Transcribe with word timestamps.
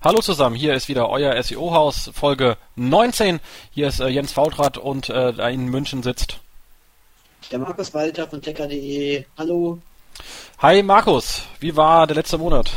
Hallo 0.00 0.20
zusammen, 0.20 0.54
hier 0.54 0.74
ist 0.74 0.86
wieder 0.86 1.08
euer 1.08 1.42
SEO-Haus, 1.42 2.12
Folge 2.14 2.56
19. 2.76 3.40
Hier 3.72 3.88
ist 3.88 3.98
äh, 3.98 4.06
Jens 4.06 4.30
Fautrat 4.30 4.78
und 4.78 5.10
äh, 5.10 5.32
da 5.32 5.48
in 5.48 5.66
München 5.66 6.04
sitzt. 6.04 6.38
Der 7.50 7.58
Markus 7.58 7.92
Walter 7.92 8.28
von 8.28 8.40
Tecker.de. 8.40 9.24
Hallo. 9.36 9.80
Hi 10.58 10.84
Markus, 10.84 11.42
wie 11.58 11.74
war 11.74 12.06
der 12.06 12.14
letzte 12.14 12.38
Monat? 12.38 12.70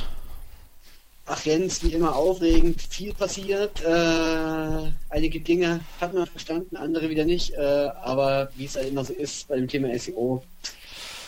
Ach 1.28 1.40
Jens, 1.46 1.84
wie 1.84 1.94
immer 1.94 2.16
aufregend, 2.16 2.82
viel 2.82 3.14
passiert. 3.14 3.84
Äh, 3.84 4.92
einige 5.12 5.42
Dinge 5.42 5.82
hat 6.00 6.16
man 6.16 6.26
verstanden, 6.26 6.76
andere 6.76 7.08
wieder 7.12 7.26
nicht. 7.26 7.54
Äh, 7.54 7.92
aber 8.02 8.50
wie 8.56 8.66
es 8.66 8.76
halt 8.76 8.88
immer 8.88 9.06
so 9.06 9.14
ist 9.14 9.48
bei 9.48 9.58
dem 9.58 9.68
Thema 9.68 9.96
SEO. 9.96 10.42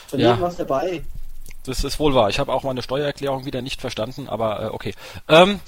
Von 0.07 0.19
Ja. 0.19 0.29
ja. 0.29 0.41
was 0.41 0.57
dabei. 0.57 1.03
Das 1.65 1.83
ist 1.83 1.99
wohl 1.99 2.15
wahr. 2.15 2.29
Ich 2.29 2.39
habe 2.39 2.51
auch 2.51 2.63
meine 2.63 2.81
Steuererklärung 2.81 3.45
wieder 3.45 3.61
nicht 3.61 3.79
verstanden, 3.79 4.27
aber 4.27 4.63
äh, 4.63 4.65
okay. 4.65 4.95
Ähm, 5.29 5.59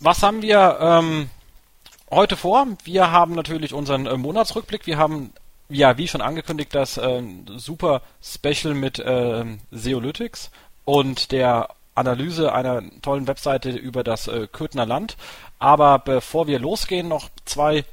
was 0.00 0.22
haben 0.22 0.42
wir 0.42 0.78
ähm, 0.80 1.30
heute 2.10 2.36
vor? 2.36 2.66
Wir 2.84 3.10
haben 3.10 3.34
natürlich 3.34 3.72
unseren 3.72 4.06
äh, 4.06 4.16
Monatsrückblick. 4.16 4.86
Wir 4.86 4.98
haben, 4.98 5.32
ja, 5.68 5.96
wie 5.98 6.08
schon 6.08 6.20
angekündigt, 6.20 6.74
das 6.74 6.96
äh, 6.96 7.22
super 7.56 8.02
Special 8.22 8.74
mit 8.74 8.98
äh, 8.98 9.44
Seolytics 9.70 10.50
und 10.84 11.32
der 11.32 11.68
Analyse 11.94 12.52
einer 12.52 12.82
tollen 13.02 13.26
Webseite 13.26 13.70
über 13.70 14.02
das 14.04 14.28
äh, 14.28 14.48
Köthner 14.50 14.86
Land. 14.86 15.16
Aber 15.58 15.98
bevor 15.98 16.46
wir 16.46 16.58
losgehen, 16.58 17.08
noch 17.08 17.28
zwei 17.44 17.84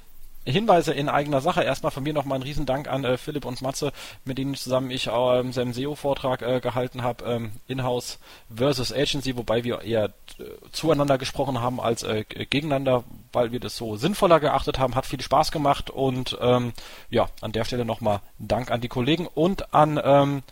Hinweise 0.45 0.93
in 0.93 1.09
eigener 1.09 1.41
Sache. 1.41 1.63
Erstmal 1.63 1.91
von 1.91 2.03
mir 2.03 2.13
nochmal 2.13 2.39
ein 2.39 2.43
Riesendank 2.43 2.87
an 2.87 3.03
äh, 3.03 3.17
Philipp 3.17 3.45
und 3.45 3.61
Matze, 3.61 3.91
mit 4.25 4.37
denen 4.37 4.55
zusammen 4.55 4.89
ich 4.89 5.07
ähm, 5.07 5.53
seinen 5.53 5.73
SEO-Vortrag 5.73 6.41
äh, 6.41 6.59
gehalten 6.59 7.03
habe, 7.03 7.25
ähm, 7.25 7.51
Inhouse 7.67 8.19
versus 8.53 8.91
Agency, 8.91 9.37
wobei 9.37 9.63
wir 9.63 9.81
eher 9.81 10.05
äh, 10.05 10.43
zueinander 10.71 11.17
gesprochen 11.17 11.61
haben 11.61 11.79
als 11.79 12.03
äh, 12.03 12.23
gegeneinander, 12.23 13.03
weil 13.33 13.51
wir 13.51 13.59
das 13.59 13.77
so 13.77 13.95
sinnvoller 13.95 14.39
geachtet 14.39 14.79
haben. 14.79 14.95
Hat 14.95 15.05
viel 15.05 15.21
Spaß 15.21 15.51
gemacht 15.51 15.89
und 15.89 16.37
ähm, 16.41 16.73
ja, 17.09 17.27
an 17.41 17.51
der 17.51 17.65
Stelle 17.65 17.85
nochmal 17.85 18.21
Dank 18.39 18.71
an 18.71 18.81
die 18.81 18.87
Kollegen 18.87 19.27
und 19.27 19.73
an 19.73 19.99
ähm, 20.03 20.43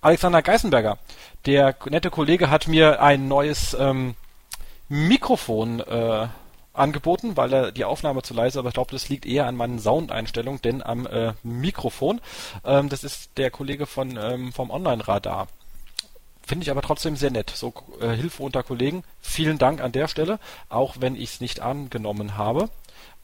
Alexander 0.00 0.42
Geißenberger. 0.42 0.98
Der 1.46 1.74
nette 1.86 2.10
Kollege 2.10 2.50
hat 2.50 2.68
mir 2.68 3.02
ein 3.02 3.26
neues 3.26 3.74
ähm, 3.78 4.14
Mikrofon 4.88 5.80
äh, 5.80 6.28
angeboten, 6.74 7.36
weil 7.36 7.52
er 7.52 7.72
die 7.72 7.84
Aufnahme 7.84 8.22
zu 8.22 8.34
leise, 8.34 8.58
aber 8.58 8.68
ich 8.68 8.74
glaube, 8.74 8.92
das 8.92 9.08
liegt 9.08 9.24
eher 9.24 9.46
an 9.46 9.56
meinen 9.56 9.78
Soundeinstellungen, 9.78 10.60
denn 10.60 10.82
am 10.82 11.06
äh, 11.06 11.32
Mikrofon. 11.42 12.20
Ähm, 12.64 12.88
das 12.88 13.04
ist 13.04 13.30
der 13.38 13.50
Kollege 13.50 13.86
von 13.86 14.18
ähm, 14.20 14.52
vom 14.52 14.70
Online-Radar. 14.70 15.48
Finde 16.46 16.64
ich 16.64 16.70
aber 16.70 16.82
trotzdem 16.82 17.16
sehr 17.16 17.30
nett. 17.30 17.50
So 17.50 17.72
äh, 18.00 18.10
Hilfe 18.10 18.42
unter 18.42 18.62
Kollegen. 18.62 19.02
Vielen 19.20 19.56
Dank 19.56 19.80
an 19.80 19.92
der 19.92 20.08
Stelle, 20.08 20.38
auch 20.68 20.96
wenn 21.00 21.16
ich 21.16 21.34
es 21.34 21.40
nicht 21.40 21.60
angenommen 21.60 22.36
habe. 22.36 22.68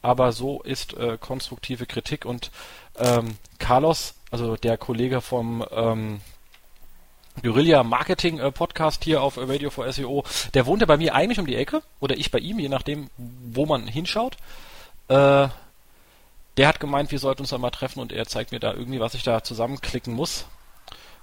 Aber 0.00 0.32
so 0.32 0.62
ist 0.62 0.94
äh, 0.94 1.18
konstruktive 1.20 1.84
Kritik 1.84 2.24
und 2.24 2.50
ähm, 2.98 3.36
Carlos, 3.58 4.14
also 4.30 4.56
der 4.56 4.78
Kollege 4.78 5.20
vom 5.20 5.64
ähm, 5.70 6.20
Guerilla 7.42 7.82
Marketing 7.82 8.38
äh, 8.38 8.52
Podcast 8.52 9.04
hier 9.04 9.22
auf 9.22 9.36
äh, 9.36 9.44
Radio 9.44 9.70
for 9.70 9.90
SEO. 9.90 10.24
Der 10.54 10.66
wohnt 10.66 10.82
ja 10.82 10.86
bei 10.86 10.96
mir 10.96 11.14
eigentlich 11.14 11.38
um 11.38 11.46
die 11.46 11.56
Ecke 11.56 11.82
oder 12.00 12.16
ich 12.16 12.30
bei 12.30 12.38
ihm, 12.38 12.58
je 12.58 12.68
nachdem, 12.68 13.10
wo 13.16 13.66
man 13.66 13.86
hinschaut. 13.86 14.36
Äh, 15.08 15.48
der 16.56 16.68
hat 16.68 16.80
gemeint, 16.80 17.10
wir 17.10 17.18
sollten 17.18 17.42
uns 17.42 17.50
da 17.50 17.58
mal 17.58 17.70
treffen 17.70 18.00
und 18.00 18.12
er 18.12 18.26
zeigt 18.26 18.52
mir 18.52 18.60
da 18.60 18.74
irgendwie, 18.74 19.00
was 19.00 19.14
ich 19.14 19.22
da 19.22 19.42
zusammenklicken 19.42 20.12
muss. 20.12 20.46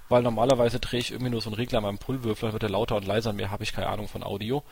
Weil 0.08 0.22
normalerweise 0.22 0.80
drehe 0.80 1.00
ich 1.00 1.12
irgendwie 1.12 1.30
nur 1.30 1.42
so 1.42 1.50
einen 1.50 1.56
Regler 1.56 1.78
an 1.78 1.84
meinem 1.84 1.98
Pullwürfel, 1.98 2.48
dann 2.48 2.52
wird 2.54 2.62
er 2.62 2.70
lauter 2.70 2.96
und 2.96 3.06
leiser, 3.06 3.32
mehr 3.32 3.50
habe 3.50 3.62
ich 3.62 3.74
keine 3.74 3.88
Ahnung 3.88 4.08
von 4.08 4.22
Audio. 4.22 4.62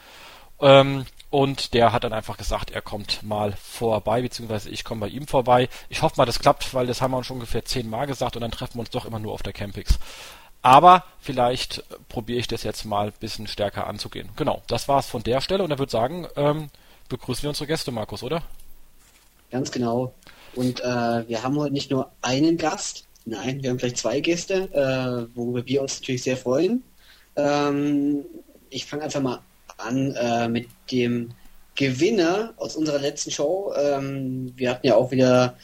Ähm, 0.61 1.05
und 1.29 1.75
der 1.75 1.92
hat 1.92 2.05
dann 2.05 2.14
einfach 2.14 2.39
gesagt, 2.39 2.70
er 2.70 2.81
kommt 2.81 3.23
mal 3.23 3.53
vorbei, 3.62 4.23
beziehungsweise 4.23 4.70
ich 4.70 4.84
komme 4.84 5.03
bei 5.03 5.09
ihm 5.09 5.27
vorbei. 5.27 5.69
Ich 5.91 6.01
hoffe 6.01 6.14
mal, 6.17 6.25
das 6.25 6.39
klappt, 6.39 6.73
weil 6.73 6.86
das 6.86 7.02
haben 7.02 7.11
wir 7.11 7.19
uns 7.19 7.27
schon 7.27 7.36
ungefähr 7.36 7.64
zehnmal 7.64 8.07
gesagt 8.07 8.36
und 8.36 8.42
dann 8.42 8.51
treffen 8.51 8.77
wir 8.77 8.80
uns 8.80 8.91
doch 8.91 9.05
immer 9.05 9.19
nur 9.19 9.33
auf 9.33 9.42
der 9.42 9.52
Campix. 9.52 9.98
Aber 10.66 11.04
vielleicht 11.20 11.84
probiere 12.08 12.40
ich 12.40 12.48
das 12.48 12.64
jetzt 12.64 12.84
mal 12.84 13.06
ein 13.06 13.12
bisschen 13.20 13.46
stärker 13.46 13.86
anzugehen. 13.86 14.30
Genau, 14.34 14.62
das 14.66 14.88
war's 14.88 15.06
von 15.06 15.22
der 15.22 15.40
Stelle 15.40 15.62
und 15.62 15.70
er 15.70 15.78
würde 15.78 15.92
sagen, 15.92 16.27
ähm, 16.34 16.70
begrüßen 17.08 17.44
wir 17.44 17.50
unsere 17.50 17.68
Gäste, 17.68 17.92
Markus, 17.92 18.24
oder? 18.24 18.42
Ganz 19.52 19.70
genau. 19.70 20.12
Und 20.56 20.80
äh, 20.80 21.28
wir 21.28 21.44
haben 21.44 21.56
heute 21.56 21.72
nicht 21.72 21.92
nur 21.92 22.10
einen 22.20 22.56
Gast, 22.56 23.04
nein, 23.27 23.62
wir 23.62 23.70
haben 23.70 23.77
gleich 23.77 23.94
zwei 23.94 24.18
Gäste, 24.18 24.68
äh, 24.72 25.36
worüber 25.36 25.64
wir 25.64 25.82
uns 25.82 26.00
natürlich 26.00 26.24
sehr 26.24 26.36
freuen. 26.36 26.83
Ähm, 27.36 28.24
ich 28.68 28.86
fange 28.86 29.04
einfach 29.04 29.22
mal 29.22 29.38
an 29.77 30.16
äh, 30.16 30.48
mit 30.48 30.66
dem 30.90 31.30
Gewinner 31.77 32.54
aus 32.56 32.74
unserer 32.74 32.98
letzten 32.98 33.30
Show. 33.30 33.72
Ähm, 33.78 34.52
wir 34.56 34.70
hatten 34.70 34.88
ja 34.88 34.96
auch 34.96 35.12
wieder 35.12 35.56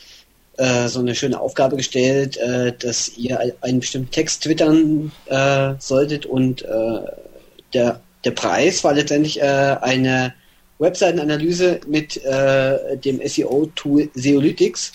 äh, 0.59 0.89
so 0.89 1.01
eine 1.01 1.15
schöne 1.15 1.41
Aufgabe 1.41 1.77
gestellt, 1.77 2.37
äh, 2.37 2.73
dass 2.79 3.17
ihr 3.17 3.39
ein- 3.41 3.53
einen 3.61 3.81
bestimmten 3.81 4.11
Text 4.11 4.43
twittern 4.45 5.13
äh, 5.27 5.75
solltet 5.79 6.27
und 6.27 6.63
äh, 6.63 7.01
der, 7.75 8.01
der 8.25 8.31
Preis 8.33 8.85
war 8.85 8.93
letztendlich 8.95 9.41
äh, 9.41 9.45
eine 9.81 10.35
Webseitenanalyse 10.79 11.81
mit 11.87 12.21
dem 12.25 13.21
SEO-Tool 13.25 14.11
Seolytics. 14.15 14.93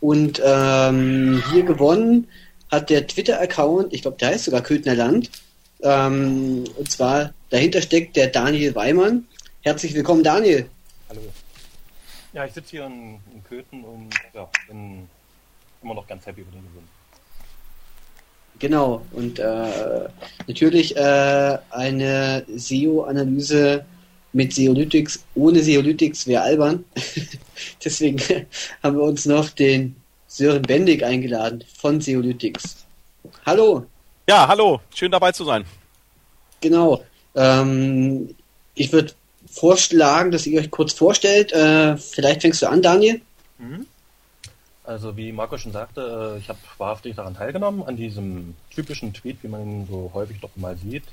Und 0.00 0.42
ähm, 0.44 1.42
hier 1.50 1.62
gewonnen 1.62 2.28
hat 2.70 2.90
der 2.90 3.06
Twitter-Account, 3.06 3.94
ich 3.94 4.02
glaube, 4.02 4.18
der 4.18 4.28
heißt 4.28 4.44
sogar 4.44 4.60
Köthner 4.62 4.94
Land. 4.94 5.30
Ähm, 5.82 6.64
und 6.76 6.90
zwar 6.90 7.32
dahinter 7.48 7.80
steckt 7.80 8.16
der 8.16 8.26
Daniel 8.26 8.74
Weimann. 8.74 9.26
Herzlich 9.62 9.94
willkommen, 9.94 10.22
Daniel. 10.22 10.66
Hallo. 11.08 11.20
Ja, 12.34 12.44
ich 12.44 12.52
sitze 12.52 12.70
hier 12.72 12.86
in, 12.86 13.20
in 13.32 13.44
Köthen 13.44 13.84
und 13.84 14.10
ja, 14.34 14.48
bin 14.66 15.08
immer 15.80 15.94
noch 15.94 16.06
ganz 16.08 16.26
happy 16.26 16.40
über 16.40 16.50
den 16.50 16.64
Gewinn. 16.64 16.88
Genau. 18.58 19.02
Und 19.12 19.38
äh, 19.38 20.08
natürlich 20.48 20.96
äh, 20.96 21.58
eine 21.70 22.44
SEO-Analyse 22.48 23.84
mit 24.32 24.52
Seolytics. 24.52 25.24
Ohne 25.36 25.62
Seolytics 25.62 26.26
wäre 26.26 26.42
albern. 26.42 26.84
Deswegen 27.84 28.18
haben 28.82 28.96
wir 28.96 29.04
uns 29.04 29.26
noch 29.26 29.50
den 29.50 29.94
Sören 30.26 30.62
Bendig 30.62 31.04
eingeladen 31.04 31.62
von 31.78 32.00
Seolytics. 32.00 32.84
Hallo. 33.46 33.86
Ja, 34.28 34.48
hallo, 34.48 34.80
schön 34.92 35.12
dabei 35.12 35.30
zu 35.30 35.44
sein. 35.44 35.64
Genau. 36.60 37.04
Ähm, 37.36 38.34
ich 38.74 38.92
würde 38.92 39.12
vorschlagen, 39.54 40.30
dass 40.30 40.46
ihr 40.46 40.60
euch 40.60 40.70
kurz 40.70 40.92
vorstellt. 40.92 41.52
Äh, 41.52 41.96
vielleicht 41.96 42.42
fängst 42.42 42.62
du 42.62 42.68
an, 42.68 42.82
Daniel. 42.82 43.20
Also 44.84 45.16
wie 45.16 45.32
Marco 45.32 45.56
schon 45.56 45.72
sagte, 45.72 46.34
äh, 46.34 46.38
ich 46.38 46.48
habe 46.48 46.58
wahrhaftig 46.76 47.16
daran 47.16 47.34
teilgenommen, 47.34 47.82
an 47.84 47.96
diesem 47.96 48.54
typischen 48.70 49.14
Tweet, 49.14 49.38
wie 49.42 49.48
man 49.48 49.62
ihn 49.62 49.86
so 49.88 50.10
häufig 50.12 50.40
doch 50.40 50.50
mal 50.56 50.76
sieht. 50.76 51.04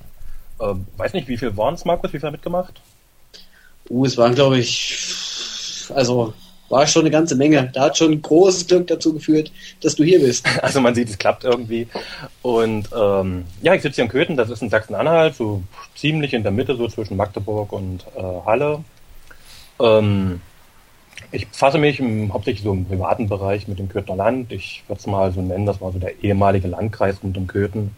Ähm, 0.59 0.85
weiß 0.97 1.13
nicht, 1.13 1.27
wie 1.27 1.37
viel 1.37 1.55
waren 1.55 1.75
es, 1.75 1.85
Markus? 1.85 2.11
Wie 2.11 2.19
viel 2.19 2.31
mitgemacht? 2.31 2.81
Uh, 3.89 4.05
es 4.05 4.17
waren, 4.17 4.35
glaube 4.35 4.59
ich, 4.59 4.97
also 5.93 6.33
war 6.71 6.87
schon 6.87 7.01
eine 7.01 7.11
ganze 7.11 7.35
Menge. 7.35 7.69
Da 7.73 7.83
hat 7.85 7.97
schon 7.97 8.21
großes 8.21 8.67
Glück 8.67 8.87
dazu 8.87 9.13
geführt, 9.13 9.51
dass 9.81 9.95
du 9.95 10.03
hier 10.03 10.19
bist. 10.19 10.47
Also 10.61 10.79
man 10.79 10.95
sieht, 10.95 11.09
es 11.09 11.17
klappt 11.17 11.43
irgendwie. 11.43 11.87
Und 12.41 12.89
ähm, 12.95 13.45
ja, 13.61 13.73
ich 13.73 13.81
sitze 13.81 13.95
hier 13.95 14.05
in 14.05 14.09
Köthen, 14.11 14.37
das 14.37 14.49
ist 14.49 14.61
in 14.61 14.69
Sachsen-Anhalt, 14.69 15.35
so 15.35 15.63
ziemlich 15.95 16.33
in 16.33 16.43
der 16.43 16.51
Mitte, 16.51 16.75
so 16.75 16.87
zwischen 16.87 17.17
Magdeburg 17.17 17.73
und 17.73 18.05
äh, 18.15 18.21
Halle. 18.45 18.83
Ähm, 19.79 20.41
ich 21.31 21.47
befasse 21.47 21.77
mich 21.77 21.99
im, 21.99 22.33
hauptsächlich 22.33 22.63
so 22.63 22.73
im 22.73 22.85
privaten 22.85 23.27
Bereich 23.27 23.67
mit 23.67 23.79
dem 23.79 23.89
Köthner 23.89 24.15
Land. 24.15 24.51
Ich 24.51 24.83
würde 24.87 24.99
es 24.99 25.07
mal 25.07 25.31
so 25.31 25.41
nennen, 25.41 25.65
das 25.65 25.81
war 25.81 25.91
so 25.91 25.99
der 25.99 26.23
ehemalige 26.23 26.67
Landkreis 26.67 27.17
rund 27.23 27.37
um 27.37 27.47
Köthen. 27.47 27.95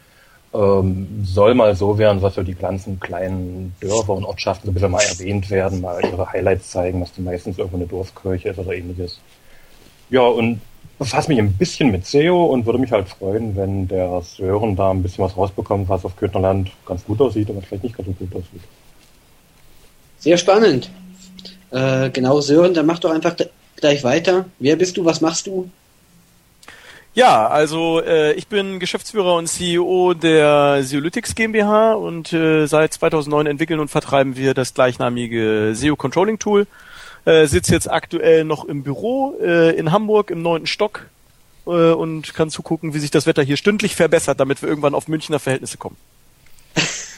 Ähm, 0.53 1.23
soll 1.23 1.55
mal 1.55 1.75
so 1.75 1.97
werden, 1.97 2.21
dass 2.21 2.35
so 2.35 2.43
die 2.43 2.53
ganzen 2.53 2.99
kleinen 2.99 3.75
Dörfer 3.79 4.13
und 4.13 4.23
Ortschaften 4.23 4.67
so 4.67 4.71
ein 4.71 4.73
bisschen 4.75 4.91
mal 4.91 5.01
erwähnt 5.01 5.49
werden, 5.49 5.81
mal 5.81 5.99
ihre 6.03 6.31
Highlights 6.31 6.69
zeigen, 6.69 6.99
dass 6.99 7.11
die 7.13 7.21
meistens 7.21 7.57
irgendwo 7.57 7.77
eine 7.77 7.87
Dorfkirche 7.87 8.49
ist 8.49 8.59
oder 8.59 8.73
ähnliches. 8.73 9.19
Ja, 10.11 10.21
und 10.21 10.61
befasse 10.99 11.29
mich 11.29 11.39
ein 11.39 11.53
bisschen 11.53 11.91
mit 11.91 12.05
SEO 12.05 12.45
und 12.45 12.65
würde 12.65 12.79
mich 12.79 12.91
halt 12.91 13.09
freuen, 13.09 13.55
wenn 13.55 13.87
der 13.87 14.21
Sören 14.21 14.75
da 14.75 14.91
ein 14.91 15.01
bisschen 15.01 15.23
was 15.23 15.35
rausbekommt, 15.35 15.89
was 15.89 16.05
auf 16.05 16.15
Köthnerland 16.15 16.69
ganz 16.85 17.03
gut 17.03 17.19
aussieht 17.19 17.49
und 17.49 17.57
was 17.57 17.65
vielleicht 17.65 17.83
nicht 17.83 17.97
ganz 17.97 18.07
so 18.07 18.13
gut 18.13 18.35
aussieht. 18.35 18.61
Sehr 20.19 20.37
spannend. 20.37 20.89
Äh, 21.71 22.11
genau, 22.11 22.39
Sören, 22.41 22.73
dann 22.73 22.85
mach 22.85 22.99
doch 22.99 23.11
einfach 23.11 23.35
gleich 23.75 24.03
weiter. 24.03 24.45
Wer 24.59 24.75
bist 24.75 24.95
du? 24.97 25.03
Was 25.03 25.19
machst 25.19 25.47
du? 25.47 25.69
Ja, 27.15 27.47
also 27.47 28.01
äh, 28.01 28.33
ich 28.33 28.47
bin 28.47 28.79
Geschäftsführer 28.79 29.35
und 29.35 29.47
CEO 29.47 30.15
der 30.15 30.83
Seolytics 30.83 31.35
GmbH 31.35 31.93
und 31.93 32.33
äh, 32.33 32.65
seit 32.65 32.93
2009 32.93 33.45
entwickeln 33.45 33.79
und 33.79 33.89
vertreiben 33.89 34.35
wir 34.35 34.55
das 34.55 34.73
gleichnamige 34.73 35.73
SEO 35.75 35.95
Controlling 35.95 36.39
Tool. 36.39 36.65
Äh, 37.25 37.45
sitze 37.45 37.73
jetzt 37.73 37.89
aktuell 37.89 38.43
noch 38.45 38.65
im 38.65 38.83
Büro 38.83 39.37
äh, 39.39 39.75
in 39.77 39.91
Hamburg 39.91 40.31
im 40.31 40.41
neunten 40.41 40.65
Stock 40.65 41.05
äh, 41.67 41.69
und 41.69 42.33
kann 42.33 42.49
zugucken, 42.49 42.95
wie 42.95 42.99
sich 42.99 43.11
das 43.11 43.27
Wetter 43.27 43.43
hier 43.43 43.57
stündlich 43.57 43.95
verbessert, 43.95 44.39
damit 44.39 44.61
wir 44.63 44.67
irgendwann 44.67 44.95
auf 44.95 45.07
Münchner 45.07 45.39
Verhältnisse 45.39 45.77
kommen. 45.77 45.97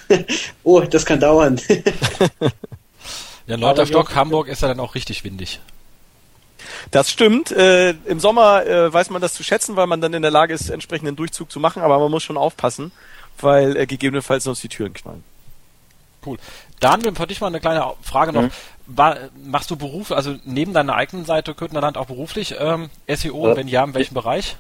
oh, 0.64 0.82
das 0.82 1.06
kann 1.06 1.22
dauern. 1.22 1.60
ja, 3.48 3.56
Leuterstock, 3.56 4.14
Hamburg 4.14 4.50
ist 4.50 4.62
ja 4.62 4.68
dann 4.68 4.82
auch 4.82 4.94
richtig 4.94 5.24
windig. 5.24 5.62
Das 6.92 7.12
stimmt. 7.12 7.52
Äh, 7.52 7.92
Im 8.06 8.20
Sommer 8.20 8.66
äh, 8.66 8.92
weiß 8.92 9.10
man 9.10 9.22
das 9.22 9.34
zu 9.34 9.44
schätzen, 9.44 9.76
weil 9.76 9.88
man 9.88 10.02
dann 10.02 10.14
in 10.14 10.22
der 10.22 10.32
Lage 10.32 10.54
ist, 10.54 10.70
entsprechenden 10.70 11.16
Durchzug 11.16 11.52
zu 11.52 11.60
machen, 11.60 11.82
aber 11.82 12.00
man 12.00 12.12
muss 12.12 12.24
schon 12.24 12.38
aufpassen, 12.38 12.92
weil 13.40 13.76
äh, 13.78 13.86
gegebenenfalls 13.86 14.44
sonst 14.44 14.64
die 14.64 14.70
Türen 14.70 14.94
knallen. 14.94 15.24
Cool. 16.26 16.38
Daniel, 16.80 17.14
für 17.16 17.28
dich 17.28 17.40
mal 17.42 17.48
eine 17.48 17.60
kleine 17.60 17.86
Frage 18.02 18.34
noch. 18.34 18.44
Mhm. 18.44 18.52
War, 18.88 19.18
machst 19.44 19.72
du 19.72 19.76
Beruf, 19.76 20.12
also 20.12 20.36
neben 20.44 20.74
deiner 20.74 20.96
eigenen 20.96 21.26
Seite 21.26 21.54
Köthnerland 21.54 21.98
auch 21.98 22.06
beruflich 22.06 22.56
ähm, 22.60 22.90
SEO? 23.08 23.52
Äh, 23.52 23.58
wenn 23.58 23.68
ja, 23.68 23.84
in 23.84 23.94
welchem 23.94 24.16
ich, 24.16 24.22
Bereich? 24.22 24.58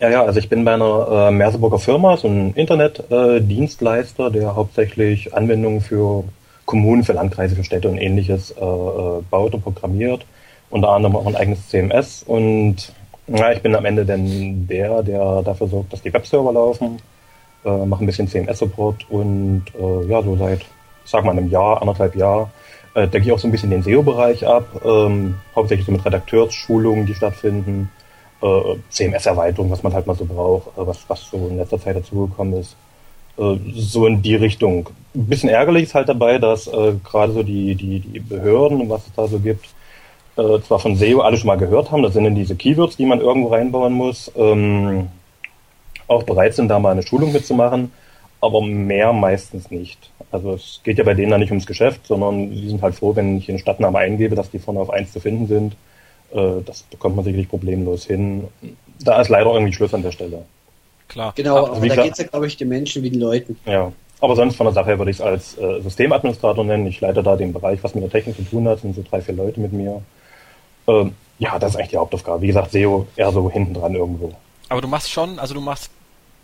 Ja, 0.00 0.10
ja, 0.10 0.24
also 0.24 0.38
ich 0.38 0.48
bin 0.48 0.64
bei 0.64 0.74
einer 0.74 1.28
äh, 1.28 1.30
Merseburger 1.30 1.78
Firma, 1.78 2.16
so 2.16 2.28
ein 2.28 2.54
Internetdienstleister, 2.54 4.28
äh, 4.28 4.32
der 4.32 4.54
hauptsächlich 4.54 5.34
Anwendungen 5.34 5.80
für 5.80 6.24
Kommunen, 6.66 7.02
für 7.02 7.14
Landkreise, 7.14 7.56
für 7.56 7.64
Städte 7.64 7.88
und 7.88 7.98
ähnliches 7.98 8.52
äh, 8.52 8.60
äh 8.60 9.22
baut 9.30 9.54
und 9.54 9.62
programmiert. 9.62 10.24
Unter 10.70 10.90
anderem 10.90 11.16
auch 11.16 11.26
ein 11.26 11.36
eigenes 11.36 11.68
CMS 11.68 12.22
und 12.26 12.92
ja, 13.26 13.52
ich 13.52 13.60
bin 13.62 13.74
am 13.74 13.84
Ende 13.84 14.04
dann 14.04 14.66
der, 14.66 15.02
der 15.02 15.42
dafür 15.42 15.68
sorgt, 15.68 15.92
dass 15.92 16.02
die 16.02 16.12
Webserver 16.12 16.52
laufen, 16.52 17.00
äh, 17.64 17.86
mache 17.86 18.04
ein 18.04 18.06
bisschen 18.06 18.28
CMS-Support 18.28 19.10
und 19.10 19.64
äh, 19.78 20.06
ja, 20.06 20.22
so 20.22 20.36
seit, 20.36 20.60
ich 20.60 21.10
sag 21.10 21.24
mal, 21.24 21.32
einem 21.32 21.50
Jahr, 21.50 21.80
anderthalb 21.80 22.16
Jahr, 22.16 22.50
äh, 22.94 23.06
decke 23.06 23.26
ich 23.26 23.32
auch 23.32 23.38
so 23.38 23.48
ein 23.48 23.50
bisschen 23.50 23.70
den 23.70 23.82
SEO-Bereich 23.82 24.46
ab, 24.46 24.66
ähm, 24.84 25.36
hauptsächlich 25.54 25.86
so 25.86 25.92
mit 25.92 26.04
Redakteursschulungen, 26.04 27.06
die 27.06 27.14
stattfinden, 27.14 27.90
äh, 28.42 28.76
CMS-Erweiterung, 28.90 29.70
was 29.70 29.82
man 29.82 29.92
halt 29.92 30.06
mal 30.06 30.16
so 30.16 30.24
braucht, 30.24 30.68
äh, 30.78 30.86
was, 30.86 30.98
was 31.08 31.30
so 31.30 31.48
in 31.48 31.56
letzter 31.56 31.80
Zeit 31.80 31.96
dazugekommen 31.96 32.60
ist. 32.60 32.76
Äh, 33.38 33.56
so 33.74 34.06
in 34.06 34.22
die 34.22 34.34
Richtung. 34.34 34.88
Ein 35.14 35.26
bisschen 35.26 35.48
ärgerlich 35.48 35.84
ist 35.84 35.94
halt 35.94 36.08
dabei, 36.08 36.38
dass 36.38 36.66
äh, 36.66 36.94
gerade 37.04 37.32
so 37.32 37.42
die, 37.42 37.74
die, 37.74 38.00
die 38.00 38.20
Behörden, 38.20 38.88
was 38.88 39.06
es 39.06 39.12
da 39.14 39.26
so 39.26 39.38
gibt, 39.38 39.66
äh, 40.38 40.60
zwar 40.62 40.78
von 40.78 40.96
SEO 40.96 41.20
alle 41.20 41.36
schon 41.36 41.48
mal 41.48 41.58
gehört 41.58 41.90
haben, 41.90 42.02
das 42.02 42.14
sind 42.14 42.24
dann 42.24 42.34
diese 42.34 42.54
Keywords, 42.54 42.96
die 42.96 43.06
man 43.06 43.20
irgendwo 43.20 43.48
reinbauen 43.48 43.92
muss, 43.92 44.30
ähm, 44.36 45.08
auch 46.06 46.22
bereit 46.22 46.54
sind, 46.54 46.68
da 46.68 46.78
mal 46.78 46.92
eine 46.92 47.02
Schulung 47.02 47.32
mitzumachen, 47.32 47.92
aber 48.40 48.62
mehr 48.62 49.12
meistens 49.12 49.70
nicht. 49.70 50.10
Also 50.30 50.54
es 50.54 50.80
geht 50.84 50.98
ja 50.98 51.04
bei 51.04 51.14
denen 51.14 51.30
dann 51.30 51.40
nicht 51.40 51.50
ums 51.50 51.66
Geschäft, 51.66 52.06
sondern 52.06 52.50
die 52.50 52.68
sind 52.68 52.82
halt 52.82 52.94
froh, 52.94 53.16
wenn 53.16 53.38
ich 53.38 53.46
den 53.46 53.58
Stadtnamen 53.58 54.00
eingebe, 54.00 54.36
dass 54.36 54.50
die 54.50 54.60
vorne 54.60 54.80
auf 54.80 54.90
eins 54.90 55.12
zu 55.12 55.20
finden 55.20 55.48
sind. 55.48 55.76
Äh, 56.32 56.62
das 56.64 56.82
bekommt 56.84 57.16
man 57.16 57.24
sicherlich 57.24 57.48
problemlos 57.48 58.04
hin. 58.04 58.44
Da 59.00 59.20
ist 59.20 59.28
leider 59.28 59.52
irgendwie 59.52 59.72
Schluss 59.72 59.92
an 59.92 60.02
der 60.02 60.12
Stelle. 60.12 60.44
Klar. 61.08 61.32
Genau, 61.34 61.64
also 61.64 61.72
aber 61.72 61.88
da 61.88 62.02
geht 62.02 62.12
es 62.12 62.18
ja, 62.18 62.26
glaube 62.26 62.46
ich, 62.46 62.56
den 62.56 62.68
Menschen 62.68 63.02
wie 63.02 63.10
den 63.10 63.20
Leuten. 63.20 63.58
Ja, 63.66 63.92
aber 64.20 64.36
sonst 64.36 64.56
von 64.56 64.66
der 64.66 64.74
Sache 64.74 64.86
her 64.86 64.98
würde 64.98 65.10
ich 65.10 65.18
es 65.18 65.22
als 65.22 65.58
äh, 65.58 65.80
Systemadministrator 65.80 66.64
nennen. 66.64 66.86
Ich 66.86 67.00
leite 67.00 67.22
da 67.22 67.34
den 67.34 67.52
Bereich, 67.52 67.82
was 67.82 67.94
mit 67.94 68.04
der 68.04 68.10
Technik 68.10 68.36
zu 68.36 68.42
tun 68.42 68.68
hat, 68.68 68.80
sind 68.80 68.94
so 68.94 69.02
drei, 69.08 69.20
vier 69.20 69.34
Leute 69.34 69.60
mit 69.60 69.72
mir. 69.72 70.02
Ähm, 70.88 71.14
ja, 71.38 71.58
das 71.58 71.70
ist 71.70 71.76
eigentlich 71.76 71.90
die 71.90 71.96
Hauptaufgabe. 71.98 72.42
Wie 72.42 72.48
gesagt, 72.48 72.72
SEO 72.72 73.06
eher 73.14 73.30
so 73.30 73.50
hinten 73.50 73.74
dran 73.74 73.94
irgendwo. 73.94 74.32
Aber 74.68 74.80
du 74.80 74.88
machst 74.88 75.10
schon, 75.10 75.38
also 75.38 75.54
du 75.54 75.60
machst 75.60 75.90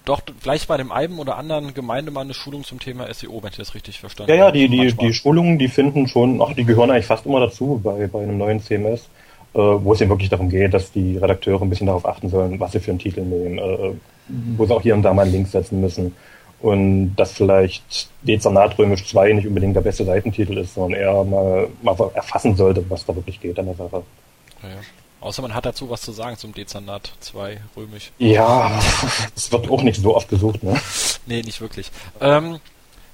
doch 0.04 0.20
vielleicht 0.38 0.68
bei 0.68 0.76
dem 0.76 0.92
einen 0.92 1.18
oder 1.18 1.36
anderen 1.36 1.72
Gemeinde 1.74 2.10
mal 2.10 2.20
eine 2.20 2.34
Schulung 2.34 2.62
zum 2.62 2.78
Thema 2.78 3.12
SEO, 3.12 3.42
wenn 3.42 3.50
ich 3.50 3.56
das 3.56 3.74
richtig 3.74 3.98
verstanden 3.98 4.32
habe. 4.32 4.38
Ja, 4.38 4.46
ja, 4.46 4.52
die, 4.52 4.68
die, 4.68 4.92
die 4.92 5.14
Schulungen, 5.14 5.58
die 5.58 5.68
finden 5.68 6.06
schon, 6.06 6.40
ach, 6.42 6.52
die 6.54 6.64
gehören 6.64 6.90
eigentlich 6.90 7.06
fast 7.06 7.26
immer 7.26 7.40
dazu 7.40 7.80
bei, 7.82 8.06
bei 8.06 8.22
einem 8.22 8.38
neuen 8.38 8.60
CMS, 8.60 9.08
äh, 9.54 9.58
wo 9.58 9.92
es 9.94 10.00
eben 10.00 10.10
wirklich 10.10 10.28
darum 10.28 10.50
geht, 10.50 10.74
dass 10.74 10.92
die 10.92 11.16
Redakteure 11.16 11.62
ein 11.62 11.70
bisschen 11.70 11.86
darauf 11.86 12.06
achten 12.06 12.28
sollen, 12.28 12.60
was 12.60 12.72
sie 12.72 12.80
für 12.80 12.90
einen 12.90 12.98
Titel 12.98 13.22
nehmen, 13.22 13.58
äh, 13.58 13.92
wo 14.56 14.66
sie 14.66 14.74
auch 14.74 14.82
hier 14.82 14.94
und 14.94 15.02
da 15.02 15.14
mal 15.14 15.22
einen 15.22 15.32
Link 15.32 15.48
setzen 15.48 15.80
müssen. 15.80 16.14
Und 16.60 17.14
dass 17.16 17.32
vielleicht 17.32 18.08
Dezernat 18.22 18.78
Römisch 18.78 19.06
2 19.06 19.32
nicht 19.34 19.46
unbedingt 19.46 19.76
der 19.76 19.82
beste 19.82 20.04
Seitentitel 20.04 20.56
ist, 20.58 20.74
sondern 20.74 21.00
eher 21.00 21.24
mal, 21.24 21.68
mal 21.82 21.96
erfassen 22.14 22.56
sollte, 22.56 22.84
was 22.88 23.04
da 23.04 23.14
wirklich 23.14 23.40
geht 23.40 23.58
an 23.58 23.66
der 23.66 23.74
Sache. 23.74 24.02
Ja, 24.62 24.68
ja. 24.70 24.76
Außer 25.20 25.40
man 25.40 25.54
hat 25.54 25.64
dazu 25.64 25.88
was 25.88 26.02
zu 26.02 26.12
sagen 26.12 26.36
zum 26.36 26.52
Dezernat 26.52 27.12
2 27.20 27.58
römisch. 27.76 28.12
Ja, 28.18 28.78
es 29.36 29.50
wird 29.50 29.70
auch 29.70 29.82
nicht 29.82 30.00
so 30.00 30.14
oft 30.14 30.28
gesucht, 30.28 30.62
ne? 30.62 30.78
Nee, 31.26 31.40
nicht 31.40 31.60
wirklich. 31.62 31.90
Ähm, 32.20 32.60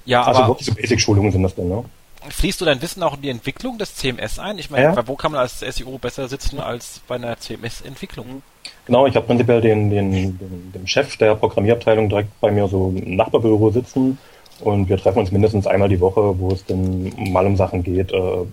ja, 0.05 0.23
also 0.23 0.41
aber 0.41 0.49
wirklich 0.49 0.67
so 0.67 0.73
Basic-Schulungen 0.73 1.31
sind 1.31 1.43
das 1.43 1.55
denn, 1.55 1.69
ne? 1.69 1.85
Fließt 2.29 2.61
du 2.61 2.65
dein 2.65 2.81
Wissen 2.81 3.01
auch 3.01 3.15
in 3.15 3.21
die 3.21 3.29
Entwicklung 3.29 3.77
des 3.77 3.95
CMS 3.95 4.37
ein? 4.39 4.59
Ich 4.59 4.69
meine, 4.69 4.93
ja. 4.93 5.07
wo 5.07 5.15
kann 5.15 5.31
man 5.31 5.41
als 5.41 5.59
SEO 5.59 5.97
besser 5.97 6.27
sitzen 6.27 6.59
als 6.59 7.01
bei 7.07 7.15
einer 7.15 7.39
CMS-Entwicklung? 7.39 8.43
Genau, 8.85 9.07
ich 9.07 9.15
habe 9.15 9.25
prinzipiell 9.25 9.61
den, 9.61 9.89
den, 9.89 10.11
den, 10.11 10.71
den 10.73 10.87
Chef 10.87 11.17
der 11.17 11.35
Programmierabteilung 11.35 12.09
direkt 12.09 12.39
bei 12.41 12.51
mir 12.51 12.67
so 12.67 12.93
im 12.95 13.15
Nachbarbüro 13.15 13.71
sitzen 13.71 14.17
und 14.59 14.89
wir 14.89 14.97
treffen 14.97 15.19
uns 15.19 15.31
mindestens 15.31 15.65
einmal 15.65 15.89
die 15.89 15.99
Woche, 15.99 16.37
wo 16.39 16.51
es 16.51 16.65
dann 16.65 17.11
mal 17.31 17.45
um 17.45 17.55
Sachen 17.55 17.83
geht, 17.83 18.11
äh, 18.11 18.45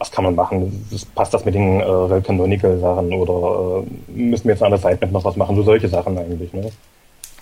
was 0.00 0.10
kann 0.10 0.24
man 0.24 0.34
machen? 0.34 0.88
passt 1.14 1.34
das 1.34 1.44
mit 1.44 1.54
den 1.54 1.80
äh, 1.80 1.84
Rel 1.84 2.22
Canonical 2.22 2.80
Sachen 2.80 3.12
oder 3.12 3.84
äh, 3.84 4.12
müssen 4.12 4.44
wir 4.44 4.54
jetzt 4.54 4.62
an 4.62 4.70
der 4.70 4.78
Sitemap 4.78 5.12
noch 5.12 5.24
was 5.24 5.36
machen? 5.36 5.54
So 5.56 5.62
solche 5.62 5.88
Sachen 5.88 6.16
eigentlich. 6.16 6.52
Ne? 6.54 6.72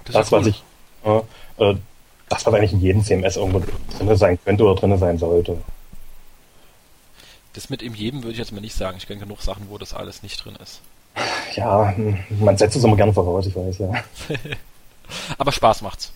Das, 0.04 0.14
das 0.14 0.32
was 0.32 0.46
ich, 0.48 0.64
äh, 1.04 1.20
das 2.28 2.44
was 2.44 2.54
eigentlich 2.54 2.72
in 2.72 2.80
jedem 2.80 3.04
CMS 3.04 3.36
irgendwo 3.36 3.62
drin 3.96 4.16
sein 4.16 4.38
könnte 4.44 4.64
oder 4.64 4.74
drin 4.74 4.98
sein 4.98 5.18
sollte. 5.18 5.56
Das 7.52 7.70
mit 7.70 7.80
in 7.80 7.94
jedem 7.94 8.24
würde 8.24 8.32
ich 8.32 8.38
jetzt 8.38 8.52
mal 8.52 8.60
nicht 8.60 8.74
sagen. 8.74 8.96
Ich 8.98 9.06
kenne 9.06 9.20
genug 9.20 9.40
Sachen, 9.40 9.66
wo 9.70 9.78
das 9.78 9.94
alles 9.94 10.24
nicht 10.24 10.44
drin 10.44 10.56
ist. 10.60 10.80
Ja, 11.54 11.94
man 12.40 12.56
setzt 12.58 12.76
es 12.76 12.82
immer 12.82 12.96
gerne 12.96 13.12
voraus, 13.12 13.46
ich 13.46 13.54
weiß, 13.54 13.78
ja. 13.78 13.92
Aber 15.38 15.52
Spaß 15.52 15.82
macht's. 15.82 16.12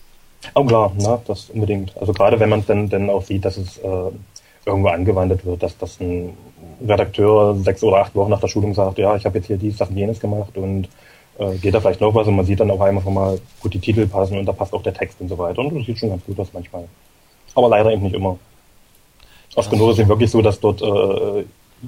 Oh 0.55 0.65
klar, 0.65 0.91
ne, 0.97 1.21
das 1.25 1.49
unbedingt. 1.49 1.95
Also 1.97 2.11
gerade 2.11 2.37
wenn 2.39 2.49
man 2.49 2.65
dann, 2.65 2.89
dann 2.89 3.09
auch 3.09 3.23
sieht, 3.23 3.45
dass 3.45 3.55
es 3.55 3.77
äh, 3.77 4.11
irgendwo 4.65 4.89
angewandt 4.89 5.45
wird, 5.45 5.63
dass, 5.63 5.77
dass 5.77 5.99
ein 5.99 6.37
Redakteur 6.85 7.55
sechs 7.55 7.83
oder 7.83 7.97
acht 7.97 8.15
Wochen 8.15 8.31
nach 8.31 8.39
der 8.39 8.47
Schulung 8.47 8.73
sagt, 8.73 8.97
ja, 8.97 9.15
ich 9.15 9.25
habe 9.25 9.37
jetzt 9.37 9.47
hier 9.47 9.57
dies, 9.57 9.77
das 9.77 9.89
und 9.89 9.97
jenes 9.97 10.19
gemacht 10.19 10.55
und 10.57 10.87
äh, 11.37 11.55
geht 11.57 11.73
da 11.73 11.81
vielleicht 11.81 12.01
noch 12.01 12.13
was 12.13 12.27
und 12.27 12.35
man 12.35 12.45
sieht 12.45 12.59
dann 12.59 12.71
auf 12.71 12.81
einmal 12.81 13.03
schon 13.03 13.13
mal, 13.13 13.39
gut, 13.59 13.73
die 13.73 13.79
Titel 13.79 14.07
passen 14.07 14.37
und 14.37 14.45
da 14.45 14.51
passt 14.51 14.73
auch 14.73 14.83
der 14.83 14.93
Text 14.93 15.19
und 15.19 15.29
so 15.29 15.37
weiter 15.37 15.59
und 15.59 15.75
das 15.75 15.85
sieht 15.85 15.99
schon 15.99 16.09
ganz 16.09 16.23
gut 16.25 16.39
aus 16.39 16.49
manchmal. 16.53 16.85
Aber 17.55 17.69
leider 17.69 17.91
eben 17.91 18.03
nicht 18.03 18.15
immer. 18.15 18.37
Oft 19.55 19.69
genug 19.69 19.91
ist 19.91 19.99
es 19.99 20.07
wirklich 20.07 20.31
so, 20.31 20.41
dass 20.41 20.59
dort 20.59 20.81
äh, 20.81 21.43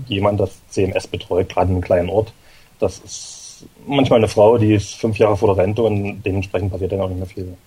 jemand 0.07 0.39
das 0.39 0.51
CMS 0.69 1.07
betreut, 1.07 1.49
gerade 1.49 1.67
in 1.67 1.75
einem 1.75 1.83
kleinen 1.83 2.09
Ort. 2.09 2.33
Das 2.79 2.99
ist 2.99 3.65
manchmal 3.87 4.19
eine 4.19 4.27
Frau, 4.27 4.57
die 4.57 4.73
ist 4.73 4.95
fünf 4.95 5.17
Jahre 5.17 5.37
vor 5.37 5.55
der 5.55 5.63
Rente 5.63 5.81
und 5.81 6.21
dementsprechend 6.23 6.71
passiert 6.71 6.91
dann 6.91 7.01
auch 7.01 7.07
nicht 7.07 7.17
mehr 7.17 7.27
viel. 7.27 7.57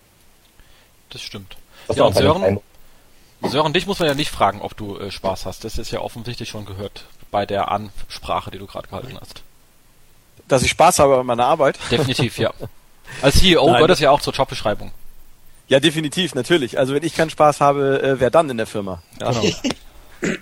Das 1.11 1.23
stimmt. 1.23 1.57
Das 1.87 1.97
ja, 1.97 2.05
und 2.05 2.15
Sören, 2.15 2.61
Sören, 3.43 3.73
dich 3.73 3.87
muss 3.87 3.99
man 3.99 4.09
ja 4.09 4.15
nicht 4.15 4.31
fragen, 4.31 4.61
ob 4.61 4.77
du 4.77 4.99
äh, 4.99 5.11
Spaß 5.11 5.47
hast. 5.47 5.65
Das 5.65 5.79
ist 5.79 5.91
ja 5.91 6.01
offensichtlich 6.01 6.49
schon 6.49 6.67
gehört 6.67 7.05
bei 7.31 7.47
der 7.47 7.71
Ansprache, 7.71 8.51
die 8.51 8.59
du 8.59 8.67
gerade 8.67 8.89
gehalten 8.89 9.17
hast. 9.21 9.43
Dass 10.49 10.63
ich 10.63 10.71
Spaß 10.71 10.99
habe 10.99 11.17
bei 11.19 11.23
meiner 11.23 11.47
Arbeit? 11.47 11.79
Definitiv, 11.91 12.39
ja. 12.39 12.53
Als 13.23 13.39
CEO 13.39 13.65
Nein. 13.67 13.75
gehört 13.75 13.91
das 13.91 14.01
ja 14.01 14.11
auch 14.11 14.21
zur 14.21 14.33
Jobbeschreibung. 14.33 14.93
Ja, 15.69 15.81
definitiv, 15.81 16.35
natürlich. 16.35 16.79
Also 16.79 16.95
wenn 16.95 17.03
ich 17.03 17.15
keinen 17.15 17.31
Spaß 17.31 17.61
habe, 17.61 18.03
äh, 18.03 18.21
wer 18.21 18.31
dann 18.31 18.49
in 18.51 18.57
der 18.57 18.67
Firma? 18.67 19.03
Ja. 19.21 19.31
Genau. 19.33 19.45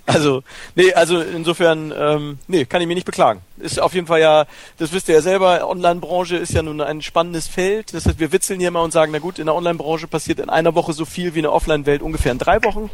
Also, 0.07 0.43
nee, 0.75 0.93
also 0.95 1.21
insofern, 1.21 1.93
ähm, 1.97 2.39
nee, 2.47 2.65
kann 2.65 2.81
ich 2.81 2.87
mich 2.87 2.95
nicht 2.95 3.05
beklagen. 3.05 3.43
Ist 3.59 3.81
auf 3.81 3.93
jeden 3.95 4.07
Fall 4.07 4.21
ja, 4.21 4.47
das 4.79 4.93
wisst 4.93 5.09
ihr 5.09 5.17
ja 5.17 5.21
selber, 5.21 5.69
Online-Branche 5.69 6.37
ist 6.37 6.53
ja 6.53 6.63
nun 6.63 6.81
ein 6.81 7.03
spannendes 7.03 7.47
Feld. 7.47 7.93
Das 7.93 8.07
heißt, 8.07 8.19
wir 8.19 8.33
witzeln 8.33 8.61
hier 8.61 8.71
mal 8.71 8.83
und 8.83 8.93
sagen, 8.93 9.13
na 9.13 9.19
gut, 9.19 9.39
in 9.39 9.47
der 9.47 9.55
Online-Branche 9.55 10.07
passiert 10.07 10.39
in 10.39 10.49
einer 10.49 10.75
Woche 10.75 10.93
so 10.93 11.05
viel 11.05 11.35
wie 11.35 11.41
in 11.41 11.43
der 11.43 11.53
Offline-Welt 11.53 12.03
ungefähr 12.03 12.33
in 12.33 12.39
drei 12.39 12.63
Wochen. 12.65 12.91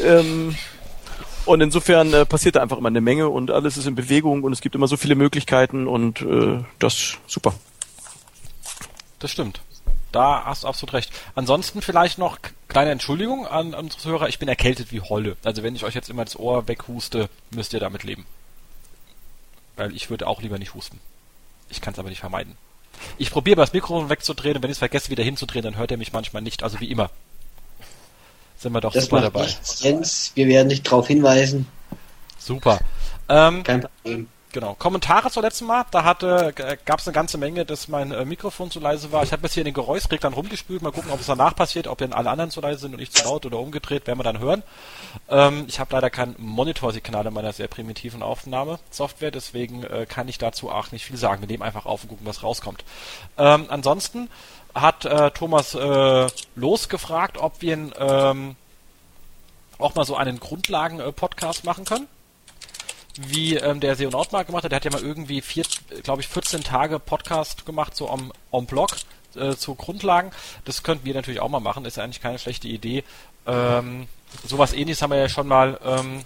Ähm, 0.00 0.56
und 1.44 1.60
insofern 1.60 2.12
äh, 2.14 2.24
passiert 2.24 2.56
da 2.56 2.62
einfach 2.62 2.78
immer 2.78 2.88
eine 2.88 3.00
Menge 3.00 3.28
und 3.28 3.50
alles 3.50 3.76
ist 3.76 3.86
in 3.86 3.94
Bewegung 3.94 4.44
und 4.44 4.52
es 4.52 4.60
gibt 4.60 4.74
immer 4.74 4.86
so 4.86 4.96
viele 4.96 5.16
Möglichkeiten 5.16 5.88
und 5.88 6.22
äh, 6.22 6.62
das 6.78 7.18
super. 7.26 7.54
Das 9.18 9.30
stimmt. 9.30 9.60
Da 10.12 10.44
hast 10.44 10.62
du 10.62 10.68
absolut 10.68 10.92
recht. 10.92 11.10
Ansonsten 11.34 11.82
vielleicht 11.82 12.18
noch 12.18 12.38
kleine 12.68 12.90
Entschuldigung 12.90 13.46
an, 13.46 13.74
an 13.74 13.84
unsere 13.86 14.10
Hörer. 14.10 14.28
Ich 14.28 14.38
bin 14.38 14.48
erkältet 14.48 14.92
wie 14.92 15.00
Holle. 15.00 15.36
Also 15.42 15.62
wenn 15.62 15.74
ich 15.74 15.84
euch 15.84 15.94
jetzt 15.94 16.10
immer 16.10 16.24
das 16.24 16.38
Ohr 16.38 16.68
weghuste, 16.68 17.28
müsst 17.50 17.72
ihr 17.72 17.80
damit 17.80 18.04
leben. 18.04 18.26
Weil 19.76 19.94
ich 19.96 20.10
würde 20.10 20.26
auch 20.26 20.42
lieber 20.42 20.58
nicht 20.58 20.74
husten. 20.74 21.00
Ich 21.70 21.80
kann 21.80 21.94
es 21.94 21.98
aber 21.98 22.10
nicht 22.10 22.20
vermeiden. 22.20 22.56
Ich 23.16 23.30
probiere 23.30 23.56
das 23.56 23.72
Mikrofon 23.72 24.10
wegzudrehen 24.10 24.56
und 24.56 24.62
wenn 24.62 24.70
ich 24.70 24.74
es 24.74 24.78
vergesse 24.78 25.08
wieder 25.10 25.24
hinzudrehen, 25.24 25.64
dann 25.64 25.76
hört 25.76 25.90
er 25.90 25.96
mich 25.96 26.12
manchmal 26.12 26.42
nicht. 26.42 26.62
Also 26.62 26.78
wie 26.80 26.90
immer. 26.90 27.10
Sind 28.58 28.72
wir 28.72 28.80
doch 28.80 28.92
das 28.92 29.04
super 29.04 29.22
dabei. 29.22 29.42
Nichts, 29.42 29.82
Jens. 29.82 30.32
Wir 30.34 30.46
werden 30.46 30.68
dich 30.68 30.82
darauf 30.82 31.08
hinweisen. 31.08 31.66
Super. 32.38 32.78
Ähm, 33.28 33.62
Kein 33.64 33.80
Problem. 33.80 34.28
Genau. 34.52 34.74
Kommentare 34.74 35.30
zur 35.30 35.42
letzten 35.42 35.64
Mal. 35.64 35.86
Da 35.90 36.04
hatte, 36.04 36.52
gab 36.84 37.00
es 37.00 37.08
eine 37.08 37.14
ganze 37.14 37.38
Menge, 37.38 37.64
dass 37.64 37.88
mein 37.88 38.12
äh, 38.12 38.26
Mikrofon 38.26 38.70
zu 38.70 38.80
leise 38.80 39.10
war. 39.10 39.22
Ich 39.22 39.32
habe 39.32 39.42
jetzt 39.44 39.54
hier 39.54 39.64
den 39.64 39.72
Geräuschreglern 39.72 40.34
rumgespült. 40.34 40.82
Mal 40.82 40.92
gucken, 40.92 41.10
ob 41.10 41.20
es 41.20 41.26
danach 41.26 41.56
passiert, 41.56 41.86
ob 41.86 41.96
denn 41.96 42.12
alle 42.12 42.28
anderen 42.28 42.50
zu 42.50 42.60
leise 42.60 42.80
sind 42.80 42.92
und 42.92 43.00
ich 43.00 43.10
zu 43.10 43.24
laut 43.24 43.46
oder 43.46 43.58
umgedreht, 43.58 44.06
werden 44.06 44.18
wir 44.18 44.24
dann 44.24 44.40
hören. 44.40 44.62
Ähm, 45.30 45.64
ich 45.68 45.80
habe 45.80 45.94
leider 45.94 46.10
kein 46.10 46.34
Monitorsignal 46.36 47.26
in 47.26 47.32
meiner 47.32 47.54
sehr 47.54 47.66
primitiven 47.66 48.22
Aufnahmesoftware, 48.22 49.30
deswegen 49.30 49.84
äh, 49.84 50.04
kann 50.06 50.28
ich 50.28 50.36
dazu 50.36 50.70
auch 50.70 50.92
nicht 50.92 51.06
viel 51.06 51.16
sagen. 51.16 51.40
Wir 51.40 51.48
nehmen 51.48 51.62
einfach 51.62 51.86
auf 51.86 52.02
und 52.02 52.10
gucken, 52.10 52.26
was 52.26 52.42
rauskommt. 52.42 52.84
Ähm, 53.38 53.66
ansonsten 53.68 54.28
hat 54.74 55.06
äh, 55.06 55.30
Thomas 55.30 55.74
äh, 55.74 56.28
losgefragt, 56.56 57.38
ob 57.38 57.62
wir 57.62 57.72
ähm, 57.98 58.56
auch 59.78 59.94
mal 59.94 60.04
so 60.04 60.14
einen 60.14 60.40
Grundlagen-Podcast 60.40 61.64
machen 61.64 61.86
können 61.86 62.06
wie 63.16 63.56
ähm, 63.56 63.80
der 63.80 63.96
Seonaut 63.96 64.32
mal 64.32 64.44
gemacht 64.44 64.64
hat. 64.64 64.72
Der 64.72 64.76
hat 64.76 64.84
ja 64.84 64.90
mal 64.90 65.02
irgendwie 65.02 65.42
glaube 66.02 66.22
ich, 66.22 66.28
14 66.28 66.64
Tage 66.64 66.98
Podcast 66.98 67.66
gemacht, 67.66 67.96
so 67.96 68.08
am, 68.08 68.32
am 68.50 68.66
Blog 68.66 68.96
äh, 69.34 69.54
zu 69.54 69.74
Grundlagen. 69.74 70.30
Das 70.64 70.82
könnten 70.82 71.04
wir 71.04 71.14
natürlich 71.14 71.40
auch 71.40 71.48
mal 71.48 71.60
machen, 71.60 71.84
ist 71.84 71.96
ja 71.96 72.04
eigentlich 72.04 72.22
keine 72.22 72.38
schlechte 72.38 72.68
Idee. 72.68 73.04
Ähm, 73.46 74.06
sowas 74.46 74.72
ähnliches 74.72 75.02
haben 75.02 75.10
wir 75.10 75.18
ja 75.18 75.28
schon 75.28 75.48
mal 75.48 75.78
ähm, 75.84 76.24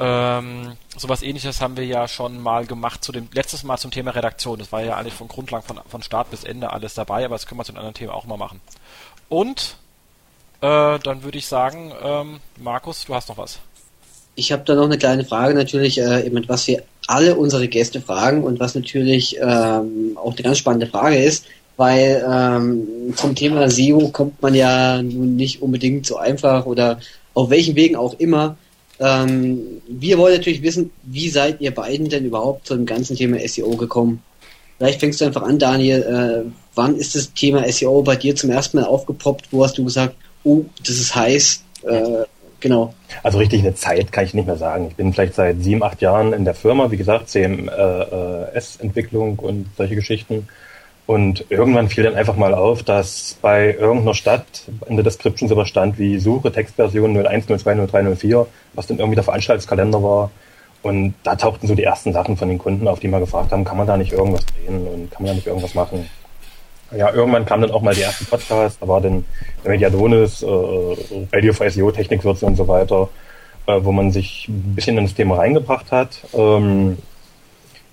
ähm, 0.00 0.78
sowas 0.96 1.20
ähnliches 1.22 1.60
haben 1.60 1.76
wir 1.76 1.84
ja 1.84 2.08
schon 2.08 2.40
mal 2.40 2.64
gemacht 2.64 3.04
zu 3.04 3.12
dem 3.12 3.28
letztes 3.32 3.64
Mal 3.64 3.76
zum 3.76 3.90
Thema 3.90 4.12
Redaktion. 4.12 4.58
Das 4.58 4.72
war 4.72 4.82
ja 4.82 4.96
eigentlich 4.96 5.12
von 5.12 5.28
Grundlagen 5.28 5.66
von, 5.66 5.78
von 5.86 6.02
Start 6.02 6.30
bis 6.30 6.42
Ende 6.42 6.72
alles 6.72 6.94
dabei, 6.94 7.22
aber 7.26 7.34
das 7.34 7.46
können 7.46 7.60
wir 7.60 7.64
zu 7.64 7.72
einem 7.72 7.80
anderen 7.80 7.94
Thema 7.94 8.14
auch 8.14 8.24
mal 8.24 8.38
machen. 8.38 8.62
Und 9.28 9.76
äh, 10.62 10.98
dann 10.98 11.22
würde 11.22 11.36
ich 11.36 11.46
sagen, 11.46 11.92
ähm, 12.02 12.40
Markus, 12.56 13.04
du 13.04 13.14
hast 13.14 13.28
noch 13.28 13.36
was. 13.36 13.58
Ich 14.34 14.52
habe 14.52 14.62
da 14.64 14.74
noch 14.74 14.84
eine 14.84 14.98
kleine 14.98 15.24
Frage 15.24 15.54
natürlich, 15.54 16.00
äh, 16.00 16.26
eben, 16.26 16.42
was 16.48 16.66
wir 16.66 16.82
alle 17.06 17.34
unsere 17.34 17.68
Gäste 17.68 18.00
fragen 18.00 18.44
und 18.44 18.60
was 18.60 18.74
natürlich 18.74 19.36
ähm, 19.40 20.12
auch 20.16 20.32
eine 20.32 20.42
ganz 20.42 20.58
spannende 20.58 20.86
Frage 20.86 21.16
ist, 21.16 21.44
weil 21.76 22.24
ähm, 22.30 23.14
zum 23.16 23.34
Thema 23.34 23.68
SEO 23.68 24.08
kommt 24.08 24.40
man 24.42 24.54
ja 24.54 25.02
nun 25.02 25.36
nicht 25.36 25.60
unbedingt 25.62 26.06
so 26.06 26.16
einfach 26.16 26.66
oder 26.66 27.00
auf 27.34 27.50
welchen 27.50 27.74
Wegen 27.74 27.96
auch 27.96 28.14
immer 28.18 28.56
ähm, 29.00 29.80
wir 29.88 30.18
wollen 30.18 30.36
natürlich 30.36 30.62
wissen, 30.62 30.90
wie 31.04 31.30
seid 31.30 31.60
ihr 31.60 31.74
beiden 31.74 32.08
denn 32.10 32.26
überhaupt 32.26 32.66
zum 32.66 32.84
ganzen 32.84 33.16
Thema 33.16 33.38
SEO 33.48 33.74
gekommen? 33.76 34.22
Vielleicht 34.76 35.00
fängst 35.00 35.20
du 35.20 35.24
einfach 35.24 35.42
an, 35.42 35.58
Daniel. 35.58 36.02
Äh, 36.46 36.50
wann 36.74 36.96
ist 36.96 37.14
das 37.14 37.32
Thema 37.32 37.70
SEO 37.70 38.02
bei 38.02 38.16
dir 38.16 38.36
zum 38.36 38.50
ersten 38.50 38.76
Mal 38.76 38.84
aufgepoppt? 38.84 39.48
Wo 39.50 39.64
hast 39.64 39.78
du 39.78 39.84
gesagt, 39.84 40.16
oh, 40.44 40.64
das 40.86 40.96
ist 40.96 41.14
heiß? 41.14 41.62
Äh, 41.82 42.24
genau. 42.60 42.94
Also 43.22 43.38
richtig 43.38 43.60
eine 43.60 43.74
Zeit 43.74 44.12
kann 44.12 44.24
ich 44.24 44.34
nicht 44.34 44.46
mehr 44.46 44.56
sagen. 44.56 44.88
Ich 44.88 44.96
bin 44.96 45.12
vielleicht 45.12 45.34
seit 45.34 45.62
sieben, 45.62 45.82
acht 45.82 46.00
Jahren 46.00 46.32
in 46.32 46.44
der 46.44 46.54
Firma, 46.54 46.90
wie 46.90 46.96
gesagt, 46.96 47.28
CMS-Entwicklung 47.28 49.38
und 49.38 49.66
solche 49.76 49.96
Geschichten. 49.96 50.48
Und 51.06 51.44
irgendwann 51.48 51.88
fiel 51.88 52.04
dann 52.04 52.14
einfach 52.14 52.36
mal 52.36 52.54
auf, 52.54 52.84
dass 52.84 53.36
bei 53.42 53.74
irgendeiner 53.74 54.14
Stadt 54.14 54.44
in 54.86 54.94
der 54.94 55.02
Description 55.02 55.48
sowas 55.48 55.68
stand 55.68 55.98
wie 55.98 56.20
Suche 56.20 56.52
Textversion 56.52 57.16
01, 57.16 57.46
02, 57.46 57.86
03, 57.86 58.14
04, 58.14 58.46
was 58.74 58.86
dann 58.86 58.98
irgendwie 58.98 59.16
der 59.16 59.24
Veranstaltungskalender 59.24 60.02
war. 60.02 60.30
Und 60.82 61.14
da 61.24 61.34
tauchten 61.34 61.66
so 61.66 61.74
die 61.74 61.82
ersten 61.82 62.12
Sachen 62.12 62.36
von 62.36 62.48
den 62.48 62.58
Kunden 62.58 62.86
auf, 62.86 63.00
die 63.00 63.08
mal 63.08 63.18
gefragt 63.18 63.50
haben, 63.50 63.64
kann 63.64 63.76
man 63.76 63.88
da 63.88 63.96
nicht 63.96 64.12
irgendwas 64.12 64.46
drehen 64.46 64.86
und 64.86 65.10
kann 65.10 65.22
man 65.22 65.26
da 65.26 65.34
nicht 65.34 65.48
irgendwas 65.48 65.74
machen? 65.74 66.08
Ja, 66.96 67.12
irgendwann 67.12 67.46
kam 67.46 67.60
dann 67.60 67.70
auch 67.70 67.82
mal 67.82 67.94
die 67.94 68.02
ersten 68.02 68.26
Podcasts, 68.26 68.78
da 68.80 68.88
war 68.88 69.00
dann 69.00 69.24
der 69.62 69.70
Mediadonis, 69.70 70.42
äh, 70.42 70.46
Radio 71.32 71.52
for 71.52 71.70
SEO, 71.70 71.90
Technikwürze 71.92 72.46
und 72.46 72.56
so 72.56 72.66
weiter, 72.66 73.08
äh, 73.66 73.78
wo 73.80 73.92
man 73.92 74.10
sich 74.10 74.48
ein 74.48 74.74
bisschen 74.74 74.98
in 74.98 75.04
das 75.04 75.14
Thema 75.14 75.36
reingebracht 75.36 75.92
hat. 75.92 76.18
Ähm, 76.34 76.98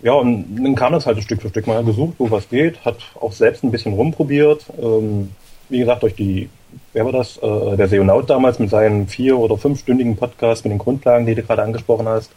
ja, 0.02 0.14
und 0.14 0.56
dann 0.64 0.76
kam 0.76 0.94
das 0.94 1.06
halt 1.06 1.22
Stück 1.22 1.42
für 1.42 1.50
Stück 1.50 1.68
mal 1.68 1.84
gesucht, 1.84 2.16
wo 2.18 2.30
was 2.32 2.50
geht, 2.50 2.84
hat 2.86 2.98
auch 3.20 3.34
selbst 3.34 3.64
ein 3.64 3.72
bisschen 3.72 3.94
rumprobiert. 3.94 4.66
Ähm, 4.82 5.32
wie 5.70 5.80
gesagt, 5.80 6.04
durch 6.04 6.16
die, 6.16 6.50
wer 6.94 7.06
war 7.06 7.12
das? 7.12 7.38
Äh, 7.38 7.78
der 7.78 7.88
Seonaut 7.88 8.30
damals 8.30 8.60
mit 8.60 8.70
seinen 8.70 9.08
vier- 9.08 9.38
oder 9.38 9.58
fünfstündigen 9.58 10.16
Podcast 10.16 10.66
mit 10.66 10.72
den 10.72 10.80
Grundlagen, 10.80 11.26
die 11.26 11.36
du 11.36 11.44
gerade 11.44 11.64
angesprochen 11.64 12.08
hast, 12.08 12.32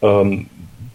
ähm, 0.00 0.48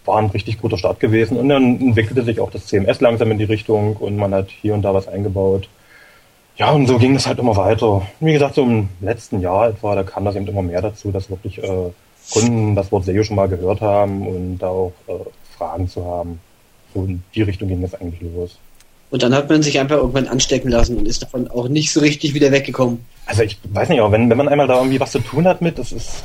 war 0.08 0.18
ein 0.18 0.26
richtig 0.30 0.60
guter 0.60 0.76
Start 0.76 0.98
gewesen. 0.98 1.38
Und 1.38 1.48
dann 1.48 1.80
entwickelte 1.80 2.24
sich 2.24 2.40
auch 2.40 2.50
das 2.50 2.66
CMS 2.66 3.00
langsam 3.00 3.30
in 3.30 3.38
die 3.38 3.44
Richtung 3.44 3.96
und 3.96 4.16
man 4.16 4.34
hat 4.34 4.48
hier 4.50 4.74
und 4.74 4.82
da 4.82 4.92
was 4.92 5.06
eingebaut. 5.06 5.68
Ja, 6.56 6.72
und 6.72 6.88
so 6.88 6.98
ging 6.98 7.14
das 7.14 7.28
halt 7.28 7.38
immer 7.38 7.56
weiter. 7.56 8.02
Wie 8.18 8.32
gesagt, 8.32 8.56
so 8.56 8.64
im 8.64 8.88
letzten 9.00 9.40
Jahr 9.40 9.68
etwa, 9.68 9.94
da 9.94 10.02
kam 10.02 10.24
das 10.24 10.34
eben 10.34 10.48
immer 10.48 10.62
mehr 10.62 10.82
dazu, 10.82 11.12
dass 11.12 11.30
wirklich 11.30 11.62
äh, 11.62 11.90
Kunden 12.32 12.74
das 12.74 12.90
Wort 12.90 13.04
SEO 13.04 13.22
schon 13.22 13.36
mal 13.36 13.48
gehört 13.48 13.80
haben 13.80 14.26
und 14.26 14.58
da 14.58 14.68
auch 14.68 14.92
äh, 15.06 15.12
Fragen 15.56 15.88
zu 15.88 16.04
haben. 16.04 16.40
So 16.92 17.04
in 17.04 17.22
die 17.34 17.42
Richtung 17.42 17.68
ging 17.68 17.82
das 17.82 17.94
eigentlich 17.94 18.20
los. 18.22 18.58
Und 19.10 19.22
dann 19.22 19.34
hat 19.34 19.48
man 19.48 19.62
sich 19.62 19.78
einfach 19.78 19.96
irgendwann 19.96 20.26
anstecken 20.26 20.70
lassen 20.70 20.98
und 20.98 21.06
ist 21.06 21.22
davon 21.22 21.48
auch 21.48 21.68
nicht 21.68 21.92
so 21.92 22.00
richtig 22.00 22.34
wieder 22.34 22.50
weggekommen. 22.50 23.04
Also 23.26 23.42
ich 23.42 23.58
weiß 23.62 23.88
nicht, 23.88 24.00
aber 24.00 24.12
wenn, 24.12 24.28
wenn 24.28 24.36
man 24.36 24.48
einmal 24.48 24.66
da 24.66 24.78
irgendwie 24.78 25.00
was 25.00 25.12
zu 25.12 25.20
tun 25.20 25.46
hat 25.46 25.62
mit, 25.62 25.78
das 25.78 25.92
ist, 25.92 26.24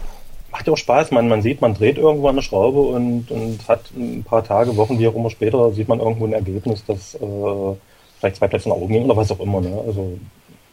macht 0.53 0.67
ja 0.67 0.73
auch 0.73 0.77
Spaß. 0.77 1.11
Man, 1.11 1.27
man 1.27 1.41
sieht, 1.41 1.61
man 1.61 1.73
dreht 1.73 1.97
irgendwo 1.97 2.27
eine 2.27 2.43
Schraube 2.43 2.79
und, 2.79 3.29
und 3.31 3.67
hat 3.67 3.81
ein 3.97 4.23
paar 4.23 4.43
Tage, 4.43 4.77
Wochen, 4.77 4.99
wie 4.99 5.07
auch 5.07 5.15
immer 5.15 5.31
später, 5.31 5.73
sieht 5.73 5.87
man 5.87 5.99
irgendwo 5.99 6.25
ein 6.25 6.33
Ergebnis, 6.33 6.83
das 6.85 7.15
äh, 7.15 7.75
vielleicht 8.19 8.37
zwei 8.37 8.47
Plätze 8.47 8.69
nach 8.69 8.75
oben 8.75 8.93
ging 8.93 9.03
oder 9.03 9.17
was 9.17 9.31
auch 9.31 9.39
immer. 9.39 9.59
Ne? 9.59 9.83
Also 9.85 10.17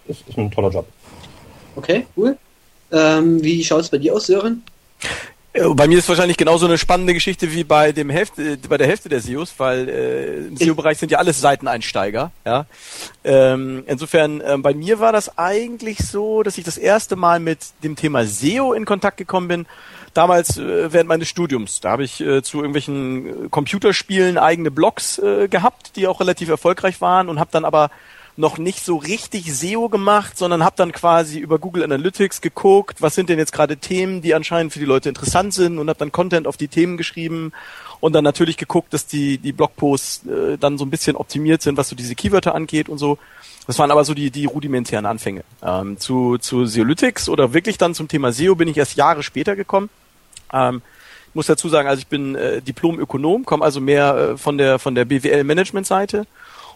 ist, 0.06 0.28
ist 0.28 0.38
ein 0.38 0.50
toller 0.50 0.68
Job. 0.68 0.86
Okay, 1.76 2.06
cool. 2.16 2.36
Ähm, 2.92 3.42
wie 3.42 3.64
schaut 3.64 3.80
es 3.80 3.88
bei 3.88 3.98
dir 3.98 4.14
aus, 4.14 4.26
Sören? 4.26 4.62
Äh, 5.52 5.68
bei 5.74 5.88
mir 5.88 5.98
ist 5.98 6.08
wahrscheinlich 6.08 6.36
genauso 6.36 6.66
eine 6.66 6.78
spannende 6.78 7.14
Geschichte 7.14 7.52
wie 7.52 7.64
bei 7.64 7.92
dem 7.92 8.08
Hälfte, 8.08 8.56
bei 8.68 8.76
der 8.76 8.86
Hälfte 8.86 9.08
der 9.08 9.20
SEOs, 9.20 9.54
weil 9.58 9.88
äh, 9.88 10.36
im 10.46 10.56
SEO-Bereich 10.56 10.98
sind 10.98 11.10
ja 11.10 11.18
alles 11.18 11.40
Seiteneinsteiger. 11.40 12.30
Ja, 12.44 12.66
ähm, 13.24 13.82
insofern 13.86 14.40
äh, 14.40 14.56
bei 14.58 14.74
mir 14.74 15.00
war 15.00 15.12
das 15.12 15.38
eigentlich 15.38 15.98
so, 15.98 16.42
dass 16.42 16.58
ich 16.58 16.64
das 16.64 16.78
erste 16.78 17.16
Mal 17.16 17.40
mit 17.40 17.58
dem 17.82 17.96
Thema 17.96 18.24
SEO 18.24 18.72
in 18.72 18.84
Kontakt 18.84 19.16
gekommen 19.16 19.48
bin. 19.48 19.66
Damals 20.14 20.56
äh, 20.56 20.92
während 20.92 21.08
meines 21.08 21.28
Studiums, 21.28 21.80
da 21.80 21.90
habe 21.90 22.04
ich 22.04 22.20
äh, 22.20 22.42
zu 22.42 22.58
irgendwelchen 22.58 23.46
äh, 23.46 23.48
Computerspielen 23.48 24.38
eigene 24.38 24.70
Blogs 24.70 25.18
äh, 25.18 25.48
gehabt, 25.48 25.96
die 25.96 26.06
auch 26.06 26.20
relativ 26.20 26.48
erfolgreich 26.48 27.00
waren 27.00 27.28
und 27.28 27.38
habe 27.38 27.50
dann 27.52 27.64
aber 27.64 27.90
noch 28.40 28.58
nicht 28.58 28.84
so 28.84 28.96
richtig 28.96 29.54
SEO 29.54 29.88
gemacht, 29.88 30.36
sondern 30.36 30.64
habe 30.64 30.74
dann 30.76 30.92
quasi 30.92 31.38
über 31.38 31.58
Google 31.58 31.84
Analytics 31.84 32.40
geguckt, 32.40 33.00
was 33.00 33.14
sind 33.14 33.28
denn 33.28 33.38
jetzt 33.38 33.52
gerade 33.52 33.76
Themen, 33.76 34.22
die 34.22 34.34
anscheinend 34.34 34.72
für 34.72 34.78
die 34.78 34.86
Leute 34.86 35.08
interessant 35.08 35.54
sind 35.54 35.78
und 35.78 35.88
habe 35.88 35.98
dann 35.98 36.10
Content 36.10 36.46
auf 36.46 36.56
die 36.56 36.68
Themen 36.68 36.96
geschrieben 36.96 37.52
und 38.00 38.14
dann 38.14 38.24
natürlich 38.24 38.56
geguckt, 38.56 38.92
dass 38.94 39.06
die 39.06 39.38
die 39.38 39.52
Blogposts 39.52 40.26
äh, 40.26 40.58
dann 40.58 40.78
so 40.78 40.84
ein 40.84 40.90
bisschen 40.90 41.16
optimiert 41.16 41.62
sind, 41.62 41.76
was 41.76 41.90
so 41.90 41.96
diese 41.96 42.14
Keywörter 42.14 42.54
angeht 42.54 42.88
und 42.88 42.98
so. 42.98 43.18
Das 43.66 43.78
waren 43.78 43.90
aber 43.90 44.04
so 44.04 44.14
die 44.14 44.30
die 44.30 44.46
rudimentären 44.46 45.06
Anfänge. 45.06 45.44
Ähm, 45.62 45.98
zu 45.98 46.38
zu 46.38 46.64
Seolytics 46.64 47.28
oder 47.28 47.52
wirklich 47.52 47.78
dann 47.78 47.94
zum 47.94 48.08
Thema 48.08 48.32
SEO 48.32 48.54
bin 48.54 48.68
ich 48.68 48.78
erst 48.78 48.96
Jahre 48.96 49.22
später 49.22 49.54
gekommen. 49.54 49.90
Ähm, 50.52 50.82
ich 51.28 51.34
muss 51.34 51.46
dazu 51.46 51.68
sagen, 51.68 51.88
also 51.88 52.00
ich 52.00 52.08
bin 52.08 52.34
äh, 52.34 52.60
Diplom-Ökonom, 52.60 53.44
komme 53.44 53.64
also 53.64 53.80
mehr 53.80 54.32
äh, 54.32 54.36
von 54.36 54.58
der 54.58 54.78
von 54.78 54.94
der 54.94 55.04
BWL-Management-Seite 55.04 56.26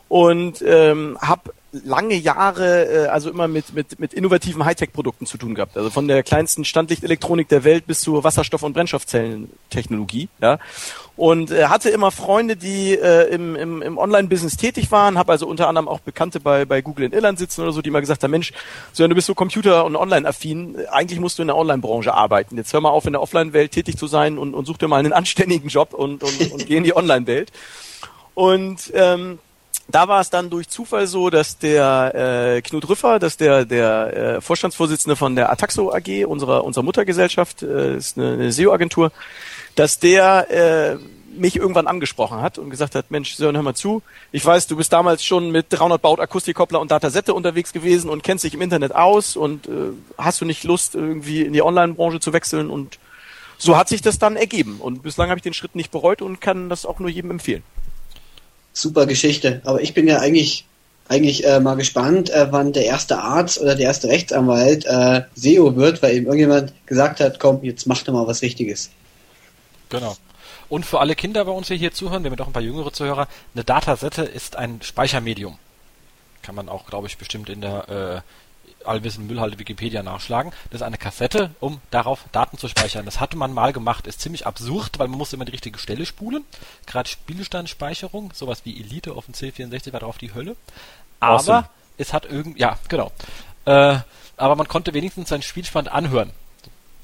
und 0.08 0.62
ähm, 0.66 1.18
habe 1.20 1.52
lange 1.84 2.14
Jahre 2.14 3.06
äh, 3.06 3.06
also 3.08 3.30
immer 3.30 3.48
mit 3.48 3.74
mit 3.74 3.98
mit 3.98 4.14
innovativen 4.14 4.64
Hightech-Produkten 4.64 5.26
zu 5.26 5.38
tun 5.38 5.54
gehabt. 5.54 5.76
Also 5.76 5.90
von 5.90 6.06
der 6.06 6.22
kleinsten 6.22 6.64
Standlichtelektronik 6.64 7.48
der 7.48 7.64
Welt 7.64 7.86
bis 7.86 8.00
zur 8.00 8.22
Wasserstoff- 8.22 8.62
und 8.62 8.74
Brennstoffzellentechnologie. 8.74 10.28
Ja, 10.40 10.58
und 11.16 11.50
äh, 11.50 11.66
hatte 11.66 11.90
immer 11.90 12.10
Freunde, 12.10 12.56
die 12.56 12.94
äh, 12.94 13.28
im, 13.32 13.54
im, 13.56 13.82
im 13.82 13.98
Online-Business 13.98 14.56
tätig 14.56 14.90
waren. 14.90 15.18
Habe 15.18 15.32
also 15.32 15.46
unter 15.46 15.68
anderem 15.68 15.88
auch 15.88 16.00
Bekannte 16.00 16.40
bei 16.40 16.64
bei 16.64 16.80
Google 16.80 17.06
in 17.06 17.12
Irland 17.12 17.38
sitzen 17.38 17.62
oder 17.62 17.72
so, 17.72 17.82
die 17.82 17.90
mal 17.90 18.00
gesagt 18.00 18.22
haben: 18.22 18.30
Mensch, 18.30 18.52
so 18.92 19.06
du 19.06 19.14
bist 19.14 19.26
so 19.26 19.34
Computer- 19.34 19.84
und 19.84 19.96
Online-affin. 19.96 20.86
Eigentlich 20.90 21.20
musst 21.20 21.38
du 21.38 21.42
in 21.42 21.48
der 21.48 21.56
Online-Branche 21.56 22.14
arbeiten. 22.14 22.56
Jetzt 22.56 22.72
hör 22.72 22.80
mal 22.80 22.90
auf, 22.90 23.06
in 23.06 23.12
der 23.12 23.22
Offline-Welt 23.22 23.72
tätig 23.72 23.96
zu 23.96 24.06
sein 24.06 24.38
und, 24.38 24.54
und 24.54 24.66
such 24.66 24.78
dir 24.78 24.88
mal 24.88 24.98
einen 24.98 25.12
anständigen 25.12 25.68
Job 25.68 25.92
und 25.92 26.22
und, 26.22 26.52
und 26.52 26.66
geh 26.66 26.76
in 26.76 26.84
die 26.84 26.96
Online-Welt. 26.96 27.50
Und 28.34 28.92
ähm, 28.94 29.38
da 29.88 30.08
war 30.08 30.20
es 30.20 30.30
dann 30.30 30.50
durch 30.50 30.68
Zufall 30.68 31.06
so, 31.06 31.30
dass 31.30 31.58
der 31.58 32.56
äh, 32.56 32.62
Knut 32.62 32.88
Rüffer, 32.88 33.18
dass 33.18 33.36
der 33.36 33.64
der 33.64 34.36
äh, 34.36 34.40
Vorstandsvorsitzende 34.40 35.16
von 35.16 35.36
der 35.36 35.50
Ataxo 35.52 35.92
AG, 35.92 36.24
unserer 36.26 36.64
unserer 36.64 36.84
Muttergesellschaft, 36.84 37.62
äh, 37.62 37.96
ist 37.96 38.16
eine, 38.16 38.32
eine 38.32 38.52
SEO-Agentur, 38.52 39.12
dass 39.74 39.98
der 39.98 40.50
äh, 40.50 40.96
mich 41.36 41.56
irgendwann 41.56 41.86
angesprochen 41.86 42.40
hat 42.40 42.58
und 42.58 42.70
gesagt 42.70 42.94
hat, 42.94 43.10
Mensch, 43.10 43.34
Sören, 43.34 43.56
hör 43.56 43.62
mal 43.62 43.74
zu. 43.74 44.02
Ich 44.32 44.44
weiß, 44.44 44.68
du 44.68 44.76
bist 44.76 44.92
damals 44.92 45.24
schon 45.24 45.50
mit 45.50 45.66
300 45.70 46.00
Baut 46.00 46.20
Akustikkoppler 46.20 46.80
und 46.80 46.90
Datasette 46.90 47.34
unterwegs 47.34 47.72
gewesen 47.72 48.08
und 48.08 48.22
kennst 48.22 48.44
dich 48.44 48.54
im 48.54 48.62
Internet 48.62 48.94
aus 48.94 49.36
und 49.36 49.66
äh, 49.66 49.70
hast 50.16 50.40
du 50.40 50.44
nicht 50.44 50.64
Lust, 50.64 50.94
irgendwie 50.94 51.42
in 51.42 51.52
die 51.52 51.62
Online-Branche 51.62 52.20
zu 52.20 52.32
wechseln? 52.32 52.70
Und 52.70 52.98
so 53.58 53.76
hat 53.76 53.88
sich 53.88 54.00
das 54.00 54.18
dann 54.18 54.36
ergeben. 54.36 54.80
Und 54.80 55.02
bislang 55.02 55.28
habe 55.28 55.38
ich 55.38 55.42
den 55.42 55.54
Schritt 55.54 55.74
nicht 55.74 55.90
bereut 55.90 56.22
und 56.22 56.40
kann 56.40 56.68
das 56.68 56.86
auch 56.86 57.00
nur 57.00 57.10
jedem 57.10 57.32
empfehlen 57.32 57.64
super 58.74 59.06
Geschichte. 59.06 59.62
Aber 59.64 59.80
ich 59.80 59.94
bin 59.94 60.06
ja 60.06 60.18
eigentlich 60.18 60.66
eigentlich 61.08 61.46
äh, 61.46 61.60
mal 61.60 61.74
gespannt, 61.74 62.30
äh, 62.30 62.46
wann 62.50 62.72
der 62.72 62.86
erste 62.86 63.18
Arzt 63.18 63.60
oder 63.60 63.74
der 63.74 63.86
erste 63.86 64.08
Rechtsanwalt 64.08 64.86
äh, 64.86 65.22
SEO 65.34 65.76
wird, 65.76 66.02
weil 66.02 66.16
ihm 66.16 66.24
irgendjemand 66.24 66.72
gesagt 66.86 67.20
hat, 67.20 67.38
komm, 67.38 67.62
jetzt 67.62 67.86
mach 67.86 68.02
doch 68.02 68.12
mal 68.12 68.26
was 68.26 68.42
Richtiges. 68.42 68.90
Genau. 69.90 70.16
Und 70.70 70.86
für 70.86 71.00
alle 71.00 71.14
Kinder 71.14 71.44
bei 71.44 71.52
uns, 71.52 71.68
die 71.68 71.76
hier 71.76 71.92
zuhören, 71.92 72.24
wir 72.24 72.30
haben 72.30 72.38
doch 72.38 72.46
ein 72.46 72.54
paar 72.54 72.62
jüngere 72.62 72.90
Zuhörer, 72.90 73.28
eine 73.54 73.64
Datasette 73.64 74.22
ist 74.22 74.56
ein 74.56 74.80
Speichermedium. 74.82 75.58
Kann 76.42 76.54
man 76.54 76.70
auch, 76.70 76.86
glaube 76.86 77.06
ich, 77.06 77.18
bestimmt 77.18 77.50
in 77.50 77.60
der 77.60 78.22
allwissenden 78.86 79.28
Müllhalde 79.28 79.58
Wikipedia 79.58 80.02
nachschlagen. 80.02 80.52
Das 80.70 80.80
ist 80.80 80.86
eine 80.86 80.98
Kassette, 80.98 81.50
um 81.60 81.80
darauf 81.90 82.24
Daten 82.32 82.58
zu 82.58 82.68
speichern. 82.68 83.04
Das 83.04 83.20
hatte 83.20 83.36
man 83.36 83.52
mal 83.52 83.72
gemacht. 83.72 84.06
Ist 84.06 84.20
ziemlich 84.20 84.46
absurd, 84.46 84.98
weil 84.98 85.08
man 85.08 85.18
muss 85.18 85.32
immer 85.32 85.44
die 85.44 85.52
richtige 85.52 85.78
Stelle 85.78 86.06
spulen. 86.06 86.44
Gerade 86.86 87.08
Spielstandspeicherung, 87.08 88.32
sowas 88.34 88.62
wie 88.64 88.80
Elite 88.80 89.12
auf 89.12 89.26
dem 89.26 89.34
C64 89.34 89.92
war 89.92 90.00
drauf 90.00 90.18
die 90.18 90.34
Hölle. 90.34 90.56
Aber 91.20 91.34
awesome. 91.34 91.68
es 91.98 92.12
hat 92.12 92.26
irgend, 92.26 92.58
ja, 92.58 92.78
genau. 92.88 93.12
Äh, 93.64 93.98
aber 94.36 94.56
man 94.56 94.68
konnte 94.68 94.94
wenigstens 94.94 95.28
seinen 95.28 95.42
Spielstand 95.42 95.90
anhören. 95.90 96.30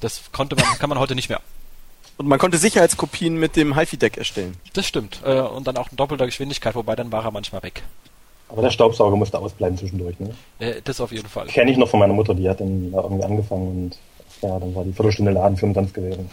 Das 0.00 0.32
konnte 0.32 0.56
man, 0.56 0.64
kann 0.78 0.88
man 0.88 0.98
heute 0.98 1.14
nicht 1.14 1.28
mehr. 1.28 1.40
Und 2.16 2.26
man 2.26 2.38
konnte 2.38 2.58
Sicherheitskopien 2.58 3.36
mit 3.36 3.56
dem 3.56 3.78
HiFi-Deck 3.78 4.18
erstellen. 4.18 4.56
Das 4.74 4.86
stimmt. 4.86 5.20
Äh, 5.24 5.40
und 5.40 5.66
dann 5.66 5.76
auch 5.76 5.90
in 5.90 5.96
doppelter 5.96 6.26
Geschwindigkeit, 6.26 6.74
wobei 6.74 6.96
dann 6.96 7.10
war 7.12 7.24
er 7.24 7.30
manchmal 7.30 7.62
weg. 7.62 7.82
Aber 8.50 8.62
der 8.62 8.70
Staubsauger 8.70 9.16
musste 9.16 9.38
ausbleiben 9.38 9.78
zwischendurch, 9.78 10.18
ne? 10.18 10.30
Äh, 10.58 10.80
das 10.82 11.00
auf 11.00 11.12
jeden 11.12 11.28
Fall. 11.28 11.46
Kenne 11.46 11.70
ich 11.70 11.76
noch 11.76 11.88
von 11.88 12.00
meiner 12.00 12.14
Mutter, 12.14 12.34
die 12.34 12.48
hat 12.48 12.60
dann 12.60 12.90
da 12.90 13.02
irgendwie 13.02 13.24
angefangen 13.24 13.68
und 13.68 13.98
ja, 14.42 14.58
dann 14.58 14.74
war 14.74 14.84
die 14.84 14.92
Viertelstunde 14.92 15.32
Laden 15.32 15.56
für 15.56 15.66
umsonst 15.66 15.94
gewesen. 15.94 16.30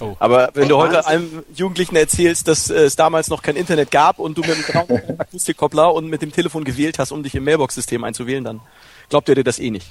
Oh. 0.00 0.14
Aber 0.18 0.50
wenn 0.54 0.68
du 0.68 0.76
heute 0.76 1.06
einem 1.06 1.44
Jugendlichen 1.54 1.96
erzählst, 1.96 2.48
dass 2.48 2.70
äh, 2.70 2.84
es 2.84 2.96
damals 2.96 3.28
noch 3.28 3.42
kein 3.42 3.56
Internet 3.56 3.90
gab 3.90 4.18
und 4.18 4.36
du 4.36 4.42
mit 4.42 4.56
dem 4.56 4.62
grauen 4.62 5.02
Akustikkoppler 5.18 5.92
und 5.94 6.08
mit 6.08 6.22
dem 6.22 6.32
Telefon 6.32 6.64
gewählt 6.64 6.98
hast, 6.98 7.12
um 7.12 7.22
dich 7.22 7.34
im 7.34 7.44
Mailbox-System 7.44 8.04
einzuwählen, 8.04 8.44
dann 8.44 8.60
glaubt 9.08 9.28
er 9.28 9.34
dir 9.34 9.44
das 9.44 9.58
eh 9.58 9.70
nicht. 9.70 9.86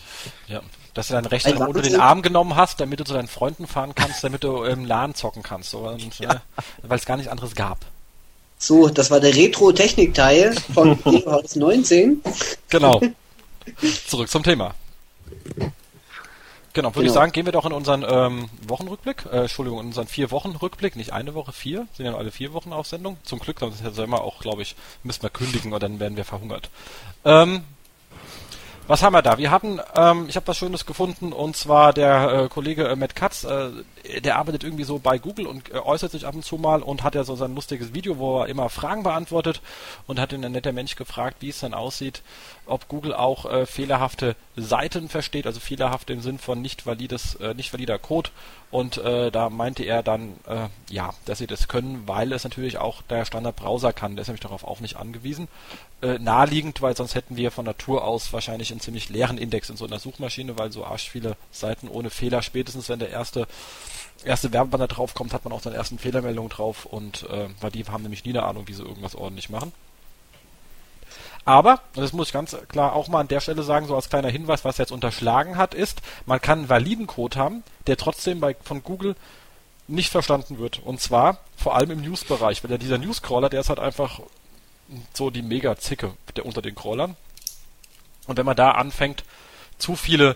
Ja. 0.47 0.61
Dass 0.93 1.07
du 1.07 1.13
deinen 1.13 1.25
Rechner 1.25 1.59
Ein 1.59 1.67
unter 1.67 1.81
den. 1.81 1.99
Arm 1.99 2.21
genommen 2.21 2.55
hast, 2.55 2.79
damit 2.79 2.99
du 2.99 3.03
zu 3.03 3.13
deinen 3.13 3.27
Freunden 3.27 3.67
fahren 3.67 3.93
kannst, 3.95 4.23
damit 4.23 4.43
du 4.43 4.63
im 4.63 4.85
LAN 4.85 5.15
zocken 5.15 5.43
kannst. 5.43 5.71
So, 5.71 5.79
und, 5.79 6.21
äh, 6.21 6.27
Weil 6.83 6.97
es 6.97 7.05
gar 7.05 7.17
nichts 7.17 7.31
anderes 7.31 7.55
gab. 7.55 7.79
So, 8.65 8.89
das 8.89 9.11
war 9.11 9.19
der 9.19 9.35
Retro-Technik-Teil 9.35 10.55
von 10.73 10.97
Eberhaus 11.05 11.55
19. 11.55 12.19
Genau. 12.69 12.99
Zurück 14.07 14.27
zum 14.27 14.41
Thema. 14.41 14.73
Genau, 16.73 16.89
würde 16.95 17.05
ich 17.05 17.13
Genau. 17.13 17.13
sagen, 17.13 17.31
gehen 17.31 17.45
wir 17.45 17.51
doch 17.51 17.67
in 17.67 17.73
unseren 17.73 18.03
ähm, 18.09 18.49
Wochenrückblick, 18.67 19.27
äh, 19.31 19.41
Entschuldigung, 19.41 19.81
in 19.81 19.85
unseren 19.85 20.07
vier 20.07 20.31
Wochen 20.31 20.49
Rückblick, 20.55 20.95
nicht 20.95 21.13
eine 21.13 21.35
Woche, 21.35 21.51
vier, 21.51 21.87
sind 21.93 22.07
ja 22.07 22.15
alle 22.15 22.31
vier 22.31 22.53
Wochen 22.53 22.73
auf 22.73 22.87
Sendung. 22.87 23.17
Zum 23.23 23.37
Glück, 23.37 23.59
sonst 23.59 23.83
hätten 23.83 23.97
wir 23.97 24.03
immer 24.03 24.21
auch, 24.21 24.39
glaube 24.39 24.63
ich, 24.63 24.75
müssen 25.03 25.21
wir 25.21 25.29
kündigen 25.29 25.71
und 25.71 25.83
dann 25.83 25.99
werden 25.99 26.17
wir 26.17 26.25
verhungert. 26.25 26.71
Ähm, 27.23 27.63
was 28.87 29.01
haben 29.01 29.13
wir 29.13 29.21
da? 29.21 29.37
Wir 29.37 29.51
hatten, 29.51 29.79
ähm, 29.95 30.25
ich 30.27 30.35
habe 30.35 30.47
was 30.47 30.57
Schönes 30.57 30.85
gefunden 30.85 31.33
und 31.33 31.55
zwar 31.55 31.93
der 31.93 32.43
äh, 32.43 32.49
Kollege 32.49 32.87
äh, 32.87 32.95
Matt 32.95 33.15
Katz, 33.15 33.43
äh, 33.43 33.69
der 34.21 34.37
arbeitet 34.37 34.63
irgendwie 34.63 34.83
so 34.83 34.99
bei 34.99 35.17
Google 35.17 35.47
und 35.47 35.73
äh, 35.73 35.77
äußert 35.77 36.11
sich 36.11 36.27
ab 36.27 36.35
und 36.35 36.45
zu 36.45 36.57
mal 36.57 36.83
und 36.83 37.03
hat 37.03 37.15
ja 37.15 37.23
so 37.23 37.35
sein 37.35 37.55
lustiges 37.55 37.93
Video, 37.93 38.17
wo 38.17 38.41
er 38.41 38.47
immer 38.47 38.69
Fragen 38.69 39.03
beantwortet 39.03 39.61
und 40.07 40.19
hat 40.19 40.33
ihn 40.33 40.45
ein 40.45 40.51
netter 40.51 40.71
Mensch 40.71 40.95
gefragt, 40.95 41.37
wie 41.39 41.49
es 41.49 41.59
dann 41.59 41.73
aussieht, 41.73 42.21
ob 42.67 42.87
Google 42.87 43.13
auch 43.13 43.45
äh, 43.45 43.65
fehlerhafte 43.65 44.35
Seiten 44.55 45.09
versteht, 45.09 45.47
also 45.47 45.59
fehlerhaft 45.59 46.09
im 46.09 46.21
Sinn 46.21 46.37
von 46.37 46.61
nicht 46.61 46.85
valides, 46.85 47.35
äh, 47.35 47.53
nicht 47.53 47.73
valider 47.73 47.97
Code 47.97 48.29
und 48.75 48.97
äh, 48.97 49.31
da 49.31 49.49
meinte 49.49 49.85
er 49.85 50.03
dann, 50.03 50.33
äh, 50.49 50.67
ja, 50.89 51.13
dass 51.23 51.37
sie 51.37 51.47
das 51.47 51.69
können, 51.69 52.03
weil 52.07 52.33
es 52.33 52.43
natürlich 52.43 52.77
auch 52.77 53.03
der 53.03 53.23
Standardbrowser 53.23 53.93
kann, 53.93 54.17
der 54.17 54.23
ist 54.23 54.27
nämlich 54.27 54.41
darauf 54.41 54.65
auch 54.65 54.81
nicht 54.81 54.97
angewiesen. 54.97 55.47
Äh, 56.01 56.19
naheliegend, 56.19 56.81
weil 56.81 56.93
sonst 56.93 57.15
hätten 57.15 57.37
wir 57.37 57.51
von 57.51 57.63
Natur 57.63 58.03
aus 58.03 58.33
wahrscheinlich 58.33 58.71
einen 58.71 58.81
ziemlich 58.81 59.07
leeren 59.07 59.37
Index 59.37 59.69
in 59.69 59.77
so 59.77 59.85
einer 59.85 59.99
Suchmaschine, 59.99 60.59
weil 60.59 60.73
so 60.73 60.83
arsch 60.83 61.09
viele 61.09 61.37
Seiten 61.51 61.87
ohne 61.87 62.09
Fehler, 62.09 62.41
spätestens 62.41 62.89
wenn 62.89 62.99
der 62.99 63.11
erste 63.11 63.47
erste 64.25 64.51
Werbebanner 64.51 64.87
drauf 64.87 65.13
kommt, 65.13 65.33
hat 65.33 65.45
man 65.45 65.53
auch 65.53 65.61
seine 65.61 65.77
ersten 65.77 65.97
Fehlermeldungen 65.97 66.49
drauf 66.49 66.85
und 66.85 67.23
äh, 67.29 67.47
weil 67.61 67.71
die 67.71 67.85
haben 67.85 68.03
nämlich 68.03 68.25
nie 68.25 68.31
eine 68.31 68.43
Ahnung, 68.43 68.67
wie 68.67 68.73
sie 68.73 68.83
irgendwas 68.83 69.15
ordentlich 69.15 69.49
machen. 69.49 69.71
Aber, 71.45 71.81
und 71.95 72.01
das 72.01 72.11
muss 72.11 72.27
ich 72.27 72.33
ganz 72.33 72.57
klar 72.69 72.93
auch 72.93 73.07
mal 73.07 73.19
an 73.19 73.27
der 73.27 73.39
Stelle 73.39 73.61
sagen, 73.61 73.85
so 73.85 73.95
als 73.95 74.09
kleiner 74.09 74.29
Hinweis, 74.29 74.65
was 74.65 74.79
er 74.79 74.83
jetzt 74.83 74.91
unterschlagen 74.91 75.57
hat, 75.57 75.75
ist, 75.75 76.01
man 76.25 76.41
kann 76.41 76.59
einen 76.59 76.69
validen 76.69 77.05
Code 77.05 77.37
haben, 77.37 77.63
der 77.85 77.97
trotzdem 77.97 78.39
bei, 78.39 78.55
von 78.63 78.83
Google 78.83 79.15
nicht 79.87 80.09
verstanden 80.09 80.57
wird. 80.57 80.81
Und 80.83 80.99
zwar 80.99 81.39
vor 81.55 81.75
allem 81.75 81.91
im 81.91 82.01
News-Bereich, 82.01 82.63
weil 82.63 82.71
ja 82.71 82.79
dieser 82.79 82.97
News-Crawler, 82.97 83.49
der 83.49 83.61
ist 83.61 83.69
halt 83.69 83.79
einfach 83.79 84.21
so 85.13 85.29
die 85.29 85.43
Mega-Zicke 85.43 86.13
der 86.35 86.45
unter 86.45 86.63
den 86.63 86.75
Crawlern. 86.75 87.15
Und 88.27 88.37
wenn 88.37 88.45
man 88.45 88.55
da 88.55 88.71
anfängt, 88.71 89.23
zu 89.77 89.95
viele 89.95 90.35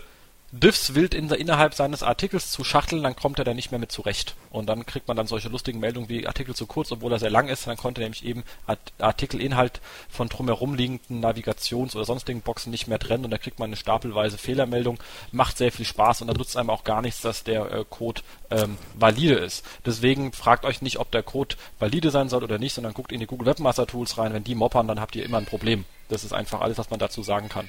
Diffs 0.52 0.96
wild 0.96 1.14
in, 1.14 1.30
innerhalb 1.30 1.74
seines 1.74 2.02
Artikels 2.02 2.50
zu 2.50 2.64
schachteln, 2.64 3.04
dann 3.04 3.14
kommt 3.14 3.38
er 3.38 3.44
da 3.44 3.54
nicht 3.54 3.70
mehr 3.70 3.78
mit 3.78 3.92
zurecht. 3.92 4.34
Und 4.50 4.66
dann 4.66 4.84
kriegt 4.84 5.06
man 5.06 5.16
dann 5.16 5.28
solche 5.28 5.48
lustigen 5.48 5.78
Meldungen 5.78 6.08
wie 6.08 6.26
Artikel 6.26 6.56
zu 6.56 6.66
kurz, 6.66 6.90
obwohl 6.90 7.12
er 7.12 7.20
sehr 7.20 7.30
lang 7.30 7.46
ist. 7.46 7.68
Dann 7.68 7.76
konnte 7.76 8.00
nämlich 8.00 8.24
eben 8.24 8.42
Art 8.66 8.80
Artikelinhalt 8.98 9.80
von 10.08 10.28
drumherum 10.28 10.74
liegenden 10.74 11.20
Navigations- 11.20 11.94
oder 11.94 12.04
sonstigen 12.04 12.40
Boxen 12.40 12.72
nicht 12.72 12.88
mehr 12.88 12.98
trennen 12.98 13.24
und 13.24 13.30
da 13.30 13.38
kriegt 13.38 13.60
man 13.60 13.68
eine 13.68 13.76
stapelweise 13.76 14.38
Fehlermeldung. 14.38 14.98
Macht 15.30 15.56
sehr 15.56 15.70
viel 15.70 15.86
Spaß 15.86 16.22
und 16.22 16.26
dann 16.26 16.36
nutzt 16.36 16.56
einem 16.56 16.70
auch 16.70 16.82
gar 16.82 17.00
nichts, 17.00 17.20
dass 17.20 17.44
der 17.44 17.70
äh, 17.70 17.84
Code 17.88 18.22
ähm, 18.50 18.76
valide 18.94 19.34
ist. 19.34 19.64
Deswegen 19.86 20.32
fragt 20.32 20.64
euch 20.64 20.82
nicht, 20.82 20.98
ob 20.98 21.12
der 21.12 21.22
Code 21.22 21.54
valide 21.78 22.10
sein 22.10 22.28
soll 22.28 22.42
oder 22.42 22.58
nicht, 22.58 22.74
sondern 22.74 22.92
guckt 22.92 23.12
in 23.12 23.20
die 23.20 23.26
Google 23.26 23.46
Webmaster 23.46 23.86
Tools 23.86 24.18
rein. 24.18 24.32
Wenn 24.32 24.42
die 24.42 24.56
moppern, 24.56 24.88
dann 24.88 25.00
habt 25.00 25.14
ihr 25.14 25.24
immer 25.24 25.38
ein 25.38 25.46
Problem. 25.46 25.84
Das 26.08 26.24
ist 26.24 26.32
einfach 26.32 26.60
alles, 26.60 26.76
was 26.76 26.90
man 26.90 26.98
dazu 26.98 27.22
sagen 27.22 27.48
kann. 27.48 27.68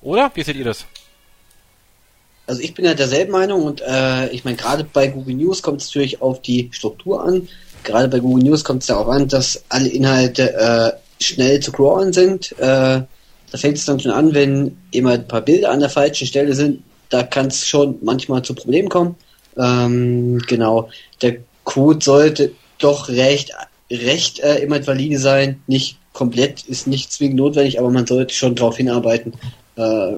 Oder? 0.00 0.30
Wie 0.34 0.44
seht 0.44 0.54
ihr 0.54 0.64
das? 0.64 0.86
Also 2.48 2.62
ich 2.62 2.72
bin 2.72 2.86
ja 2.86 2.94
derselben 2.94 3.32
Meinung 3.32 3.62
und 3.62 3.82
äh, 3.82 4.30
ich 4.30 4.42
meine, 4.42 4.56
gerade 4.56 4.82
bei 4.82 5.08
Google 5.08 5.34
News 5.34 5.62
kommt 5.62 5.82
es 5.82 5.88
natürlich 5.88 6.22
auf 6.22 6.40
die 6.40 6.70
Struktur 6.72 7.22
an. 7.22 7.46
Gerade 7.84 8.08
bei 8.08 8.20
Google 8.20 8.42
News 8.42 8.64
kommt 8.64 8.80
es 8.80 8.86
darauf 8.86 9.08
an, 9.08 9.28
dass 9.28 9.62
alle 9.68 9.88
Inhalte 9.88 10.54
äh, 10.54 11.22
schnell 11.22 11.60
zu 11.60 11.72
crawlen 11.72 12.14
sind. 12.14 12.52
Äh, 12.52 13.02
da 13.50 13.58
fängt 13.58 13.76
es 13.76 13.84
dann 13.84 14.00
schon 14.00 14.12
an, 14.12 14.32
wenn 14.32 14.78
immer 14.92 15.12
ein 15.12 15.28
paar 15.28 15.42
Bilder 15.42 15.70
an 15.70 15.80
der 15.80 15.90
falschen 15.90 16.26
Stelle 16.26 16.54
sind. 16.54 16.82
Da 17.10 17.22
kann 17.22 17.48
es 17.48 17.68
schon 17.68 17.98
manchmal 18.00 18.40
zu 18.40 18.54
Problemen 18.54 18.88
kommen. 18.88 19.16
Ähm, 19.58 20.38
genau. 20.46 20.88
Der 21.20 21.36
Code 21.64 22.02
sollte 22.02 22.52
doch 22.78 23.10
recht, 23.10 23.52
recht 23.90 24.38
äh, 24.38 24.56
immer 24.60 24.84
valide 24.86 25.18
sein. 25.18 25.62
Nicht 25.66 25.98
komplett, 26.14 26.62
ist 26.62 26.86
nicht 26.86 27.12
zwingend 27.12 27.36
notwendig, 27.36 27.78
aber 27.78 27.90
man 27.90 28.06
sollte 28.06 28.32
schon 28.32 28.54
darauf 28.54 28.78
hinarbeiten. 28.78 29.34
Äh, 29.76 30.14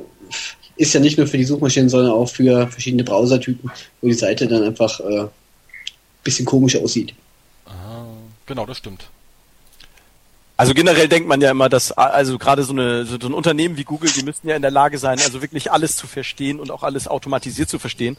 ist 0.81 0.95
ja 0.95 1.01
nicht 1.01 1.19
nur 1.19 1.27
für 1.27 1.37
die 1.37 1.45
Suchmaschinen, 1.45 1.91
sondern 1.91 2.13
auch 2.13 2.31
für 2.31 2.67
verschiedene 2.69 3.05
Browsertypen, 3.05 3.71
wo 4.01 4.09
die 4.09 4.15
Seite 4.15 4.49
dann 4.49 4.63
einfach 4.63 4.99
äh, 5.01 5.27
bisschen 6.25 6.47
komisch 6.47 6.75
aussieht. 6.77 7.15
Ah, 7.67 8.07
genau, 8.47 8.65
das 8.65 8.79
stimmt. 8.79 9.11
Also 10.61 10.75
generell 10.75 11.09
denkt 11.09 11.27
man 11.27 11.41
ja 11.41 11.51
immer, 11.51 11.71
dass 11.71 11.91
also 11.91 12.37
gerade 12.37 12.65
so, 12.65 12.75
eine, 12.75 13.07
so 13.07 13.17
ein 13.17 13.33
Unternehmen 13.33 13.79
wie 13.79 13.85
Google, 13.85 14.11
die 14.15 14.23
müssten 14.23 14.47
ja 14.47 14.57
in 14.57 14.61
der 14.61 14.71
Lage 14.71 14.99
sein, 14.99 15.19
also 15.19 15.41
wirklich 15.41 15.73
alles 15.73 15.97
zu 15.97 16.07
verstehen 16.07 16.61
und 16.61 16.71
auch 16.71 16.83
alles 16.83 17.09
automatisiert 17.09 17.71
zu 17.71 17.79
verstehen. 17.79 18.19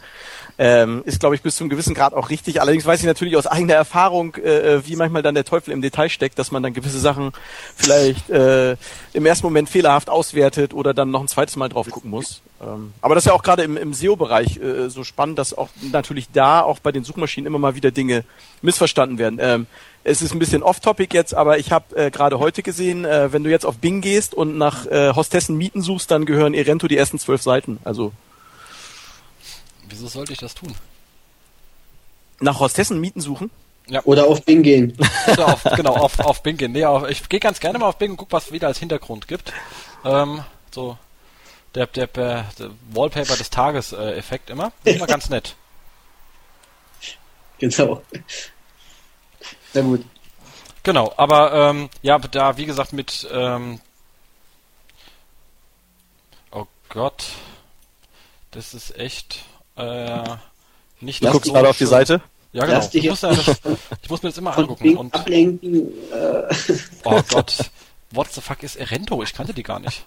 Ähm, 0.57 1.03
ist, 1.05 1.19
glaube 1.19 1.35
ich, 1.35 1.43
bis 1.43 1.57
zu 1.57 1.63
einem 1.63 1.69
gewissen 1.69 1.93
Grad 1.93 2.15
auch 2.15 2.31
richtig. 2.31 2.59
Allerdings 2.59 2.83
weiß 2.83 2.99
ich 2.99 3.05
natürlich 3.05 3.37
aus 3.37 3.45
eigener 3.45 3.75
Erfahrung, 3.75 4.37
äh, 4.37 4.81
wie 4.87 4.95
manchmal 4.95 5.21
dann 5.21 5.35
der 5.35 5.45
Teufel 5.45 5.71
im 5.71 5.83
Detail 5.83 6.09
steckt, 6.09 6.39
dass 6.39 6.49
man 6.49 6.63
dann 6.63 6.73
gewisse 6.73 6.99
Sachen 6.99 7.31
vielleicht 7.75 8.31
äh, 8.31 8.75
im 9.13 9.23
ersten 9.27 9.45
Moment 9.45 9.69
fehlerhaft 9.69 10.09
auswertet 10.09 10.73
oder 10.73 10.95
dann 10.95 11.11
noch 11.11 11.21
ein 11.21 11.27
zweites 11.27 11.57
Mal 11.57 11.69
drauf 11.69 11.91
gucken 11.91 12.09
muss. 12.09 12.41
Ähm, 12.59 12.93
aber 13.01 13.13
das 13.13 13.25
ist 13.25 13.27
ja 13.27 13.33
auch 13.33 13.43
gerade 13.43 13.61
im, 13.61 13.77
im 13.77 13.93
SEO-Bereich 13.93 14.57
äh, 14.57 14.89
so 14.89 15.03
spannend, 15.03 15.37
dass 15.37 15.55
auch 15.55 15.69
natürlich 15.91 16.31
da 16.31 16.61
auch 16.61 16.79
bei 16.79 16.91
den 16.91 17.03
Suchmaschinen 17.03 17.45
immer 17.45 17.59
mal 17.59 17.75
wieder 17.75 17.91
Dinge 17.91 18.23
missverstanden 18.63 19.19
werden. 19.19 19.37
Ähm, 19.39 19.67
es 20.03 20.21
ist 20.21 20.33
ein 20.33 20.39
bisschen 20.39 20.63
off-topic 20.63 21.15
jetzt, 21.15 21.33
aber 21.33 21.59
ich 21.59 21.71
habe 21.71 21.95
äh, 21.95 22.11
gerade 22.11 22.39
heute 22.39 22.63
gesehen, 22.63 23.05
äh, 23.05 23.31
wenn 23.31 23.43
du 23.43 23.49
jetzt 23.49 23.65
auf 23.65 23.77
Bing 23.77 24.01
gehst 24.01 24.33
und 24.33 24.57
nach 24.57 24.85
äh, 24.87 25.13
Hostessen 25.15 25.57
Mieten 25.57 25.81
suchst, 25.81 26.09
dann 26.11 26.25
gehören 26.25 26.53
Erento 26.53 26.87
die 26.87 26.97
ersten 26.97 27.19
zwölf 27.19 27.41
Seiten. 27.41 27.79
Also 27.83 28.11
Wieso 29.87 30.07
sollte 30.07 30.33
ich 30.33 30.39
das 30.39 30.55
tun? 30.55 30.73
nach 32.41 32.59
Hostessen 32.59 32.99
Mieten 32.99 33.21
suchen? 33.21 33.49
Oder 34.03 34.27
auf 34.27 34.43
Bing 34.43 34.63
gehen. 34.63 34.97
Oder 35.27 35.53
auf, 35.53 35.63
genau, 35.75 35.95
auf, 35.95 36.19
auf 36.19 36.43
Bing 36.43 36.57
gehen. 36.57 36.71
Nee, 36.71 36.85
auf, 36.85 37.09
ich 37.09 37.27
gehe 37.29 37.39
ganz 37.39 37.59
gerne 37.59 37.79
mal 37.79 37.87
auf 37.87 37.97
Bing 37.97 38.11
und 38.11 38.17
guck, 38.17 38.31
was 38.31 38.47
es 38.47 38.51
wieder 38.51 38.67
als 38.67 38.79
Hintergrund 38.79 39.27
gibt. 39.27 39.53
Ähm, 40.05 40.43
so 40.71 40.97
der, 41.75 41.87
der, 41.87 42.07
der, 42.07 42.45
Wallpaper 42.91 43.35
des 43.35 43.49
Tages 43.49 43.91
äh, 43.91 44.13
Effekt 44.13 44.49
immer. 44.49 44.71
Immer 44.83 45.07
ganz 45.07 45.29
nett. 45.29 45.55
Genau. 47.59 48.01
Na 49.73 49.81
gut. 49.81 50.03
Genau, 50.83 51.13
aber 51.17 51.53
ähm, 51.53 51.89
ja, 52.01 52.17
da 52.17 52.57
wie 52.57 52.65
gesagt 52.65 52.93
mit 52.93 53.27
ähm, 53.31 53.79
Oh 56.51 56.65
Gott. 56.89 57.25
Das 58.51 58.73
ist 58.73 58.97
echt 58.97 59.43
äh, 59.77 60.23
nicht 60.99 61.23
Du 61.23 61.31
guckst 61.31 61.47
so 61.47 61.53
gerade 61.53 61.69
auf 61.69 61.77
die. 61.77 61.85
Seite? 61.85 62.21
Ja, 62.51 62.65
genau. 62.65 62.85
Ich 62.91 63.09
muss, 63.09 63.21
ja, 63.21 63.33
das, 63.33 63.61
ich 64.01 64.09
muss 64.09 64.23
mir 64.23 64.29
das 64.29 64.37
immer 64.37 64.57
angucken. 64.57 64.97
Und, 64.97 65.13
ablenken. 65.13 65.87
Äh, 66.11 66.53
oh 67.05 67.21
Gott. 67.29 67.71
What 68.11 68.33
the 68.33 68.41
fuck 68.41 68.61
ist 68.63 68.75
Erento? 68.75 69.23
Ich 69.23 69.33
kannte 69.33 69.53
die 69.53 69.63
gar 69.63 69.79
nicht. 69.79 70.03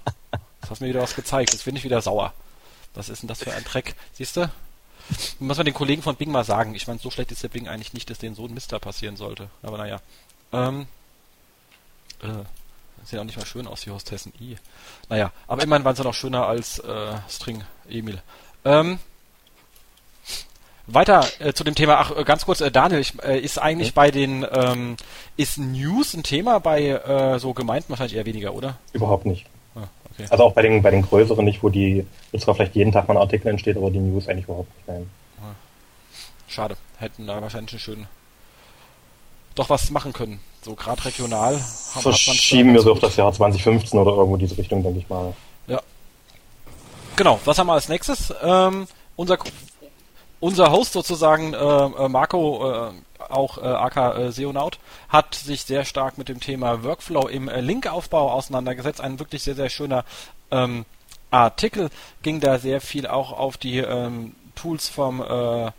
Das 0.61 0.71
hast 0.71 0.81
mir 0.81 0.89
wieder 0.89 1.01
was 1.01 1.15
gezeigt. 1.15 1.53
Jetzt 1.53 1.65
bin 1.65 1.77
ich 1.77 1.85
wieder 1.85 2.03
sauer. 2.03 2.35
Was 2.95 3.09
ist 3.09 3.23
denn 3.23 3.29
das 3.29 3.43
für 3.43 3.53
ein 3.53 3.65
Dreck? 3.65 3.95
Siehst 4.13 4.37
du? 4.37 4.51
Muss 5.39 5.57
man 5.57 5.67
den 5.67 5.75
Kollegen 5.75 6.03
von 6.03 6.17
Bing 6.17 6.31
mal 6.31 6.45
sagen. 6.45 6.75
Ich 6.75 6.87
meine, 6.87 6.99
so 6.99 7.11
schlecht 7.11 7.33
ist 7.33 7.43
der 7.43 7.49
Bing 7.49 7.69
eigentlich 7.69 7.93
nicht, 7.93 8.09
dass 8.11 8.19
denen 8.19 8.35
so 8.35 8.47
ein 8.47 8.55
Mister 8.55 8.79
passieren 8.79 9.17
sollte. 9.17 9.49
Aber 9.63 9.79
naja. 9.79 10.01
Ähm, 10.53 10.87
äh, 12.23 12.45
sieht 13.05 13.19
auch 13.19 13.25
nicht 13.25 13.37
mal 13.37 13.47
schön 13.47 13.67
aus, 13.67 13.87
wie 13.87 13.91
Hostessen 13.91 14.33
I. 14.41 14.57
Naja, 15.09 15.31
aber 15.47 15.63
immerhin 15.63 15.85
waren 15.85 15.97
sie 15.97 16.05
noch 16.05 16.15
schöner 16.15 16.47
als 16.47 16.79
äh, 16.79 17.17
String 17.29 17.63
Emil. 17.89 18.23
Ähm, 18.65 18.99
weiter 20.87 21.27
äh, 21.39 21.53
zu 21.53 21.65
dem 21.65 21.75
Thema, 21.75 21.99
ach, 21.99 22.17
äh, 22.17 22.25
ganz 22.25 22.45
kurz, 22.45 22.61
äh, 22.61 22.71
Daniel, 22.71 23.01
ich, 23.01 23.23
äh, 23.23 23.39
ist 23.39 23.59
eigentlich 23.59 23.95
bei 23.95 24.11
den, 24.11 24.47
ähm, 24.51 24.97
ist 25.37 25.59
News 25.59 26.15
ein 26.15 26.23
Thema 26.23 26.61
bei 26.61 26.89
äh, 26.89 27.39
so 27.39 27.53
Gemeinden 27.53 27.91
wahrscheinlich 27.91 28.17
eher 28.17 28.27
weniger, 28.27 28.55
oder? 28.55 28.79
Überhaupt 28.93 29.27
nicht. 29.27 29.47
Ah, 29.75 29.89
okay. 30.13 30.27
Also 30.31 30.45
auch 30.45 30.53
bei 30.53 30.63
den, 30.63 30.83
bei 30.83 30.91
den 30.91 31.03
größeren 31.03 31.45
nicht, 31.45 31.63
wo 31.63 31.69
die, 31.69 32.07
wo 32.33 32.39
zwar 32.39 32.55
vielleicht 32.55 32.75
jeden 32.75 32.93
Tag 32.93 33.09
mal 33.09 33.15
ein 33.15 33.23
Artikel 33.23 33.49
entsteht, 33.49 33.77
aber 33.77 33.91
die 33.91 33.99
News 33.99 34.29
eigentlich 34.29 34.45
überhaupt 34.45 34.75
nicht 34.77 34.89
rein. 34.89 35.11
Ah. 35.41 35.55
Schade. 36.49 36.77
Hätten 36.99 37.27
da 37.27 37.43
wahrscheinlich 37.43 37.73
einen 37.73 37.81
schönen 37.81 38.07
doch 39.55 39.71
was 39.71 39.91
machen 39.91 40.13
können. 40.13 40.41
So 40.63 40.75
gerade 40.75 41.05
regional. 41.05 41.59
Verschieben 41.59 42.75
wir 42.75 42.81
so 42.81 42.93
auf 42.93 43.01
das 43.01 43.17
Jahr 43.17 43.33
2015 43.33 43.99
oder 43.99 44.13
irgendwo 44.13 44.37
diese 44.37 44.57
Richtung, 44.59 44.83
denke 44.83 44.99
ich 44.99 45.09
mal. 45.09 45.35
Ja. 45.67 45.81
Genau, 47.17 47.39
was 47.45 47.59
haben 47.59 47.67
wir 47.69 47.75
als 47.75 47.89
nächstes? 47.89 48.33
Ähm, 48.43 48.87
unser, 49.17 49.39
unser 50.41 50.73
Host 50.73 50.93
sozusagen, 50.93 51.55
äh, 51.55 51.57
äh 51.57 52.09
Marco, 52.09 52.89
äh, 52.89 52.91
auch 53.31 53.59
äh, 53.59 53.67
AK 53.67 53.97
äh, 53.97 54.33
Seonaut, 54.33 54.79
hat 55.09 55.35
sich 55.35 55.65
sehr 55.65 55.85
stark 55.85 56.19
mit 56.19 56.29
dem 56.29 56.41
Thema 56.41 56.83
Workflow 56.85 57.29
im 57.29 57.49
äh, 57.49 57.61
Linkaufbau 57.61 58.31
auseinandergesetzt. 58.31 59.01
Ein 59.01 59.19
wirklich 59.19 59.43
sehr, 59.43 59.55
sehr 59.55 59.71
schöner 59.71 60.05
ähm, 60.51 60.85
Artikel 61.31 61.91
ging 62.23 62.41
da 62.41 62.59
sehr 62.59 62.81
viel 62.81 63.07
auch 63.07 63.33
auf 63.33 63.57
die 63.57 63.79
ähm, 63.79 64.35
Tools 64.55 64.89
vom 64.89 65.21
äh, 65.21 65.73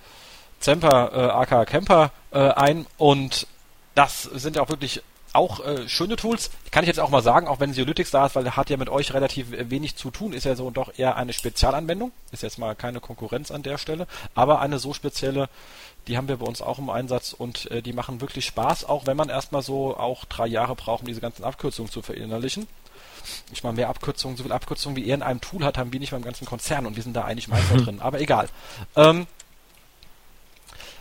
Zemper, 0.59 1.11
äh, 1.13 1.53
AK 1.55 1.67
Camper 1.67 2.11
äh, 2.31 2.39
ein 2.39 2.85
und 2.97 3.47
das 3.93 4.23
sind 4.23 4.57
ja 4.57 4.61
auch 4.61 4.69
wirklich 4.69 5.01
auch 5.35 5.59
äh, 5.65 5.87
schöne 5.87 6.15
Tools. 6.15 6.49
Kann 6.71 6.83
ich 6.83 6.87
jetzt 6.87 6.99
auch 6.99 7.09
mal 7.09 7.21
sagen, 7.21 7.47
auch 7.47 7.59
wenn 7.59 7.73
Zeolytics 7.73 8.11
da 8.11 8.25
ist, 8.25 8.35
weil 8.35 8.45
er 8.45 8.55
hat 8.55 8.69
ja 8.69 8.77
mit 8.77 8.89
euch 8.89 9.13
relativ 9.13 9.47
wenig 9.51 9.95
zu 9.95 10.09
tun, 10.09 10.33
ist 10.33 10.45
ja 10.45 10.55
so 10.55 10.71
doch 10.71 10.97
eher 10.97 11.17
eine 11.17 11.33
Spezialanwendung. 11.33 12.11
Ist 12.31 12.43
jetzt 12.43 12.57
mal 12.57 12.75
keine 12.75 12.99
Konkurrenz 12.99 13.51
an 13.51 13.61
der 13.61 13.77
Stelle, 13.77 14.07
aber 14.33 14.61
eine 14.61 14.79
so 14.79 14.93
spezielle, 14.93 15.49
die 16.07 16.17
haben 16.17 16.27
wir 16.27 16.37
bei 16.37 16.45
uns 16.45 16.61
auch 16.61 16.79
im 16.79 16.89
Einsatz 16.89 17.33
und 17.33 17.69
äh, 17.71 17.81
die 17.81 17.93
machen 17.93 18.21
wirklich 18.21 18.45
Spaß, 18.45 18.85
auch 18.85 19.07
wenn 19.07 19.17
man 19.17 19.29
erstmal 19.29 19.61
so 19.61 19.97
auch 19.97 20.25
drei 20.25 20.47
Jahre 20.47 20.75
braucht, 20.75 21.01
um 21.01 21.07
diese 21.07 21.21
ganzen 21.21 21.43
Abkürzungen 21.43 21.91
zu 21.91 22.01
verinnerlichen. 22.01 22.67
Ich 23.51 23.63
meine, 23.63 23.75
mehr 23.75 23.89
Abkürzungen, 23.89 24.37
so 24.37 24.43
viel 24.43 24.51
Abkürzungen 24.51 24.95
wie 24.95 25.07
er 25.07 25.15
in 25.15 25.23
einem 25.23 25.41
Tool 25.41 25.63
hat, 25.63 25.77
haben 25.77 25.91
wir 25.91 25.99
nicht 25.99 26.11
beim 26.11 26.21
ganzen 26.21 26.45
Konzern 26.45 26.85
und 26.85 26.95
wir 26.95 27.03
sind 27.03 27.15
da 27.15 27.23
eigentlich 27.23 27.47
Meister 27.47 27.77
drin. 27.83 28.01
Aber 28.01 28.19
egal. 28.19 28.49
Ähm, 28.95 29.25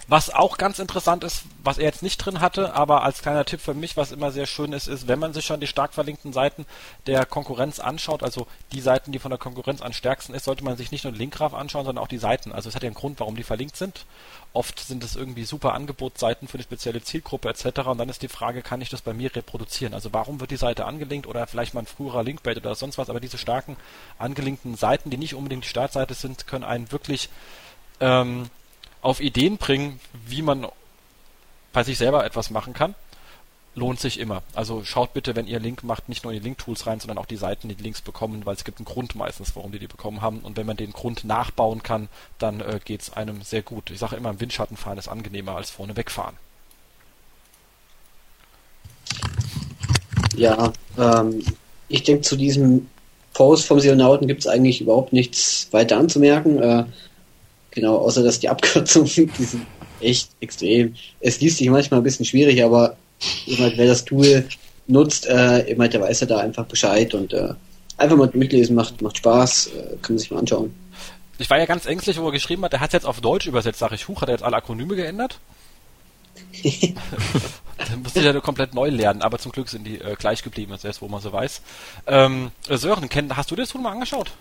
was 0.07 0.31
auch 0.31 0.59
ganz 0.59 0.79
interessant 0.79 1.25
ist, 1.25 1.45
was 1.63 1.79
er 1.79 1.85
jetzt 1.85 2.03
nicht 2.03 2.19
drin 2.19 2.41
hatte, 2.41 2.75
aber 2.75 3.03
als 3.03 3.23
kleiner 3.23 3.45
Tipp 3.45 3.61
für 3.61 3.73
mich, 3.73 3.97
was 3.97 4.13
immer 4.13 4.31
sehr 4.33 4.47
schön 4.47 4.73
ist, 4.73 4.87
ist, 4.87 5.09
wenn 5.09 5.19
man 5.19 5.33
sich 5.33 5.47
schon 5.47 5.61
die 5.61 5.67
stark 5.67 5.95
verlinkten 5.95 6.33
Seiten 6.33 6.67
der 7.07 7.25
Konkurrenz 7.25 7.81
anschaut, 7.81 8.23
also 8.23 8.47
die 8.73 8.81
Seiten, 8.81 9.13
die 9.13 9.19
von 9.19 9.31
der 9.31 9.39
Konkurrenz 9.39 9.81
am 9.81 9.93
stärksten 9.93 10.35
ist, 10.35 10.45
sollte 10.45 10.63
man 10.63 10.77
sich 10.77 10.91
nicht 10.91 11.05
nur 11.05 11.13
den 11.13 11.19
Linkgraph 11.19 11.55
anschauen, 11.55 11.87
sondern 11.87 12.05
auch 12.05 12.09
die 12.09 12.19
Seiten. 12.19 12.53
Also 12.53 12.69
es 12.69 12.75
hat 12.75 12.83
ja 12.83 12.89
einen 12.89 12.95
Grund, 12.95 13.19
warum 13.21 13.37
die 13.37 13.43
verlinkt 13.45 13.77
sind. 13.77 14.05
Oft 14.53 14.79
sind 14.79 15.03
es 15.03 15.17
irgendwie 15.17 15.45
super 15.45 15.73
Angebotsseiten 15.73 16.49
für 16.49 16.55
eine 16.55 16.65
spezielle 16.65 17.03
Zielgruppe 17.03 17.49
etc. 17.49 17.81
Und 17.87 17.99
dann 17.99 18.09
ist 18.11 18.23
die 18.23 18.29
Frage, 18.29 18.63
kann 18.63 18.83
ich 18.83 18.91
das 18.91 19.01
bei 19.01 19.15
mir 19.15 19.35
reproduzieren? 19.35 19.95
Also 19.95 20.13
warum 20.13 20.39
wird 20.41 20.51
die 20.51 20.57
Seite 20.57 20.85
angelinkt 20.85 21.27
oder 21.27 21.47
vielleicht 21.47 21.73
mal 21.73 21.81
ein 21.81 21.87
früherer 21.87 22.23
Linkbait 22.23 22.59
oder 22.59 22.75
sonst 22.75 22.99
was, 22.99 23.09
aber 23.09 23.21
diese 23.21 23.39
starken 23.39 23.77
angelinkten 24.19 24.77
Seiten, 24.77 25.09
die 25.11 25.17
nicht 25.17 25.35
unbedingt 25.35 25.65
die 25.65 25.69
Startseite 25.69 26.15
sind, 26.15 26.47
können 26.47 26.65
einen 26.65 26.93
wirklich 26.93 27.31
ähm, 28.01 28.51
auf 29.05 29.21
Ideen 29.21 29.59
bringen, 29.59 30.01
wie 30.27 30.43
man 30.43 30.67
bei 31.73 31.85
sich 31.85 31.99
selber 31.99 32.25
etwas 32.25 32.51
machen 32.51 32.73
kann, 32.73 32.95
lohnt 33.75 34.01
sich 34.01 34.19
immer. 34.19 34.43
Also 34.55 34.85
schaut 34.85 35.13
bitte, 35.13 35.37
wenn 35.37 35.47
ihr 35.47 35.59
Link 35.59 35.83
macht, 35.83 36.09
nicht 36.09 36.25
nur 36.25 36.33
in 36.33 36.39
die 36.39 36.45
Link-Tools 36.45 36.87
rein, 36.87 37.01
sondern 37.01 37.19
auch 37.19 37.27
die 37.27 37.37
Seiten, 37.37 37.69
die, 37.69 37.75
Links 37.75 38.01
bekommen, 38.01 38.47
weil 38.47 38.55
es 38.55 38.65
gibt 38.65 38.79
einen 38.79 38.87
Grund 38.87 39.15
meistens, 39.15 39.55
warum 39.57 39.73
die 39.73 39.79
die 39.79 39.89
bekommen 39.89 40.23
haben. 40.23 40.39
Und 40.39 40.57
wenn 40.57 40.67
man 40.67 40.77
den 40.77 40.93
Grund 40.93 41.25
nachbauen 41.25 41.83
kann, 41.83 42.09
dann 42.39 42.61
äh, 42.61 42.81
geht 42.85 43.03
es 43.03 43.13
einem 43.13 43.43
sehr 43.43 43.63
gut. 43.63 43.91
Ich 43.91 43.99
sage 43.99 44.17
immer, 44.17 44.31
im 44.31 44.41
Windschatten 44.41 44.77
fahren 44.77 44.99
ist 44.99 45.09
angenehmer 45.09 45.57
als 45.57 45.71
vorne 45.71 45.97
wegfahren. 45.97 46.37
Ja, 50.37 50.73
ähm, 50.97 51.45
ich 51.89 52.05
denke, 52.05 52.23
zu 52.23 52.37
diesem 52.37 52.89
Post 53.35 53.67
vom 53.67 53.81
Seonauten 53.81 54.29
gibt 54.29 54.41
es 54.41 54.47
eigentlich 54.47 54.81
überhaupt 54.81 55.13
nichts 55.13 55.69
weiter 55.73 55.99
anzumerken. 55.99 56.63
Äh, 56.63 56.85
Genau, 57.75 57.97
außer 57.99 58.23
dass 58.23 58.41
die 58.41 58.49
Abkürzungen, 58.49 59.09
die 59.39 59.45
sind 59.45 59.67
echt 60.01 60.31
extrem. 60.41 60.95
Es 61.21 61.41
liest 61.41 61.59
sich 61.59 61.69
manchmal 61.69 62.01
ein 62.01 62.05
bisschen 62.05 62.25
schwierig, 62.25 62.63
aber 62.63 62.97
jemand, 63.47 63.77
wer 63.77 63.87
das 63.87 64.05
Tool 64.05 64.47
nutzt, 64.87 65.27
äh, 65.27 65.69
jemand, 65.69 65.93
der 65.93 66.01
weiß 66.01 66.21
ja 66.21 66.27
da 66.27 66.39
einfach 66.39 66.67
Bescheid 66.67 67.15
und 67.15 67.33
äh, 67.33 67.55
einfach 67.97 68.17
mal 68.17 68.31
mitlesen, 68.33 68.77
macht, 68.77 69.03
macht 69.03 69.19
Spaß, 69.19 69.67
äh, 69.69 69.71
kann 70.03 70.15
man 70.15 70.19
sich 70.19 70.31
mal 70.31 70.39
anschauen. 70.39 70.75
Ich 71.39 71.51
war 71.51 71.59
ja 71.59 71.67
ganz 71.67 71.87
ängstlich, 71.87 72.21
wo 72.21 72.27
er 72.27 72.33
geschrieben 72.33 72.63
hat, 72.65 72.73
der 72.73 72.81
hat 72.81 72.91
es 72.91 72.95
jetzt 72.95 73.07
auf 73.07 73.21
Deutsch 73.21 73.47
übersetzt, 73.47 73.81
sag 73.81 73.93
ich, 73.93 74.07
huch, 74.07 74.21
hat 74.21 74.29
er 74.29 74.35
jetzt 74.35 74.45
alle 74.45 74.57
Akronyme 74.57 74.95
geändert? 74.95 75.41
Dann 77.77 78.03
musste 78.03 78.21
ich 78.21 78.25
ja 78.25 78.41
komplett 78.41 78.75
neu 78.75 78.89
lernen, 78.89 79.23
aber 79.23 79.39
zum 79.39 79.51
Glück 79.51 79.69
sind 79.69 79.85
die 79.85 80.01
äh, 80.01 80.15
gleich 80.17 80.43
geblieben, 80.43 80.77
erst, 80.81 81.03
wo 81.03 81.09
man 81.09 81.21
so 81.21 81.33
weiß. 81.33 81.61
Ähm, 82.07 82.53
Sören, 82.69 83.09
hast 83.37 83.51
du 83.51 83.57
das 83.57 83.71
Tool 83.71 83.81
mal 83.81 83.93
angeschaut? 83.93 84.33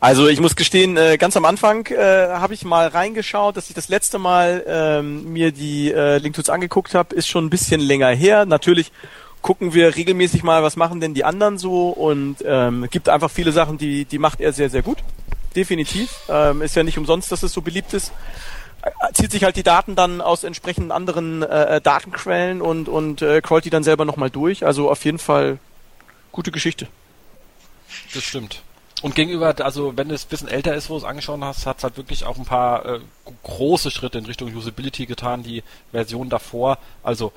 Also 0.00 0.28
ich 0.28 0.40
muss 0.40 0.56
gestehen, 0.56 0.96
äh, 0.96 1.16
ganz 1.18 1.36
am 1.36 1.44
Anfang 1.44 1.86
äh, 1.86 2.28
habe 2.28 2.54
ich 2.54 2.64
mal 2.64 2.88
reingeschaut, 2.88 3.56
dass 3.56 3.68
ich 3.68 3.74
das 3.74 3.88
letzte 3.88 4.18
Mal 4.18 4.64
ähm, 4.66 5.32
mir 5.32 5.52
die 5.52 5.92
äh, 5.92 6.18
Linktools 6.18 6.50
angeguckt 6.50 6.94
habe, 6.94 7.14
ist 7.14 7.28
schon 7.28 7.46
ein 7.46 7.50
bisschen 7.50 7.80
länger 7.80 8.08
her. 8.08 8.46
Natürlich 8.46 8.92
gucken 9.42 9.74
wir 9.74 9.96
regelmäßig 9.96 10.42
mal, 10.42 10.62
was 10.62 10.76
machen 10.76 11.00
denn 11.00 11.14
die 11.14 11.24
anderen 11.24 11.58
so 11.58 11.90
und 11.90 12.36
ähm, 12.44 12.88
gibt 12.90 13.08
einfach 13.08 13.30
viele 13.30 13.52
Sachen, 13.52 13.78
die 13.78 14.04
die 14.04 14.18
macht 14.18 14.40
er 14.40 14.52
sehr 14.52 14.70
sehr 14.70 14.82
gut. 14.82 14.98
Definitiv. 15.54 16.10
Ähm, 16.28 16.62
ist 16.62 16.76
ja 16.76 16.82
nicht 16.82 16.98
umsonst, 16.98 17.32
dass 17.32 17.42
es 17.42 17.52
so 17.52 17.62
beliebt 17.62 17.94
ist. 17.94 18.12
Zieht 19.12 19.32
sich 19.32 19.42
halt 19.42 19.56
die 19.56 19.62
Daten 19.62 19.96
dann 19.96 20.20
aus 20.20 20.44
entsprechenden 20.44 20.92
anderen 20.92 21.42
äh, 21.42 21.76
äh 21.76 21.80
Datenquellen 21.80 22.62
und 22.62 22.88
und 22.88 23.22
äh, 23.22 23.40
crawlt 23.40 23.64
die 23.64 23.70
dann 23.70 23.82
selber 23.82 24.04
nochmal 24.04 24.30
durch. 24.30 24.64
Also 24.64 24.90
auf 24.90 25.04
jeden 25.04 25.18
Fall 25.18 25.58
gute 26.30 26.52
Geschichte. 26.52 26.86
Das 28.14 28.22
stimmt. 28.22 28.62
Und 29.00 29.14
gegenüber, 29.14 29.54
also 29.64 29.96
wenn 29.96 30.10
es 30.10 30.24
ein 30.24 30.28
bisschen 30.28 30.48
älter 30.48 30.74
ist, 30.74 30.90
wo 30.90 30.94
du 30.94 30.98
es 30.98 31.04
angeschaut 31.04 31.40
hast, 31.40 31.66
hat 31.66 31.78
es 31.78 31.84
halt 31.84 31.96
wirklich 31.96 32.24
auch 32.24 32.36
ein 32.36 32.44
paar 32.44 32.84
äh, 32.84 33.00
große 33.44 33.92
Schritte 33.92 34.18
in 34.18 34.26
Richtung 34.26 34.52
Usability 34.54 35.06
getan. 35.06 35.44
Die 35.44 35.62
Version 35.92 36.28
davor, 36.28 36.78
also 37.04 37.32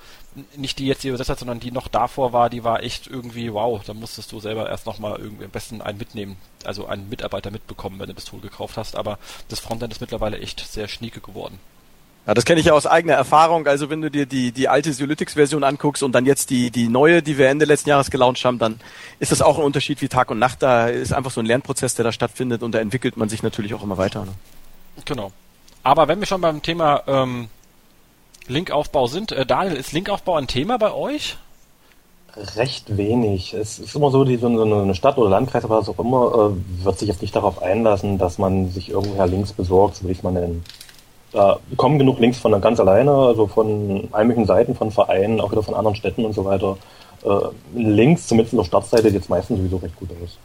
nicht 0.55 0.79
die 0.79 0.87
jetzt 0.87 1.03
die 1.03 1.09
übersetzt 1.09 1.29
hat, 1.29 1.39
sondern 1.39 1.59
die 1.59 1.71
noch 1.71 1.87
davor 1.87 2.33
war, 2.33 2.49
die 2.49 2.63
war 2.63 2.81
echt 2.81 3.05
irgendwie 3.05 3.53
wow. 3.53 3.79
Da 3.85 3.93
musstest 3.93 4.31
du 4.31 4.39
selber 4.39 4.69
erst 4.69 4.87
nochmal 4.87 5.19
irgendwie 5.19 5.45
am 5.45 5.51
besten 5.51 5.81
einen 5.81 5.99
mitnehmen, 5.99 6.37
also 6.63 6.87
einen 6.87 7.09
Mitarbeiter 7.09 7.51
mitbekommen, 7.51 7.99
wenn 7.99 8.07
du 8.07 8.15
Tool 8.15 8.39
gekauft 8.39 8.77
hast. 8.77 8.95
Aber 8.95 9.19
das 9.49 9.59
Frontend 9.59 9.93
ist 9.93 10.01
mittlerweile 10.01 10.39
echt 10.39 10.59
sehr 10.61 10.87
schnieke 10.87 11.21
geworden. 11.21 11.59
Ja, 12.27 12.35
das 12.35 12.45
kenne 12.45 12.59
ich 12.59 12.67
ja 12.67 12.73
aus 12.73 12.85
eigener 12.85 13.13
Erfahrung. 13.13 13.65
Also 13.65 13.89
wenn 13.89 14.01
du 14.01 14.11
dir 14.11 14.27
die, 14.27 14.51
die 14.51 14.67
alte 14.67 14.93
Sylytics-Version 14.93 15.63
anguckst 15.63 16.03
und 16.03 16.13
dann 16.13 16.25
jetzt 16.25 16.51
die, 16.51 16.69
die 16.69 16.87
neue, 16.87 17.23
die 17.23 17.37
wir 17.37 17.49
Ende 17.49 17.65
letzten 17.65 17.89
Jahres 17.89 18.11
gelauncht 18.11 18.45
haben, 18.45 18.59
dann 18.59 18.79
ist 19.19 19.31
das 19.31 19.41
auch 19.41 19.57
ein 19.57 19.63
Unterschied 19.63 20.01
wie 20.01 20.07
Tag 20.07 20.29
und 20.29 20.37
Nacht. 20.37 20.61
Da 20.61 20.87
ist 20.87 21.13
einfach 21.13 21.31
so 21.31 21.39
ein 21.41 21.47
Lernprozess, 21.47 21.95
der 21.95 22.03
da 22.03 22.11
stattfindet 22.11 22.61
und 22.61 22.73
da 22.73 22.79
entwickelt 22.79 23.17
man 23.17 23.27
sich 23.27 23.41
natürlich 23.41 23.73
auch 23.73 23.81
immer 23.81 23.97
weiter. 23.97 24.25
Ne? 24.25 24.33
Genau. 25.05 25.31
Aber 25.81 26.07
wenn 26.07 26.19
wir 26.19 26.27
schon 26.27 26.41
beim 26.41 26.61
Thema 26.61 27.01
ähm, 27.07 27.49
Linkaufbau 28.47 29.07
sind, 29.07 29.31
äh, 29.31 29.43
Daniel, 29.47 29.75
ist 29.75 29.91
Linkaufbau 29.91 30.35
ein 30.35 30.45
Thema 30.45 30.77
bei 30.77 30.93
euch? 30.93 31.37
Recht 32.55 32.95
wenig. 32.95 33.55
Es 33.55 33.79
ist 33.79 33.95
immer 33.95 34.11
so, 34.11 34.23
die, 34.23 34.37
so 34.37 34.47
eine 34.47 34.95
Stadt 34.95 35.17
oder 35.17 35.31
Landkreis 35.31 35.65
oder 35.65 35.79
was 35.79 35.89
auch 35.89 35.97
immer, 35.97 36.53
äh, 36.53 36.85
wird 36.85 36.99
sich 36.99 37.07
jetzt 37.07 37.23
nicht 37.23 37.35
darauf 37.35 37.63
einlassen, 37.63 38.19
dass 38.19 38.37
man 38.37 38.69
sich 38.69 38.89
irgendwoher 38.89 39.25
Links 39.25 39.53
besorgt, 39.53 39.95
so 39.95 40.03
will 40.03 40.11
ich 40.11 40.19
es 40.19 40.23
mal 40.23 40.31
nennen 40.31 40.63
da 41.31 41.59
kommen 41.77 41.97
genug 41.97 42.19
Links 42.19 42.39
von 42.39 42.59
ganz 42.59 42.79
alleine, 42.79 43.11
also 43.11 43.47
von 43.47 44.09
allen 44.11 44.27
möglichen 44.27 44.47
Seiten, 44.47 44.75
von 44.75 44.91
Vereinen, 44.91 45.39
auch 45.39 45.51
wieder 45.51 45.63
von 45.63 45.75
anderen 45.75 45.95
Städten 45.95 46.25
und 46.25 46.33
so 46.33 46.43
weiter. 46.43 46.77
Äh, 47.23 47.79
Links, 47.79 48.27
zumindest 48.27 48.53
in 48.53 48.59
der 48.59 48.65
Startseite, 48.65 49.09
jetzt 49.09 49.29
meistens 49.29 49.57
sowieso 49.57 49.77
recht 49.77 49.95
gut 49.95 50.09
aus. 50.23 50.37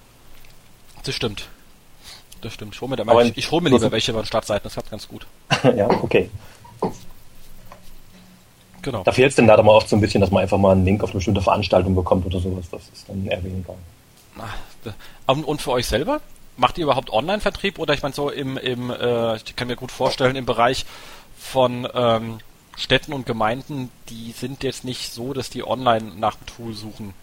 Das 1.05 1.15
stimmt. 1.15 1.49
Das 2.41 2.53
stimmt. 2.53 2.75
Ich 2.75 2.81
hole 2.81 2.91
mir, 2.91 2.97
da 2.97 3.21
ich, 3.23 3.37
ich 3.37 3.51
hol 3.51 3.61
mir 3.61 3.71
lieber 3.71 3.91
welche 3.91 4.13
von 4.13 4.25
Startseiten, 4.25 4.65
das 4.65 4.75
klappt 4.75 4.91
ganz 4.91 5.09
gut. 5.09 5.27
ja, 5.77 5.89
okay. 6.03 6.31
Genau. 8.83 9.03
Da 9.03 9.11
fehlt 9.11 9.31
es 9.31 9.37
dann 9.37 9.47
leider 9.47 9.65
mal 9.65 9.73
oft 9.73 9.89
so 9.89 9.97
ein 9.97 10.01
bisschen, 10.01 10.21
dass 10.21 10.31
man 10.31 10.43
einfach 10.43 10.59
mal 10.59 10.73
einen 10.73 10.85
Link 10.85 11.03
auf 11.03 11.11
eine 11.11 11.19
bestimmte 11.19 11.43
Veranstaltung 11.43 11.97
bekommt 11.97 12.25
oder 12.27 12.39
sowas. 12.39 12.67
Das 12.71 12.83
ist 12.93 13.09
dann 13.09 13.27
eher 13.27 13.43
weniger. 13.43 13.75
Und 15.27 15.61
für 15.61 15.73
euch 15.73 15.87
selber? 15.87 16.21
Macht 16.57 16.79
ihr 16.79 16.85
überhaupt 16.85 17.11
Online-Vertrieb 17.11 17.79
oder 17.79 17.95
ich 17.95 18.03
meine 18.03 18.15
so 18.15 18.31
im, 18.31 18.57
im 18.57 18.91
äh, 18.91 19.37
ich 19.37 19.57
kann 19.57 19.69
mir 19.69 19.77
gut 19.77 19.93
vorstellen, 19.93 20.37
im 20.37 20.47
Bereich 20.47 20.87
von 21.39 21.87
ähm, 21.95 22.39
Städten 22.77 23.13
und 23.13 23.27
Gemeinden, 23.27 23.91
die 24.09 24.33
sind 24.33 24.63
jetzt 24.63 24.85
nicht 24.85 25.13
so, 25.13 25.33
dass 25.33 25.51
die 25.51 25.67
online 25.67 26.13
nach 26.19 26.37
dem 26.37 26.47
Tool 26.47 26.75
suchen. 26.75 27.15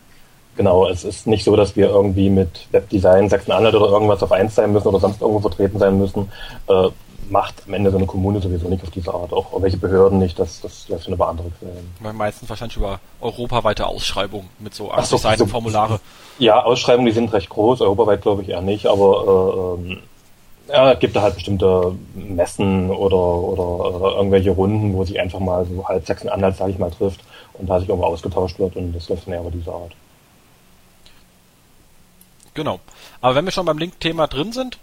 Genau, 0.56 0.88
es 0.88 1.04
ist 1.04 1.26
nicht 1.26 1.43
so, 1.43 1.56
dass 1.56 1.76
wir 1.76 1.89
irgendwie 1.89 2.30
mit 2.30 2.67
Webdesign 2.72 3.30
Sachsen-Anhalt 3.30 3.74
oder 3.74 3.89
irgendwas 3.89 4.22
auf 4.22 4.32
eins 4.32 4.54
sein 4.54 4.72
müssen 4.72 4.88
oder 4.88 5.00
sonst 5.00 5.22
irgendwo 5.22 5.39
vertreten 5.39 5.80
sein 5.80 5.98
müssen. 5.98 6.32
Äh, 6.67 6.89
macht 7.34 7.63
am 7.67 7.74
Ende 7.74 7.89
so 7.89 7.98
eine 7.98 8.06
Kommune 8.06 8.39
sowieso 8.39 8.69
nicht 8.69 8.84
auf 8.84 8.91
diese 8.91 9.13
Art, 9.13 9.34
auch 9.34 9.62
welche 9.62 9.78
Behörden 9.78 10.19
nicht, 10.19 10.38
das, 10.38 10.62
das 10.62 10.88
läuft 10.88 11.06
schon 11.06 11.13
über 11.13 11.28
andere 11.28 11.50
Quellen. 11.60 11.91
Weil 12.00 12.13
meistens 12.13 12.48
wahrscheinlich 12.48 12.78
über 12.78 13.00
europaweite 13.19 13.88
Ausschreibungen 13.88 14.50
mit 14.60 14.74
so 14.74 14.91
80 14.91 15.10
so, 15.10 15.17
Seiten 15.17 15.39
so, 15.39 15.46
Formulare. 15.48 16.00
Ja, 16.38 16.63
Ausschreibungen, 16.63 17.08
die 17.08 17.12
sind 17.12 17.34
recht 17.34 17.50
groß, 17.50 17.82
europaweit 17.82 18.22
glaube 18.22 18.43
ich 18.43 18.50
eher 18.50 18.62
nicht, 18.62 18.86
aber 18.86 19.78
äh, 19.80 19.91
ähm, 19.91 20.00
ja, 20.69 20.93
es 20.93 21.00
gibt 21.00 21.15
da 21.15 21.24
halt 21.24 21.36
bestimmte 21.36 21.96
Messen 22.13 22.89
oder, 22.89 23.17
oder, 23.17 23.96
oder 23.96 24.15
irgendwelche 24.17 24.52
Runden, 24.52 24.93
wo 24.93 25.04
sich 25.04 25.19
einfach 25.19 25.39
mal 25.39 25.65
so 25.65 25.86
halb 25.88 26.06
Sachsen-Anhalt, 26.06 26.56
sage 26.56 26.72
ich 26.72 26.78
mal, 26.78 26.91
trifft 26.91 27.22
und 27.54 27.67
da 27.67 27.80
sich 27.80 27.89
irgendwo 27.89 28.08
ausgetauscht 28.08 28.60
wird 28.60 28.76
und 28.76 28.93
das 28.93 29.10
läuft 29.10 29.26
dann 29.26 29.34
eher 29.34 29.41
über 29.41 29.52
diese 29.52 29.72
Art. 29.72 29.91
Genau. 32.54 32.80
Aber 33.22 33.34
wenn 33.36 33.46
wir 33.46 33.52
schon 33.52 33.65
beim 33.65 33.80
Link-Thema 33.80 34.28
drin 34.28 34.54
sind, 34.54 34.78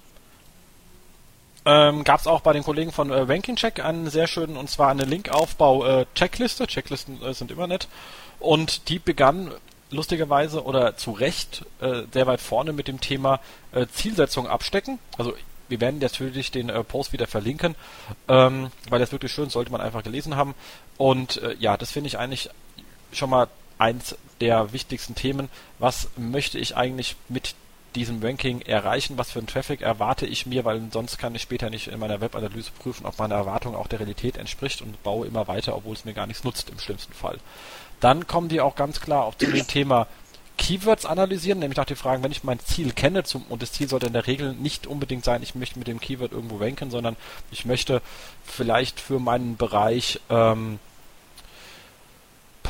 ähm, 1.64 2.04
gab 2.04 2.20
es 2.20 2.26
auch 2.26 2.40
bei 2.40 2.52
den 2.52 2.62
Kollegen 2.62 2.92
von 2.92 3.10
äh, 3.10 3.20
Ranking 3.20 3.56
Check 3.56 3.84
einen 3.84 4.08
sehr 4.08 4.26
schönen, 4.26 4.56
und 4.56 4.70
zwar 4.70 4.90
eine 4.90 5.04
Linkaufbau-Checkliste. 5.04 6.64
Äh, 6.64 6.66
Checklisten 6.66 7.22
äh, 7.22 7.34
sind 7.34 7.50
immer 7.50 7.66
nett. 7.66 7.88
Und 8.38 8.88
die 8.88 8.98
begann 8.98 9.52
lustigerweise 9.90 10.64
oder 10.64 10.96
zu 10.96 11.10
Recht 11.10 11.64
äh, 11.80 12.02
sehr 12.12 12.26
weit 12.26 12.40
vorne 12.40 12.72
mit 12.72 12.88
dem 12.88 13.00
Thema 13.00 13.40
äh, 13.72 13.86
Zielsetzung 13.92 14.46
abstecken. 14.46 14.98
Also 15.18 15.34
wir 15.68 15.80
werden 15.80 16.00
natürlich 16.00 16.50
den 16.50 16.68
äh, 16.68 16.82
Post 16.82 17.12
wieder 17.12 17.26
verlinken, 17.26 17.74
ähm, 18.28 18.70
weil 18.88 19.00
das 19.00 19.12
wirklich 19.12 19.32
schön 19.32 19.50
sollte 19.50 19.70
man 19.70 19.80
einfach 19.80 20.02
gelesen 20.02 20.36
haben. 20.36 20.54
Und 20.96 21.42
äh, 21.42 21.54
ja, 21.58 21.76
das 21.76 21.90
finde 21.90 22.08
ich 22.08 22.18
eigentlich 22.18 22.50
schon 23.12 23.30
mal 23.30 23.48
eins 23.78 24.16
der 24.40 24.72
wichtigsten 24.72 25.14
Themen. 25.14 25.48
Was 25.78 26.08
möchte 26.16 26.58
ich 26.58 26.76
eigentlich 26.76 27.16
mit 27.28 27.54
diesem 27.94 28.22
Ranking 28.22 28.60
erreichen? 28.62 29.18
Was 29.18 29.30
für 29.30 29.38
einen 29.38 29.48
Traffic 29.48 29.82
erwarte 29.82 30.26
ich 30.26 30.46
mir? 30.46 30.64
Weil 30.64 30.82
sonst 30.92 31.18
kann 31.18 31.34
ich 31.34 31.42
später 31.42 31.70
nicht 31.70 31.88
in 31.88 31.98
meiner 31.98 32.20
Webanalyse 32.20 32.70
prüfen, 32.78 33.06
ob 33.06 33.18
meine 33.18 33.34
Erwartung 33.34 33.74
auch 33.74 33.86
der 33.86 34.00
Realität 34.00 34.36
entspricht 34.36 34.82
und 34.82 35.02
baue 35.02 35.26
immer 35.26 35.48
weiter, 35.48 35.76
obwohl 35.76 35.94
es 35.94 36.04
mir 36.04 36.14
gar 36.14 36.26
nichts 36.26 36.44
nutzt 36.44 36.70
im 36.70 36.78
schlimmsten 36.78 37.12
Fall. 37.12 37.38
Dann 38.00 38.26
kommen 38.26 38.48
die 38.48 38.60
auch 38.60 38.76
ganz 38.76 39.00
klar 39.00 39.24
auch 39.24 39.34
zu 39.34 39.46
dem 39.46 39.66
Thema 39.66 40.06
Keywords 40.60 41.06
analysieren, 41.06 41.58
nämlich 41.58 41.78
nach 41.78 41.86
den 41.86 41.96
Fragen, 41.96 42.22
wenn 42.22 42.32
ich 42.32 42.44
mein 42.44 42.60
Ziel 42.60 42.92
kenne, 42.92 43.24
zum, 43.24 43.44
und 43.48 43.62
das 43.62 43.72
Ziel 43.72 43.88
sollte 43.88 44.06
in 44.06 44.12
der 44.12 44.26
Regel 44.26 44.52
nicht 44.52 44.86
unbedingt 44.86 45.24
sein, 45.24 45.42
ich 45.42 45.54
möchte 45.54 45.78
mit 45.78 45.88
dem 45.88 46.00
Keyword 46.00 46.32
irgendwo 46.32 46.58
ranken, 46.58 46.90
sondern 46.90 47.16
ich 47.50 47.64
möchte 47.64 48.02
vielleicht 48.44 49.00
für 49.00 49.18
meinen 49.18 49.56
Bereich 49.56 50.20
ähm, 50.28 50.78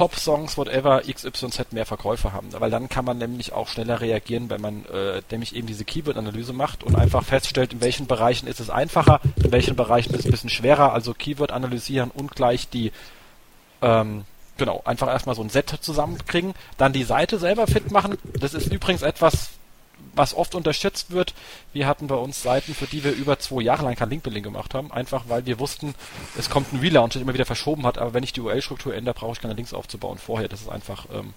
Pop-Songs, 0.00 0.56
whatever, 0.56 1.02
XYZ 1.02 1.72
mehr 1.72 1.84
Verkäufe 1.84 2.32
haben. 2.32 2.48
Weil 2.52 2.70
dann 2.70 2.88
kann 2.88 3.04
man 3.04 3.18
nämlich 3.18 3.52
auch 3.52 3.68
schneller 3.68 4.00
reagieren, 4.00 4.48
wenn 4.48 4.62
man 4.62 4.86
äh, 4.86 5.20
nämlich 5.30 5.54
eben 5.54 5.66
diese 5.66 5.84
Keyword-Analyse 5.84 6.54
macht 6.54 6.82
und 6.84 6.96
einfach 6.96 7.22
feststellt, 7.22 7.74
in 7.74 7.82
welchen 7.82 8.06
Bereichen 8.06 8.46
ist 8.46 8.60
es 8.60 8.70
einfacher, 8.70 9.20
in 9.44 9.52
welchen 9.52 9.76
Bereichen 9.76 10.14
ist 10.14 10.20
es 10.20 10.24
ein 10.24 10.30
bisschen 10.30 10.48
schwerer. 10.48 10.94
Also 10.94 11.12
Keyword 11.12 11.52
analysieren 11.52 12.10
und 12.10 12.34
gleich 12.34 12.70
die 12.70 12.92
ähm, 13.82 14.24
Genau, 14.56 14.80
einfach 14.86 15.08
erstmal 15.08 15.34
so 15.34 15.42
ein 15.42 15.50
Set 15.50 15.70
zusammenkriegen, 15.80 16.54
dann 16.78 16.92
die 16.94 17.04
Seite 17.04 17.38
selber 17.38 17.66
fit 17.66 17.90
machen. 17.90 18.16
Das 18.38 18.52
ist 18.54 18.70
übrigens 18.72 19.00
etwas, 19.00 19.50
was 20.14 20.34
oft 20.34 20.54
unterschätzt 20.54 21.10
wird. 21.10 21.34
Wir 21.72 21.86
hatten 21.86 22.06
bei 22.06 22.14
uns 22.14 22.42
Seiten, 22.42 22.74
für 22.74 22.86
die 22.86 23.04
wir 23.04 23.12
über 23.12 23.38
zwei 23.38 23.62
Jahre 23.62 23.84
lang 23.84 23.94
kein 23.94 24.10
Linkbuilding 24.10 24.42
gemacht 24.42 24.74
haben, 24.74 24.92
einfach 24.92 25.24
weil 25.28 25.46
wir 25.46 25.58
wussten, 25.58 25.94
es 26.36 26.50
kommt 26.50 26.72
ein 26.72 26.80
Relaunch, 26.80 27.12
der 27.12 27.22
immer 27.22 27.34
wieder 27.34 27.46
verschoben 27.46 27.86
hat, 27.86 27.98
aber 27.98 28.14
wenn 28.14 28.24
ich 28.24 28.32
die 28.32 28.40
URL-Struktur 28.40 28.94
ändere, 28.94 29.14
brauche 29.14 29.32
ich 29.32 29.40
keine 29.40 29.54
Links 29.54 29.72
aufzubauen 29.72 30.18
vorher. 30.18 30.48
Das 30.48 30.60
ist 30.60 30.68
einfach 30.68 31.06
ähm, 31.12 31.34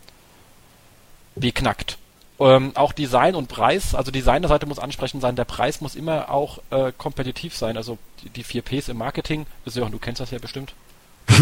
beknackt. 1.36 1.98
Ähm, 2.40 2.72
auch 2.76 2.94
Design 2.94 3.36
und 3.36 3.48
Preis, 3.48 3.94
also 3.94 4.12
Design 4.12 4.42
der 4.42 4.50
Seite 4.50 4.66
muss 4.66 4.80
ansprechend 4.80 5.22
sein, 5.22 5.36
der 5.36 5.46
Preis 5.46 5.82
muss 5.82 5.96
immer 5.96 6.32
auch 6.32 6.60
äh, 6.72 6.92
kompetitiv 6.98 7.56
sein, 7.56 7.78
also 7.78 8.00
die, 8.24 8.30
die 8.30 8.44
4 8.44 8.64
Ps 8.64 8.90
im 8.90 8.98
Marketing, 8.98 9.46
du 9.66 10.00
kennst 10.00 10.20
das 10.20 10.32
ja 10.32 10.40
bestimmt 10.40 10.74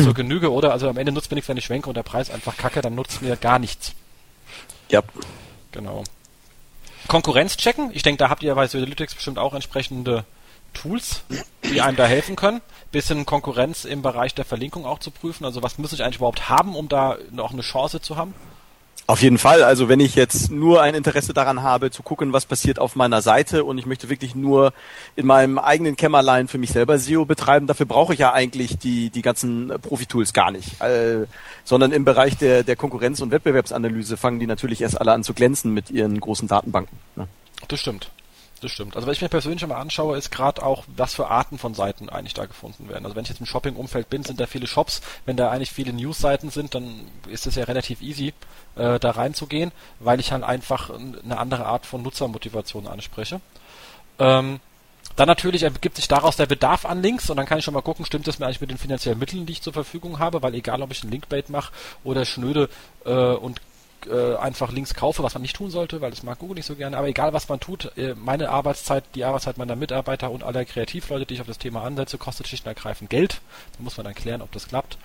zur 0.03 0.13
Genüge, 0.13 0.51
oder? 0.51 0.71
Also 0.71 0.89
am 0.89 0.97
Ende 0.97 1.11
nutzt 1.11 1.31
mir 1.31 1.35
nichts, 1.35 1.49
wenn 1.49 1.57
ich 1.57 1.65
schwenke 1.65 1.89
und 1.89 1.95
der 1.95 2.03
Preis 2.03 2.29
einfach 2.29 2.57
kacke, 2.57 2.81
dann 2.81 2.95
nutzt 2.95 3.21
mir 3.21 3.35
gar 3.35 3.59
nichts. 3.59 3.93
Ja. 4.89 5.01
Genau. 5.71 6.03
Konkurrenz 7.07 7.57
checken. 7.57 7.91
Ich 7.93 8.03
denke, 8.03 8.19
da 8.19 8.29
habt 8.29 8.43
ihr 8.43 8.53
bei 8.55 8.63
Analytics 8.63 9.15
bestimmt 9.15 9.39
auch 9.39 9.53
entsprechende 9.53 10.25
Tools, 10.73 11.23
die 11.63 11.81
einem 11.81 11.97
da 11.97 12.05
helfen 12.05 12.35
können. 12.35 12.61
Bisschen 12.91 13.25
Konkurrenz 13.25 13.85
im 13.85 14.01
Bereich 14.01 14.35
der 14.35 14.45
Verlinkung 14.45 14.85
auch 14.85 14.99
zu 14.99 15.11
prüfen. 15.11 15.45
Also 15.45 15.63
was 15.63 15.77
muss 15.77 15.93
ich 15.93 16.03
eigentlich 16.03 16.17
überhaupt 16.17 16.49
haben, 16.49 16.75
um 16.75 16.89
da 16.89 17.17
noch 17.31 17.51
eine 17.51 17.61
Chance 17.61 18.01
zu 18.01 18.15
haben? 18.15 18.33
Auf 19.11 19.21
jeden 19.21 19.39
Fall. 19.39 19.63
Also 19.63 19.89
wenn 19.89 19.99
ich 19.99 20.15
jetzt 20.15 20.51
nur 20.51 20.81
ein 20.81 20.95
Interesse 20.95 21.33
daran 21.33 21.63
habe, 21.63 21.91
zu 21.91 22.01
gucken, 22.01 22.31
was 22.31 22.45
passiert 22.45 22.79
auf 22.79 22.95
meiner 22.95 23.21
Seite 23.21 23.65
und 23.65 23.77
ich 23.77 23.85
möchte 23.85 24.09
wirklich 24.09 24.35
nur 24.35 24.71
in 25.17 25.25
meinem 25.25 25.57
eigenen 25.59 25.97
Kämmerlein 25.97 26.47
für 26.47 26.57
mich 26.57 26.71
selber 26.71 26.97
SEO 26.97 27.25
betreiben, 27.25 27.67
dafür 27.67 27.85
brauche 27.85 28.13
ich 28.13 28.19
ja 28.19 28.31
eigentlich 28.31 28.77
die, 28.77 29.09
die 29.09 29.21
ganzen 29.21 29.73
Profi-Tools 29.81 30.31
gar 30.31 30.51
nicht. 30.51 30.79
Äh, 30.81 31.25
sondern 31.65 31.91
im 31.91 32.05
Bereich 32.05 32.37
der, 32.37 32.63
der 32.63 32.77
Konkurrenz- 32.77 33.19
und 33.19 33.31
Wettbewerbsanalyse 33.31 34.15
fangen 34.15 34.39
die 34.39 34.47
natürlich 34.47 34.81
erst 34.81 35.01
alle 35.01 35.11
an 35.11 35.25
zu 35.25 35.33
glänzen 35.33 35.73
mit 35.73 35.91
ihren 35.91 36.17
großen 36.17 36.47
Datenbanken. 36.47 36.97
Ne? 37.17 37.27
Das 37.67 37.81
stimmt. 37.81 38.09
Das 38.61 38.71
stimmt. 38.71 38.95
Also 38.95 39.07
wenn 39.07 39.13
ich 39.13 39.21
mir 39.21 39.29
persönlich 39.29 39.65
mal 39.65 39.81
anschaue, 39.81 40.15
ist 40.15 40.31
gerade 40.31 40.61
auch, 40.61 40.83
was 40.95 41.15
für 41.15 41.27
Arten 41.27 41.57
von 41.57 41.73
Seiten 41.73 42.09
eigentlich 42.09 42.35
da 42.35 42.45
gefunden 42.45 42.89
werden. 42.89 43.05
Also 43.05 43.15
wenn 43.15 43.23
ich 43.23 43.29
jetzt 43.29 43.39
im 43.39 43.47
Shopping-Umfeld 43.47 44.07
bin, 44.07 44.23
sind 44.23 44.39
da 44.39 44.45
viele 44.45 44.67
Shops. 44.67 45.01
Wenn 45.25 45.35
da 45.35 45.49
eigentlich 45.49 45.71
viele 45.71 45.91
News-Seiten 45.93 46.51
sind, 46.51 46.75
dann 46.75 47.07
ist 47.27 47.47
es 47.47 47.55
ja 47.55 47.63
relativ 47.63 48.01
easy, 48.01 48.33
äh, 48.75 48.99
da 48.99 49.11
reinzugehen, 49.11 49.71
weil 49.99 50.19
ich 50.19 50.31
halt 50.31 50.43
einfach 50.43 50.91
eine 50.91 51.39
andere 51.39 51.65
Art 51.65 51.87
von 51.87 52.03
Nutzermotivation 52.03 52.85
anspreche. 52.85 53.41
Ähm, 54.19 54.59
dann 55.15 55.27
natürlich 55.27 55.63
ergibt 55.63 55.95
sich 55.95 56.07
daraus 56.07 56.35
der 56.35 56.45
Bedarf 56.45 56.85
an 56.85 57.01
Links 57.01 57.31
und 57.31 57.37
dann 57.37 57.47
kann 57.47 57.57
ich 57.57 57.65
schon 57.65 57.73
mal 57.73 57.81
gucken, 57.81 58.05
stimmt 58.05 58.27
das 58.27 58.37
mir 58.37 58.45
eigentlich 58.45 58.61
mit 58.61 58.69
den 58.69 58.77
finanziellen 58.77 59.19
Mitteln, 59.19 59.47
die 59.47 59.53
ich 59.53 59.61
zur 59.63 59.73
Verfügung 59.73 60.19
habe, 60.19 60.43
weil 60.43 60.53
egal 60.53 60.83
ob 60.83 60.91
ich 60.91 61.01
einen 61.01 61.11
Linkbait 61.11 61.49
mache 61.49 61.73
oder 62.03 62.25
schnöde 62.25 62.69
äh, 63.05 63.11
und 63.11 63.59
äh, 64.07 64.35
einfach 64.35 64.71
Links 64.71 64.93
kaufe, 64.93 65.23
was 65.23 65.33
man 65.33 65.41
nicht 65.41 65.55
tun 65.55 65.69
sollte, 65.69 66.01
weil 66.01 66.11
das 66.11 66.23
mag 66.23 66.39
Google 66.39 66.55
nicht 66.55 66.65
so 66.65 66.75
gerne. 66.75 66.97
Aber 66.97 67.07
egal, 67.07 67.33
was 67.33 67.49
man 67.49 67.59
tut, 67.59 67.91
äh, 67.97 68.15
meine 68.15 68.49
Arbeitszeit, 68.49 69.03
die 69.15 69.23
Arbeitszeit 69.23 69.57
meiner 69.57 69.75
Mitarbeiter 69.75 70.31
und 70.31 70.43
aller 70.43 70.65
Kreativleute, 70.65 71.25
die 71.25 71.35
ich 71.35 71.41
auf 71.41 71.47
das 71.47 71.57
Thema 71.57 71.83
ansetze, 71.83 72.17
kostet 72.17 72.47
schlicht 72.47 72.65
und 72.65 72.69
ergreifend 72.69 73.09
Geld. 73.09 73.41
Da 73.77 73.83
muss 73.83 73.97
man 73.97 74.05
dann 74.05 74.15
klären, 74.15 74.41
ob 74.41 74.51
das 74.51 74.67
klappt. 74.67 74.97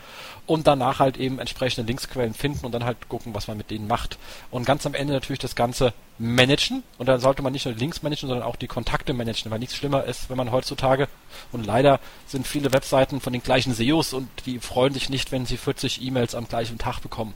Und 0.47 0.67
danach 0.67 0.99
halt 0.99 1.17
eben 1.17 1.39
entsprechende 1.39 1.87
Linksquellen 1.87 2.35
finden 2.35 2.65
und 2.67 2.73
dann 2.73 2.85
halt 2.85 3.09
gucken, 3.09 3.35
was 3.35 3.49
man 3.49 3.57
mit 3.57 3.71
denen 3.71 3.87
macht. 3.87 4.19
Und 4.51 4.67
ganz 4.67 4.87
am 4.87 4.95
Ende 4.95 5.13
natürlich 5.13 5.41
das 5.41 5.57
Ganze 5.57 5.93
managen. 6.19 6.83
Und 6.99 7.07
dann 7.07 7.21
sollte 7.21 7.43
man 7.43 7.53
nicht 7.53 7.67
nur 7.67 7.75
die 7.75 7.81
Links 7.81 8.03
managen, 8.03 8.29
sondern 8.29 8.47
auch 8.47 8.57
die 8.57 8.69
Kontakte 8.69 9.13
managen, 9.13 9.51
weil 9.51 9.59
nichts 9.59 9.77
schlimmer 9.77 10.05
ist, 10.05 10.31
wenn 10.31 10.37
man 10.37 10.53
heutzutage, 10.53 11.09
und 11.53 11.67
leider 11.67 12.01
sind 12.27 12.47
viele 12.47 12.73
Webseiten 12.73 13.21
von 13.21 13.33
den 13.33 13.43
gleichen 13.43 13.75
SEOs 13.75 14.13
und 14.13 14.29
die 14.47 14.59
freuen 14.59 14.95
sich 14.95 15.11
nicht, 15.11 15.33
wenn 15.33 15.45
sie 15.47 15.57
40 15.57 16.03
E-Mails 16.03 16.35
am 16.35 16.49
gleichen 16.49 16.79
Tag 16.79 17.01
bekommen 17.01 17.35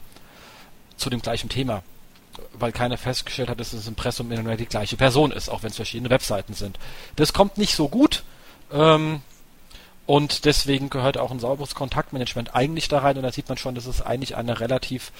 zu 1.01 1.09
dem 1.09 1.21
gleichen 1.21 1.49
Thema. 1.49 1.83
Weil 2.53 2.71
keiner 2.71 2.97
festgestellt 2.97 3.49
hat, 3.49 3.59
dass 3.59 3.71
das 3.71 3.87
Impressum 3.87 4.31
immer 4.31 4.55
die 4.55 4.65
gleiche 4.65 4.95
Person 4.95 5.31
ist, 5.31 5.49
auch 5.49 5.63
wenn 5.63 5.71
es 5.71 5.75
verschiedene 5.75 6.09
Webseiten 6.09 6.53
sind. 6.53 6.79
Das 7.17 7.33
kommt 7.33 7.57
nicht 7.57 7.75
so 7.75 7.89
gut. 7.89 8.23
Ähm, 8.71 9.21
und 10.05 10.45
deswegen 10.45 10.89
gehört 10.89 11.17
auch 11.17 11.31
ein 11.31 11.39
sauberes 11.39 11.75
Kontaktmanagement 11.75 12.55
eigentlich 12.55 12.87
da 12.87 12.99
rein. 12.99 13.17
Und 13.17 13.23
da 13.23 13.31
sieht 13.31 13.49
man 13.49 13.57
schon, 13.57 13.75
dass 13.75 13.85
es 13.85 14.01
eigentlich 14.01 14.35
eine 14.35 14.59
relativ, 14.59 15.11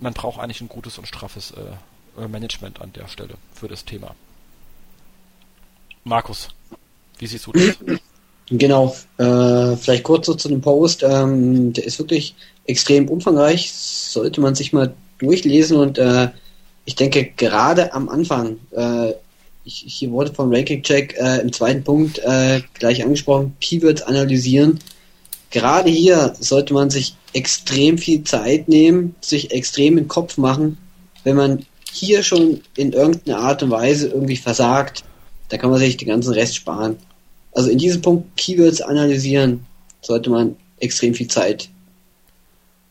man 0.00 0.12
braucht 0.12 0.40
eigentlich 0.40 0.60
ein 0.60 0.68
gutes 0.68 0.98
und 0.98 1.06
straffes 1.06 1.52
äh, 1.52 2.28
Management 2.28 2.80
an 2.80 2.92
der 2.92 3.08
Stelle 3.08 3.34
für 3.54 3.68
das 3.68 3.84
Thema. 3.84 4.14
Markus, 6.04 6.48
wie 7.18 7.26
siehst 7.26 7.46
du 7.46 7.52
das? 7.52 7.76
Genau, 8.50 8.96
äh, 9.18 9.76
vielleicht 9.76 10.02
kurz 10.02 10.26
so 10.26 10.34
zu 10.34 10.48
dem 10.48 10.60
Post. 10.60 11.04
Ähm, 11.04 11.72
der 11.72 11.84
ist 11.84 11.98
wirklich 12.00 12.34
extrem 12.66 13.08
umfangreich. 13.08 13.72
Sollte 13.72 14.40
man 14.40 14.56
sich 14.56 14.72
mal 14.72 14.92
durchlesen 15.20 15.76
und 15.76 15.98
äh, 15.98 16.28
ich 16.84 16.96
denke 16.96 17.30
gerade 17.36 17.92
am 17.92 18.08
Anfang, 18.08 18.58
äh, 18.72 19.12
ich, 19.64 19.84
hier 19.86 20.10
wurde 20.10 20.32
vom 20.32 20.52
Ranking 20.52 20.82
Check 20.82 21.16
äh, 21.18 21.40
im 21.40 21.52
zweiten 21.52 21.84
Punkt 21.84 22.18
äh, 22.18 22.62
gleich 22.74 23.04
angesprochen, 23.04 23.54
Keywords 23.60 24.02
analysieren. 24.02 24.80
Gerade 25.50 25.90
hier 25.90 26.34
sollte 26.38 26.74
man 26.74 26.90
sich 26.90 27.14
extrem 27.32 27.98
viel 27.98 28.24
Zeit 28.24 28.68
nehmen, 28.68 29.14
sich 29.20 29.52
extrem 29.52 29.96
den 29.96 30.08
Kopf 30.08 30.36
machen. 30.38 30.78
Wenn 31.24 31.36
man 31.36 31.66
hier 31.92 32.22
schon 32.22 32.60
in 32.76 32.92
irgendeiner 32.92 33.38
Art 33.38 33.62
und 33.62 33.70
Weise 33.70 34.08
irgendwie 34.08 34.36
versagt, 34.36 35.04
da 35.48 35.58
kann 35.58 35.70
man 35.70 35.80
sich 35.80 35.96
den 35.96 36.08
ganzen 36.08 36.32
Rest 36.32 36.56
sparen. 36.56 36.96
Also 37.52 37.68
in 37.68 37.78
diesem 37.78 38.00
Punkt 38.00 38.36
Keywords 38.36 38.80
analysieren 38.80 39.66
sollte 40.00 40.30
man 40.30 40.56
extrem 40.78 41.14
viel 41.14 41.28
Zeit 41.28 41.68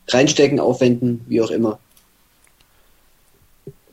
reinstecken, 0.08 0.60
aufwenden, 0.60 1.24
wie 1.28 1.40
auch 1.40 1.50
immer. 1.50 1.78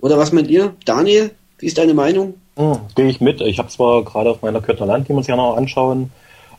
Oder 0.02 0.18
was 0.18 0.32
meint 0.32 0.50
ihr? 0.50 0.74
Daniel, 0.86 1.32
wie 1.60 1.66
ist 1.66 1.78
deine 1.78 1.94
Meinung? 1.94 2.36
Hm, 2.56 2.78
Gehe 2.96 3.08
ich 3.08 3.22
mit. 3.22 3.42
Ich 3.42 3.60
habe 3.60 3.70
zwar 3.70 4.04
gerade 4.04 4.32
auf 4.32 4.42
meiner 4.42 4.62
Kürtner 4.62 4.86
Land, 4.86 5.08
die 5.08 5.14
muss 5.14 5.26
ich 5.26 5.30
ja 5.30 5.36
noch 5.36 5.56
anschauen, 5.58 6.12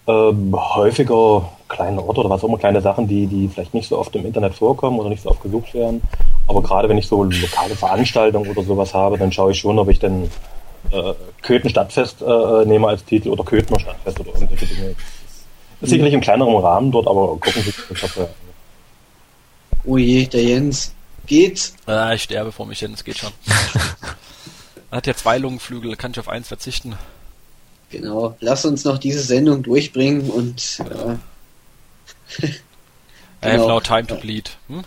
ähm, 0.06 0.54
häufiger 0.54 1.48
kleine 1.68 2.02
Orte 2.02 2.20
oder 2.20 2.30
was 2.30 2.42
auch 2.42 2.48
immer, 2.48 2.58
kleine 2.58 2.80
Sachen, 2.80 3.06
die, 3.06 3.26
die 3.26 3.48
vielleicht 3.48 3.74
nicht 3.74 3.88
so 3.88 3.98
oft 3.98 4.14
im 4.16 4.24
Internet 4.24 4.54
vorkommen 4.54 4.98
oder 4.98 5.10
nicht 5.10 5.22
so 5.22 5.30
oft 5.30 5.42
gesucht 5.42 5.74
werden. 5.74 6.00
Aber 6.46 6.62
gerade 6.62 6.88
wenn 6.88 6.98
ich 6.98 7.06
so 7.06 7.22
lokale 7.24 7.76
Veranstaltungen 7.76 8.50
oder 8.50 8.62
sowas 8.62 8.94
habe, 8.94 9.18
dann 9.18 9.30
schaue 9.30 9.52
ich 9.52 9.58
schon, 9.58 9.78
ob 9.78 9.88
ich 9.90 9.98
denn 9.98 10.30
äh, 10.90 11.12
Köthen 11.42 11.68
Stadtfest 11.68 12.22
äh, 12.22 12.64
nehme 12.64 12.88
als 12.88 13.04
Titel 13.04 13.28
oder 13.28 13.44
Köthner 13.44 13.78
Stadtfest 13.78 14.20
oder 14.20 14.30
irgendwelche 14.34 14.66
Dinge. 14.66 14.94
Das 15.80 15.88
ist 15.88 15.90
sicherlich 15.90 16.14
im 16.14 16.20
kleineren 16.20 16.56
Rahmen 16.56 16.90
dort, 16.90 17.06
aber 17.06 17.28
gucken 17.36 17.62
Sie 17.62 17.70
sich 17.70 18.00
das 18.00 18.18
an. 18.18 18.26
Oh 19.84 19.96
je, 19.96 20.26
der 20.26 20.42
Jens. 20.42 20.94
Geht's? 21.28 21.74
Ah, 21.86 22.12
ich 22.14 22.22
sterbe 22.24 22.50
vor 22.52 22.66
mich 22.66 22.80
hin, 22.80 22.92
es 22.94 23.04
geht 23.04 23.18
schon. 23.18 23.32
er 24.90 24.96
hat 24.96 25.06
ja 25.06 25.14
zwei 25.14 25.38
Lungenflügel, 25.38 25.94
kann 25.96 26.10
ich 26.12 26.18
auf 26.18 26.28
eins 26.28 26.48
verzichten. 26.48 26.96
Genau. 27.90 28.36
Lass 28.40 28.64
uns 28.64 28.84
noch 28.84 28.98
diese 28.98 29.20
Sendung 29.20 29.62
durchbringen 29.62 30.30
und 30.30 30.78
Genau. 30.78 31.18
äh, 32.42 32.46
I 32.46 33.46
have 33.46 33.52
Genau. 33.52 33.68
no 33.68 33.80
time 33.80 34.06
to 34.06 34.16
bleed. 34.16 34.50
Hm? 34.68 34.84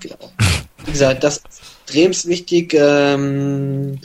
genau. 0.00 0.32
Wie 0.84 0.92
gesagt, 0.92 1.24
das 1.24 1.38
ist 1.38 1.60
extrem 1.86 2.12
wichtig. 2.30 2.74
Ähm, 2.74 3.98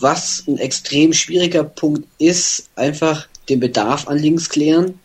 was 0.00 0.44
ein 0.46 0.58
extrem 0.58 1.12
schwieriger 1.12 1.64
Punkt 1.64 2.06
ist, 2.18 2.68
einfach 2.76 3.26
den 3.48 3.58
Bedarf 3.60 4.06
an 4.06 4.18
Links 4.18 4.48
klären. 4.48 5.00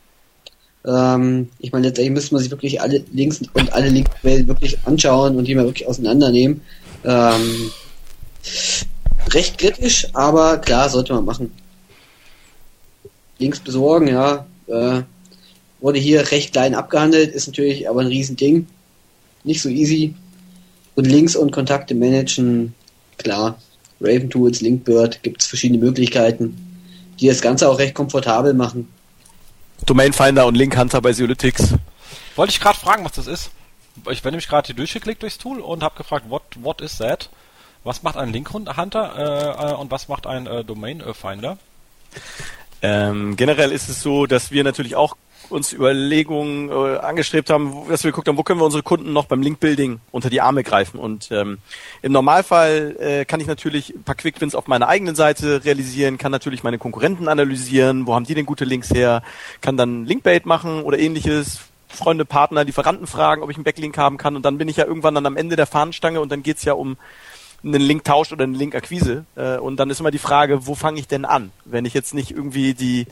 Ähm, 0.86 1.50
ich 1.60 1.72
meine, 1.72 1.88
letztendlich 1.88 2.14
müsste 2.14 2.34
man 2.34 2.44
sich 2.44 2.52
wirklich 2.52 2.82
alle 2.82 3.04
Links 3.14 3.42
und 3.54 3.74
alle 3.74 3.90
Linkquellen 3.90 4.48
wirklich 4.48 4.78
anschauen 4.86 5.38
und 5.38 5.46
die 5.48 5.56
mal 5.56 5.66
wirklich 5.66 5.88
auseinandernehmen. 5.88 6.62
Ähm, 7.06 7.72
recht 9.32 9.58
kritisch, 9.58 10.08
aber 10.14 10.58
klar, 10.58 10.90
sollte 10.90 11.14
man 11.14 11.26
machen. 11.26 11.52
Links 13.40 13.60
besorgen, 13.60 14.08
ja, 14.08 14.46
äh, 14.68 15.02
wurde 15.80 16.00
hier 16.00 16.32
recht 16.32 16.54
klein 16.54 16.76
abgehandelt, 16.76 17.34
ist 17.34 17.48
natürlich 17.48 17.90
aber 17.90 18.02
ein 18.02 18.08
Riesending. 18.08 18.68
Nicht 19.44 19.62
so 19.62 19.70
easy. 19.70 20.14
Und 20.96 21.06
Links 21.06 21.36
und 21.36 21.52
Kontakte 21.52 21.96
managen, 21.96 22.74
klar. 23.18 23.58
Raven 24.00 24.30
Tools, 24.30 24.62
Linkbird, 24.62 25.24
gibt 25.24 25.42
es 25.42 25.48
verschiedene 25.48 25.84
Möglichkeiten, 25.84 26.56
die 27.20 27.28
das 27.28 27.42
Ganze 27.42 27.70
auch 27.70 27.80
recht 27.80 27.96
komfortabel 27.96 28.54
machen. 28.54 28.88
Domain 29.86 30.14
Finder 30.14 30.46
und 30.46 30.56
Link 30.56 30.78
Hunter 30.78 31.02
bei 31.02 31.14
Syolytics. 31.14 31.76
Wollte 32.36 32.52
ich 32.52 32.60
gerade 32.60 32.78
fragen, 32.78 33.06
was 33.06 33.14
das 33.14 33.28
ist. 33.28 33.52
Ich 34.10 34.22
bin 34.22 34.32
nämlich 34.32 34.48
gerade 34.48 34.66
hier 34.66 34.76
durchgeklickt 34.76 35.22
durchs 35.22 35.38
Tool 35.38 35.60
und 35.60 35.84
habe 35.84 35.96
gefragt, 35.98 36.26
what, 36.30 36.44
what 36.56 36.82
is 36.82 36.98
that? 36.98 37.30
Was 37.84 38.02
macht 38.02 38.18
ein 38.18 38.32
Link 38.32 38.52
Hunter 38.54 39.14
äh, 39.18 39.72
äh, 39.72 39.76
und 39.76 39.92
was 39.92 40.08
macht 40.08 40.26
ein 40.26 40.48
äh, 40.48 40.64
Domain 40.64 41.04
Finder? 41.14 41.58
Ähm, 42.82 43.36
generell 43.36 43.72
ist 43.72 43.90
es 43.90 44.02
so, 44.02 44.26
dass 44.26 44.52
wir 44.52 44.64
natürlich 44.64 44.96
auch 44.96 45.16
uns 45.50 45.74
Überlegungen 45.74 46.70
äh, 46.70 46.98
angestrebt 46.98 47.50
haben, 47.50 47.88
dass 47.90 48.04
wir 48.04 48.12
geguckt 48.12 48.28
haben, 48.28 48.38
wo 48.38 48.44
können 48.44 48.60
wir 48.60 48.66
unsere 48.66 48.84
Kunden 48.84 49.14
noch 49.14 49.26
beim 49.26 49.42
Link-Building 49.42 50.00
unter 50.12 50.30
die 50.30 50.42
Arme 50.42 50.64
greifen. 50.64 51.00
Und 51.00 51.30
ähm, 51.32 51.60
im 52.02 52.12
Normalfall 52.12 52.96
äh, 53.00 53.26
kann 53.26 53.40
ich 53.40 53.48
natürlich 53.48 53.94
ein 53.96 54.04
paar 54.04 54.16
Quick-Wins 54.16 54.56
auf 54.56 54.68
meiner 54.68 54.88
eigenen 54.88 55.16
Seite 55.16 55.64
realisieren, 55.64 56.18
kann 56.18 56.32
natürlich 56.32 56.64
meine 56.64 56.78
Konkurrenten 56.78 57.28
analysieren, 57.28 58.08
wo 58.08 58.16
haben 58.16 58.26
die 58.26 58.36
denn 58.36 58.46
gute 58.46 58.66
Links 58.66 58.90
her, 58.92 59.24
kann 59.62 59.78
dann 59.78 60.06
Linkbait 60.06 60.46
machen 60.46 60.84
oder 60.84 61.00
ähnliches, 61.00 61.62
Freunde, 61.88 62.26
Partner, 62.26 62.64
Lieferanten 62.64 63.08
fragen, 63.08 63.44
ob 63.44 63.52
ich 63.52 63.58
einen 63.58 63.64
Backlink 63.64 63.98
haben 63.98 64.18
kann. 64.18 64.36
Und 64.36 64.44
dann 64.44 64.58
bin 64.58 64.68
ich 64.68 64.78
ja 64.78 64.86
irgendwann 64.86 65.16
dann 65.16 65.26
am 65.26 65.38
Ende 65.38 65.56
der 65.56 65.68
Fahnenstange 65.68 66.20
und 66.20 66.32
dann 66.32 66.44
geht's 66.44 66.64
ja 66.64 66.74
um 66.74 66.98
einen 67.64 67.82
Linktausch 67.82 68.32
oder 68.32 68.44
eine 68.44 68.58
Linkakquise. 68.58 69.26
Äh, 69.36 69.58
und 69.58 69.78
dann 69.78 69.90
ist 69.90 70.00
immer 70.00 70.12
die 70.12 70.18
Frage, 70.18 70.68
wo 70.68 70.76
fange 70.76 71.00
ich 71.00 71.08
denn 71.08 71.26
an? 71.26 71.52
Wenn 71.66 71.86
ich 71.86 71.94
jetzt 71.94 72.14
nicht 72.14 72.32
irgendwie 72.32 72.74
die 72.74 73.08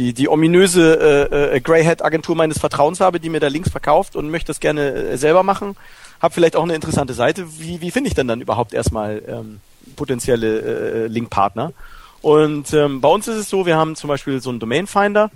die, 0.00 0.14
die 0.14 0.30
ominöse 0.30 1.28
äh, 1.30 1.56
äh, 1.56 1.60
Greyhead-Agentur 1.60 2.34
meines 2.34 2.58
Vertrauens 2.58 3.00
habe, 3.00 3.20
die 3.20 3.28
mir 3.28 3.38
da 3.38 3.48
Links 3.48 3.70
verkauft 3.70 4.16
und 4.16 4.30
möchte 4.30 4.46
das 4.46 4.58
gerne 4.58 4.92
äh, 4.92 5.16
selber 5.18 5.42
machen, 5.42 5.76
habe 6.22 6.32
vielleicht 6.32 6.56
auch 6.56 6.62
eine 6.62 6.74
interessante 6.74 7.12
Seite. 7.12 7.46
Wie, 7.58 7.82
wie 7.82 7.90
finde 7.90 8.08
ich 8.08 8.14
denn 8.14 8.26
dann 8.26 8.40
überhaupt 8.40 8.72
erstmal 8.72 9.22
ähm, 9.28 9.60
potenzielle 9.96 11.04
äh, 11.04 11.06
Linkpartner? 11.06 11.74
Und 12.22 12.72
ähm, 12.72 13.02
bei 13.02 13.08
uns 13.08 13.28
ist 13.28 13.36
es 13.36 13.50
so, 13.50 13.66
wir 13.66 13.76
haben 13.76 13.94
zum 13.94 14.08
Beispiel 14.08 14.40
so 14.40 14.48
einen 14.48 14.58
Domain 14.58 14.86
Finder, 14.86 15.30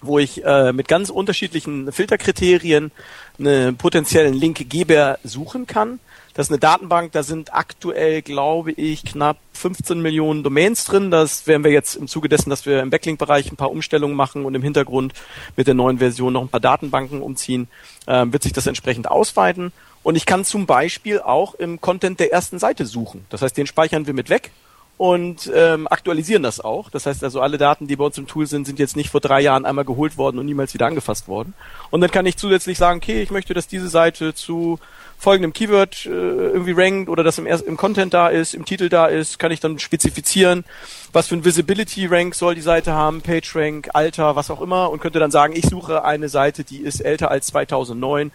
wo 0.00 0.20
ich 0.20 0.44
äh, 0.44 0.72
mit 0.72 0.86
ganz 0.86 1.10
unterschiedlichen 1.10 1.90
Filterkriterien 1.90 2.92
einen 3.40 3.76
potenziellen 3.76 4.34
Linkgeber 4.34 5.18
suchen 5.24 5.66
kann. 5.66 5.98
Das 6.34 6.46
ist 6.48 6.50
eine 6.50 6.58
Datenbank, 6.58 7.12
da 7.12 7.22
sind 7.22 7.54
aktuell, 7.54 8.20
glaube 8.20 8.72
ich, 8.72 9.04
knapp 9.04 9.38
15 9.52 10.00
Millionen 10.00 10.42
Domains 10.42 10.84
drin. 10.84 11.12
Das 11.12 11.46
werden 11.46 11.62
wir 11.62 11.70
jetzt 11.70 11.94
im 11.94 12.08
Zuge 12.08 12.28
dessen, 12.28 12.50
dass 12.50 12.66
wir 12.66 12.82
im 12.82 12.90
Backlink-Bereich 12.90 13.52
ein 13.52 13.56
paar 13.56 13.70
Umstellungen 13.70 14.16
machen 14.16 14.44
und 14.44 14.56
im 14.56 14.62
Hintergrund 14.62 15.14
mit 15.56 15.68
der 15.68 15.74
neuen 15.74 15.98
Version 15.98 16.32
noch 16.32 16.42
ein 16.42 16.48
paar 16.48 16.58
Datenbanken 16.58 17.22
umziehen, 17.22 17.68
äh, 18.06 18.26
wird 18.26 18.42
sich 18.42 18.52
das 18.52 18.66
entsprechend 18.66 19.08
ausweiten. 19.08 19.72
Und 20.02 20.16
ich 20.16 20.26
kann 20.26 20.44
zum 20.44 20.66
Beispiel 20.66 21.20
auch 21.20 21.54
im 21.54 21.80
Content 21.80 22.18
der 22.18 22.32
ersten 22.32 22.58
Seite 22.58 22.84
suchen. 22.84 23.24
Das 23.30 23.40
heißt, 23.40 23.56
den 23.56 23.68
speichern 23.68 24.08
wir 24.08 24.12
mit 24.12 24.28
weg 24.28 24.50
und 24.96 25.50
ähm, 25.54 25.88
aktualisieren 25.88 26.42
das 26.42 26.60
auch. 26.60 26.90
Das 26.90 27.06
heißt 27.06 27.24
also, 27.24 27.40
alle 27.40 27.58
Daten, 27.58 27.86
die 27.86 27.96
bei 27.96 28.04
uns 28.04 28.18
im 28.18 28.26
Tool 28.26 28.46
sind, 28.46 28.66
sind 28.66 28.78
jetzt 28.78 28.96
nicht 28.96 29.10
vor 29.10 29.20
drei 29.20 29.40
Jahren 29.40 29.64
einmal 29.64 29.84
geholt 29.84 30.18
worden 30.18 30.38
und 30.38 30.46
niemals 30.46 30.74
wieder 30.74 30.86
angefasst 30.86 31.26
worden. 31.26 31.54
Und 31.90 32.00
dann 32.00 32.10
kann 32.10 32.26
ich 32.26 32.36
zusätzlich 32.36 32.76
sagen, 32.76 32.98
okay, 32.98 33.22
ich 33.22 33.30
möchte, 33.30 33.54
dass 33.54 33.66
diese 33.66 33.88
Seite 33.88 34.34
zu 34.34 34.78
folgendem 35.18 35.52
Keyword 35.52 36.06
äh, 36.06 36.08
irgendwie 36.08 36.72
rankt 36.72 37.08
oder 37.08 37.22
das 37.24 37.38
im, 37.38 37.46
im 37.46 37.76
Content 37.76 38.14
da 38.14 38.28
ist, 38.28 38.54
im 38.54 38.64
Titel 38.64 38.88
da 38.88 39.06
ist, 39.06 39.38
kann 39.38 39.52
ich 39.52 39.60
dann 39.60 39.78
spezifizieren, 39.78 40.64
was 41.12 41.28
für 41.28 41.36
ein 41.36 41.44
Visibility 41.44 42.06
Rank 42.06 42.34
soll 42.34 42.54
die 42.54 42.60
Seite 42.60 42.92
haben, 42.92 43.22
Page 43.22 43.54
Rank, 43.56 43.90
Alter, 43.94 44.36
was 44.36 44.50
auch 44.50 44.60
immer 44.60 44.90
und 44.90 45.00
könnte 45.00 45.18
dann 45.18 45.30
sagen, 45.30 45.54
ich 45.56 45.66
suche 45.66 46.04
eine 46.04 46.28
Seite, 46.28 46.64
die 46.64 46.78
ist 46.78 47.00
älter 47.00 47.30
als 47.30 47.46
2009 47.48 48.32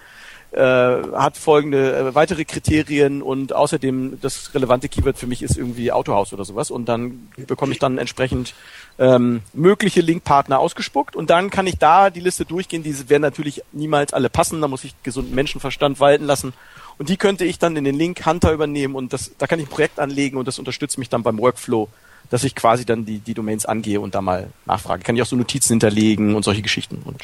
äh, 0.51 0.59
hat 0.59 1.37
folgende 1.37 1.95
äh, 1.95 2.15
weitere 2.15 2.43
Kriterien 2.43 3.21
und 3.21 3.53
außerdem 3.53 4.19
das 4.19 4.53
relevante 4.55 4.89
Keyword 4.89 5.17
für 5.17 5.27
mich 5.27 5.43
ist 5.43 5.57
irgendwie 5.57 5.91
Autohaus 5.91 6.33
oder 6.33 6.43
sowas. 6.43 6.71
Und 6.71 6.89
dann 6.89 7.29
bekomme 7.47 7.71
ich 7.71 7.79
dann 7.79 7.99
entsprechend 7.99 8.55
ähm, 8.97 9.41
mögliche 9.53 10.01
Linkpartner 10.01 10.59
ausgespuckt. 10.59 11.15
Und 11.15 11.29
dann 11.29 11.51
kann 11.51 11.67
ich 11.67 11.77
da 11.77 12.09
die 12.09 12.19
Liste 12.19 12.45
durchgehen. 12.45 12.81
Diese 12.81 13.09
werden 13.09 13.21
natürlich 13.21 13.61
niemals 13.71 14.11
alle 14.11 14.29
passen, 14.29 14.59
da 14.61 14.67
muss 14.67 14.83
ich 14.83 14.95
gesunden 15.03 15.35
Menschenverstand 15.35 15.99
walten 15.99 16.25
lassen. 16.25 16.53
Und 16.97 17.09
die 17.09 17.17
könnte 17.17 17.45
ich 17.45 17.59
dann 17.59 17.75
in 17.75 17.83
den 17.83 17.95
Link 17.95 18.25
Hunter 18.25 18.51
übernehmen. 18.51 18.95
Und 18.95 19.13
das, 19.13 19.31
da 19.37 19.45
kann 19.45 19.59
ich 19.59 19.67
ein 19.67 19.69
Projekt 19.69 19.99
anlegen 19.99 20.37
und 20.37 20.47
das 20.47 20.57
unterstützt 20.57 20.97
mich 20.97 21.09
dann 21.09 21.21
beim 21.21 21.37
Workflow, 21.37 21.89
dass 22.31 22.43
ich 22.43 22.55
quasi 22.55 22.85
dann 22.85 23.05
die, 23.05 23.19
die 23.19 23.35
Domains 23.35 23.65
angehe 23.65 24.01
und 24.01 24.15
da 24.15 24.21
mal 24.21 24.49
nachfrage. 24.65 25.03
Kann 25.03 25.15
ich 25.15 25.21
auch 25.21 25.27
so 25.27 25.35
Notizen 25.35 25.73
hinterlegen 25.73 26.33
und 26.33 26.43
solche 26.43 26.63
Geschichten. 26.63 27.01
Und 27.05 27.23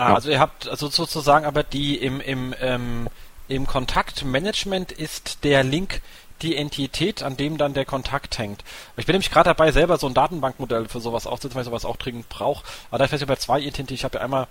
Ah, 0.00 0.08
ja. 0.08 0.14
Also 0.14 0.30
ihr 0.30 0.40
habt 0.40 0.66
also 0.66 0.88
sozusagen 0.88 1.44
aber 1.44 1.62
die 1.62 1.98
im, 1.98 2.20
im, 2.20 2.54
ähm, 2.60 3.08
im 3.48 3.66
Kontaktmanagement 3.66 4.92
ist 4.92 5.44
der 5.44 5.62
Link 5.62 6.00
die 6.40 6.56
Entität, 6.56 7.22
an 7.22 7.36
dem 7.36 7.58
dann 7.58 7.74
der 7.74 7.84
Kontakt 7.84 8.38
hängt. 8.38 8.64
Ich 8.96 9.04
bin 9.04 9.12
nämlich 9.12 9.30
gerade 9.30 9.50
dabei, 9.50 9.72
selber 9.72 9.98
so 9.98 10.06
ein 10.06 10.14
Datenbankmodell 10.14 10.88
für 10.88 11.00
sowas 11.00 11.26
aufzusetzen, 11.26 11.56
weil 11.56 11.64
ich 11.64 11.68
sowas 11.68 11.84
auch 11.84 11.98
dringend 11.98 12.30
brauche. 12.30 12.64
Aber 12.90 13.06
da 13.06 13.14
ich 13.14 13.22
über 13.22 13.36
zwei 13.36 13.58
Identitäten. 13.58 13.94
Ich 13.94 14.04
habe 14.04 14.16
ja 14.16 14.24
einmal 14.24 14.46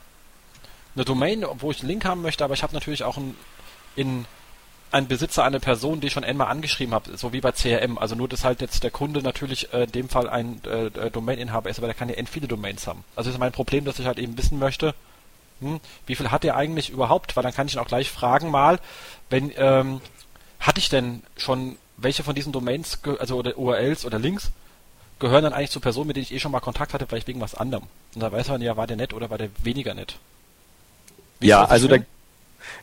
eine 0.94 1.04
Domain, 1.04 1.44
wo 1.58 1.72
ich 1.72 1.80
einen 1.80 1.90
Link 1.90 2.06
haben 2.06 2.22
möchte, 2.22 2.44
aber 2.44 2.54
ich 2.54 2.62
habe 2.62 2.76
natürlich 2.76 3.04
auch 3.04 3.18
einen, 3.18 3.36
in 3.96 4.26
ein 4.92 5.08
Besitzer, 5.08 5.44
eine 5.44 5.60
Person, 5.60 6.00
die 6.00 6.08
ich 6.08 6.14
schon 6.14 6.24
einmal 6.24 6.48
angeschrieben 6.48 6.94
habe, 6.94 7.18
so 7.18 7.34
wie 7.34 7.42
bei 7.42 7.52
CRM. 7.52 7.98
Also 7.98 8.14
nur, 8.14 8.28
dass 8.28 8.44
halt 8.44 8.62
jetzt 8.62 8.84
der 8.84 8.92
Kunde 8.92 9.24
natürlich 9.24 9.74
äh, 9.74 9.86
in 9.86 9.92
dem 9.94 10.10
Fall 10.10 10.30
ein 10.30 10.62
äh, 10.66 10.88
äh, 10.88 11.10
Domaininhaber 11.10 11.72
ist, 11.72 11.80
aber 11.80 11.88
der 11.88 11.96
kann 11.96 12.10
ja 12.10 12.16
end 12.16 12.30
viele 12.30 12.48
Domains 12.48 12.86
haben. 12.86 13.04
Also 13.16 13.30
das 13.30 13.36
ist 13.36 13.40
mein 13.40 13.52
Problem, 13.52 13.86
dass 13.86 13.98
ich 13.98 14.06
halt 14.06 14.20
eben 14.20 14.38
wissen 14.38 14.60
möchte, 14.60 14.94
hm, 15.62 15.80
wie 16.06 16.16
viel 16.16 16.32
hat 16.32 16.46
er 16.46 16.56
eigentlich 16.56 16.90
überhaupt? 16.90 17.36
Weil 17.36 17.44
dann 17.44 17.54
kann 17.54 17.68
ich 17.68 17.74
ihn 17.74 17.80
auch 17.80 17.88
gleich 17.88 18.10
fragen 18.10 18.52
mal, 18.52 18.80
wenn, 19.30 19.52
ähm, 19.58 20.02
hatte 20.60 20.80
ich 20.80 20.90
denn 20.90 21.24
schon 21.38 21.78
welche 21.98 22.24
von 22.24 22.36
diesen 22.36 22.52
Domains, 22.52 23.00
also 23.20 23.38
oder 23.38 23.58
URLs 23.58 24.06
oder 24.06 24.20
Links, 24.20 24.52
gehören 25.20 25.44
dann 25.44 25.54
eigentlich 25.54 25.72
zu 25.72 25.82
Personen, 25.82 26.08
mit 26.08 26.16
denen 26.16 26.24
ich 26.24 26.34
eh 26.34 26.40
schon 26.40 26.52
mal 26.52 26.62
Kontakt 26.62 26.94
hatte, 26.94 27.06
vielleicht 27.06 27.28
wegen 27.28 27.42
was 27.42 27.56
anderem. 27.56 27.84
Und 28.16 28.22
da 28.22 28.32
weiß 28.32 28.48
man 28.48 28.62
ja, 28.62 28.78
war 28.78 28.88
der 28.88 28.98
nett 28.98 29.14
oder 29.14 29.30
war 29.30 29.38
der 29.38 29.50
weniger 29.64 29.94
nett. 29.94 30.16
Wie 31.40 31.48
ja, 31.48 31.66
also 31.66 31.88
da, 31.88 31.98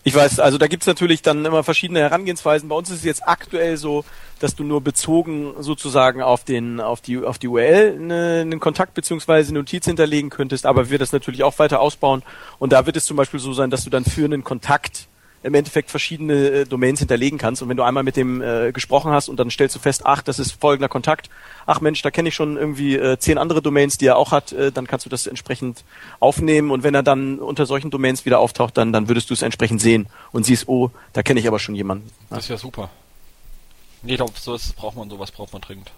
ich 0.06 0.14
weiß, 0.14 0.38
also 0.38 0.56
da 0.56 0.68
gibt's 0.68 0.86
natürlich 0.86 1.20
dann 1.22 1.44
immer 1.44 1.64
verschiedene 1.64 1.98
Herangehensweisen. 1.98 2.68
Bei 2.68 2.76
uns 2.76 2.90
ist 2.90 2.98
es 2.98 3.04
jetzt 3.04 3.26
aktuell 3.26 3.76
so, 3.76 4.04
dass 4.38 4.54
du 4.54 4.62
nur 4.62 4.80
bezogen 4.80 5.54
sozusagen 5.58 6.22
auf 6.22 6.44
den, 6.44 6.78
auf 6.78 7.00
die, 7.00 7.18
auf 7.18 7.38
die 7.38 7.48
URL 7.48 7.98
eine, 8.00 8.38
einen 8.42 8.60
Kontakt 8.60 8.94
beziehungsweise 8.94 9.52
Notiz 9.52 9.84
hinterlegen 9.84 10.30
könntest, 10.30 10.64
aber 10.64 10.90
wir 10.90 11.00
das 11.00 11.10
natürlich 11.10 11.42
auch 11.42 11.58
weiter 11.58 11.80
ausbauen. 11.80 12.22
Und 12.60 12.72
da 12.72 12.86
wird 12.86 12.96
es 12.96 13.04
zum 13.04 13.16
Beispiel 13.16 13.40
so 13.40 13.52
sein, 13.52 13.68
dass 13.68 13.82
du 13.82 13.90
dann 13.90 14.04
für 14.04 14.24
einen 14.24 14.44
Kontakt 14.44 15.08
im 15.46 15.54
Endeffekt 15.54 15.90
verschiedene 15.90 16.48
äh, 16.48 16.64
Domains 16.66 16.98
hinterlegen 16.98 17.38
kannst. 17.38 17.62
Und 17.62 17.68
wenn 17.68 17.76
du 17.76 17.84
einmal 17.84 18.02
mit 18.02 18.16
dem 18.16 18.42
äh, 18.42 18.72
gesprochen 18.72 19.12
hast 19.12 19.28
und 19.28 19.38
dann 19.38 19.50
stellst 19.50 19.76
du 19.76 19.78
fest, 19.78 20.02
ach, 20.04 20.20
das 20.22 20.38
ist 20.38 20.60
folgender 20.60 20.88
Kontakt, 20.88 21.30
ach 21.66 21.80
Mensch, 21.80 22.02
da 22.02 22.10
kenne 22.10 22.28
ich 22.28 22.34
schon 22.34 22.56
irgendwie 22.56 22.96
äh, 22.96 23.18
zehn 23.18 23.38
andere 23.38 23.62
Domains, 23.62 23.96
die 23.96 24.06
er 24.06 24.16
auch 24.16 24.32
hat, 24.32 24.52
äh, 24.52 24.72
dann 24.72 24.86
kannst 24.86 25.06
du 25.06 25.10
das 25.10 25.26
entsprechend 25.26 25.84
aufnehmen. 26.18 26.70
Und 26.70 26.82
wenn 26.82 26.94
er 26.94 27.04
dann 27.04 27.38
unter 27.38 27.64
solchen 27.64 27.90
Domains 27.90 28.24
wieder 28.24 28.40
auftaucht, 28.40 28.76
dann, 28.76 28.92
dann 28.92 29.08
würdest 29.08 29.30
du 29.30 29.34
es 29.34 29.42
entsprechend 29.42 29.80
sehen 29.80 30.08
und 30.32 30.44
siehst, 30.44 30.68
oh, 30.68 30.90
da 31.12 31.22
kenne 31.22 31.38
ich 31.38 31.46
aber 31.46 31.60
schon 31.60 31.76
jemanden. 31.76 32.10
Das 32.28 32.40
ist 32.40 32.48
ja 32.48 32.58
super. 32.58 32.90
Nee, 34.02 34.12
ich 34.12 34.16
glaube, 34.18 34.32
sowas 34.36 34.72
braucht 34.72 34.96
man, 34.96 35.08
sowas 35.08 35.30
braucht 35.30 35.52
man 35.52 35.62
dringend. 35.62 35.92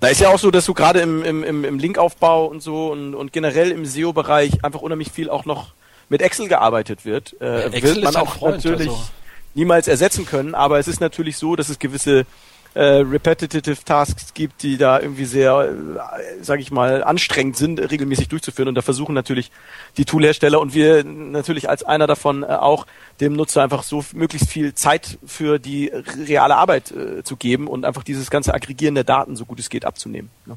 Da 0.00 0.08
ist 0.08 0.20
ja 0.20 0.30
auch 0.30 0.38
so, 0.38 0.50
dass 0.50 0.66
du 0.66 0.74
gerade 0.74 1.00
im, 1.00 1.22
im, 1.22 1.64
im 1.64 1.78
Linkaufbau 1.78 2.46
und 2.46 2.60
so 2.60 2.90
und, 2.90 3.14
und 3.14 3.32
generell 3.32 3.70
im 3.70 3.86
SEO-Bereich 3.86 4.64
einfach 4.64 4.80
unheimlich 4.80 5.12
viel 5.12 5.30
auch 5.30 5.44
noch 5.44 5.74
mit 6.10 6.20
Excel 6.20 6.48
gearbeitet 6.48 7.06
wird, 7.06 7.40
äh, 7.40 7.62
Excel 7.66 8.02
wird 8.02 8.04
man 8.04 8.16
auch 8.16 8.34
Freund, 8.34 8.56
natürlich 8.56 8.88
also. 8.88 9.08
niemals 9.54 9.88
ersetzen 9.88 10.26
können. 10.26 10.54
Aber 10.54 10.78
es 10.78 10.88
ist 10.88 11.00
natürlich 11.00 11.38
so, 11.38 11.56
dass 11.56 11.70
es 11.70 11.78
gewisse 11.78 12.26
äh, 12.74 12.82
repetitive 12.82 13.82
Tasks 13.84 14.34
gibt, 14.34 14.62
die 14.62 14.76
da 14.76 15.00
irgendwie 15.00 15.24
sehr, 15.24 15.52
äh, 15.60 16.42
sage 16.42 16.62
ich 16.62 16.70
mal, 16.70 17.02
anstrengend 17.02 17.56
sind, 17.56 17.80
regelmäßig 17.80 18.28
durchzuführen. 18.28 18.68
Und 18.68 18.74
da 18.74 18.82
versuchen 18.82 19.14
natürlich 19.14 19.52
die 19.96 20.04
Toolhersteller 20.04 20.60
und 20.60 20.74
wir 20.74 21.04
natürlich 21.04 21.68
als 21.68 21.84
einer 21.84 22.08
davon 22.08 22.42
äh, 22.42 22.46
auch 22.46 22.86
dem 23.20 23.32
Nutzer 23.32 23.62
einfach 23.62 23.84
so 23.84 24.04
möglichst 24.12 24.48
viel 24.48 24.74
Zeit 24.74 25.18
für 25.24 25.58
die 25.58 25.92
reale 26.26 26.56
Arbeit 26.56 26.90
äh, 26.90 27.22
zu 27.22 27.36
geben 27.36 27.68
und 27.68 27.84
einfach 27.84 28.02
dieses 28.02 28.30
ganze 28.30 28.52
Aggregieren 28.52 28.96
der 28.96 29.04
Daten 29.04 29.36
so 29.36 29.44
gut 29.44 29.60
es 29.60 29.70
geht 29.70 29.84
abzunehmen. 29.84 30.30
Ne? 30.46 30.56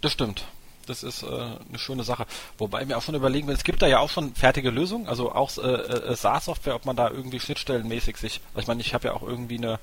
Das 0.00 0.12
stimmt 0.12 0.44
das 0.88 1.02
ist 1.02 1.22
äh, 1.22 1.26
eine 1.26 1.78
schöne 1.78 2.04
Sache. 2.04 2.26
Wobei 2.58 2.84
mir 2.84 2.96
auch 2.96 3.02
schon 3.02 3.14
überlegen, 3.14 3.48
es 3.48 3.64
gibt 3.64 3.82
da 3.82 3.86
ja 3.86 3.98
auch 3.98 4.10
schon 4.10 4.34
fertige 4.34 4.70
Lösungen, 4.70 5.08
also 5.08 5.32
auch 5.32 5.56
äh, 5.58 5.60
äh, 5.60 6.16
SaaS-Software, 6.16 6.74
ob 6.74 6.86
man 6.86 6.96
da 6.96 7.10
irgendwie 7.10 7.40
schnittstellenmäßig 7.40 8.16
sich, 8.16 8.40
also 8.54 8.60
ich 8.60 8.66
meine, 8.66 8.80
ich 8.80 8.94
habe 8.94 9.08
ja 9.08 9.14
auch 9.14 9.22
irgendwie 9.22 9.58
eine 9.58 9.78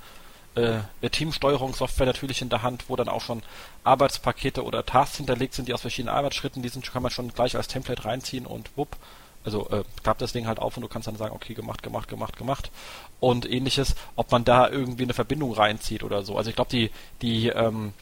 äh, 0.56 1.10
Teamsteuerungssoftware 1.10 2.08
natürlich 2.08 2.42
in 2.42 2.50
der 2.50 2.62
Hand, 2.62 2.86
wo 2.88 2.96
dann 2.96 3.10
auch 3.10 3.22
schon 3.22 3.44
Arbeitspakete 3.84 4.64
oder 4.64 4.86
Tasks 4.86 5.18
hinterlegt 5.18 5.54
sind, 5.54 5.68
die 5.68 5.74
aus 5.74 5.82
verschiedenen 5.82 6.16
Arbeitsschritten, 6.16 6.62
die 6.62 6.70
sind, 6.70 6.90
kann 6.92 7.04
man 7.04 7.12
schon 7.12 7.34
gleich 7.34 7.56
als 7.56 7.68
Template 7.68 8.06
reinziehen 8.06 8.46
und 8.46 8.70
wupp, 8.76 8.96
also 9.44 9.70
äh, 9.70 9.84
klappt 10.02 10.22
das 10.22 10.34
Ding 10.34 10.48
halt 10.48 10.60
auf 10.60 10.76
und 10.76 10.82
du 10.82 10.88
kannst 10.88 11.08
dann 11.08 11.18
sagen, 11.18 11.36
okay, 11.36 11.54
gemacht, 11.54 11.84
gemacht, 11.84 12.08
gemacht, 12.08 12.38
gemacht 12.38 12.72
und 13.20 13.50
ähnliches, 13.50 13.96
ob 14.16 14.32
man 14.32 14.44
da 14.44 14.70
irgendwie 14.70 15.04
eine 15.04 15.14
Verbindung 15.14 15.54
reinzieht 15.54 16.04
oder 16.04 16.24
so. 16.24 16.36
Also 16.36 16.50
ich 16.50 16.56
glaube, 16.56 16.72
die, 16.72 16.90
die 17.22 17.50
ähm, 17.50 17.94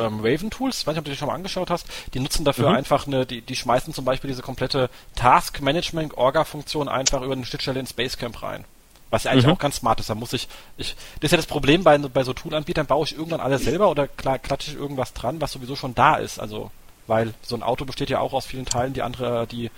ähm, 0.00 0.20
Raven 0.22 0.50
Tools, 0.50 0.86
weiß 0.86 0.94
nicht, 0.94 0.98
ob 0.98 1.04
du 1.04 1.10
die 1.10 1.16
schon 1.16 1.28
mal 1.28 1.34
angeschaut 1.34 1.70
hast, 1.70 1.86
die 2.14 2.20
nutzen 2.20 2.44
dafür 2.44 2.70
mhm. 2.70 2.76
einfach 2.76 3.06
eine, 3.06 3.26
die, 3.26 3.40
die 3.40 3.56
schmeißen 3.56 3.94
zum 3.94 4.04
Beispiel 4.04 4.28
diese 4.28 4.42
komplette 4.42 4.90
Task 5.14 5.60
Management 5.60 6.16
Orga 6.16 6.44
Funktion 6.44 6.88
einfach 6.88 7.22
über 7.22 7.32
eine 7.32 7.44
Schnittstelle 7.44 7.80
in 7.80 7.86
Spacecamp 7.86 8.42
rein. 8.42 8.64
Was 9.10 9.24
ja 9.24 9.30
eigentlich 9.30 9.46
mhm. 9.46 9.52
auch 9.52 9.58
ganz 9.58 9.76
smart 9.76 10.00
ist. 10.00 10.10
Da 10.10 10.14
muss 10.14 10.32
ich, 10.32 10.48
ich, 10.76 10.96
das 11.20 11.28
ist 11.28 11.32
ja 11.32 11.36
das 11.36 11.46
Problem 11.46 11.84
bei, 11.84 11.96
bei 11.98 12.24
so 12.24 12.32
Tool-Anbietern, 12.32 12.86
baue 12.86 13.06
ich 13.06 13.16
irgendwann 13.16 13.40
alles 13.40 13.62
selber 13.62 13.88
oder 13.88 14.08
klar, 14.08 14.38
klatsche 14.38 14.72
ich 14.72 14.76
irgendwas 14.76 15.12
dran, 15.12 15.40
was 15.40 15.52
sowieso 15.52 15.76
schon 15.76 15.94
da 15.94 16.16
ist. 16.16 16.40
Also, 16.40 16.70
weil 17.06 17.32
so 17.42 17.54
ein 17.54 17.62
Auto 17.62 17.84
besteht 17.84 18.10
ja 18.10 18.18
auch 18.18 18.32
aus 18.32 18.46
vielen 18.46 18.66
Teilen, 18.66 18.94
die 18.94 19.02
andere, 19.02 19.46
die 19.46 19.70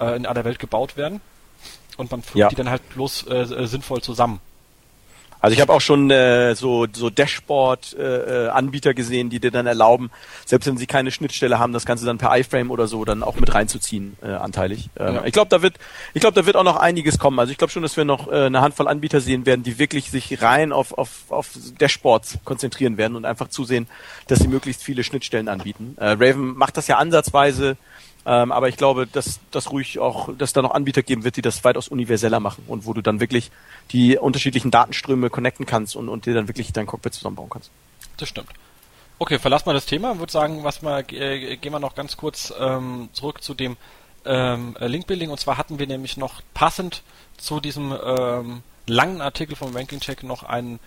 äh, 0.00 0.16
in 0.16 0.24
aller 0.24 0.44
Welt 0.44 0.58
gebaut 0.58 0.96
werden. 0.96 1.20
Und 1.98 2.10
man 2.10 2.22
fügt 2.22 2.36
ja. 2.36 2.48
die 2.48 2.54
dann 2.54 2.70
halt 2.70 2.88
bloß 2.90 3.26
äh, 3.28 3.34
äh 3.34 3.66
sinnvoll 3.66 4.00
zusammen. 4.00 4.40
Also 5.42 5.54
ich 5.54 5.60
habe 5.60 5.72
auch 5.72 5.80
schon 5.80 6.08
äh, 6.10 6.54
so, 6.54 6.86
so 6.90 7.10
Dashboard-Anbieter 7.10 8.90
äh, 8.90 8.94
gesehen, 8.94 9.28
die 9.28 9.40
dir 9.40 9.50
dann 9.50 9.66
erlauben, 9.66 10.12
selbst 10.46 10.68
wenn 10.68 10.76
sie 10.76 10.86
keine 10.86 11.10
Schnittstelle 11.10 11.58
haben, 11.58 11.72
das 11.72 11.84
Ganze 11.84 12.06
dann 12.06 12.16
per 12.16 12.38
iFrame 12.38 12.70
oder 12.70 12.86
so 12.86 13.04
dann 13.04 13.24
auch 13.24 13.34
mit 13.34 13.52
reinzuziehen, 13.52 14.16
äh, 14.22 14.28
anteilig. 14.28 14.88
Ähm, 14.96 15.16
ja. 15.16 15.24
Ich 15.24 15.32
glaube, 15.32 15.48
da 15.48 15.60
wird, 15.60 15.74
ich 16.14 16.20
glaube, 16.20 16.40
da 16.40 16.46
wird 16.46 16.54
auch 16.54 16.62
noch 16.62 16.76
einiges 16.76 17.18
kommen. 17.18 17.40
Also 17.40 17.50
ich 17.50 17.58
glaube 17.58 17.72
schon, 17.72 17.82
dass 17.82 17.96
wir 17.96 18.04
noch 18.04 18.30
äh, 18.30 18.46
eine 18.46 18.60
Handvoll 18.60 18.86
Anbieter 18.86 19.20
sehen 19.20 19.44
werden, 19.44 19.64
die 19.64 19.80
wirklich 19.80 20.12
sich 20.12 20.40
rein 20.42 20.70
auf, 20.70 20.96
auf, 20.96 21.10
auf 21.30 21.50
Dashboards 21.76 22.38
konzentrieren 22.44 22.96
werden 22.96 23.16
und 23.16 23.24
einfach 23.24 23.48
zusehen, 23.48 23.88
dass 24.28 24.38
sie 24.38 24.48
möglichst 24.48 24.84
viele 24.84 25.02
Schnittstellen 25.02 25.48
anbieten. 25.48 25.96
Äh, 25.98 26.10
Raven 26.10 26.56
macht 26.56 26.76
das 26.76 26.86
ja 26.86 26.98
ansatzweise 26.98 27.76
ähm, 28.24 28.52
aber 28.52 28.68
ich 28.68 28.76
glaube, 28.76 29.06
dass 29.06 29.40
das 29.50 29.70
ruhig 29.72 29.98
auch, 29.98 30.30
dass 30.36 30.52
da 30.52 30.62
noch 30.62 30.72
Anbieter 30.72 31.02
geben 31.02 31.24
wird, 31.24 31.36
die 31.36 31.42
das 31.42 31.64
weitaus 31.64 31.88
universeller 31.88 32.40
machen 32.40 32.64
und 32.68 32.86
wo 32.86 32.92
du 32.92 33.02
dann 33.02 33.20
wirklich 33.20 33.50
die 33.90 34.16
unterschiedlichen 34.16 34.70
Datenströme 34.70 35.30
connecten 35.30 35.66
kannst 35.66 35.96
und, 35.96 36.08
und 36.08 36.26
dir 36.26 36.34
dann 36.34 36.48
wirklich 36.48 36.72
dein 36.72 36.86
Cockpit 36.86 37.14
zusammenbauen 37.14 37.50
kannst. 37.50 37.70
Das 38.16 38.28
stimmt. 38.28 38.48
Okay, 39.18 39.38
verlass 39.38 39.66
mal 39.66 39.72
das 39.72 39.86
Thema. 39.86 40.18
Würde 40.18 40.32
sagen, 40.32 40.64
was 40.64 40.82
mal 40.82 41.04
äh, 41.12 41.56
gehen 41.56 41.72
wir 41.72 41.80
noch 41.80 41.94
ganz 41.94 42.16
kurz 42.16 42.52
ähm, 42.58 43.08
zurück 43.12 43.42
zu 43.42 43.54
dem 43.54 43.76
ähm, 44.24 44.76
Link-Building. 44.78 45.30
Und 45.30 45.38
zwar 45.38 45.58
hatten 45.58 45.78
wir 45.78 45.86
nämlich 45.86 46.16
noch 46.16 46.42
passend 46.54 47.02
zu 47.36 47.60
diesem 47.60 47.96
ähm, 48.04 48.62
langen 48.86 49.20
Artikel 49.20 49.56
vom 49.56 49.74
Ranking 49.74 50.00
Check 50.00 50.22
noch 50.22 50.42
einen 50.42 50.80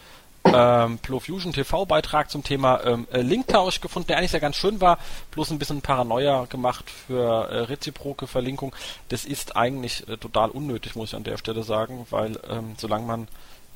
ähm, 0.53 0.97
Plofusion 0.99 1.53
TV-Beitrag 1.53 2.29
zum 2.29 2.43
Thema 2.43 2.83
ähm, 2.83 3.07
äh, 3.11 3.21
Linktausch 3.21 3.81
gefunden, 3.81 4.07
der 4.07 4.17
eigentlich 4.17 4.31
sehr 4.31 4.39
ganz 4.39 4.55
schön 4.55 4.81
war, 4.81 4.97
bloß 5.31 5.51
ein 5.51 5.59
bisschen 5.59 5.81
Paranoia 5.81 6.45
gemacht 6.45 6.89
für 6.89 7.49
äh, 7.49 7.59
reziproke 7.61 8.27
Verlinkung. 8.27 8.75
Das 9.09 9.25
ist 9.25 9.55
eigentlich 9.55 10.07
äh, 10.07 10.17
total 10.17 10.49
unnötig, 10.49 10.95
muss 10.95 11.09
ich 11.09 11.15
an 11.15 11.23
der 11.23 11.37
Stelle 11.37 11.63
sagen, 11.63 12.05
weil 12.09 12.39
ähm, 12.49 12.75
solange 12.77 13.05
man 13.05 13.27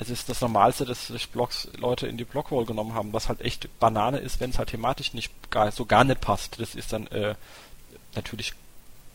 es 0.02 0.10
ist 0.10 0.30
das 0.30 0.40
Normalste, 0.40 0.86
dass 0.86 1.08
sich 1.08 1.30
Blogs 1.30 1.68
Leute 1.78 2.08
in 2.08 2.16
die 2.16 2.24
Blogwall 2.24 2.64
genommen 2.64 2.94
haben, 2.94 3.12
was 3.12 3.28
halt 3.28 3.42
echt 3.42 3.68
Banane 3.82 4.20
ist, 4.20 4.40
wenn 4.40 4.52
es 4.52 4.58
halt 4.58 4.70
thematisch 4.70 5.14
nicht 5.14 5.34
gar, 5.52 5.70
so 5.74 5.86
gar 5.86 6.06
nicht 6.06 6.22
passt. 6.22 6.58
Das 6.62 6.74
ist 6.74 6.94
dann 6.94 7.08
äh, 7.08 7.36
natürlich 8.16 8.54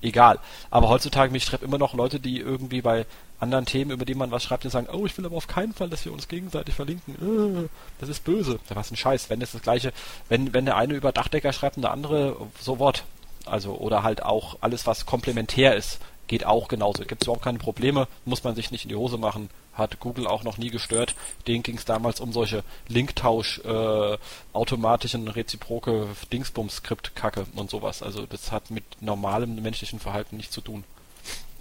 egal. 0.03 0.39
Aber 0.71 0.91
heutzutage, 0.91 1.33
mich 1.33 1.45
schreibt 1.45 1.63
immer 1.63 1.79
noch 1.79 1.95
Leute, 1.95 2.21
die 2.21 2.39
irgendwie 2.39 2.83
bei 2.83 3.07
anderen 3.45 3.67
Themen, 3.67 3.91
über 3.91 4.05
die 4.05 4.15
man 4.15 4.31
was 4.31 4.43
schreibt, 4.43 4.65
die 4.65 4.71
sagen, 4.71 4.89
oh, 4.93 5.07
ich 5.07 5.17
will 5.17 5.27
aber 5.27 5.37
auf 5.37 5.47
keinen 5.47 5.73
Fall, 5.73 5.89
dass 5.89 6.05
wir 6.05 6.13
uns 6.13 6.29
gegenseitig 6.29 6.75
verlinken. 6.75 7.15
Äh, 7.15 7.69
das 7.99 8.09
ist 8.09 8.25
böse. 8.25 8.59
Was 8.69 8.91
ein 8.91 8.97
Scheiß. 8.97 9.31
Wenn 9.31 9.43
es 9.43 9.53
das 9.53 9.63
gleiche, 9.63 9.93
wenn, 10.29 10.53
wenn 10.53 10.65
der 10.65 10.77
eine 10.77 10.95
über 10.95 11.13
Dachdecker 11.13 11.53
schreibt 11.53 11.77
und 11.77 11.83
der 11.83 11.93
andere 11.93 12.37
so 12.61 12.79
what. 12.79 13.05
Also, 13.47 13.75
oder 13.75 14.03
halt 14.03 14.23
auch 14.23 14.57
alles, 14.63 14.87
was 14.87 15.05
komplementär 15.05 15.77
ist, 15.77 16.01
geht 16.27 16.47
auch 16.47 16.69
genauso. 16.69 17.05
Gibt 17.05 17.23
es 17.23 17.27
überhaupt 17.27 17.45
keine 17.45 17.59
Probleme, 17.59 18.09
muss 18.25 18.45
man 18.45 18.55
sich 18.55 18.71
nicht 18.71 18.85
in 18.85 18.89
die 18.89 18.97
Hose 18.97 19.19
machen. 19.19 19.51
Hat 19.75 20.01
Google 20.01 20.27
auch 20.27 20.45
noch 20.45 20.57
nie 20.57 20.71
gestört. 20.71 21.15
Den 21.47 21.63
ging 21.63 21.77
es 21.77 21.85
damals 21.85 22.21
um 22.21 22.33
solche 22.33 22.63
Linktausch, 22.89 23.59
äh, 23.61 24.19
automatischen 24.53 25.29
reziproke 25.29 26.09
Dingsbums-Skript-Kacke 26.33 27.47
und 27.57 27.71
sowas. 27.71 28.03
Also 28.03 28.27
das 28.27 28.53
hat 28.53 28.71
mit 28.71 28.85
normalem 29.01 29.61
menschlichen 29.61 29.99
Verhalten 29.99 30.37
nichts 30.37 30.55
zu 30.55 30.61
tun. 30.61 30.85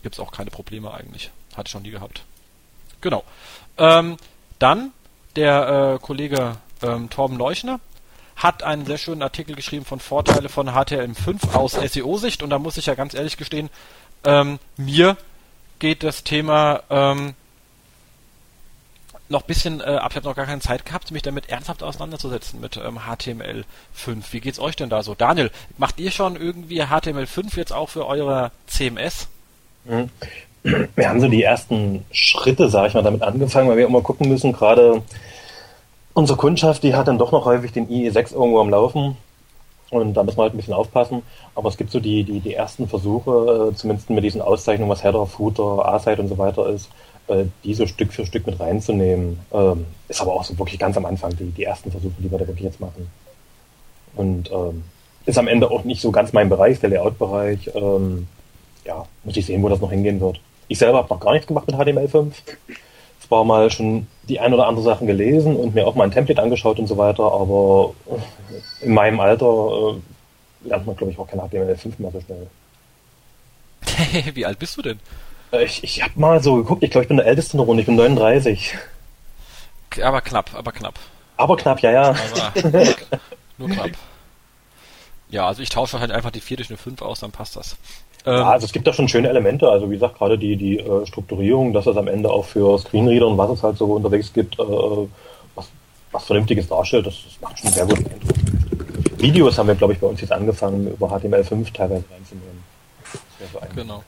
Gibt 0.04 0.16
es 0.16 0.20
auch 0.20 0.32
keine 0.32 0.52
Probleme 0.52 0.94
eigentlich. 0.94 1.32
Hat 1.56 1.70
schon 1.70 1.84
nie 1.84 1.92
gehabt. 1.92 2.24
Genau. 3.02 3.24
Ähm, 3.78 4.18
dann 4.60 4.92
der 5.36 5.96
äh, 5.96 6.06
Kollege 6.06 6.58
ähm, 6.82 7.10
Torben 7.10 7.38
Leuchner 7.38 7.80
hat 8.36 8.64
einen 8.64 8.86
sehr 8.86 8.98
schönen 8.98 9.22
Artikel 9.22 9.56
geschrieben 9.56 9.86
von 9.86 10.00
Vorteile 10.00 10.50
von 10.50 10.70
HTML5 10.70 11.54
aus 11.54 11.74
SEO-Sicht 11.74 12.44
und 12.44 12.50
da 12.50 12.60
muss 12.60 12.78
ich 12.78 12.88
ja 12.88 12.96
ganz 12.96 13.14
ehrlich 13.14 13.38
gestehen, 13.38 13.70
ähm, 14.24 14.60
mir 14.78 15.18
geht 15.80 16.04
das 16.04 16.24
Thema 16.24 16.82
ähm, 16.90 17.36
noch 19.30 19.42
ein 19.42 19.48
bisschen 19.48 19.82
äh, 19.82 19.84
ab. 19.84 20.12
Ich 20.12 20.16
habe 20.18 20.28
noch 20.28 20.36
gar 20.36 20.46
keine 20.46 20.62
Zeit 20.62 20.86
gehabt, 20.86 21.12
mich 21.12 21.22
damit 21.22 21.50
ernsthaft 21.50 21.84
auseinanderzusetzen 21.84 22.60
mit 22.60 22.78
ähm, 22.78 23.00
HTML5. 23.00 24.24
Wie 24.32 24.40
geht's 24.40 24.60
euch 24.60 24.76
denn 24.76 24.90
da 24.90 25.04
so? 25.04 25.16
Daniel, 25.16 25.52
macht 25.78 26.00
ihr 26.00 26.12
schon 26.12 26.36
irgendwie 26.36 26.84
HTML5 26.84 27.58
jetzt 27.58 27.74
auch 27.74 27.90
für 27.90 28.08
eure 28.08 28.52
CMS? 28.68 29.28
Wir 30.64 31.10
haben 31.10 31.20
so 31.20 31.28
die 31.28 31.44
ersten 31.44 32.06
Schritte, 32.12 32.70
sage 32.70 32.88
ich 32.88 32.94
mal, 32.94 33.04
damit 33.04 33.22
angefangen, 33.22 33.70
weil 33.70 33.78
wir 33.78 33.86
immer 33.86 34.02
gucken 34.02 34.30
müssen, 34.30 34.54
gerade 34.54 35.02
unsere 36.14 36.38
Kundschaft, 36.38 36.84
die 36.84 36.96
hat 36.96 37.08
dann 37.08 37.18
doch 37.18 37.32
noch 37.32 37.46
häufig 37.46 37.72
den 37.72 37.90
IE6 37.90 38.34
irgendwo 38.34 38.60
am 38.60 38.70
Laufen 38.70 39.18
und 39.90 40.14
da 40.16 40.24
müssen 40.24 40.38
wir 40.38 40.44
halt 40.44 40.54
ein 40.54 40.58
bisschen 40.58 40.74
aufpassen. 40.74 41.22
Aber 41.54 41.70
es 41.70 41.78
gibt 41.78 41.92
so 41.92 42.00
die, 42.00 42.24
die, 42.24 42.40
die 42.40 42.54
ersten 42.54 42.88
Versuche, 42.88 43.72
äh, 43.72 43.76
zumindest 43.76 44.10
mit 44.10 44.24
diesen 44.24 44.42
Auszeichnungen, 44.42 44.90
was 44.90 45.04
Header, 45.04 45.26
Footer, 45.26 45.86
A-Site 45.86 46.22
und 46.22 46.30
so 46.30 46.38
weiter 46.38 46.68
ist, 46.68 46.90
äh, 47.28 47.46
die 47.64 47.74
so 47.74 47.86
Stück 47.86 48.14
für 48.14 48.26
Stück 48.26 48.48
mit 48.48 48.60
reinzunehmen. 48.60 49.40
Ähm, 49.54 49.86
ist 50.08 50.22
aber 50.22 50.34
auch 50.34 50.44
so 50.44 50.58
wirklich 50.58 50.80
ganz 50.80 50.98
am 50.98 51.06
Anfang 51.06 51.36
die, 51.36 51.52
die 51.52 51.64
ersten 51.64 51.92
Versuche, 51.92 52.16
die 52.20 52.32
wir 52.32 52.40
da 52.40 52.48
wirklich 52.48 52.66
jetzt 52.66 52.80
machen. 52.80 53.08
Und 54.16 54.52
ähm, 54.52 54.84
ist 55.26 55.38
am 55.38 55.48
Ende 55.48 55.70
auch 55.70 55.84
nicht 55.84 56.02
so 56.02 56.12
ganz 56.12 56.34
mein 56.34 56.50
Bereich, 56.50 56.80
der 56.80 56.90
Layout-Bereich. 56.90 57.72
Ähm, 57.76 58.28
ja, 58.86 59.06
muss 59.24 59.38
ich 59.38 59.46
sehen, 59.46 59.62
wo 59.62 59.70
das 59.70 59.80
noch 59.80 59.92
hingehen 59.92 60.20
wird. 60.20 60.40
Ich 60.68 60.80
selber 60.80 61.00
habe 61.00 61.14
noch 61.14 61.20
gar 61.20 61.34
nichts 61.34 61.48
gemacht 61.48 61.68
mit 61.68 61.76
HTML5. 61.76 62.32
Zwar 63.28 63.44
mal 63.44 63.70
schon 63.72 64.08
die 64.28 64.40
ein 64.40 64.54
oder 64.54 64.68
andere 64.68 64.84
Sachen 64.84 65.08
gelesen 65.08 65.56
und 65.56 65.76
mir 65.76 65.88
auch 65.88 65.96
mal 65.96 66.06
ein 66.06 66.12
Template 66.12 66.42
angeschaut 66.42 66.80
und 66.80 66.88
so 66.88 66.98
weiter, 66.98 67.24
aber 67.24 67.94
in 68.82 68.94
meinem 68.94 69.20
Alter 69.20 69.46
äh, 69.46 70.68
lernt 70.68 70.86
man, 70.86 70.96
glaube 70.96 71.12
ich, 71.12 71.20
auch 71.20 71.28
kein 71.28 71.40
HTML5 71.40 71.94
mehr 71.98 72.12
so 72.12 72.22
schnell. 72.22 72.48
Wie 74.34 74.46
alt 74.46 74.60
bist 74.60 74.78
du 74.78 74.82
denn? 74.82 75.00
Äh, 75.52 75.66
ich, 75.66 75.84
ich 75.84 76.02
habe 76.02 76.14
mal 76.16 76.42
so 76.42 76.56
geguckt, 76.56 76.84
ich 76.84 76.92
glaube, 76.92 77.04
ich 77.04 77.08
bin 77.10 77.18
der 77.18 77.26
Älteste 77.26 77.54
in 77.54 77.60
der 77.60 77.66
Runde, 77.66 77.82
ich 77.82 77.88
bin 77.88 77.96
39. 77.96 78.76
Aber 80.02 80.22
knapp, 80.22 80.52
aber 80.54 80.72
knapp. 80.72 81.00
Aber 81.38 81.58
knapp, 81.58 81.80
ja, 81.82 81.92
ja. 81.92 82.10
Aber 82.10 82.18
nur 83.58 83.70
knapp. 83.70 83.92
Ja, 85.30 85.48
also 85.48 85.64
ich 85.64 85.70
tausche 85.70 86.00
halt 86.00 86.12
einfach 86.12 86.30
die 86.30 86.42
4 86.42 86.58
durch 86.58 86.70
eine 86.70 86.78
5 86.78 87.02
aus, 87.02 87.22
dann 87.22 87.32
passt 87.32 87.56
das. 87.56 87.76
Ähm, 88.26 88.34
ja, 88.34 88.50
also 88.52 88.66
es 88.66 88.72
gibt 88.72 88.88
da 88.88 88.94
schon 88.94 89.08
schöne 89.08 89.30
Elemente. 89.30 89.68
Also 89.68 89.90
wie 89.90 89.96
gesagt, 89.96 90.18
gerade 90.18 90.38
die, 90.38 90.56
die 90.56 90.80
äh, 90.80 91.06
Strukturierung, 91.06 91.74
dass 91.74 91.86
es 91.86 91.98
am 91.98 92.08
Ende 92.08 92.30
auch 92.30 92.46
für 92.46 92.78
Screenreader 92.80 93.28
und 93.28 93.38
was 93.38 93.52
es 93.52 93.64
halt 93.64 93.78
so 93.78 93.86
unterwegs 93.86 94.32
gibt, 94.32 94.58
äh, 94.60 94.64
was, 95.56 95.68
was 96.12 96.24
Vernünftiges 96.24 96.68
darstellt, 96.68 97.08
das, 97.08 97.16
das 97.26 97.42
macht 97.42 97.60
schon 97.60 97.72
sehr 97.72 97.86
guten 97.86 98.06
Eindruck. 98.06 98.38
Videos 99.18 99.58
haben 99.58 99.68
wir, 99.68 99.76
glaube 99.76 99.94
ich, 99.94 100.00
bei 100.00 100.08
uns 100.08 100.22
jetzt 100.22 100.32
angefangen, 100.32 100.88
über 100.88 101.08
HTML5 101.08 101.74
teilweise 101.74 102.04
reinzunehmen. 102.12 102.64
So 103.52 103.60
genau. 103.76 104.04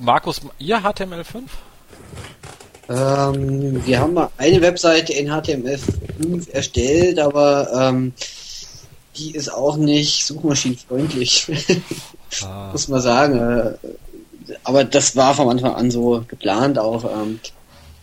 Markus, 0.00 0.40
ihr 0.58 0.78
HTML5? 0.78 1.42
Ähm, 2.88 3.86
wir 3.86 4.00
haben 4.00 4.14
mal 4.14 4.30
eine 4.36 4.60
Webseite 4.62 5.12
in 5.12 5.28
HTML5 5.28 6.50
erstellt, 6.50 7.18
aber 7.20 7.68
ähm, 7.72 8.12
die 9.16 9.32
ist 9.32 9.52
auch 9.52 9.76
nicht 9.76 10.24
suchmaschinenfreundlich. 10.26 11.46
Ah. 12.42 12.70
Muss 12.72 12.88
man 12.88 13.00
sagen. 13.00 13.38
Äh, 13.38 13.72
aber 14.64 14.84
das 14.84 15.16
war 15.16 15.34
von 15.34 15.48
Anfang 15.48 15.74
an 15.74 15.90
so 15.90 16.24
geplant 16.26 16.78
auch. 16.78 17.04
Ähm, 17.04 17.40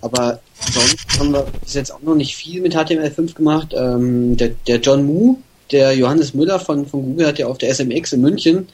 aber 0.02 0.40
sonst 0.72 1.20
haben 1.20 1.32
wir 1.32 1.46
bis 1.64 1.74
jetzt 1.74 1.92
auch 1.92 2.02
noch 2.02 2.16
nicht 2.16 2.36
viel 2.36 2.62
mit 2.62 2.76
HTML5 2.76 3.34
gemacht. 3.36 3.74
Ähm, 3.76 4.38
der, 4.38 4.50
der 4.68 4.78
John 4.78 5.06
Moo, 5.06 5.38
der 5.72 5.94
Johannes 5.94 6.34
Müller 6.34 6.60
von, 6.60 6.86
von 6.86 7.04
Google 7.04 7.28
hat 7.28 7.40
ja 7.40 7.48
auf 7.48 7.58
der 7.58 7.74
SMX 7.74 8.14
in 8.14 8.22
München 8.22 8.68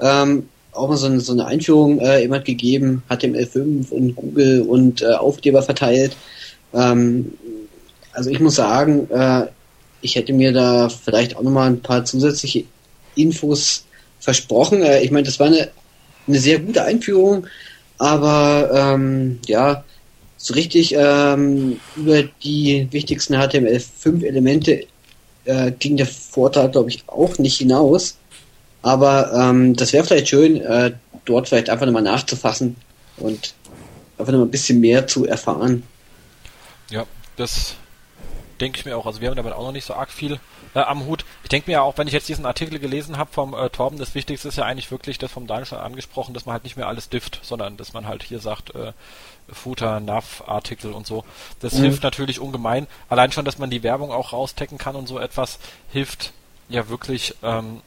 ähm, 0.00 0.48
auch 0.72 0.88
mal 0.88 0.96
so 0.96 1.06
eine, 1.06 1.20
so 1.20 1.32
eine 1.32 1.46
Einführung 1.46 2.00
äh, 2.00 2.20
jemand 2.20 2.44
gegeben, 2.44 3.02
HTML5 3.08 3.90
und 3.90 4.14
Google 4.14 4.62
und 4.62 5.00
äh, 5.00 5.12
Aufkleber 5.14 5.62
verteilt. 5.62 6.16
Also 6.72 8.28
ich 8.28 8.40
muss 8.40 8.56
sagen, 8.56 9.08
äh, 9.10 9.46
ich 10.02 10.16
hätte 10.16 10.34
mir 10.34 10.52
da 10.52 10.90
vielleicht 10.90 11.36
auch 11.36 11.42
nochmal 11.42 11.68
ein 11.68 11.80
paar 11.80 12.04
zusätzliche 12.04 12.64
Infos 13.14 13.85
versprochen. 14.26 14.82
Äh, 14.82 15.02
ich 15.02 15.10
meine, 15.12 15.24
das 15.24 15.38
war 15.38 15.46
eine, 15.46 15.70
eine 16.26 16.38
sehr 16.38 16.58
gute 16.58 16.82
Einführung, 16.82 17.46
aber 17.96 18.70
ähm, 18.74 19.38
ja, 19.46 19.84
so 20.36 20.52
richtig 20.54 20.94
ähm, 20.98 21.80
über 21.94 22.24
die 22.42 22.88
wichtigsten 22.90 23.36
HTML5-Elemente 23.36 24.86
äh, 25.44 25.70
ging 25.78 25.96
der 25.96 26.06
Vortrag, 26.06 26.72
glaube 26.72 26.90
ich, 26.90 27.04
auch 27.06 27.38
nicht 27.38 27.58
hinaus. 27.58 28.18
Aber 28.82 29.32
ähm, 29.32 29.74
das 29.76 29.92
wäre 29.92 30.04
vielleicht 30.04 30.28
schön, 30.28 30.60
äh, 30.60 30.92
dort 31.24 31.48
vielleicht 31.48 31.70
einfach 31.70 31.86
nochmal 31.86 32.02
nachzufassen 32.02 32.76
und 33.16 33.54
einfach 34.18 34.32
nochmal 34.32 34.48
ein 34.48 34.50
bisschen 34.50 34.80
mehr 34.80 35.06
zu 35.06 35.24
erfahren. 35.24 35.84
Ja, 36.90 37.06
das 37.36 37.76
denke 38.60 38.78
ich 38.78 38.84
mir 38.84 38.96
auch. 38.96 39.06
Also 39.06 39.20
wir 39.20 39.28
haben 39.28 39.36
damit 39.36 39.52
auch 39.52 39.62
noch 39.62 39.72
nicht 39.72 39.84
so 39.84 39.94
arg 39.94 40.10
viel 40.10 40.40
äh, 40.74 40.80
am 40.80 41.06
Hut. 41.06 41.24
Ich 41.42 41.48
denke 41.48 41.70
mir 41.70 41.82
auch, 41.82 41.98
wenn 41.98 42.06
ich 42.06 42.12
jetzt 42.12 42.28
diesen 42.28 42.46
Artikel 42.46 42.78
gelesen 42.78 43.16
habe 43.16 43.32
vom 43.32 43.54
äh, 43.54 43.70
Torben, 43.70 43.98
das 43.98 44.14
Wichtigste 44.14 44.48
ist 44.48 44.58
ja 44.58 44.64
eigentlich 44.64 44.90
wirklich 44.90 45.18
das 45.18 45.30
vom 45.30 45.46
Daniel 45.46 45.66
schon 45.66 45.78
angesprochen, 45.78 46.34
dass 46.34 46.46
man 46.46 46.54
halt 46.54 46.64
nicht 46.64 46.76
mehr 46.76 46.88
alles 46.88 47.08
difft, 47.08 47.40
sondern 47.42 47.76
dass 47.76 47.92
man 47.92 48.06
halt 48.06 48.22
hier 48.22 48.40
sagt, 48.40 48.74
äh, 48.74 48.92
Footer, 49.52 50.00
Nav, 50.00 50.42
Artikel 50.46 50.92
und 50.92 51.06
so. 51.06 51.24
Das 51.60 51.74
mhm. 51.74 51.82
hilft 51.82 52.02
natürlich 52.02 52.40
ungemein. 52.40 52.86
Allein 53.08 53.32
schon, 53.32 53.44
dass 53.44 53.58
man 53.58 53.70
die 53.70 53.82
Werbung 53.82 54.10
auch 54.10 54.32
raustecken 54.32 54.78
kann 54.78 54.96
und 54.96 55.06
so 55.06 55.18
etwas, 55.18 55.58
hilft 55.92 56.32
ja 56.68 56.88
wirklich 56.88 57.34
ähm, 57.42 57.80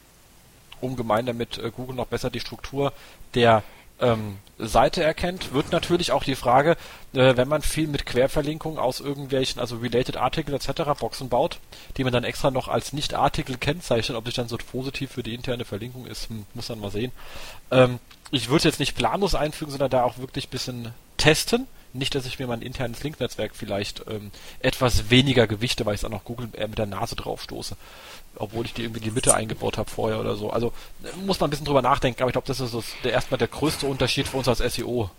ungemein, 0.80 1.26
damit 1.26 1.58
äh, 1.58 1.70
Google 1.70 1.96
noch 1.96 2.06
besser 2.06 2.30
die 2.30 2.40
Struktur 2.40 2.92
der 3.34 3.62
ähm, 4.00 4.38
Seite 4.58 5.02
erkennt, 5.02 5.52
wird 5.52 5.72
natürlich 5.72 6.12
auch 6.12 6.24
die 6.24 6.34
Frage, 6.34 6.76
äh, 7.12 7.36
wenn 7.36 7.48
man 7.48 7.62
viel 7.62 7.88
mit 7.88 8.06
Querverlinkungen 8.06 8.78
aus 8.78 9.00
irgendwelchen, 9.00 9.60
also 9.60 9.76
Related 9.76 10.16
Artikel 10.16 10.54
etc. 10.54 10.82
Boxen 10.98 11.28
baut, 11.28 11.58
die 11.96 12.04
man 12.04 12.12
dann 12.12 12.24
extra 12.24 12.50
noch 12.50 12.68
als 12.68 12.92
Nicht-Artikel 12.92 13.56
kennzeichnet, 13.56 14.16
ob 14.16 14.26
sich 14.26 14.34
dann 14.34 14.48
so 14.48 14.58
positiv 14.58 15.12
für 15.12 15.22
die 15.22 15.34
interne 15.34 15.64
Verlinkung 15.64 16.06
ist, 16.06 16.28
hm, 16.28 16.44
muss 16.54 16.68
man 16.68 16.80
mal 16.80 16.90
sehen. 16.90 17.12
Ähm, 17.70 17.98
ich 18.30 18.48
würde 18.48 18.68
jetzt 18.68 18.80
nicht 18.80 18.96
planlos 18.96 19.34
einfügen, 19.34 19.70
sondern 19.70 19.90
da 19.90 20.04
auch 20.04 20.18
wirklich 20.18 20.48
bisschen 20.48 20.92
testen. 21.16 21.66
Nicht, 21.92 22.14
dass 22.14 22.24
ich 22.24 22.38
mir 22.38 22.46
mein 22.46 22.62
internes 22.62 23.02
Link-Netzwerk 23.02 23.56
vielleicht 23.56 24.04
ähm, 24.08 24.30
etwas 24.60 25.10
weniger 25.10 25.48
gewichte, 25.48 25.84
weil 25.84 25.94
ich 25.94 26.02
es 26.02 26.04
auch 26.04 26.10
noch 26.10 26.24
Google 26.24 26.48
äh, 26.52 26.68
mit 26.68 26.78
der 26.78 26.86
Nase 26.86 27.16
drauf 27.16 27.42
stoße 27.42 27.76
obwohl 28.36 28.64
ich 28.64 28.74
die 28.74 28.82
irgendwie 28.82 29.00
in 29.00 29.04
die 29.04 29.14
Mitte 29.14 29.34
eingebaut 29.34 29.78
habe 29.78 29.90
vorher 29.90 30.20
oder 30.20 30.36
so. 30.36 30.50
Also 30.50 30.72
muss 31.24 31.40
man 31.40 31.48
ein 31.48 31.50
bisschen 31.50 31.66
drüber 31.66 31.82
nachdenken, 31.82 32.22
aber 32.22 32.30
ich 32.30 32.34
glaube, 32.34 32.46
das 32.46 32.60
ist 32.60 32.70
so 32.70 32.82
der 33.04 33.12
erstmal 33.12 33.38
der 33.38 33.48
größte 33.48 33.86
Unterschied 33.86 34.28
für 34.28 34.38
uns 34.38 34.48
als 34.48 34.58
SEO. 34.58 35.10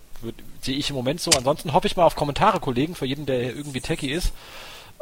Sehe 0.61 0.77
ich 0.77 0.89
im 0.89 0.95
Moment 0.95 1.19
so. 1.19 1.31
Ansonsten 1.31 1.73
hoffe 1.73 1.87
ich 1.87 1.95
mal 1.95 2.05
auf 2.05 2.15
Kommentare, 2.15 2.59
Kollegen, 2.59 2.95
für 2.95 3.05
jeden, 3.05 3.25
der 3.25 3.41
irgendwie 3.55 3.81
techie 3.81 4.11
ist. 4.11 4.31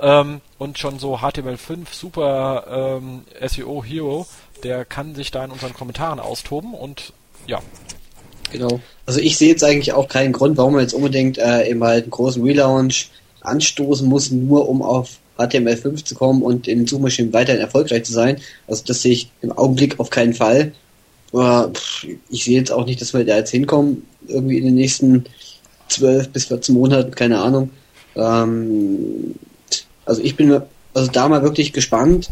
Ähm, 0.02 0.42
und 0.58 0.80
schon 0.80 0.98
so 1.00 1.18
HTML5 1.18 1.88
Super 1.92 3.00
ähm, 3.02 3.24
SEO 3.46 3.84
Hero, 3.84 4.28
der 4.64 4.86
kann 4.86 5.16
sich 5.16 5.32
da 5.32 5.44
in 5.44 5.52
unseren 5.52 5.74
Kommentaren 5.74 6.20
austoben 6.20 6.74
und 6.74 7.14
ja. 7.48 7.60
Genau. 8.52 8.80
Also 9.06 9.20
ich 9.20 9.38
sehe 9.38 9.50
jetzt 9.50 9.64
eigentlich 9.64 9.94
auch 9.94 10.08
keinen 10.08 10.34
Grund, 10.34 10.58
warum 10.58 10.74
man 10.74 10.82
jetzt 10.82 10.94
unbedingt 10.94 11.38
äh, 11.38 11.70
eben 11.70 11.84
halt 11.84 12.04
einen 12.04 12.12
großen 12.12 12.44
Relaunch 12.44 13.10
anstoßen 13.42 14.08
muss, 14.08 14.32
nur 14.32 14.68
um 14.68 14.82
auf 14.82 15.18
HTML5 15.40 16.04
zu 16.04 16.16
kommen 16.16 16.42
und 16.42 16.68
in 16.68 16.86
Suchmaschinen 16.86 17.34
weiterhin 17.34 17.62
erfolgreich 17.62 18.04
zu 18.04 18.14
sein. 18.14 18.38
Also 18.68 18.84
das 18.86 19.02
sehe 19.02 19.14
ich 19.14 19.32
im 19.42 19.52
Augenblick 19.52 20.00
auf 20.00 20.10
keinen 20.10 20.34
Fall. 20.34 20.74
Aber 21.32 21.72
ich 22.30 22.44
sehe 22.44 22.58
jetzt 22.58 22.72
auch 22.72 22.86
nicht, 22.86 23.02
dass 23.02 23.14
wir 23.14 23.24
da 23.24 23.38
jetzt 23.38 23.52
hinkommen, 23.52 24.06
irgendwie 24.28 24.58
in 24.58 24.66
den 24.66 24.76
nächsten 24.76 25.26
12 25.90 26.30
bis 26.30 26.46
14 26.46 26.76
Monaten, 26.76 27.12
keine 27.12 27.40
Ahnung. 27.40 27.70
Ähm, 28.16 29.36
also 30.06 30.22
ich 30.22 30.36
bin 30.36 30.62
also 30.94 31.12
da 31.12 31.30
mal 31.30 31.44
wirklich 31.44 31.72
gespannt, 31.72 32.30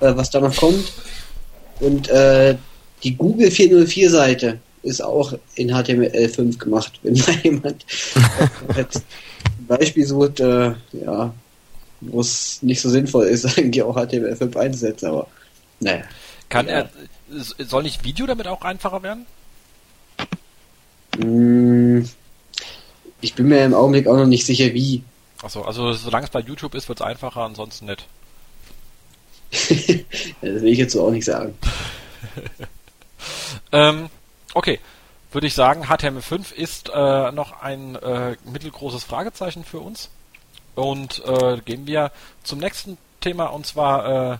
äh, 0.00 0.12
was 0.14 0.30
da 0.30 0.40
noch 0.40 0.56
kommt. 0.56 0.92
Und 1.80 2.08
äh, 2.08 2.56
die 3.02 3.16
Google 3.16 3.50
404 3.50 4.10
Seite 4.10 4.58
ist 4.82 5.02
auch 5.02 5.34
in 5.54 5.72
HTML5 5.72 6.58
gemacht, 6.58 6.92
wenn 7.02 7.14
mal 7.14 7.36
jemand 7.42 7.84
ein 8.76 9.66
Beispiel 9.66 10.06
sucht, 10.06 10.40
äh, 10.40 10.72
ja, 10.92 11.34
wo 12.00 12.20
es 12.20 12.62
nicht 12.62 12.80
so 12.80 12.88
sinnvoll 12.88 13.26
ist, 13.26 13.44
eigentlich 13.58 13.82
auch 13.82 13.96
HTML5 13.96 14.56
einzusetzen, 14.56 15.06
aber 15.06 15.26
naja. 15.80 16.04
Kann 16.48 16.66
ja. 16.66 16.74
er, 16.74 16.90
soll 17.58 17.82
nicht 17.82 18.04
Video 18.04 18.26
damit 18.26 18.46
auch 18.46 18.62
einfacher 18.62 19.02
werden? 19.02 19.26
Mm, 21.18 22.04
ich 23.20 23.34
bin 23.34 23.48
mir 23.48 23.64
im 23.64 23.74
Augenblick 23.74 24.06
auch 24.06 24.16
noch 24.16 24.26
nicht 24.26 24.46
sicher, 24.46 24.72
wie. 24.74 25.02
Achso, 25.42 25.62
also 25.62 25.92
solange 25.92 26.24
es 26.24 26.30
bei 26.30 26.40
YouTube 26.40 26.74
ist, 26.74 26.88
wird 26.88 27.00
es 27.00 27.06
einfacher, 27.06 27.42
ansonsten 27.42 27.86
nicht. 27.86 28.06
das 30.40 30.62
will 30.62 30.68
ich 30.68 30.78
jetzt 30.78 30.92
so 30.92 31.06
auch 31.06 31.10
nicht 31.10 31.24
sagen. 31.24 31.56
ähm, 33.72 34.10
okay, 34.54 34.80
würde 35.32 35.46
ich 35.46 35.54
sagen, 35.54 35.84
HTML5 35.84 36.52
ist 36.52 36.90
äh, 36.94 37.32
noch 37.32 37.60
ein 37.60 37.96
äh, 37.96 38.36
mittelgroßes 38.50 39.04
Fragezeichen 39.04 39.64
für 39.64 39.80
uns. 39.80 40.10
Und 40.78 41.24
äh, 41.26 41.56
gehen 41.64 41.88
wir 41.88 42.12
zum 42.44 42.60
nächsten 42.60 42.98
Thema 43.20 43.46
und 43.46 43.66
zwar 43.66 44.34
äh, 44.34 44.38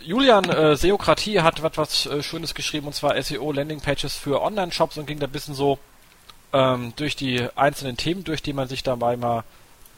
Julian 0.00 0.48
äh, 0.48 0.74
Seokratie 0.74 1.42
hat 1.42 1.62
was, 1.76 2.06
äh, 2.06 2.22
Schönes 2.22 2.54
geschrieben 2.54 2.86
und 2.86 2.94
zwar 2.94 3.22
SEO 3.22 3.52
Landing 3.52 3.82
Pages 3.82 4.16
für 4.16 4.40
Online-Shops 4.40 4.96
und 4.96 5.04
ging 5.04 5.18
da 5.18 5.26
ein 5.26 5.32
bisschen 5.32 5.54
so 5.54 5.78
ähm, 6.54 6.94
durch 6.96 7.14
die 7.14 7.46
einzelnen 7.56 7.98
Themen, 7.98 8.24
durch 8.24 8.40
die 8.40 8.54
man 8.54 8.68
sich 8.68 8.82
dabei 8.82 9.18
mal 9.18 9.44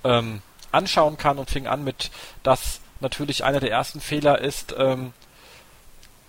ähm, 0.03 0.43
anschauen 0.73 1.17
kann 1.17 1.39
und 1.39 1.49
fing 1.49 1.69
an 1.69 1.85
mit, 1.85 2.11
dass 2.43 2.81
natürlich 2.99 3.45
einer 3.45 3.61
der 3.61 3.71
ersten 3.71 4.01
Fehler 4.01 4.41
ist, 4.41 4.75
ähm, 4.77 5.13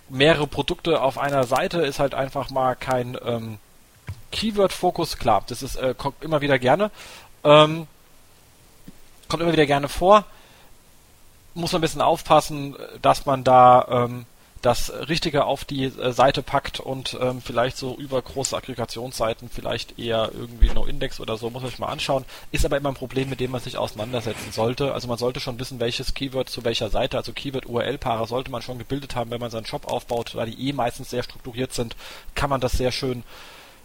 mehrere 0.08 0.46
Produkte 0.46 1.02
auf 1.02 1.18
einer 1.18 1.42
Seite 1.42 1.80
ist 1.80 1.98
halt 1.98 2.14
einfach 2.14 2.50
mal 2.50 2.76
kein 2.76 3.18
ähm, 3.24 3.58
Keyword-Fokus. 4.30 5.18
Klar, 5.18 5.42
das 5.48 5.64
ist 5.64 5.74
äh, 5.74 5.92
kommt 5.98 6.22
immer 6.22 6.40
wieder 6.40 6.60
gerne. 6.60 6.92
Ähm, 7.42 7.88
kommt 9.28 9.42
immer 9.42 9.52
wieder 9.52 9.66
gerne 9.66 9.88
vor. 9.88 10.24
Muss 11.54 11.72
man 11.72 11.80
ein 11.80 11.82
bisschen 11.82 12.02
aufpassen, 12.02 12.76
dass 13.00 13.24
man 13.26 13.44
da 13.44 13.86
ähm, 13.88 14.26
das 14.66 14.90
Richtige 15.08 15.44
auf 15.44 15.64
die 15.64 15.84
äh, 15.84 16.12
Seite 16.12 16.42
packt 16.42 16.80
und 16.80 17.16
ähm, 17.20 17.40
vielleicht 17.40 17.76
so 17.76 17.94
über 17.96 18.20
große 18.20 18.56
Aggregationsseiten 18.56 19.48
vielleicht 19.48 19.98
eher 19.98 20.30
irgendwie 20.34 20.70
No-Index 20.70 21.20
oder 21.20 21.36
so, 21.36 21.50
muss 21.50 21.62
man 21.62 21.70
sich 21.70 21.78
mal 21.78 21.86
anschauen. 21.86 22.24
Ist 22.50 22.64
aber 22.64 22.76
immer 22.76 22.88
ein 22.88 22.96
Problem, 22.96 23.28
mit 23.28 23.38
dem 23.38 23.52
man 23.52 23.60
sich 23.60 23.78
auseinandersetzen 23.78 24.50
sollte. 24.52 24.92
Also 24.92 25.08
man 25.08 25.18
sollte 25.18 25.40
schon 25.40 25.60
wissen, 25.60 25.78
welches 25.78 26.14
Keyword 26.14 26.48
zu 26.48 26.64
welcher 26.64 26.90
Seite, 26.90 27.16
also 27.16 27.32
Keyword-URL-Paare 27.32 28.26
sollte 28.26 28.50
man 28.50 28.60
schon 28.60 28.78
gebildet 28.78 29.14
haben, 29.14 29.30
wenn 29.30 29.40
man 29.40 29.50
seinen 29.50 29.66
Shop 29.66 29.86
aufbaut, 29.86 30.32
da 30.34 30.44
die 30.44 30.68
eh 30.68 30.72
meistens 30.72 31.10
sehr 31.10 31.22
strukturiert 31.22 31.72
sind, 31.72 31.94
kann 32.34 32.50
man 32.50 32.60
das 32.60 32.72
sehr 32.72 32.92
schön 32.92 33.22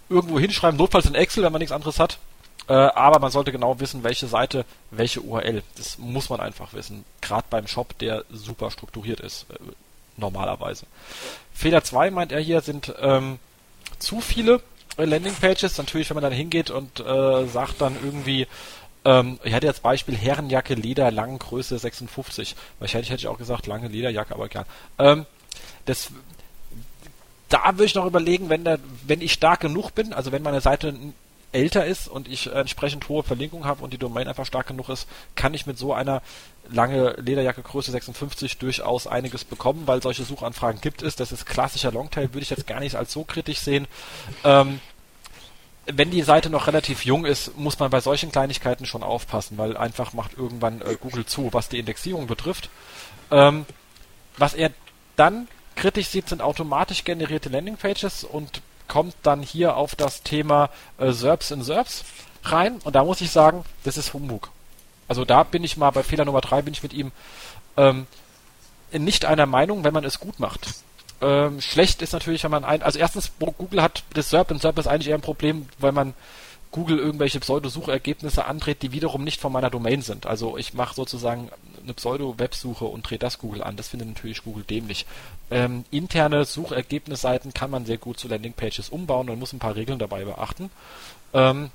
irgendwo 0.10 0.40
hinschreiben, 0.40 0.78
notfalls 0.78 1.06
in 1.06 1.16
Excel, 1.16 1.44
wenn 1.44 1.52
man 1.52 1.60
nichts 1.60 1.74
anderes 1.74 2.00
hat. 2.00 2.18
Äh, 2.72 2.74
aber 2.96 3.20
man 3.20 3.32
sollte 3.32 3.52
genau 3.52 3.82
wissen, 3.82 4.06
welche 4.06 4.28
Seite, 4.28 4.64
welche 4.92 5.20
URL. 5.20 5.62
Das 5.76 5.98
muss 5.98 6.30
man 6.30 6.40
einfach 6.40 6.72
wissen. 6.72 7.04
Gerade 7.20 7.44
beim 7.50 7.68
Shop, 7.68 7.98
der 7.98 8.24
super 8.32 8.72
strukturiert 8.72 9.20
ist, 9.20 9.46
äh, 9.50 9.56
normalerweise. 10.16 10.86
Fehler 11.54 11.84
2 11.84 12.12
meint 12.12 12.32
er 12.32 12.40
hier, 12.40 12.62
sind 12.62 12.94
ähm, 13.02 13.40
zu 14.00 14.22
viele 14.22 14.62
äh, 14.96 15.04
Landingpages. 15.04 15.78
Natürlich, 15.80 16.10
wenn 16.10 16.16
man 16.16 16.24
dann 16.24 16.32
hingeht 16.32 16.70
und 16.70 17.02
äh, 17.02 17.46
sagt 17.48 17.82
dann 17.82 17.98
irgendwie, 18.02 18.48
ähm, 19.04 19.38
ich 19.44 19.54
hatte 19.54 19.68
jetzt 19.68 19.84
Beispiel 19.84 20.16
Herrenjacke, 20.16 20.74
Leder, 20.74 21.12
lange 21.12 21.40
Größe 21.40 21.78
56. 21.78 22.56
Wahrscheinlich 22.80 23.10
hätte 23.10 23.20
ich 23.20 23.28
auch 23.28 23.38
gesagt, 23.38 23.68
lange 23.68 23.90
Lederjacke, 23.90 24.34
aber 24.34 24.46
egal. 24.46 24.66
Ähm, 24.98 25.26
das, 25.84 26.10
da 27.50 27.66
würde 27.74 27.84
ich 27.84 27.96
noch 27.96 28.06
überlegen, 28.06 28.48
wenn, 28.48 28.64
der, 28.64 28.80
wenn 29.06 29.20
ich 29.20 29.34
stark 29.34 29.60
genug 29.60 29.94
bin, 29.94 30.14
also 30.14 30.32
wenn 30.32 30.42
meine 30.42 30.62
Seite 30.62 30.96
älter 31.52 31.86
ist 31.86 32.08
und 32.08 32.28
ich 32.28 32.48
entsprechend 32.48 33.08
hohe 33.10 33.24
Verlinkung 33.24 33.66
habe 33.66 33.84
und 33.84 33.92
die 33.92 33.98
Domain 33.98 34.28
einfach 34.28 34.46
stark 34.46 34.68
genug 34.68 34.90
ist, 34.90 35.08
kann 35.36 35.54
ich 35.54 35.66
mit 35.66 35.78
so 35.78 35.94
einer 35.94 36.22
lange 36.70 37.12
Lederjacke 37.14 37.62
Größe 37.62 37.92
56 37.92 38.58
durchaus 38.58 39.08
einiges 39.08 39.44
bekommen, 39.44 39.84
weil 39.86 40.02
solche 40.02 40.24
Suchanfragen 40.24 40.82
gibt 40.82 41.02
es. 41.02 41.16
Das 41.16 41.32
ist 41.32 41.46
klassischer 41.46 41.92
Longtail, 41.92 42.34
würde 42.34 42.44
ich 42.44 42.50
jetzt 42.50 42.68
gar 42.68 42.80
nicht 42.80 42.96
als 42.96 43.12
so 43.12 43.24
kritisch 43.24 43.60
sehen. 43.60 43.88
Ähm, 44.44 44.80
wenn 45.86 46.12
die 46.12 46.22
Seite 46.22 46.50
noch 46.50 46.68
relativ 46.68 47.06
jung 47.06 47.26
ist, 47.26 47.58
muss 47.58 47.80
man 47.80 47.90
bei 47.90 48.00
solchen 48.00 48.32
Kleinigkeiten 48.32 48.86
schon 48.86 49.04
aufpassen, 49.04 49.58
weil 49.58 49.76
einfach 49.76 50.14
macht 50.14 50.38
irgendwann 50.38 50.82
äh, 50.82 50.96
Google 51.00 51.26
zu, 51.26 51.50
was 51.52 51.70
die 51.70 51.80
Indexierung 51.80 52.28
betrifft. 52.28 52.70
Ähm, 53.32 53.66
was 54.38 54.54
er 54.54 54.72
dann 55.16 55.48
kritisch 55.76 56.08
sieht, 56.08 56.30
sind 56.30 56.42
automatisch 56.42 57.04
generierte 57.04 57.50
Landingpages 57.50 58.24
und 58.24 58.62
kommt 58.92 59.16
dann 59.24 59.42
hier 59.42 59.78
auf 59.78 59.96
das 59.96 60.22
Thema 60.22 60.70
äh, 60.98 61.14
SERPs 61.14 61.52
in 61.52 61.64
SERPs 61.64 62.04
rein 62.44 62.80
und 62.84 62.94
da 62.94 63.06
muss 63.06 63.22
ich 63.22 63.32
sagen, 63.32 63.64
das 63.86 63.96
ist 63.96 64.14
Humbug. 64.14 64.50
Also 65.08 65.24
da 65.24 65.44
bin 65.44 65.64
ich 65.64 65.78
mal 65.78 65.92
bei 65.92 66.04
Fehler 66.04 66.26
Nummer 66.26 66.42
drei 66.42 66.62
bin 66.62 66.74
ich 66.74 66.84
mit 66.84 66.92
ihm 66.92 67.14
ähm, 67.78 68.06
nicht 68.92 69.24
einer 69.24 69.46
Meinung, 69.46 69.86
wenn 69.86 69.94
man 69.94 70.04
es 70.04 70.20
gut 70.20 70.42
macht. 70.42 70.68
Ähm, 71.22 71.62
schlecht 71.62 72.02
ist 72.02 72.12
natürlich, 72.12 72.44
wenn 72.44 72.52
man 72.52 72.66
ein, 72.66 72.84
also 72.84 73.00
erstens, 73.00 73.32
Google 73.40 73.82
hat 73.82 74.04
das 74.14 74.30
SERP 74.30 74.52
und 74.52 74.62
SERP 74.62 74.80
ist 74.80 74.88
eigentlich 74.88 75.08
eher 75.08 75.16
ein 75.16 75.22
Problem, 75.22 75.70
weil 75.78 75.94
man 75.94 76.14
Google 76.72 77.00
irgendwelche 77.00 77.40
Pseudo-Suchergebnisse 77.40 78.46
andreht, 78.46 78.82
die 78.82 78.92
wiederum 78.92 79.24
nicht 79.24 79.42
von 79.42 79.52
meiner 79.52 79.70
Domain 79.70 80.02
sind. 80.02 80.26
Also 80.26 80.58
ich 80.58 80.74
mache 80.74 80.96
sozusagen 80.96 81.50
eine 81.84 81.94
Pseudo-Websuche 81.94 82.86
und 82.86 83.10
drehe 83.10 83.20
das 83.20 83.40
Google 83.40 83.62
an. 83.64 83.76
Das 83.76 83.90
findet 83.90 84.08
natürlich 84.08 84.44
Google 84.44 84.64
dämlich. 84.64 85.06
Ähm, 85.50 85.84
interne 85.92 86.46
Suchergebnisseiten 86.46 87.54
kann 87.54 87.72
man 87.72 87.86
sehr 87.86 87.98
gut 87.98 88.20
zu 88.20 88.28
Landingpages 88.28 88.90
umbauen 88.90 89.30
und 89.30 89.40
muss 89.40 89.54
ein 89.54 89.60
paar 89.60 89.76
Regeln 89.76 90.00
dabei 90.00 90.24
beachten. 90.24 90.70
Ähm, 91.34 91.72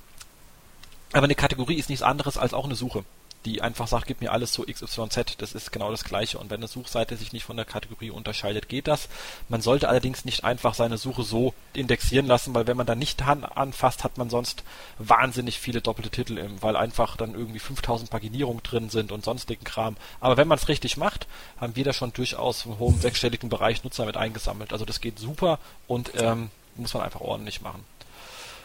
Aber 1.13 1.25
eine 1.25 1.35
Kategorie 1.35 1.77
ist 1.77 1.89
nichts 1.91 2.03
anderes 2.03 2.39
als 2.39 2.55
auch 2.55 2.65
eine 2.65 2.75
Suche 2.75 3.05
die 3.47 3.63
einfach 3.63 3.87
sagt, 3.87 4.09
gib 4.09 4.21
mir 4.21 4.33
alles 4.33 4.53
zu 4.53 4.65
XYZ, 4.65 5.37
das 5.39 5.53
ist 5.55 5.71
genau 5.71 5.91
das 5.93 6.05
gleiche. 6.05 6.39
Und 6.39 6.51
wenn 6.51 6.59
eine 6.59 6.67
Suchseite 6.67 7.17
sich 7.17 7.33
nicht 7.33 7.45
von 7.45 7.57
der 7.57 7.65
Kategorie 7.65 8.11
unterscheidet, 8.11 8.69
geht 8.69 8.89
das. 8.89 9.09
Man 9.49 9.63
sollte 9.63 9.89
allerdings 9.89 10.25
nicht 10.25 10.45
einfach 10.45 10.75
seine 10.75 10.99
Suche 10.99 11.23
so 11.23 11.55
indexieren 11.73 12.27
lassen, 12.27 12.55
weil 12.55 12.67
wenn 12.67 12.77
man 12.77 12.87
da 12.87 12.97
nicht 12.97 13.23
anfasst, 13.23 14.03
hat 14.03 14.19
man 14.19 14.29
sonst 14.29 14.65
wahnsinnig 14.99 15.61
viele 15.61 15.81
doppelte 15.81 16.11
Titel, 16.11 16.45
weil 16.61 16.77
einfach 16.77 17.17
dann 17.17 17.35
irgendwie 17.35 17.61
5000 17.61 18.11
Paginierungen 18.11 18.63
drin 18.65 18.91
sind 18.91 19.13
und 19.13 19.25
sonstigen 19.25 19.65
Kram. 19.65 19.97
Aber 20.21 20.37
wenn 20.37 20.49
man 20.49 20.59
es 20.59 20.69
richtig 20.69 20.97
macht, 20.97 21.29
haben 21.61 21.77
wir 21.77 21.85
da 21.85 21.93
schon 21.93 22.13
durchaus 22.13 22.67
einen 22.67 22.81
hohen 22.81 23.01
sechsstelligen 23.01 23.49
Bereich 23.49 23.85
Nutzer 23.85 24.07
mit 24.07 24.17
eingesammelt. 24.17 24.73
Also 24.73 24.85
das 24.85 25.01
geht 25.01 25.21
super 25.21 25.61
und 25.87 26.11
ähm, 26.19 26.51
muss 26.75 26.95
man 26.95 27.05
einfach 27.05 27.21
ordentlich 27.21 27.63
machen. 27.63 27.85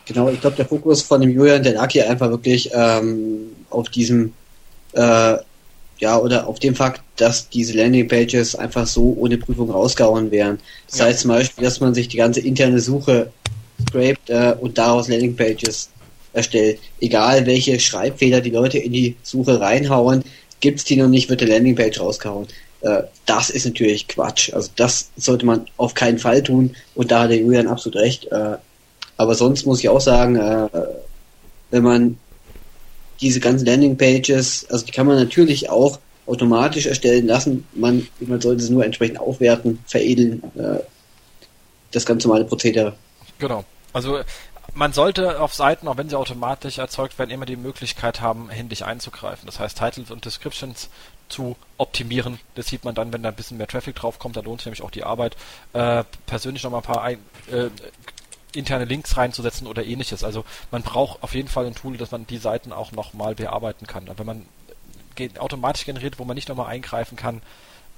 Genau, 0.06 0.30
ich 0.30 0.42
glaube, 0.42 0.56
der 0.56 0.66
Fokus 0.66 1.04
von 1.04 1.22
dem 1.22 1.30
Julian, 1.30 1.64
hier 1.92 2.10
einfach 2.10 2.30
wirklich 2.32 2.72
ähm, 2.74 3.56
auf 3.70 3.88
diesem 3.90 4.34
äh, 4.94 5.38
ja, 6.00 6.18
oder 6.18 6.48
auf 6.48 6.60
dem 6.60 6.76
Fakt, 6.76 7.02
dass 7.16 7.48
diese 7.50 7.78
Landingpages 7.78 8.56
einfach 8.56 8.88
so 8.88 9.16
ohne 9.20 9.38
Prüfung 9.38 9.70
rausgehauen 9.70 10.32
wären. 10.32 10.60
Das 10.90 11.00
ja. 11.00 11.06
heißt 11.06 11.20
zum 11.20 11.30
Beispiel, 11.30 11.64
dass 11.64 11.80
man 11.80 11.94
sich 11.94 12.08
die 12.08 12.18
ganze 12.18 12.40
interne 12.40 12.80
Suche 12.80 13.32
scrapt 13.88 14.30
äh, 14.30 14.56
und 14.60 14.78
daraus 14.78 15.08
Landingpages 15.08 15.90
erstellt. 16.34 16.80
Egal 17.00 17.46
welche 17.46 17.80
Schreibfehler 17.80 18.42
die 18.42 18.50
Leute 18.50 18.80
in 18.80 18.92
die 18.92 19.16
Suche 19.22 19.60
reinhauen, 19.60 20.24
gibt's 20.60 20.84
die 20.84 20.96
noch 20.96 21.08
nicht, 21.08 21.30
wird 21.30 21.42
der 21.42 21.50
Landingpage 21.50 22.00
rausgehauen. 22.00 22.48
Äh, 22.82 23.04
das 23.28 23.52
ist 23.52 23.66
natürlich 23.66 24.08
Quatsch. 24.08 24.52
Also 24.54 24.72
das 24.76 25.10
sollte 25.18 25.46
man 25.46 25.68
auf 25.78 25.94
keinen 25.94 26.18
Fall 26.18 26.42
tun 26.42 26.76
und 26.96 27.12
da 27.12 27.22
hat 27.22 27.30
der 27.30 27.38
Julian 27.38 27.68
absolut 27.68 27.98
recht. 27.98 28.26
Äh, 28.32 28.58
aber 29.18 29.36
sonst 29.36 29.66
muss 29.68 29.80
ich 29.80 29.90
auch 29.90 30.02
sagen, 30.02 30.36
äh, 30.36 30.68
wenn 31.70 31.84
man 31.84 32.18
diese 33.22 33.40
ganzen 33.40 33.66
Landingpages, 33.66 34.68
also 34.70 34.86
die 34.86 34.92
kann 34.92 35.06
man 35.08 35.18
natürlich 35.18 35.70
auch 35.70 36.00
automatisch 36.26 36.86
erstellen 36.86 37.28
lassen. 37.28 37.68
Man, 37.74 38.08
man 38.20 38.42
sollte 38.42 38.64
sie 38.64 38.74
nur 38.74 38.86
entsprechend 38.86 39.20
aufwerten, 39.20 39.80
veredeln, 39.86 40.44
äh, 40.56 40.80
das 41.92 42.06
ganz 42.06 42.24
normale 42.24 42.46
Prozedere. 42.46 42.94
Genau. 43.40 43.64
Also 43.94 44.20
man 44.74 44.94
sollte 44.94 45.40
auf 45.42 45.54
Seiten, 45.54 45.88
auch 45.88 45.98
wenn 45.98 46.10
sie 46.10 46.18
automatisch 46.18 46.78
erzeugt 46.78 47.20
werden, 47.20 47.30
immer 47.32 47.46
die 47.46 47.58
Möglichkeit 47.58 48.22
haben, 48.22 48.50
händisch 48.50 48.84
einzugreifen. 48.84 49.46
Das 49.46 49.60
heißt, 49.60 49.78
Titles 49.78 50.12
und 50.12 50.24
Descriptions 50.24 50.90
zu 51.28 51.56
optimieren. 51.78 52.40
Das 52.56 52.68
sieht 52.68 52.86
man 52.86 52.96
dann, 52.96 53.12
wenn 53.12 53.24
da 53.24 53.30
ein 53.30 53.36
bisschen 53.36 53.58
mehr 53.58 53.68
Traffic 53.68 53.96
draufkommt, 53.96 54.36
da 54.38 54.42
lohnt 54.42 54.62
sich 54.62 54.66
nämlich 54.66 54.82
auch 54.82 54.92
die 54.92 55.04
Arbeit. 55.04 55.36
Äh, 55.74 56.04
persönlich 56.26 56.64
noch 56.64 56.72
mal 56.72 56.78
ein 56.78 56.84
paar 56.84 57.02
ein, 57.02 57.18
äh, 57.52 57.70
interne 58.54 58.86
Links 58.86 59.18
reinzusetzen 59.18 59.68
oder 59.68 59.86
ähnliches. 59.86 60.24
Also 60.24 60.46
man 60.72 60.84
braucht 60.84 61.24
auf 61.24 61.34
jeden 61.34 61.48
Fall 61.48 61.66
ein 61.66 61.76
Tool, 61.76 61.98
dass 61.98 62.12
man 62.12 62.28
die 62.28 62.38
Seiten 62.38 62.72
auch 62.72 62.92
nochmal 62.92 63.36
bearbeiten 63.36 63.88
kann. 63.88 64.10
Aber 64.10 64.20
wenn 64.20 64.26
man 64.26 64.46
automatisch 65.38 65.86
generiert, 65.86 66.20
wo 66.20 66.26
man 66.26 66.36
nicht 66.36 66.50
nochmal 66.50 66.68
eingreifen 66.68 67.16
kann, 67.16 67.42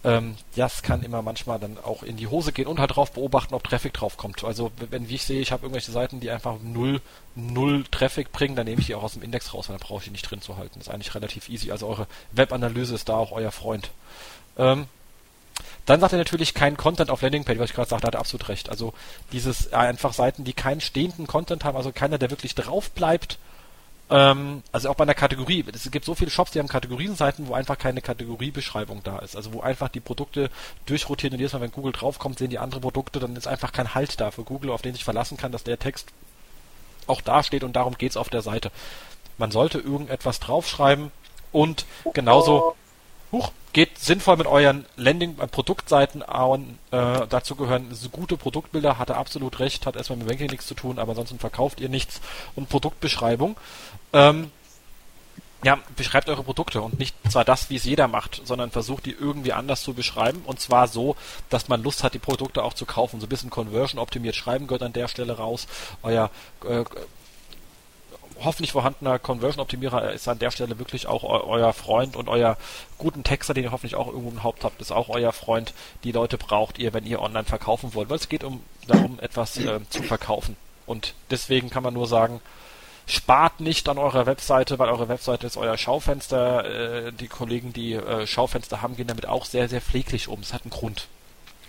ähm, 0.03 0.35
das 0.55 0.83
kann 0.83 1.03
immer 1.03 1.21
manchmal 1.21 1.59
dann 1.59 1.77
auch 1.77 2.03
in 2.03 2.17
die 2.17 2.27
Hose 2.27 2.51
gehen 2.51 2.67
und 2.67 2.79
halt 2.79 2.95
drauf 2.95 3.13
beobachten, 3.13 3.53
ob 3.53 3.63
Traffic 3.63 3.93
drauf 3.93 4.17
kommt. 4.17 4.43
Also 4.43 4.71
wenn 4.89 5.07
wie 5.07 5.15
ich 5.15 5.23
sehe, 5.23 5.41
ich 5.41 5.51
habe 5.51 5.63
irgendwelche 5.63 5.91
Seiten, 5.91 6.19
die 6.19 6.29
einfach 6.29 6.57
null, 6.61 7.01
null 7.35 7.85
Traffic 7.89 8.31
bringen, 8.31 8.55
dann 8.55 8.65
nehme 8.65 8.81
ich 8.81 8.87
die 8.87 8.95
auch 8.95 9.03
aus 9.03 9.13
dem 9.13 9.23
Index 9.23 9.53
raus, 9.53 9.69
weil 9.69 9.77
dann 9.77 9.87
brauche 9.87 9.99
ich 9.99 10.05
die 10.05 10.11
nicht 10.11 10.29
drin 10.29 10.41
zu 10.41 10.57
halten. 10.57 10.73
Das 10.75 10.87
ist 10.87 10.93
eigentlich 10.93 11.15
relativ 11.15 11.47
easy. 11.47 11.71
Also 11.71 11.87
eure 11.87 12.07
Webanalyse 12.33 12.95
ist 12.95 13.07
da 13.07 13.15
auch 13.15 13.31
euer 13.31 13.51
Freund. 13.51 13.91
Ähm, 14.57 14.87
dann 15.85 15.99
sagt 15.99 16.13
er 16.13 16.19
natürlich 16.19 16.53
kein 16.53 16.77
Content 16.77 17.09
auf 17.09 17.21
Landingpage, 17.21 17.59
was 17.59 17.69
ich 17.69 17.75
gerade 17.75 17.89
sagte, 17.89 18.07
hat 18.07 18.15
er 18.15 18.19
absolut 18.19 18.47
recht. 18.49 18.69
Also 18.69 18.93
dieses 19.31 19.71
äh, 19.71 19.75
einfach 19.75 20.13
Seiten, 20.13 20.43
die 20.43 20.53
keinen 20.53 20.81
stehenden 20.81 21.27
Content 21.27 21.65
haben, 21.65 21.75
also 21.75 21.91
keiner, 21.91 22.17
der 22.17 22.29
wirklich 22.29 22.55
drauf 22.55 22.91
bleibt. 22.91 23.37
Ähm, 24.09 24.63
also 24.71 24.89
auch 24.89 24.95
bei 24.95 25.03
einer 25.03 25.13
Kategorie. 25.13 25.65
Es 25.73 25.89
gibt 25.91 26.05
so 26.05 26.15
viele 26.15 26.31
Shops, 26.31 26.51
die 26.51 26.59
haben 26.59 26.67
Kategorienseiten, 26.67 27.47
wo 27.47 27.53
einfach 27.53 27.77
keine 27.77 28.01
Kategoriebeschreibung 28.01 29.01
da 29.03 29.19
ist. 29.19 29.35
Also 29.35 29.53
wo 29.53 29.61
einfach 29.61 29.89
die 29.89 29.99
Produkte 29.99 30.49
durchrotieren 30.85 31.33
und 31.33 31.39
jedes 31.39 31.53
Mal, 31.53 31.61
wenn 31.61 31.71
Google 31.71 31.91
draufkommt, 31.91 32.39
sehen 32.39 32.49
die 32.49 32.59
andere 32.59 32.79
Produkte, 32.79 33.19
dann 33.19 33.35
ist 33.35 33.47
einfach 33.47 33.73
kein 33.73 33.93
Halt 33.93 34.21
da 34.21 34.31
für 34.31 34.43
Google, 34.43 34.71
auf 34.71 34.81
den 34.81 34.93
sich 34.93 35.03
verlassen 35.03 35.37
kann, 35.37 35.51
dass 35.51 35.63
der 35.63 35.79
Text 35.79 36.07
auch 37.07 37.19
da 37.19 37.43
steht 37.43 37.65
und 37.65 37.75
darum 37.75 37.97
geht's 37.97 38.15
auf 38.15 38.29
der 38.29 38.41
Seite. 38.41 38.71
Man 39.37 39.51
sollte 39.51 39.79
irgendetwas 39.79 40.39
draufschreiben 40.39 41.11
und 41.51 41.85
genauso 42.13 42.75
Huch, 43.33 43.51
geht 43.73 43.97
sinnvoll 43.97 44.37
mit 44.37 44.45
euren 44.45 44.85
Landing 44.95 45.37
äh, 45.39 46.23
an. 46.23 46.77
Äh, 46.91 47.27
dazu 47.27 47.55
gehören 47.55 47.89
gute 48.11 48.37
Produktbilder, 48.37 48.99
hat 48.99 49.09
er 49.09 49.17
absolut 49.17 49.59
recht, 49.59 49.87
hat 49.87 49.95
erstmal 49.95 50.19
mit 50.19 50.27
Banking 50.27 50.51
nichts 50.51 50.67
zu 50.67 50.75
tun, 50.75 50.99
aber 50.99 51.09
ansonsten 51.09 51.39
verkauft 51.39 51.81
ihr 51.81 51.89
nichts. 51.89 52.21
Und 52.55 52.69
Produktbeschreibung. 52.69 53.57
Ähm, 54.13 54.51
ja, 55.63 55.79
beschreibt 55.95 56.29
eure 56.29 56.43
Produkte 56.43 56.81
und 56.81 56.99
nicht 56.99 57.15
zwar 57.29 57.45
das, 57.45 57.69
wie 57.69 57.77
es 57.77 57.85
jeder 57.85 58.07
macht, 58.07 58.41
sondern 58.43 58.69
versucht 58.69 59.05
die 59.05 59.13
irgendwie 59.13 59.53
anders 59.53 59.81
zu 59.81 59.93
beschreiben 59.93 60.41
und 60.45 60.59
zwar 60.59 60.87
so, 60.87 61.15
dass 61.49 61.69
man 61.69 61.81
Lust 61.81 62.03
hat, 62.03 62.13
die 62.13 62.19
Produkte 62.19 62.63
auch 62.63 62.73
zu 62.73 62.85
kaufen. 62.85 63.19
So 63.19 63.25
ein 63.25 63.29
bisschen 63.29 63.49
Conversion 63.49 63.99
optimiert 63.99 64.35
schreiben 64.35 64.67
gehört 64.67 64.83
an 64.83 64.93
der 64.93 65.07
Stelle 65.07 65.37
raus. 65.37 65.67
Euer 66.03 66.29
äh, 66.67 66.83
hoffentlich 68.41 68.71
vorhandener 68.71 69.19
Conversion-Optimierer 69.19 70.11
ist 70.11 70.27
an 70.27 70.39
der 70.39 70.51
Stelle 70.51 70.79
wirklich 70.79 71.07
auch 71.07 71.23
eu 71.23 71.47
euer 71.47 71.73
Freund 71.73 72.15
und 72.15 72.29
euer 72.29 72.57
guten 72.97 73.23
Texter, 73.23 73.53
den 73.53 73.65
ihr 73.65 73.71
hoffentlich 73.71 73.95
auch 73.95 74.07
irgendwo 74.07 74.29
im 74.29 74.43
Haupt 74.43 74.63
habt, 74.63 74.81
ist 74.81 74.91
auch 74.91 75.09
euer 75.09 75.33
Freund. 75.33 75.73
Die 76.03 76.11
Leute 76.11 76.37
braucht 76.37 76.79
ihr, 76.79 76.93
wenn 76.93 77.05
ihr 77.05 77.21
online 77.21 77.45
verkaufen 77.45 77.93
wollt, 77.93 78.09
weil 78.09 78.17
es 78.17 78.29
geht 78.29 78.43
um 78.43 78.61
darum, 78.87 79.19
etwas 79.19 79.57
äh, 79.57 79.79
zu 79.89 80.03
verkaufen. 80.03 80.55
Und 80.85 81.13
deswegen 81.29 81.69
kann 81.69 81.83
man 81.83 81.93
nur 81.93 82.07
sagen, 82.07 82.41
spart 83.05 83.59
nicht 83.59 83.87
an 83.89 83.97
eurer 83.97 84.25
Webseite, 84.25 84.79
weil 84.79 84.89
eure 84.89 85.07
Webseite 85.09 85.47
ist 85.47 85.57
euer 85.57 85.77
Schaufenster. 85.77 87.05
Äh, 87.07 87.11
die 87.13 87.27
Kollegen, 87.27 87.73
die 87.73 87.93
äh, 87.93 88.27
Schaufenster 88.27 88.81
haben, 88.81 88.95
gehen 88.95 89.07
damit 89.07 89.25
auch 89.25 89.45
sehr, 89.45 89.69
sehr 89.69 89.81
pfleglich 89.81 90.27
um. 90.27 90.41
Es 90.41 90.53
hat 90.53 90.63
einen 90.63 90.71
Grund. 90.71 91.07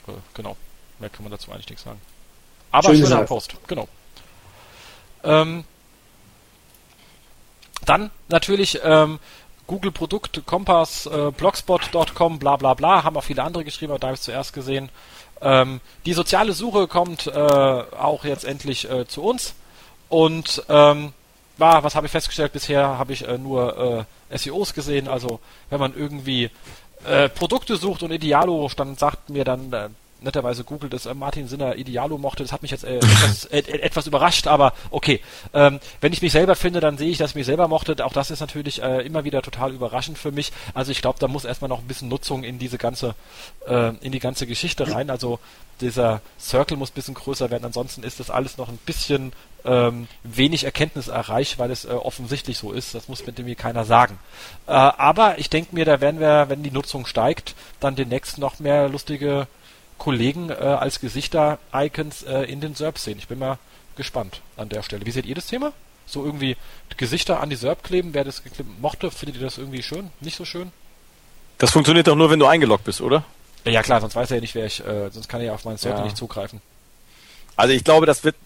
Äh, 0.07 0.13
genau. 0.35 0.57
Mehr 0.99 1.11
kann 1.11 1.25
man 1.25 1.33
dazu 1.33 1.51
eigentlich 1.51 1.69
nichts 1.69 1.85
sagen. 1.85 2.01
Aber 2.71 2.95
schöner 2.95 3.23
Post, 3.23 3.55
genau. 3.67 3.89
Ähm, 5.23 5.65
dann 7.85 8.11
natürlich 8.29 8.81
ähm, 8.83 9.19
Google 9.67 9.93
Produkt, 9.93 10.43
Kompass, 10.47 11.07
äh, 11.07 11.31
Blogspot.com, 11.31 12.39
bla 12.39 12.57
bla 12.57 12.75
bla, 12.75 13.05
haben 13.05 13.17
auch 13.17 13.25
viele 13.25 13.43
andere 13.43 13.65
geschrieben, 13.65 13.93
aber 13.93 13.99
da 13.99 14.09
habe 14.09 14.17
ich 14.17 14.21
zuerst 14.21 14.53
gesehen. 14.53 14.91
Ähm, 15.41 15.81
die 16.07 16.13
soziale 16.13 16.53
Suche 16.53 16.87
kommt 16.87 17.27
äh, 17.27 17.31
auch 17.31 18.25
jetzt 18.25 18.45
endlich 18.45 18.91
äh, 18.91 19.07
zu 19.07 19.23
uns. 19.23 19.55
Und 20.09 20.63
ähm, 20.69 21.13
war, 21.59 21.83
was 21.85 21.95
habe 21.95 22.07
ich 22.07 22.13
festgestellt, 22.13 22.53
bisher 22.53 22.99
habe 22.99 23.13
ich 23.13 23.27
äh, 23.27 23.39
nur 23.39 24.07
äh, 24.31 24.39
SEOs 24.39 24.75
gesehen. 24.75 25.09
Also 25.09 25.41
wenn 25.71 25.81
man 25.81 25.95
irgendwie 25.97 26.51
äh, 27.05 27.29
Produkte 27.29 27.77
sucht 27.77 28.03
und 28.03 28.13
Idealo, 28.13 28.69
dann 28.77 28.97
sagt 28.97 29.31
mir 29.31 29.45
dann 29.45 29.95
netterweise 30.25 30.65
Google, 30.65 30.91
dass 30.91 31.07
äh, 31.07 31.15
Martin 31.15 31.47
Sinner 31.47 31.77
Idealo 31.77 32.19
mochte. 32.19 32.43
Das 32.43 32.53
hat 32.53 32.63
mich 32.63 32.71
jetzt 32.71 32.85
äh, 32.85 32.97
etwas, 32.97 33.45
äh, 33.53 33.59
etwas, 33.59 34.07
überrascht, 34.07 34.47
aber 34.47 34.73
okay. 34.91 35.21
Ähm, 35.53 35.81
wenn 36.01 36.13
ich 36.13 36.23
mich 36.23 36.33
selber 36.33 36.57
finde, 36.57 36.81
dann 36.81 36.99
sehe 36.99 37.11
ich, 37.11 37.19
dass 37.19 37.31
ich 37.31 37.37
mich 37.37 37.47
selber 37.47 37.69
mochte. 37.69 38.05
Auch 38.05 38.13
das 38.13 38.31
ist 38.31 38.41
natürlich 38.41 38.83
äh, 38.83 39.07
immer 39.07 39.25
wieder 39.25 39.43
total 39.43 39.73
überraschend 39.73 40.19
für 40.19 40.33
mich. 40.33 40.53
Also 40.75 40.91
ich 40.91 41.01
glaube, 41.01 41.19
da 41.21 41.29
muss 41.29 41.45
erstmal 41.45 41.69
noch 41.69 41.79
ein 41.79 41.87
bisschen 41.87 42.09
Nutzung 42.09 42.43
in 42.43 42.59
diese 42.59 42.79
ganze, 42.79 43.15
äh, 43.67 43.95
in 44.01 44.13
die 44.13 44.21
ganze 44.21 44.47
Geschichte 44.47 44.93
rein. 44.93 45.11
Also 45.11 45.39
dieser 45.81 46.21
Circle 46.41 46.77
muss 46.77 46.91
ein 46.91 46.95
bisschen 46.95 47.15
größer 47.15 47.51
werden. 47.51 47.65
Ansonsten 47.65 48.03
ist 48.03 48.21
das 48.21 48.31
alles 48.31 48.57
noch 48.57 48.69
ein 48.69 48.79
bisschen 48.79 49.33
ähm, 49.65 50.09
wenig 50.23 50.65
Erkenntnis 50.65 51.09
erreicht, 51.09 51.59
weil 51.59 51.71
es 51.71 51.85
äh, 51.85 51.89
offensichtlich 51.89 52.59
so 52.59 52.73
ist. 52.73 52.95
Das 52.95 53.09
muss 53.09 53.27
mit 53.27 53.39
dem 53.39 53.47
hier 53.47 53.55
keiner 53.55 53.85
sagen. 53.85 54.19
Äh, 54.67 54.73
aber 54.73 55.39
ich 55.39 55.51
denke 55.51 55.75
mir, 55.75 55.85
da 55.85 56.01
werden 56.01 56.21
wir, 56.21 56.49
wenn 56.49 56.63
die 56.63 56.71
Nutzung 56.71 57.07
steigt, 57.07 57.55
dann 57.81 57.97
demnächst 57.97 58.39
noch 58.39 58.59
mehr 58.59 58.89
lustige 58.89 59.47
Kollegen 59.99 60.51
äh, 60.51 60.55
als 60.55 61.01
Gesichter-Icons 61.01 62.23
äh, 62.25 62.43
in 62.43 62.61
den 62.61 62.75
SERPs 62.75 63.05
sehen. 63.05 63.19
Ich 63.19 63.29
bin 63.29 63.39
mal 63.39 63.59
gespannt 63.97 64.41
an 64.57 64.69
der 64.69 64.83
Stelle. 64.83 65.07
Wie 65.07 65.11
seht 65.11 65.27
ihr 65.27 65.35
das 65.35 65.47
Thema? 65.47 65.73
So 66.07 66.25
irgendwie 66.25 66.57
Gesichter 66.97 67.41
an 67.41 67.51
die 67.51 67.57
SERP 67.57 67.83
kleben, 67.83 68.13
wer 68.13 68.25
das 68.25 68.43
mochte, 68.81 69.11
findet 69.11 69.37
ihr 69.37 69.43
das 69.43 69.59
irgendwie 69.59 69.83
schön? 69.83 70.11
Nicht 70.21 70.37
so 70.37 70.45
schön? 70.45 70.71
Das 71.59 71.71
funktioniert 71.71 72.07
doch 72.07 72.17
nur, 72.17 72.31
wenn 72.31 72.39
du 72.39 72.47
eingeloggt 72.47 72.85
bist, 72.85 73.01
oder? 73.01 73.25
Ja, 73.65 73.83
klar, 73.83 74.01
sonst 74.01 74.15
weiß 74.15 74.31
er 74.31 74.37
ja 74.37 74.41
nicht, 74.41 74.55
wer 74.55 74.67
ich, 74.67 74.85
äh, 74.85 75.11
sonst 75.11 75.29
kann 75.29 75.41
er 75.41 75.47
ja 75.47 75.55
auf 75.55 75.65
meinen 75.65 75.79
Server 75.79 75.99
ja. 75.99 76.05
nicht 76.05 76.17
zugreifen. 76.17 76.61
Also 77.57 77.73
ich 77.73 77.85
glaube, 77.85 78.05
das 78.05 78.25
wird 78.25 78.37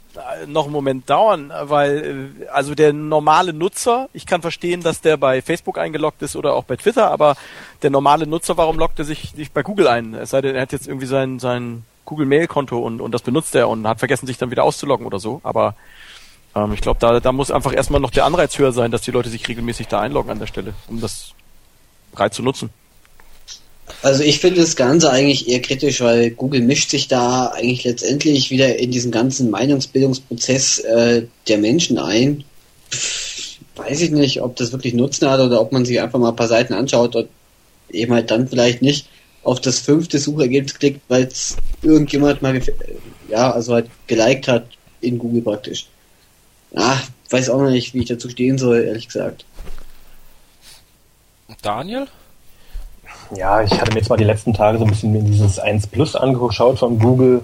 noch 0.47 0.65
einen 0.65 0.73
Moment 0.73 1.09
dauern, 1.09 1.53
weil 1.63 2.33
äh, 2.41 2.49
also 2.49 2.75
der 2.75 2.93
normale 2.93 3.53
Nutzer, 3.53 4.09
ich 4.13 4.27
kann 4.27 4.43
verstehen, 4.43 4.83
dass 4.83 5.01
der 5.01 5.17
bei 5.17 5.43
Facebook 5.43 5.79
eingeloggt 5.79 6.23
ist 6.23 6.37
oder 6.37 6.55
auch 6.55 6.65
bei 6.65 6.77
Twitter, 6.77 7.11
aber 7.11 7.37
der 7.83 7.91
normale 7.91 8.27
Nutzer, 8.27 8.57
warum 8.57 8.79
loggt 8.79 8.99
er 8.99 9.05
sich 9.05 9.35
nicht 9.35 9.55
bei 9.55 9.63
Google 9.63 9.89
ein? 9.89 10.15
Es 10.15 10.31
sei 10.31 10.41
denn, 10.41 10.55
er 10.55 10.63
hat 10.63 10.73
jetzt 10.73 10.87
irgendwie 10.87 11.07
sein 11.07 11.39
sein 11.39 11.85
Google 12.05 12.27
Mail 12.27 12.47
Konto 12.47 12.79
und 12.79 13.01
und 13.01 13.13
das 13.13 13.23
benutzt 13.23 13.55
er 13.55 13.69
und 13.69 13.87
hat 13.87 13.99
vergessen, 13.99 14.27
sich 14.27 14.39
dann 14.39 14.51
wieder 14.51 14.65
auszuloggen 14.65 15.07
oder 15.07 15.19
so. 15.19 15.41
Aber 15.45 15.75
ähm, 16.55 16.73
ich 16.73 16.81
glaube, 16.81 17.01
da 17.01 17.21
da 17.21 17.33
muss 17.33 17.51
einfach 17.51 17.75
erstmal 17.75 18.01
noch 18.01 18.11
der 18.11 18.25
Anreiz 18.25 18.59
höher 18.59 18.73
sein, 18.73 18.91
dass 18.91 19.03
die 19.03 19.11
Leute 19.11 19.29
sich 19.29 19.47
regelmäßig 19.49 19.89
da 19.89 20.01
einloggen 20.01 20.31
an 20.31 20.39
der 20.39 20.47
Stelle, 20.47 20.75
um 20.89 21.01
das 21.01 21.33
breit 22.13 22.35
zu 22.35 22.43
nutzen. 22.43 22.71
Also 24.03 24.23
ich 24.23 24.39
finde 24.39 24.61
das 24.61 24.77
Ganze 24.77 25.11
eigentlich 25.11 25.49
eher 25.49 25.61
kritisch, 25.61 26.01
weil 26.01 26.31
Google 26.31 26.63
mischt 26.63 26.91
sich 26.91 27.09
da 27.09 27.47
eigentlich 27.49 27.85
letztendlich 27.85 28.51
wieder 28.51 28.79
in 28.79 28.91
diesen 28.91 29.11
ganzen 29.11 29.51
Meinungsbildungsprozess 29.51 30.79
äh, 30.81 31.27
der 31.49 31.59
Menschen 31.59 31.99
ein. 31.99 32.45
weiß 33.77 34.01
ich 34.01 34.11
nicht, 34.11 34.43
ob 34.43 34.57
das 34.57 34.73
wirklich 34.73 34.95
Nutzen 34.95 35.29
hat 35.29 35.41
oder 35.41 35.61
ob 35.61 35.73
man 35.73 35.85
sich 35.85 36.01
einfach 36.01 36.19
mal 36.19 36.31
ein 36.31 36.37
paar 36.37 36.49
Seiten 36.49 36.75
anschaut 36.75 37.17
und 37.17 37.29
eben 37.91 38.13
halt 38.13 38.31
dann 38.31 38.49
vielleicht 38.49 38.83
nicht 38.83 39.09
auf 39.43 39.61
das 39.61 39.79
fünfte 39.79 40.19
Suchergebnis 40.19 40.79
klickt, 40.79 41.01
weil 41.09 41.25
es 41.25 41.57
irgendjemand 41.83 42.43
mal 42.43 42.61
ja, 43.29 43.51
also 43.51 43.75
halt 43.75 43.89
geliked 44.07 44.49
hat 44.49 44.67
in 45.01 45.19
Google 45.19 45.43
praktisch. 45.43 45.87
Ah, 46.75 46.99
weiß 47.31 47.51
auch 47.51 47.61
noch 47.61 47.71
nicht, 47.71 47.95
wie 47.95 48.01
ich 48.01 48.09
dazu 48.09 48.29
stehen 48.29 48.59
soll, 48.59 48.85
ehrlich 48.85 49.07
gesagt. 49.07 49.45
Daniel? 51.63 52.07
Ja, 53.37 53.63
ich 53.63 53.73
hatte 53.79 53.93
mir 53.93 53.99
jetzt 53.99 54.09
mal 54.09 54.17
die 54.17 54.25
letzten 54.25 54.55
Tage 54.55 54.79
so 54.79 54.85
ein 54.85 54.91
bisschen 54.91 55.25
dieses 55.25 55.59
1 55.59 55.89
Plus 55.89 56.17
angeschaut 56.17 56.79
von 56.79 56.99
Google 56.99 57.43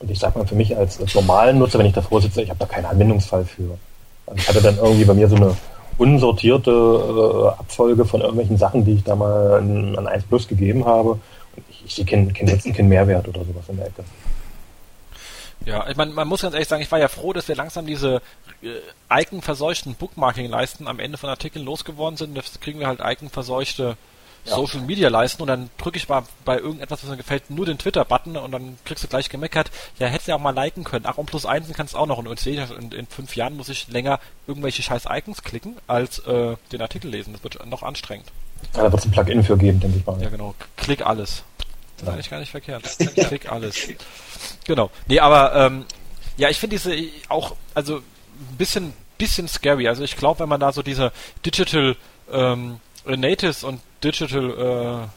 und 0.00 0.10
ich 0.10 0.18
sag 0.18 0.34
mal 0.34 0.46
für 0.46 0.54
mich 0.54 0.76
als, 0.76 1.00
als 1.00 1.14
normalen 1.14 1.58
Nutzer, 1.58 1.78
wenn 1.78 1.86
ich 1.86 1.92
davor 1.92 2.20
sitze, 2.20 2.42
ich 2.42 2.50
habe 2.50 2.58
da 2.58 2.66
keinen 2.66 2.86
Anwendungsfall 2.86 3.44
für. 3.44 3.78
Also 4.26 4.38
ich 4.38 4.48
hatte 4.48 4.62
dann 4.62 4.78
irgendwie 4.78 5.04
bei 5.04 5.14
mir 5.14 5.28
so 5.28 5.36
eine 5.36 5.56
unsortierte 5.98 6.70
äh, 6.70 7.48
Abfolge 7.60 8.04
von 8.04 8.22
irgendwelchen 8.22 8.56
Sachen, 8.56 8.84
die 8.84 8.94
ich 8.94 9.04
da 9.04 9.14
mal 9.14 9.58
an, 9.58 9.96
an 9.96 10.06
1 10.06 10.24
Plus 10.24 10.48
gegeben 10.48 10.86
habe. 10.86 11.10
Und 11.10 11.64
ich, 11.68 11.98
ich 11.98 12.06
keinen 12.06 12.32
kein 12.32 12.46
Nutzen, 12.46 12.72
keinen 12.72 12.88
Mehrwert 12.88 13.28
oder 13.28 13.40
sowas 13.40 13.64
in 13.68 13.76
der 13.76 13.86
Ecke. 13.86 14.04
Ja, 15.66 15.86
ich 15.90 15.96
meine, 15.96 16.12
man 16.12 16.26
muss 16.26 16.40
ganz 16.40 16.54
ehrlich 16.54 16.68
sagen, 16.68 16.82
ich 16.82 16.90
war 16.90 16.98
ja 16.98 17.08
froh, 17.08 17.34
dass 17.34 17.48
wir 17.48 17.54
langsam 17.54 17.86
diese 17.86 18.22
äh, 18.62 19.20
Icon-verseuchten 19.22 19.94
Bookmarking-Leisten 19.94 20.88
am 20.88 20.98
Ende 20.98 21.18
von 21.18 21.28
Artikeln 21.28 21.66
losgeworden 21.66 22.16
sind. 22.16 22.36
Das 22.36 22.60
kriegen 22.60 22.80
wir 22.80 22.86
halt 22.86 23.00
Icon-verseuchte 23.04 23.98
ja. 24.44 24.54
Social 24.54 24.80
Media 24.80 25.08
leisten 25.08 25.42
und 25.42 25.48
dann 25.48 25.70
drücke 25.78 25.96
ich 25.98 26.08
mal 26.08 26.24
bei 26.44 26.58
irgendetwas, 26.58 27.02
was 27.02 27.10
mir 27.10 27.16
gefällt, 27.16 27.50
nur 27.50 27.66
den 27.66 27.78
Twitter-Button 27.78 28.36
und 28.36 28.52
dann 28.52 28.78
kriegst 28.84 29.04
du 29.04 29.08
gleich 29.08 29.28
gemeckert, 29.28 29.70
ja, 29.98 30.06
hättest 30.06 30.28
du 30.28 30.32
ja 30.32 30.36
auch 30.36 30.40
mal 30.40 30.54
liken 30.54 30.84
können. 30.84 31.04
Ach, 31.06 31.18
und 31.18 31.26
plus 31.26 31.46
eins 31.46 31.68
kannst 31.74 31.94
du 31.94 31.98
auch 31.98 32.06
noch 32.06 32.18
und 32.18 32.46
in, 32.46 32.92
in 32.92 33.06
fünf 33.06 33.36
Jahren 33.36 33.56
muss 33.56 33.68
ich 33.68 33.88
länger 33.88 34.20
irgendwelche 34.46 34.82
scheiß 34.82 35.04
Icons 35.08 35.42
klicken, 35.42 35.76
als 35.86 36.18
äh, 36.20 36.56
den 36.72 36.82
Artikel 36.82 37.10
lesen. 37.10 37.32
Das 37.32 37.42
wird 37.42 37.64
noch 37.66 37.82
anstrengend. 37.82 38.26
Ja, 38.74 38.84
da 38.84 38.92
wird 38.92 39.00
es 39.00 39.06
ein 39.06 39.10
Plugin 39.10 39.42
für 39.42 39.56
geben, 39.56 39.80
denke 39.80 39.98
ich 39.98 40.06
mal. 40.06 40.20
Ja, 40.22 40.28
genau. 40.28 40.54
Klick 40.76 41.04
alles. 41.04 41.42
Das 41.96 42.02
ist 42.02 42.06
ja. 42.06 42.12
eigentlich 42.12 42.30
gar 42.30 42.40
nicht 42.40 42.50
verkehrt. 42.50 42.84
Klick 42.98 43.50
alles. 43.50 43.88
Genau. 44.66 44.90
Nee, 45.06 45.20
aber 45.20 45.54
ähm, 45.54 45.84
ja, 46.36 46.48
ich 46.48 46.58
finde 46.58 46.76
diese 46.76 46.96
auch, 47.28 47.56
also 47.74 47.96
ein 47.96 48.56
bisschen, 48.56 48.92
bisschen 49.18 49.48
scary. 49.48 49.88
Also 49.88 50.02
ich 50.02 50.16
glaube, 50.16 50.40
wenn 50.40 50.48
man 50.48 50.60
da 50.60 50.72
so 50.72 50.82
diese 50.82 51.12
Digital 51.44 51.96
ähm, 52.32 52.80
Natives 53.04 53.64
und 53.64 53.80
Digital 54.02 55.10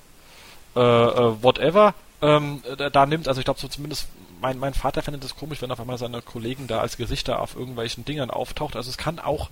äh, 0.76 0.80
äh, 0.80 0.82
äh, 0.82 1.44
whatever 1.44 1.94
ähm, 2.22 2.62
da, 2.92 3.06
nimmt, 3.06 3.28
also 3.28 3.40
ich 3.40 3.46
glaube 3.46 3.60
so 3.60 3.68
zumindest 3.68 4.08
mein, 4.44 4.60
mein 4.60 4.74
Vater 4.74 5.02
findet 5.02 5.24
es 5.24 5.36
komisch, 5.36 5.62
wenn 5.62 5.72
auf 5.72 5.80
einmal 5.80 5.98
seine 5.98 6.22
Kollegen 6.22 6.68
da 6.68 6.82
als 6.82 6.98
Gesichter 6.98 7.42
auf 7.42 7.56
irgendwelchen 7.56 8.04
Dingern 8.04 8.30
auftaucht. 8.30 8.76
Also 8.76 8.90
es 8.90 8.98
kann 8.98 9.20
auch 9.20 9.50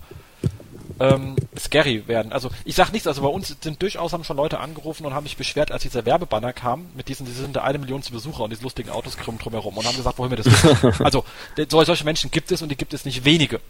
ähm, 1.00 1.36
scary 1.58 2.06
werden. 2.06 2.32
Also 2.32 2.50
ich 2.64 2.74
sag 2.74 2.92
nichts, 2.92 3.06
also 3.06 3.22
bei 3.22 3.28
uns 3.28 3.56
sind 3.60 3.80
durchaus 3.80 4.12
haben 4.12 4.22
schon 4.24 4.36
Leute 4.36 4.60
angerufen 4.60 5.06
und 5.06 5.14
haben 5.14 5.24
sich 5.24 5.36
beschwert, 5.36 5.72
als 5.72 5.82
dieser 5.82 6.04
Werbebanner 6.04 6.52
kam, 6.52 6.86
mit 6.94 7.08
diesen, 7.08 7.26
sie 7.26 7.32
sind 7.32 7.56
da 7.56 7.62
eine 7.62 7.78
Million 7.78 8.02
zu 8.02 8.12
Besucher 8.12 8.44
und 8.44 8.50
diese 8.50 8.62
lustigen 8.62 8.90
Autos 8.90 9.16
krumm 9.16 9.38
drumherum 9.38 9.76
und 9.76 9.86
haben 9.86 9.96
gesagt, 9.96 10.18
wohin 10.18 10.30
wir 10.30 10.36
das 10.36 10.46
wissen. 10.46 11.02
also 11.04 11.24
solche 11.68 12.04
Menschen 12.04 12.30
gibt 12.30 12.52
es 12.52 12.60
und 12.62 12.68
die 12.68 12.76
gibt 12.76 12.94
es 12.94 13.04
nicht 13.04 13.24
wenige. 13.24 13.60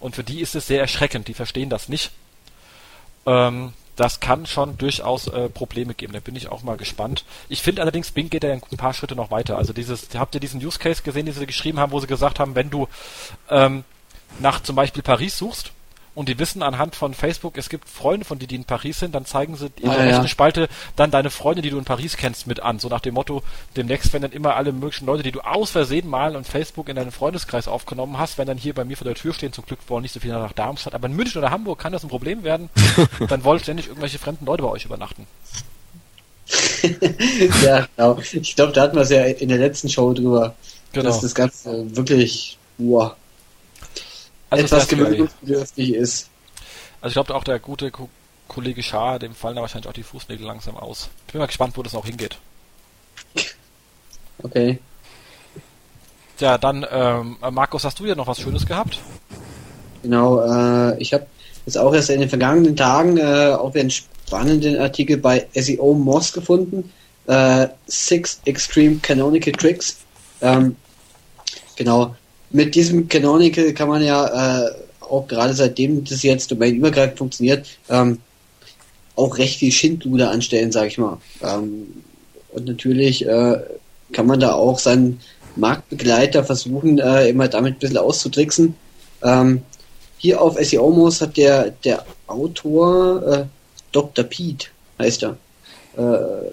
Und 0.00 0.14
für 0.14 0.22
die 0.24 0.40
ist 0.40 0.54
es 0.54 0.68
sehr 0.68 0.80
erschreckend, 0.80 1.26
die 1.26 1.34
verstehen 1.34 1.70
das 1.70 1.88
nicht. 1.88 2.12
Ähm, 3.26 3.72
das 3.98 4.20
kann 4.20 4.46
schon 4.46 4.78
durchaus 4.78 5.26
äh, 5.26 5.48
Probleme 5.48 5.92
geben. 5.92 6.12
Da 6.12 6.20
bin 6.20 6.36
ich 6.36 6.48
auch 6.48 6.62
mal 6.62 6.76
gespannt. 6.76 7.24
Ich 7.48 7.62
finde 7.62 7.82
allerdings, 7.82 8.12
Bing 8.12 8.30
geht 8.30 8.44
ja 8.44 8.52
ein 8.52 8.60
paar 8.76 8.94
Schritte 8.94 9.16
noch 9.16 9.32
weiter. 9.32 9.58
Also 9.58 9.72
dieses, 9.72 10.08
habt 10.14 10.34
ihr 10.34 10.40
diesen 10.40 10.64
Use 10.64 10.78
Case 10.78 11.02
gesehen, 11.02 11.26
den 11.26 11.34
sie 11.34 11.46
geschrieben 11.46 11.80
haben, 11.80 11.90
wo 11.90 11.98
sie 11.98 12.06
gesagt 12.06 12.38
haben, 12.38 12.54
wenn 12.54 12.70
du 12.70 12.86
ähm, 13.50 13.82
nach 14.38 14.60
zum 14.62 14.76
Beispiel 14.76 15.02
Paris 15.02 15.36
suchst 15.36 15.72
und 16.18 16.28
die 16.28 16.40
wissen 16.40 16.64
anhand 16.64 16.96
von 16.96 17.14
Facebook, 17.14 17.56
es 17.56 17.68
gibt 17.68 17.88
Freunde 17.88 18.24
von 18.24 18.40
dir, 18.40 18.48
die 18.48 18.56
in 18.56 18.64
Paris 18.64 18.98
sind, 18.98 19.14
dann 19.14 19.24
zeigen 19.24 19.54
sie 19.54 19.66
in 19.66 19.88
der 19.88 19.92
ah, 19.92 20.02
rechten 20.02 20.22
ja. 20.22 20.28
Spalte 20.28 20.68
dann 20.96 21.12
deine 21.12 21.30
Freunde, 21.30 21.62
die 21.62 21.70
du 21.70 21.78
in 21.78 21.84
Paris 21.84 22.16
kennst, 22.16 22.48
mit 22.48 22.58
an. 22.58 22.80
So 22.80 22.88
nach 22.88 22.98
dem 22.98 23.14
Motto, 23.14 23.44
demnächst, 23.76 24.12
wenn 24.12 24.22
dann 24.22 24.32
immer 24.32 24.56
alle 24.56 24.72
möglichen 24.72 25.06
Leute, 25.06 25.22
die 25.22 25.30
du 25.30 25.42
aus 25.42 25.70
Versehen 25.70 26.08
mal 26.08 26.34
in 26.34 26.42
Facebook 26.42 26.88
in 26.88 26.96
deinen 26.96 27.12
Freundeskreis 27.12 27.68
aufgenommen 27.68 28.18
hast, 28.18 28.36
wenn 28.36 28.48
dann 28.48 28.58
hier 28.58 28.74
bei 28.74 28.84
mir 28.84 28.96
vor 28.96 29.04
der 29.04 29.14
Tür 29.14 29.32
stehen, 29.32 29.52
zum 29.52 29.64
Glück 29.64 29.78
wollen 29.86 30.02
nicht 30.02 30.12
so 30.12 30.18
viele 30.18 30.34
nach 30.34 30.52
Darmstadt, 30.52 30.92
aber 30.92 31.06
in 31.06 31.14
München 31.14 31.38
oder 31.38 31.52
Hamburg 31.52 31.78
kann 31.78 31.92
das 31.92 32.02
ein 32.02 32.08
Problem 32.08 32.42
werden, 32.42 32.68
dann 33.28 33.44
wollen 33.44 33.60
ständig 33.60 33.86
irgendwelche 33.86 34.18
fremden 34.18 34.44
Leute 34.44 34.64
bei 34.64 34.70
euch 34.70 34.86
übernachten. 34.86 35.24
ja, 37.62 37.86
genau. 37.96 38.18
Ich 38.32 38.56
glaube, 38.56 38.72
da 38.72 38.82
hatten 38.82 38.96
wir 38.96 39.02
es 39.02 39.10
ja 39.10 39.22
in 39.22 39.50
der 39.50 39.58
letzten 39.58 39.88
Show 39.88 40.12
drüber, 40.12 40.56
genau. 40.92 41.04
dass 41.04 41.20
das 41.20 41.36
Ganze 41.36 41.96
wirklich, 41.96 42.58
wow, 42.78 43.12
also 44.50 44.64
etwas 44.64 44.88
gewöhnungsbedürftig 44.88 45.94
ist. 45.94 46.28
Also 47.00 47.08
ich 47.10 47.14
glaube 47.14 47.34
auch 47.34 47.44
der 47.44 47.58
gute 47.58 47.90
Ko 47.90 48.08
Kollege 48.48 48.82
Schaar, 48.82 49.18
dem 49.18 49.34
fallen 49.34 49.56
da 49.56 49.60
wahrscheinlich 49.60 49.88
auch 49.88 49.92
die 49.92 50.02
Fußnägel 50.02 50.46
langsam 50.46 50.74
aus. 50.76 51.10
Ich 51.26 51.32
bin 51.32 51.38
mal 51.38 51.46
gespannt, 51.46 51.76
wo 51.76 51.82
das 51.82 51.94
auch 51.94 52.06
hingeht. 52.06 52.38
Okay. 54.40 54.78
Ja, 56.38 56.58
dann, 56.58 56.86
ähm, 56.92 57.38
Markus, 57.50 57.82
hast 57.82 57.98
du 57.98 58.06
ja 58.06 58.14
noch 58.14 58.28
was 58.28 58.40
Schönes 58.40 58.64
gehabt? 58.64 59.00
Genau, 60.04 60.40
äh, 60.40 60.96
ich 60.98 61.12
habe 61.12 61.26
jetzt 61.66 61.76
auch 61.76 61.92
erst 61.92 62.10
in 62.10 62.20
den 62.20 62.28
vergangenen 62.28 62.76
Tagen 62.76 63.16
äh, 63.16 63.56
auch 63.58 63.74
einen 63.74 63.90
spannenden 63.90 64.78
Artikel 64.78 65.16
bei 65.16 65.46
SEO 65.54 65.94
Moss 65.94 66.32
gefunden. 66.32 66.92
Äh, 67.26 67.66
Six 67.88 68.40
Extreme 68.44 68.98
Canonical 68.98 69.52
Tricks. 69.52 69.98
Ähm, 70.40 70.76
genau, 71.74 72.14
mit 72.50 72.74
diesem 72.74 73.08
Canonical 73.08 73.72
kann 73.72 73.88
man 73.88 74.02
ja 74.02 74.66
äh, 74.66 74.70
auch 75.00 75.26
gerade 75.26 75.54
seitdem 75.54 76.04
das 76.04 76.22
jetzt 76.22 76.50
domainübergreifend 76.50 77.18
funktioniert, 77.18 77.66
ähm, 77.88 78.18
auch 79.16 79.38
recht 79.38 79.58
viel 79.58 79.72
Schindluder 79.72 80.30
anstellen, 80.30 80.72
sag 80.72 80.88
ich 80.88 80.98
mal. 80.98 81.18
Ähm, 81.42 82.02
und 82.52 82.66
natürlich 82.66 83.26
äh, 83.26 83.58
kann 84.12 84.26
man 84.26 84.40
da 84.40 84.52
auch 84.52 84.78
seinen 84.78 85.20
Marktbegleiter 85.56 86.44
versuchen, 86.44 86.98
äh, 86.98 87.28
immer 87.28 87.48
damit 87.48 87.74
ein 87.74 87.78
bisschen 87.78 87.98
auszutricksen. 87.98 88.74
Ähm, 89.22 89.62
hier 90.18 90.40
auf 90.40 90.56
SEO-Mos 90.58 91.20
hat 91.20 91.36
der, 91.36 91.70
der 91.84 92.04
Autor, 92.26 93.22
äh, 93.26 93.44
Dr. 93.92 94.24
Pete 94.24 94.68
heißt 94.98 95.24
er, 95.24 95.36
äh, 95.96 96.50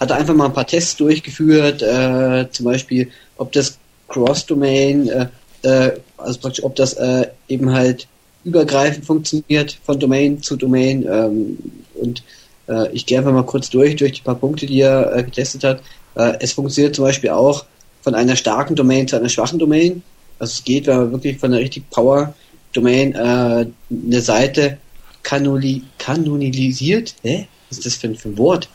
hat 0.00 0.12
einfach 0.12 0.34
mal 0.34 0.46
ein 0.46 0.52
paar 0.52 0.66
Tests 0.66 0.96
durchgeführt, 0.96 1.82
äh, 1.82 2.48
zum 2.50 2.66
Beispiel, 2.66 3.10
ob 3.36 3.52
das 3.52 3.78
Cross-Domain 4.08 5.08
äh, 5.08 5.26
äh, 5.62 5.92
also 6.16 6.40
praktisch, 6.40 6.64
ob 6.64 6.76
das 6.76 6.94
äh, 6.94 7.28
eben 7.48 7.72
halt 7.72 8.06
übergreifend 8.44 9.04
funktioniert 9.04 9.78
von 9.84 9.98
Domain 9.98 10.42
zu 10.42 10.56
Domain. 10.56 11.06
Ähm, 11.10 11.58
und 11.94 12.22
äh, 12.68 12.90
ich 12.92 13.06
gehe 13.06 13.18
einfach 13.18 13.32
mal 13.32 13.44
kurz 13.44 13.70
durch, 13.70 13.96
durch 13.96 14.12
die 14.12 14.22
paar 14.22 14.36
Punkte, 14.36 14.66
die 14.66 14.80
er 14.80 15.14
äh, 15.14 15.22
getestet 15.22 15.64
hat. 15.64 15.82
Äh, 16.14 16.34
es 16.40 16.52
funktioniert 16.52 16.94
zum 16.94 17.04
Beispiel 17.04 17.30
auch 17.30 17.64
von 18.02 18.14
einer 18.14 18.36
starken 18.36 18.76
Domain 18.76 19.08
zu 19.08 19.16
einer 19.16 19.28
schwachen 19.28 19.58
Domain. 19.58 20.02
Also 20.38 20.52
es 20.52 20.64
geht, 20.64 20.86
wenn 20.86 20.96
man 20.96 21.12
wirklich 21.12 21.38
von 21.38 21.52
einer 21.52 21.60
richtig 21.60 21.88
Power 21.90 22.34
Domain 22.72 23.14
äh, 23.14 23.66
eine 23.90 24.20
Seite 24.20 24.78
kanuli 25.22 25.82
kanonisiert. 25.98 27.14
Hä? 27.22 27.48
Was 27.68 27.78
ist 27.78 27.86
das 27.86 27.94
für 27.96 28.08
ein, 28.08 28.16
für 28.16 28.28
ein 28.28 28.38
Wort? 28.38 28.68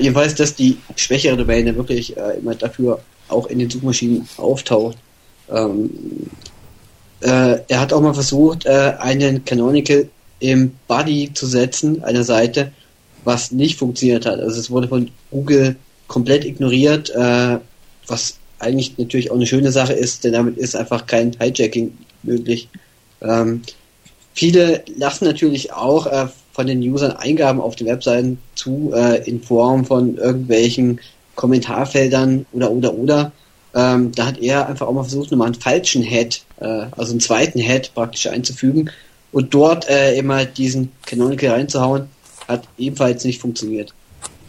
Jedenfalls, 0.00 0.34
dass 0.34 0.54
die 0.54 0.78
schwächere 0.96 1.36
Domain 1.36 1.76
wirklich 1.76 2.16
immer 2.16 2.54
dafür 2.54 2.98
auch 3.28 3.46
in 3.46 3.58
den 3.58 3.70
Suchmaschinen 3.70 4.28
auftaucht. 4.36 4.96
Ähm, 5.50 5.90
äh, 7.20 7.58
er 7.68 7.80
hat 7.80 7.92
auch 7.92 8.00
mal 8.00 8.14
versucht, 8.14 8.66
äh, 8.66 8.94
einen 8.98 9.44
Canonical 9.44 10.08
im 10.40 10.72
Body 10.86 11.30
zu 11.32 11.46
setzen, 11.46 12.02
einer 12.02 12.24
Seite, 12.24 12.72
was 13.24 13.52
nicht 13.52 13.78
funktioniert 13.78 14.26
hat. 14.26 14.38
Also 14.40 14.60
es 14.60 14.70
wurde 14.70 14.88
von 14.88 15.10
Google 15.30 15.76
komplett 16.08 16.44
ignoriert, 16.44 17.10
äh, 17.10 17.58
was 18.06 18.38
eigentlich 18.58 18.96
natürlich 18.98 19.30
auch 19.30 19.36
eine 19.36 19.46
schöne 19.46 19.72
Sache 19.72 19.92
ist, 19.92 20.24
denn 20.24 20.32
damit 20.32 20.56
ist 20.56 20.76
einfach 20.76 21.06
kein 21.06 21.36
Hijacking 21.38 21.96
möglich. 22.22 22.68
Ähm, 23.20 23.62
viele 24.32 24.82
lassen 24.96 25.24
natürlich 25.24 25.72
auch 25.72 26.06
äh, 26.06 26.26
von 26.52 26.66
den 26.66 26.80
Usern 26.80 27.12
Eingaben 27.12 27.60
auf 27.60 27.76
den 27.76 27.86
Webseiten 27.86 28.38
zu, 28.54 28.92
äh, 28.94 29.28
in 29.28 29.42
Form 29.42 29.84
von 29.84 30.16
irgendwelchen 30.16 31.00
Kommentarfeldern 31.36 32.46
oder 32.52 32.70
oder 32.70 32.94
oder. 32.94 33.32
Ähm, 33.74 34.12
da 34.12 34.26
hat 34.26 34.38
er 34.38 34.68
einfach 34.68 34.86
auch 34.86 34.92
mal 34.92 35.02
versucht, 35.02 35.30
nochmal 35.30 35.48
einen 35.48 35.60
falschen 35.60 36.02
Head, 36.02 36.42
äh, 36.60 36.86
also 36.96 37.12
einen 37.12 37.20
zweiten 37.20 37.60
Head 37.60 37.92
praktisch 37.94 38.26
einzufügen 38.26 38.90
und 39.32 39.52
dort 39.52 39.88
äh, 39.88 40.16
immer 40.16 40.46
diesen 40.46 40.92
Canonical 41.04 41.50
reinzuhauen, 41.50 42.08
hat 42.48 42.66
ebenfalls 42.78 43.24
nicht 43.24 43.40
funktioniert. 43.40 43.92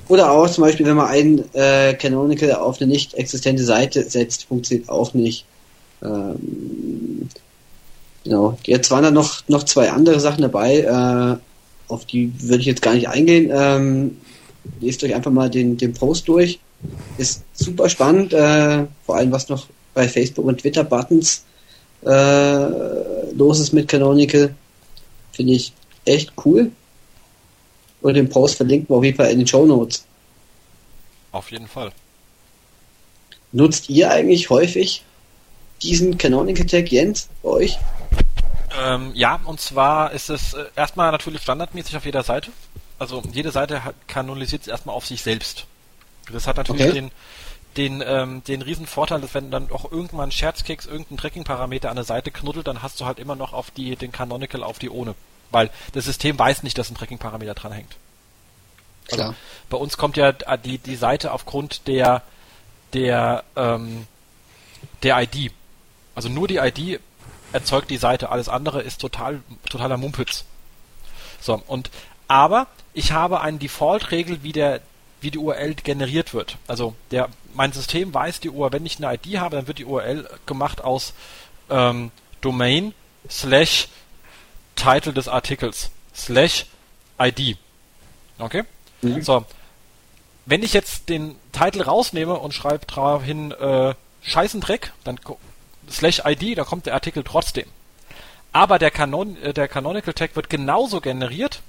Oder 0.07 0.31
auch 0.31 0.49
zum 0.49 0.63
Beispiel, 0.63 0.85
wenn 0.85 0.95
man 0.95 1.07
einen 1.07 1.43
äh, 1.53 1.93
Canonical 1.93 2.53
auf 2.53 2.79
eine 2.79 2.89
nicht 2.89 3.13
existente 3.15 3.63
Seite 3.63 4.03
setzt, 4.03 4.45
funktioniert 4.45 4.87
auch 4.87 5.13
nicht. 5.13 5.43
Ähm, 6.01 7.27
genau. 8.23 8.57
Jetzt 8.63 8.89
waren 8.91 9.03
da 9.03 9.11
noch, 9.11 9.43
noch 9.49 9.63
zwei 9.63 9.91
andere 9.91 10.21
Sachen 10.21 10.41
dabei, 10.41 10.79
äh, 10.79 11.91
auf 11.91 12.05
die 12.05 12.31
würde 12.39 12.61
ich 12.61 12.67
jetzt 12.67 12.81
gar 12.81 12.93
nicht 12.93 13.09
eingehen. 13.09 13.51
Ähm, 13.53 14.17
lest 14.79 15.03
euch 15.03 15.13
einfach 15.13 15.31
mal 15.31 15.49
den, 15.49 15.77
den 15.77 15.93
Post 15.93 16.27
durch. 16.27 16.59
Ist 17.17 17.43
super 17.53 17.89
spannend, 17.89 18.33
äh, 18.33 18.85
vor 19.05 19.15
allem 19.15 19.31
was 19.31 19.49
noch 19.49 19.67
bei 19.93 20.07
Facebook 20.07 20.45
und 20.45 20.61
Twitter 20.61 20.83
Buttons 20.83 21.43
äh, 22.05 23.33
los 23.33 23.59
ist 23.59 23.73
mit 23.73 23.87
Canonical. 23.87 24.53
Finde 25.31 25.53
ich 25.53 25.73
echt 26.05 26.33
cool. 26.45 26.71
Und 28.01 28.13
den 28.13 28.29
Post 28.29 28.55
verlinken 28.55 28.89
wir 28.89 28.97
auf 28.97 29.03
jeden 29.03 29.17
Fall 29.17 29.31
in 29.31 29.39
den 29.39 29.47
Show 29.47 29.65
Notes. 29.65 30.05
Auf 31.31 31.51
jeden 31.51 31.67
Fall. 31.67 31.91
Nutzt 33.51 33.89
ihr 33.89 34.11
eigentlich 34.11 34.49
häufig 34.49 35.03
diesen 35.81 36.17
Canonical 36.17 36.65
Tag, 36.65 36.91
Jens, 36.91 37.29
bei 37.41 37.49
euch? 37.49 37.77
Ähm, 38.79 39.11
ja, 39.15 39.39
und 39.45 39.59
zwar 39.59 40.11
ist 40.11 40.29
es 40.29 40.53
äh, 40.53 40.65
erstmal 40.75 41.11
natürlich 41.11 41.41
standardmäßig 41.41 41.97
auf 41.97 42.05
jeder 42.05 42.23
Seite. 42.23 42.51
Also 42.99 43.23
jede 43.31 43.51
Seite 43.51 43.83
hat, 43.83 43.95
kanonisiert 44.07 44.63
es 44.63 44.67
erstmal 44.67 44.95
auf 44.95 45.05
sich 45.05 45.21
selbst. 45.21 45.65
Das 46.31 46.47
hat 46.47 46.57
natürlich 46.57 46.87
Okay. 46.87 46.93
den, 46.93 47.11
den, 47.77 48.03
ähm, 48.05 48.43
den 48.43 48.61
riesen 48.61 48.87
Vorteil, 48.87 49.21
dass 49.21 49.33
wenn 49.33 49.51
dann 49.51 49.71
auch 49.71 49.91
irgendwann 49.91 50.31
Scherzkeks 50.31 50.85
irgendein 50.85 51.17
Tracking-Parameter 51.17 51.89
an 51.89 51.95
der 51.95 52.05
Seite 52.05 52.31
knuddelt, 52.31 52.67
dann 52.67 52.81
hast 52.81 52.99
du 52.99 53.05
halt 53.05 53.19
immer 53.19 53.35
noch 53.35 53.53
auf 53.53 53.71
die, 53.71 53.95
den 53.95 54.11
Canonical 54.11 54.63
auf 54.63 54.79
die 54.79 54.89
ohne. 54.89 55.15
Weil 55.51 55.69
das 55.93 56.05
System 56.05 56.37
weiß 56.37 56.63
nicht, 56.63 56.77
dass 56.77 56.89
ein 56.89 56.95
Tracking-Parameter 56.95 57.53
dranhängt. 57.53 57.95
Klar. 59.07 59.35
Bei 59.69 59.77
uns 59.77 59.97
kommt 59.97 60.17
ja 60.17 60.33
die, 60.33 60.79
die 60.79 60.95
Seite 60.95 61.31
aufgrund 61.31 61.87
der, 61.87 62.23
der, 62.93 63.43
ähm, 63.55 64.07
der 65.03 65.21
ID. 65.21 65.51
Also 66.15 66.29
nur 66.29 66.47
die 66.47 66.57
ID 66.57 66.99
erzeugt 67.53 67.89
die 67.89 67.97
Seite, 67.97 68.29
alles 68.29 68.49
andere 68.49 68.81
ist 68.81 68.99
total, 68.99 69.41
totaler 69.69 69.97
Mumpitz. 69.97 70.45
So, 71.39 71.61
und, 71.67 71.89
aber 72.27 72.67
ich 72.93 73.11
habe 73.11 73.41
eine 73.41 73.57
Default-Regel, 73.57 74.43
wie 74.43 74.51
der, 74.51 74.81
wie 75.21 75.31
die 75.31 75.37
URL 75.37 75.75
generiert 75.75 76.33
wird. 76.33 76.57
Also 76.67 76.95
der, 77.11 77.29
mein 77.53 77.71
System 77.71 78.13
weiß 78.13 78.39
die 78.39 78.49
URL, 78.49 78.73
wenn 78.73 78.85
ich 78.85 78.97
eine 79.03 79.13
ID 79.15 79.39
habe, 79.39 79.55
dann 79.55 79.67
wird 79.67 79.79
die 79.79 79.85
URL 79.85 80.29
gemacht 80.45 80.83
aus 80.83 81.13
ähm, 81.69 82.11
Domain 82.41 82.93
slash 83.29 83.87
Title 84.75 85.13
des 85.13 85.27
Artikels 85.27 85.91
slash 86.15 86.65
ID. 87.19 87.57
Okay? 88.37 88.63
Mhm. 89.01 89.21
So. 89.21 89.45
Wenn 90.45 90.63
ich 90.63 90.73
jetzt 90.73 91.09
den 91.09 91.35
Titel 91.51 91.81
rausnehme 91.81 92.35
und 92.35 92.53
schreibe 92.53 92.85
drauf 92.85 93.23
hin 93.23 93.51
äh, 93.51 93.95
Scheißendreck, 94.21 94.93
dann 95.03 95.19
slash 95.89 96.21
ID, 96.25 96.57
da 96.57 96.63
kommt 96.63 96.85
der 96.85 96.93
Artikel 96.93 97.23
trotzdem. 97.23 97.65
Aber 98.53 98.79
der, 98.79 98.91
Canon, 98.91 99.41
äh, 99.41 99.53
der 99.53 99.67
Canonical 99.67 100.13
Tag 100.13 100.35
wird 100.35 100.49
genauso 100.49 101.01
generiert 101.01 101.61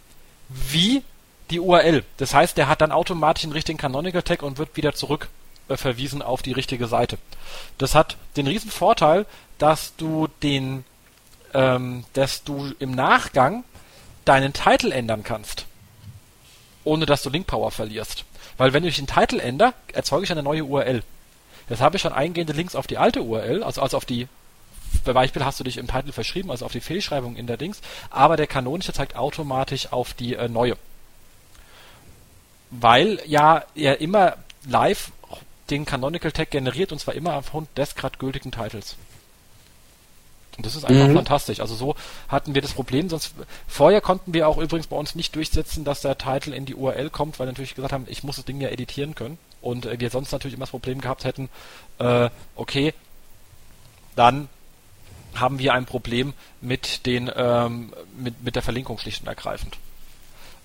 wie 0.49 1.03
die 1.51 1.61
URL. 1.61 2.05
Das 2.17 2.35
heißt, 2.35 2.57
der 2.57 2.69
hat 2.69 2.81
dann 2.81 2.93
automatisch 2.93 3.43
den 3.43 3.53
richtigen 3.53 3.79
Canonical 3.79 4.23
Tag 4.23 4.43
und 4.43 4.59
wird 4.59 4.77
wieder 4.77 4.95
zurück 4.95 5.29
äh, 5.69 5.77
verwiesen 5.77 6.23
auf 6.23 6.43
die 6.43 6.53
richtige 6.53 6.87
Seite. 6.87 7.19
Das 7.79 7.95
hat 7.95 8.17
den 8.37 8.47
riesen 8.47 8.71
Vorteil, 8.71 9.27
dass 9.59 9.95
du 9.97 10.29
den, 10.43 10.85
ähm, 11.55 12.05
dass 12.15 12.45
du 12.45 12.73
im 12.79 12.93
Nachgang 12.93 13.65
deinen 14.25 14.53
Titel 14.53 14.93
ändern 14.93 15.23
kannst, 15.25 15.67
ohne 16.85 17.07
dass 17.07 17.23
du 17.23 17.31
Link 17.31 17.47
Power 17.47 17.71
verlierst. 17.71 18.25
Weil 18.57 18.73
wenn 18.73 18.85
ich 18.85 18.97
den 18.97 19.07
Titel 19.07 19.41
ändere, 19.41 19.73
erzeuge 19.93 20.25
ich 20.25 20.33
eine 20.33 20.43
neue 20.43 20.65
URL. 20.65 21.03
Jetzt 21.69 21.81
habe 21.81 21.97
ich 21.97 22.03
schon 22.03 22.13
eingehende 22.13 22.53
Links 22.53 22.75
auf 22.75 22.87
die 22.87 22.99
alte 22.99 23.23
URL, 23.23 23.63
also, 23.63 23.83
also 23.83 23.97
auf 23.97 24.05
die, 24.05 24.27
bei 25.05 25.13
Beispiel 25.13 25.45
hast 25.45 25.61
du 25.61 25.65
dich 25.65 25.77
im 25.77 25.87
Titel 25.87 26.13
verschrieben, 26.13 26.51
also 26.51 26.65
auf 26.65 26.73
die 26.73 26.81
Fehlschreibung 26.81 27.37
in 27.37 27.47
der 27.47 27.57
Dings, 27.57 27.81
aber 28.11 28.37
der 28.37 28.47
kanonische 28.47 28.93
zeigt 28.93 29.17
automatisch 29.17 29.93
auf 29.93 30.15
die 30.15 30.35
äh, 30.35 30.49
neue. 30.49 30.77
Weil 32.71 33.21
ja 33.27 33.65
er 33.75 34.01
immer 34.01 34.37
live 34.67 35.13
den 35.71 35.85
Canonical 35.85 36.33
Tag 36.33 36.51
generiert 36.51 36.93
und 36.93 36.99
zwar 36.99 37.15
immer 37.15 37.35
aufgrund 37.35 37.77
des 37.77 37.95
gerade 37.95 38.19
gültigen 38.19 38.51
Titles. 38.51 38.97
Und 40.57 40.67
das 40.67 40.75
ist 40.75 40.85
einfach 40.85 41.07
Mhm. 41.07 41.15
fantastisch. 41.15 41.61
Also 41.61 41.77
so 41.77 41.95
hatten 42.29 42.55
wir 42.55 42.63
das 42.63 42.73
Problem, 42.73 43.09
sonst 43.09 43.33
vorher 43.69 44.01
konnten 44.01 44.35
wir 44.35 44.49
auch 44.49 44.59
übrigens 44.59 44.89
bei 44.89 44.97
uns 44.97 45.15
nicht 45.15 45.37
durchsetzen, 45.37 45.85
dass 45.85 46.01
der 46.01 46.19
Titel 46.19 46.53
in 46.53 46.67
die 46.67 46.75
URL 46.75 47.11
kommt, 47.11 47.39
weil 47.39 47.47
wir 47.47 47.53
natürlich 47.53 47.77
gesagt 47.77 47.93
haben, 47.93 48.07
ich 48.09 48.25
muss 48.25 48.37
das 48.37 48.45
Ding 48.45 48.61
ja 48.61 48.69
editieren 48.69 49.15
können. 49.15 49.39
Und 49.61 49.87
äh, 49.87 50.01
wir 50.01 50.11
sonst 50.11 50.33
natürlich 50.33 50.55
immer 50.55 50.65
das 50.65 50.71
Problem 50.71 51.01
gehabt 51.01 51.25
hätten, 51.25 51.49
äh, 51.99 52.29
okay, 52.57 52.93
dann 54.17 54.49
haben 55.35 55.61
wir 55.61 55.75
ein 55.75 55.87
Problem 55.87 56.33
mit 56.61 57.07
den 57.07 57.31
ähm, 57.35 57.93
mit, 58.17 58.43
mit 58.43 58.57
der 58.57 58.63
Verlinkung 58.63 58.99
schlicht 58.99 59.23
und 59.23 59.29
ergreifend. 59.29 59.77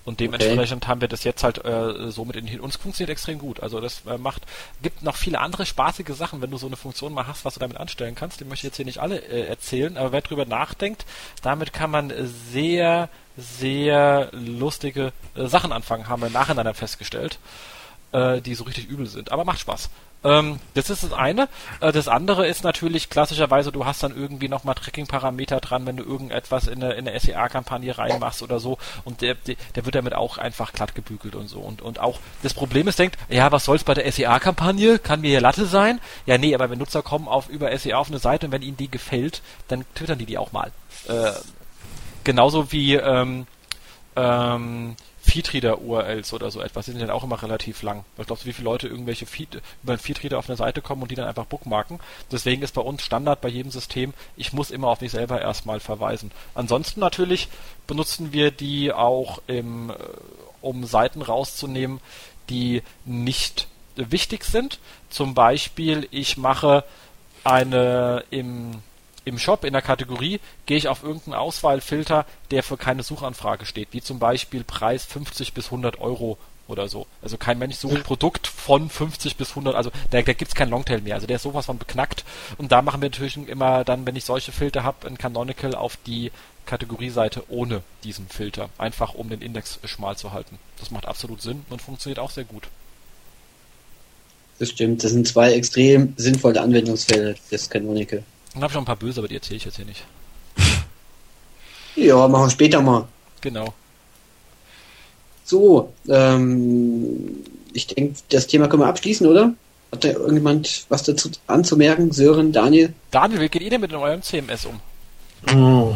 Und 0.04 0.20
dementsprechend 0.20 0.86
haben 0.86 1.00
wir 1.00 1.08
das 1.08 1.24
jetzt 1.24 1.42
halt 1.42 1.64
äh, 1.64 2.10
so 2.10 2.24
mit 2.24 2.36
in 2.36 2.46
den 2.46 2.60
uns 2.60 2.76
funktioniert 2.76 3.10
extrem 3.10 3.38
gut. 3.38 3.60
Also 3.60 3.80
das 3.80 4.02
äh, 4.06 4.18
macht 4.18 4.42
gibt 4.82 5.02
noch 5.02 5.16
viele 5.16 5.40
andere 5.40 5.64
spaßige 5.64 6.14
Sachen, 6.14 6.42
wenn 6.42 6.50
du 6.50 6.58
so 6.58 6.66
eine 6.66 6.76
Funktion 6.76 7.14
mal 7.14 7.26
hast, 7.26 7.44
was 7.44 7.54
du 7.54 7.60
damit 7.60 7.78
anstellen 7.78 8.14
kannst. 8.14 8.40
Die 8.40 8.44
möchte 8.44 8.66
ich 8.66 8.70
jetzt 8.70 8.76
hier 8.76 8.84
nicht 8.84 8.98
alle 8.98 9.18
äh, 9.18 9.46
erzählen, 9.46 9.96
aber 9.96 10.12
wer 10.12 10.20
drüber 10.20 10.44
nachdenkt, 10.44 11.06
damit 11.42 11.72
kann 11.72 11.90
man 11.90 12.12
sehr 12.52 13.08
sehr 13.36 14.28
lustige 14.32 15.12
äh, 15.34 15.46
Sachen 15.46 15.72
anfangen, 15.72 16.08
haben 16.08 16.22
wir 16.22 16.30
nachhinein 16.30 16.66
dann 16.66 16.74
festgestellt, 16.74 17.38
äh, 18.12 18.40
die 18.40 18.54
so 18.54 18.64
richtig 18.64 18.86
übel 18.88 19.06
sind. 19.06 19.32
Aber 19.32 19.44
macht 19.44 19.60
Spaß. 19.60 19.90
Ähm, 20.24 20.58
das 20.72 20.90
ist 20.90 21.04
das 21.04 21.12
eine. 21.12 21.48
Äh, 21.80 21.92
das 21.92 22.08
andere 22.08 22.46
ist 22.46 22.64
natürlich 22.64 23.10
klassischerweise, 23.10 23.70
du 23.70 23.84
hast 23.84 24.02
dann 24.02 24.16
irgendwie 24.16 24.48
nochmal 24.48 24.74
Tracking-Parameter 24.74 25.60
dran, 25.60 25.86
wenn 25.86 25.98
du 25.98 26.02
irgendetwas 26.02 26.66
in 26.66 26.82
eine, 26.82 26.94
in 26.94 27.06
eine 27.06 27.20
SEA-Kampagne 27.20 27.96
reinmachst 27.96 28.42
oder 28.42 28.58
so 28.58 28.78
und 29.04 29.20
der, 29.20 29.34
der, 29.34 29.84
wird 29.84 29.94
damit 29.94 30.14
auch 30.14 30.38
einfach 30.38 30.72
glatt 30.72 30.94
gebügelt 30.94 31.34
und 31.34 31.48
so. 31.48 31.60
Und, 31.60 31.82
und 31.82 32.00
auch 32.00 32.18
das 32.42 32.54
Problem 32.54 32.88
ist, 32.88 32.98
denkt, 32.98 33.18
ja, 33.28 33.52
was 33.52 33.66
soll's 33.66 33.84
bei 33.84 33.94
der 33.94 34.10
SEA-Kampagne? 34.10 34.98
Kann 34.98 35.20
mir 35.20 35.28
hier 35.28 35.40
Latte 35.42 35.66
sein? 35.66 36.00
Ja, 36.24 36.38
nee, 36.38 36.54
aber 36.54 36.70
wenn 36.70 36.78
Nutzer 36.78 37.02
kommen 37.02 37.28
auf 37.28 37.48
über 37.48 37.76
SEA 37.76 37.98
auf 37.98 38.08
eine 38.08 38.18
Seite 38.18 38.46
und 38.46 38.52
wenn 38.52 38.62
ihnen 38.62 38.78
die 38.78 38.90
gefällt, 38.90 39.42
dann 39.68 39.84
twittern 39.94 40.18
die 40.18 40.26
die 40.26 40.38
auch 40.38 40.52
mal. 40.52 40.72
Äh, 41.06 41.32
genauso 42.24 42.72
wie 42.72 42.94
ähm, 42.94 43.46
ähm, 44.16 44.96
Feedreader-URLs 45.24 46.32
oder 46.34 46.50
so 46.50 46.60
etwas. 46.60 46.84
Die 46.84 46.92
sind 46.92 47.00
ja 47.00 47.12
auch 47.12 47.24
immer 47.24 47.42
relativ 47.42 47.82
lang. 47.82 48.04
Was 48.16 48.26
glaubst 48.26 48.44
du, 48.44 48.48
wie 48.48 48.52
viele 48.52 48.66
Leute 48.66 48.88
irgendwelche 48.88 49.24
Feed, 49.24 49.62
über 49.82 49.92
einen 49.92 49.98
Feedreader 49.98 50.38
auf 50.38 50.48
eine 50.48 50.56
Seite 50.56 50.82
kommen 50.82 51.02
und 51.02 51.10
die 51.10 51.14
dann 51.14 51.26
einfach 51.26 51.46
bookmarken? 51.46 51.98
Deswegen 52.30 52.62
ist 52.62 52.74
bei 52.74 52.82
uns 52.82 53.02
Standard 53.02 53.40
bei 53.40 53.48
jedem 53.48 53.70
System, 53.70 54.12
ich 54.36 54.52
muss 54.52 54.70
immer 54.70 54.88
auf 54.88 55.00
mich 55.00 55.12
selber 55.12 55.40
erstmal 55.40 55.80
verweisen. 55.80 56.30
Ansonsten 56.54 57.00
natürlich 57.00 57.48
benutzen 57.86 58.32
wir 58.32 58.50
die 58.50 58.92
auch 58.92 59.40
im, 59.46 59.90
äh, 59.90 59.94
um 60.60 60.84
Seiten 60.84 61.22
rauszunehmen, 61.22 62.00
die 62.50 62.82
nicht 63.06 63.68
wichtig 63.96 64.44
sind. 64.44 64.78
Zum 65.08 65.34
Beispiel, 65.34 66.06
ich 66.10 66.36
mache 66.36 66.84
eine 67.44 68.24
im 68.30 68.82
im 69.24 69.38
Shop 69.38 69.64
in 69.64 69.72
der 69.72 69.82
Kategorie 69.82 70.40
gehe 70.66 70.76
ich 70.76 70.88
auf 70.88 71.02
irgendeinen 71.02 71.34
Auswahlfilter, 71.34 72.26
der 72.50 72.62
für 72.62 72.76
keine 72.76 73.02
Suchanfrage 73.02 73.66
steht, 73.66 73.88
wie 73.92 74.02
zum 74.02 74.18
Beispiel 74.18 74.64
Preis 74.64 75.04
50 75.04 75.54
bis 75.54 75.66
100 75.66 76.00
Euro 76.00 76.38
oder 76.66 76.88
so. 76.88 77.06
Also 77.22 77.36
kein 77.36 77.58
Mensch 77.58 77.76
sucht 77.76 77.96
ein 77.96 78.02
Produkt 78.02 78.46
von 78.46 78.88
50 78.88 79.36
bis 79.36 79.50
100, 79.50 79.74
also 79.74 79.90
da, 80.10 80.22
da 80.22 80.32
gibt's 80.32 80.54
kein 80.54 80.70
Longtail 80.70 81.00
mehr. 81.00 81.14
Also 81.14 81.26
der 81.26 81.36
ist 81.36 81.42
sowas 81.42 81.66
von 81.66 81.78
beknackt. 81.78 82.24
Und 82.58 82.72
da 82.72 82.82
machen 82.82 83.02
wir 83.02 83.10
natürlich 83.10 83.36
immer 83.36 83.84
dann, 83.84 84.06
wenn 84.06 84.16
ich 84.16 84.24
solche 84.24 84.52
Filter 84.52 84.82
habe, 84.82 85.06
ein 85.06 85.18
Canonical 85.18 85.74
auf 85.74 85.98
die 86.06 86.30
Kategorieseite 86.66 87.44
ohne 87.48 87.82
diesen 88.02 88.28
Filter. 88.28 88.70
Einfach 88.78 89.14
um 89.14 89.28
den 89.28 89.42
Index 89.42 89.78
schmal 89.84 90.16
zu 90.16 90.32
halten. 90.32 90.58
Das 90.78 90.90
macht 90.90 91.06
absolut 91.06 91.42
Sinn 91.42 91.64
und 91.68 91.82
funktioniert 91.82 92.18
auch 92.18 92.30
sehr 92.30 92.44
gut. 92.44 92.68
Das 94.58 94.70
stimmt. 94.70 95.02
Das 95.04 95.10
sind 95.10 95.26
zwei 95.26 95.52
extrem 95.52 96.14
sinnvolle 96.16 96.60
Anwendungsfälle 96.60 97.34
des 97.50 97.68
Canonical. 97.68 98.22
Dann 98.54 98.62
habe 98.62 98.70
ich 98.70 98.74
noch 98.74 98.82
ein 98.82 98.86
paar 98.86 98.96
böse, 98.96 99.20
aber 99.20 99.28
die 99.28 99.34
erzähle 99.34 99.56
ich 99.56 99.64
jetzt 99.64 99.76
hier 99.76 99.84
nicht. 99.84 100.04
Ja, 101.96 102.26
machen 102.28 102.46
wir 102.46 102.50
später 102.50 102.80
mal. 102.80 103.06
Genau. 103.40 103.72
So, 105.44 105.92
ähm, 106.08 107.44
ich 107.72 107.86
denke, 107.88 108.14
das 108.30 108.46
Thema 108.46 108.68
können 108.68 108.82
wir 108.82 108.88
abschließen, 108.88 109.26
oder? 109.26 109.52
Hat 109.92 110.04
da 110.04 110.08
irgendjemand 110.08 110.86
was 110.88 111.02
dazu 111.02 111.30
anzumerken? 111.46 112.10
Sören, 112.12 112.52
Daniel? 112.52 112.94
Daniel, 113.10 113.40
wie 113.40 113.48
geht 113.48 113.62
ihr 113.62 113.70
denn 113.70 113.80
mit 113.80 113.92
eurem 113.92 114.22
CMS 114.22 114.66
um? 114.66 114.80
Mm, 115.52 115.92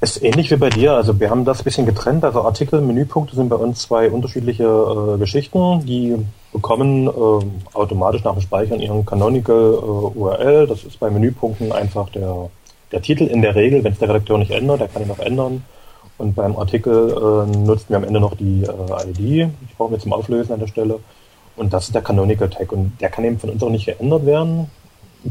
Ist 0.00 0.22
ähnlich 0.22 0.50
wie 0.50 0.56
bei 0.56 0.68
dir. 0.68 0.92
Also 0.92 1.18
wir 1.18 1.30
haben 1.30 1.44
das 1.44 1.60
ein 1.60 1.64
bisschen 1.64 1.86
getrennt. 1.86 2.24
Also 2.24 2.42
Artikel, 2.42 2.80
Menüpunkte 2.80 3.34
sind 3.34 3.48
bei 3.48 3.56
uns 3.56 3.80
zwei 3.80 4.10
unterschiedliche 4.10 4.64
äh, 4.64 5.18
Geschichten. 5.18 5.84
Die 5.86 6.16
bekommen 6.52 7.06
äh, 7.06 7.76
automatisch 7.76 8.24
nach 8.24 8.32
dem 8.32 8.42
Speichern 8.42 8.80
ihren 8.80 9.06
Canonical 9.06 9.74
äh, 9.74 10.18
URL. 10.18 10.66
Das 10.66 10.84
ist 10.84 10.98
bei 10.98 11.10
Menüpunkten 11.10 11.72
einfach 11.72 12.08
der, 12.10 12.50
der 12.92 13.02
Titel 13.02 13.24
in 13.24 13.42
der 13.42 13.54
Regel, 13.54 13.84
wenn 13.84 13.92
es 13.92 13.98
der 13.98 14.08
Redakteur 14.08 14.38
nicht 14.38 14.50
ändert, 14.50 14.80
der 14.80 14.88
kann 14.88 15.02
ihn 15.02 15.08
noch 15.08 15.18
ändern. 15.18 15.64
Und 16.18 16.34
beim 16.34 16.56
Artikel 16.56 17.10
äh, 17.10 17.56
nutzen 17.56 17.86
wir 17.88 17.96
am 17.96 18.04
Ende 18.04 18.20
noch 18.20 18.34
die 18.34 18.64
äh, 18.64 19.08
ID. 19.08 19.50
Ich 19.68 19.76
brauche 19.76 19.92
mir 19.92 19.98
zum 19.98 20.12
Auflösen 20.12 20.52
an 20.52 20.60
der 20.60 20.66
Stelle. 20.66 20.98
Und 21.56 21.72
das 21.72 21.86
ist 21.86 21.94
der 21.94 22.02
Canonical 22.02 22.50
Tag. 22.50 22.72
Und 22.72 22.92
der 23.00 23.08
kann 23.08 23.24
eben 23.24 23.38
von 23.38 23.50
uns 23.50 23.62
auch 23.62 23.70
nicht 23.70 23.86
geändert 23.86 24.26
werden. 24.26 24.70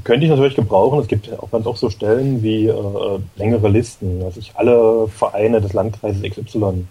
Könnte 0.04 0.26
ich 0.26 0.32
natürlich 0.32 0.56
gebrauchen. 0.56 1.00
Es 1.00 1.08
gibt 1.08 1.32
auch 1.38 1.52
ganz 1.52 1.66
oft 1.66 1.80
so 1.80 1.90
Stellen 1.90 2.42
wie 2.42 2.68
äh, 2.68 3.20
längere 3.36 3.68
Listen, 3.70 4.22
dass 4.22 4.38
ich 4.38 4.54
alle 4.56 5.08
Vereine 5.08 5.62
des 5.62 5.74
Landkreises 5.74 6.24
XY. 6.24 6.86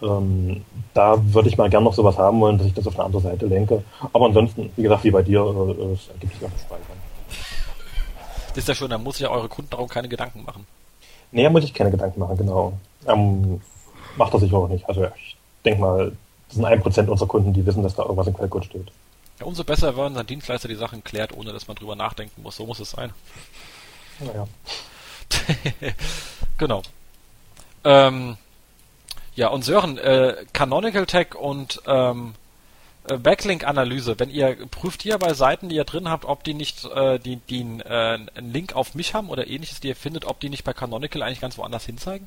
Ähm, 0.00 0.64
da 0.94 1.16
würde 1.32 1.48
ich 1.48 1.56
mal 1.56 1.68
gern 1.68 1.84
noch 1.84 1.94
sowas 1.94 2.16
haben 2.18 2.40
wollen, 2.40 2.58
dass 2.58 2.66
ich 2.66 2.74
das 2.74 2.86
auf 2.86 2.94
eine 2.94 3.06
andere 3.06 3.22
Seite 3.22 3.46
lenke. 3.46 3.82
Aber 4.12 4.26
ansonsten, 4.26 4.70
wie 4.76 4.82
gesagt, 4.82 5.04
wie 5.04 5.10
bei 5.10 5.22
dir, 5.22 5.40
äh, 5.40 5.92
es 5.92 6.08
ergibt 6.08 6.34
sich 6.34 6.44
auch 6.44 6.58
Speichern. 6.58 6.98
Das 8.48 8.58
ist 8.58 8.68
ja 8.68 8.74
schön, 8.74 8.90
dann 8.90 9.02
muss 9.02 9.16
sich 9.16 9.24
ja 9.24 9.30
eure 9.30 9.48
Kunden 9.48 9.70
darum 9.70 9.88
keine 9.88 10.08
Gedanken 10.08 10.44
machen. 10.44 10.66
Nee, 11.30 11.48
muss 11.48 11.64
ich 11.64 11.74
keine 11.74 11.90
Gedanken 11.90 12.20
machen, 12.20 12.36
genau. 12.36 12.72
Ähm, 13.06 13.60
macht 14.16 14.32
er 14.34 14.40
sich 14.40 14.52
auch 14.52 14.68
nicht. 14.68 14.88
Also 14.88 15.06
ich 15.16 15.36
denke 15.64 15.80
mal, 15.80 16.12
das 16.48 16.56
sind 16.56 16.64
ein 16.64 16.80
Prozent 16.80 17.08
unserer 17.08 17.28
Kunden, 17.28 17.52
die 17.52 17.64
wissen, 17.66 17.82
dass 17.82 17.94
da 17.94 18.02
irgendwas 18.02 18.26
im 18.26 18.34
Quellcode 18.34 18.64
steht. 18.64 18.90
Ja, 19.38 19.46
umso 19.46 19.62
besser, 19.64 19.96
wenn 19.96 20.14
sein 20.14 20.26
Dienstleister 20.26 20.68
die 20.68 20.74
Sachen 20.74 21.04
klärt, 21.04 21.36
ohne 21.36 21.52
dass 21.52 21.68
man 21.68 21.76
drüber 21.76 21.94
nachdenken 21.94 22.42
muss. 22.42 22.56
So 22.56 22.66
muss 22.66 22.80
es 22.80 22.90
sein. 22.90 23.12
Naja. 24.20 24.48
genau. 26.58 26.82
Ähm, 27.84 28.36
ja, 29.38 29.46
und 29.46 29.64
Sören, 29.64 29.98
äh, 29.98 30.34
Canonical 30.52 31.06
Tech 31.06 31.36
und 31.36 31.80
ähm, 31.86 32.34
äh, 33.08 33.16
Backlink-Analyse, 33.18 34.18
wenn 34.18 34.30
ihr 34.30 34.56
prüft 34.68 35.04
ihr 35.04 35.16
bei 35.16 35.32
Seiten, 35.32 35.68
die 35.68 35.76
ihr 35.76 35.84
drin 35.84 36.08
habt, 36.08 36.24
ob 36.24 36.42
die 36.42 36.54
nicht 36.54 36.84
äh, 36.86 37.20
die, 37.20 37.36
die 37.36 37.60
äh, 37.60 38.18
einen 38.34 38.52
Link 38.52 38.74
auf 38.74 38.96
mich 38.96 39.14
haben 39.14 39.28
oder 39.28 39.46
ähnliches, 39.46 39.78
die 39.78 39.88
ihr 39.88 39.96
findet, 39.96 40.24
ob 40.24 40.40
die 40.40 40.48
nicht 40.48 40.64
bei 40.64 40.72
Canonical 40.72 41.22
eigentlich 41.22 41.40
ganz 41.40 41.56
woanders 41.56 41.86
hinzeigen? 41.86 42.26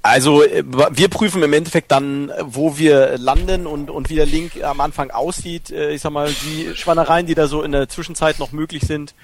Also 0.00 0.42
äh, 0.42 0.64
wir 0.64 1.08
prüfen 1.10 1.42
im 1.42 1.52
Endeffekt 1.52 1.92
dann, 1.92 2.32
wo 2.40 2.78
wir 2.78 3.18
landen 3.18 3.66
und, 3.66 3.90
und 3.90 4.08
wie 4.08 4.14
der 4.14 4.24
Link 4.24 4.64
am 4.64 4.80
Anfang 4.80 5.10
aussieht. 5.10 5.70
Äh, 5.70 5.90
ich 5.90 6.00
sag 6.00 6.10
mal, 6.10 6.32
die 6.32 6.74
Schwannereien, 6.74 7.26
die 7.26 7.34
da 7.34 7.48
so 7.48 7.62
in 7.62 7.72
der 7.72 7.86
Zwischenzeit 7.90 8.38
noch 8.38 8.52
möglich 8.52 8.84
sind, 8.86 9.14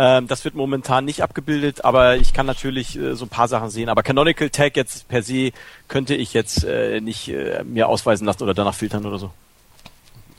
ähm, 0.00 0.26
das 0.26 0.44
wird 0.44 0.54
momentan 0.54 1.04
nicht 1.04 1.22
abgebildet, 1.22 1.84
aber 1.84 2.16
ich 2.16 2.32
kann 2.32 2.46
natürlich 2.46 2.96
äh, 2.96 3.14
so 3.14 3.26
ein 3.26 3.28
paar 3.28 3.48
Sachen 3.48 3.68
sehen. 3.68 3.88
Aber 3.88 4.02
Canonical 4.02 4.48
Tag 4.48 4.76
jetzt 4.76 5.08
per 5.08 5.22
se 5.22 5.52
könnte 5.88 6.14
ich 6.14 6.32
jetzt 6.32 6.64
nicht 7.00 7.32
mir 7.64 7.88
ausweisen 7.88 8.26
lassen 8.26 8.44
oder 8.44 8.54
danach 8.54 8.74
filtern 8.74 9.04
oder 9.04 9.18
so. 9.18 9.30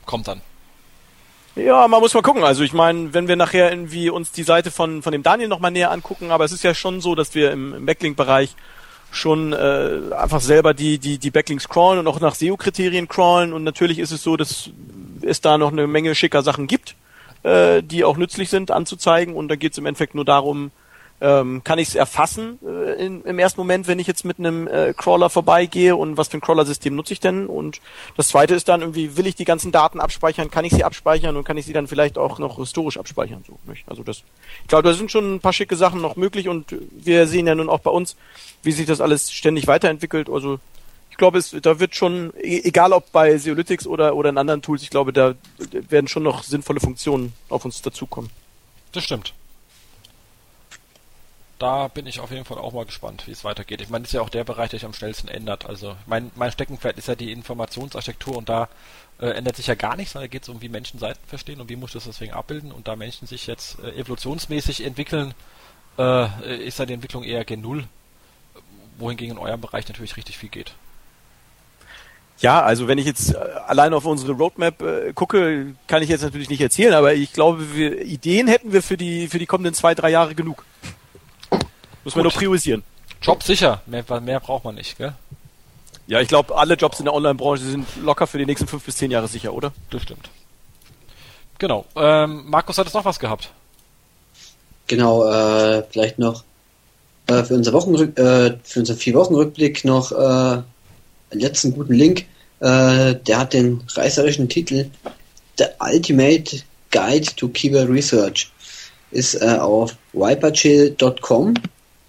Kommt 0.06 0.28
dann. 0.28 0.40
Ja, 1.54 1.86
man 1.86 2.00
muss 2.00 2.14
mal 2.14 2.22
gucken. 2.22 2.44
Also 2.44 2.62
ich 2.62 2.72
meine, 2.72 3.12
wenn 3.12 3.28
wir 3.28 3.36
nachher 3.36 3.70
irgendwie 3.70 4.08
uns 4.08 4.32
die 4.32 4.42
Seite 4.42 4.70
von, 4.70 5.02
von 5.02 5.12
dem 5.12 5.22
Daniel 5.22 5.48
nochmal 5.48 5.70
näher 5.70 5.90
angucken, 5.90 6.30
aber 6.30 6.44
es 6.44 6.52
ist 6.52 6.64
ja 6.64 6.74
schon 6.74 7.00
so, 7.00 7.14
dass 7.14 7.34
wir 7.34 7.52
im, 7.52 7.74
im 7.74 7.86
Backlink-Bereich 7.86 8.54
schon 9.10 9.52
äh, 9.52 10.14
einfach 10.16 10.40
selber 10.40 10.72
die, 10.72 10.98
die, 10.98 11.18
die 11.18 11.30
Backlinks 11.30 11.68
crawlen 11.68 11.98
und 11.98 12.08
auch 12.08 12.20
nach 12.20 12.34
SEO-Kriterien 12.34 13.06
crawlen. 13.06 13.52
Und 13.52 13.64
natürlich 13.64 13.98
ist 13.98 14.12
es 14.12 14.22
so, 14.22 14.38
dass 14.38 14.70
es 15.20 15.42
da 15.42 15.58
noch 15.58 15.70
eine 15.70 15.86
Menge 15.86 16.14
schicker 16.14 16.42
Sachen 16.42 16.66
gibt, 16.66 16.94
äh, 17.42 17.82
die 17.82 18.04
auch 18.04 18.16
nützlich 18.16 18.50
sind 18.50 18.70
anzuzeigen. 18.70 19.34
Und 19.34 19.48
da 19.48 19.56
geht 19.56 19.72
es 19.72 19.78
im 19.78 19.86
Endeffekt 19.86 20.14
nur 20.14 20.24
darum, 20.24 20.70
ähm, 21.22 21.62
kann 21.62 21.78
ich 21.78 21.88
es 21.88 21.94
erfassen 21.94 22.58
äh, 22.66 23.04
in, 23.04 23.22
im 23.22 23.38
ersten 23.38 23.60
Moment, 23.60 23.86
wenn 23.86 24.00
ich 24.00 24.08
jetzt 24.08 24.24
mit 24.24 24.40
einem 24.40 24.66
äh, 24.66 24.92
Crawler 24.92 25.30
vorbeigehe 25.30 25.94
und 25.94 26.16
was 26.16 26.26
für 26.26 26.38
ein 26.38 26.40
Crawler-System 26.40 26.96
nutze 26.96 27.12
ich 27.12 27.20
denn? 27.20 27.46
Und 27.46 27.80
das 28.16 28.28
zweite 28.28 28.56
ist 28.56 28.68
dann 28.68 28.80
irgendwie, 28.80 29.16
will 29.16 29.28
ich 29.28 29.36
die 29.36 29.44
ganzen 29.44 29.70
Daten 29.70 30.00
abspeichern, 30.00 30.50
kann 30.50 30.64
ich 30.64 30.72
sie 30.72 30.82
abspeichern 30.82 31.36
und 31.36 31.44
kann 31.44 31.56
ich 31.56 31.64
sie 31.64 31.72
dann 31.72 31.86
vielleicht 31.86 32.18
auch 32.18 32.40
noch 32.40 32.56
historisch 32.56 32.98
abspeichern? 32.98 33.44
So, 33.46 33.56
nicht? 33.70 33.88
Also 33.88 34.02
das, 34.02 34.24
ich 34.62 34.68
glaube, 34.68 34.82
da 34.82 34.94
sind 34.94 35.12
schon 35.12 35.36
ein 35.36 35.40
paar 35.40 35.52
schicke 35.52 35.76
Sachen 35.76 36.00
noch 36.00 36.16
möglich 36.16 36.48
und 36.48 36.74
wir 36.90 37.28
sehen 37.28 37.46
ja 37.46 37.54
nun 37.54 37.68
auch 37.68 37.80
bei 37.80 37.90
uns, 37.92 38.16
wie 38.64 38.72
sich 38.72 38.86
das 38.86 39.00
alles 39.00 39.30
ständig 39.30 39.68
weiterentwickelt. 39.68 40.28
Also 40.28 40.58
ich 41.12 41.18
glaube, 41.18 41.38
es, 41.38 41.54
da 41.62 41.78
wird 41.78 41.94
schon, 41.94 42.32
e, 42.36 42.62
egal 42.64 42.92
ob 42.92 43.12
bei 43.12 43.38
Zeolytics 43.38 43.86
oder, 43.86 44.16
oder 44.16 44.30
in 44.30 44.38
anderen 44.38 44.62
Tools, 44.62 44.82
ich 44.82 44.90
glaube, 44.90 45.12
da 45.12 45.34
werden 45.70 46.08
schon 46.08 46.24
noch 46.24 46.42
sinnvolle 46.42 46.80
Funktionen 46.80 47.32
auf 47.48 47.64
uns 47.64 47.80
dazukommen. 47.82 48.30
Das 48.90 49.04
stimmt 49.04 49.32
da 51.62 51.86
bin 51.86 52.08
ich 52.08 52.18
auf 52.18 52.32
jeden 52.32 52.44
Fall 52.44 52.58
auch 52.58 52.72
mal 52.72 52.84
gespannt, 52.84 53.28
wie 53.28 53.30
es 53.30 53.44
weitergeht. 53.44 53.80
Ich 53.80 53.88
meine, 53.88 54.02
das 54.02 54.10
ist 54.10 54.14
ja 54.14 54.20
auch 54.20 54.30
der 54.30 54.42
Bereich, 54.42 54.70
der 54.70 54.80
sich 54.80 54.84
am 54.84 54.94
schnellsten 54.94 55.28
ändert. 55.28 55.64
Also 55.64 55.96
mein, 56.06 56.32
mein 56.34 56.50
Steckenpferd 56.50 56.98
ist 56.98 57.06
ja 57.06 57.14
die 57.14 57.30
Informationsarchitektur 57.30 58.36
und 58.36 58.48
da 58.48 58.68
äh, 59.20 59.28
ändert 59.28 59.54
sich 59.54 59.68
ja 59.68 59.76
gar 59.76 59.94
nichts, 59.94 60.14
sondern 60.14 60.28
da 60.28 60.32
geht 60.32 60.42
es 60.42 60.48
um, 60.48 60.60
wie 60.60 60.68
Menschen 60.68 60.98
Seiten 60.98 61.24
verstehen 61.24 61.60
und 61.60 61.68
wie 61.68 61.76
muss 61.76 61.92
das 61.92 62.04
deswegen 62.04 62.32
abbilden. 62.32 62.72
Und 62.72 62.88
da 62.88 62.96
Menschen 62.96 63.28
sich 63.28 63.46
jetzt 63.46 63.78
äh, 63.78 63.92
evolutionsmäßig 63.92 64.84
entwickeln, 64.84 65.34
äh, 65.98 66.66
ist 66.66 66.80
da 66.80 66.86
die 66.86 66.94
Entwicklung 66.94 67.22
eher 67.22 67.44
gen 67.44 67.60
Null, 67.60 67.84
wohingegen 68.98 69.36
in 69.36 69.42
eurem 69.42 69.60
Bereich 69.60 69.86
natürlich 69.86 70.16
richtig 70.16 70.38
viel 70.38 70.48
geht. 70.48 70.74
Ja, 72.42 72.60
also 72.60 72.88
wenn 72.88 72.98
ich 72.98 73.06
jetzt 73.06 73.34
äh, 73.34 73.38
allein 73.66 73.94
auf 73.94 74.04
unsere 74.04 74.32
Roadmap 74.32 74.82
äh, 74.82 75.12
gucke, 75.14 75.74
kann 75.86 76.02
ich 76.02 76.08
jetzt 76.08 76.22
natürlich 76.22 76.50
nicht 76.50 76.60
erzählen, 76.60 76.92
aber 76.92 77.14
ich 77.14 77.32
glaube, 77.32 77.74
wir, 77.74 78.02
Ideen 78.02 78.48
hätten 78.48 78.72
wir 78.72 78.82
für 78.82 78.96
die 78.96 79.28
für 79.28 79.38
die 79.38 79.46
kommenden 79.46 79.74
zwei, 79.74 79.94
drei 79.94 80.10
Jahre 80.10 80.34
genug. 80.34 80.64
Muss 82.02 82.16
man 82.16 82.24
nur 82.24 82.32
priorisieren. 82.32 82.82
Job 83.22 83.44
sicher, 83.44 83.80
mehr, 83.86 84.04
mehr 84.20 84.40
braucht 84.40 84.64
man 84.64 84.74
nicht, 84.74 84.98
gell? 84.98 85.14
Ja, 86.08 86.20
ich 86.20 86.26
glaube, 86.26 86.56
alle 86.56 86.74
Jobs 86.74 86.98
in 86.98 87.04
der 87.04 87.14
Online-Branche 87.14 87.62
sind 87.62 87.86
locker 88.02 88.26
für 88.26 88.38
die 88.38 88.46
nächsten 88.46 88.66
fünf 88.66 88.84
bis 88.84 88.96
zehn 88.96 89.12
Jahre 89.12 89.28
sicher, 89.28 89.54
oder? 89.54 89.72
Das 89.90 90.02
stimmt. 90.02 90.28
Genau. 91.58 91.84
Ähm, 91.94 92.42
Markus 92.46 92.76
hat 92.76 92.88
es 92.88 92.94
noch 92.94 93.04
was 93.04 93.20
gehabt. 93.20 93.52
Genau, 94.88 95.24
äh, 95.24 95.84
vielleicht 95.88 96.18
noch 96.18 96.42
äh, 97.28 97.44
für 97.44 97.54
unser 97.54 97.72
Wochenrück 97.72 98.18
äh, 98.18 98.58
für 98.64 98.80
unseren 98.80 98.96
vier 98.96 99.14
Wochen 99.14 99.36
Rückblick 99.36 99.84
noch 99.84 100.10
äh, 100.10 100.62
letzten 101.32 101.74
guten 101.74 101.94
Link. 101.94 102.26
Äh, 102.60 103.14
der 103.14 103.38
hat 103.38 103.52
den 103.52 103.82
reißerischen 103.94 104.48
Titel 104.48 104.86
The 105.58 105.64
Ultimate 105.80 106.62
Guide 106.90 107.26
to 107.36 107.48
Keyword 107.48 107.88
Research. 107.88 108.50
Ist 109.10 109.34
äh, 109.34 109.56
auf 109.58 109.96
wiperchill.com 110.12 111.54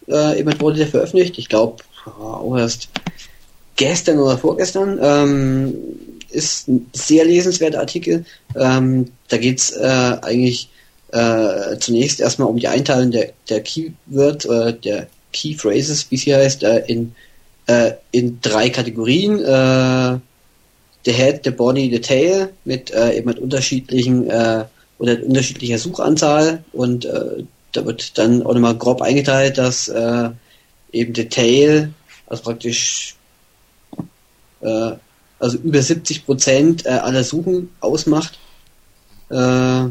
äh, 0.08 0.40
eben 0.40 0.60
wurde 0.60 0.78
der 0.78 0.88
veröffentlicht. 0.88 1.38
Ich 1.38 1.50
glaube, 1.50 1.84
auch 2.06 2.58
erst 2.58 2.90
gestern 3.76 4.20
oder 4.20 4.38
vorgestern. 4.38 5.00
Ähm, 5.02 5.74
ist 6.30 6.68
ein 6.68 6.90
sehr 6.94 7.26
lesenswerter 7.26 7.80
Artikel. 7.80 8.26
Ähm, 8.56 9.12
da 9.28 9.38
geht 9.38 9.60
es 9.60 9.72
äh, 9.72 10.18
eigentlich 10.22 10.70
äh, 11.12 11.78
zunächst 11.80 12.20
erstmal 12.20 12.48
um 12.48 12.58
die 12.58 12.68
Einteilung 12.68 13.12
der, 13.12 13.34
der 13.50 13.62
Keyword, 13.62 14.46
äh, 14.46 14.74
der 14.74 15.08
Key 15.32 15.54
Phrases, 15.54 16.10
wie 16.10 16.18
sie 16.18 16.34
heißt, 16.34 16.64
äh, 16.64 16.84
in, 16.88 17.14
äh, 17.68 17.94
in 18.12 18.40
drei 18.42 18.70
Kategorien. 18.70 19.40
Äh, 19.40 20.20
the 21.06 21.12
Head, 21.12 21.42
the 21.44 21.52
Body, 21.52 21.90
the 21.90 22.00
Tail 22.00 22.54
mit 22.66 22.92
äh, 22.92 23.18
eben 23.18 23.28
mit 23.28 23.40
unterschiedlichen 23.40 24.30
äh, 24.30 24.64
oder 25.00 25.22
unterschiedlicher 25.22 25.78
Suchanzahl 25.78 26.64
und 26.72 27.04
äh, 27.06 27.44
da 27.74 27.86
wird 27.86 28.18
dann 28.18 28.44
auch 28.44 28.54
nochmal 28.54 28.78
grob 28.78 29.02
eingeteilt, 29.02 29.58
dass 29.58 29.88
äh, 29.90 30.30
eben 30.92 31.14
Detail, 31.14 31.92
also 32.28 32.44
praktisch 32.44 33.16
äh, 34.62 34.92
also 35.40 35.58
über 35.58 35.82
70 35.82 36.26
Prozent 36.26 36.86
äh, 36.86 36.90
aller 36.90 37.24
Suchen 37.24 37.70
ausmacht. 37.82 38.40
Äh, 39.30 39.86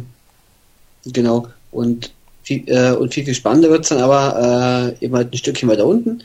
genau. 1.04 1.48
Und 1.72 2.12
viel, 2.42 2.62
äh, 2.68 2.92
und 2.92 3.12
viel, 3.12 3.24
viel 3.24 3.34
spannender 3.34 3.70
wird 3.70 3.82
es 3.82 3.90
dann 3.90 4.00
aber 4.00 4.94
äh, 5.00 5.04
eben 5.04 5.14
halt 5.14 5.32
ein 5.32 5.36
Stückchen 5.36 5.68
weiter 5.68 5.84
unten. 5.84 6.22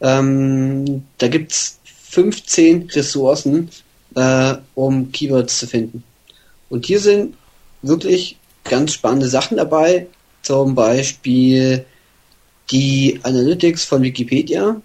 Ähm, 0.00 1.04
da 1.18 1.28
gibt 1.28 1.52
es 1.52 1.78
15 1.84 2.90
Ressourcen, 2.90 3.70
äh, 4.14 4.54
um 4.74 5.12
Keywords 5.12 5.58
zu 5.58 5.66
finden. 5.66 6.02
Und 6.68 6.86
hier 6.86 7.00
sind 7.00 7.34
wirklich 7.82 8.36
ganz 8.64 8.92
spannende 8.92 9.28
Sachen 9.28 9.56
dabei, 9.56 10.06
zum 10.42 10.74
Beispiel 10.74 11.84
die 12.70 13.20
Analytics 13.22 13.84
von 13.84 14.02
Wikipedia. 14.02 14.80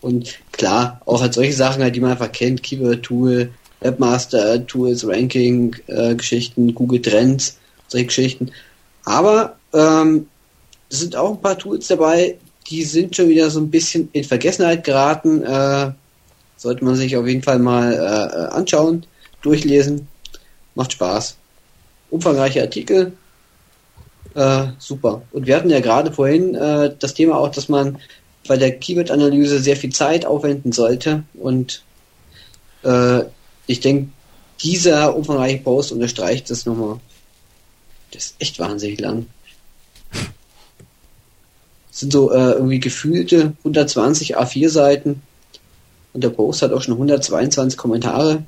Und 0.00 0.38
klar, 0.52 1.00
auch 1.06 1.20
halt 1.20 1.34
solche 1.34 1.52
Sachen, 1.52 1.82
halt, 1.82 1.94
die 1.94 2.00
man 2.00 2.12
einfach 2.12 2.32
kennt, 2.32 2.62
Keyword-Tool, 2.62 3.50
Webmaster, 3.80 4.66
Tools, 4.66 5.06
Ranking, 5.06 5.76
äh, 5.86 6.16
Google 6.74 7.02
Trends, 7.02 7.58
solche 7.88 8.06
Geschichten. 8.06 8.50
Aber 9.04 9.56
ähm, 9.72 10.26
es 10.88 11.00
sind 11.00 11.16
auch 11.16 11.32
ein 11.32 11.40
paar 11.40 11.58
Tools 11.58 11.88
dabei, 11.88 12.36
die 12.72 12.84
sind 12.84 13.14
schon 13.14 13.28
wieder 13.28 13.50
so 13.50 13.60
ein 13.60 13.70
bisschen 13.70 14.08
in 14.12 14.24
Vergessenheit 14.24 14.84
geraten. 14.84 15.42
Äh, 15.42 15.92
sollte 16.56 16.84
man 16.84 16.96
sich 16.96 17.16
auf 17.16 17.26
jeden 17.26 17.42
Fall 17.42 17.58
mal 17.58 17.92
äh, 17.92 18.54
anschauen, 18.54 19.04
durchlesen. 19.42 20.08
Macht 20.74 20.92
Spaß. 20.92 21.36
Umfangreiche 22.10 22.62
Artikel, 22.62 23.12
äh, 24.34 24.68
super. 24.78 25.22
Und 25.32 25.46
wir 25.46 25.56
hatten 25.56 25.70
ja 25.70 25.80
gerade 25.80 26.12
vorhin 26.12 26.54
äh, 26.54 26.94
das 26.98 27.14
Thema 27.14 27.38
auch, 27.38 27.50
dass 27.50 27.68
man 27.68 27.98
bei 28.48 28.56
der 28.56 28.78
Keyword-Analyse 28.78 29.60
sehr 29.60 29.76
viel 29.76 29.92
Zeit 29.92 30.24
aufwenden 30.24 30.72
sollte. 30.72 31.24
Und 31.34 31.82
äh, 32.82 33.20
ich 33.66 33.80
denke, 33.80 34.10
dieser 34.62 35.14
umfangreiche 35.14 35.58
Post 35.58 35.92
unterstreicht 35.92 36.50
das 36.50 36.66
nochmal. 36.66 37.00
Das 38.12 38.26
ist 38.26 38.34
echt 38.38 38.58
wahnsinnig 38.58 39.00
lang. 39.00 39.26
Das 41.92 42.00
sind 42.00 42.12
so 42.12 42.32
äh, 42.32 42.52
irgendwie 42.52 42.80
gefühlte 42.80 43.52
120 43.58 44.38
A4-Seiten. 44.38 45.20
Und 46.14 46.24
der 46.24 46.30
Post 46.30 46.62
hat 46.62 46.72
auch 46.72 46.80
schon 46.80 46.94
122 46.94 47.78
Kommentare. 47.78 48.44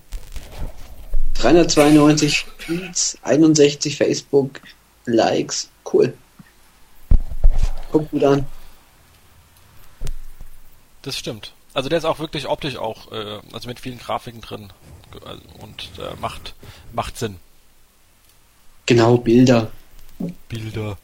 392 1.35 2.47
Tweets, 2.59 3.19
61 3.23 3.99
Facebook-Likes 3.99 5.69
cool. 5.93 6.15
Guckt 7.93 8.11
gut 8.13 8.25
an. 8.25 8.47
Das 11.03 11.19
stimmt. 11.19 11.53
Also 11.75 11.91
der 11.91 11.99
ist 11.99 12.07
auch 12.07 12.21
wirklich 12.21 12.49
optisch 12.49 12.77
auch, 12.77 13.13
äh, 13.13 13.41
also 13.53 13.69
mit 13.69 13.79
vielen 13.79 13.99
Grafiken 13.99 14.41
drin 14.41 14.73
und 15.61 15.91
äh, 15.99 16.19
macht, 16.19 16.55
macht 16.95 17.19
Sinn. 17.19 17.37
Genau, 18.87 19.19
Bilder. 19.19 19.71
Bilder. 20.49 20.97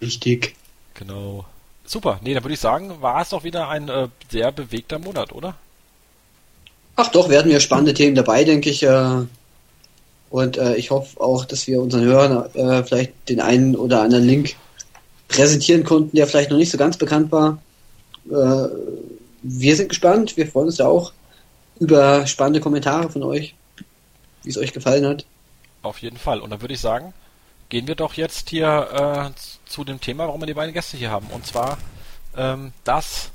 Richtig. 0.00 0.54
Genau. 0.94 1.44
Super. 1.86 2.20
Nee, 2.22 2.34
dann 2.34 2.42
würde 2.42 2.54
ich 2.54 2.60
sagen, 2.60 3.00
war 3.00 3.22
es 3.22 3.30
doch 3.30 3.44
wieder 3.44 3.68
ein 3.68 3.88
äh, 3.88 4.08
sehr 4.30 4.52
bewegter 4.52 4.98
Monat, 4.98 5.32
oder? 5.32 5.54
Ach 6.96 7.08
doch, 7.08 7.28
werden 7.28 7.50
wir 7.50 7.60
spannende 7.60 7.94
Themen 7.94 8.16
dabei, 8.16 8.44
denke 8.44 8.70
ich. 8.70 8.82
Äh, 8.82 9.24
und 10.30 10.56
äh, 10.58 10.74
ich 10.76 10.90
hoffe 10.90 11.20
auch, 11.20 11.44
dass 11.44 11.66
wir 11.66 11.80
unseren 11.80 12.04
Hörern 12.04 12.54
äh, 12.54 12.82
vielleicht 12.82 13.12
den 13.28 13.40
einen 13.40 13.76
oder 13.76 14.02
anderen 14.02 14.24
Link 14.24 14.56
präsentieren 15.28 15.84
konnten, 15.84 16.16
der 16.16 16.26
vielleicht 16.26 16.50
noch 16.50 16.56
nicht 16.56 16.70
so 16.70 16.78
ganz 16.78 16.96
bekannt 16.96 17.30
war. 17.30 17.58
Äh, 18.30 18.68
wir 19.42 19.76
sind 19.76 19.90
gespannt, 19.90 20.36
wir 20.36 20.46
freuen 20.46 20.66
uns 20.66 20.78
ja 20.78 20.88
auch 20.88 21.12
über 21.78 22.26
spannende 22.26 22.60
Kommentare 22.60 23.08
von 23.10 23.22
euch, 23.22 23.54
wie 24.42 24.50
es 24.50 24.58
euch 24.58 24.72
gefallen 24.72 25.06
hat. 25.06 25.24
Auf 25.82 25.98
jeden 25.98 26.16
Fall. 26.16 26.40
Und 26.40 26.50
dann 26.50 26.60
würde 26.60 26.74
ich 26.74 26.80
sagen, 26.80 27.12
gehen 27.68 27.86
wir 27.86 27.94
doch 27.94 28.14
jetzt 28.14 28.50
hier 28.50 29.32
äh, 29.34 29.40
zu 29.68 29.84
dem 29.84 30.00
Thema, 30.00 30.26
warum 30.26 30.40
wir 30.40 30.46
die 30.46 30.54
beiden 30.54 30.72
Gäste 30.72 30.96
hier 30.96 31.10
haben. 31.10 31.26
Und 31.28 31.46
zwar 31.46 31.78
ähm, 32.36 32.72
das 32.84 33.30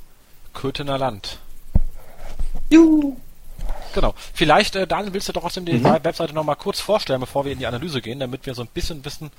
Köthener 0.54 0.98
Land. 0.98 1.40
Juhu. 2.70 3.18
Genau. 3.94 4.14
Vielleicht, 4.34 4.76
äh, 4.76 4.88
Daniel, 4.88 5.14
willst 5.14 5.28
du 5.28 5.34
doch 5.34 5.44
aus 5.44 5.54
dem 5.54 5.66
die 5.66 5.74
mhm. 5.74 5.84
Webseite 6.04 6.34
nochmal 6.34 6.56
kurz 6.56 6.80
vorstellen, 6.80 7.20
bevor 7.20 7.46
wir 7.46 7.52
in 7.52 7.60
die 7.60 7.68
Analyse 7.68 8.02
gehen, 8.02 8.20
damit 8.20 8.46
wir 8.46 8.54
so 8.54 8.62
ein 8.62 8.68
bisschen 8.68 9.04
wissen, 9.04 9.32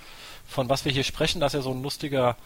von 0.46 0.68
was 0.68 0.84
wir 0.84 0.92
hier 0.92 1.04
sprechen. 1.04 1.40
Das 1.40 1.54
ist 1.54 1.58
ja 1.58 1.62
so 1.62 1.72
ein 1.72 1.82
lustiger 1.82 2.36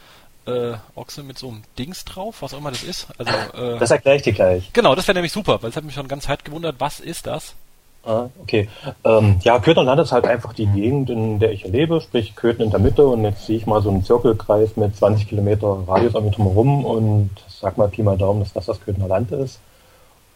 äh, 0.47 0.75
Ochse 0.95 1.23
mit 1.23 1.39
so 1.39 1.49
einem 1.49 1.63
Dings 1.79 2.05
drauf, 2.05 2.43
was 2.43 2.55
auch 2.55 2.59
immer 2.59 2.71
das 2.71 2.85
ist. 2.85 3.09
Also, 3.19 3.33
äh, 3.33 3.79
das 3.79 3.91
erkläre 3.91 4.17
ich 4.17 4.23
dir 4.23 4.33
gleich. 4.33 4.73
Genau, 4.73 4.95
das 4.95 5.09
wäre 5.09 5.17
nämlich 5.17 5.33
super, 5.33 5.61
weil 5.63 5.71
es 5.71 5.77
hat 5.77 5.85
mich 5.85 5.95
schon 5.95 6.09
ganz 6.09 6.25
Zeit 6.25 6.45
gewundert, 6.45 6.77
was 6.79 7.01
ist 7.01 7.27
das? 7.27 7.55
Ah, 8.07 8.29
okay. 8.41 8.69
Ähm, 9.05 9.41
ja, 9.43 9.59
Köthenland 9.59 10.01
ist 10.01 10.13
halt 10.13 10.29
einfach 10.29 10.53
die 10.53 10.67
Gegend, 10.67 11.11
in 11.11 11.41
der 11.41 11.51
ich 11.51 11.65
lebe, 11.65 12.01
sprich 12.01 12.37
Köthen 12.37 12.63
in 12.63 12.71
der 12.71 12.79
Mitte 12.79 13.05
und 13.05 13.25
jetzt 13.25 13.47
sehe 13.47 13.57
ich 13.57 13.67
mal 13.67 13.83
so 13.83 13.91
einen 13.91 14.05
Zirkelkreis 14.05 14.77
mit 14.77 14.95
20 14.95 15.29
Kilometer 15.29 15.79
Radius 15.89 16.15
um 16.15 16.25
mich 16.25 16.37
drumherum 16.37 16.85
und 16.85 17.31
sag 17.49 17.77
mal 17.77 17.89
Pi 17.89 18.05
mal 18.05 18.17
Daumen, 18.17 18.41
dass 18.41 18.53
das 18.53 18.67
das 18.67 18.81
Köthener 18.81 19.09
Land 19.09 19.33
ist. 19.33 19.59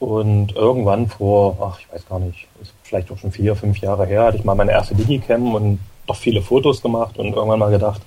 Und 0.01 0.57
irgendwann 0.57 1.09
vor, 1.09 1.59
ach, 1.61 1.79
ich 1.79 1.93
weiß 1.93 2.09
gar 2.09 2.19
nicht, 2.19 2.49
ist 2.61 2.73
vielleicht 2.83 3.13
auch 3.13 3.19
schon 3.19 3.31
vier, 3.31 3.55
fünf 3.55 3.79
Jahre 3.79 4.05
her, 4.07 4.25
hatte 4.25 4.39
ich 4.39 4.45
mal 4.45 4.57
meine 4.57 4.73
erste 4.73 4.97
Digicam 4.97 5.55
und 5.55 5.79
doch 6.07 6.17
viele 6.17 6.43
Fotos 6.43 6.83
gemacht 6.83 7.19
und 7.19 7.35
irgendwann 7.35 7.59
mal 7.61 7.71
gedacht, 7.71 8.03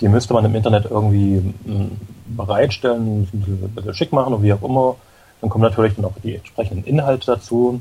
die 0.00 0.08
müsste 0.08 0.34
man 0.34 0.44
im 0.44 0.54
Internet 0.54 0.86
irgendwie 0.88 1.42
hm, 1.64 1.90
bereitstellen, 2.26 3.28
ein 3.32 3.72
bisschen 3.74 3.94
schick 3.94 4.12
machen 4.12 4.34
und 4.34 4.42
wie 4.44 4.52
auch 4.52 4.62
immer. 4.62 4.96
Dann 5.40 5.50
kommen 5.50 5.64
natürlich 5.64 5.96
dann 5.96 6.04
auch 6.04 6.12
die 6.22 6.36
entsprechenden 6.36 6.84
Inhalte 6.84 7.26
dazu. 7.26 7.80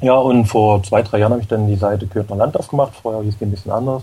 Ja, 0.00 0.14
und 0.14 0.46
vor 0.46 0.82
zwei, 0.82 1.02
drei 1.02 1.18
Jahren 1.18 1.32
habe 1.32 1.42
ich 1.42 1.48
dann 1.48 1.66
die 1.66 1.76
Seite 1.76 2.06
Kürtner 2.06 2.36
Land 2.36 2.56
aufgemacht. 2.56 2.92
Vorher 3.02 3.22
hieß 3.22 3.38
die 3.38 3.46
ein 3.46 3.50
bisschen 3.50 3.72
anders 3.72 4.02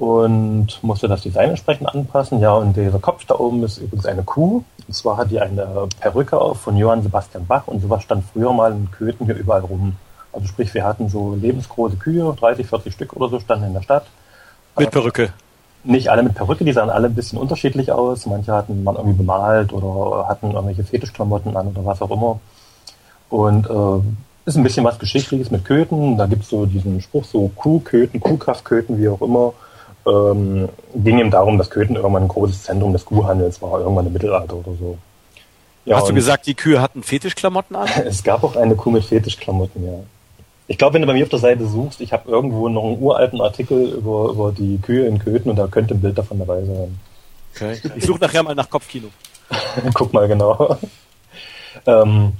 und 0.00 0.82
musste 0.82 1.08
das 1.08 1.20
Design 1.20 1.50
entsprechend 1.50 1.86
anpassen. 1.86 2.40
Ja, 2.40 2.54
und 2.54 2.74
dieser 2.74 2.98
Kopf 2.98 3.26
da 3.26 3.34
oben 3.34 3.62
ist 3.64 3.78
übrigens 3.78 4.06
eine 4.06 4.22
Kuh. 4.22 4.64
Und 4.88 4.94
zwar 4.94 5.18
hat 5.18 5.30
die 5.30 5.40
eine 5.40 5.88
Perücke 6.00 6.40
auf 6.40 6.62
von 6.62 6.76
Johann 6.76 7.02
Sebastian 7.02 7.46
Bach 7.46 7.66
und 7.66 7.80
sowas 7.80 8.02
stand 8.02 8.24
früher 8.32 8.52
mal 8.52 8.72
in 8.72 8.90
Köthen 8.90 9.26
hier 9.26 9.36
überall 9.36 9.60
rum. 9.60 9.96
Also 10.32 10.46
sprich, 10.46 10.72
wir 10.72 10.84
hatten 10.84 11.10
so 11.10 11.34
lebensgroße 11.34 11.96
Kühe, 11.96 12.34
30, 12.38 12.66
40 12.66 12.94
Stück 12.94 13.12
oder 13.14 13.28
so, 13.28 13.40
standen 13.40 13.66
in 13.66 13.74
der 13.74 13.82
Stadt. 13.82 14.06
Mit 14.78 14.90
Perücke? 14.90 15.34
Nicht 15.84 16.08
alle 16.08 16.22
mit 16.22 16.34
Perücke, 16.34 16.64
die 16.64 16.72
sahen 16.72 16.88
alle 16.88 17.08
ein 17.08 17.14
bisschen 17.14 17.38
unterschiedlich 17.38 17.92
aus. 17.92 18.24
Manche 18.26 18.52
hatten 18.52 18.82
man 18.82 18.96
irgendwie 18.96 19.18
bemalt 19.18 19.72
oder 19.72 20.28
hatten 20.28 20.52
irgendwelche 20.52 20.84
Fetischklamotten 20.84 21.56
an 21.56 21.68
oder 21.68 21.84
was 21.84 22.00
auch 22.00 22.10
immer. 22.10 22.40
Und 23.28 23.68
äh, 23.68 24.02
ist 24.46 24.56
ein 24.56 24.62
bisschen 24.62 24.84
was 24.84 24.98
Geschichtliches 24.98 25.50
mit 25.50 25.64
Köthen. 25.64 26.16
Da 26.16 26.26
gibt's 26.26 26.48
so 26.48 26.66
diesen 26.66 27.00
Spruch, 27.00 27.24
so 27.24 27.48
Kuhköthen, 27.54 28.20
Kuhkraftköthen, 28.20 28.98
wie 28.98 29.08
auch 29.08 29.20
immer 29.20 29.54
ähm, 30.06 30.68
ging 30.94 31.18
ihm 31.18 31.30
darum, 31.30 31.58
dass 31.58 31.70
Köthen 31.70 31.96
irgendwann 31.96 32.24
ein 32.24 32.28
großes 32.28 32.64
Zentrum 32.64 32.92
des 32.92 33.04
Kuhhandels 33.04 33.60
war, 33.62 33.80
irgendwann 33.80 34.06
im 34.06 34.12
Mittelalter 34.12 34.56
oder 34.56 34.72
so. 34.78 34.98
Ja, 35.84 35.96
Hast 35.96 36.08
du 36.08 36.14
gesagt, 36.14 36.46
die 36.46 36.54
Kühe 36.54 36.80
hatten 36.80 37.02
Fetischklamotten 37.02 37.76
an? 37.76 37.88
es 38.06 38.22
gab 38.22 38.44
auch 38.44 38.56
eine 38.56 38.76
Kuh 38.76 38.90
mit 38.90 39.04
Fetischklamotten, 39.04 39.84
ja. 39.84 39.98
Ich 40.66 40.78
glaube, 40.78 40.94
wenn 40.94 41.02
du 41.02 41.08
bei 41.08 41.14
mir 41.14 41.24
auf 41.24 41.30
der 41.30 41.40
Seite 41.40 41.66
suchst, 41.66 42.00
ich 42.00 42.12
habe 42.12 42.30
irgendwo 42.30 42.68
noch 42.68 42.84
einen 42.84 43.02
uralten 43.02 43.40
Artikel 43.40 43.88
über, 43.88 44.30
über 44.30 44.52
die 44.52 44.78
Kühe 44.78 45.06
in 45.06 45.18
Köthen 45.18 45.50
und 45.50 45.56
da 45.56 45.66
könnte 45.66 45.94
ein 45.94 46.00
Bild 46.00 46.16
davon 46.16 46.38
dabei 46.38 46.62
sein. 46.64 47.00
Okay. 47.54 47.80
Ich 47.96 48.04
suche 48.04 48.20
nachher 48.20 48.44
mal 48.44 48.54
nach 48.54 48.70
Kopfkino. 48.70 49.08
Guck 49.94 50.12
mal 50.12 50.28
genau. 50.28 50.78
ähm, 51.86 52.34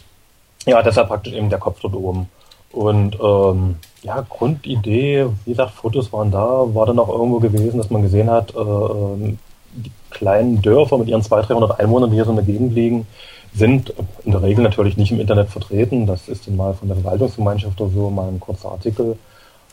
ja, 0.66 0.82
deshalb 0.82 1.08
praktisch 1.08 1.32
eben 1.32 1.50
der 1.50 1.58
Kopf 1.58 1.80
dort 1.80 1.94
oben. 1.94 2.28
Und 2.72 3.18
ähm, 3.20 3.76
ja, 4.02 4.24
Grundidee, 4.28 5.26
wie 5.44 5.50
gesagt, 5.50 5.72
Fotos 5.72 6.12
waren 6.12 6.30
da, 6.30 6.64
war 6.74 6.86
dann 6.86 6.98
auch 6.98 7.08
irgendwo 7.08 7.38
gewesen, 7.38 7.78
dass 7.78 7.90
man 7.90 8.02
gesehen 8.02 8.30
hat, 8.30 8.54
äh, 8.54 8.58
ähm, 8.58 9.38
die 9.72 9.90
kleinen 10.10 10.62
Dörfer 10.62 10.98
mit 10.98 11.08
ihren 11.08 11.22
200, 11.22 11.50
300 11.50 11.80
Einwohnern, 11.80 12.10
die 12.10 12.16
hier 12.16 12.24
so 12.24 12.30
in 12.30 12.36
der 12.36 12.44
Gegend 12.44 12.74
liegen, 12.74 13.06
sind 13.54 13.92
in 14.24 14.32
der 14.32 14.42
Regel 14.42 14.62
natürlich 14.62 14.96
nicht 14.96 15.12
im 15.12 15.20
Internet 15.20 15.48
vertreten. 15.48 16.06
Das 16.06 16.28
ist 16.28 16.46
dann 16.46 16.56
mal 16.56 16.74
von 16.74 16.88
der 16.88 16.96
Verwaltungsgemeinschaft 16.98 17.80
oder 17.80 17.90
so, 17.90 18.10
mal 18.10 18.28
ein 18.28 18.40
kurzer 18.40 18.70
Artikel. 18.70 19.16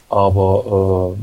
Aber 0.10 1.16
äh, 1.16 1.20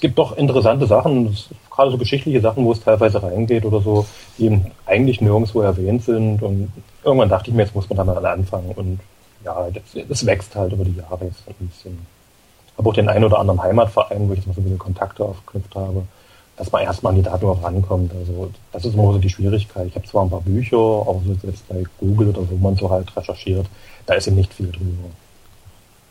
es 0.00 0.02
gibt 0.02 0.18
doch 0.18 0.34
interessante 0.38 0.86
Sachen, 0.86 1.36
gerade 1.70 1.90
so 1.90 1.98
geschichtliche 1.98 2.40
Sachen, 2.40 2.64
wo 2.64 2.72
es 2.72 2.80
teilweise 2.80 3.22
reingeht 3.22 3.66
oder 3.66 3.82
so, 3.82 4.06
die 4.38 4.46
eben 4.46 4.70
eigentlich 4.86 5.20
nirgendwo 5.20 5.60
erwähnt 5.60 6.04
sind. 6.04 6.42
Und 6.42 6.72
irgendwann 7.04 7.28
dachte 7.28 7.50
ich 7.50 7.54
mir, 7.54 7.64
jetzt 7.64 7.74
muss 7.74 7.86
man 7.90 7.98
da 7.98 8.04
mal 8.04 8.24
anfangen. 8.24 8.70
Und 8.76 9.00
ja, 9.44 9.68
das, 9.70 9.82
das 10.08 10.24
wächst 10.24 10.56
halt 10.56 10.72
über 10.72 10.84
die 10.84 10.96
Jahre 10.96 11.26
jetzt 11.26 11.42
ein 11.46 11.68
bisschen. 11.68 11.98
Habe 12.78 12.88
auch 12.88 12.94
den 12.94 13.10
einen 13.10 13.24
oder 13.24 13.40
anderen 13.40 13.62
Heimatverein, 13.62 14.26
wo 14.26 14.32
ich 14.32 14.38
jetzt 14.38 14.46
mal 14.46 14.54
so 14.54 14.62
ein 14.62 14.64
bisschen 14.64 14.78
Kontakte 14.78 15.22
aufgeknüpft 15.22 15.74
habe, 15.74 16.04
dass 16.56 16.72
man 16.72 16.82
erstmal 16.82 17.10
an 17.10 17.18
die 17.18 17.22
Daten 17.22 17.44
auch 17.44 17.62
rankommt. 17.62 18.10
Also 18.14 18.50
das 18.72 18.86
ist 18.86 18.94
immer 18.94 19.12
so 19.12 19.18
die 19.18 19.28
Schwierigkeit. 19.28 19.88
Ich 19.88 19.96
habe 19.96 20.06
zwar 20.06 20.24
ein 20.24 20.30
paar 20.30 20.40
Bücher, 20.40 20.78
auch 20.78 21.20
so 21.26 21.46
jetzt 21.46 21.68
bei 21.68 21.84
Google 21.98 22.28
oder 22.28 22.48
wo 22.48 22.56
man 22.56 22.74
so 22.74 22.88
halt 22.88 23.14
recherchiert, 23.14 23.66
da 24.06 24.14
ist 24.14 24.28
eben 24.28 24.36
nicht 24.36 24.54
viel 24.54 24.72
drüber. 24.72 25.10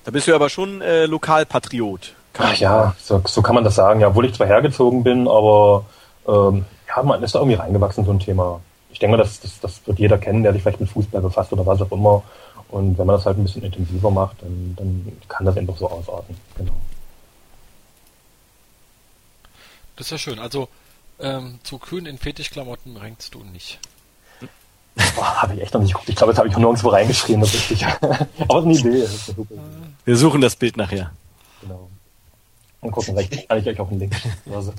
Da 0.03 0.11
bist 0.11 0.27
du 0.27 0.35
aber 0.35 0.49
schon 0.49 0.79
äh, 0.83 1.07
Lokalpatriot. 1.07 2.13
Ach 2.38 2.55
ja, 2.55 2.95
so, 2.99 3.21
so 3.25 3.41
kann 3.41 3.55
man 3.55 3.63
das 3.63 3.75
sagen. 3.75 3.99
Ja, 3.99 4.07
obwohl 4.09 4.25
ich 4.25 4.34
zwar 4.34 4.47
hergezogen 4.47 5.03
bin, 5.03 5.27
aber 5.27 5.86
ähm, 6.27 6.65
ja, 6.88 7.03
man 7.03 7.21
ist 7.23 7.36
da 7.36 7.39
irgendwie 7.39 7.57
reingewachsen, 7.57 8.05
so 8.05 8.11
ein 8.11 8.19
Thema. 8.19 8.61
Ich 8.91 8.99
denke 8.99 9.17
mal, 9.17 9.23
das, 9.23 9.39
das, 9.39 9.59
das 9.59 9.86
wird 9.86 9.99
jeder 9.99 10.17
kennen, 10.17 10.43
der 10.43 10.53
sich 10.53 10.61
vielleicht 10.61 10.80
mit 10.80 10.89
Fußball 10.89 11.21
befasst 11.21 11.51
oder 11.53 11.65
was 11.65 11.82
auch 11.82 11.91
immer. 11.91 12.23
Und 12.69 12.97
wenn 12.97 13.07
man 13.07 13.15
das 13.15 13.25
halt 13.25 13.38
ein 13.38 13.43
bisschen 13.43 13.63
intensiver 13.63 14.11
macht, 14.11 14.41
dann, 14.41 14.75
dann 14.77 15.11
kann 15.27 15.45
das 15.45 15.57
einfach 15.57 15.77
so 15.77 15.89
ausarten. 15.89 16.36
Genau. 16.55 16.73
Das 19.95 20.07
ist 20.07 20.11
ja 20.11 20.17
schön. 20.17 20.39
Also 20.39 20.69
ähm, 21.19 21.59
zu 21.63 21.77
Kühen 21.77 22.05
in 22.05 22.17
Fetischklamotten 22.17 22.95
rängst 22.95 23.34
du 23.34 23.43
nicht. 23.43 23.80
Boah, 25.15 25.41
habe 25.41 25.56
ich 25.56 25.61
echt 25.61 25.73
noch 25.73 25.81
nicht 25.81 25.91
geguckt. 25.91 26.10
Ich 26.10 26.15
glaube, 26.15 26.31
jetzt 26.31 26.39
habe 26.39 26.47
ich 26.47 26.57
nirgendwo 26.57 26.89
reingeschrieben, 26.89 27.41
das 27.41 27.53
ist 27.53 27.69
richtig. 27.69 27.85
Aber 28.39 28.61
eine 28.61 28.73
Idee. 28.73 29.07
Wir 30.06 30.18
suchen 30.18 30.41
das 30.41 30.56
Bild 30.56 30.77
nachher. 30.77 31.11
Genau. 31.61 31.89
Und 32.81 32.91
gucken, 32.91 33.15
vielleicht 33.15 33.49
kann 33.49 33.60
ich 33.60 33.68
euch 33.68 33.80
auch 33.80 33.89
einen 33.89 33.99
Link. 33.99 34.15
Also, 34.53 34.73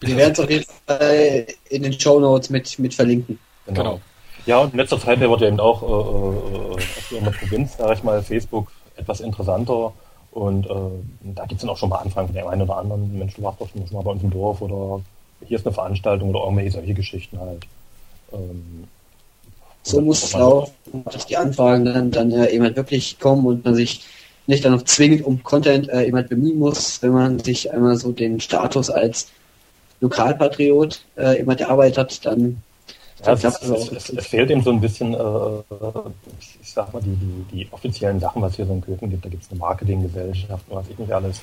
Wir 0.00 0.16
werden 0.16 0.32
es 0.32 0.40
auf 0.40 0.50
jeden 0.50 0.64
Fall 0.86 1.46
in 1.68 1.82
den 1.82 1.98
Show 1.98 2.20
Notes 2.20 2.50
mit, 2.50 2.78
mit 2.78 2.94
verlinken. 2.94 3.38
Genau. 3.66 3.82
genau. 3.82 4.00
Ja, 4.46 4.58
und 4.58 4.72
in 4.72 4.78
letzter 4.78 4.98
Zeit 4.98 5.20
wurde 5.20 5.48
eben 5.48 5.60
auch 5.60 5.82
äh, 5.82 7.14
äh, 7.14 7.18
in 7.18 7.24
der 7.24 7.30
Provinz, 7.30 7.76
sage 7.76 7.94
ich 7.94 8.02
mal, 8.02 8.22
Facebook 8.22 8.70
etwas 8.96 9.20
interessanter. 9.20 9.92
Und 10.32 10.66
äh, 10.66 10.74
da 11.34 11.42
gibt 11.46 11.54
es 11.54 11.60
dann 11.60 11.70
auch 11.70 11.76
schon 11.76 11.88
mal 11.88 11.98
Anfragen 11.98 12.28
von 12.28 12.36
dem 12.36 12.46
einen 12.46 12.62
oder 12.62 12.76
anderen. 12.76 13.18
Mensch, 13.18 13.34
du 13.34 13.42
warst 13.42 13.60
doch 13.60 13.68
schon 13.68 13.84
mal 13.92 14.02
bei 14.02 14.10
uns 14.10 14.22
im 14.22 14.30
Dorf 14.30 14.62
oder 14.62 15.02
hier 15.46 15.58
ist 15.58 15.66
eine 15.66 15.74
Veranstaltung 15.74 16.30
oder 16.30 16.40
irgendwelche 16.40 16.72
solche 16.72 16.94
Geschichten 16.94 17.38
halt. 17.40 17.66
Ähm, 18.32 18.84
so 19.82 20.00
muss 20.00 20.22
es 20.22 20.32
laufen, 20.34 20.72
dass 21.10 21.26
die 21.26 21.36
Anfragen 21.36 21.84
dann, 21.84 22.10
dann 22.10 22.30
äh, 22.32 22.52
jemand 22.52 22.76
wirklich 22.76 23.18
kommen 23.18 23.46
und 23.46 23.64
man 23.64 23.74
sich 23.74 24.04
nicht 24.50 24.64
dann 24.64 24.72
noch 24.72 24.82
zwingend 24.82 25.24
um 25.24 25.42
Content 25.42 25.88
äh, 25.88 26.04
jemand 26.04 26.28
bemühen 26.28 26.58
muss, 26.58 27.02
wenn 27.02 27.12
man 27.12 27.38
sich 27.38 27.72
einmal 27.72 27.96
so 27.96 28.12
den 28.12 28.40
Status 28.40 28.90
als 28.90 29.28
Lokalpatriot 30.00 31.04
äh, 31.16 31.38
jemand 31.38 31.60
erarbeitet 31.60 31.98
hat, 31.98 32.26
dann 32.26 32.62
ja, 33.24 33.32
es, 33.34 33.44
es, 33.44 33.92
es, 33.92 34.08
es, 34.08 34.26
fehlt 34.26 34.50
eben 34.50 34.62
so 34.62 34.70
ein 34.70 34.80
bisschen, 34.80 35.12
äh, 35.12 35.18
ich 36.62 36.72
sag 36.72 36.92
mal, 36.92 37.02
die, 37.02 37.16
die, 37.16 37.44
die 37.52 37.68
offiziellen 37.70 38.18
Sachen, 38.18 38.40
was 38.40 38.56
hier 38.56 38.64
so 38.64 38.72
in 38.72 38.80
Köthen 38.80 39.10
gibt. 39.10 39.24
Da 39.24 39.28
gibt 39.28 39.42
es 39.42 39.50
eine 39.50 39.58
Marketinggesellschaft 39.58 40.64
und 40.68 40.76
was 40.76 40.88
ich 40.88 40.98
nicht 40.98 41.12
alles. 41.12 41.38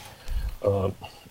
Äh, 0.61 0.67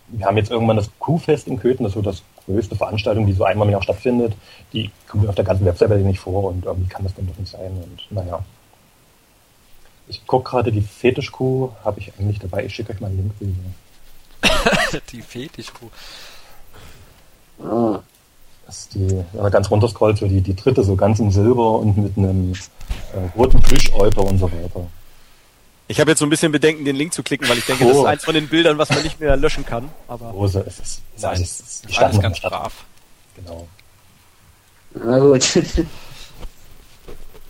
wir 0.09 0.25
haben 0.25 0.37
jetzt 0.37 0.51
irgendwann 0.51 0.77
das 0.77 0.89
Kuhfest 0.99 1.47
in 1.47 1.59
Köthen, 1.59 1.83
das 1.83 1.91
ist 1.91 1.95
so 1.95 2.01
das 2.01 2.23
größte 2.45 2.77
Veranstaltung, 2.77 3.25
die 3.25 3.33
so 3.33 3.43
einmal 3.43 3.67
im 3.67 3.73
Jahr 3.73 3.83
stattfindet. 3.83 4.33
Die 4.71 4.89
kommt 5.07 5.27
auf 5.27 5.35
der 5.35 5.43
ganzen 5.43 5.65
Webseite 5.65 5.95
nicht 5.97 6.19
vor 6.19 6.45
und 6.45 6.63
irgendwie 6.63 6.87
kann 6.87 7.03
das 7.03 7.13
dann 7.13 7.27
doch 7.27 7.37
nicht 7.37 7.51
sein. 7.51 7.71
Und 7.71 8.07
naja. 8.09 8.39
Ich 10.07 10.25
gucke 10.25 10.49
gerade, 10.49 10.71
die 10.71 10.81
Fetischkuh 10.81 11.71
habe 11.83 11.99
ich 11.99 12.13
eigentlich 12.17 12.39
dabei. 12.39 12.65
Ich 12.65 12.75
schicke 12.75 12.93
euch 12.93 12.99
mal 12.99 13.07
einen 13.07 13.33
Link. 13.39 13.55
die 15.11 15.21
Fetischkuh. 15.21 15.89
Das 18.65 18.79
ist 18.79 18.93
die, 18.95 19.09
wenn 19.09 19.41
man 19.41 19.51
ganz 19.51 19.69
runter 19.71 19.87
scrollt, 19.87 20.17
so 20.17 20.27
die, 20.27 20.41
die 20.41 20.55
dritte, 20.55 20.83
so 20.83 20.95
ganz 20.95 21.19
in 21.19 21.31
Silber 21.31 21.79
und 21.79 21.97
mit 21.97 22.17
einem 22.17 22.53
äh, 22.53 23.37
roten 23.37 23.61
Plüschäuter 23.61 24.23
und 24.23 24.37
so 24.37 24.51
weiter. 24.51 24.87
Ich 25.89 25.99
habe 25.99 26.11
jetzt 26.11 26.19
so 26.19 26.25
ein 26.25 26.29
bisschen 26.29 26.51
Bedenken, 26.51 26.83
den 26.83 26.97
Link 26.97 27.13
zu 27.13 27.23
klicken, 27.23 27.47
weil 27.47 27.57
ich 27.57 27.65
denke, 27.65 27.85
oh. 27.85 27.87
das 27.87 27.97
ist 27.97 28.05
eins 28.05 28.25
von 28.25 28.33
den 28.33 28.49
Bildern, 28.49 28.77
was 28.77 28.89
man 28.89 29.03
nicht 29.03 29.19
mehr 29.19 29.37
löschen 29.37 29.65
kann. 29.65 29.89
Aber 30.07 30.31
Rose, 30.31 30.63
es 30.67 30.79
ist, 30.79 31.01
es 31.15 31.17
ist, 31.17 31.25
alles, 31.25 31.81
alles 31.95 32.19
ganz 32.19 32.41
brav. 32.41 32.73
Genau. 33.35 33.67
Na 34.93 35.19
gut. 35.19 35.43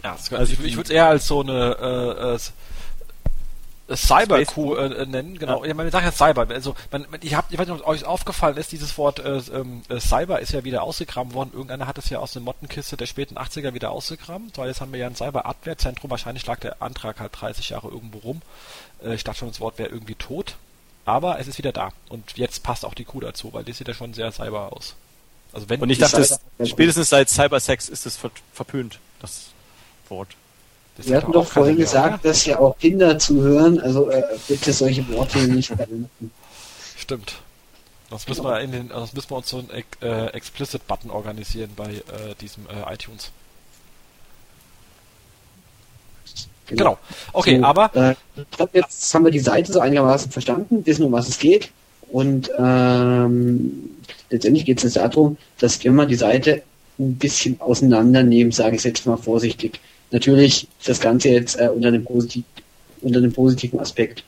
Ja, 0.04 0.18
also 0.32 0.54
ich, 0.54 0.64
ich 0.64 0.76
würde 0.76 0.88
es 0.88 0.90
eher 0.90 1.08
als 1.08 1.28
so 1.28 1.42
eine 1.42 1.78
äh, 1.80 2.36
äh, 2.36 3.96
Cyber-Coup 3.96 4.78
äh, 4.78 5.06
nennen, 5.06 5.40
genau. 5.40 5.64
Ja. 5.64 5.70
ja, 5.70 5.74
man 5.74 5.90
sagt 5.90 6.06
ja 6.06 6.12
Cyber. 6.12 6.48
Also 6.50 6.76
man, 6.92 7.06
man, 7.10 7.20
ich, 7.24 7.36
hab, 7.36 7.52
ich 7.52 7.58
weiß 7.58 7.68
nicht, 7.68 7.82
ob 7.82 7.88
euch 7.88 8.04
aufgefallen 8.04 8.58
ist, 8.58 8.72
dieses 8.72 8.98
Wort 8.98 9.20
äh, 9.20 9.38
äh, 9.38 10.00
Cyber 10.00 10.42
ist 10.42 10.52
ja 10.52 10.64
wieder 10.64 10.84
ausgegraben 10.84 11.34
worden. 11.34 11.52
Irgendeiner 11.54 11.88
hat 11.88 11.98
es 11.98 12.10
ja 12.10 12.20
aus 12.20 12.34
der 12.34 12.42
Mottenkiste 12.42 12.98
der 12.98 13.06
späten 13.06 13.38
80er 13.38 13.74
wieder 13.74 13.92
ausgegraben, 13.92 14.52
weil 14.56 14.68
jetzt 14.68 14.82
haben 14.82 14.92
wir 14.92 15.00
ja 15.00 15.08
ein 15.08 15.16
Cyber-Abwehrzentrum. 15.16 16.12
Wahrscheinlich 16.12 16.46
lag 16.46 16.60
der 16.60 16.82
Antrag 16.82 17.20
halt 17.20 17.32
30 17.40 17.70
Jahre 17.70 17.88
irgendwo 17.88 18.20
rum. 18.20 18.42
Äh, 19.04 19.16
ich 19.16 19.24
dachte 19.24 19.40
schon, 19.40 19.48
das 19.50 19.62
Wort 19.62 19.78
wäre 19.78 19.90
irgendwie 19.90 20.16
tot. 20.16 20.56
Aber 21.06 21.40
es 21.40 21.48
ist 21.48 21.58
wieder 21.58 21.72
da. 21.72 21.94
Und 22.10 22.38
jetzt 22.38 22.64
passt 22.64 22.84
auch 22.84 22.94
die 22.94 23.06
Kuh 23.06 23.22
dazu, 23.22 23.54
weil 23.54 23.64
die 23.64 23.72
sieht 23.72 23.88
ja 23.88 23.94
schon 23.94 24.14
sehr 24.14 24.30
cyber 24.34 24.74
aus. 24.74 24.96
Also 25.54 25.70
wenn 25.70 25.80
und 25.80 25.90
ich 25.90 26.00
dachte, 26.00 26.28
spätestens 26.66 27.10
seit 27.10 27.30
Cybersex 27.30 27.88
ist 27.88 28.06
es 28.06 28.18
ver 28.18 28.32
verpönt, 28.54 29.00
das 29.22 29.52
Wort. 30.10 30.30
Das 30.98 31.08
Wir 31.08 31.18
hatten 31.18 31.32
doch 31.32 31.46
vorhin 31.46 31.78
gesagt, 31.78 32.26
dass 32.26 32.46
ja 32.46 32.60
auch 32.60 32.78
Kinder 32.80 33.20
zuhören, 33.20 33.80
also 33.80 34.10
äh, 34.10 34.24
bitte 34.48 34.74
solche 34.74 35.08
Worte 35.10 35.38
nicht 35.40 35.68
verwenden. 35.68 36.32
Stimmt. 36.98 37.36
Das 38.10 38.28
müssen 38.28 38.44
wir 38.44 38.62
in 38.62 38.72
den, 38.72 38.90
das 38.90 39.14
müssen 39.14 39.30
wir 39.30 39.38
uns 39.38 39.50
so 39.50 39.58
einen 39.58 39.84
äh, 40.02 40.28
Explicit-Button 40.28 41.12
organisieren 41.12 41.72
bei 41.76 41.92
äh, 41.92 42.36
diesem 42.40 42.66
äh, 42.68 42.94
iTunes. 42.94 43.32
Genau. 46.68 46.84
genau. 46.84 46.98
Okay, 47.34 47.60
so, 47.60 47.66
aber. 47.66 47.96
Äh, 47.96 48.16
jetzt 48.74 49.14
haben 49.14 49.26
wir 49.26 49.32
die 49.32 49.40
Seite 49.40 49.72
so 49.72 49.80
einigermaßen 49.80 50.32
verstanden, 50.32 50.86
wissen, 50.86 51.04
um 51.04 51.12
was 51.12 51.28
es 51.28 51.38
geht. 51.38 51.72
Und 52.10 52.50
ähm, 52.58 53.90
letztendlich 54.30 54.66
geht 54.66 54.78
es 54.78 54.84
jetzt 54.84 54.98
darum, 54.98 55.38
dass 55.60 55.84
wir 55.84 55.92
mal 55.92 56.08
die 56.08 56.16
Seite 56.16 56.64
ein 57.00 57.16
bisschen 57.16 57.60
auseinandernehmen, 57.62 58.52
sage 58.52 58.76
ich 58.78 58.84
jetzt 58.84 59.06
mal 59.06 59.18
vorsichtig. 59.18 59.80
Natürlich 60.12 60.68
das 60.86 61.00
Ganze 61.00 61.30
jetzt 61.30 61.60
äh, 61.60 61.70
unter, 61.70 61.92
dem 61.92 62.04
Positiv 62.04 62.44
unter 63.02 63.22
dem 63.22 63.34
positiven 63.34 63.80
Aspekt. 63.80 64.24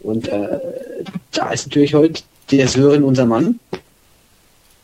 Und 0.00 0.28
äh, 0.28 0.58
da 1.32 1.50
ist 1.50 1.66
natürlich 1.66 1.94
heute 1.94 2.22
der 2.50 2.68
Sören 2.68 3.02
unser 3.02 3.26
Mann. 3.26 3.58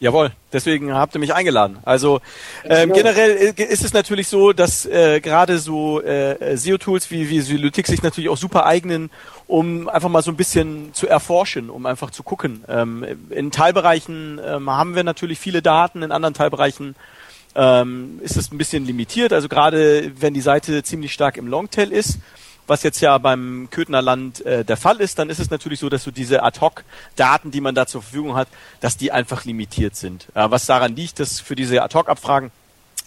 Jawohl, 0.00 0.32
deswegen 0.52 0.92
habt 0.92 1.14
ihr 1.14 1.20
mich 1.20 1.32
eingeladen. 1.32 1.78
Also 1.84 2.20
ähm, 2.64 2.92
genau. 2.92 2.94
generell 2.94 3.54
ist 3.56 3.84
es 3.84 3.92
natürlich 3.92 4.26
so, 4.26 4.52
dass 4.52 4.84
äh, 4.84 5.20
gerade 5.20 5.58
so 5.58 6.02
äh, 6.02 6.56
SEO-Tools 6.56 7.12
wie, 7.12 7.30
wie 7.30 7.40
Sylytics 7.40 7.88
sich 7.88 8.02
natürlich 8.02 8.28
auch 8.28 8.36
super 8.36 8.66
eignen, 8.66 9.10
um 9.46 9.88
einfach 9.88 10.08
mal 10.08 10.22
so 10.22 10.32
ein 10.32 10.36
bisschen 10.36 10.92
zu 10.92 11.06
erforschen, 11.06 11.70
um 11.70 11.86
einfach 11.86 12.10
zu 12.10 12.24
gucken. 12.24 12.64
Ähm, 12.68 13.06
in 13.30 13.52
Teilbereichen 13.52 14.40
ähm, 14.44 14.68
haben 14.70 14.96
wir 14.96 15.04
natürlich 15.04 15.38
viele 15.38 15.62
Daten, 15.62 16.02
in 16.02 16.10
anderen 16.10 16.34
Teilbereichen 16.34 16.96
ähm, 17.54 18.20
ist 18.22 18.36
es 18.36 18.52
ein 18.52 18.58
bisschen 18.58 18.86
limitiert. 18.86 19.32
Also 19.32 19.48
gerade 19.48 20.12
wenn 20.18 20.34
die 20.34 20.40
Seite 20.40 20.82
ziemlich 20.82 21.12
stark 21.12 21.36
im 21.36 21.46
Longtail 21.46 21.92
ist, 21.92 22.18
was 22.66 22.82
jetzt 22.82 23.00
ja 23.00 23.18
beim 23.18 23.68
Köthner 23.70 24.02
Land 24.02 24.44
äh, 24.46 24.64
der 24.64 24.76
Fall 24.76 25.00
ist, 25.00 25.18
dann 25.18 25.30
ist 25.30 25.40
es 25.40 25.50
natürlich 25.50 25.80
so, 25.80 25.88
dass 25.88 26.04
du 26.04 26.10
diese 26.10 26.42
Ad-Hoc-Daten, 26.42 27.50
die 27.50 27.60
man 27.60 27.74
da 27.74 27.86
zur 27.86 28.02
Verfügung 28.02 28.36
hat, 28.36 28.48
dass 28.80 28.96
die 28.96 29.12
einfach 29.12 29.44
limitiert 29.44 29.96
sind. 29.96 30.28
Äh, 30.34 30.50
was 30.50 30.66
daran 30.66 30.94
liegt, 30.94 31.18
dass 31.18 31.40
für 31.40 31.56
diese 31.56 31.82
Ad-Hoc-Abfragen 31.82 32.50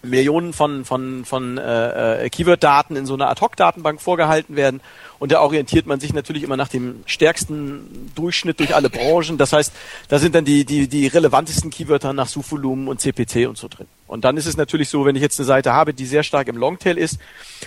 Millionen 0.03 0.53
von, 0.53 0.85
von, 0.85 1.25
von 1.25 1.57
äh, 1.57 2.25
äh, 2.25 2.29
Keyword-Daten 2.29 2.95
in 2.95 3.05
so 3.05 3.13
einer 3.15 3.29
Ad-Hoc-Datenbank 3.29 4.01
vorgehalten 4.01 4.55
werden. 4.55 4.81
Und 5.19 5.31
da 5.31 5.41
orientiert 5.41 5.85
man 5.85 5.99
sich 5.99 6.13
natürlich 6.13 6.43
immer 6.43 6.57
nach 6.57 6.67
dem 6.67 7.03
stärksten 7.05 8.11
Durchschnitt 8.15 8.59
durch 8.59 8.75
alle 8.75 8.89
Branchen. 8.89 9.37
Das 9.37 9.53
heißt, 9.53 9.73
da 10.07 10.19
sind 10.19 10.35
dann 10.35 10.45
die, 10.45 10.65
die, 10.65 10.87
die 10.87 11.07
relevantesten 11.07 11.69
Keywörter 11.69 12.13
nach 12.13 12.27
Suchvolumen 12.27 12.87
und 12.87 12.99
CPC 12.99 13.47
und 13.47 13.57
so 13.57 13.67
drin. 13.67 13.87
Und 14.07 14.25
dann 14.25 14.37
ist 14.37 14.45
es 14.45 14.57
natürlich 14.57 14.89
so, 14.89 15.05
wenn 15.05 15.15
ich 15.15 15.21
jetzt 15.21 15.39
eine 15.39 15.45
Seite 15.45 15.73
habe, 15.73 15.93
die 15.93 16.05
sehr 16.05 16.23
stark 16.23 16.47
im 16.47 16.57
Longtail 16.57 16.97
ist, 16.97 17.19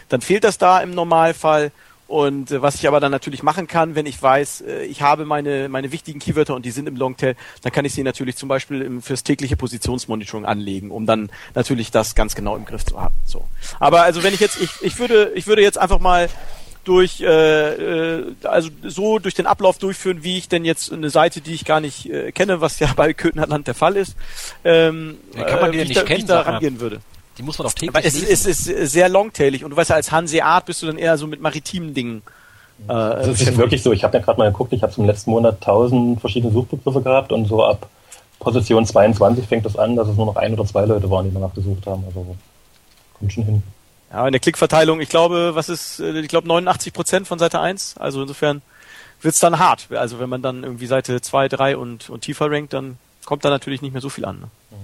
dann 0.08 0.20
fehlt 0.20 0.44
das 0.44 0.58
da 0.58 0.80
im 0.80 0.90
Normalfall. 0.90 1.72
Und 2.08 2.50
äh, 2.50 2.62
was 2.62 2.76
ich 2.76 2.88
aber 2.88 3.00
dann 3.00 3.12
natürlich 3.12 3.42
machen 3.42 3.66
kann, 3.66 3.94
wenn 3.94 4.06
ich 4.06 4.20
weiß, 4.20 4.62
äh, 4.62 4.84
ich 4.84 5.02
habe 5.02 5.26
meine, 5.26 5.68
meine 5.68 5.92
wichtigen 5.92 6.18
Keywörter 6.18 6.54
und 6.54 6.64
die 6.64 6.70
sind 6.70 6.88
im 6.88 6.96
Longtail, 6.96 7.36
dann 7.62 7.70
kann 7.70 7.84
ich 7.84 7.92
sie 7.92 8.02
natürlich 8.02 8.36
zum 8.36 8.48
Beispiel 8.48 9.00
fürs 9.02 9.24
tägliche 9.24 9.56
Positionsmonitoring 9.56 10.46
anlegen, 10.46 10.90
um 10.90 11.04
dann 11.04 11.30
natürlich 11.54 11.90
das 11.90 12.14
ganz 12.14 12.34
genau 12.34 12.56
im 12.56 12.64
Griff 12.64 12.84
zu 12.86 12.98
haben. 12.98 13.14
So. 13.26 13.46
Aber 13.78 14.02
also 14.02 14.22
wenn 14.22 14.32
ich 14.32 14.40
jetzt, 14.40 14.58
ich, 14.58 14.70
ich 14.80 14.98
würde, 14.98 15.32
ich 15.34 15.46
würde 15.46 15.60
jetzt 15.60 15.76
einfach 15.76 16.00
mal 16.00 16.30
durch, 16.89 17.20
äh, 17.20 17.27
äh, 17.27 18.35
also 18.44 18.70
so 18.82 19.19
durch 19.19 19.35
den 19.35 19.47
Ablauf 19.47 19.77
durchführen, 19.78 20.23
wie 20.23 20.39
ich 20.39 20.48
denn 20.48 20.65
jetzt 20.65 20.90
eine 20.90 21.10
Seite, 21.10 21.43
die 21.43 21.52
ich 21.52 21.66
gar 21.66 21.81
nicht 21.81 22.09
äh, 22.09 22.32
kenne, 22.32 22.62
was 22.62 22.78
ja 22.78 22.89
bei 22.97 23.12
Köthenland 23.12 23.66
der 23.66 23.74
Fall 23.74 23.97
ist, 23.97 24.16
ähm, 24.65 25.19
ja, 25.36 25.44
kann 25.44 25.60
man 25.60 25.73
die 25.73 25.81
äh, 25.81 25.85
nicht 25.85 25.97
da, 25.97 26.02
kennen, 26.02 26.19
wie 26.19 26.23
ich 26.23 26.27
da 26.27 26.40
rangehen 26.40 26.81
würde. 26.81 27.01
Die 27.36 27.43
muss 27.43 27.59
man 27.59 27.66
doch 27.66 27.74
täglich 27.74 27.94
Aber 27.94 28.05
es, 28.05 28.23
es 28.23 28.47
ist 28.47 28.65
sehr 28.90 29.09
longtailig 29.09 29.65
und 29.65 29.70
du 29.70 29.77
weißt 29.77 29.90
ja, 29.90 29.97
als 29.97 30.10
Hanseat 30.10 30.65
bist 30.65 30.82
du 30.82 30.86
dann 30.86 30.97
eher 30.98 31.19
so 31.19 31.27
mit 31.27 31.43
maritimen 31.43 31.93
Dingen. 31.93 32.23
Äh, 32.85 32.86
das 32.89 33.40
ist 33.40 33.56
wirklich 33.59 33.82
so. 33.82 33.93
Ich 33.93 34.02
habe 34.02 34.16
ja 34.16 34.24
gerade 34.24 34.39
mal 34.39 34.51
geguckt, 34.51 34.73
ich 34.73 34.82
habe 34.82 34.93
im 34.97 35.05
letzten 35.05 35.31
Monat 35.31 35.60
tausend 35.60 36.20
verschiedene 36.20 36.52
Suchbegriffe 36.52 37.02
gehabt 37.02 37.32
und 37.32 37.44
so 37.47 37.62
ab 37.62 37.89
Position 38.39 38.86
22 38.86 39.47
fängt 39.47 39.66
das 39.66 39.77
an, 39.77 39.97
dass 39.97 40.09
es 40.09 40.16
nur 40.16 40.27
noch 40.27 40.36
ein 40.36 40.55
oder 40.55 40.65
zwei 40.65 40.85
Leute 40.86 41.10
waren, 41.10 41.28
die 41.28 41.35
danach 41.35 41.52
gesucht 41.52 41.86
haben. 41.86 42.05
Also 42.06 42.35
kommt 43.19 43.32
schon 43.32 43.44
hin. 43.44 43.62
Ja, 44.12 44.26
in 44.26 44.32
der 44.32 44.40
Klickverteilung, 44.40 45.01
ich 45.01 45.09
glaube, 45.09 45.55
was 45.55 45.68
ist, 45.68 46.01
äh, 46.01 46.18
ich 46.20 46.28
glaube 46.28 46.48
89 46.48 46.93
Prozent 46.93 47.28
von 47.28 47.39
Seite 47.39 47.60
1. 47.60 47.97
Also 47.98 48.22
insofern 48.22 48.62
wird's 49.20 49.40
dann 49.40 49.59
hart. 49.59 49.89
Also 49.90 50.18
wenn 50.18 50.30
man 50.30 50.43
dann 50.43 50.62
irgendwie 50.62 50.86
Seite 50.86 51.20
2, 51.20 51.48
3 51.48 51.76
und, 51.76 52.09
und 52.09 52.22
tiefer 52.22 52.51
rankt, 52.51 52.72
dann 52.72 52.98
kommt 53.24 53.44
da 53.44 53.51
natürlich 53.51 53.82
nicht 53.82 53.93
mehr 53.93 54.01
so 54.01 54.09
viel 54.09 54.24
an. 54.24 54.40
Ne? 54.40 54.51
Mhm. 54.70 54.76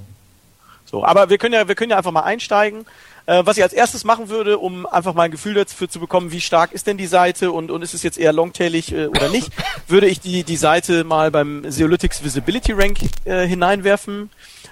So, 0.84 1.04
aber 1.04 1.30
wir 1.30 1.38
können 1.38 1.54
ja, 1.54 1.66
wir 1.66 1.74
können 1.74 1.90
ja 1.90 1.96
einfach 1.96 2.12
mal 2.12 2.22
einsteigen. 2.22 2.84
Äh, 3.26 3.46
was 3.46 3.56
ich 3.56 3.62
als 3.62 3.72
erstes 3.72 4.04
machen 4.04 4.28
würde, 4.28 4.58
um 4.58 4.84
einfach 4.84 5.14
mal 5.14 5.22
ein 5.22 5.30
Gefühl 5.30 5.54
dafür 5.54 5.88
zu 5.88 5.98
bekommen, 5.98 6.30
wie 6.30 6.42
stark 6.42 6.72
ist 6.72 6.86
denn 6.86 6.98
die 6.98 7.06
Seite 7.06 7.52
und, 7.52 7.70
und 7.70 7.80
ist 7.80 7.94
es 7.94 8.02
jetzt 8.02 8.18
eher 8.18 8.34
longtailig 8.34 8.92
äh, 8.92 9.06
oder 9.06 9.30
nicht, 9.30 9.50
würde 9.88 10.06
ich 10.08 10.20
die, 10.20 10.44
die 10.44 10.56
Seite 10.56 11.04
mal 11.04 11.30
beim 11.30 11.70
Seolytics 11.70 12.22
Visibility 12.22 12.72
Rank 12.72 12.98
äh, 13.24 13.46
hineinwerfen 13.46 14.28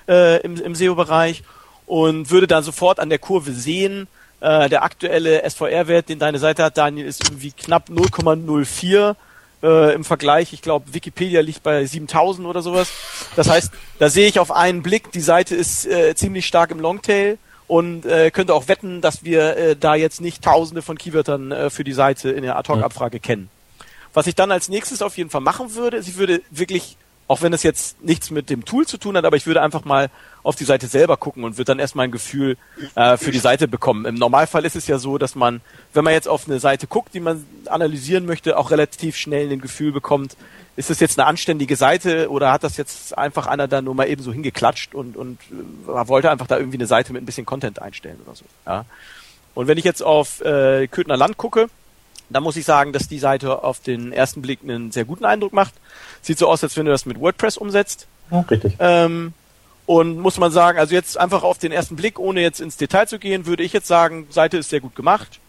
äh, 0.07 0.43
im, 0.43 0.57
im 0.57 0.75
SEO-Bereich 0.75 1.45
und 1.87 2.31
würde 2.31 2.47
dann 2.47 2.63
sofort 2.63 3.01
an 3.01 3.09
der 3.09 3.19
Kurve 3.19 3.53
sehen, 3.53 4.07
äh, 4.43 4.69
der 4.69 4.83
aktuelle 4.83 5.49
SVR-Wert, 5.49 6.09
den 6.09 6.19
deine 6.19 6.39
Seite 6.39 6.65
hat, 6.65 6.77
Daniel, 6.77 7.07
ist 7.07 7.25
irgendwie 7.25 7.53
knapp 7.53 7.89
0,04 7.89 9.15
äh, 9.63 9.95
im 9.95 10.05
Vergleich, 10.05 10.53
ich 10.53 10.63
glaube, 10.63 10.93
Wikipedia 10.93 11.41
liegt 11.41 11.63
bei 11.63 11.85
7000 11.85 12.47
oder 12.47 12.61
sowas. 12.61 12.91
Das 13.37 13.49
heißt, 13.49 13.73
da 13.99 14.09
sehe 14.09 14.27
ich 14.27 14.41
auf 14.41 14.51
einen 14.51 14.83
Blick, 14.83 15.13
die 15.13 15.21
Seite 15.21 15.55
ist 15.55 15.87
äh, 15.87 16.15
ziemlich 16.17 16.47
stark 16.47 16.73
im 16.73 16.81
Longtail 16.81 17.39
und 17.69 18.05
äh, 18.05 18.31
könnte 18.33 18.55
auch 18.55 18.67
wetten, 18.67 19.01
dass 19.01 19.25
wir 19.25 19.57
äh, 19.57 19.77
da 19.77 19.95
jetzt 19.95 20.21
nicht 20.21 20.43
tausende 20.43 20.83
von 20.83 20.99
Keywörtern 20.99 21.53
äh, 21.53 21.71
für 21.71 21.85
die 21.85 21.93
Seite 21.93 22.31
in 22.31 22.43
der 22.43 22.57
Ad-Hoc-Abfrage 22.57 23.21
kennen. 23.21 23.49
Was 24.13 24.27
ich 24.27 24.35
dann 24.35 24.51
als 24.51 24.69
nächstes 24.69 25.01
auf 25.01 25.17
jeden 25.17 25.31
Fall 25.31 25.41
machen 25.41 25.75
würde, 25.75 25.99
ist, 25.99 26.09
ich 26.09 26.19
würde 26.19 26.43
wirklich 26.51 26.97
auch 27.33 27.41
wenn 27.41 27.55
es 27.55 27.63
jetzt 27.63 28.05
nichts 28.05 28.31
mit 28.31 28.51
dem 28.51 28.67
Tool 28.67 28.87
zu 28.87 28.99
tun 28.99 29.17
hat, 29.17 29.25
aber 29.25 29.37
ich 29.37 29.47
würde 29.47 29.63
einfach 29.63 29.87
mal 29.87 30.11
auf 30.43 30.55
die 30.55 30.65
Seite 30.65 30.87
selber 30.87 31.17
gucken 31.17 31.45
und 31.45 31.57
würde 31.57 31.65
dann 31.71 31.79
erstmal 31.79 32.05
ein 32.05 32.11
Gefühl 32.11 32.59
äh, 32.95 33.17
für 33.17 33.31
die 33.31 33.39
Seite 33.39 33.69
bekommen. 33.69 34.05
Im 34.05 34.17
Normalfall 34.17 34.67
ist 34.67 34.77
es 34.77 34.87
ja 34.87 34.99
so, 34.99 35.17
dass 35.17 35.35
man, 35.35 35.63
wenn 35.95 36.05
man 36.05 36.13
jetzt 36.13 36.29
auf 36.29 36.47
eine 36.47 36.61
Seite 36.61 36.87
guckt, 36.87 37.15
die 37.15 37.21
man 37.21 37.47
analysieren 37.71 38.27
möchte, 38.27 38.59
auch 38.59 38.71
relativ 38.71 39.17
schnell 39.17 39.51
ein 39.51 39.63
Gefühl 39.63 39.93
bekommt, 39.93 40.37
ist 40.77 40.91
das 40.91 41.01
jetzt 41.01 41.19
eine 41.19 41.27
anständige 41.27 41.77
Seite 41.77 42.31
oder 42.31 42.53
hat 42.53 42.65
das 42.65 42.77
jetzt 42.77 43.17
einfach 43.17 43.47
einer 43.47 43.67
da 43.67 43.81
nur 43.81 43.95
mal 43.95 44.11
eben 44.11 44.23
so 44.23 44.31
hingeklatscht 44.31 44.95
und, 44.95 45.17
und 45.17 45.39
äh, 45.51 46.09
wollte 46.09 46.31
einfach 46.31 46.47
da 46.47 46.59
irgendwie 46.59 46.77
eine 46.77 46.87
Seite 46.87 47.15
mit 47.15 47.23
ein 47.23 47.27
bisschen 47.27 47.47
Content 47.47 47.81
einstellen 47.81 48.21
oder 48.27 48.35
so. 48.35 48.45
Ja. 48.67 48.85
Und 49.55 49.69
wenn 49.69 49.79
ich 49.79 49.85
jetzt 49.85 50.03
auf 50.03 50.43
äh, 50.43 50.87
Köthner 50.87 51.17
Land 51.17 51.39
gucke, 51.39 51.71
da 52.33 52.41
muss 52.41 52.57
ich 52.57 52.65
sagen, 52.65 52.93
dass 52.93 53.09
die 53.09 53.19
Seite 53.19 53.65
auf 53.65 53.81
den 53.81 54.13
ersten 54.13 54.43
Blick 54.43 54.61
einen 54.63 54.93
sehr 54.93 55.05
guten 55.05 55.25
Eindruck 55.25 55.53
macht. 55.53 55.75
Sieht 56.21 56.39
so 56.39 56.49
aus, 56.49 56.63
als 56.63 56.77
wenn 56.77 56.87
du 56.87 56.93
das 56.93 57.07
mit 57.07 57.21
WordPress 57.21 57.57
umsetzt. 57.57 58.07
Ja, 58.31 58.41
richtig. 58.41 58.75
Ähm, 58.79 59.33
und 59.87 60.19
muss 60.19 60.39
man 60.39 60.53
sagen, 60.53 60.79
also 60.79 60.95
jetzt 60.95 61.19
einfach 61.19 61.43
auf 61.43 61.59
den 61.59 61.73
ersten 61.73 61.97
Blick, 61.97 62.19
ohne 62.19 62.41
jetzt 62.41 62.61
ins 62.61 62.77
Detail 62.77 63.07
zu 63.07 63.19
gehen, 63.19 63.47
würde 63.47 63.63
ich 63.63 63.73
jetzt 63.73 63.89
sagen, 63.89 64.27
Seite 64.31 64.59
ist 64.59 64.71
sehr 64.71 64.81
gut 64.81 64.95
gemacht. 64.95 65.41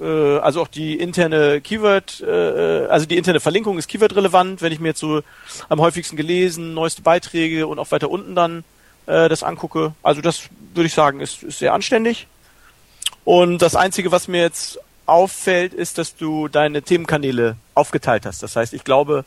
Äh, 0.00 0.38
also 0.38 0.62
auch 0.62 0.68
die 0.68 0.98
interne 0.98 1.60
Keyword, 1.60 2.20
äh, 2.22 2.86
also 2.86 3.06
die 3.06 3.16
interne 3.16 3.40
Verlinkung 3.40 3.78
ist 3.78 3.88
Keyword 3.88 4.16
relevant, 4.16 4.62
wenn 4.62 4.72
ich 4.72 4.80
mir 4.80 4.88
jetzt 4.88 5.00
so 5.00 5.22
am 5.68 5.80
häufigsten 5.80 6.16
gelesen, 6.16 6.74
neueste 6.74 7.02
Beiträge 7.02 7.66
und 7.66 7.78
auch 7.78 7.90
weiter 7.90 8.10
unten 8.10 8.34
dann 8.34 8.64
äh, 9.06 9.28
das 9.28 9.42
angucke. 9.42 9.94
Also 10.02 10.20
das 10.20 10.44
würde 10.74 10.86
ich 10.86 10.94
sagen, 10.94 11.20
ist, 11.20 11.42
ist 11.42 11.58
sehr 11.58 11.74
anständig. 11.74 12.26
Und 13.24 13.58
das 13.62 13.76
Einzige, 13.76 14.12
was 14.12 14.28
mir 14.28 14.40
jetzt 14.42 14.78
auffällt, 15.06 15.74
ist, 15.74 15.98
dass 15.98 16.16
du 16.16 16.48
deine 16.48 16.82
Themenkanäle 16.82 17.56
aufgeteilt 17.74 18.26
hast. 18.26 18.42
Das 18.42 18.56
heißt, 18.56 18.72
ich 18.74 18.84
glaube, 18.84 19.24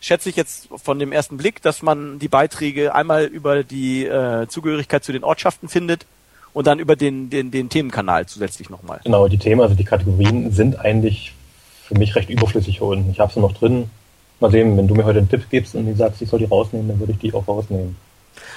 schätze 0.00 0.28
ich 0.28 0.36
jetzt 0.36 0.68
von 0.82 0.98
dem 0.98 1.12
ersten 1.12 1.36
Blick, 1.36 1.62
dass 1.62 1.82
man 1.82 2.18
die 2.18 2.28
Beiträge 2.28 2.94
einmal 2.94 3.24
über 3.24 3.64
die 3.64 4.04
äh, 4.04 4.46
Zugehörigkeit 4.48 5.04
zu 5.04 5.12
den 5.12 5.24
Ortschaften 5.24 5.68
findet 5.68 6.06
und 6.52 6.66
dann 6.66 6.78
über 6.78 6.96
den, 6.96 7.30
den, 7.30 7.50
den 7.50 7.68
Themenkanal 7.68 8.26
zusätzlich 8.26 8.70
nochmal. 8.70 9.00
Genau, 9.04 9.28
die 9.28 9.38
Themen, 9.38 9.60
also 9.60 9.74
die 9.74 9.84
Kategorien 9.84 10.52
sind 10.52 10.78
eigentlich 10.78 11.32
für 11.84 11.94
mich 11.94 12.14
recht 12.14 12.30
überflüssig 12.30 12.78
hier 12.78 12.86
unten. 12.86 13.10
Ich 13.10 13.20
habe 13.20 13.32
sie 13.32 13.40
noch 13.40 13.52
drin. 13.52 13.90
Mal 14.40 14.50
sehen, 14.50 14.76
wenn 14.76 14.86
du 14.86 14.94
mir 14.94 15.04
heute 15.04 15.18
einen 15.18 15.28
Tipp 15.28 15.50
gibst 15.50 15.74
und 15.74 15.96
sagst, 15.96 16.22
ich 16.22 16.28
soll 16.28 16.38
die 16.38 16.44
rausnehmen, 16.44 16.88
dann 16.88 17.00
würde 17.00 17.12
ich 17.12 17.18
die 17.18 17.32
auch 17.34 17.48
rausnehmen. 17.48 17.96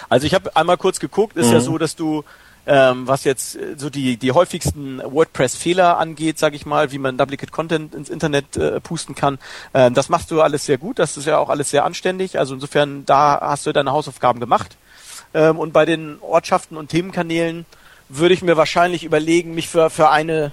Also 0.10 0.28
ich 0.28 0.34
habe 0.34 0.56
einmal 0.56 0.78
kurz 0.78 1.00
geguckt, 1.00 1.38
ist 1.38 1.48
mhm. 1.48 1.54
ja 1.54 1.60
so, 1.60 1.78
dass 1.78 1.96
du 1.96 2.24
ähm, 2.68 3.08
was 3.08 3.24
jetzt 3.24 3.56
äh, 3.56 3.76
so 3.78 3.90
die 3.90 4.18
die 4.18 4.32
häufigsten 4.32 5.02
WordPress-Fehler 5.04 5.98
angeht, 5.98 6.38
sage 6.40 6.56
ich 6.56 6.66
mal, 6.66 6.92
wie 6.92 6.98
man 6.98 7.18
Duplicate 7.18 7.52
Content 7.52 7.96
ins 7.96 8.10
Internet 8.10 8.58
äh, 8.58 8.80
pusten 8.80 9.16
kann. 9.16 9.40
Ähm, 9.74 9.94
das 9.94 10.10
machst 10.10 10.32
du 10.32 10.42
alles 10.42 10.66
sehr 10.66 10.78
gut, 10.78 11.00
das 11.00 11.18
ist 11.18 11.26
ja 11.26 11.38
auch 11.38 11.50
alles 11.50 11.70
sehr 11.70 11.86
anständig. 11.86 12.38
Also 12.38 12.54
insofern, 12.54 13.06
da 13.06 13.40
hast 13.42 13.66
du 13.66 13.72
deine 13.72 13.92
Hausaufgaben 13.92 14.40
gemacht. 14.40 14.78
Ähm, 15.34 15.58
und 15.58 15.74
bei 15.74 15.86
den 15.86 16.18
Ortschaften 16.22 16.78
und 16.78 16.90
Themenkanälen 16.90 17.66
würde 18.10 18.34
ich 18.34 18.42
mir 18.42 18.58
wahrscheinlich 18.58 19.04
überlegen, 19.04 19.56
mich 19.56 19.70
für 19.70 19.90
für 19.90 20.10
eine 20.10 20.52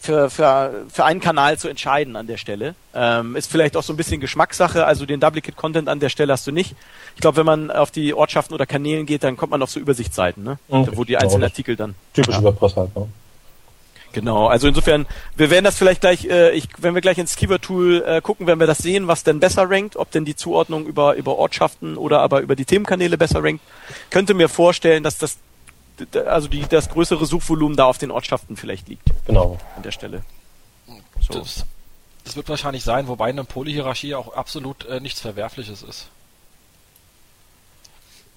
für, 0.00 0.30
für, 0.30 0.86
für 0.92 1.04
einen 1.04 1.20
Kanal 1.20 1.58
zu 1.58 1.68
entscheiden 1.68 2.16
an 2.16 2.26
der 2.26 2.36
Stelle. 2.36 2.74
Ähm, 2.94 3.36
ist 3.36 3.50
vielleicht 3.50 3.76
auch 3.76 3.82
so 3.82 3.92
ein 3.92 3.96
bisschen 3.96 4.20
Geschmackssache, 4.20 4.84
also 4.84 5.06
den 5.06 5.20
Duplicate-Content 5.20 5.88
an 5.88 6.00
der 6.00 6.08
Stelle 6.08 6.32
hast 6.32 6.46
du 6.46 6.52
nicht. 6.52 6.74
Ich 7.14 7.20
glaube, 7.20 7.38
wenn 7.38 7.46
man 7.46 7.70
auf 7.70 7.90
die 7.90 8.14
Ortschaften 8.14 8.54
oder 8.54 8.66
Kanälen 8.66 9.06
geht, 9.06 9.24
dann 9.24 9.36
kommt 9.36 9.50
man 9.50 9.62
auf 9.62 9.70
so 9.70 9.80
Übersichtsseiten, 9.80 10.44
ne? 10.44 10.58
Okay. 10.68 10.90
wo 10.94 11.04
die 11.04 11.16
einzelnen 11.16 11.44
Artikel 11.44 11.76
dann... 11.76 11.94
Typisch 12.14 12.36
ja. 12.36 12.42
WordPress 12.42 12.76
halt, 12.76 12.96
ne? 12.96 13.08
Genau, 14.12 14.46
also 14.46 14.68
insofern, 14.68 15.06
wir 15.36 15.50
werden 15.50 15.64
das 15.64 15.76
vielleicht 15.76 16.00
gleich, 16.00 16.24
äh, 16.24 16.52
ich, 16.52 16.68
wenn 16.78 16.94
wir 16.94 17.02
gleich 17.02 17.18
ins 17.18 17.36
Keyword-Tool 17.36 18.04
äh, 18.06 18.20
gucken, 18.22 18.46
werden 18.46 18.58
wir 18.58 18.66
das 18.66 18.78
sehen, 18.78 19.06
was 19.06 19.22
denn 19.22 19.38
besser 19.38 19.68
rankt, 19.68 19.96
ob 19.96 20.10
denn 20.10 20.24
die 20.24 20.34
Zuordnung 20.34 20.86
über, 20.86 21.14
über 21.16 21.36
Ortschaften 21.36 21.96
oder 21.96 22.20
aber 22.20 22.40
über 22.40 22.56
die 22.56 22.64
Themenkanäle 22.64 23.18
besser 23.18 23.44
rankt. 23.44 23.62
Könnte 24.10 24.32
mir 24.32 24.48
vorstellen, 24.48 25.02
dass 25.02 25.18
das 25.18 25.36
also 26.26 26.48
die, 26.48 26.62
das 26.68 26.88
größere 26.88 27.26
Suchvolumen 27.26 27.76
da 27.76 27.84
auf 27.84 27.98
den 27.98 28.10
Ortschaften 28.10 28.56
vielleicht 28.56 28.88
liegt. 28.88 29.08
Genau. 29.26 29.58
An 29.76 29.82
der 29.82 29.92
Stelle. 29.92 30.22
So. 31.20 31.38
Das, 31.38 31.64
das 32.24 32.36
wird 32.36 32.48
wahrscheinlich 32.48 32.84
sein, 32.84 33.08
wobei 33.08 33.28
eine 33.28 33.44
Polyhierarchie 33.44 34.14
auch 34.14 34.34
absolut 34.34 34.84
äh, 34.86 35.00
nichts 35.00 35.20
Verwerfliches 35.20 35.82
ist. 35.82 36.08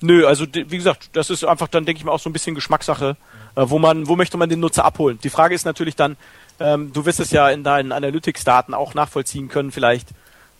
Nö, 0.04 0.26
also 0.26 0.48
wie 0.52 0.66
gesagt, 0.66 1.10
das 1.14 1.30
ist 1.30 1.44
einfach 1.44 1.68
dann, 1.68 1.86
denke 1.86 2.00
ich 2.00 2.06
mal, 2.06 2.12
auch 2.12 2.20
so 2.20 2.30
ein 2.30 2.34
bisschen 2.34 2.56
Geschmackssache, 2.56 3.18
äh, 3.56 3.64
wo 3.68 3.78
man, 3.78 4.08
wo 4.08 4.16
möchte 4.16 4.38
man 4.38 4.50
den 4.50 4.60
Nutzer 4.60 4.84
abholen. 4.84 5.20
Die 5.24 5.30
Frage 5.30 5.54
ist 5.54 5.64
natürlich 5.64 5.96
dann, 5.96 6.18
ähm, 6.60 6.92
du 6.92 7.06
wirst 7.06 7.20
es 7.20 7.30
ja 7.30 7.50
in 7.50 7.64
deinen 7.64 7.92
Analytics-Daten 7.92 8.74
auch 8.74 8.96
nachvollziehen 8.96 9.48
können, 9.48 9.72
vielleicht, 9.72 10.10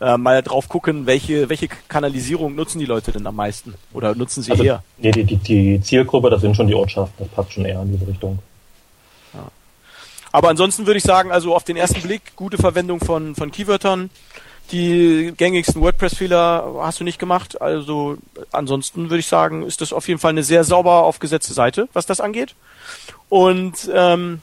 äh, 0.02 0.18
mal 0.18 0.42
drauf 0.42 0.68
gucken, 0.68 1.06
welche, 1.06 1.48
welche 1.48 1.68
Kanalisierung 1.88 2.56
nutzen 2.56 2.80
die 2.80 2.86
Leute 2.86 3.12
denn 3.12 3.26
am 3.28 3.36
meisten? 3.36 3.76
Oder 3.94 4.16
nutzen 4.16 4.42
sie 4.42 4.52
also, 4.52 4.64
eher? 4.64 4.84
Nee, 4.98 5.12
die, 5.12 5.24
die, 5.24 5.38
die 5.38 5.82
Zielgruppe, 5.82 6.30
das 6.30 6.42
sind 6.42 6.56
schon 6.56 6.68
die 6.68 6.76
Ortschaften, 6.76 7.16
das 7.20 7.28
passt 7.30 7.54
schon 7.54 7.66
eher 7.66 7.82
in 7.82 7.92
diese 7.92 8.08
Richtung. 8.08 8.40
Ja. 9.34 9.48
Aber 10.32 10.50
ansonsten 10.50 10.88
würde 10.88 10.98
ich 10.98 11.04
sagen, 11.04 11.32
also 11.32 11.56
auf 11.56 11.64
den 11.64 11.78
ersten 11.78 12.02
Blick, 12.02 12.36
gute 12.36 12.58
Verwendung 12.58 13.00
von, 13.00 13.36
von 13.36 13.52
Keywörtern. 13.52 14.10
Die 14.72 15.34
gängigsten 15.36 15.82
WordPress-Fehler 15.82 16.76
hast 16.80 17.00
du 17.00 17.04
nicht 17.04 17.20
gemacht. 17.20 17.62
Also 17.62 18.18
ansonsten 18.52 19.10
würde 19.10 19.20
ich 19.20 19.28
sagen, 19.28 19.64
ist 19.64 19.82
das 19.82 19.92
auf 19.92 20.08
jeden 20.08 20.20
Fall 20.20 20.30
eine 20.30 20.44
sehr 20.44 20.64
sauber 20.64 21.04
aufgesetzte 21.04 21.54
Seite, 21.54 21.90
was 21.94 22.06
das 22.06 22.22
angeht. 22.22 22.56
Und 23.28 23.90
ähm, 23.94 24.42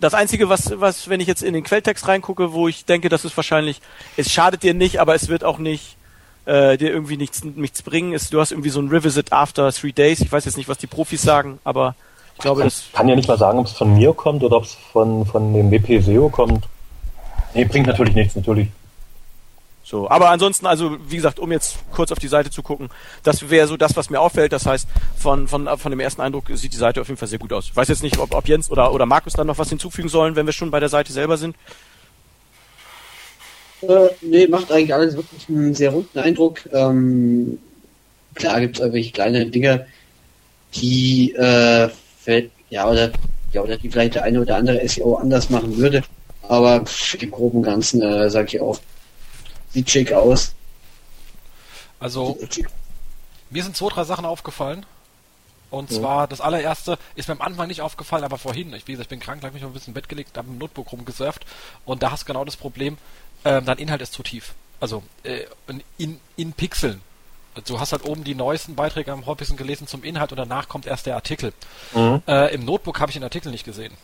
das 0.00 0.14
Einzige, 0.14 0.48
was, 0.48 0.80
was, 0.80 1.08
wenn 1.08 1.20
ich 1.20 1.26
jetzt 1.26 1.42
in 1.42 1.54
den 1.54 1.64
Quelltext 1.64 2.08
reingucke, 2.08 2.52
wo 2.52 2.68
ich 2.68 2.84
denke, 2.84 3.08
das 3.08 3.24
ist 3.24 3.36
wahrscheinlich, 3.36 3.80
es 4.16 4.30
schadet 4.32 4.62
dir 4.62 4.74
nicht, 4.74 5.00
aber 5.00 5.14
es 5.14 5.28
wird 5.28 5.44
auch 5.44 5.58
nicht 5.58 5.96
äh, 6.44 6.76
dir 6.76 6.90
irgendwie 6.90 7.16
nichts, 7.16 7.44
nichts 7.44 7.82
bringen, 7.82 8.12
ist, 8.12 8.32
du 8.32 8.40
hast 8.40 8.52
irgendwie 8.52 8.70
so 8.70 8.80
ein 8.80 8.88
Revisit 8.88 9.32
after 9.32 9.72
three 9.72 9.92
days. 9.92 10.20
Ich 10.20 10.32
weiß 10.32 10.44
jetzt 10.44 10.56
nicht, 10.56 10.68
was 10.68 10.78
die 10.78 10.86
Profis 10.86 11.22
sagen, 11.22 11.58
aber 11.64 11.94
ich 12.34 12.40
glaube, 12.40 12.64
das. 12.64 12.86
Ich 12.86 12.92
kann 12.92 13.08
ja 13.08 13.14
nicht 13.14 13.28
mal 13.28 13.38
sagen, 13.38 13.58
ob 13.58 13.66
es 13.66 13.72
von 13.72 13.94
mir 13.94 14.12
kommt 14.14 14.42
oder 14.42 14.56
ob 14.56 14.64
es 14.64 14.76
von, 14.92 15.26
von 15.26 15.52
dem 15.54 15.70
WP 15.70 16.00
SEO 16.00 16.28
kommt. 16.28 16.66
Nee, 17.54 17.64
bringt 17.64 17.86
natürlich 17.86 18.14
nichts, 18.14 18.34
natürlich. 18.34 18.68
So, 19.92 20.08
aber 20.08 20.30
ansonsten, 20.30 20.64
also 20.64 20.96
wie 21.06 21.16
gesagt, 21.16 21.38
um 21.38 21.52
jetzt 21.52 21.76
kurz 21.92 22.10
auf 22.12 22.18
die 22.18 22.26
Seite 22.26 22.48
zu 22.48 22.62
gucken, 22.62 22.88
das 23.24 23.50
wäre 23.50 23.66
so 23.66 23.76
das, 23.76 23.94
was 23.94 24.08
mir 24.08 24.22
auffällt. 24.22 24.50
Das 24.50 24.64
heißt, 24.64 24.88
von, 25.18 25.46
von, 25.46 25.68
von 25.76 25.90
dem 25.90 26.00
ersten 26.00 26.22
Eindruck 26.22 26.44
sieht 26.54 26.72
die 26.72 26.78
Seite 26.78 27.02
auf 27.02 27.08
jeden 27.08 27.18
Fall 27.18 27.28
sehr 27.28 27.38
gut 27.38 27.52
aus. 27.52 27.66
Ich 27.66 27.76
weiß 27.76 27.88
jetzt 27.88 28.02
nicht, 28.02 28.16
ob, 28.16 28.34
ob 28.34 28.48
Jens 28.48 28.70
oder, 28.70 28.94
oder 28.94 29.04
Markus 29.04 29.34
dann 29.34 29.48
noch 29.48 29.58
was 29.58 29.68
hinzufügen 29.68 30.08
sollen, 30.08 30.34
wenn 30.34 30.46
wir 30.46 30.54
schon 30.54 30.70
bei 30.70 30.80
der 30.80 30.88
Seite 30.88 31.12
selber 31.12 31.36
sind. 31.36 31.56
Äh, 33.82 34.08
nee, 34.22 34.46
macht 34.46 34.72
eigentlich 34.72 34.94
alles 34.94 35.14
wirklich 35.14 35.46
einen 35.50 35.74
sehr 35.74 35.90
runden 35.90 36.18
Eindruck. 36.18 36.60
Ähm, 36.72 37.58
klar 38.34 38.60
gibt 38.60 38.76
es 38.76 38.80
irgendwelche 38.80 39.12
kleine 39.12 39.44
Dinge, 39.44 39.88
die 40.74 41.34
äh, 41.34 41.90
ja, 42.70 42.88
oder, 42.88 43.12
ja, 43.52 43.60
oder 43.60 43.76
die 43.76 43.90
vielleicht 43.90 44.14
der 44.14 44.22
eine 44.22 44.40
oder 44.40 44.56
andere 44.56 44.88
SEO 44.88 45.16
anders 45.16 45.50
machen 45.50 45.76
würde. 45.76 46.02
Aber 46.48 46.82
im 47.20 47.30
Groben 47.30 47.58
und 47.58 47.64
Ganzen 47.64 48.00
äh, 48.00 48.30
sage 48.30 48.46
ich 48.48 48.60
auch, 48.62 48.80
Sieht 49.72 49.90
schick 49.90 50.12
aus. 50.12 50.54
Also, 51.98 52.38
mir 53.50 53.62
sind 53.62 53.76
zwei, 53.76 53.88
drei 53.88 54.04
Sachen 54.04 54.24
aufgefallen. 54.24 54.84
Und 55.70 55.90
ja. 55.90 56.00
zwar, 56.00 56.28
das 56.28 56.42
allererste 56.42 56.98
ist 57.14 57.28
mir 57.28 57.34
am 57.34 57.40
Anfang 57.40 57.66
nicht 57.66 57.80
aufgefallen, 57.80 58.24
aber 58.24 58.36
vorhin, 58.36 58.74
ich, 58.74 58.86
wie 58.86 58.92
gesagt, 58.92 59.06
ich 59.06 59.08
bin 59.08 59.20
krank, 59.20 59.42
habe 59.42 59.54
mich 59.54 59.62
noch 59.62 59.70
ein 59.70 59.72
bisschen 59.72 59.92
im 59.92 59.94
Bett 59.94 60.08
gelegt, 60.08 60.36
habe 60.36 60.48
im 60.48 60.58
Notebook 60.58 60.92
rumgesurft 60.92 61.46
und 61.86 62.02
da 62.02 62.10
hast 62.10 62.24
du 62.24 62.26
genau 62.26 62.44
das 62.44 62.56
Problem, 62.56 62.98
ähm, 63.46 63.64
dein 63.64 63.78
Inhalt 63.78 64.02
ist 64.02 64.12
zu 64.12 64.22
tief. 64.22 64.52
Also 64.80 65.02
äh, 65.22 65.46
in, 65.96 66.20
in 66.36 66.52
Pixeln. 66.52 67.00
Du 67.66 67.80
hast 67.80 67.92
halt 67.92 68.04
oben 68.04 68.24
die 68.24 68.34
neuesten 68.34 68.74
Beiträge 68.74 69.12
am 69.12 69.24
häufigsten 69.24 69.56
gelesen 69.56 69.86
zum 69.86 70.04
Inhalt 70.04 70.32
und 70.32 70.38
danach 70.38 70.68
kommt 70.68 70.86
erst 70.86 71.06
der 71.06 71.14
Artikel. 71.14 71.54
Mhm. 71.94 72.22
Äh, 72.26 72.54
Im 72.54 72.64
Notebook 72.64 73.00
habe 73.00 73.10
ich 73.10 73.14
den 73.14 73.24
Artikel 73.24 73.50
nicht 73.50 73.64
gesehen. 73.64 73.94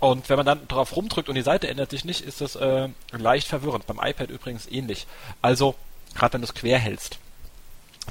Und 0.00 0.28
wenn 0.28 0.36
man 0.36 0.46
dann 0.46 0.68
drauf 0.68 0.94
rumdrückt 0.94 1.28
und 1.28 1.34
die 1.34 1.42
Seite 1.42 1.68
ändert 1.68 1.90
sich 1.90 2.04
nicht, 2.04 2.20
ist 2.20 2.40
das 2.40 2.56
äh, 2.56 2.88
leicht 3.12 3.48
verwirrend. 3.48 3.86
Beim 3.86 4.00
iPad 4.02 4.30
übrigens 4.30 4.66
ähnlich. 4.66 5.06
Also, 5.42 5.74
gerade 6.14 6.34
wenn 6.34 6.42
du 6.42 6.46
es 6.46 6.54
quer 6.54 6.78
hältst. 6.78 7.18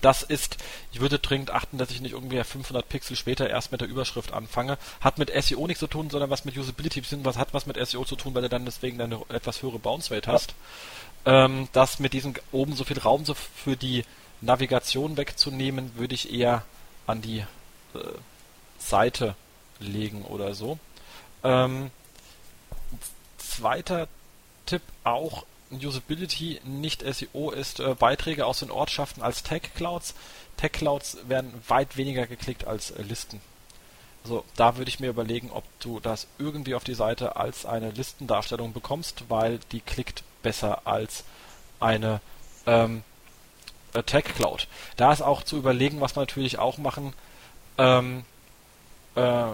Das 0.01 0.22
ist, 0.22 0.57
ich 0.91 0.99
würde 0.99 1.18
dringend 1.18 1.51
achten, 1.51 1.77
dass 1.77 1.89
ich 1.89 2.01
nicht 2.01 2.11
irgendwie 2.11 2.43
500 2.43 2.88
Pixel 2.88 3.15
später 3.15 3.49
erst 3.49 3.72
mit 3.72 3.81
der 3.81 3.88
Überschrift 3.88 4.34
anfange. 4.34 4.77
Hat 5.01 5.18
mit 5.18 5.31
SEO 5.43 5.65
nichts 5.65 5.80
zu 5.80 5.88
tun, 5.88 6.09
sondern 6.09 6.30
was 6.30 6.45
mit 6.45 6.57
Usability, 6.57 7.01
was 7.23 7.38
hat 7.38 7.53
was 7.53 7.65
mit 7.65 7.77
SEO 7.88 8.05
zu 8.05 8.15
tun, 8.15 8.35
weil 8.35 8.43
du 8.43 8.49
dann 8.49 8.65
deswegen 8.65 9.01
eine 9.01 9.22
etwas 9.30 9.61
höhere 9.61 9.80
Bounce 9.80 10.14
Rate 10.14 10.31
hast. 10.31 10.53
Ähm, 11.26 11.68
das 11.73 11.99
mit 11.99 12.14
diesem 12.14 12.35
oben 12.51 12.76
so 12.76 12.84
viel 12.84 12.99
Raum 12.99 13.26
so 13.26 13.34
für 13.34 13.76
die 13.76 14.05
Navigation 14.41 15.18
wegzunehmen, 15.18 15.91
würde 15.95 16.14
ich 16.14 16.31
eher 16.31 16.64
an 17.07 17.22
die 17.22 17.39
äh, 17.39 17.99
Seite 18.77 19.35
legen 19.80 20.23
oder 20.23 20.53
so. 20.53 20.77
Ähm, 21.48 21.91
zweiter 23.38 24.10
Tipp 24.65 24.82
auch 25.06 25.45
Usability, 25.72 26.60
nicht 26.65 27.03
SEO, 27.03 27.52
ist 27.52 27.80
äh, 27.80 27.95
Beiträge 27.98 28.45
aus 28.45 28.60
den 28.60 28.72
Ortschaften 28.72 29.22
als 29.22 29.44
Tag 29.44 29.74
Clouds. 29.76 30.14
Tag 30.57 30.74
Clouds 30.74 31.18
werden 31.28 31.53
weit 31.68 31.95
weniger 31.95 32.28
geklickt 32.28 32.68
als 32.68 32.91
äh, 32.91 33.02
Listen. 33.02 33.40
Also 34.24 34.44
da 34.57 34.76
würde 34.76 34.90
ich 34.90 34.99
mir 34.99 35.10
überlegen, 35.10 35.52
ob 35.52 35.64
du 35.80 36.02
das 36.02 36.28
irgendwie 36.38 36.76
auf 36.76 36.84
die 36.84 36.95
Seite 36.95 37.38
als 37.38 37.65
eine 37.65 37.91
Listendarstellung 37.91 38.74
bekommst, 38.74 39.24
weil 39.30 39.60
die 39.72 39.80
klickt 39.80 40.24
besser 40.44 40.82
als 40.86 41.24
eine 41.80 42.19
ähm, 42.65 43.03
äh, 43.94 44.03
Tag 44.03 44.26
Cloud. 44.36 44.68
Da 44.98 45.14
ist 45.14 45.22
auch 45.22 45.44
zu 45.44 45.56
überlegen, 45.56 46.02
was 46.02 46.15
man 46.15 46.24
natürlich 46.24 46.60
auch 46.60 46.78
machen 46.78 47.14
ähm, 47.78 48.26
äh, 49.15 49.52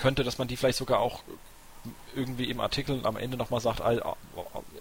könnte, 0.00 0.24
dass 0.24 0.38
man 0.38 0.48
die 0.48 0.56
vielleicht 0.56 0.78
sogar 0.78 0.98
auch 0.98 1.20
irgendwie 2.14 2.50
im 2.50 2.60
Artikel 2.60 3.00
am 3.04 3.16
Ende 3.16 3.36
nochmal 3.36 3.60
sagt, 3.60 3.80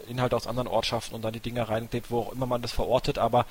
Inhalt 0.07 0.33
aus 0.33 0.47
anderen 0.47 0.67
Ortschaften 0.67 1.15
und 1.15 1.21
dann 1.21 1.33
die 1.33 1.39
Dinger 1.39 1.69
reinklebt, 1.69 2.09
wo 2.09 2.21
auch 2.21 2.31
immer 2.31 2.45
man 2.45 2.61
das 2.61 2.71
verortet, 2.71 3.17
aber 3.17 3.45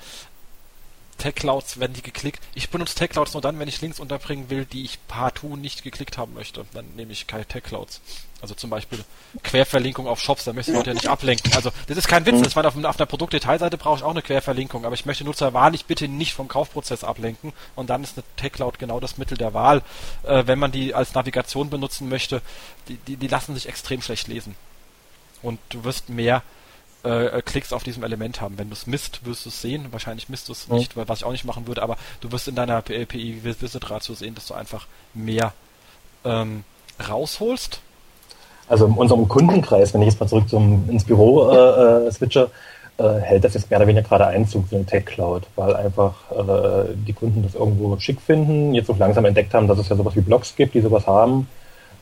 Tech-Clouds 1.19 1.79
werden 1.79 1.93
die 1.93 2.01
geklickt. 2.01 2.43
Ich 2.55 2.69
benutze 2.69 2.95
Tech-Clouds 2.95 3.33
nur 3.33 3.41
dann, 3.41 3.59
wenn 3.59 3.67
ich 3.67 3.81
Links 3.81 3.99
unterbringen 3.99 4.49
will, 4.49 4.65
die 4.65 4.83
ich 4.83 4.97
partout 5.07 5.55
nicht 5.55 5.83
geklickt 5.83 6.17
haben 6.17 6.33
möchte. 6.33 6.65
Dann 6.73 6.85
nehme 6.95 7.11
ich 7.11 7.27
keine 7.27 7.45
Tech-Clouds. 7.45 8.01
Also 8.41 8.55
zum 8.55 8.69
Beispiel 8.69 9.03
Querverlinkung 9.43 10.07
auf 10.07 10.21
Shops, 10.21 10.45
da 10.45 10.53
möchte 10.53 10.71
ich 10.71 10.77
Leute 10.77 10.91
ja 10.91 10.93
nicht 10.93 11.07
ablenken. 11.07 11.53
Also 11.53 11.71
das 11.87 11.97
ist 11.97 12.07
kein 12.07 12.25
Witz, 12.25 12.41
das 12.41 12.55
war 12.55 12.65
auf, 12.65 12.75
auf 12.77 12.99
einer 12.99 13.05
Produktdetailseite 13.05 13.77
brauche 13.77 13.97
ich 13.97 14.03
auch 14.03 14.11
eine 14.11 14.21
Querverlinkung, 14.21 14.85
aber 14.85 14.95
ich 14.95 15.05
möchte 15.05 15.25
Nutzer 15.25 15.53
wahrlich 15.53 15.85
bitte 15.85 16.07
nicht 16.07 16.33
vom 16.33 16.47
Kaufprozess 16.47 17.03
ablenken 17.03 17.51
und 17.75 17.89
dann 17.89 18.01
ist 18.01 18.17
eine 18.17 18.23
Tech-Cloud 18.37 18.79
genau 18.79 19.01
das 19.01 19.17
Mittel 19.17 19.37
der 19.37 19.53
Wahl, 19.53 19.81
äh, 20.23 20.43
wenn 20.47 20.57
man 20.57 20.71
die 20.71 20.93
als 20.93 21.13
Navigation 21.13 21.69
benutzen 21.69 22.07
möchte. 22.07 22.41
Die, 22.87 22.95
die, 22.95 23.17
die 23.17 23.27
lassen 23.27 23.55
sich 23.55 23.67
extrem 23.67 24.01
schlecht 24.01 24.29
lesen. 24.29 24.55
Und 25.41 25.59
du 25.69 25.83
wirst 25.83 26.09
mehr 26.09 26.43
äh, 27.05 27.27
äh, 27.27 27.41
Klicks 27.41 27.71
auf 27.71 27.83
diesem 27.83 28.03
Element 28.03 28.41
haben. 28.41 28.57
Wenn 28.57 28.69
du 28.69 28.73
es 28.73 28.85
misst, 28.85 29.25
wirst 29.25 29.45
du 29.45 29.49
es 29.49 29.61
sehen. 29.61 29.87
Wahrscheinlich 29.91 30.27
misst 30.27 30.49
du 30.49 30.51
es 30.51 30.67
nicht, 30.67 30.97
weil, 30.97 31.07
was 31.07 31.19
ich 31.19 31.25
auch 31.25 31.31
nicht 31.31 31.45
machen 31.45 31.67
würde, 31.67 31.81
aber 31.81 31.97
du 32.19 32.31
wirst 32.31 32.47
in 32.47 32.55
deiner 32.55 32.75
API 32.75 33.39
Visit 33.43 33.89
Ratio 33.89 34.15
sehen, 34.15 34.35
dass 34.35 34.47
du 34.47 34.53
einfach 34.53 34.87
mehr 35.13 35.53
ähm, 36.25 36.63
rausholst. 37.07 37.79
Also 38.67 38.85
in 38.85 38.93
unserem 38.93 39.27
Kundenkreis, 39.27 39.93
wenn 39.93 40.01
ich 40.01 40.09
jetzt 40.09 40.19
mal 40.19 40.27
zurück 40.27 40.49
zum, 40.49 40.89
ins 40.89 41.05
Büro 41.05 41.49
äh, 41.49 42.07
äh, 42.07 42.11
switche, 42.11 42.51
äh, 42.97 43.19
hält 43.21 43.45
das 43.45 43.53
jetzt 43.53 43.69
mehr 43.69 43.79
oder 43.79 43.87
weniger 43.87 44.07
gerade 44.07 44.27
Einzug 44.27 44.65
so 44.69 44.75
eine 44.75 44.85
Tech 44.85 45.05
Cloud, 45.05 45.43
weil 45.55 45.75
einfach 45.75 46.15
äh, 46.31 46.93
die 47.07 47.13
Kunden 47.13 47.43
das 47.43 47.55
irgendwo 47.55 47.97
schick 47.97 48.19
finden, 48.19 48.75
jetzt 48.75 48.89
auch 48.89 48.97
langsam 48.97 49.23
entdeckt 49.25 49.53
haben, 49.53 49.67
dass 49.67 49.79
es 49.79 49.87
ja 49.87 49.95
sowas 49.95 50.15
wie 50.15 50.21
Blogs 50.21 50.55
gibt, 50.55 50.73
die 50.73 50.81
sowas 50.81 51.07
haben 51.07 51.47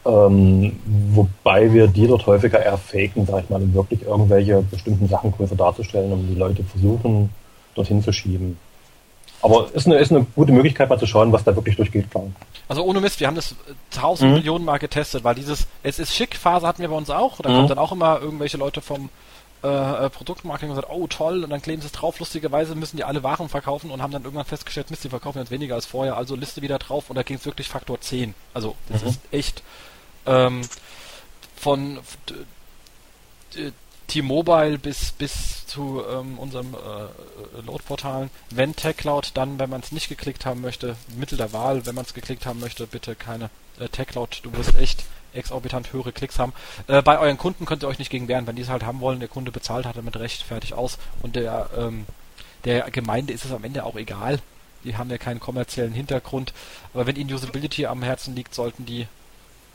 ähm, 0.07 0.79
wobei 1.13 1.71
wir 1.73 1.87
die 1.87 2.07
dort 2.07 2.25
häufiger 2.25 2.63
eher 2.63 2.77
faken, 2.77 3.25
sag 3.25 3.43
ich 3.43 3.49
mal, 3.49 3.61
um 3.61 3.73
wirklich 3.73 4.03
irgendwelche 4.03 4.61
bestimmten 4.61 5.07
Sachen 5.07 5.31
größer 5.31 5.55
darzustellen, 5.55 6.11
um 6.13 6.25
die 6.27 6.35
Leute 6.35 6.63
versuchen, 6.63 7.29
dorthin 7.75 8.01
zu 8.03 8.11
schieben. 8.13 8.57
Aber 9.41 9.67
ist 9.73 9.85
eine, 9.85 9.97
ist 9.97 10.11
eine 10.11 10.25
gute 10.35 10.51
Möglichkeit, 10.51 10.89
mal 10.89 10.97
zu 10.97 11.05
schauen, 11.05 11.31
was 11.31 11.43
da 11.43 11.55
wirklich 11.55 11.75
durchgeht, 11.75 12.09
klar. 12.09 12.23
Also 12.69 12.83
ohne 12.83 12.99
Mist, 13.01 13.19
wir 13.19 13.27
haben 13.27 13.35
das 13.35 13.55
tausend 13.91 14.29
Mhm. 14.31 14.37
Millionen 14.37 14.65
Mal 14.65 14.77
getestet, 14.79 15.23
weil 15.23 15.35
dieses 15.35 15.67
Es 15.83 15.99
ist 15.99 16.13
schick 16.15 16.35
Phase 16.35 16.65
hatten 16.65 16.81
wir 16.81 16.89
bei 16.89 16.95
uns 16.95 17.09
auch. 17.09 17.39
Da 17.41 17.49
Mhm. 17.49 17.55
kommen 17.55 17.67
dann 17.67 17.77
auch 17.77 17.91
immer 17.91 18.19
irgendwelche 18.21 18.57
Leute 18.57 18.81
vom 18.81 19.09
äh, 19.63 20.05
äh, 20.05 20.09
Produktmarketing 20.11 20.69
und 20.69 20.75
sagen, 20.75 20.87
oh 20.91 21.07
toll, 21.07 21.43
und 21.43 21.49
dann 21.49 21.61
kleben 21.63 21.81
sie 21.81 21.87
es 21.87 21.91
drauf. 21.91 22.19
Lustigerweise 22.19 22.75
müssen 22.75 22.95
die 22.97 23.03
alle 23.03 23.23
Waren 23.23 23.49
verkaufen 23.49 23.89
und 23.89 24.03
haben 24.03 24.11
dann 24.13 24.23
irgendwann 24.23 24.45
festgestellt, 24.45 24.91
Mist, 24.91 25.03
die 25.03 25.09
verkaufen 25.09 25.39
jetzt 25.39 25.49
weniger 25.49 25.73
als 25.75 25.87
vorher, 25.87 26.15
also 26.15 26.35
Liste 26.35 26.61
wieder 26.61 26.77
drauf 26.77 27.09
und 27.09 27.15
da 27.15 27.23
ging 27.23 27.37
es 27.37 27.45
wirklich 27.45 27.67
Faktor 27.67 27.99
10. 27.99 28.35
Also 28.53 28.75
das 28.89 29.01
Mhm. 29.01 29.07
ist 29.09 29.19
echt 29.31 29.63
ähm, 30.27 30.61
von 31.55 31.99
d- 33.55 33.71
T-Mobile 34.07 34.77
bis 34.77 35.11
bis 35.11 35.65
zu 35.67 36.01
ähm, 36.09 36.39
unserem 36.39 36.73
äh, 36.73 37.61
Load-Portalen. 37.65 38.29
Wenn 38.49 38.75
TechCloud, 38.75 39.31
dann, 39.33 39.59
wenn 39.59 39.69
man 39.69 39.81
es 39.81 39.91
nicht 39.91 40.07
geklickt 40.07 40.45
haben 40.45 40.61
möchte, 40.61 40.95
Mittel 41.17 41.37
der 41.37 41.51
Wahl. 41.51 41.85
Wenn 41.85 41.95
man 41.95 42.05
es 42.05 42.13
geklickt 42.13 42.45
haben 42.45 42.59
möchte, 42.61 42.87
bitte 42.87 43.15
keine 43.15 43.49
äh, 43.79 43.89
TechCloud. 43.89 44.41
Du 44.43 44.53
wirst 44.55 44.75
echt 44.75 45.03
exorbitant 45.33 45.91
höhere 45.91 46.13
Klicks 46.13 46.39
haben. 46.39 46.53
Äh, 46.87 47.01
bei 47.01 47.19
euren 47.19 47.37
Kunden 47.37 47.65
könnt 47.65 47.83
ihr 47.83 47.89
euch 47.89 47.99
nicht 47.99 48.09
gegen 48.09 48.29
wehren. 48.29 48.47
Wenn 48.47 48.55
die 48.55 48.61
es 48.61 48.69
halt 48.69 48.85
haben 48.85 49.01
wollen, 49.01 49.19
der 49.19 49.27
Kunde 49.27 49.51
bezahlt, 49.51 49.85
hat 49.85 49.97
damit 49.97 50.15
recht, 50.15 50.41
fertig 50.43 50.73
aus. 50.73 50.97
Und 51.21 51.35
der 51.35 51.69
ähm, 51.77 52.05
der 52.63 52.89
Gemeinde 52.91 53.33
ist 53.33 53.45
es 53.45 53.51
am 53.51 53.63
Ende 53.65 53.83
auch 53.83 53.95
egal. 53.97 54.39
Die 54.83 54.95
haben 54.95 55.09
ja 55.09 55.17
keinen 55.17 55.39
kommerziellen 55.39 55.93
Hintergrund. 55.93 56.53
Aber 56.93 57.05
wenn 57.07 57.17
ihnen 57.17 57.33
Usability 57.33 57.85
am 57.87 58.03
Herzen 58.03 58.35
liegt, 58.35 58.55
sollten 58.55 58.85
die 58.85 59.07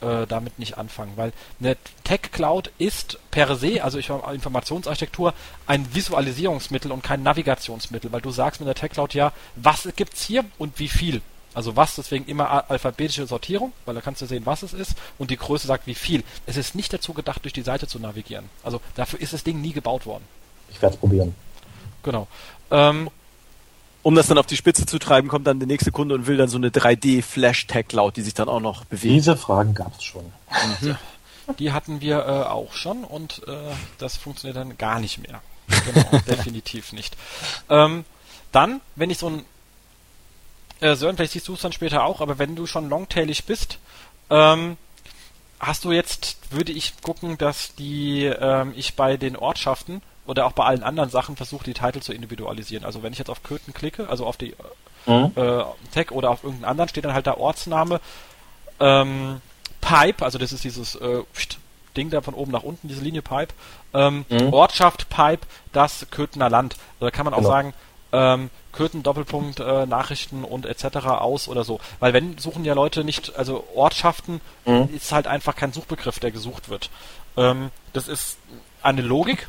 äh, 0.01 0.27
damit 0.27 0.59
nicht 0.59 0.77
anfangen, 0.77 1.13
weil 1.15 1.33
eine 1.59 1.77
Tech 2.03 2.31
Cloud 2.31 2.71
ist 2.77 3.19
per 3.31 3.55
se, 3.55 3.83
also 3.83 3.97
ich 3.97 4.09
Informationsarchitektur, 4.09 5.33
ein 5.67 5.93
Visualisierungsmittel 5.93 6.91
und 6.91 7.03
kein 7.03 7.23
Navigationsmittel, 7.23 8.11
weil 8.11 8.21
du 8.21 8.31
sagst 8.31 8.61
mit 8.61 8.67
der 8.67 8.75
Tech 8.75 8.91
Cloud 8.91 9.13
ja, 9.13 9.31
was 9.55 9.87
gibt's 9.95 10.23
hier 10.25 10.45
und 10.57 10.79
wie 10.79 10.89
viel. 10.89 11.21
Also 11.53 11.75
was, 11.75 11.95
deswegen 11.95 12.25
immer 12.25 12.69
alphabetische 12.69 13.27
Sortierung, 13.27 13.73
weil 13.85 13.93
da 13.93 14.01
kannst 14.01 14.21
du 14.21 14.25
sehen, 14.25 14.45
was 14.45 14.63
es 14.63 14.73
ist 14.73 14.95
und 15.19 15.29
die 15.29 15.37
Größe 15.37 15.67
sagt, 15.67 15.85
wie 15.85 15.95
viel. 15.95 16.23
Es 16.47 16.57
ist 16.57 16.73
nicht 16.73 16.91
dazu 16.91 17.13
gedacht, 17.13 17.43
durch 17.43 17.53
die 17.53 17.61
Seite 17.61 17.87
zu 17.87 17.99
navigieren. 17.99 18.49
Also 18.63 18.81
dafür 18.95 19.21
ist 19.21 19.33
das 19.33 19.43
Ding 19.43 19.61
nie 19.61 19.71
gebaut 19.71 20.05
worden. 20.05 20.23
Ich 20.71 20.81
werde 20.81 20.95
es 20.95 20.99
probieren. 20.99 21.35
Genau. 22.01 22.27
Ähm, 22.71 23.09
Um 24.03 24.15
das 24.15 24.27
dann 24.27 24.37
auf 24.37 24.45
die 24.45 24.57
Spitze 24.57 24.85
zu 24.85 24.99
treiben, 24.99 25.29
kommt 25.29 25.47
dann 25.47 25.59
der 25.59 25.67
nächste 25.67 25.91
Kunde 25.91 26.13
und 26.13 26.27
will 26.27 26.35
dann 26.35 26.49
so 26.49 26.57
eine 26.57 26.69
3D-Flash-Tag-Cloud, 26.69 28.17
die 28.17 28.21
sich 28.21 28.33
dann 28.33 28.49
auch 28.49 28.59
noch 28.59 28.83
bewegt. 28.83 29.13
Diese 29.13 29.37
Fragen 29.37 29.73
gab 29.73 29.95
es 29.97 30.03
schon. 30.03 30.31
Die 31.57 31.71
hatten 31.71 32.01
wir 32.01 32.19
äh, 32.19 32.49
auch 32.49 32.73
schon 32.73 33.03
und 33.05 33.41
äh, 33.47 33.51
das 33.97 34.17
funktioniert 34.17 34.57
dann 34.57 34.77
gar 34.77 34.99
nicht 34.99 35.19
mehr. 35.19 35.41
Genau, 35.67 36.19
definitiv 36.27 36.91
nicht. 36.93 37.15
Ähm, 37.69 38.05
dann, 38.51 38.81
wenn 38.95 39.09
ich 39.09 39.17
so 39.17 39.29
ein 39.29 39.45
äh, 40.81 40.95
Sören, 40.95 41.15
vielleicht 41.15 41.33
siehst 41.33 41.47
du 41.47 41.53
es 41.53 41.61
dann 41.61 41.71
später 41.71 42.03
auch, 42.03 42.21
aber 42.21 42.39
wenn 42.39 42.55
du 42.55 42.65
schon 42.65 42.89
longtailig 42.89 43.45
bist, 43.45 43.79
ähm, 44.29 44.77
hast 45.59 45.85
du 45.85 45.91
jetzt, 45.91 46.37
würde 46.51 46.71
ich 46.71 47.01
gucken, 47.01 47.37
dass 47.37 47.75
die 47.75 48.25
ähm, 48.25 48.73
ich 48.75 48.95
bei 48.95 49.17
den 49.17 49.35
Ortschaften 49.35 50.01
oder 50.25 50.45
auch 50.45 50.51
bei 50.53 50.63
allen 50.63 50.83
anderen 50.83 51.09
Sachen 51.09 51.35
versuche, 51.35 51.63
die 51.65 51.73
Titel 51.73 51.99
zu 51.99 52.13
individualisieren. 52.13 52.85
Also 52.85 53.03
wenn 53.03 53.11
ich 53.13 53.19
jetzt 53.19 53.29
auf 53.29 53.43
Köthen 53.43 53.73
klicke, 53.73 54.07
also 54.09 54.25
auf 54.25 54.37
die 54.37 54.55
Mhm. 55.05 55.31
äh, 55.35 55.63
Tag 55.93 56.11
oder 56.11 56.29
auf 56.29 56.43
irgendeinen 56.45 56.69
anderen, 56.71 56.87
steht 56.89 57.03
dann 57.03 57.13
halt 57.13 57.25
der 57.25 57.37
Ortsname 57.37 57.99
ähm, 58.79 59.41
Pipe, 59.81 60.23
also 60.23 60.37
das 60.37 60.51
ist 60.53 60.63
dieses 60.63 60.95
äh, 60.95 61.23
Ding 61.97 62.09
da 62.09 62.21
von 62.21 62.33
oben 62.33 62.51
nach 62.51 62.63
unten, 62.63 62.87
diese 62.87 63.01
Linie 63.01 63.21
Pipe, 63.21 63.53
ähm, 63.93 64.25
Mhm. 64.29 64.53
Ortschaft 64.53 65.09
Pipe, 65.09 65.45
das 65.73 66.07
Köthener 66.09 66.49
Land. 66.49 66.75
Also 66.99 67.05
da 67.05 67.11
kann 67.11 67.25
man 67.25 67.33
auch 67.33 67.39
Genau. 67.39 67.49
sagen, 67.49 67.73
ähm, 68.13 68.49
Köthen 68.71 69.03
Doppelpunkt 69.03 69.59
äh, 69.59 69.85
Nachrichten 69.85 70.43
und 70.43 70.65
etc. 70.65 70.95
aus 71.19 71.47
oder 71.47 71.63
so. 71.63 71.79
Weil 71.99 72.13
wenn 72.13 72.37
suchen 72.37 72.63
ja 72.65 72.73
Leute 72.73 73.03
nicht, 73.03 73.35
also 73.35 73.67
Ortschaften 73.75 74.41
Mhm. 74.65 74.89
ist 74.95 75.11
halt 75.11 75.27
einfach 75.27 75.55
kein 75.55 75.73
Suchbegriff, 75.73 76.19
der 76.19 76.31
gesucht 76.31 76.69
wird. 76.69 76.89
Ähm, 77.37 77.69
das 77.93 78.07
ist 78.07 78.37
eine 78.81 79.01
Logik, 79.01 79.47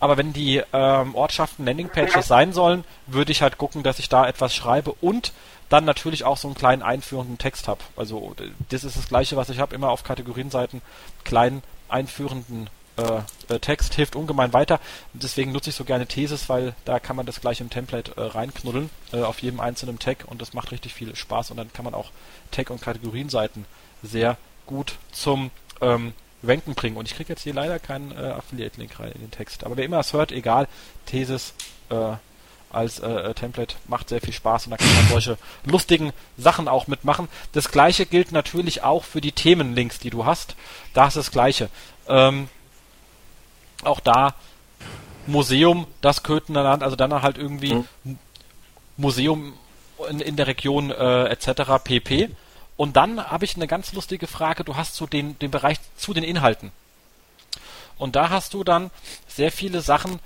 aber 0.00 0.16
wenn 0.16 0.32
die 0.32 0.62
ähm, 0.72 1.14
Ortschaften 1.14 1.64
Landingpages 1.64 2.26
sein 2.26 2.52
sollen, 2.52 2.84
würde 3.06 3.32
ich 3.32 3.42
halt 3.42 3.58
gucken, 3.58 3.82
dass 3.82 3.98
ich 3.98 4.08
da 4.08 4.26
etwas 4.26 4.54
schreibe 4.54 4.92
und 5.00 5.32
dann 5.68 5.84
natürlich 5.84 6.24
auch 6.24 6.36
so 6.36 6.48
einen 6.48 6.56
kleinen 6.56 6.82
einführenden 6.82 7.38
Text 7.38 7.68
habe. 7.68 7.80
Also 7.96 8.34
das 8.70 8.82
ist 8.82 8.96
das 8.96 9.08
gleiche, 9.08 9.36
was 9.36 9.50
ich 9.50 9.60
habe, 9.60 9.74
immer 9.74 9.90
auf 9.90 10.02
Kategorienseiten 10.02 10.82
kleinen 11.24 11.62
einführenden 11.88 12.68
äh, 12.96 13.54
äh, 13.54 13.58
Text 13.60 13.94
hilft 13.94 14.16
ungemein 14.16 14.52
weiter. 14.52 14.80
Deswegen 15.12 15.52
nutze 15.52 15.70
ich 15.70 15.76
so 15.76 15.84
gerne 15.84 16.06
Thesis, 16.06 16.48
weil 16.48 16.74
da 16.84 16.98
kann 16.98 17.16
man 17.16 17.26
das 17.26 17.40
gleich 17.40 17.60
im 17.60 17.70
Template 17.70 18.12
äh, 18.16 18.20
reinknuddeln 18.20 18.90
äh, 19.12 19.22
auf 19.22 19.40
jedem 19.40 19.60
einzelnen 19.60 19.98
Tag 19.98 20.24
und 20.26 20.42
das 20.42 20.54
macht 20.54 20.72
richtig 20.72 20.94
viel 20.94 21.14
Spaß 21.14 21.50
und 21.50 21.56
dann 21.56 21.72
kann 21.72 21.84
man 21.84 21.94
auch 21.94 22.10
Tag- 22.50 22.70
und 22.70 22.82
Kategorienseiten 22.82 23.64
sehr 24.02 24.36
gut 24.66 24.94
zum 25.12 25.50
ähm, 25.80 26.14
Ranken 26.42 26.74
bringen. 26.74 26.96
Und 26.96 27.06
ich 27.06 27.16
kriege 27.16 27.30
jetzt 27.30 27.42
hier 27.42 27.54
leider 27.54 27.78
keinen 27.78 28.12
äh, 28.12 28.30
Affiliate-Link 28.30 28.98
rein 28.98 29.12
in 29.12 29.20
den 29.20 29.30
Text. 29.30 29.64
Aber 29.64 29.76
wer 29.76 29.84
immer 29.84 29.98
es 29.98 30.12
hört, 30.12 30.32
egal, 30.32 30.68
Thesis 31.06 31.54
äh, 31.90 32.14
als 32.70 33.00
äh, 33.00 33.08
äh, 33.08 33.34
Template 33.34 33.74
macht 33.88 34.08
sehr 34.08 34.20
viel 34.20 34.32
Spaß 34.32 34.66
und 34.66 34.70
da 34.70 34.76
kann 34.76 34.94
man 34.94 35.08
solche 35.08 35.38
lustigen 35.64 36.12
Sachen 36.36 36.68
auch 36.68 36.86
mitmachen. 36.86 37.28
Das 37.52 37.70
gleiche 37.72 38.06
gilt 38.06 38.32
natürlich 38.32 38.82
auch 38.84 39.04
für 39.04 39.20
die 39.20 39.32
Themenlinks, 39.32 39.98
die 39.98 40.10
du 40.10 40.24
hast. 40.24 40.54
Da 40.94 41.08
ist 41.08 41.16
das 41.16 41.32
gleiche. 41.32 41.68
Ähm, 42.08 42.48
auch 43.82 44.00
da 44.00 44.34
Museum, 45.26 45.86
das 46.00 46.22
Köthener 46.22 46.62
Land, 46.62 46.82
also 46.82 46.96
dann 46.96 47.22
halt 47.22 47.38
irgendwie 47.38 47.74
Mhm. 47.74 48.18
Museum 48.96 49.54
in, 50.08 50.20
in 50.20 50.36
der 50.36 50.46
Region 50.46 50.90
äh, 50.90 51.24
etc. 51.24 51.82
pp. 51.82 52.30
Und 52.80 52.96
dann 52.96 53.22
habe 53.22 53.44
ich 53.44 53.56
eine 53.56 53.66
ganz 53.66 53.92
lustige 53.92 54.26
Frage. 54.26 54.64
Du 54.64 54.74
hast 54.74 54.94
so 54.94 55.06
den, 55.06 55.38
den 55.38 55.50
Bereich 55.50 55.76
zu 55.98 56.14
den 56.14 56.24
Inhalten. 56.24 56.72
Und 57.98 58.16
da 58.16 58.30
hast 58.30 58.54
du 58.54 58.64
dann 58.64 58.90
sehr 59.28 59.52
viele 59.52 59.82
Sachen 59.82 60.18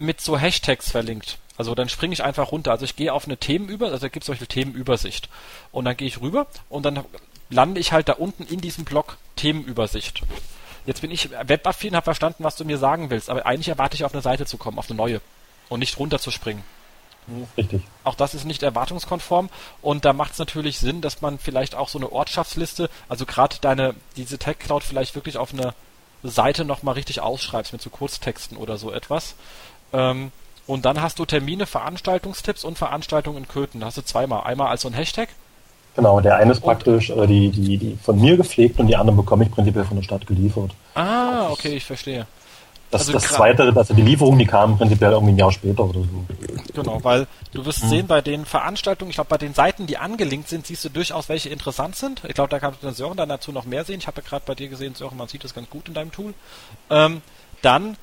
mit 0.00 0.20
so 0.20 0.36
Hashtags 0.36 0.90
verlinkt. 0.90 1.38
Also 1.56 1.76
dann 1.76 1.88
springe 1.88 2.12
ich 2.12 2.24
einfach 2.24 2.50
runter. 2.50 2.72
Also 2.72 2.84
ich 2.84 2.96
gehe 2.96 3.12
auf 3.12 3.26
eine 3.26 3.36
Themenüber, 3.36 3.86
also 3.86 3.98
da 3.98 4.08
gibt 4.08 4.24
es 4.24 4.26
zum 4.26 4.32
Beispiel 4.32 4.48
Themenübersicht. 4.48 5.28
Und 5.70 5.84
dann 5.84 5.96
gehe 5.96 6.08
ich 6.08 6.20
rüber 6.20 6.48
und 6.68 6.84
dann 6.84 7.04
lande 7.50 7.80
ich 7.80 7.92
halt 7.92 8.08
da 8.08 8.14
unten 8.14 8.42
in 8.42 8.60
diesem 8.60 8.84
Block 8.84 9.16
Themenübersicht. 9.36 10.22
Jetzt 10.86 11.02
bin 11.02 11.12
ich 11.12 11.30
webaffin, 11.30 11.94
habe 11.94 12.02
verstanden, 12.02 12.42
was 12.42 12.56
du 12.56 12.64
mir 12.64 12.78
sagen 12.78 13.10
willst, 13.10 13.30
aber 13.30 13.46
eigentlich 13.46 13.68
erwarte 13.68 13.94
ich 13.94 14.04
auf 14.04 14.12
eine 14.12 14.22
Seite 14.22 14.44
zu 14.44 14.56
kommen, 14.56 14.80
auf 14.80 14.90
eine 14.90 14.96
neue 14.96 15.20
und 15.68 15.78
nicht 15.78 16.00
runter 16.00 16.18
zu 16.18 16.32
springen. 16.32 16.64
Richtig. 17.56 17.82
Auch 18.04 18.14
das 18.14 18.34
ist 18.34 18.44
nicht 18.44 18.62
erwartungskonform 18.62 19.48
und 19.82 20.04
da 20.04 20.12
macht 20.12 20.32
es 20.32 20.38
natürlich 20.38 20.78
Sinn, 20.78 21.00
dass 21.00 21.22
man 21.22 21.38
vielleicht 21.38 21.74
auch 21.74 21.88
so 21.88 21.98
eine 21.98 22.12
Ortschaftsliste, 22.12 22.88
also 23.08 23.26
gerade 23.26 23.56
deine, 23.60 23.94
diese 24.16 24.38
Tech 24.38 24.58
Cloud 24.58 24.84
vielleicht 24.84 25.14
wirklich 25.14 25.36
auf 25.36 25.52
eine 25.52 25.74
Seite 26.22 26.64
nochmal 26.64 26.94
richtig 26.94 27.20
ausschreibst 27.20 27.72
mit 27.72 27.82
so 27.82 27.90
Kurztexten 27.90 28.56
oder 28.56 28.78
so 28.78 28.92
etwas. 28.92 29.34
Ähm, 29.92 30.30
und 30.66 30.84
dann 30.84 31.00
hast 31.00 31.18
du 31.18 31.24
Termine, 31.24 31.66
Veranstaltungstipps 31.66 32.64
und 32.64 32.76
Veranstaltungen 32.76 33.38
in 33.38 33.48
Köthen. 33.48 33.80
Da 33.80 33.86
hast 33.86 33.98
du 33.98 34.02
zweimal. 34.02 34.42
Einmal 34.44 34.68
als 34.68 34.82
so 34.82 34.88
ein 34.88 34.94
Hashtag. 34.94 35.28
Genau, 35.94 36.20
der 36.20 36.36
eine 36.36 36.52
ist 36.52 36.60
praktisch 36.60 37.10
äh, 37.10 37.26
die, 37.26 37.50
die, 37.50 37.78
die 37.78 37.98
von 38.02 38.20
mir 38.20 38.36
gepflegt 38.36 38.78
und 38.78 38.86
die 38.86 38.96
anderen 38.96 39.16
bekomme 39.16 39.44
ich 39.44 39.50
prinzipiell 39.50 39.84
von 39.84 39.96
der 39.96 40.02
Stadt 40.02 40.26
geliefert. 40.26 40.72
Ah, 40.94 41.48
okay, 41.50 41.74
ich 41.74 41.84
verstehe. 41.84 42.26
Das, 42.90 43.02
Also 43.02 43.12
das 43.14 43.24
zweite, 43.24 43.72
also 43.74 43.94
die 43.94 44.02
Lieferung, 44.02 44.38
die 44.38 44.46
kam 44.46 44.78
prinzipiell 44.78 45.12
irgendwie 45.12 45.32
ein 45.34 45.38
Jahr 45.38 45.50
später 45.52 45.84
oder 45.84 46.00
so. 46.00 46.24
Genau, 46.72 47.02
weil 47.02 47.26
du 47.52 47.64
wirst 47.66 47.82
Mhm. 47.84 47.88
sehen, 47.88 48.06
bei 48.06 48.20
den 48.20 48.44
Veranstaltungen, 48.46 49.10
ich 49.10 49.16
glaube, 49.16 49.28
bei 49.30 49.38
den 49.38 49.54
Seiten, 49.54 49.86
die 49.86 49.98
angelinkt 49.98 50.48
sind, 50.48 50.66
siehst 50.66 50.84
du 50.84 50.88
durchaus, 50.88 51.28
welche 51.28 51.48
interessant 51.48 51.96
sind. 51.96 52.22
Ich 52.28 52.34
glaube, 52.34 52.50
da 52.50 52.60
kannst 52.60 52.82
du 52.82 52.86
den 52.86 52.94
Sören 52.94 53.16
dann 53.16 53.28
dazu 53.28 53.50
noch 53.50 53.64
mehr 53.64 53.84
sehen. 53.84 53.98
Ich 53.98 54.06
habe 54.06 54.20
ja 54.22 54.28
gerade 54.28 54.44
bei 54.46 54.54
dir 54.54 54.68
gesehen, 54.68 54.94
Sören, 54.94 55.16
man 55.16 55.26
sieht 55.28 55.42
das 55.42 55.52
ganz 55.54 55.68
gut 55.68 55.88
in 55.88 55.94
deinem 55.94 56.12
Tool. 56.12 56.32
Ähm, 56.90 57.22
dann 57.62 57.96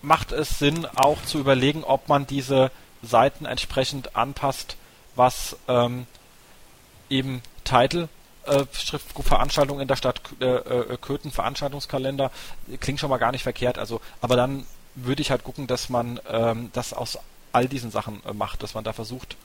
macht 0.00 0.32
es 0.32 0.58
Sinn, 0.58 0.86
auch 0.96 1.22
zu 1.26 1.38
überlegen, 1.38 1.84
ob 1.84 2.08
man 2.08 2.26
diese 2.26 2.70
Seiten 3.02 3.44
entsprechend 3.44 4.16
anpasst, 4.16 4.76
was 5.16 5.56
ähm, 5.68 6.06
eben 7.10 7.42
Title 7.64 8.08
äh, 8.46 8.64
Schrift 8.72 9.06
Veranstaltung 9.22 9.80
in 9.80 9.88
der 9.88 9.96
Stadt 9.96 10.20
äh, 10.40 10.44
äh, 10.44 10.96
Köthen, 11.00 11.30
Veranstaltungskalender, 11.30 12.30
klingt 12.80 13.00
schon 13.00 13.10
mal 13.10 13.18
gar 13.18 13.32
nicht 13.32 13.42
verkehrt. 13.42 13.78
Also, 13.78 14.00
aber 14.20 14.36
dann 14.36 14.66
würde 14.94 15.22
ich 15.22 15.30
halt 15.30 15.44
gucken, 15.44 15.66
dass 15.66 15.88
man 15.88 16.20
ähm, 16.28 16.70
das 16.72 16.92
aus 16.92 17.18
all 17.52 17.68
diesen 17.68 17.90
Sachen 17.90 18.22
äh, 18.26 18.32
macht, 18.32 18.62
dass 18.62 18.74
man 18.74 18.84
da 18.84 18.92
versucht, 18.92 19.36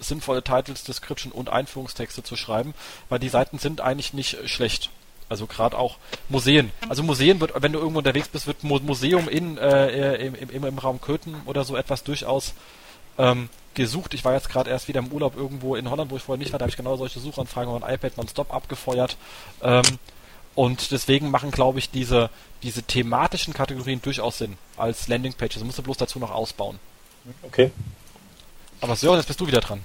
sinnvolle 0.00 0.42
Titles, 0.42 0.84
Description 0.84 1.32
und 1.32 1.48
Einführungstexte 1.50 2.22
zu 2.22 2.36
schreiben, 2.36 2.74
weil 3.08 3.18
die 3.18 3.28
Seiten 3.28 3.58
sind 3.58 3.80
eigentlich 3.80 4.12
nicht 4.12 4.34
äh, 4.34 4.48
schlecht. 4.48 4.90
Also 5.28 5.46
gerade 5.46 5.78
auch 5.78 5.96
Museen. 6.28 6.70
Also 6.90 7.02
Museen 7.02 7.40
wird, 7.40 7.52
wenn 7.62 7.72
du 7.72 7.78
irgendwo 7.78 7.98
unterwegs 7.98 8.28
bist, 8.28 8.46
wird 8.46 8.64
Mu 8.64 8.78
Museum 8.80 9.28
in 9.28 9.56
äh, 9.56 10.16
im, 10.26 10.34
im, 10.34 10.64
im 10.64 10.78
Raum 10.78 11.00
Köthen 11.00 11.40
oder 11.46 11.64
so 11.64 11.74
etwas 11.74 12.04
durchaus 12.04 12.52
ähm, 13.16 13.48
gesucht. 13.74 14.14
Ich 14.14 14.24
war 14.24 14.34
jetzt 14.34 14.48
gerade 14.48 14.70
erst 14.70 14.88
wieder 14.88 15.00
im 15.00 15.08
Urlaub 15.08 15.36
irgendwo 15.36 15.76
in 15.76 15.90
Holland, 15.90 16.10
wo 16.10 16.16
ich 16.16 16.22
vorher 16.22 16.38
nicht 16.38 16.52
war, 16.52 16.58
da 16.58 16.64
habe 16.64 16.70
ich 16.70 16.76
genau 16.76 16.96
solche 16.96 17.20
Suchanfragen 17.20 17.72
auf 17.72 17.80
mein 17.80 17.94
iPad 17.94 18.16
nonstop 18.16 18.52
abgefeuert. 18.52 19.16
Ähm, 19.62 19.82
und 20.54 20.90
deswegen 20.90 21.30
machen, 21.30 21.50
glaube 21.50 21.78
ich, 21.78 21.90
diese, 21.90 22.30
diese 22.62 22.82
thematischen 22.82 23.54
Kategorien 23.54 24.02
durchaus 24.02 24.38
Sinn 24.38 24.58
als 24.76 25.08
Landingpages. 25.08 25.54
Das 25.54 25.64
musst 25.64 25.78
du 25.78 25.82
bloß 25.82 25.96
dazu 25.96 26.18
noch 26.18 26.30
ausbauen. 26.30 26.78
Okay. 27.42 27.70
Aber 28.80 28.96
Sören, 28.96 29.16
jetzt 29.16 29.26
bist 29.26 29.40
du 29.40 29.46
wieder 29.46 29.60
dran. 29.60 29.80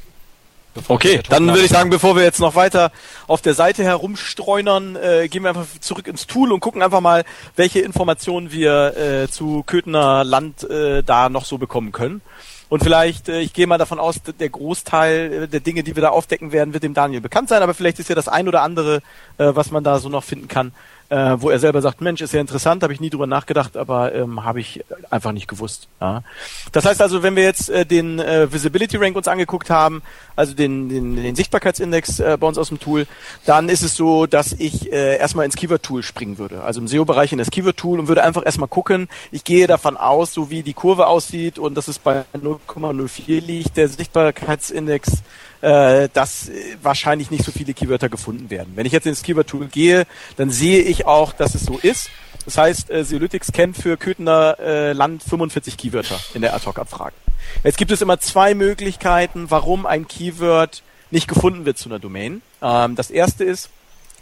Okay, 0.87 1.21
dann 1.29 1.47
würde 1.47 1.63
ich 1.63 1.71
sagen, 1.71 1.89
bevor 1.89 2.15
wir 2.15 2.23
jetzt 2.23 2.39
noch 2.39 2.55
weiter 2.55 2.91
auf 3.25 3.41
der 3.41 3.53
Seite 3.53 3.83
herumstreunern, 3.83 4.95
äh, 4.95 5.27
gehen 5.27 5.43
wir 5.43 5.49
einfach 5.49 5.65
zurück 5.79 6.07
ins 6.07 6.27
Tool 6.27 6.51
und 6.51 6.59
gucken 6.59 6.83
einfach 6.83 7.01
mal, 7.01 7.23
welche 7.55 7.79
Informationen 7.79 8.51
wir 8.51 8.95
äh, 8.95 9.27
zu 9.27 9.63
Köthener 9.65 10.23
Land 10.23 10.69
äh, 10.69 11.01
da 11.03 11.29
noch 11.29 11.45
so 11.45 11.57
bekommen 11.57 11.91
können. 11.91 12.21
Und 12.69 12.83
vielleicht, 12.83 13.29
äh, 13.29 13.39
ich 13.39 13.53
gehe 13.53 13.67
mal 13.67 13.77
davon 13.77 13.99
aus, 13.99 14.19
der 14.21 14.49
Großteil 14.49 15.43
äh, 15.43 15.47
der 15.47 15.59
Dinge, 15.59 15.83
die 15.83 15.95
wir 15.95 16.01
da 16.01 16.09
aufdecken 16.09 16.51
werden, 16.51 16.73
wird 16.73 16.83
dem 16.83 16.93
Daniel 16.93 17.21
bekannt 17.21 17.49
sein, 17.49 17.61
aber 17.61 17.73
vielleicht 17.73 17.99
ist 17.99 18.09
ja 18.09 18.15
das 18.15 18.27
ein 18.27 18.47
oder 18.47 18.61
andere, 18.61 18.97
äh, 19.37 19.55
was 19.55 19.71
man 19.71 19.83
da 19.83 19.99
so 19.99 20.09
noch 20.09 20.23
finden 20.23 20.47
kann, 20.47 20.73
äh, 21.09 21.35
wo 21.39 21.49
er 21.49 21.59
selber 21.59 21.81
sagt, 21.81 22.01
Mensch, 22.01 22.21
ist 22.21 22.33
ja 22.33 22.41
interessant, 22.41 22.83
habe 22.83 22.93
ich 22.93 22.99
nie 22.99 23.09
drüber 23.09 23.27
nachgedacht, 23.27 23.77
aber 23.77 24.13
ähm, 24.13 24.43
habe 24.43 24.59
ich 24.59 24.83
einfach 25.09 25.31
nicht 25.31 25.47
gewusst. 25.47 25.87
Ja. 26.01 26.23
Das 26.71 26.85
heißt 26.85 27.01
also, 27.01 27.23
wenn 27.23 27.35
wir 27.35 27.43
jetzt 27.43 27.69
äh, 27.69 27.85
den 27.85 28.19
äh, 28.19 28.51
Visibility 28.51 28.97
Rank 28.97 29.15
uns 29.15 29.27
angeguckt 29.27 29.69
haben, 29.69 30.01
also 30.35 30.53
den, 30.53 30.89
den, 30.89 31.15
den 31.15 31.35
Sichtbarkeitsindex 31.35 32.19
äh, 32.19 32.37
bei 32.39 32.47
uns 32.47 32.57
aus 32.57 32.69
dem 32.69 32.79
Tool, 32.79 33.07
dann 33.45 33.69
ist 33.69 33.83
es 33.83 33.95
so, 33.95 34.25
dass 34.25 34.53
ich 34.53 34.91
äh, 34.91 35.17
erstmal 35.17 35.45
ins 35.45 35.55
Keyword-Tool 35.55 36.03
springen 36.03 36.37
würde. 36.37 36.63
Also 36.63 36.81
im 36.81 36.87
SEO-Bereich 36.87 37.31
in 37.31 37.37
das 37.37 37.51
Keyword-Tool 37.51 37.99
und 37.99 38.07
würde 38.07 38.23
einfach 38.23 38.45
erstmal 38.45 38.69
gucken, 38.69 39.07
ich 39.31 39.43
gehe 39.43 39.67
davon 39.67 39.97
aus, 39.97 40.33
so 40.33 40.49
wie 40.49 40.63
die 40.63 40.73
Kurve 40.73 41.07
aussieht 41.07 41.57
und 41.57 41.75
dass 41.75 41.87
es 41.87 41.99
bei 41.99 42.25
0,04 42.35 43.45
liegt, 43.45 43.77
der 43.77 43.87
Sichtbarkeitsindex 43.87 45.23
äh, 45.61 46.09
dass 46.13 46.51
wahrscheinlich 46.81 47.31
nicht 47.31 47.43
so 47.43 47.51
viele 47.51 47.73
Keywörter 47.73 48.09
gefunden 48.09 48.49
werden. 48.49 48.73
Wenn 48.75 48.85
ich 48.85 48.91
jetzt 48.91 49.07
ins 49.07 49.23
Keyword-Tool 49.23 49.67
gehe, 49.67 50.05
dann 50.35 50.49
sehe 50.49 50.81
ich 50.81 51.05
auch, 51.05 51.33
dass 51.33 51.55
es 51.55 51.63
so 51.63 51.77
ist. 51.81 52.09
Das 52.45 52.57
heißt, 52.57 52.89
äh, 52.91 53.03
Seolytics 53.03 53.51
kennt 53.51 53.75
für 53.75 53.97
Köthener 53.97 54.57
äh, 54.59 54.93
Land 54.93 55.23
45 55.23 55.77
Keywörter 55.77 56.19
in 56.33 56.41
der 56.41 56.53
Ad-Hoc-Abfrage. 56.55 57.15
Jetzt 57.63 57.77
gibt 57.77 57.91
es 57.91 58.01
immer 58.01 58.19
zwei 58.19 58.53
Möglichkeiten, 58.53 59.49
warum 59.49 59.85
ein 59.85 60.07
Keyword 60.07 60.83
nicht 61.11 61.27
gefunden 61.27 61.65
wird 61.65 61.77
zu 61.77 61.89
einer 61.89 61.99
Domain. 61.99 62.41
Ähm, 62.61 62.95
das 62.95 63.09
erste 63.09 63.43
ist, 63.43 63.69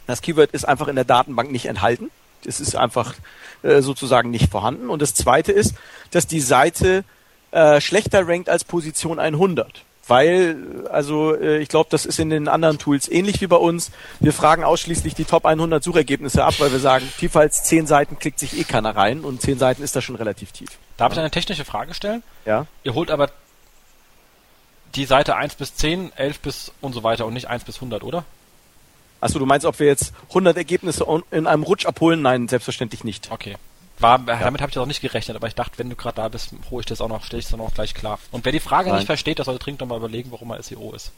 das 0.07 0.21
Keyword 0.21 0.51
ist 0.51 0.67
einfach 0.67 0.87
in 0.87 0.95
der 0.95 1.05
Datenbank 1.05 1.51
nicht 1.51 1.65
enthalten. 1.65 2.11
Es 2.45 2.59
ist 2.59 2.75
einfach 2.75 3.15
äh, 3.63 3.81
sozusagen 3.81 4.29
nicht 4.29 4.51
vorhanden. 4.51 4.89
Und 4.89 5.01
das 5.01 5.13
zweite 5.15 5.51
ist, 5.51 5.73
dass 6.11 6.27
die 6.27 6.41
Seite 6.41 7.03
äh, 7.51 7.81
schlechter 7.81 8.27
rankt 8.27 8.49
als 8.49 8.63
Position 8.63 9.19
100 9.19 9.83
weil, 10.07 10.87
also 10.91 11.35
äh, 11.35 11.57
ich 11.59 11.69
glaube, 11.69 11.89
das 11.89 12.05
ist 12.05 12.19
in 12.19 12.29
den 12.29 12.47
anderen 12.47 12.77
Tools 12.77 13.09
ähnlich 13.09 13.41
wie 13.41 13.47
bei 13.47 13.55
uns. 13.55 13.91
Wir 14.19 14.33
fragen 14.33 14.63
ausschließlich 14.63 15.15
die 15.15 15.25
Top 15.25 15.45
100 15.45 15.83
Suchergebnisse 15.83 16.43
ab, 16.43 16.55
weil 16.59 16.71
wir 16.71 16.79
sagen, 16.79 17.11
tiefer 17.17 17.39
als 17.39 17.63
10 17.63 17.87
Seiten 17.87 18.19
klickt 18.19 18.39
sich 18.39 18.57
eh 18.57 18.63
keiner 18.63 18.95
rein 18.95 19.21
und 19.21 19.41
10 19.41 19.57
Seiten 19.57 19.81
ist 19.81 19.95
da 19.95 20.01
schon 20.01 20.15
relativ 20.15 20.51
tief. 20.51 20.69
Darf 20.97 21.13
ich 21.13 21.19
eine 21.19 21.31
technische 21.31 21.65
Frage 21.65 21.93
stellen? 21.93 22.23
Ja. 22.45 22.67
Ihr 22.83 22.93
holt 22.93 23.09
aber 23.11 23.31
die 24.95 25.05
Seite 25.05 25.35
1 25.35 25.55
bis 25.55 25.75
10, 25.75 26.13
11 26.15 26.39
bis 26.39 26.71
und 26.81 26.93
so 26.93 27.03
weiter 27.03 27.25
und 27.25 27.33
nicht 27.33 27.47
1 27.47 27.63
bis 27.63 27.75
100, 27.75 28.03
oder? 28.03 28.23
Achso, 29.21 29.39
du 29.39 29.45
meinst, 29.45 29.65
ob 29.65 29.79
wir 29.79 29.87
jetzt 29.87 30.13
100 30.29 30.55
Ergebnisse 30.55 31.05
in 31.31 31.47
einem 31.47 31.63
Rutsch 31.63 31.85
abholen? 31.85 32.21
Nein, 32.21 32.47
selbstverständlich 32.47 33.03
nicht. 33.03 33.31
Okay. 33.31 33.55
War, 33.99 34.19
ja. 34.27 34.39
Damit 34.39 34.61
habe 34.61 34.71
ich 34.71 34.77
auch 34.77 34.85
nicht 34.85 35.01
gerechnet, 35.01 35.37
aber 35.37 35.47
ich 35.47 35.55
dachte, 35.55 35.77
wenn 35.77 35.89
du 35.89 35.95
gerade 35.95 36.17
da 36.17 36.27
bist, 36.27 36.51
hole 36.69 36.81
ich 36.81 36.85
das 36.85 36.99
auch 36.99 37.07
noch, 37.07 37.23
stelle 37.23 37.39
ich 37.39 37.45
das 37.45 37.53
auch 37.53 37.57
noch 37.57 37.73
gleich 37.73 37.93
klar. 37.93 38.19
Und 38.31 38.43
wer 38.43 38.51
die 38.51 38.59
Frage 38.59 38.89
Nein. 38.89 38.97
nicht 38.97 39.05
versteht, 39.05 39.37
der 39.37 39.45
sollte 39.45 39.63
dringend 39.63 39.81
nochmal 39.81 39.99
überlegen, 39.99 40.31
warum 40.31 40.51
er 40.51 40.61
SEO 40.61 40.93
ist. 40.93 41.11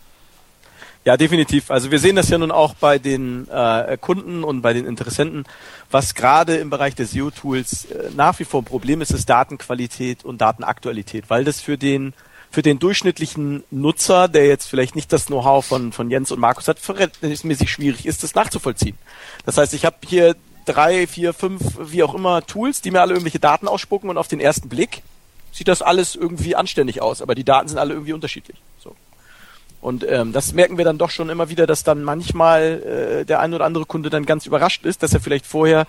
Ja, 1.08 1.16
definitiv. 1.16 1.72
Also 1.72 1.90
wir 1.90 2.00
sehen 2.00 2.18
das 2.18 2.30
ja 2.30 2.38
nun 2.38 2.52
auch 2.52 2.74
bei 2.76 3.00
den 3.00 3.48
äh, 3.50 3.98
Kunden 4.00 4.44
und 4.44 4.62
bei 4.62 4.74
den 4.74 4.86
Interessenten, 4.86 5.46
was 5.90 6.16
gerade 6.16 6.58
im 6.58 6.70
Bereich 6.70 6.96
der 6.96 7.06
SEO-Tools 7.06 7.86
äh, 7.86 8.10
nach 8.16 8.38
wie 8.40 8.44
vor 8.44 8.62
ein 8.62 8.66
Problem 8.66 9.02
ist, 9.02 9.12
ist 9.12 9.30
Datenqualität 9.30 10.26
und 10.26 10.42
Datenaktualität, 10.42 11.30
weil 11.30 11.46
das 11.46 11.62
für 11.62 11.78
den 11.78 12.14
für 12.50 12.62
den 12.62 12.80
durchschnittlichen 12.80 13.64
Nutzer, 13.72 14.28
der 14.28 14.48
jetzt 14.48 14.68
vielleicht 14.68 14.96
nicht 14.96 15.12
das 15.12 15.28
Know-how 15.28 15.66
von, 15.66 15.92
von 15.92 16.10
Jens 16.10 16.32
und 16.32 16.40
Markus 16.40 16.68
hat, 16.68 16.80
verhältnismäßig 16.80 17.70
schwierig 17.70 18.06
ist, 18.06 18.24
das 18.24 18.36
nachzuvollziehen. 18.36 18.98
Das 19.46 19.58
heißt, 19.58 19.74
ich 19.74 19.86
habe 19.86 19.98
hier 20.06 20.36
drei, 20.68 21.08
vier, 21.08 21.34
fünf, 21.34 21.62
wie 21.80 22.04
auch 22.04 22.14
immer 22.14 22.46
Tools, 22.46 22.82
die 22.82 22.92
mir 22.92 23.02
alle 23.02 23.14
irgendwelche 23.14 23.40
Daten 23.40 23.68
ausspucken 23.68 24.10
und 24.10 24.18
auf 24.18 24.28
den 24.28 24.40
ersten 24.40 24.70
Blick 24.70 25.02
sieht 25.52 25.68
das 25.68 25.82
alles 25.82 26.16
irgendwie 26.16 26.56
anständig 26.56 27.02
aus, 27.02 27.22
aber 27.22 27.34
die 27.34 27.44
Daten 27.44 27.68
sind 27.68 27.78
alle 27.80 27.94
irgendwie 27.94 28.14
unterschiedlich. 28.14 28.58
So. 28.78 28.96
Und 29.82 30.06
ähm, 30.08 30.34
das 30.34 30.54
merken 30.54 30.78
wir 30.78 30.86
dann 30.86 30.98
doch 30.98 31.10
schon 31.10 31.30
immer 31.30 31.50
wieder, 31.50 31.66
dass 31.66 31.84
dann 31.84 32.04
manchmal 32.04 33.22
äh, 33.22 33.26
der 33.26 33.40
ein 33.40 33.54
oder 33.54 33.66
andere 33.66 33.86
Kunde 33.86 34.10
dann 34.10 34.26
ganz 34.26 34.46
überrascht 34.46 34.86
ist, 34.86 35.02
dass 35.02 35.14
er 35.14 35.20
vielleicht 35.20 35.46
vorher 35.46 35.88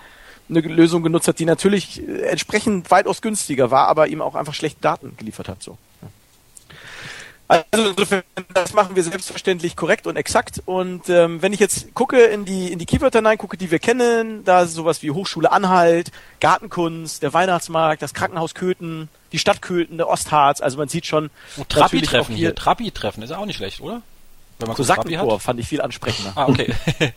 eine 0.48 0.60
Lösung 0.60 1.02
genutzt 1.02 1.28
hat, 1.28 1.38
die 1.38 1.44
natürlich 1.44 2.06
äh, 2.06 2.22
entsprechend 2.22 2.90
weitaus 2.90 3.20
günstiger 3.20 3.70
war, 3.70 3.88
aber 3.88 4.08
ihm 4.08 4.22
auch 4.22 4.34
einfach 4.34 4.54
schlechte 4.54 4.80
Daten 4.80 5.14
geliefert 5.16 5.48
hat. 5.48 5.62
So. 5.62 5.76
Also 7.48 7.64
insofern, 7.72 8.22
das 8.52 8.74
machen 8.74 8.94
wir 8.94 9.02
selbstverständlich 9.02 9.74
korrekt 9.74 10.06
und 10.06 10.16
exakt. 10.16 10.62
Und 10.66 11.08
ähm, 11.08 11.40
wenn 11.40 11.54
ich 11.54 11.60
jetzt 11.60 11.94
gucke 11.94 12.18
in 12.18 12.44
die 12.44 12.70
in 12.70 12.78
die 12.78 12.84
Keywörter 12.84 13.20
hineingucke, 13.20 13.56
die 13.56 13.70
wir 13.70 13.78
kennen, 13.78 14.44
da 14.44 14.62
ist 14.62 14.74
sowas 14.74 15.02
wie 15.02 15.10
Hochschule 15.10 15.50
Anhalt, 15.50 16.12
Gartenkunst, 16.40 17.22
der 17.22 17.32
Weihnachtsmarkt, 17.32 18.02
das 18.02 18.12
Krankenhaus 18.12 18.54
Köthen, 18.54 19.08
die 19.32 19.38
Stadt 19.38 19.62
Köthen, 19.62 19.96
der 19.96 20.08
Ostharz. 20.08 20.60
Also 20.60 20.76
man 20.76 20.88
sieht 20.88 21.06
schon. 21.06 21.30
Oh, 21.58 21.64
Trabi-Treffen 21.66 22.34
hier. 22.34 22.54
Trabi-Treffen 22.54 23.22
ist 23.22 23.32
auch 23.32 23.46
nicht 23.46 23.56
schlecht, 23.56 23.80
oder? 23.80 24.02
Wenn 24.58 24.68
man 24.68 24.76
so 24.76 24.82
Sackenchor 24.82 25.40
fand 25.40 25.60
ich 25.60 25.68
viel 25.68 25.80
ansprechender. 25.80 26.32
Ah, 26.34 26.48
okay. 26.48 26.72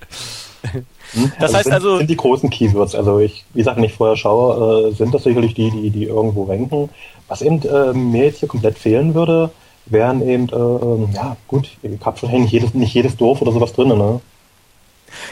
Das 1.39 1.41
also 1.41 1.55
heißt 1.55 1.63
sind, 1.65 1.73
also. 1.73 1.97
sind 1.97 2.09
die 2.09 2.15
großen 2.15 2.49
Keywords. 2.49 2.95
Also 2.95 3.19
ich, 3.19 3.43
wie 3.53 3.59
gesagt, 3.59 3.77
wenn 3.77 3.83
ich 3.83 3.93
vorher 3.93 4.15
schaue, 4.15 4.89
äh, 4.89 4.93
sind 4.93 5.13
das 5.13 5.23
sicherlich 5.23 5.53
die, 5.53 5.69
die, 5.71 5.89
die 5.89 6.05
irgendwo 6.05 6.43
ranken. 6.43 6.89
Was 7.27 7.41
eben 7.41 7.61
äh, 7.63 7.93
mir 7.93 8.25
jetzt 8.25 8.39
hier 8.39 8.47
komplett 8.47 8.77
fehlen 8.77 9.13
würde, 9.13 9.51
wären 9.85 10.27
eben, 10.27 10.49
äh, 10.49 10.55
ähm, 10.55 11.09
ja 11.13 11.37
gut, 11.47 11.69
ich 11.81 12.05
habe 12.05 12.17
schon 12.17 12.31
nicht 12.31 12.51
jedes, 12.51 12.73
nicht 12.73 12.93
jedes 12.93 13.17
Dorf 13.17 13.41
oder 13.41 13.51
sowas 13.51 13.73
drin, 13.73 13.89
ne? 13.89 14.21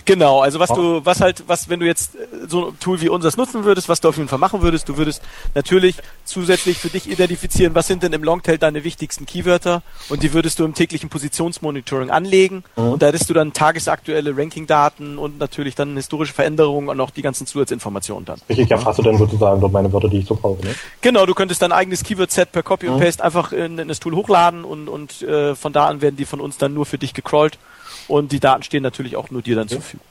Genau, 0.06 0.42
also 0.42 0.60
was 0.60 0.70
du, 0.70 1.06
was 1.06 1.22
halt, 1.22 1.44
was, 1.48 1.70
wenn 1.70 1.80
du 1.80 1.86
jetzt 1.86 2.16
äh, 2.16 2.20
so 2.48 2.70
ein 2.70 2.80
Tool 2.80 3.02
wie 3.02 3.10
unseres 3.10 3.38
nutzen 3.38 3.64
würdest, 3.64 3.90
was 3.90 4.02
du 4.02 4.10
auf 4.10 4.18
jeden 4.18 4.30
Fall 4.30 4.40
machen 4.40 4.62
würdest, 4.62 4.90
du 4.90 4.98
würdest 4.98 5.22
natürlich 5.56 5.98
zusätzlich 6.26 6.78
für 6.78 6.90
dich 6.90 7.10
identifizieren, 7.10 7.76
was 7.76 7.88
sind 7.88 8.04
denn 8.04 8.14
im 8.14 8.24
Longtail 8.24 8.58
deine 8.58 8.84
wichtigsten 8.84 9.26
Keywörter 9.26 9.82
und 10.10 10.24
die 10.24 10.34
würdest 10.34 10.60
du 10.60 10.66
im 10.66 10.74
täglichen 10.74 11.10
Positionsmonitoring 11.10 12.10
anlegen 12.10 12.64
mhm. 12.76 12.94
und 12.94 13.02
da 13.02 13.08
hättest 13.08 13.30
du 13.30 13.34
dann 13.34 13.54
tagesaktuelle 13.54 14.36
Rankingdaten 14.36 15.18
und 15.18 15.40
natürlich 15.40 15.76
dann 15.76 15.96
historische 15.96 16.34
Veränderungen 16.34 16.90
und 16.90 17.00
auch 17.00 17.12
die 17.12 17.22
ganzen 17.22 17.48
Zusatzinformationen 17.48 18.26
dann. 18.26 18.42
Richtig, 18.48 18.70
ja, 18.70 18.84
hast 18.84 19.00
du 19.00 19.04
dann 19.04 19.18
sozusagen 19.18 19.60
dort 19.62 19.74
meine 19.74 19.92
Wörter, 19.92 20.10
die 20.10 20.20
ich 20.20 20.26
so 20.26 20.36
brauche, 20.36 20.66
ne? 20.66 20.76
Genau, 21.02 21.26
du 21.26 21.34
könntest 21.34 21.62
dein 21.62 21.72
eigenes 21.72 22.04
Keyword-Set 22.04 22.52
per 22.52 22.64
Copy 22.64 22.88
mhm. 22.88 22.94
und 22.94 23.00
Paste 23.02 23.24
einfach 23.24 23.52
in, 23.52 23.80
in, 23.80 23.88
das 23.88 24.00
Tool 24.00 24.16
hochladen 24.16 24.64
und, 24.64 24.88
und 24.88 25.22
äh, 25.22 25.56
von 25.56 25.74
da 25.74 25.88
an 25.88 26.02
werden 26.02 26.16
die 26.16 26.26
von 26.26 26.42
uns 26.42 26.58
dann 26.58 26.74
nur 26.74 26.86
für 26.86 26.98
dich 26.98 27.14
gecrawlt 27.14 27.58
und 28.10 28.32
die 28.32 28.40
Daten 28.42 28.64
stehen 28.64 28.84
natürlich 28.84 29.16
auch 29.16 29.30
nur 29.32 29.42
dir 29.42 29.56
dann 29.56 29.68
ja. 29.68 29.76
zur 29.76 29.82
Verfügung. 29.82 30.06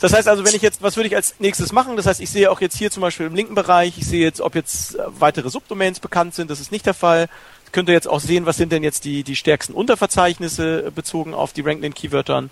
Das 0.00 0.12
heißt 0.12 0.28
also, 0.28 0.44
wenn 0.44 0.54
ich 0.54 0.62
jetzt, 0.62 0.82
was 0.82 0.96
würde 0.96 1.08
ich 1.08 1.16
als 1.16 1.36
nächstes 1.38 1.72
machen? 1.72 1.96
Das 1.96 2.06
heißt, 2.06 2.20
ich 2.20 2.30
sehe 2.30 2.50
auch 2.50 2.60
jetzt 2.60 2.76
hier 2.76 2.90
zum 2.90 3.00
Beispiel 3.00 3.26
im 3.26 3.34
linken 3.34 3.54
Bereich, 3.54 3.96
ich 3.96 4.06
sehe 4.06 4.22
jetzt, 4.22 4.40
ob 4.40 4.54
jetzt 4.54 4.96
äh, 4.96 5.02
weitere 5.18 5.48
Subdomains 5.50 6.00
bekannt 6.00 6.34
sind. 6.34 6.50
Das 6.50 6.60
ist 6.60 6.72
nicht 6.72 6.86
der 6.86 6.94
Fall. 6.94 7.28
Ich 7.66 7.72
könnte 7.72 7.92
jetzt 7.92 8.08
auch 8.08 8.20
sehen, 8.20 8.46
was 8.46 8.56
sind 8.56 8.72
denn 8.72 8.82
jetzt 8.82 9.04
die, 9.04 9.22
die 9.22 9.36
stärksten 9.36 9.72
Unterverzeichnisse 9.72 10.86
äh, 10.86 10.90
bezogen 10.90 11.34
auf 11.34 11.52
die 11.52 11.62
rankenden 11.62 11.94
Keywörtern. 11.94 12.50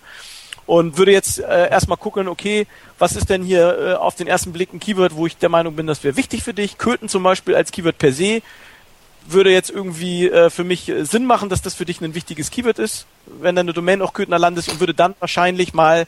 Und 0.64 0.96
würde 0.96 1.12
jetzt 1.12 1.40
äh, 1.40 1.68
erstmal 1.68 1.98
gucken, 1.98 2.28
okay, 2.28 2.66
was 2.98 3.16
ist 3.16 3.28
denn 3.28 3.42
hier 3.42 3.78
äh, 3.78 3.92
auf 3.94 4.14
den 4.14 4.28
ersten 4.28 4.52
Blick 4.52 4.72
ein 4.72 4.78
Keyword, 4.78 5.16
wo 5.16 5.26
ich 5.26 5.36
der 5.36 5.48
Meinung 5.48 5.74
bin, 5.74 5.88
das 5.88 6.04
wäre 6.04 6.16
wichtig 6.16 6.44
für 6.44 6.54
dich. 6.54 6.78
Köten 6.78 7.08
zum 7.08 7.24
Beispiel 7.24 7.56
als 7.56 7.72
Keyword 7.72 7.98
per 7.98 8.12
se 8.12 8.42
würde 9.26 9.50
jetzt 9.50 9.70
irgendwie 9.70 10.28
äh, 10.28 10.50
für 10.50 10.64
mich 10.64 10.88
äh, 10.88 11.04
Sinn 11.04 11.26
machen, 11.26 11.48
dass 11.48 11.62
das 11.62 11.74
für 11.74 11.84
dich 11.84 12.00
ein 12.00 12.14
wichtiges 12.14 12.50
Keyword 12.50 12.78
ist, 12.78 13.06
wenn 13.26 13.56
deine 13.56 13.72
Domain 13.72 14.02
auch 14.02 14.12
Köthener 14.12 14.38
Land 14.38 14.58
ist 14.58 14.68
und 14.68 14.80
würde 14.80 14.94
dann 14.94 15.14
wahrscheinlich 15.20 15.74
mal 15.74 16.06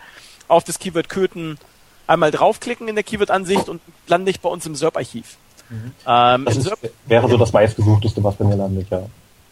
auf 0.49 0.65
das 0.65 0.79
Keyword 0.79 1.09
Köthen 1.09 1.59
einmal 2.07 2.31
draufklicken 2.31 2.89
in 2.89 2.95
der 2.95 3.05
Keyword-Ansicht 3.05 3.69
und 3.69 3.81
lande 4.07 4.31
ich 4.31 4.41
bei 4.41 4.49
uns 4.49 4.67
im 4.67 4.75
SERP-Archiv. 4.75 5.37
Mhm. 5.71 5.93
Ähm, 6.07 6.45
das 6.45 6.57
ist, 6.57 6.73
wäre 7.07 7.29
so 7.29 7.37
das 7.37 7.53
meistgesuchteste, 7.53 8.23
was 8.23 8.37
bei 8.37 8.45
mir 8.45 8.57
landet, 8.57 8.89
ja. 8.91 9.07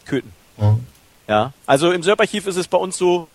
Köthen. 0.05 0.31
Mhm. 0.57 0.85
Ja, 1.27 1.53
also 1.65 1.91
im 1.91 2.03
SERP-Archiv 2.03 2.47
ist 2.47 2.57
es 2.57 2.67
bei 2.67 2.77
uns 2.77 2.97
so, 2.97 3.27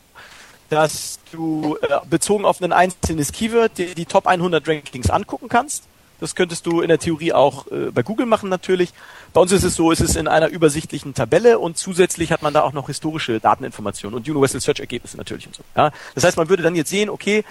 dass 0.68 1.18
du 1.32 1.78
äh, 1.82 1.98
bezogen 2.09 2.44
auf 2.44 2.62
ein 2.62 2.72
einzelnes 2.72 3.32
Keyword 3.32 3.78
die, 3.78 3.94
die 3.94 4.05
Top 4.05 4.26
100 4.26 4.68
Rankings 4.68 5.10
angucken 5.10 5.48
kannst 5.48 5.84
das 6.20 6.34
könntest 6.34 6.66
du 6.66 6.80
in 6.80 6.88
der 6.88 6.98
Theorie 6.98 7.32
auch 7.32 7.66
äh, 7.68 7.90
bei 7.92 8.02
Google 8.02 8.26
machen 8.26 8.48
natürlich. 8.48 8.92
Bei 9.32 9.40
uns 9.40 9.52
ist 9.52 9.64
es 9.64 9.74
so, 9.74 9.92
es 9.92 10.00
ist 10.00 10.16
in 10.16 10.28
einer 10.28 10.48
übersichtlichen 10.48 11.14
Tabelle 11.14 11.58
und 11.58 11.76
zusätzlich 11.76 12.32
hat 12.32 12.42
man 12.42 12.54
da 12.54 12.62
auch 12.62 12.72
noch 12.72 12.86
historische 12.86 13.40
Dateninformationen 13.40 14.16
und 14.16 14.28
Universal 14.28 14.60
Search 14.60 14.80
Ergebnisse 14.80 15.16
natürlich 15.16 15.46
und 15.46 15.56
so. 15.56 15.62
Ja? 15.76 15.92
Das 16.14 16.24
heißt, 16.24 16.36
man 16.36 16.48
würde 16.48 16.62
dann 16.62 16.74
jetzt 16.74 16.90
sehen, 16.90 17.10
okay, 17.10 17.44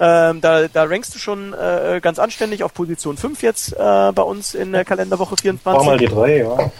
ähm, 0.00 0.40
da, 0.40 0.66
da 0.68 0.84
rankst 0.84 1.14
du 1.14 1.18
schon 1.18 1.52
äh, 1.52 2.00
ganz 2.02 2.18
anständig 2.18 2.64
auf 2.64 2.74
Position 2.74 3.16
5 3.16 3.42
jetzt 3.42 3.72
äh, 3.72 3.76
bei 4.12 4.22
uns 4.22 4.54
in 4.54 4.72
der 4.72 4.84
Kalenderwoche 4.84 5.36
24. 5.36 5.78
Mach 5.78 5.84
mal 5.84 5.98
die 5.98 6.06
3, 6.06 6.38
ja. 6.38 6.72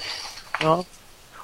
ja. 0.62 0.84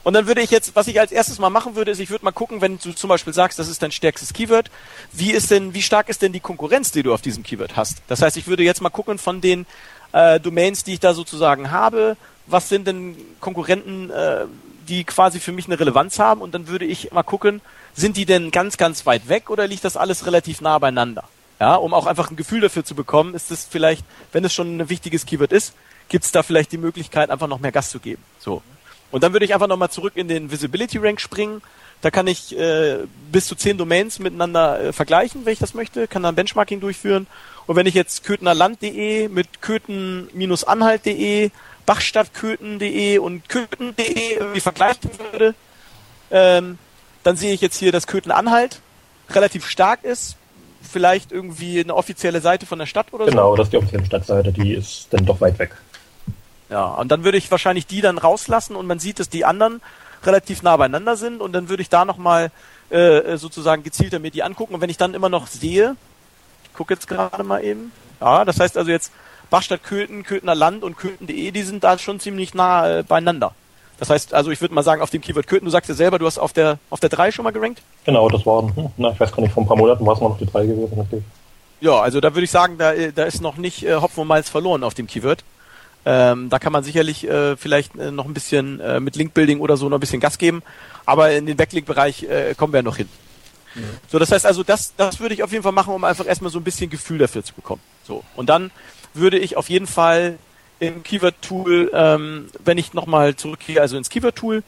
Und 0.02 0.14
dann 0.14 0.26
würde 0.26 0.40
ich 0.40 0.50
jetzt, 0.50 0.74
was 0.76 0.88
ich 0.88 0.98
als 0.98 1.12
erstes 1.12 1.38
mal 1.38 1.50
machen 1.50 1.76
würde, 1.76 1.90
ist, 1.90 2.00
ich 2.00 2.10
würde 2.10 2.24
mal 2.24 2.32
gucken, 2.32 2.60
wenn 2.60 2.78
du 2.78 2.92
zum 2.92 3.08
Beispiel 3.08 3.32
sagst, 3.32 3.58
das 3.58 3.68
ist 3.68 3.82
dein 3.82 3.92
stärkstes 3.92 4.32
Keyword, 4.32 4.70
wie 5.12 5.32
ist 5.32 5.50
denn, 5.50 5.74
wie 5.74 5.82
stark 5.82 6.08
ist 6.08 6.22
denn 6.22 6.32
die 6.32 6.40
Konkurrenz, 6.40 6.92
die 6.92 7.02
du 7.02 7.12
auf 7.12 7.22
diesem 7.22 7.42
Keyword 7.42 7.76
hast? 7.76 8.02
Das 8.08 8.22
heißt, 8.22 8.36
ich 8.36 8.46
würde 8.46 8.62
jetzt 8.62 8.80
mal 8.80 8.90
gucken 8.90 9.18
von 9.18 9.40
den 9.40 9.66
äh, 10.12 10.40
Domains, 10.40 10.84
die 10.84 10.94
ich 10.94 11.00
da 11.00 11.14
sozusagen 11.14 11.70
habe, 11.70 12.16
was 12.46 12.68
sind 12.68 12.86
denn 12.86 13.16
Konkurrenten, 13.40 14.10
äh, 14.10 14.46
die 14.88 15.04
quasi 15.04 15.38
für 15.38 15.52
mich 15.52 15.66
eine 15.66 15.78
Relevanz 15.78 16.18
haben 16.18 16.40
und 16.40 16.52
dann 16.54 16.66
würde 16.68 16.84
ich 16.84 17.12
mal 17.12 17.22
gucken, 17.22 17.60
sind 17.94 18.16
die 18.16 18.26
denn 18.26 18.50
ganz, 18.50 18.76
ganz 18.76 19.06
weit 19.06 19.28
weg 19.28 19.50
oder 19.50 19.66
liegt 19.66 19.84
das 19.84 19.96
alles 19.96 20.26
relativ 20.26 20.60
nah 20.60 20.78
beieinander? 20.78 21.24
Ja, 21.60 21.74
um 21.74 21.92
auch 21.92 22.06
einfach 22.06 22.30
ein 22.30 22.36
Gefühl 22.36 22.62
dafür 22.62 22.84
zu 22.84 22.94
bekommen, 22.94 23.34
ist 23.34 23.50
es 23.50 23.66
vielleicht, 23.70 24.04
wenn 24.32 24.44
es 24.44 24.54
schon 24.54 24.78
ein 24.78 24.88
wichtiges 24.88 25.26
Keyword 25.26 25.52
ist, 25.52 25.74
gibt 26.08 26.24
es 26.24 26.32
da 26.32 26.42
vielleicht 26.42 26.72
die 26.72 26.78
Möglichkeit, 26.78 27.30
einfach 27.30 27.48
noch 27.48 27.60
mehr 27.60 27.70
Gas 27.70 27.90
zu 27.90 28.00
geben. 28.00 28.22
So. 28.38 28.62
Und 29.10 29.22
dann 29.22 29.32
würde 29.32 29.44
ich 29.44 29.54
einfach 29.54 29.66
nochmal 29.66 29.90
zurück 29.90 30.12
in 30.16 30.28
den 30.28 30.50
Visibility 30.50 30.98
Rank 30.98 31.20
springen. 31.20 31.62
Da 32.00 32.10
kann 32.10 32.26
ich 32.26 32.56
äh, 32.58 32.98
bis 33.30 33.46
zu 33.46 33.54
zehn 33.54 33.76
Domains 33.76 34.18
miteinander 34.18 34.80
äh, 34.80 34.92
vergleichen, 34.92 35.44
wenn 35.44 35.52
ich 35.52 35.58
das 35.58 35.74
möchte, 35.74 36.08
kann 36.08 36.22
dann 36.22 36.34
Benchmarking 36.34 36.80
durchführen. 36.80 37.26
Und 37.66 37.76
wenn 37.76 37.86
ich 37.86 37.94
jetzt 37.94 38.24
köthenerland.de 38.24 39.28
mit 39.28 39.60
köthen-anhalt.de, 39.60 41.50
bachstadtköthen.de 41.84 43.18
und 43.18 43.48
köthen.de 43.48 44.34
irgendwie 44.34 44.60
vergleichen 44.60 45.10
würde, 45.30 45.54
ähm, 46.30 46.78
dann 47.22 47.36
sehe 47.36 47.52
ich 47.52 47.60
jetzt 47.60 47.76
hier, 47.76 47.92
dass 47.92 48.06
Köthen-Anhalt 48.06 48.80
relativ 49.28 49.66
stark 49.66 50.04
ist. 50.04 50.36
Vielleicht 50.82 51.32
irgendwie 51.32 51.80
eine 51.80 51.94
offizielle 51.94 52.40
Seite 52.40 52.64
von 52.64 52.78
der 52.78 52.86
Stadt 52.86 53.12
oder 53.12 53.26
Genau, 53.26 53.50
so. 53.50 53.50
Genau, 53.50 53.56
das 53.56 53.66
ist 53.66 53.72
die 53.72 53.76
offizielle 53.76 54.06
Stadtseite, 54.06 54.52
die 54.52 54.72
ist 54.72 55.08
dann 55.10 55.26
doch 55.26 55.40
weit 55.42 55.58
weg. 55.58 55.76
Ja, 56.70 56.86
und 56.86 57.10
dann 57.10 57.24
würde 57.24 57.36
ich 57.36 57.50
wahrscheinlich 57.50 57.86
die 57.86 58.00
dann 58.00 58.16
rauslassen 58.16 58.76
und 58.76 58.86
man 58.86 59.00
sieht, 59.00 59.18
dass 59.18 59.28
die 59.28 59.44
anderen 59.44 59.80
relativ 60.22 60.62
nah 60.62 60.76
beieinander 60.76 61.16
sind 61.16 61.40
und 61.40 61.52
dann 61.52 61.68
würde 61.68 61.82
ich 61.82 61.88
da 61.88 62.04
nochmal 62.04 62.50
äh, 62.90 63.36
sozusagen 63.36 63.82
gezielter 63.82 64.18
mir 64.18 64.30
die 64.30 64.42
angucken 64.42 64.74
und 64.74 64.80
wenn 64.80 64.90
ich 64.90 64.96
dann 64.96 65.14
immer 65.14 65.28
noch 65.28 65.46
sehe, 65.46 65.96
ich 66.64 66.74
gucke 66.74 66.94
jetzt 66.94 67.08
gerade 67.08 67.42
mal 67.42 67.64
eben, 67.64 67.92
ja, 68.20 68.44
das 68.44 68.60
heißt 68.60 68.76
also 68.76 68.90
jetzt 68.90 69.12
Bachstadt 69.50 69.82
Köthen, 69.82 70.22
Köthener 70.22 70.54
Land 70.54 70.84
und 70.84 70.96
Köthen.de, 70.96 71.50
die 71.50 71.62
sind 71.62 71.82
da 71.82 71.98
schon 71.98 72.20
ziemlich 72.20 72.54
nah 72.54 72.98
äh, 72.98 73.02
beieinander. 73.02 73.52
Das 73.98 74.08
heißt, 74.08 74.32
also 74.32 74.50
ich 74.50 74.60
würde 74.60 74.74
mal 74.74 74.82
sagen, 74.82 75.02
auf 75.02 75.10
dem 75.10 75.20
Keyword 75.20 75.46
Köthen, 75.46 75.64
du 75.64 75.70
sagst 75.70 75.88
ja 75.88 75.94
selber, 75.94 76.18
du 76.18 76.26
hast 76.26 76.38
auf 76.38 76.52
der 76.52 76.78
auf 76.88 77.00
der 77.00 77.10
3 77.10 77.32
schon 77.32 77.42
mal 77.42 77.50
gerankt? 77.50 77.82
Genau, 78.04 78.28
das 78.28 78.46
waren, 78.46 78.74
hm, 78.74 78.90
na, 78.96 79.10
ich 79.10 79.20
weiß 79.20 79.32
gar 79.32 79.42
nicht, 79.42 79.52
vor 79.52 79.64
ein 79.64 79.66
paar 79.66 79.76
Monaten 79.76 80.06
war 80.06 80.14
es 80.14 80.20
noch 80.20 80.38
die 80.38 80.46
drei 80.46 80.64
gewesen. 80.66 80.96
natürlich. 80.96 81.24
Ja, 81.80 82.00
also 82.00 82.20
da 82.20 82.34
würde 82.34 82.44
ich 82.44 82.50
sagen, 82.50 82.78
da, 82.78 82.92
äh, 82.92 83.12
da 83.12 83.24
ist 83.24 83.40
noch 83.40 83.56
nicht 83.56 83.84
äh, 83.84 83.96
Hopfen 83.96 84.20
und 84.20 84.28
Malz 84.28 84.48
verloren 84.48 84.84
auf 84.84 84.94
dem 84.94 85.06
Keyword. 85.06 85.42
Ähm, 86.04 86.48
da 86.48 86.58
kann 86.58 86.72
man 86.72 86.82
sicherlich 86.82 87.28
äh, 87.28 87.56
vielleicht 87.56 87.94
äh, 87.96 88.10
noch 88.10 88.24
ein 88.24 88.34
bisschen 88.34 88.80
äh, 88.80 89.00
mit 89.00 89.16
Linkbuilding 89.16 89.60
oder 89.60 89.76
so 89.76 89.88
noch 89.88 89.98
ein 89.98 90.00
bisschen 90.00 90.20
Gas 90.20 90.38
geben, 90.38 90.62
aber 91.04 91.32
in 91.32 91.46
den 91.46 91.56
Backlink-Bereich 91.56 92.22
äh, 92.22 92.54
kommen 92.56 92.72
wir 92.72 92.78
ja 92.78 92.82
noch 92.82 92.96
hin. 92.96 93.08
So, 94.08 94.18
das 94.18 94.32
heißt 94.32 94.46
also, 94.46 94.62
das, 94.62 94.94
das 94.96 95.20
würde 95.20 95.34
ich 95.34 95.42
auf 95.42 95.52
jeden 95.52 95.62
Fall 95.62 95.72
machen, 95.72 95.94
um 95.94 96.04
einfach 96.04 96.26
erstmal 96.26 96.50
so 96.50 96.58
ein 96.58 96.64
bisschen 96.64 96.90
Gefühl 96.90 97.18
dafür 97.18 97.44
zu 97.44 97.54
bekommen. 97.54 97.80
So, 98.02 98.24
und 98.34 98.48
dann 98.48 98.70
würde 99.14 99.38
ich 99.38 99.56
auf 99.56 99.68
jeden 99.70 99.86
Fall 99.86 100.38
im 100.80 101.02
Keyword-Tool, 101.02 101.90
ähm, 101.94 102.48
wenn 102.64 102.78
ich 102.78 102.94
nochmal 102.94 103.36
zurückgehe, 103.36 103.80
also 103.80 103.96
ins 103.96 104.08
Keyword-Tool, 104.08 104.62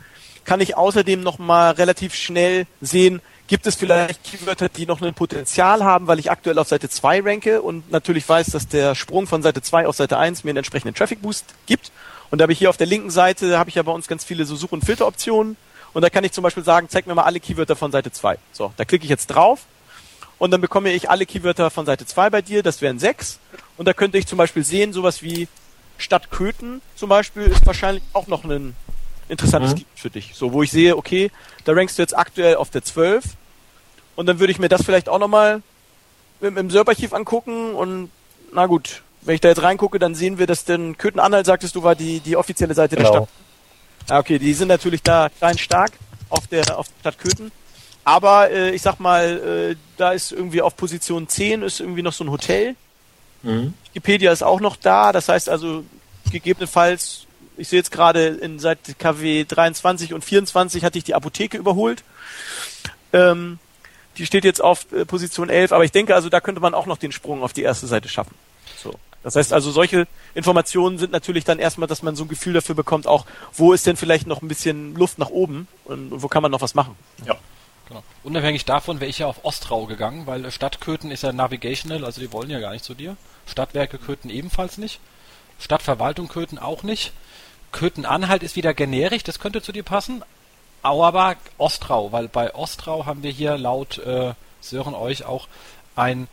kann 0.45 0.61
ich 0.61 0.77
außerdem 0.77 1.21
nochmal 1.21 1.73
relativ 1.73 2.15
schnell 2.15 2.67
sehen, 2.81 3.21
gibt 3.53 3.67
es 3.67 3.75
vielleicht 3.75 4.25
Keywörter, 4.25 4.71
die 4.71 4.87
noch 4.87 5.03
ein 5.03 5.13
Potenzial 5.13 5.85
haben, 5.85 6.07
weil 6.07 6.19
ich 6.19 6.31
aktuell 6.31 6.59
auf 6.59 6.69
Seite 6.69 6.89
2 6.89 7.21
ranke 7.21 7.61
und 7.61 7.93
natürlich 7.93 8.27
weiß, 8.27 8.47
dass 8.47 8.67
der 8.67 8.95
Sprung 8.95 9.27
von 9.27 9.43
Seite 9.43 9.61
2 9.61 9.87
auf 9.87 9.95
Seite 9.95 10.17
1 10.17 10.43
mir 10.45 10.53
einen 10.53 10.57
entsprechenden 10.57 10.95
Traffic 10.95 11.21
Boost 11.21 11.45
gibt. 11.67 11.93
Und 12.31 12.39
da 12.39 12.45
habe 12.45 12.55
ich 12.55 12.59
hier 12.59 12.71
auf 12.71 12.79
der 12.79 12.87
linken 12.87 13.11
Seite, 13.11 13.59
habe 13.59 13.69
ich 13.69 13.77
ja 13.77 13.83
bei 13.83 13.93
uns 13.93 14.09
ganz 14.09 14.25
viele 14.25 14.47
so 14.47 14.57
Such- 14.57 14.73
und 14.73 14.87
Filteroptionen. 14.87 15.59
Und 15.93 16.01
da 16.01 16.09
kann 16.09 16.25
ich 16.25 16.33
zum 16.33 16.41
Beispiel 16.41 16.65
sagen, 16.65 16.87
zeig 16.89 17.07
mir 17.07 17.15
mal 17.15 17.25
alle 17.25 17.41
Keywörter 17.41 17.77
von 17.77 17.93
Seite 17.93 18.11
2. 18.11 18.39
So, 18.53 18.73
da 18.79 18.87
klicke 18.87 19.05
ich 19.05 19.11
jetzt 19.11 19.27
drauf 19.27 19.67
und 20.39 20.51
dann 20.51 20.63
bekomme 20.63 20.91
ich 20.91 21.11
alle 21.11 21.27
Keywörter 21.27 21.71
von 21.71 21.85
Seite 21.85 22.07
2 22.07 22.31
bei 22.31 22.41
dir, 22.41 22.63
das 22.63 22.81
wären 22.81 22.99
sechs. 22.99 23.39
Und 23.77 23.87
da 23.87 23.93
könnte 23.93 24.17
ich 24.17 24.27
zum 24.27 24.39
Beispiel 24.39 24.65
sehen, 24.65 24.95
sowas 24.95 25.23
wie 25.23 25.47
Stadt 25.99 26.31
Köthen 26.31 26.81
zum 26.97 27.11
Beispiel 27.11 27.43
ist 27.43 27.67
wahrscheinlich 27.67 28.03
auch 28.15 28.29
noch 28.29 28.45
ein 28.45 28.75
interessantes 29.29 29.73
Mhm. 29.73 29.77
Keyword 29.77 29.99
für 29.99 30.11
dich. 30.11 30.31
So, 30.35 30.55
wo 30.55 30.63
ich 30.63 30.71
sehe, 30.71 30.97
okay, 30.97 31.31
da 31.65 31.75
rankst 31.75 31.99
du 31.99 32.03
jetzt 32.03 32.17
aktuell 32.17 32.57
auf 32.57 32.71
der 32.71 32.83
12 32.83 33.25
und 34.17 34.27
dann 34.27 34.39
würde 34.39 34.53
ich 34.53 34.59
mir 34.59 34.69
das 34.69 34.85
vielleicht 34.85 35.09
auch 35.09 35.19
nochmal 35.19 35.63
im, 36.41 36.57
im 36.57 36.71
SERP-Archiv 36.71 37.13
angucken 37.13 37.75
und 37.75 38.11
na 38.53 38.67
gut, 38.67 39.03
wenn 39.23 39.35
ich 39.35 39.41
da 39.41 39.49
jetzt 39.49 39.63
reingucke, 39.63 39.99
dann 39.99 40.15
sehen 40.15 40.39
wir, 40.39 40.47
dass 40.47 40.65
denn 40.65 40.99
Köthen-Anhalt, 40.99 41.47
sagtest 41.47 41.75
du, 41.77 41.83
war 41.83 41.95
die, 41.95 42.21
die 42.21 42.37
offizielle 42.37 42.75
Seite 42.75 42.97
der 42.97 43.05
Genau. 43.05 43.17
Stadt. 43.17 43.29
Ja, 44.11 44.19
okay, 44.19 44.39
die 44.39 44.53
sind 44.53 44.69
natürlich 44.69 45.03
da 45.03 45.29
klein 45.29 45.57
stark 45.59 45.93
auf 46.29 46.47
der 46.49 46.77
auf 46.77 46.89
der 46.89 47.13
Stadt 47.13 47.19
Köthen. 47.19 47.53
Aber 48.05 48.51
äh, 48.51 48.71
ich 48.71 48.83
sag 48.83 48.99
mal, 48.99 49.71
äh, 49.73 49.77
da 49.97 50.13
ist 50.13 50.33
irgendwie 50.33 50.61
auf 50.61 50.77
Position 50.77 51.29
10 51.29 51.63
ist 51.63 51.79
irgendwie 51.79 52.03
noch 52.03 52.13
so 52.13 52.25
ein 52.25 52.31
Hotel. 52.31 52.75
Mhm. 53.43 53.75
Wikipedia 53.89 54.33
ist 54.33 54.43
auch 54.43 54.61
noch 54.61 54.75
da, 54.77 55.13
das 55.13 55.29
heißt 55.29 55.49
also 55.49 55.85
gegebenenfalls, 56.33 57.27
ich 57.57 57.69
sehe 57.69 57.79
jetzt 57.79 57.93
gerade 57.93 58.27
in 58.27 58.59
seit 58.59 58.99
KW 58.99 59.45
23 59.45 60.15
und 60.15 60.25
24 60.25 60.83
hatte 60.85 60.99
ich 60.99 61.05
die 61.05 61.15
Apotheke 61.15 61.59
überholt. 61.59 62.03
Ähm, 63.13 63.59
die 64.19 64.27
steht 64.27 64.45
jetzt 64.45 64.63
auf 64.63 64.91
äh, 64.93 65.05
Position 65.05 65.49
11, 65.49 65.73
aber 65.73 65.85
ich 65.85 65.93
denke 65.93 66.15
also, 66.15 66.29
da 66.29 66.41
könnte 66.41 66.61
man 66.61 66.75
auch 66.75 66.87
noch 66.87 66.99
den 66.99 67.13
Sprung 67.13 67.43
auf 67.43 67.53
die 67.53 67.63
erste 67.63 67.87
Seite 67.87 68.09
schaffen. 68.09 68.35
So. 68.77 68.95
Das 69.23 69.37
heißt 69.37 69.53
also, 69.53 69.71
solche 69.71 70.07
Informationen 70.35 70.99
sind 70.99 71.13
natürlich 71.13 71.45
dann 71.45 71.59
erstmal, 71.59 71.87
dass 71.87 72.03
man 72.03 72.17
so 72.17 72.25
ein 72.25 72.29
Gefühl 72.29 72.55
dafür 72.55 72.75
bekommt, 72.75 73.07
auch 73.07 73.25
wo 73.55 73.73
ist 73.73 73.87
denn 73.87 73.97
vielleicht 73.97 74.27
noch 74.27 74.43
ein 74.43 74.49
bisschen 74.49 74.95
Luft 74.95 75.19
nach 75.19 75.31
oben 75.31 75.69
und 75.85 76.23
wo 76.23 76.29
kann 76.29 76.43
man 76.43 76.51
noch 76.51 76.61
was 76.61 76.75
machen. 76.75 76.97
Ja. 77.25 77.37
Genau. 77.89 78.03
Unabhängig 78.25 78.65
davon 78.65 79.01
wäre 79.01 79.11
ich 79.11 79.19
ja 79.19 79.27
auf 79.27 79.45
Ostrau 79.45 79.87
gegangen, 79.87 80.27
weil 80.27 80.51
Stadtköthen 80.51 81.11
ist 81.11 81.23
ja 81.23 81.33
navigational, 81.33 82.05
also 82.05 82.21
die 82.21 82.33
wollen 82.33 82.49
ja 82.49 82.61
gar 82.61 82.73
nicht 82.73 82.85
zu 82.85 82.95
dir. 82.95 83.17
Stadtwerke 83.47 83.99
Köthen 83.99 84.31
ebenfalls 84.31 84.79
nicht. 84.79 85.01
Stadtverwaltung 85.59 86.29
Köthen 86.29 86.59
auch 86.59 86.83
nicht. 86.83 87.13
Köthen-Anhalt 87.71 88.43
ist 88.43 88.57
wieder 88.57 88.75
generisch, 88.75 89.25
das 89.25 89.41
könnte 89.41 89.63
zu 89.63 89.73
dir 89.73 89.83
passen. 89.83 90.23
Aber 90.83 91.37
Ostrau, 91.59 92.13
weil 92.13 92.29
bei 92.29 92.55
Ostrau 92.55 93.07
haben 93.07 93.23
wir 93.23 93.31
hier 93.31 93.57
laut 93.57 93.99
äh, 93.99 94.35
Sören 94.61 94.95
euch 94.95 95.25
auch 95.25 95.49
ein 95.97 96.29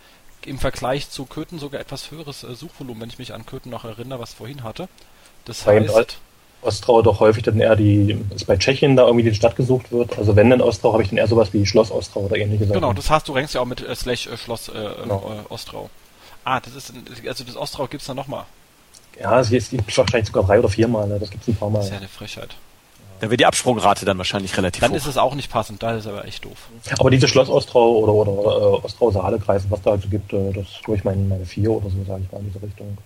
im 0.46 0.58
Vergleich 0.58 1.10
zu 1.10 1.26
Köthen 1.26 1.60
sogar 1.60 1.82
etwas 1.82 2.12
höheres 2.12 2.44
äh, 2.44 2.56
Suchvolumen, 2.56 3.02
wenn 3.02 3.10
ich 3.10 3.20
mich 3.20 3.34
an 3.34 3.46
Köthen 3.46 3.70
noch 3.70 3.84
erinnere, 3.86 4.20
was 4.20 4.32
ich 4.32 4.38
vorhin 4.38 4.64
hatte. 4.64 4.88
Das 5.46 5.66
in 5.68 5.88
heißt, 5.94 6.18
Ostrau 6.62 7.02
doch 7.02 7.20
häufig 7.20 7.44
dann 7.44 7.60
eher 7.60 7.76
die, 7.76 8.18
ist 8.36 8.46
bei 8.46 8.58
Tschechien 8.58 8.96
da 8.96 9.06
irgendwie 9.06 9.30
die 9.30 9.36
Stadt 9.36 9.56
gesucht 9.56 9.92
wird. 9.92 10.18
Also 10.18 10.36
wenn 10.36 10.52
in 10.52 10.62
Ostrau 10.62 10.94
habe 10.94 11.04
ich 11.04 11.10
dann 11.10 11.18
eher 11.18 11.28
sowas 11.28 11.54
wie 11.54 11.66
Schloss 11.66 11.92
Ostrau 11.92 12.22
oder 12.22 12.38
ähnliche 12.38 12.66
Sachen. 12.66 12.82
Genau, 12.82 12.94
das 12.94 13.10
hast 13.10 13.28
du 13.28 13.34
rankst 13.34 13.54
ja 13.54 13.62
auch 13.62 13.66
mit 13.66 13.82
äh, 13.82 13.96
slash 13.96 14.28
äh, 14.28 14.38
Schloss 14.38 14.70
äh, 14.70 14.90
Genau. 15.04 15.32
äh, 15.50 15.54
Ostrau. 15.54 15.90
Ah, 16.44 16.60
das 16.60 16.76
ist 16.76 16.94
also 17.28 17.44
das 17.44 17.56
Ostrau 17.56 17.88
gibt's 17.88 18.08
da 18.08 18.14
nochmal. 18.14 18.46
Ja, 19.20 19.40
es 19.40 19.50
gibt 19.50 19.90
es 19.90 19.98
wahrscheinlich 19.98 20.28
sogar 20.28 20.46
drei 20.46 20.60
oder 20.60 20.70
vier 20.70 20.88
Mal, 20.88 21.08
ne? 21.08 21.20
das 21.20 21.30
gibt 21.30 21.44
es 21.44 21.50
ein 21.50 21.56
paar 21.56 21.70
Mal. 21.70 21.80
Das 21.80 21.88
ist 21.88 21.92
ja 21.92 21.98
eine 21.98 22.08
Frechheit. 22.08 22.56
Da 23.20 23.28
wäre 23.28 23.38
die 23.38 23.46
Absprungrate 23.46 24.06
dann 24.06 24.18
wahrscheinlich 24.18 24.56
relativ 24.58 24.82
Dann 24.82 24.92
hoch. 24.92 24.98
ist 24.98 25.06
es 25.06 25.18
auch 25.18 25.36
nicht 25.36 25.52
passend, 25.52 25.84
das 25.84 26.00
ist 26.00 26.08
aber 26.08 26.26
echt 26.26 26.46
doof. 26.46 26.70
Aber 26.98 27.10
diese 27.10 27.28
Schloss 27.28 27.50
Ostrau 27.50 27.98
oder, 27.98 28.14
oder 28.14 28.32
äh, 28.32 28.86
Ostrau-Saale-Kreise, 28.86 29.66
was 29.70 29.82
da 29.82 29.92
halt 29.92 30.04
so 30.04 30.10
gibt, 30.10 30.32
äh, 30.32 30.54
das 30.54 30.68
glaube 30.84 30.98
ich, 30.98 31.04
meine, 31.04 31.22
meine 31.24 31.46
vier 31.46 31.72
oder 31.72 31.90
so, 31.90 31.98
sage 32.08 32.24
ich 32.26 32.32
mal, 32.32 32.40
in 32.40 32.48
diese 32.48 32.62
Richtung. 32.62 32.98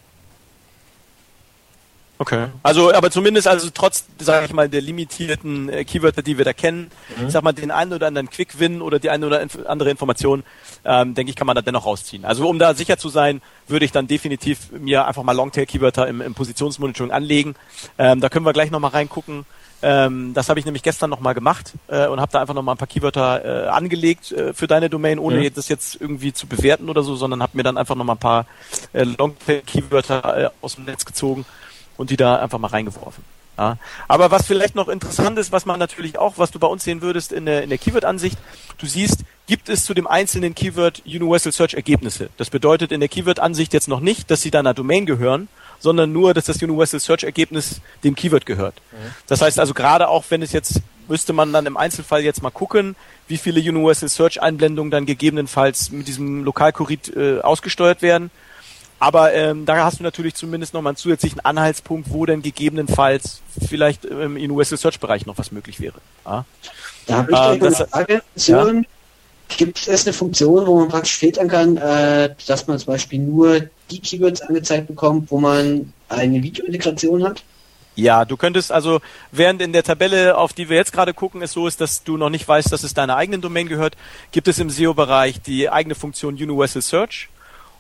Okay. 2.20 2.48
Also, 2.62 2.94
aber 2.94 3.10
zumindest, 3.10 3.48
also 3.48 3.70
trotz, 3.74 4.06
sage 4.20 4.46
ich 4.46 4.54
mal, 4.54 4.70
der 4.70 4.82
limitierten 4.82 5.68
äh, 5.68 5.84
Keywörter, 5.84 6.22
die 6.22 6.38
wir 6.38 6.46
da 6.46 6.54
kennen, 6.54 6.92
ich 7.26 7.34
sag 7.34 7.44
mal, 7.44 7.54
den 7.54 7.72
einen 7.72 7.92
oder 7.92 8.08
anderen 8.08 8.30
Quick-Win 8.30 8.82
oder 8.82 9.00
die 9.00 9.10
eine 9.10 9.26
oder 9.26 9.42
inf 9.42 9.58
andere 9.66 9.90
Information, 9.90 10.44
ähm, 10.86 11.16
denke 11.16 11.32
ich, 11.32 11.36
kann 11.36 11.48
man 11.48 11.56
da 11.56 11.62
dennoch 11.62 11.86
rausziehen. 11.86 12.24
Also, 12.24 12.48
um 12.48 12.60
da 12.60 12.76
sicher 12.76 12.98
zu 12.98 13.10
sein, 13.10 13.42
würde 13.68 13.84
ich 13.84 13.92
dann 13.92 14.08
definitiv 14.08 14.72
mir 14.72 15.06
einfach 15.06 15.24
mal 15.24 15.36
Longtail-Keywörter 15.36 16.08
im, 16.08 16.22
im 16.22 16.34
Positionsmonitoring 16.34 17.12
anlegen. 17.12 17.56
Ähm, 17.98 18.22
da 18.22 18.30
können 18.30 18.46
wir 18.46 18.54
gleich 18.54 18.72
nochmal 18.72 18.92
reingucken. 18.92 19.46
Ähm, 19.84 20.34
das 20.34 20.48
habe 20.48 20.60
ich 20.60 20.66
nämlich 20.66 20.82
gestern 20.82 21.10
nochmal 21.10 21.34
gemacht 21.34 21.74
äh, 21.90 22.08
und 22.08 22.22
habe 22.22 22.32
da 22.32 22.40
einfach 22.40 22.54
nochmal 22.54 22.76
ein 22.76 22.78
paar 22.78 22.88
Keywörter 22.88 23.66
äh, 23.66 23.68
angelegt 23.68 24.32
äh, 24.32 24.54
für 24.54 24.66
deine 24.66 24.90
Domain, 24.90 25.20
ohne 25.20 25.38
Mhm. 25.38 25.54
das 25.54 25.68
jetzt 25.68 26.00
irgendwie 26.00 26.32
zu 26.32 26.48
bewerten 26.48 26.90
oder 26.90 27.04
so, 27.04 27.16
sondern 27.16 27.44
habe 27.44 27.58
mir 27.58 27.64
dann 27.64 27.78
einfach 27.78 27.96
nochmal 27.96 28.16
ein 28.16 28.20
paar 28.20 28.46
äh, 28.94 29.04
Longtail-Keywörter 29.04 30.46
äh, 30.46 30.50
aus 30.62 30.76
dem 30.76 30.86
Netz 30.86 31.04
gezogen 31.04 31.46
und 31.98 32.10
die 32.10 32.18
da 32.18 32.38
einfach 32.38 32.60
mal 32.60 32.70
reingeworfen. 32.70 33.24
Ja. 33.58 33.78
Aber 34.08 34.32
was 34.32 34.48
vielleicht 34.48 34.74
noch 34.74 34.88
interessant 34.88 35.38
ist, 35.38 35.52
was 35.52 35.66
man 35.66 35.78
natürlich 35.80 36.18
auch, 36.18 36.38
was 36.38 36.50
du 36.50 36.60
bei 36.60 36.68
uns 36.68 36.84
sehen 36.84 37.02
würdest 37.02 37.32
in 37.32 37.46
der, 37.46 37.62
in 37.64 37.70
der 37.70 37.78
Keyword-Ansicht, 37.78 38.38
du 38.80 38.88
siehst, 38.88 39.20
gibt 39.46 39.70
es 39.70 39.86
zu 39.86 39.94
dem 39.94 40.08
einzelnen 40.08 40.56
Keyword 40.56 41.04
Universal 41.06 41.52
Search 41.52 41.74
Ergebnisse. 41.76 42.30
Das 42.38 42.50
bedeutet 42.50 42.92
in 42.92 43.00
der 43.00 43.10
Keyword-Ansicht 43.10 43.74
jetzt 43.74 43.88
noch 43.88 44.00
nicht, 44.00 44.32
dass 44.32 44.42
sie 44.42 44.50
deiner 44.50 44.74
Domain 44.74 45.06
gehören, 45.06 45.50
sondern 45.84 46.12
nur, 46.14 46.34
dass 46.34 46.46
das 46.46 46.64
Universal 46.64 47.00
Search 47.00 47.24
Ergebnis 47.24 47.82
dem 48.04 48.16
Keyword 48.16 48.46
gehört. 48.48 48.76
Das 49.28 49.42
heißt 49.42 49.60
also 49.60 49.74
gerade 49.76 50.08
auch, 50.08 50.24
wenn 50.30 50.42
es 50.42 50.54
jetzt, 50.54 50.80
müsste 51.10 51.34
man 51.34 51.52
dann 51.54 51.66
im 51.66 51.76
Einzelfall 51.78 52.24
jetzt 52.24 52.42
mal 52.42 52.50
gucken, 52.52 52.96
wie 53.28 53.38
viele 53.38 53.60
Universal 53.60 54.08
Search 54.10 54.42
Einblendungen 54.42 54.90
dann 54.90 55.06
gegebenenfalls 55.06 55.92
mit 55.92 56.08
diesem 56.08 56.44
Lokalkurit 56.46 57.14
äh, 57.16 57.42
ausgesteuert 57.42 58.02
werden. 58.02 58.32
Aber 59.00 59.34
ähm, 59.34 59.66
da 59.66 59.84
hast 59.84 60.00
du 60.00 60.04
natürlich 60.04 60.36
zumindest 60.36 60.74
nochmal 60.74 60.92
einen 60.92 60.98
zusätzlichen 60.98 61.42
Anhaltspunkt, 61.44 62.10
wo 62.14 62.26
denn 62.26 62.42
gegebenenfalls 62.42 63.42
vielleicht 63.68 64.06
im 64.06 64.36
Universal 64.38 64.78
Search 64.78 65.02
Bereich 65.02 65.26
noch 65.26 65.38
was 65.38 65.52
möglich 65.52 65.82
wäre. 65.82 65.96
Ja? 66.26 66.46
Da 67.08 67.18
habe 67.18 67.32
ich 67.34 67.38
Ähm, 67.38 67.60
direkt 67.60 67.64
das- 67.66 67.82
eine 67.94 68.06
Frage. 68.06 68.24
Sören, 68.36 68.88
gibt 69.58 69.86
es 69.88 70.06
eine 70.08 70.14
Funktion, 70.14 70.66
wo 70.66 70.80
man 70.80 70.88
praktisch 70.88 71.18
filtern 71.18 71.50
kann, 71.50 71.76
äh, 71.76 72.34
dass 72.48 72.66
man 72.68 72.80
zum 72.80 72.94
Beispiel 72.94 73.20
nur 73.20 73.62
die 73.94 74.00
Keywords 74.00 74.42
angezeigt 74.42 74.88
bekommt, 74.88 75.32
wo 75.32 75.40
man 75.40 75.94
eine 76.10 76.44
Videointegration 76.44 77.24
hat? 77.24 77.44
Ja, 77.96 78.26
du 78.26 78.38
könntest 78.38 78.72
also, 78.72 79.02
während 79.32 79.62
in 79.62 79.72
der 79.72 79.84
Tabelle, 79.84 80.36
auf 80.38 80.54
die 80.54 80.68
wir 80.68 80.78
jetzt 80.78 80.94
gerade 80.94 81.14
gucken, 81.14 81.42
es 81.44 81.52
so 81.52 81.68
ist, 81.68 81.80
dass 81.80 82.04
du 82.04 82.18
noch 82.18 82.30
nicht 82.30 82.48
weißt, 82.48 82.72
dass 82.72 82.84
es 82.84 82.94
deiner 82.96 83.16
eigenen 83.16 83.42
Domain 83.42 83.68
gehört, 83.68 83.96
gibt 84.32 84.48
es 84.48 84.58
im 84.58 84.70
SEO-Bereich 84.72 85.42
die 85.42 85.70
eigene 85.70 85.94
Funktion 85.94 86.34
Universal 86.34 86.82
Search. 86.82 87.30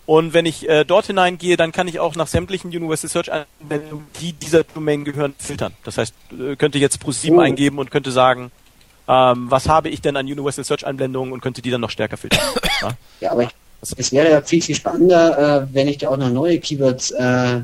Und 0.06 0.34
wenn 0.34 0.45
ich 0.45 0.68
äh, 0.69 0.84
dort 0.84 1.07
hineingehe, 1.07 1.56
dann 1.57 1.72
kann 1.72 1.88
ich 1.88 1.99
auch 1.99 2.15
nach 2.15 2.27
sämtlichen 2.27 2.69
Universal 2.69 3.10
Search 3.10 3.31
Anwendungen, 3.31 4.06
die 4.19 4.34
dieser 4.34 4.65
Domain 4.65 5.06
gehören, 5.06 5.34
filtern. 5.40 5.73
Das 5.84 5.98
heißt, 5.98 6.14
äh, 6.38 6.56
könnte 6.57 6.77
jetzt 6.77 6.99
ProSieben 6.99 7.40
Oh. 7.40 7.41
eingeben 7.41 7.80
und 7.80 7.90
könnte 7.90 8.11
sagen, 8.11 8.52
ähm, 9.07 9.49
was 9.49 9.68
habe 9.68 9.90
ich 9.90 10.02
denn 10.02 10.15
an 10.15 10.26
Universal 10.26 10.64
Search 10.64 10.85
Anwendungen 10.85 11.34
und 11.34 11.41
könnte 11.41 11.61
die 11.61 11.72
dann 11.72 11.81
noch 11.81 11.90
stärker 11.90 12.18
filtern. 12.18 12.41
ja? 12.81 12.90
Ja, 13.22 13.31
aber 13.31 13.44
ich, 13.44 13.49
es 13.98 14.12
wäre 14.12 14.30
ja 14.32 14.42
viel, 14.42 14.62
viel 14.62 14.76
spannender, 14.76 15.64
äh, 15.64 15.68
wenn 15.74 15.88
ich 15.88 15.98
da 15.98 16.10
auch 16.10 16.18
noch 16.18 16.30
neue 16.30 16.60
Keywords 16.60 17.12
äh, 17.12 17.62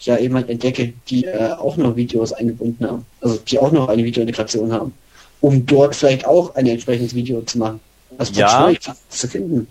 ja 0.00 0.18
eben 0.18 0.34
halt 0.34 0.50
entdecke, 0.50 0.92
die 1.08 1.24
äh, 1.24 1.52
auch 1.52 1.76
noch 1.76 1.96
Videos 1.96 2.32
eingebunden 2.32 2.86
haben. 2.86 3.06
Also 3.20 3.38
die 3.38 3.58
auch 3.58 3.72
noch 3.72 3.88
eine 3.88 4.04
Videointegration 4.04 4.72
haben. 4.72 4.92
Um 5.40 5.64
dort 5.66 5.94
vielleicht 5.96 6.26
auch 6.26 6.54
ein 6.54 6.66
entsprechendes 6.66 7.14
Video 7.14 7.40
zu 7.42 7.58
machen. 7.58 7.80
Also 8.18 8.32
Ja. 8.34 8.48
schwierig 8.48 8.80
zu 9.08 9.28
finden. 9.28 9.66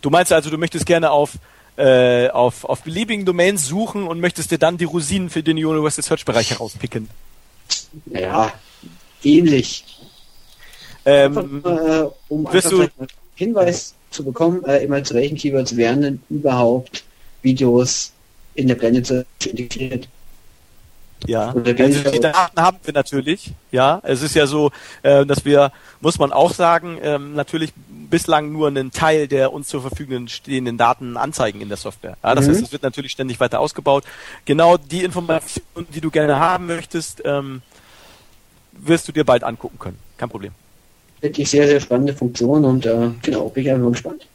Du 0.00 0.10
meinst 0.10 0.32
also, 0.32 0.50
du 0.50 0.58
möchtest 0.58 0.86
gerne 0.86 1.10
auf 1.10 1.32
äh, 1.76 2.28
auf, 2.30 2.64
auf 2.64 2.82
beliebigen 2.82 3.24
Domains 3.24 3.66
suchen 3.66 4.06
und 4.06 4.20
möchtest 4.20 4.52
dir 4.52 4.58
dann 4.58 4.78
die 4.78 4.84
Rosinen 4.84 5.28
für 5.28 5.42
den 5.42 5.56
Universal 5.56 6.04
Search 6.04 6.24
Bereich 6.24 6.50
herauspicken. 6.50 7.08
Naja, 8.06 8.52
ähnlich. 9.24 9.84
Ähm, 11.04 11.62
äh, 11.64 12.04
um 12.28 12.50
wirst 12.52 12.72
einfach 12.72 12.88
du- 12.98 13.06
Hinweis 13.34 13.94
zu 14.14 14.24
bekommen, 14.24 14.64
äh, 14.64 14.84
immer 14.84 15.02
zu 15.04 15.14
welchen 15.14 15.36
Keywords 15.36 15.76
werden 15.76 16.02
denn 16.02 16.22
überhaupt 16.30 17.04
Videos 17.42 18.12
in 18.54 18.68
der 18.68 18.76
Blende 18.76 19.26
integriert. 19.44 20.08
Ja, 21.26 21.54
also 21.54 22.10
die 22.10 22.20
Daten 22.20 22.60
haben 22.60 22.76
wir 22.84 22.92
natürlich. 22.92 23.52
Ja, 23.72 24.00
es 24.02 24.20
ist 24.20 24.34
ja 24.34 24.46
so, 24.46 24.70
äh, 25.02 25.24
dass 25.24 25.44
wir, 25.44 25.72
muss 26.00 26.18
man 26.18 26.32
auch 26.32 26.52
sagen, 26.52 26.98
ähm, 27.02 27.34
natürlich 27.34 27.72
bislang 28.10 28.52
nur 28.52 28.68
einen 28.68 28.90
Teil 28.90 29.26
der 29.26 29.52
uns 29.52 29.68
zur 29.68 29.80
Verfügung 29.80 30.28
stehenden 30.28 30.76
Daten 30.76 31.16
anzeigen 31.16 31.62
in 31.62 31.68
der 31.68 31.78
Software. 31.78 32.16
Ja, 32.22 32.34
das 32.34 32.46
Mhm. 32.46 32.50
heißt, 32.52 32.62
es 32.64 32.72
wird 32.72 32.82
natürlich 32.82 33.12
ständig 33.12 33.40
weiter 33.40 33.60
ausgebaut. 33.60 34.04
Genau 34.44 34.76
die 34.76 35.02
Informationen, 35.02 35.86
die 35.94 36.00
du 36.02 36.10
gerne 36.10 36.38
haben 36.38 36.66
möchtest, 36.66 37.22
ähm, 37.24 37.62
wirst 38.72 39.08
du 39.08 39.12
dir 39.12 39.24
bald 39.24 39.44
angucken 39.44 39.78
können. 39.78 39.98
Kein 40.18 40.28
Problem. 40.28 40.52
Wirklich 41.24 41.48
sehr, 41.48 41.66
sehr 41.66 41.80
spannende 41.80 42.12
Funktion 42.12 42.66
und 42.66 42.84
äh, 42.84 43.08
genau, 43.22 43.48
bin 43.48 43.64
ich 43.64 43.70
einfach 43.70 43.84
mal 43.84 43.92
gespannt. 43.92 44.26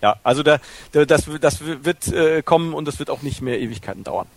Ja, 0.00 0.14
also 0.22 0.44
da, 0.44 0.58
da, 0.92 1.04
das, 1.04 1.24
das 1.40 1.60
wird 1.60 2.06
äh, 2.06 2.42
kommen 2.42 2.72
und 2.72 2.86
das 2.86 3.00
wird 3.00 3.10
auch 3.10 3.22
nicht 3.22 3.42
mehr 3.42 3.60
Ewigkeiten 3.60 4.04
dauern. 4.04 4.28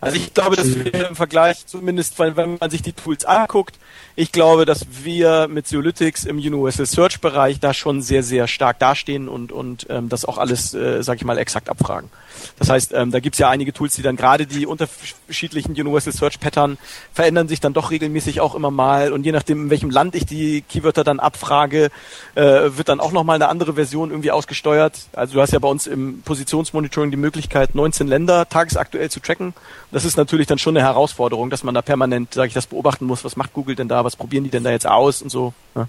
Also 0.00 0.16
ich 0.16 0.34
glaube, 0.34 0.56
dass 0.56 0.74
wir 0.74 1.08
im 1.08 1.14
Vergleich, 1.14 1.66
zumindest 1.66 2.18
wenn, 2.18 2.58
man 2.58 2.70
sich 2.70 2.82
die 2.82 2.92
Tools 2.92 3.24
anguckt, 3.24 3.78
ich 4.16 4.32
glaube, 4.32 4.64
dass 4.64 4.86
wir 5.04 5.46
mit 5.48 5.68
Zeolytics 5.68 6.24
im 6.24 6.38
Universal 6.38 6.86
Search 6.86 7.20
Bereich 7.20 7.60
da 7.60 7.74
schon 7.74 8.02
sehr, 8.02 8.22
sehr 8.22 8.48
stark 8.48 8.78
dastehen 8.80 9.28
und, 9.28 9.52
und 9.52 9.86
ähm, 9.88 10.08
das 10.08 10.24
auch 10.24 10.38
alles, 10.38 10.74
äh, 10.74 11.02
sag 11.02 11.18
ich 11.18 11.24
mal, 11.24 11.38
exakt 11.38 11.68
abfragen. 11.68 12.10
Das 12.58 12.68
heißt, 12.68 12.92
ähm, 12.94 13.10
da 13.10 13.20
gibt's 13.20 13.38
ja 13.38 13.48
einige 13.48 13.72
Tools, 13.72 13.94
die 13.94 14.02
dann 14.02 14.16
gerade 14.16 14.46
die 14.46 14.66
unterschiedlichen 14.66 15.72
Universal 15.72 16.12
Search 16.12 16.40
Pattern 16.40 16.78
verändern 17.12 17.48
sich 17.48 17.60
dann 17.60 17.72
doch 17.72 17.90
regelmäßig 17.90 18.40
auch 18.40 18.54
immer 18.54 18.70
mal 18.70 19.12
und 19.12 19.24
je 19.24 19.32
nachdem, 19.32 19.64
in 19.64 19.70
welchem 19.70 19.90
Land 19.90 20.14
ich 20.14 20.26
die 20.26 20.62
Keywörter 20.62 21.04
dann 21.04 21.20
abfrage, 21.20 21.90
äh, 22.34 22.42
wird 22.42 22.88
dann 22.88 23.00
auch 23.00 23.12
nochmal 23.12 23.36
eine 23.36 23.48
andere 23.48 23.74
Version 23.74 24.10
irgendwie 24.10 24.30
ausgesteuert. 24.30 25.08
Also 25.12 25.34
du 25.34 25.40
hast 25.40 25.52
ja 25.52 25.58
bei 25.58 25.68
uns 25.68 25.86
im 25.86 26.22
Positionsmonitoring 26.22 27.10
die 27.10 27.16
Möglichkeit, 27.16 27.74
19 27.74 28.06
Länder 28.06 28.48
tagesaktuell 28.48 29.10
zu 29.10 29.20
tracken. 29.20 29.54
Das 29.90 30.04
ist 30.04 30.16
natürlich 30.16 30.46
dann 30.46 30.58
schon 30.58 30.76
eine 30.76 30.86
Herausforderung, 30.86 31.50
dass 31.50 31.64
man 31.64 31.74
da 31.74 31.82
permanent, 31.82 32.34
sage 32.34 32.48
ich, 32.48 32.54
das 32.54 32.66
beobachten 32.66 33.06
muss. 33.06 33.24
Was 33.24 33.36
macht 33.36 33.52
Google 33.52 33.76
denn 33.76 33.88
da? 33.88 34.04
Was 34.04 34.16
probieren 34.16 34.44
die 34.44 34.50
denn 34.50 34.64
da 34.64 34.70
jetzt 34.70 34.86
aus 34.86 35.22
und 35.22 35.30
so. 35.30 35.52
Ja. 35.74 35.88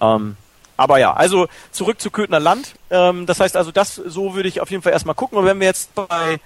Ähm, 0.00 0.36
aber 0.76 0.98
ja, 0.98 1.12
also 1.12 1.48
zurück 1.70 2.00
zu 2.00 2.10
Köthner 2.10 2.40
Land. 2.40 2.74
Ähm, 2.90 3.26
das 3.26 3.40
heißt 3.40 3.56
also, 3.56 3.72
das 3.72 3.94
so 3.94 4.34
würde 4.34 4.48
ich 4.48 4.60
auf 4.60 4.70
jeden 4.70 4.82
Fall 4.82 4.92
erstmal 4.92 5.14
gucken. 5.14 5.38
Und 5.38 5.44
wenn 5.44 5.60
wir 5.60 5.66
jetzt 5.66 5.94
bei 5.94 6.40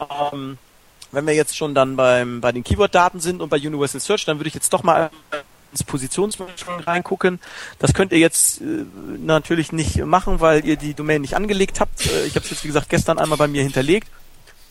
ähm, 0.00 0.58
wenn 1.12 1.26
wir 1.26 1.34
jetzt 1.34 1.56
schon 1.56 1.74
dann 1.74 1.96
beim, 1.96 2.40
bei 2.40 2.52
den 2.52 2.64
Keyword-Daten 2.64 3.20
sind 3.20 3.40
und 3.40 3.48
bei 3.48 3.56
Universal 3.56 4.00
Search, 4.00 4.24
dann 4.24 4.38
würde 4.38 4.48
ich 4.48 4.54
jetzt 4.54 4.72
doch 4.72 4.82
mal 4.82 5.10
ins 5.72 5.84
Positionsmanagement 5.84 6.86
reingucken. 6.86 7.40
Das 7.78 7.94
könnt 7.94 8.12
ihr 8.12 8.18
jetzt 8.18 8.60
äh, 8.60 8.84
natürlich 9.18 9.72
nicht 9.72 10.04
machen, 10.04 10.40
weil 10.40 10.64
ihr 10.64 10.76
die 10.76 10.94
Domain 10.94 11.20
nicht 11.20 11.34
angelegt 11.34 11.80
habt. 11.80 12.06
Äh, 12.06 12.26
ich 12.26 12.34
habe 12.34 12.44
es 12.44 12.50
jetzt, 12.50 12.64
wie 12.64 12.68
gesagt, 12.68 12.88
gestern 12.88 13.18
einmal 13.18 13.38
bei 13.38 13.48
mir 13.48 13.62
hinterlegt 13.62 14.08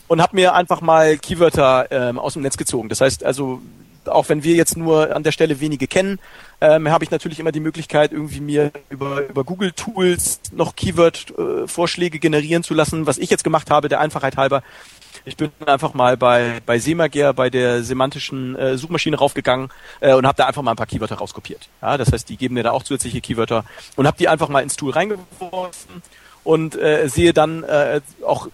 und 0.08 0.22
habe 0.22 0.36
mir 0.36 0.54
einfach 0.54 0.82
mal 0.82 1.18
Keywörter 1.18 1.88
ähm, 1.92 2.20
aus 2.20 2.34
dem 2.34 2.42
Netz 2.42 2.58
gezogen. 2.58 2.90
Das 2.90 3.02
heißt 3.02 3.24
also, 3.24 3.62
auch 4.10 4.30
wenn 4.30 4.44
wir 4.44 4.56
jetzt 4.56 4.78
nur 4.78 5.16
an 5.16 5.24
der 5.24 5.32
Stelle 5.32 5.60
wenige 5.60 5.88
kennen, 5.88 6.20
ähm, 6.62 6.90
habe 6.90 7.04
ich 7.04 7.12
natürlich 7.12 7.40
immer 7.40 7.52
die 7.52 7.60
Möglichkeit, 7.60 8.12
irgendwie 8.12 8.40
mir 8.40 8.72
über, 8.90 9.28
über 9.28 9.44
Google 9.44 9.72
Tools 9.72 10.40
noch 10.52 10.76
Keyword-Vorschläge 10.76 12.20
generieren 12.20 12.64
zu 12.64 12.74
lassen. 12.74 13.08
Was 13.08 13.18
ich 13.18 13.30
jetzt 13.30 13.44
gemacht 13.44 13.70
habe, 13.70 13.90
der 13.90 14.00
Einfachheit 14.00 14.38
halber, 14.38 14.64
ich 15.26 15.38
bin 15.38 15.52
einfach 15.66 15.94
mal 15.94 16.18
bei, 16.18 16.62
bei 16.66 16.78
Semager, 16.80 17.34
bei 17.34 17.50
der 17.50 17.84
semantischen 17.84 18.56
äh, 18.56 18.78
Suchmaschine 18.78 19.18
raufgegangen 19.18 19.70
äh, 20.00 20.14
und 20.14 20.26
habe 20.28 20.38
da 20.38 20.46
einfach 20.46 20.62
mal 20.62 20.72
ein 20.72 20.78
paar 20.78 20.86
Keywörter 20.86 21.16
rauskopiert. 21.16 21.68
Ja, 21.82 21.98
das 21.98 22.12
heißt, 22.12 22.30
die 22.30 22.38
geben 22.38 22.54
mir 22.56 22.64
da 22.64 22.72
auch 22.72 22.84
zusätzliche 22.84 23.22
Keywörter 23.22 23.66
und 23.96 24.08
habe 24.08 24.18
die 24.18 24.28
einfach 24.28 24.50
mal 24.50 24.62
ins 24.62 24.76
Tool 24.76 24.92
reingeworfen 24.92 26.04
und 26.44 26.76
äh, 26.76 27.10
sehe 27.10 27.34
dann 27.34 27.64
äh, 27.64 28.02
auch 28.26 28.48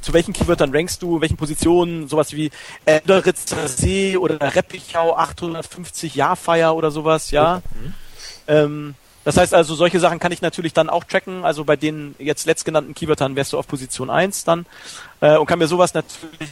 zu 0.00 0.12
welchen 0.12 0.32
Keywörtern 0.32 0.74
rankst 0.74 1.02
du, 1.02 1.16
in 1.16 1.22
welchen 1.22 1.36
Positionen, 1.36 2.08
sowas 2.08 2.32
wie 2.32 2.50
Elderitzer 2.84 3.68
See 3.68 4.16
oder 4.16 4.54
Reppichau 4.54 5.16
850 5.16 6.14
Jahrfeier 6.14 6.74
oder 6.74 6.90
sowas, 6.90 7.30
ja. 7.30 7.62
Ähm, 8.48 8.94
das 9.24 9.36
heißt 9.36 9.52
also, 9.52 9.74
solche 9.74 10.00
Sachen 10.00 10.18
kann 10.18 10.32
ich 10.32 10.40
natürlich 10.40 10.72
dann 10.72 10.88
auch 10.88 11.04
tracken. 11.04 11.44
Also 11.44 11.64
bei 11.64 11.76
den 11.76 12.14
jetzt 12.18 12.46
letztgenannten 12.46 12.94
Keywörtern 12.94 13.36
wärst 13.36 13.52
du 13.52 13.58
auf 13.58 13.66
Position 13.66 14.08
1 14.08 14.44
dann 14.44 14.66
äh, 15.20 15.36
und 15.36 15.46
kann 15.46 15.58
mir 15.58 15.66
sowas 15.66 15.92
natürlich 15.92 16.50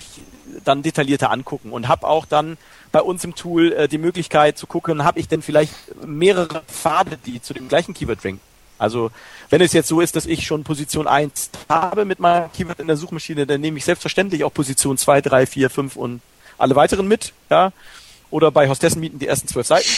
dann 0.64 0.82
detaillierter 0.82 1.30
angucken 1.30 1.72
und 1.72 1.88
habe 1.88 2.06
auch 2.06 2.26
dann 2.26 2.58
bei 2.92 3.00
uns 3.00 3.24
im 3.24 3.34
Tool 3.34 3.72
äh, 3.72 3.88
die 3.88 3.98
Möglichkeit 3.98 4.58
zu 4.58 4.66
gucken, 4.66 5.04
habe 5.04 5.18
ich 5.18 5.28
denn 5.28 5.42
vielleicht 5.42 5.72
mehrere 6.04 6.62
Pfade, 6.62 7.18
die 7.24 7.40
zu 7.40 7.54
dem 7.54 7.68
gleichen 7.68 7.94
Keyword 7.94 8.24
ranken. 8.24 8.47
Also 8.78 9.10
wenn 9.50 9.60
es 9.60 9.72
jetzt 9.72 9.88
so 9.88 10.00
ist, 10.00 10.16
dass 10.16 10.26
ich 10.26 10.46
schon 10.46 10.64
Position 10.64 11.06
1 11.06 11.50
habe 11.68 12.04
mit 12.04 12.20
meinem 12.20 12.50
Keyword 12.52 12.80
in 12.80 12.86
der 12.86 12.96
Suchmaschine, 12.96 13.46
dann 13.46 13.60
nehme 13.60 13.78
ich 13.78 13.84
selbstverständlich 13.84 14.44
auch 14.44 14.52
Position 14.52 14.96
2, 14.96 15.20
3, 15.20 15.46
4, 15.46 15.70
5 15.70 15.96
und 15.96 16.20
alle 16.58 16.76
weiteren 16.76 17.08
mit, 17.08 17.32
ja. 17.50 17.72
Oder 18.30 18.50
bei 18.50 18.68
Hostessen 18.68 19.00
mieten 19.00 19.18
die 19.18 19.26
ersten 19.26 19.48
zwölf 19.48 19.66
Seiten. 19.66 19.88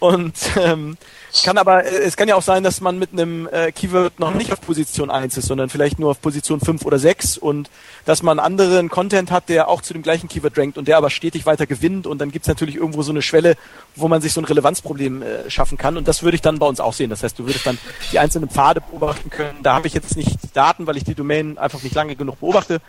Und 0.00 0.34
ähm, 0.56 0.96
kann 1.44 1.58
aber, 1.58 1.84
äh, 1.84 2.04
es 2.04 2.16
kann 2.16 2.28
ja 2.28 2.36
auch 2.36 2.42
sein, 2.42 2.62
dass 2.62 2.80
man 2.80 2.98
mit 2.98 3.12
einem 3.12 3.48
äh, 3.48 3.72
Keyword 3.72 4.20
noch 4.20 4.32
nicht 4.32 4.52
auf 4.52 4.60
Position 4.60 5.10
1 5.10 5.36
ist, 5.36 5.46
sondern 5.46 5.70
vielleicht 5.70 5.98
nur 5.98 6.12
auf 6.12 6.20
Position 6.20 6.60
5 6.60 6.84
oder 6.84 6.98
6 6.98 7.36
und 7.36 7.68
dass 8.04 8.22
man 8.22 8.38
anderen 8.38 8.90
Content 8.90 9.32
hat, 9.32 9.48
der 9.48 9.68
auch 9.68 9.82
zu 9.82 9.92
dem 9.92 10.02
gleichen 10.02 10.28
Keyword 10.28 10.56
rankt 10.56 10.78
und 10.78 10.86
der 10.86 10.98
aber 10.98 11.10
stetig 11.10 11.46
weiter 11.46 11.66
gewinnt 11.66 12.06
und 12.06 12.18
dann 12.18 12.30
gibt's 12.30 12.46
natürlich 12.46 12.76
irgendwo 12.76 13.02
so 13.02 13.10
eine 13.10 13.22
Schwelle, 13.22 13.56
wo 13.96 14.06
man 14.06 14.22
sich 14.22 14.32
so 14.32 14.40
ein 14.40 14.44
Relevanzproblem 14.44 15.22
äh, 15.22 15.50
schaffen 15.50 15.76
kann 15.76 15.96
und 15.96 16.06
das 16.06 16.22
würde 16.22 16.36
ich 16.36 16.42
dann 16.42 16.60
bei 16.60 16.66
uns 16.66 16.78
auch 16.78 16.92
sehen. 16.92 17.10
Das 17.10 17.24
heißt, 17.24 17.36
du 17.36 17.46
würdest 17.46 17.66
dann 17.66 17.78
die 18.12 18.20
einzelnen 18.20 18.48
Pfade 18.48 18.80
beobachten 18.80 19.30
können. 19.30 19.58
Da 19.64 19.74
habe 19.74 19.88
ich 19.88 19.94
jetzt 19.94 20.16
nicht 20.16 20.38
Daten, 20.54 20.86
weil 20.86 20.96
ich 20.96 21.04
die 21.04 21.16
Domain 21.16 21.58
einfach 21.58 21.82
nicht 21.82 21.94
lange 21.96 22.14
genug 22.14 22.38
beobachte. 22.38 22.80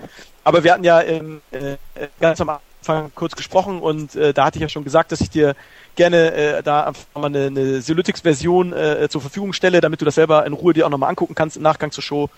Aber 0.44 0.64
wir 0.64 0.74
hatten 0.74 0.84
ja 0.84 1.02
ähm, 1.02 1.42
äh, 1.52 1.78
ganz 2.20 2.40
am 2.40 2.50
Anfang 2.50 2.69
kurz 3.16 3.36
gesprochen 3.36 3.80
und 3.80 4.16
äh, 4.16 4.34
da 4.34 4.46
hatte 4.46 4.58
ich 4.58 4.62
ja 4.62 4.70
schon 4.70 4.84
gesagt, 4.84 5.12
dass 5.12 5.22
ich 5.22 5.30
dir 5.30 5.56
gerne 5.96 6.34
äh, 6.34 6.64
da 6.64 6.86
einfach 6.86 7.06
mal 7.14 7.26
eine, 7.26 7.48
eine 7.48 7.82
Sylytics-Version 7.82 8.74
äh, 8.74 9.08
zur 9.10 9.22
Verfügung 9.22 9.54
stelle, 9.54 9.82
damit 9.82 10.02
du 10.02 10.06
das 10.06 10.16
selber 10.16 10.46
in 10.46 10.54
Ruhe 10.54 10.74
dir 10.74 10.86
auch 10.86 10.90
nochmal 10.90 11.10
angucken 11.10 11.36
kannst 11.36 11.58
im 11.58 11.64
Nachgang 11.64 11.92
zur 11.92 12.04
Show. 12.04 12.30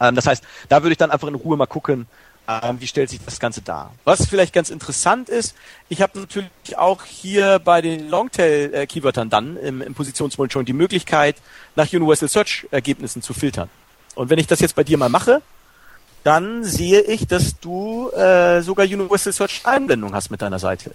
Ähm, 0.00 0.14
das 0.14 0.26
heißt, 0.26 0.42
da 0.68 0.82
würde 0.82 0.92
ich 0.92 0.98
dann 0.98 1.10
einfach 1.10 1.28
in 1.28 1.34
Ruhe 1.34 1.56
mal 1.56 1.66
gucken, 1.66 2.06
ähm, 2.48 2.80
wie 2.80 2.86
stellt 2.86 3.10
sich 3.10 3.20
das 3.24 3.40
Ganze 3.40 3.62
dar. 3.62 3.92
Was 4.04 4.26
vielleicht 4.26 4.52
ganz 4.52 4.70
interessant 4.70 5.28
ist, 5.28 5.54
ich 5.88 6.02
habe 6.02 6.18
natürlich 6.18 6.50
auch 6.76 7.04
hier 7.04 7.58
bei 7.58 7.80
den 7.80 8.08
Longtail-Keywörtern 8.08 9.30
dann 9.30 9.56
im, 9.56 9.80
im 9.80 9.94
Positionsmonitoring 9.94 10.66
die 10.66 10.72
Möglichkeit, 10.72 11.36
nach 11.76 11.90
Universal 11.92 12.28
Search-Ergebnissen 12.28 13.22
zu 13.22 13.32
filtern. 13.34 13.70
Und 14.14 14.30
wenn 14.30 14.38
ich 14.38 14.46
das 14.46 14.60
jetzt 14.60 14.76
bei 14.76 14.84
dir 14.84 14.98
mal 14.98 15.08
mache, 15.08 15.42
dann 16.24 16.64
sehe 16.64 17.02
ich, 17.02 17.26
dass 17.26 17.60
du 17.60 18.10
äh, 18.10 18.60
sogar 18.62 18.86
Universal 18.86 19.32
Search 19.32 19.60
Einblendung 19.64 20.14
hast 20.14 20.30
mit 20.30 20.42
deiner 20.42 20.58
Seite. 20.58 20.90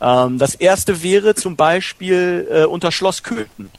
Ähm, 0.00 0.38
das 0.38 0.54
erste 0.54 1.02
wäre 1.02 1.34
zum 1.34 1.56
Beispiel 1.56 2.48
äh, 2.50 2.64
unter 2.64 2.90
Schloss 2.90 3.22
Köthen. 3.22 3.70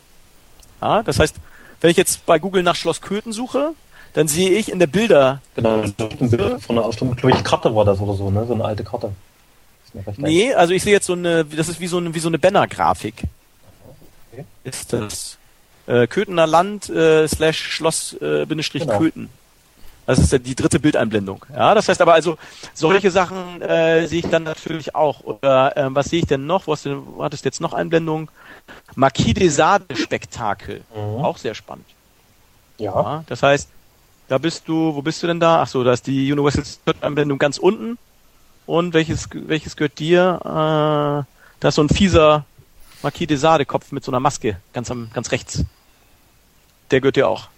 Ja, 0.81 1.03
das 1.03 1.19
heißt, 1.19 1.35
wenn 1.81 1.89
ich 1.91 1.97
jetzt 1.97 2.25
bei 2.25 2.39
Google 2.39 2.63
nach 2.63 2.75
Schloss 2.75 3.01
Köthen 3.01 3.33
suche, 3.33 3.71
dann 4.13 4.27
sehe 4.27 4.51
ich 4.51 4.71
in 4.71 4.79
der 4.79 4.87
Bilder, 4.87 5.41
Genau, 5.55 5.81
ein 5.81 5.93
Bild 5.93 6.61
von 6.61 6.77
einer 6.77 6.85
Ausstellung, 6.85 7.15
glaube 7.15 7.35
ich, 7.35 7.43
Karte 7.43 7.75
war 7.75 7.83
das 7.83 7.99
oder 7.99 8.13
so, 8.13 8.29
ne? 8.31 8.45
So 8.47 8.53
eine 8.53 8.63
alte 8.63 8.83
Karte. 8.83 9.11
Nee, 10.17 10.53
also 10.53 10.73
ich 10.73 10.83
sehe 10.83 10.93
jetzt 10.93 11.05
so 11.05 11.13
eine, 11.13 11.43
das 11.45 11.69
ist 11.69 11.79
wie 11.79 11.87
so 11.87 11.97
eine, 11.97 12.13
wie 12.13 12.19
so 12.19 12.27
eine 12.27 12.37
Banner-Grafik. 12.39 13.23
Okay. 14.31 14.45
Ist 14.63 14.93
das. 14.93 15.37
Äh, 15.87 16.07
Köthener 16.07 16.47
Land 16.47 16.89
äh, 16.89 17.27
slash 17.27 17.61
Schloss 17.61 18.13
äh, 18.21 18.45
Bindestrich 18.45 18.83
Genau. 18.83 18.99
Köthen. 18.99 19.29
Das 20.05 20.19
ist 20.19 20.31
ja 20.31 20.37
die 20.37 20.53
dritte 20.53 20.79
Bildeinblendung. 20.79 21.45
Ja, 21.51 21.73
das 21.73 21.89
heißt 21.89 22.01
aber 22.01 22.13
also, 22.13 22.37
solche 22.73 23.09
Sachen 23.09 23.61
äh, 23.61 24.05
sehe 24.07 24.19
ich 24.19 24.29
dann 24.29 24.43
natürlich 24.43 24.93
auch. 24.93 25.21
Oder 25.21 25.75
äh, 25.75 25.87
was 25.89 26.07
sehe 26.07 26.19
ich 26.19 26.27
denn 26.27 26.45
noch? 26.45 26.67
Was 26.67 26.83
du 26.83 27.17
hattest 27.19 27.43
jetzt 27.45 27.59
noch 27.59 27.73
Einblendung? 27.73 28.29
Marquis 28.95 29.33
des 29.33 29.55
Sade 29.55 29.95
Spektakel. 29.95 30.83
Mhm. 30.93 31.25
Auch 31.25 31.37
sehr 31.37 31.55
spannend. 31.55 31.85
Ja. 32.77 32.93
ja. 32.93 33.23
Das 33.27 33.41
heißt, 33.41 33.69
da 34.27 34.37
bist 34.37 34.67
du, 34.67 34.95
wo 34.95 35.01
bist 35.01 35.23
du 35.23 35.27
denn 35.27 35.39
da? 35.39 35.61
Ach 35.61 35.67
so, 35.67 35.83
da 35.83 35.93
ist 35.93 36.05
die 36.05 36.31
Universal 36.31 36.63
Einblendung 37.01 37.39
ganz 37.39 37.57
unten. 37.57 37.97
Und 38.67 38.93
welches, 38.93 39.29
welches 39.31 39.75
gehört 39.75 39.99
dir? 39.99 40.39
Äh, 40.41 41.31
da 41.59 41.67
ist 41.67 41.75
so 41.75 41.83
ein 41.83 41.89
fieser 41.89 42.45
Marquis 43.01 43.27
de 43.27 43.37
Sade 43.37 43.65
Kopf 43.65 43.91
mit 43.91 44.03
so 44.03 44.11
einer 44.11 44.19
Maske 44.19 44.57
ganz 44.73 44.89
am, 44.91 45.09
ganz 45.13 45.31
rechts. 45.31 45.63
Der 46.91 47.01
gehört 47.01 47.15
dir 47.15 47.27
auch. 47.27 47.49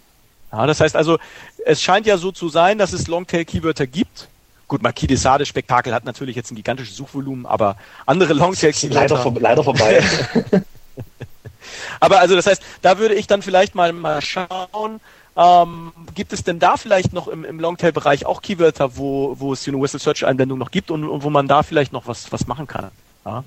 Ja, 0.52 0.66
das 0.66 0.80
heißt 0.80 0.96
also, 0.96 1.18
es 1.64 1.82
scheint 1.82 2.06
ja 2.06 2.16
so 2.16 2.32
zu 2.32 2.48
sein, 2.48 2.78
dass 2.78 2.92
es 2.92 3.06
Longtail-Keywörter 3.06 3.86
gibt. 3.86 4.28
Gut, 4.66 4.82
Marquis 4.82 5.08
de 5.08 5.16
Sade 5.16 5.46
Spektakel 5.46 5.94
hat 5.94 6.04
natürlich 6.04 6.36
jetzt 6.36 6.50
ein 6.50 6.56
gigantisches 6.56 6.96
Suchvolumen, 6.96 7.46
aber 7.46 7.76
andere 8.06 8.34
Longtail-Keywörter. 8.34 9.00
Leider, 9.00 9.16
vor, 9.16 9.34
leider 9.38 9.64
vorbei. 9.64 10.02
aber 12.00 12.20
also 12.20 12.34
das 12.36 12.46
heißt, 12.46 12.62
da 12.82 12.98
würde 12.98 13.14
ich 13.14 13.26
dann 13.26 13.42
vielleicht 13.42 13.74
mal, 13.74 13.92
mal 13.92 14.20
schauen, 14.20 15.00
ähm, 15.36 15.92
gibt 16.14 16.32
es 16.32 16.42
denn 16.42 16.58
da 16.58 16.76
vielleicht 16.76 17.12
noch 17.12 17.28
im, 17.28 17.44
im 17.44 17.60
Longtail-Bereich 17.60 18.26
auch 18.26 18.42
Keywörter, 18.42 18.96
wo, 18.96 19.36
wo 19.38 19.52
es 19.52 19.66
Universal 19.68 20.00
Search-Einblendung 20.00 20.58
noch 20.58 20.70
gibt 20.70 20.90
und, 20.90 21.04
und, 21.04 21.22
wo 21.22 21.30
man 21.30 21.46
da 21.46 21.62
vielleicht 21.62 21.92
noch 21.92 22.06
was, 22.06 22.32
was 22.32 22.46
machen 22.46 22.66
kann? 22.66 22.90
Ja? 23.24 23.44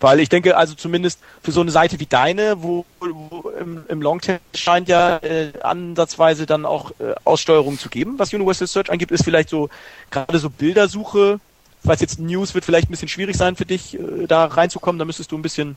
Weil 0.00 0.20
ich 0.20 0.28
denke, 0.28 0.56
also 0.56 0.74
zumindest 0.74 1.20
für 1.42 1.50
so 1.50 1.60
eine 1.60 1.72
Seite 1.72 1.98
wie 1.98 2.06
deine, 2.06 2.62
wo, 2.62 2.84
wo 3.00 3.50
im, 3.50 3.84
im 3.88 4.00
Longtail 4.00 4.38
scheint 4.54 4.88
ja 4.88 5.16
äh, 5.18 5.52
ansatzweise 5.60 6.46
dann 6.46 6.66
auch 6.66 6.92
äh, 7.00 7.14
Aussteuerung 7.24 7.78
zu 7.78 7.88
geben, 7.88 8.14
was 8.18 8.32
Universal 8.32 8.68
Search 8.68 8.90
angibt, 8.90 9.10
ist 9.10 9.24
vielleicht 9.24 9.48
so 9.48 9.68
gerade 10.10 10.38
so 10.38 10.50
Bildersuche. 10.50 11.40
Ich 11.82 11.88
weiß 11.88 12.00
jetzt, 12.00 12.20
News 12.20 12.54
wird 12.54 12.64
vielleicht 12.64 12.88
ein 12.88 12.92
bisschen 12.92 13.08
schwierig 13.08 13.36
sein 13.36 13.56
für 13.56 13.66
dich, 13.66 13.98
äh, 13.98 14.26
da 14.28 14.44
reinzukommen. 14.44 15.00
Da 15.00 15.04
müsstest 15.04 15.32
du 15.32 15.36
ein 15.36 15.42
bisschen 15.42 15.76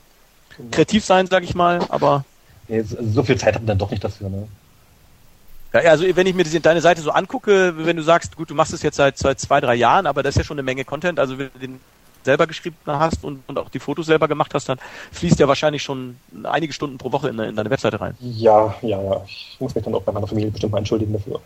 kreativ 0.70 1.04
sein, 1.04 1.26
sag 1.26 1.42
ich 1.42 1.54
mal. 1.56 1.80
Aber 1.88 2.24
nee, 2.68 2.82
so 2.82 3.24
viel 3.24 3.38
Zeit 3.38 3.54
hat 3.54 3.62
man 3.62 3.68
dann 3.68 3.78
doch 3.78 3.90
nicht 3.90 4.04
dafür. 4.04 4.28
Ne? 4.28 4.46
Ja, 5.72 5.90
also 5.90 6.04
wenn 6.14 6.26
ich 6.26 6.34
mir 6.34 6.44
deine 6.44 6.80
Seite 6.80 7.00
so 7.00 7.10
angucke, 7.10 7.74
wenn 7.86 7.96
du 7.96 8.02
sagst, 8.02 8.36
gut, 8.36 8.50
du 8.50 8.54
machst 8.54 8.72
es 8.72 8.82
jetzt 8.82 8.96
seit, 8.96 9.18
seit 9.18 9.40
zwei, 9.40 9.60
drei 9.60 9.74
Jahren, 9.74 10.06
aber 10.06 10.22
das 10.22 10.36
ist 10.36 10.38
ja 10.38 10.44
schon 10.44 10.56
eine 10.56 10.62
Menge 10.62 10.84
Content, 10.84 11.18
also 11.18 11.34
den 11.34 11.80
selber 12.24 12.46
geschrieben 12.46 12.76
hast 12.86 13.24
und, 13.24 13.42
und 13.46 13.58
auch 13.58 13.68
die 13.68 13.78
Fotos 13.78 14.06
selber 14.06 14.28
gemacht 14.28 14.52
hast, 14.54 14.68
dann 14.68 14.78
fließt 15.12 15.38
ja 15.38 15.48
wahrscheinlich 15.48 15.82
schon 15.82 16.16
einige 16.44 16.72
Stunden 16.72 16.98
pro 16.98 17.12
Woche 17.12 17.28
in, 17.28 17.38
in 17.38 17.56
deine 17.56 17.70
Webseite 17.70 18.00
rein. 18.00 18.16
Ja, 18.20 18.74
ja, 18.82 19.02
ja. 19.02 19.22
Ich 19.26 19.56
muss 19.58 19.74
mich 19.74 19.84
dann 19.84 19.94
auch 19.94 20.02
bei 20.02 20.12
meiner 20.12 20.26
Familie 20.26 20.50
bestimmt 20.50 20.72
mal 20.72 20.78
entschuldigen 20.78 21.12
dafür. 21.12 21.40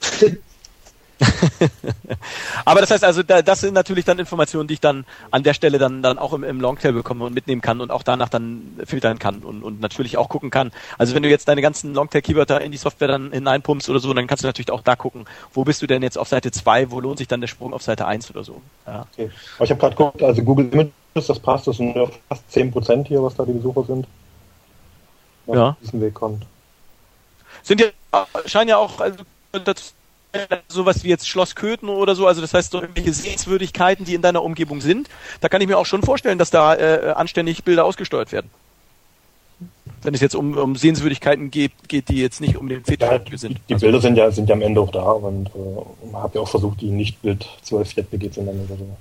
Aber 2.64 2.80
das 2.80 2.90
heißt 2.90 3.04
also, 3.04 3.22
das 3.22 3.60
sind 3.60 3.74
natürlich 3.74 4.04
dann 4.04 4.18
Informationen, 4.18 4.68
die 4.68 4.74
ich 4.74 4.80
dann 4.80 5.04
an 5.30 5.42
der 5.42 5.54
Stelle 5.54 5.78
dann, 5.78 6.02
dann 6.02 6.18
auch 6.18 6.32
im, 6.32 6.44
im 6.44 6.60
Longtail 6.60 6.92
bekomme 6.92 7.24
und 7.24 7.34
mitnehmen 7.34 7.60
kann 7.60 7.80
und 7.80 7.90
auch 7.90 8.02
danach 8.02 8.28
dann 8.28 8.78
filtern 8.84 9.18
kann 9.18 9.38
und, 9.38 9.62
und 9.62 9.80
natürlich 9.80 10.16
auch 10.16 10.28
gucken 10.28 10.50
kann. 10.50 10.72
Also 10.98 11.14
wenn 11.14 11.22
du 11.22 11.28
jetzt 11.28 11.48
deine 11.48 11.62
ganzen 11.62 11.94
Longtail-Keywörter 11.94 12.60
in 12.60 12.72
die 12.72 12.78
Software 12.78 13.08
dann 13.08 13.32
hineinpumpst 13.32 13.88
oder 13.88 14.00
so, 14.00 14.12
dann 14.12 14.26
kannst 14.26 14.44
du 14.44 14.48
natürlich 14.48 14.70
auch 14.70 14.82
da 14.82 14.96
gucken, 14.96 15.26
wo 15.52 15.64
bist 15.64 15.82
du 15.82 15.86
denn 15.86 16.02
jetzt 16.02 16.18
auf 16.18 16.28
Seite 16.28 16.50
2, 16.50 16.90
wo 16.90 17.00
lohnt 17.00 17.18
sich 17.18 17.28
dann 17.28 17.40
der 17.40 17.48
Sprung 17.48 17.72
auf 17.72 17.82
Seite 17.82 18.06
1 18.06 18.30
oder 18.30 18.44
so. 18.44 18.60
Ja. 18.86 19.06
Okay. 19.12 19.30
Aber 19.56 19.64
ich 19.64 19.70
habe 19.70 19.80
gerade 19.80 19.96
geguckt, 19.96 20.22
also 20.22 20.42
Google 20.42 20.68
Images, 20.72 21.26
das 21.26 21.38
passt, 21.38 21.66
das 21.66 21.76
sind 21.76 21.94
fast 22.28 22.44
10% 22.52 23.06
hier, 23.06 23.22
was 23.22 23.36
da 23.36 23.44
die 23.44 23.52
Besucher 23.52 23.84
sind. 23.84 24.06
Was 25.46 25.56
ja. 25.56 25.76
diesen 25.82 26.00
Weg 26.00 26.14
kommt. 26.14 26.44
Sind 27.62 27.80
ja, 27.80 28.26
scheinen 28.46 28.68
ja 28.68 28.78
auch, 28.78 29.00
also 29.00 29.18
das 29.52 29.94
sowas 30.68 31.04
wie 31.04 31.08
jetzt 31.08 31.28
Schloss 31.28 31.54
Köthen 31.54 31.88
oder 31.88 32.14
so, 32.14 32.26
also 32.26 32.40
das 32.40 32.54
heißt 32.54 32.72
so 32.72 32.80
irgendwelche 32.80 33.12
Sehenswürdigkeiten, 33.12 34.04
die 34.04 34.14
in 34.14 34.22
deiner 34.22 34.42
Umgebung 34.42 34.80
sind, 34.80 35.08
da 35.40 35.48
kann 35.48 35.60
ich 35.60 35.68
mir 35.68 35.78
auch 35.78 35.86
schon 35.86 36.02
vorstellen, 36.02 36.38
dass 36.38 36.50
da 36.50 36.74
äh, 36.74 37.12
anständig 37.16 37.64
Bilder 37.64 37.84
ausgesteuert 37.84 38.32
werden. 38.32 38.50
Wenn 40.02 40.14
es 40.14 40.20
jetzt 40.20 40.34
um, 40.34 40.56
um 40.56 40.76
Sehenswürdigkeiten 40.76 41.50
geht, 41.50 41.72
geht, 41.88 42.08
die 42.08 42.20
jetzt 42.20 42.40
nicht 42.40 42.56
um 42.56 42.68
den 42.68 42.84
Fetisch 42.84 43.08
ja, 43.08 43.38
sind. 43.38 43.60
Die, 43.68 43.74
also, 43.74 43.86
Bilder 43.86 44.00
sind 44.00 44.16
ja, 44.16 44.30
sind 44.30 44.48
ja 44.48 44.54
am 44.54 44.62
Ende 44.62 44.80
auch 44.80 44.90
da 44.90 45.02
und 45.02 45.48
äh, 45.48 46.14
habe 46.14 46.34
ja 46.34 46.40
auch 46.42 46.48
versucht, 46.48 46.80
die 46.80 46.90
nicht 46.90 47.22
mit 47.24 47.46
12 47.62 47.92
JPG 47.96 48.30
zu 48.30 48.42
nennen 48.42 48.66
oder 48.68 48.76
so. 48.78 48.96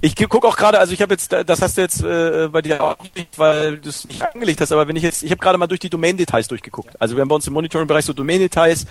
Ich 0.00 0.16
gucke 0.16 0.48
auch 0.48 0.56
gerade, 0.56 0.78
also 0.78 0.92
ich 0.92 1.00
habe 1.00 1.14
jetzt, 1.14 1.32
das 1.32 1.62
hast 1.62 1.76
du 1.76 1.82
jetzt 1.82 2.02
äh, 2.02 2.48
bei 2.50 2.62
dir 2.62 2.82
auch 2.82 2.96
nicht, 3.14 3.38
weil 3.38 3.78
du 3.78 3.88
es 3.88 4.06
nicht 4.06 4.22
angelegt 4.22 4.60
hast, 4.60 4.72
aber 4.72 4.88
wenn 4.88 4.96
ich 4.96 5.02
jetzt, 5.02 5.22
ich 5.22 5.30
habe 5.30 5.40
gerade 5.40 5.58
mal 5.58 5.66
durch 5.66 5.80
die 5.80 5.90
Domain-Details 5.90 6.48
durchgeguckt. 6.48 7.00
Also 7.00 7.14
wir 7.16 7.20
haben 7.20 7.28
bei 7.28 7.34
uns 7.34 7.46
im 7.46 7.52
Monitoring-Bereich 7.52 8.04
so 8.04 8.12
Domain-Details, 8.12 8.86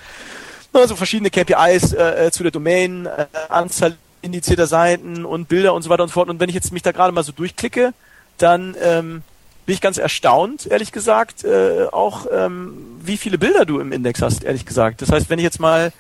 also 0.74 0.96
verschiedene 0.96 1.30
KPIs 1.30 1.94
äh, 1.94 2.28
äh, 2.28 2.32
zu 2.32 2.44
der 2.44 2.52
Domain, 2.52 3.06
äh, 3.06 3.26
Anzahl 3.50 3.98
indizierter 4.22 4.68
Seiten 4.68 5.26
und 5.26 5.48
Bilder 5.48 5.74
und 5.74 5.82
so 5.82 5.90
weiter 5.90 6.04
und 6.04 6.10
so 6.10 6.14
fort. 6.14 6.30
Und 6.30 6.40
wenn 6.40 6.50
ich 6.50 6.56
jetzt 6.56 6.72
mich 6.72 6.84
da 6.84 6.92
gerade 6.92 7.14
mal 7.14 7.24
so 7.24 7.32
durchklicke, 7.32 7.94
dann 8.38 8.76
ähm, 8.82 9.24
bin 9.66 9.76
ich 9.76 9.82
ganz 9.82 9.98
erstaunt, 9.98 10.68
ehrlich 10.68 10.92
gesagt, 10.92 11.44
äh, 11.44 11.86
auch 11.92 12.28
ähm, 12.32 13.00
wie 13.02 13.18
viele 13.18 13.38
Bilder 13.38 13.66
du 13.66 13.80
im 13.80 13.92
Index 13.92 14.22
hast, 14.22 14.44
ehrlich 14.44 14.66
gesagt. 14.66 15.02
Das 15.02 15.12
heißt, 15.12 15.30
wenn 15.30 15.40
ich 15.40 15.44
jetzt 15.44 15.60
mal 15.60 15.92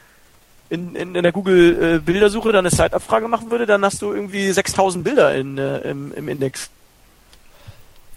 in, 0.69 0.95
in, 0.95 1.15
in 1.15 1.23
der 1.23 1.31
Google 1.31 1.95
äh, 1.95 1.99
Bildersuche 1.99 2.51
dann 2.51 2.65
eine 2.65 2.71
Site-Abfrage 2.71 3.27
machen 3.27 3.51
würde, 3.51 3.65
dann 3.65 3.83
hast 3.83 4.01
du 4.01 4.13
irgendwie 4.13 4.51
6000 4.51 5.03
Bilder 5.03 5.35
in, 5.35 5.57
äh, 5.57 5.79
im, 5.79 6.13
im 6.13 6.29
Index. 6.29 6.69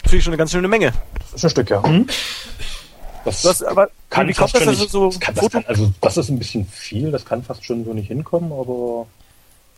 Natürlich 0.04 0.24
schon 0.24 0.32
eine 0.32 0.38
ganz 0.38 0.52
schöne 0.52 0.68
Menge. 0.68 0.92
Das 1.18 1.34
ist 1.34 1.44
ein 1.44 1.50
Stück, 1.50 1.70
ja. 1.70 1.80
Mhm. 1.80 2.06
Das 3.24 3.44
hast, 3.44 3.62
aber 3.62 3.90
kann 4.10 4.28
wie 4.28 4.34
kommt 4.34 4.54
das, 4.54 4.68
also 4.68 4.86
so 4.86 5.06
das 5.08 5.20
kann, 5.20 5.34
das 5.34 5.50
kann, 5.50 5.64
also 5.66 5.92
das 6.00 6.16
ist 6.16 6.28
ein 6.28 6.38
bisschen 6.38 6.66
viel, 6.66 7.10
das 7.10 7.24
kann 7.24 7.42
fast 7.42 7.64
schon 7.64 7.84
so 7.84 7.94
nicht 7.94 8.08
hinkommen, 8.08 8.52
aber 8.52 9.06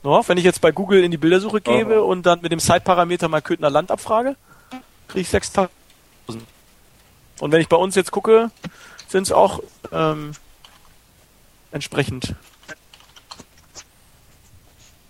no, 0.03 0.23
wenn 0.27 0.39
ich 0.39 0.45
jetzt 0.45 0.61
bei 0.61 0.73
Google 0.73 1.05
in 1.05 1.11
die 1.11 1.17
Bildersuche 1.17 1.61
gebe 1.61 2.03
oh. 2.03 2.07
und 2.07 2.27
dann 2.27 2.41
mit 2.41 2.51
dem 2.51 2.61
Site-Parameter 2.61 3.29
mal 3.29 3.43
Köthner 3.43 3.71
Land 3.71 3.91
abfrage, 3.91 4.37
kriege 5.09 5.21
ich 5.21 5.29
6000. 5.29 5.71
Und 7.39 7.53
wenn 7.53 7.61
ich 7.61 7.69
bei 7.69 7.77
uns 7.77 7.95
jetzt 7.95 8.11
gucke, 8.11 8.51
sind 9.09 9.23
es 9.23 9.33
auch 9.33 9.61
ähm, 9.93 10.33
entsprechend. 11.71 12.35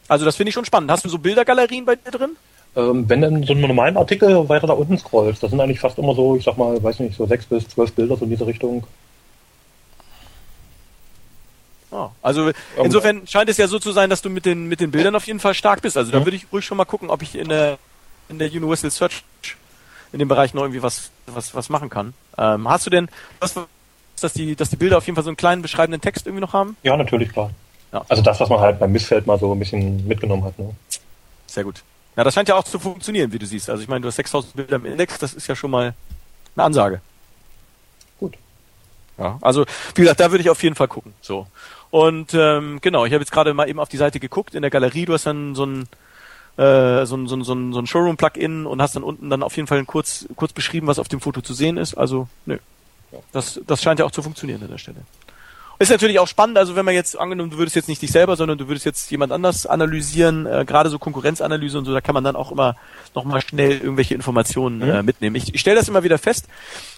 Also 0.09 0.25
das 0.25 0.37
finde 0.37 0.51
ich 0.51 0.55
schon 0.55 0.65
spannend. 0.65 0.91
Hast 0.91 1.05
du 1.05 1.09
so 1.09 1.19
Bildergalerien 1.19 1.85
bei 1.85 1.97
dir 1.97 2.11
drin? 2.11 2.37
Ähm, 2.77 3.09
wenn 3.09 3.23
du 3.23 3.47
so 3.47 3.55
einen 3.55 3.63
normalen 3.63 3.97
Artikel 3.97 4.49
weiter 4.51 4.67
da 4.67 4.75
unten 4.75 4.99
scrollst, 4.99 5.43
das 5.43 5.51
sind 5.51 5.61
eigentlich 5.61 5.81
fast 5.81 5.99
immer 5.99 6.15
so, 6.15 6.37
ich 6.37 6.45
sag 6.45 6.59
mal, 6.59 6.81
weiß 6.83 7.01
nicht, 7.01 7.17
so 7.17 7.27
sechs 7.27 7.47
bis 7.47 7.67
zwölf 7.69 7.93
Bilder 7.93 8.17
so 8.17 8.25
in 8.25 8.31
diese 8.31 8.47
Richtung. 8.47 8.85
Oh, 11.91 12.11
also 12.21 12.51
insofern 12.83 13.27
scheint 13.27 13.49
es 13.49 13.57
ja 13.57 13.69
so 13.69 13.79
zu 13.79 13.93
sein, 13.93 14.11
dass 14.11 14.21
du 14.21 14.29
mit 14.29 14.45
den 14.45 14.67
mit 14.67 14.81
den 14.81 14.91
Bildern 14.91 15.15
auf 15.17 15.27
jeden 15.27 15.41
Fall 15.41 15.55
stark 15.55 15.81
bist. 15.81 15.97
Also 15.97 16.13
da 16.13 16.25
würde 16.27 16.37
ich 16.37 16.47
ruhig 16.53 16.65
schon 16.65 16.77
mal 16.77 16.85
gucken, 16.85 17.09
ob 17.09 17.23
ich 17.23 17.35
in 17.35 17.49
der 17.49 17.79
in 18.29 18.39
der 18.39 18.49
Universal 18.49 18.91
Search 18.91 19.23
in 20.13 20.19
dem 20.19 20.29
Bereich 20.29 20.53
noch 20.53 20.63
irgendwie 20.63 20.83
was 20.83 21.11
was 21.27 21.55
was 21.55 21.71
machen 21.71 21.89
kann. 21.89 22.13
Ähm, 22.37 22.69
hast 22.69 22.85
du 22.85 22.91
denn 22.91 23.09
was, 23.41 23.55
dass 24.21 24.33
die 24.35 24.57
dass 24.57 24.69
die 24.69 24.77
Bilder 24.77 24.99
auf 24.99 25.07
jeden 25.07 25.15
Fall 25.15 25.25
so 25.25 25.31
einen 25.31 25.39
kleinen 25.39 25.63
beschreibenden 25.63 26.03
Text 26.03 26.27
irgendwie 26.27 26.43
noch 26.43 26.53
haben? 26.53 26.77
Ja, 26.83 26.97
natürlich 26.97 27.33
klar. 27.33 27.51
Ja. 27.93 28.05
Also 28.09 28.23
das, 28.23 28.41
was 28.41 28.51
man 28.51 28.61
halt 28.61 28.79
beim 28.79 28.93
Missfeld 28.93 29.27
mal 29.27 29.39
so 29.39 29.53
ein 29.53 29.59
bisschen 29.59 30.07
mitgenommen 30.07 30.45
hat. 30.45 30.59
Ne? 30.59 30.75
Sehr 31.47 31.65
gut. 31.65 31.83
Ja, 32.17 32.25
das 32.25 32.35
scheint 32.35 32.49
ja 32.49 32.55
auch 32.55 32.65
zu 32.65 32.79
funktionieren, 32.79 33.33
wie 33.33 33.39
du 33.39 33.47
siehst. 33.47 33.69
Also 33.69 33.83
ich 33.83 33.89
meine, 33.89 34.01
du 34.01 34.09
hast 34.09 34.17
6000 34.17 34.57
Bilder 34.57 34.77
im 34.77 34.87
Index, 34.87 35.19
das 35.19 35.35
ist 35.35 35.47
ja 35.47 35.55
schon 35.55 35.71
mal 35.71 35.95
eine 36.55 36.65
Ansage. 36.65 37.01
Gut. 38.19 38.35
Ja, 39.19 39.39
also 39.43 39.67
wie 39.95 40.03
gesagt, 40.03 40.21
da 40.21 40.31
würde 40.31 40.43
ich 40.43 40.51
auf 40.51 40.63
jeden 40.63 40.75
Fall 40.75 40.89
gucken. 40.89 41.13
So. 41.21 41.47
Und 41.91 42.33
ähm, 42.35 42.79
genau, 42.81 43.05
ich 43.05 43.13
habe 43.13 43.23
jetzt 43.23 43.33
gerade 43.33 43.55
mal 43.55 43.69
eben 43.69 43.79
auf 43.79 43.89
die 43.89 43.97
Seite 43.97 44.19
geguckt 44.19 44.55
in 44.55 44.63
der 44.63 44.71
Galerie. 44.71 45.05
Du 45.05 45.13
hast 45.13 45.27
dann 45.27 45.55
so 45.55 45.67
ein 45.67 45.89
äh, 46.57 47.05
so 47.05 47.17
ein, 47.17 47.27
so 47.27 47.37
ein, 47.37 47.45
so 47.45 47.55
ein, 47.55 47.73
so 47.73 47.79
ein 47.81 47.87
Showroom-Plugin 47.87 48.65
und 48.65 48.81
hast 48.81 48.97
dann 48.97 49.03
unten 49.03 49.29
dann 49.29 49.43
auf 49.43 49.57
jeden 49.57 49.67
Fall 49.67 49.85
kurz, 49.85 50.27
kurz 50.37 50.55
beschrieben, 50.55 50.87
was 50.87 50.99
auf 50.99 51.09
dem 51.09 51.21
Foto 51.21 51.43
zu 51.43 51.53
sehen 51.53 51.77
ist. 51.77 51.95
Also, 51.95 52.29
nö. 52.47 52.59
Das, 53.33 53.61
das 53.67 53.83
scheint 53.83 54.01
ja 54.01 54.07
auch 54.07 54.11
zu 54.11 54.23
funktionieren 54.23 54.63
an 54.63 54.71
der 54.71 54.79
Stelle. 54.79 54.99
Ist 55.79 55.91
natürlich 55.91 56.19
auch 56.19 56.29
spannend, 56.29 56.57
also 56.57 56.75
wenn 56.75 56.85
man 56.85 56.95
jetzt 56.95 57.19
angenommen, 57.19 57.51
du 57.51 57.59
würdest 57.59 57.77
jetzt 57.77 57.89
nicht 57.89 58.01
dich 58.01 58.11
selber, 58.11 58.37
sondern 58.37 58.57
du 58.57 58.67
würdest 58.67 58.87
jetzt 58.87 59.11
jemand 59.11 59.31
anders 59.31 59.67
analysieren, 59.67 60.47
äh, 60.47 60.65
gerade 60.67 60.89
so 60.89 60.99
Konkurrenzanalyse 60.99 61.77
und 61.77 61.85
so, 61.85 61.93
da 61.93 62.01
kann 62.01 62.15
man 62.15 62.25
dann 62.25 62.35
auch 62.35 62.51
immer 62.51 62.77
nochmal 63.15 63.43
schnell 63.43 63.73
irgendwelche 63.73 64.15
Informationen 64.15 64.81
äh, 64.81 65.01
mhm. 65.01 65.05
mitnehmen. 65.07 65.37
Ich, 65.37 65.55
ich 65.55 65.61
stelle 65.61 65.77
das 65.77 65.89
immer 65.89 66.03
wieder 66.03 66.17
fest, 66.17 66.47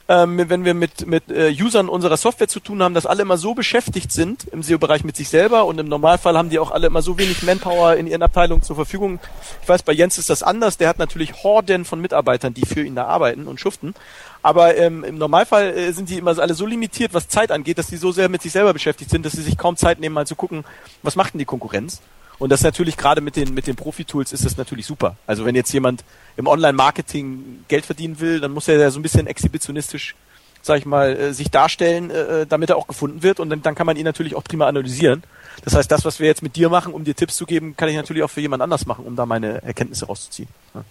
ähm, 0.06 0.48
wenn 0.48 0.64
wir 0.64 0.74
mit, 0.74 1.06
mit 1.06 1.28
äh, 1.28 1.50
Usern 1.50 1.88
unserer 1.88 2.16
Software 2.16 2.48
zu 2.48 2.60
tun 2.60 2.82
haben, 2.82 2.94
dass 2.94 3.04
alle 3.04 3.22
immer 3.22 3.36
so 3.36 3.54
beschäftigt 3.54 4.12
sind 4.12 4.44
im 4.52 4.62
SEO-Bereich 4.62 5.04
mit 5.04 5.16
sich 5.16 5.28
selber 5.28 5.66
und 5.66 5.78
im 5.78 5.88
Normalfall 5.88 6.36
haben 6.38 6.48
die 6.48 6.58
auch 6.58 6.70
alle 6.70 6.86
immer 6.86 7.02
so 7.02 7.18
wenig 7.18 7.42
Manpower 7.42 7.96
in 7.96 8.06
ihren 8.06 8.22
Abteilungen 8.22 8.62
zur 8.62 8.76
Verfügung. 8.76 9.18
Ich 9.62 9.68
weiß, 9.68 9.82
bei 9.82 9.92
Jens 9.92 10.18
ist 10.18 10.30
das 10.30 10.42
anders, 10.42 10.78
der 10.78 10.88
hat 10.88 10.98
natürlich 10.98 11.42
Horden 11.42 11.84
von 11.84 12.00
Mitarbeitern, 12.00 12.54
die 12.54 12.64
für 12.64 12.82
ihn 12.82 12.94
da 12.94 13.06
arbeiten 13.06 13.48
und 13.48 13.60
schuften. 13.60 13.94
Aber 14.42 14.76
ähm, 14.76 15.04
im 15.04 15.18
Normalfall 15.18 15.76
äh, 15.76 15.92
sind 15.92 16.08
die 16.08 16.18
immer 16.18 16.38
alle 16.38 16.54
so 16.54 16.64
limitiert, 16.66 17.14
was 17.14 17.28
Zeit 17.28 17.50
angeht, 17.50 17.78
dass 17.78 17.88
die 17.88 17.96
so 17.96 18.12
sehr 18.12 18.28
mit 18.28 18.42
sich 18.42 18.52
selber 18.52 18.72
beschäftigt 18.72 19.10
sind, 19.10 19.26
dass 19.26 19.32
sie 19.32 19.42
sich 19.42 19.58
kaum 19.58 19.76
Zeit 19.76 20.00
nehmen, 20.00 20.14
mal 20.14 20.26
zu 20.26 20.36
gucken, 20.36 20.64
was 21.02 21.16
macht 21.16 21.34
denn 21.34 21.38
die 21.38 21.44
Konkurrenz. 21.44 22.00
Und 22.38 22.50
das 22.50 22.62
natürlich 22.62 22.96
gerade 22.96 23.20
mit 23.20 23.34
den, 23.34 23.52
mit 23.52 23.66
den 23.66 23.74
Profi-Tools 23.74 24.32
ist 24.32 24.44
das 24.44 24.56
natürlich 24.56 24.86
super. 24.86 25.16
Also 25.26 25.44
wenn 25.44 25.56
jetzt 25.56 25.72
jemand 25.72 26.04
im 26.36 26.46
Online-Marketing 26.46 27.64
Geld 27.66 27.84
verdienen 27.84 28.20
will, 28.20 28.38
dann 28.38 28.52
muss 28.52 28.68
er 28.68 28.78
ja 28.78 28.90
so 28.90 29.00
ein 29.00 29.02
bisschen 29.02 29.26
exhibitionistisch 29.26 30.14
sag 30.62 30.78
ich 30.78 30.86
mal, 30.86 31.16
äh, 31.16 31.32
sich 31.32 31.50
darstellen, 31.50 32.10
äh, 32.10 32.46
damit 32.46 32.70
er 32.70 32.76
auch 32.76 32.86
gefunden 32.86 33.22
wird 33.22 33.40
und 33.40 33.50
dann, 33.50 33.62
dann 33.62 33.74
kann 33.74 33.86
man 33.86 33.96
ihn 33.96 34.04
natürlich 34.04 34.34
auch 34.36 34.44
prima 34.44 34.66
analysieren. 34.66 35.22
Das 35.64 35.74
heißt, 35.74 35.90
das, 35.90 36.04
was 36.04 36.20
wir 36.20 36.26
jetzt 36.26 36.42
mit 36.42 36.56
dir 36.56 36.68
machen, 36.68 36.92
um 36.92 37.04
dir 37.04 37.14
Tipps 37.14 37.36
zu 37.36 37.46
geben, 37.46 37.76
kann 37.76 37.88
ich 37.88 37.96
natürlich 37.96 38.22
auch 38.22 38.30
für 38.30 38.40
jemand 38.40 38.62
anders 38.62 38.86
machen, 38.86 39.04
um 39.04 39.16
da 39.16 39.26
meine 39.26 39.62
Erkenntnisse 39.62 40.06
rauszuziehen. 40.06 40.48
Ja. 40.74 40.84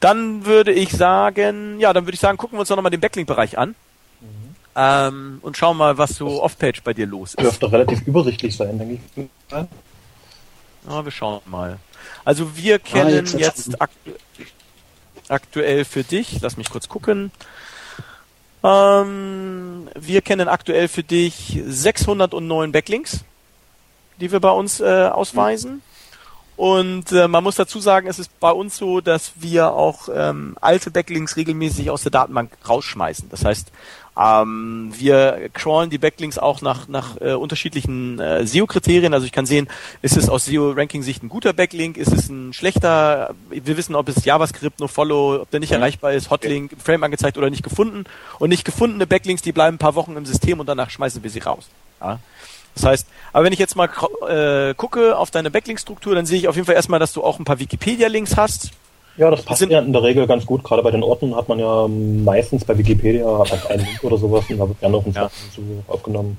Dann 0.00 0.44
würde 0.44 0.72
ich 0.72 0.92
sagen, 0.92 1.80
ja, 1.80 1.92
dann 1.92 2.06
würde 2.06 2.14
ich 2.14 2.20
sagen, 2.20 2.38
gucken 2.38 2.56
wir 2.56 2.60
uns 2.60 2.68
doch 2.68 2.76
nochmal 2.76 2.90
den 2.90 3.00
Backlink-Bereich 3.00 3.58
an. 3.58 3.70
Mhm. 4.20 4.56
Ähm, 4.76 5.38
und 5.42 5.56
schauen 5.56 5.76
mal, 5.76 5.98
was 5.98 6.10
so 6.10 6.42
off-page 6.42 6.82
bei 6.82 6.94
dir 6.94 7.06
los 7.06 7.34
ist. 7.34 7.42
Dürfte 7.42 7.70
relativ 7.72 8.06
übersichtlich 8.06 8.56
sein, 8.56 8.78
denke 8.78 8.94
ich. 9.16 9.26
Ja, 10.88 11.04
wir 11.04 11.10
schauen 11.10 11.40
mal. 11.46 11.78
Also 12.24 12.56
wir 12.56 12.78
kennen 12.78 13.08
ah, 13.08 13.10
jetzt, 13.10 13.34
jetzt 13.34 13.80
aktu 13.80 14.12
aktuell 15.28 15.84
für 15.84 16.04
dich, 16.04 16.40
lass 16.40 16.56
mich 16.56 16.70
kurz 16.70 16.88
gucken. 16.88 17.30
Ähm, 18.64 19.88
wir 19.94 20.22
kennen 20.22 20.48
aktuell 20.48 20.88
für 20.88 21.02
dich 21.02 21.60
609 21.66 22.72
Backlinks, 22.72 23.24
die 24.20 24.32
wir 24.32 24.40
bei 24.40 24.50
uns 24.50 24.80
äh, 24.80 25.08
ausweisen. 25.12 25.82
Und 26.58 27.12
äh, 27.12 27.28
man 27.28 27.44
muss 27.44 27.54
dazu 27.54 27.78
sagen, 27.78 28.08
es 28.08 28.18
ist 28.18 28.40
bei 28.40 28.50
uns 28.50 28.76
so, 28.76 29.00
dass 29.00 29.30
wir 29.36 29.70
auch 29.74 30.08
ähm, 30.12 30.56
alte 30.60 30.90
Backlinks 30.90 31.36
regelmäßig 31.36 31.88
aus 31.88 32.02
der 32.02 32.10
Datenbank 32.10 32.50
rausschmeißen. 32.68 33.28
Das 33.30 33.44
heißt, 33.44 33.70
ähm, 34.18 34.92
wir 34.92 35.50
crawlen 35.52 35.88
die 35.88 35.98
Backlinks 35.98 36.36
auch 36.36 36.60
nach, 36.60 36.88
nach 36.88 37.20
äh, 37.20 37.34
unterschiedlichen 37.34 38.18
äh, 38.18 38.44
SEO-Kriterien. 38.44 39.14
Also 39.14 39.24
ich 39.24 39.30
kann 39.30 39.46
sehen, 39.46 39.68
ist 40.02 40.16
es 40.16 40.28
aus 40.28 40.46
SEO-Ranking-Sicht 40.46 41.22
ein 41.22 41.28
guter 41.28 41.52
Backlink, 41.52 41.96
ist 41.96 42.12
es 42.12 42.28
ein 42.28 42.52
schlechter, 42.52 43.36
wir 43.50 43.76
wissen, 43.76 43.94
ob 43.94 44.08
es 44.08 44.24
JavaScript, 44.24 44.80
no 44.80 44.88
follow, 44.88 45.42
ob 45.42 45.52
der 45.52 45.60
nicht 45.60 45.70
mhm. 45.70 45.76
erreichbar 45.76 46.12
ist, 46.12 46.28
Hotlink, 46.28 46.72
im 46.72 46.80
Frame 46.80 47.04
angezeigt 47.04 47.38
oder 47.38 47.50
nicht 47.50 47.62
gefunden. 47.62 48.02
Und 48.40 48.48
nicht 48.48 48.64
gefundene 48.64 49.06
Backlinks, 49.06 49.42
die 49.42 49.52
bleiben 49.52 49.76
ein 49.76 49.78
paar 49.78 49.94
Wochen 49.94 50.16
im 50.16 50.26
System 50.26 50.58
und 50.58 50.66
danach 50.66 50.90
schmeißen 50.90 51.22
wir 51.22 51.30
sie 51.30 51.38
raus. 51.38 51.68
Ja? 52.00 52.18
Das 52.78 52.86
heißt, 52.86 53.06
aber 53.32 53.44
wenn 53.44 53.52
ich 53.52 53.58
jetzt 53.58 53.74
mal 53.74 53.88
äh, 54.28 54.72
gucke 54.74 55.18
auf 55.18 55.30
deine 55.30 55.50
Backlink-Struktur, 55.50 56.14
dann 56.14 56.26
sehe 56.26 56.38
ich 56.38 56.48
auf 56.48 56.54
jeden 56.54 56.66
Fall 56.66 56.76
erstmal, 56.76 57.00
dass 57.00 57.12
du 57.12 57.24
auch 57.24 57.38
ein 57.38 57.44
paar 57.44 57.58
Wikipedia-Links 57.58 58.36
hast. 58.36 58.70
Ja, 59.16 59.30
das 59.32 59.42
passt 59.42 59.62
ja 59.62 59.80
in 59.80 59.92
der 59.92 60.02
Regel 60.04 60.28
ganz 60.28 60.46
gut. 60.46 60.62
Gerade 60.62 60.82
bei 60.84 60.92
den 60.92 61.02
Orten 61.02 61.34
hat 61.34 61.48
man 61.48 61.58
ja 61.58 61.88
meistens 61.88 62.64
bei 62.64 62.78
Wikipedia 62.78 63.26
einen 63.68 63.84
Link 63.84 64.04
oder 64.04 64.16
sowas 64.16 64.44
und 64.48 64.58
da 64.58 64.68
wird 64.68 64.78
gerne 64.78 64.96
noch 64.96 65.04
ein 65.04 65.12
ja. 65.12 65.28
zu 65.52 65.82
aufgenommen. 65.88 66.36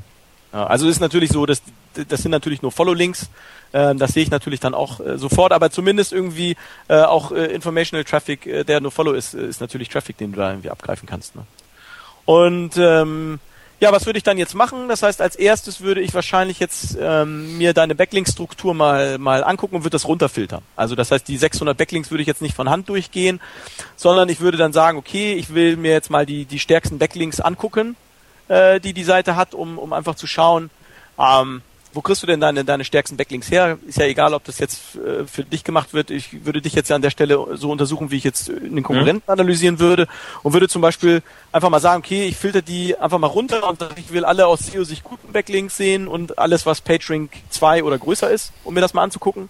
Ja, 0.53 0.66
also 0.66 0.88
ist 0.88 1.02
natürlich 1.02 1.30
so, 1.30 1.45
dass 1.45 1.61
das 2.07 2.22
sind 2.22 2.32
natürlich 2.32 2.61
nur 2.61 2.72
Follow-Links. 2.72 3.30
Äh, 3.74 3.95
das 3.95 4.14
sehe 4.14 4.24
ich 4.24 4.32
natürlich 4.32 4.61
dann 4.61 4.74
auch 4.74 5.02
äh, 5.02 5.18
sofort, 5.18 5.52
aber 5.52 5.72
zumindest 5.72 6.14
irgendwie 6.14 6.56
äh, 6.88 7.02
auch 7.02 7.34
äh, 7.34 7.48
Informational 7.48 8.06
Traffic, 8.06 8.66
der 8.66 8.80
nur 8.80 8.91
Follow 8.91 9.11
ist, 9.11 9.34
ist 9.34 9.60
natürlich 9.60 9.90
Traffic, 9.90 10.18
den 10.18 10.32
du 10.32 10.38
da 10.38 10.52
irgendwie 10.52 10.70
abgreifen 10.70 11.07
kannst. 11.07 11.36
Ne? 11.36 11.44
Und 12.24 12.78
ähm, 12.78 13.40
ja, 13.80 13.92
was 13.94 14.06
würde 14.06 14.18
ich 14.18 14.24
dann 14.24 14.38
jetzt 14.38 14.56
machen? 14.56 14.90
Das 14.90 15.04
heißt, 15.04 15.22
als 15.22 15.36
erstes 15.36 15.80
würde 15.80 16.02
ich 16.02 16.14
wahrscheinlich 16.14 16.60
jetzt 16.60 16.98
ähm, 17.00 17.58
mir 17.58 17.74
deine 17.74 17.96
Backlink-Struktur 17.96 18.74
mal, 18.74 19.18
mal 19.18 19.44
angucken 19.44 19.76
und 19.76 19.84
würde 19.84 19.92
das 19.92 20.08
runterfiltern. 20.08 20.62
Also 20.76 20.96
das 20.96 21.12
heißt, 21.12 21.28
die 21.28 21.38
600 21.38 21.78
Backlinks 21.78 22.12
würde 22.12 22.22
ich 22.22 22.28
jetzt 22.28 22.42
nicht 22.42 22.56
von 22.56 22.70
Hand 22.70 22.90
durchgehen, 22.90 23.40
sondern 23.96 24.28
ich 24.28 24.42
würde 24.42 24.58
dann 24.58 24.74
sagen, 24.74 24.98
okay, 24.98 25.34
ich 25.34 25.54
will 25.54 25.78
mir 25.78 25.92
jetzt 25.92 26.10
mal 26.10 26.26
die, 26.26 26.46
die 26.46 26.60
stärksten 26.60 27.00
Backlinks 27.00 27.40
angucken, 27.40 27.96
äh, 28.50 28.82
die 28.82 28.94
die 28.94 29.04
Seite 29.06 29.38
hat, 29.38 29.54
um, 29.54 29.78
um 29.78 29.94
einfach 29.94 30.16
zu 30.16 30.28
schauen, 30.28 30.70
ähm, 31.18 31.62
wo 31.94 32.02
kriegst 32.02 32.22
du 32.22 32.28
denn 32.28 32.40
deine, 32.40 32.64
deine 32.64 32.84
stärksten 32.84 33.18
Backlinks 33.18 33.49
her? 33.49 33.80
Ist 33.88 33.98
ja 33.98 34.06
egal, 34.06 34.34
ob 34.34 34.44
das 34.44 34.60
jetzt 34.60 34.95
äh, 34.95 35.26
für 35.26 35.44
dich 35.44 35.64
gemacht 35.64 35.94
wird. 35.94 36.11
Ich 36.11 36.45
würde 36.45 36.61
dich 36.61 36.74
jetzt 36.74 36.90
ja 36.90 36.95
an 36.95 37.02
der 37.02 37.10
Stelle 37.10 37.45
so 37.56 37.72
untersuchen, 37.72 38.11
wie 38.11 38.18
ich 38.18 38.24
jetzt 38.24 38.49
den 38.49 38.84
Konkurrenten 38.84 39.24
mhm. 39.26 39.32
analysieren 39.32 39.80
würde 39.80 40.07
und 40.44 40.53
würde 40.53 40.68
zum 40.68 40.82
Beispiel 40.82 41.24
einfach 41.52 41.70
mal 41.70 41.80
sagen, 41.80 42.03
okay, 42.06 42.26
ich 42.26 42.38
filter 42.38 42.61
die 42.61 42.95
einfach 42.98 43.18
mal 43.18 43.28
runter 43.28 43.68
und 43.68 43.84
ich 43.95 44.11
will 44.11 44.24
alle 44.24 44.45
aus 44.45 44.60
SEO 44.60 44.84
sich 44.84 45.03
guten 45.03 45.32
Backlinks 45.32 45.78
sehen 45.78 46.07
und 46.07 46.38
alles, 46.38 46.66
was 46.66 46.82
PageRank 46.82 47.32
2 47.49 47.84
oder 47.84 47.98
größer 47.98 48.30
ist, 48.30 48.52
um 48.64 48.76
mir 48.76 48.82
das 48.82 48.94
mal 48.94 49.03
anzugucken. 49.03 49.49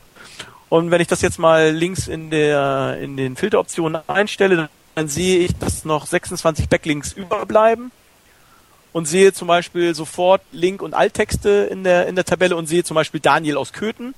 Und 0.70 0.92
wenn 0.92 1.02
ich 1.02 1.08
das 1.08 1.22
jetzt 1.22 1.40
mal 1.40 1.72
links 1.72 2.08
in 2.08 2.30
der, 2.30 2.98
in 3.02 3.18
den 3.18 3.36
Filteroptionen 3.36 4.02
einstelle, 4.08 4.70
dann 4.96 5.08
sehe 5.08 5.40
ich, 5.40 5.58
dass 5.58 5.84
noch 5.84 6.06
26 6.06 6.70
Backlinks 6.70 7.12
überbleiben 7.12 7.92
und 8.94 9.08
sehe 9.08 9.34
zum 9.34 9.48
Beispiel 9.48 9.94
sofort 9.96 10.42
Link- 10.52 10.82
und 10.82 10.94
Alttexte 10.94 11.68
in 11.72 11.84
der, 11.84 12.08
in 12.08 12.16
der 12.16 12.26
Tabelle 12.26 12.56
und 12.56 12.68
sehe 12.68 12.84
zum 12.84 12.96
Beispiel 12.96 13.20
Daniel 13.20 13.58
aus 13.58 13.74
Köthen. 13.74 14.16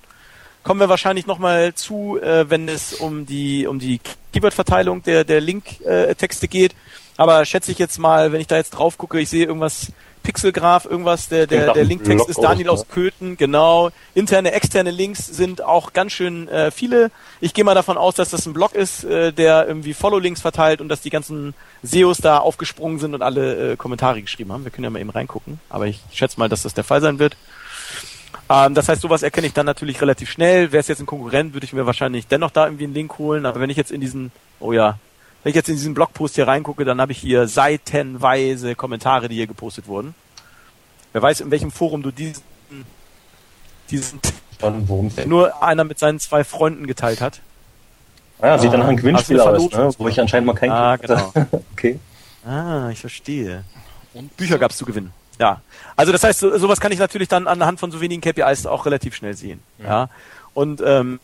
Kommen 0.64 0.80
wir 0.80 0.89
wahrscheinlich 0.89 1.26
nochmal 1.26 1.73
zu, 1.73 2.19
äh, 2.22 2.49
wenn 2.49 2.69
es 2.69 2.93
um 2.93 3.26
die, 3.26 3.68
um 3.68 3.80
die 3.80 3.99
Keyword-Verteilung 4.34 5.03
der, 5.03 5.23
der 5.23 5.41
Link-Texte 5.41 6.48
geht. 6.48 6.76
Aber 7.18 7.45
schätze 7.45 7.72
ich 7.72 7.80
jetzt 7.80 7.98
mal, 7.98 8.31
wenn 8.31 8.41
ich 8.41 8.48
da 8.48 8.57
jetzt 8.57 8.72
drauf 8.72 8.98
gucke, 8.98 9.19
ich 9.19 9.30
sehe 9.30 9.45
irgendwas 9.45 9.91
Pixelgraph, 10.23 10.85
irgendwas, 10.85 11.30
der, 11.30 11.48
der, 11.48 11.73
der 11.73 11.84
Linktext 11.84 12.30
ist 12.30 12.41
Daniel 12.41 12.69
aus 12.69 12.88
Köthen, 12.88 13.38
genau. 13.38 13.89
Interne, 14.14 14.52
externe 14.52 14.91
Links 14.91 15.26
sind 15.26 15.64
auch 15.64 15.93
ganz 15.93 16.11
schön 16.11 16.48
äh, 16.48 16.72
viele. 16.72 17.11
Ich 17.39 17.53
gehe 17.53 17.64
mal 17.64 17.76
davon 17.76 17.98
aus, 17.98 18.15
dass 18.15 18.30
das 18.30 18.45
ein 18.45 18.53
Blog 18.53 18.76
ist, 18.76 19.03
äh, 19.03 19.34
der 19.34 19.68
irgendwie 19.68 19.93
Follow-Links 19.93 20.41
verteilt 20.41 20.81
und 20.81 20.89
dass 20.89 21.02
die 21.02 21.10
ganzen 21.10 21.53
SEOs 21.84 22.19
da 22.19 22.38
aufgesprungen 22.38 22.99
sind 22.99 23.15
und 23.15 23.22
alle 23.22 23.73
äh, 23.73 23.76
Kommentare 23.76 24.22
geschrieben 24.22 24.52
haben. 24.52 24.64
Wir 24.64 24.72
können 24.72 24.84
ja 24.84 24.89
mal 24.89 24.99
eben 24.99 25.10
reingucken, 25.10 25.60
aber 25.69 25.88
ich 25.88 25.99
schätze 26.11 26.39
mal, 26.39 26.49
dass 26.49 26.64
das 26.64 26.73
der 26.73 26.84
Fall 26.84 27.02
sein 27.02 27.19
wird. 27.19 27.35
Ähm, 28.49 28.73
das 28.73 28.89
heißt, 28.89 29.02
sowas 29.02 29.23
erkenne 29.23 29.48
ich 29.48 29.53
dann 29.53 29.65
natürlich 29.65 30.02
relativ 30.02 30.30
schnell. 30.30 30.72
Wäre 30.72 30.81
es 30.81 30.88
jetzt 30.88 30.99
ein 30.99 31.06
Konkurrent, 31.06 31.53
würde 31.53 31.65
ich 31.65 31.73
mir 31.73 31.85
wahrscheinlich 31.85 32.27
dennoch 32.27 32.52
da 32.52 32.65
irgendwie 32.65 32.85
einen 32.85 32.93
Link 32.93 33.18
holen. 33.18 33.45
Aber 33.45 33.60
wenn 33.60 33.69
ich 33.69 33.77
jetzt 33.77 33.91
in 33.91 34.02
diesen, 34.02 34.31
oh 34.60 34.73
ja, 34.73 34.98
wenn 35.43 35.49
ich 35.49 35.55
jetzt 35.55 35.69
in 35.69 35.76
diesen 35.76 35.93
Blogpost 35.93 36.35
hier 36.35 36.47
reingucke, 36.47 36.85
dann 36.85 37.01
habe 37.01 37.11
ich 37.11 37.18
hier 37.18 37.47
seitenweise 37.47 38.76
Kommentare, 38.76 39.27
die 39.27 39.35
hier 39.35 39.47
gepostet 39.47 39.88
wurden. 39.88 40.13
Wer 41.13 41.22
weiß, 41.22 41.41
in 41.41 41.51
welchem 41.51 41.72
Forum 41.72 42.03
du 42.03 42.11
diesen, 42.11 42.43
diesen 43.89 44.19
nur 45.26 45.63
einer 45.63 45.84
mit 45.84 45.99
seinen 45.99 46.19
zwei 46.19 46.43
Freunden 46.43 46.85
geteilt 46.88 47.22
hat. 47.22 47.41
Ah, 48.39 48.57
sieht 48.57 48.72
dann 48.72 48.80
nach 48.80 48.88
einem 48.88 48.97
Gewinnspiel 48.97 49.39
aus, 49.39 49.72
ne? 49.72 49.91
wo 49.97 50.07
ich 50.07 50.19
anscheinend 50.19 50.47
mal 50.47 50.53
kein 50.53 50.72
Ah, 50.72 50.95
genau. 50.95 51.31
okay. 51.73 51.99
Ah, 52.45 52.89
ich 52.91 52.99
verstehe. 52.99 53.63
Und 54.13 54.35
Bücher 54.35 54.57
gab 54.57 54.72
es 54.72 54.77
zu 54.77 54.85
gewinnen. 54.85 55.13
Ja. 55.39 55.61
Also 55.95 56.11
das 56.11 56.23
heißt, 56.23 56.39
so, 56.39 56.57
sowas 56.57 56.80
kann 56.80 56.91
ich 56.91 56.99
natürlich 56.99 57.27
dann 57.27 57.47
anhand 57.47 57.80
von 57.80 57.91
so 57.91 58.01
wenigen 58.01 58.22
KPIs 58.22 58.65
auch 58.65 58.85
relativ 58.85 59.15
schnell 59.15 59.35
sehen. 59.35 59.59
Ja. 59.80 59.85
ja. 59.85 60.09
Und 60.53 60.81
ähm, 60.84 61.19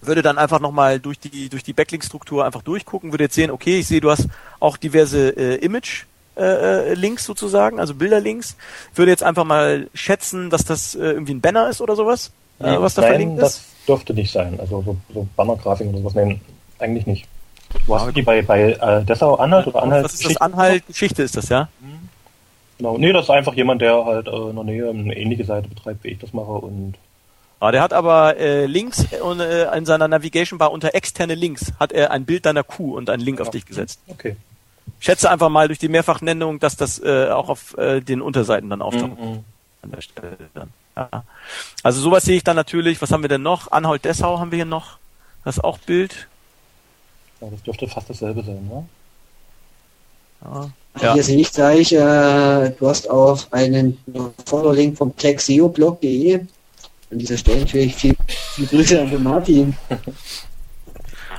würde 0.00 0.22
dann 0.22 0.38
einfach 0.38 0.60
nochmal 0.60 1.00
durch 1.00 1.18
die, 1.18 1.48
durch 1.48 1.62
die 1.62 1.72
Backlink-Struktur 1.72 2.44
einfach 2.44 2.62
durchgucken, 2.62 3.12
würde 3.12 3.24
jetzt 3.24 3.34
sehen, 3.34 3.50
okay, 3.50 3.80
ich 3.80 3.86
sehe, 3.86 4.00
du 4.00 4.10
hast 4.10 4.28
auch 4.58 4.76
diverse 4.76 5.30
äh, 5.36 5.56
Image, 5.56 6.04
äh, 6.36 6.94
Links 6.94 7.24
sozusagen, 7.24 7.78
also 7.78 7.94
Bilderlinks. 7.94 8.56
Würde 8.94 9.10
jetzt 9.10 9.22
einfach 9.22 9.44
mal 9.44 9.88
schätzen, 9.94 10.50
dass 10.50 10.64
das 10.64 10.94
äh, 10.94 11.00
irgendwie 11.00 11.34
ein 11.34 11.40
Banner 11.40 11.68
ist 11.68 11.80
oder 11.80 11.96
sowas, 11.96 12.32
äh, 12.60 12.76
was 12.78 12.94
da 12.94 13.02
Nein, 13.02 13.10
verlinkt 13.10 13.34
ist. 13.36 13.42
das 13.42 13.64
dürfte 13.86 14.14
nicht 14.14 14.32
sein. 14.32 14.58
Also 14.58 14.82
so, 14.82 14.96
so 15.12 15.28
Bannergrafiken 15.36 15.92
oder 15.92 16.02
sowas, 16.02 16.14
nein, 16.14 16.40
eigentlich 16.78 17.06
nicht. 17.06 17.26
Du 17.86 17.94
hast 17.94 18.14
die 18.16 18.22
bei, 18.22 18.42
bei 18.42 18.72
äh, 18.72 19.04
Dessau 19.04 19.36
Anhalt 19.36 19.66
oder 19.68 19.82
Anhalt? 19.82 20.04
Was 20.04 20.14
ist 20.14 20.24
das 20.24 20.36
Anhalt 20.38 20.86
Geschichte 20.86 21.22
ist 21.22 21.36
das, 21.36 21.48
ja? 21.48 21.68
Genau. 22.78 22.98
Nee, 22.98 23.12
das 23.12 23.24
ist 23.24 23.30
einfach 23.30 23.54
jemand, 23.54 23.82
der 23.82 24.04
halt 24.04 24.26
äh, 24.26 24.30
in 24.30 24.56
der 24.56 24.64
Nähe 24.64 24.88
eine 24.88 25.16
ähnliche 25.16 25.44
Seite 25.44 25.68
betreibt, 25.68 26.02
wie 26.02 26.08
ich 26.08 26.18
das 26.18 26.32
mache 26.32 26.52
und 26.52 26.94
Ah, 27.60 27.72
der 27.72 27.82
hat 27.82 27.92
aber 27.92 28.38
äh, 28.38 28.64
links 28.64 29.04
und, 29.22 29.40
äh, 29.40 29.76
in 29.76 29.84
seiner 29.84 30.08
Navigation 30.08 30.58
Bar 30.58 30.72
unter 30.72 30.94
externe 30.94 31.34
Links 31.34 31.74
hat 31.78 31.92
er 31.92 32.10
ein 32.10 32.24
Bild 32.24 32.46
deiner 32.46 32.64
Kuh 32.64 32.96
und 32.96 33.10
einen 33.10 33.22
Link 33.22 33.38
auf 33.38 33.50
dich 33.50 33.66
gesetzt. 33.66 34.00
Okay. 34.08 34.36
Schätze 34.98 35.30
einfach 35.30 35.50
mal 35.50 35.68
durch 35.68 35.78
die 35.78 35.88
Mehrfachnennung, 35.88 36.58
dass 36.58 36.76
das 36.76 36.98
äh, 37.02 37.28
auch 37.28 37.50
auf 37.50 37.76
äh, 37.76 38.00
den 38.00 38.22
Unterseiten 38.22 38.70
dann 38.70 38.80
auftaucht. 38.80 39.20
Mhm. 39.20 39.44
An 39.82 39.90
der 39.90 40.00
Stelle 40.00 40.36
dann. 40.54 40.70
Ja. 40.96 41.24
Also 41.82 42.00
sowas 42.00 42.24
sehe 42.24 42.36
ich 42.36 42.44
dann 42.44 42.56
natürlich. 42.56 43.00
Was 43.02 43.12
haben 43.12 43.22
wir 43.22 43.28
denn 43.28 43.42
noch? 43.42 43.70
Anhalt 43.70 44.06
Dessau 44.06 44.38
haben 44.38 44.50
wir 44.50 44.56
hier 44.56 44.64
noch. 44.64 44.96
Das 45.44 45.58
ist 45.58 45.64
auch 45.64 45.78
Bild. 45.78 46.28
Ja, 47.42 47.48
das 47.50 47.62
dürfte 47.62 47.88
fast 47.88 48.08
dasselbe 48.08 48.42
sein, 48.42 48.66
ne? 48.68 48.86
Ja. 50.44 50.70
Ja. 51.00 51.14
Hier 51.14 51.22
sehe 51.22 51.38
ich 51.38 51.52
gleich, 51.52 51.92
äh, 51.92 52.70
du 52.70 52.88
hast 52.88 53.08
auch 53.08 53.52
einen 53.52 53.98
Follow-Link 54.46 54.96
vom 54.96 55.14
techseoblog.de 55.16 56.40
an 57.10 57.18
dieser 57.18 57.36
Stelle 57.36 57.60
natürlich 57.60 57.94
viel, 57.94 58.16
viel 58.28 58.66
Grüße 58.66 59.00
an 59.00 59.10
den 59.10 59.22
Martin. 59.22 59.76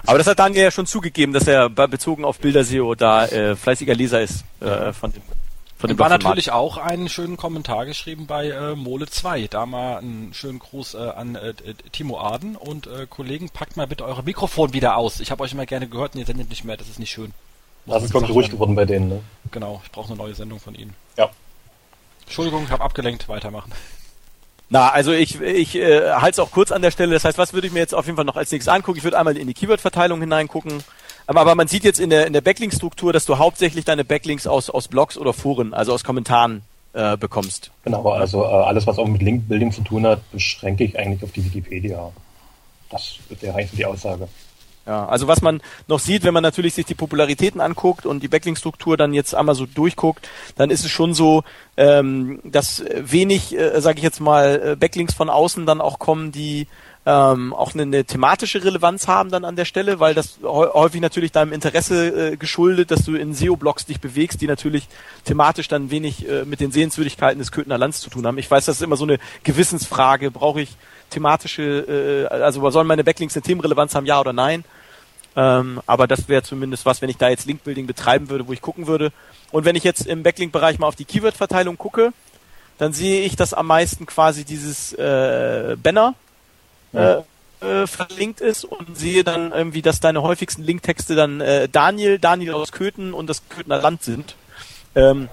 Aber 0.05 0.17
das 0.17 0.27
hat 0.27 0.39
Daniel 0.39 0.63
ja 0.63 0.71
schon 0.71 0.87
zugegeben, 0.87 1.31
dass 1.31 1.47
er 1.47 1.69
bezogen 1.69 2.25
auf 2.25 2.39
Bilder-SEO 2.39 2.95
da 2.95 3.25
äh, 3.27 3.55
fleißiger 3.55 3.93
Leser 3.93 4.21
ist 4.21 4.43
äh, 4.59 4.93
von 4.93 5.11
dem 5.11 5.21
von 5.81 5.87
dem 5.87 5.97
war 5.97 6.09
natürlich 6.09 6.51
auch 6.51 6.77
einen 6.77 7.09
schönen 7.09 7.37
Kommentar 7.37 7.87
geschrieben 7.87 8.27
bei 8.27 8.49
äh, 8.49 8.75
Mole 8.75 9.07
2. 9.07 9.47
Da 9.47 9.65
mal 9.65 9.97
einen 9.97 10.31
schönen 10.31 10.59
Gruß 10.59 10.93
äh, 10.93 10.97
an 10.97 11.33
äh, 11.33 11.55
Timo 11.91 12.19
Aden 12.19 12.55
und 12.55 12.85
äh, 12.85 13.07
Kollegen, 13.09 13.49
packt 13.49 13.77
mal 13.77 13.87
bitte 13.87 14.05
eure 14.05 14.21
Mikrofon 14.21 14.73
wieder 14.73 14.95
aus. 14.95 15.19
Ich 15.21 15.31
habe 15.31 15.41
euch 15.41 15.53
immer 15.53 15.65
gerne 15.65 15.87
gehört 15.87 16.13
und 16.13 16.19
ihr 16.19 16.27
sendet 16.27 16.51
nicht 16.51 16.63
mehr, 16.65 16.77
das 16.77 16.87
ist 16.87 16.99
nicht 16.99 17.09
schön. 17.09 17.33
Muss 17.87 17.95
das 17.95 18.03
ist 18.03 18.11
glaube 18.11 18.27
ich 18.27 18.31
ruhig 18.31 18.51
geworden 18.51 18.75
bei 18.75 18.85
denen, 18.85 19.09
ne? 19.09 19.21
Genau, 19.49 19.81
ich 19.83 19.91
brauche 19.91 20.09
eine 20.09 20.17
neue 20.17 20.35
Sendung 20.35 20.59
von 20.59 20.75
ihnen. 20.75 20.93
Ja. 21.17 21.31
Entschuldigung, 22.25 22.63
ich 22.65 22.69
habe 22.69 22.83
abgelenkt, 22.83 23.27
weitermachen. 23.27 23.71
Na, 24.73 24.87
also 24.89 25.11
ich, 25.11 25.41
ich 25.41 25.75
äh, 25.75 26.11
halte 26.11 26.29
es 26.29 26.39
auch 26.39 26.49
kurz 26.49 26.71
an 26.71 26.81
der 26.81 26.91
Stelle. 26.91 27.11
Das 27.11 27.25
heißt, 27.25 27.37
was 27.37 27.51
würde 27.51 27.67
ich 27.67 27.73
mir 27.73 27.79
jetzt 27.79 27.93
auf 27.93 28.05
jeden 28.05 28.15
Fall 28.15 28.23
noch 28.23 28.37
als 28.37 28.51
nächstes 28.53 28.73
angucken? 28.73 28.97
Ich 28.99 29.03
würde 29.03 29.19
einmal 29.19 29.35
in 29.35 29.45
die 29.45 29.53
Keyword-Verteilung 29.53 30.21
hineingucken. 30.21 30.81
Aber, 31.27 31.55
man 31.55 31.67
sieht 31.67 31.83
jetzt 31.83 31.99
in 31.99 32.09
der, 32.09 32.25
in 32.25 32.31
der 32.31 32.39
Backlink-Struktur, 32.39 33.11
dass 33.11 33.25
du 33.25 33.37
hauptsächlich 33.37 33.83
deine 33.83 34.05
Backlinks 34.05 34.47
aus, 34.47 34.69
aus 34.69 34.87
Blogs 34.87 35.17
oder 35.17 35.33
Foren, 35.33 35.73
also 35.73 35.93
aus 35.93 36.05
Kommentaren 36.05 36.61
äh, 36.93 37.17
bekommst. 37.17 37.71
Genau, 37.83 38.09
also 38.11 38.43
äh, 38.43 38.47
alles, 38.47 38.87
was 38.87 38.97
auch 38.97 39.07
mit 39.07 39.21
Link-Building 39.21 39.73
zu 39.73 39.81
tun 39.81 40.07
hat, 40.07 40.19
beschränke 40.31 40.85
ich 40.85 40.97
eigentlich 40.97 41.21
auf 41.21 41.33
die 41.33 41.43
Wikipedia. 41.43 42.09
Das 42.89 43.17
wäre 43.41 43.53
eigentlich 43.53 43.71
die 43.71 43.85
Aussage. 43.85 44.29
Ja, 44.85 45.05
also 45.05 45.27
was 45.27 45.41
man 45.41 45.61
noch 45.87 45.99
sieht, 45.99 46.23
wenn 46.23 46.33
man 46.33 46.41
natürlich 46.41 46.73
sich 46.73 46.85
die 46.85 46.95
Popularitäten 46.95 47.61
anguckt 47.61 48.07
und 48.07 48.23
die 48.23 48.27
Backlink-Struktur 48.27 48.97
dann 48.97 49.13
jetzt 49.13 49.35
einmal 49.35 49.53
so 49.53 49.67
durchguckt, 49.67 50.27
dann 50.55 50.71
ist 50.71 50.83
es 50.83 50.89
schon 50.89 51.13
so, 51.13 51.43
ähm, 51.77 52.39
dass 52.43 52.83
wenig, 52.95 53.55
äh, 53.55 53.79
sage 53.79 53.99
ich 53.99 54.03
jetzt 54.03 54.19
mal, 54.19 54.71
äh, 54.71 54.75
Backlinks 54.75 55.13
von 55.13 55.29
außen 55.29 55.67
dann 55.67 55.81
auch 55.81 55.99
kommen, 55.99 56.31
die 56.31 56.67
ähm, 57.05 57.53
auch 57.53 57.73
eine, 57.73 57.83
eine 57.83 58.05
thematische 58.05 58.63
Relevanz 58.63 59.07
haben 59.07 59.31
dann 59.31 59.43
an 59.43 59.55
der 59.55 59.65
Stelle, 59.65 59.99
weil 59.99 60.13
das 60.13 60.39
häufig 60.43 61.01
natürlich 61.01 61.31
deinem 61.31 61.51
Interesse 61.51 62.33
äh, 62.33 62.37
geschuldet, 62.37 62.91
dass 62.91 63.05
du 63.05 63.15
in 63.15 63.33
SEO-Blogs 63.33 63.85
dich 63.87 63.99
bewegst, 63.99 64.41
die 64.41 64.47
natürlich 64.47 64.87
thematisch 65.25 65.67
dann 65.67 65.89
wenig 65.89 66.27
äh, 66.27 66.45
mit 66.45 66.59
den 66.59 66.71
Sehenswürdigkeiten 66.71 67.39
des 67.39 67.51
Köthener 67.51 67.79
Lands 67.79 68.01
zu 68.01 68.11
tun 68.11 68.27
haben. 68.27 68.37
Ich 68.37 68.49
weiß, 68.49 68.65
das 68.65 68.75
ist 68.75 68.83
immer 68.83 68.97
so 68.97 69.05
eine 69.05 69.17
Gewissensfrage. 69.43 70.29
Brauche 70.29 70.61
ich 70.61 70.77
thematische, 71.11 72.27
äh, 72.31 72.33
also 72.33 72.67
sollen 72.71 72.87
meine 72.87 73.03
Backlinks 73.03 73.35
eine 73.35 73.43
Themenrelevanz 73.43 73.93
haben, 73.93 74.05
ja 74.05 74.19
oder 74.19 74.33
nein? 74.33 74.63
Ähm, 75.35 75.81
aber 75.85 76.07
das 76.07 76.27
wäre 76.27 76.43
zumindest 76.43 76.85
was, 76.85 77.01
wenn 77.01 77.09
ich 77.09 77.17
da 77.17 77.29
jetzt 77.29 77.45
Linkbuilding 77.45 77.87
betreiben 77.87 78.29
würde, 78.29 78.47
wo 78.47 78.53
ich 78.53 78.61
gucken 78.61 78.87
würde. 78.87 79.11
Und 79.51 79.65
wenn 79.65 79.75
ich 79.75 79.83
jetzt 79.83 80.05
im 80.07 80.23
Backlink-Bereich 80.23 80.79
mal 80.79 80.87
auf 80.87 80.95
die 80.95 81.05
Keyword-Verteilung 81.05 81.77
gucke, 81.77 82.11
dann 82.77 82.93
sehe 82.93 83.21
ich, 83.21 83.35
dass 83.35 83.53
am 83.53 83.67
meisten 83.67 84.05
quasi 84.05 84.43
dieses 84.43 84.93
äh, 84.93 85.77
Banner 85.81 86.15
ja. 86.93 87.19
äh, 87.19 87.23
äh, 87.61 87.87
verlinkt 87.87 88.41
ist 88.41 88.65
und 88.65 88.97
sehe 88.97 89.23
dann 89.23 89.51
irgendwie, 89.51 89.81
dass 89.81 89.99
deine 89.99 90.23
häufigsten 90.23 90.63
Linktexte 90.63 91.15
dann 91.15 91.41
äh, 91.41 91.69
Daniel, 91.69 92.17
Daniel 92.19 92.53
aus 92.53 92.71
Köthen 92.71 93.13
und 93.13 93.27
das 93.29 93.47
Köthener 93.49 93.79
Land 93.81 94.03
sind. 94.03 94.35
Ähm, 94.95 95.29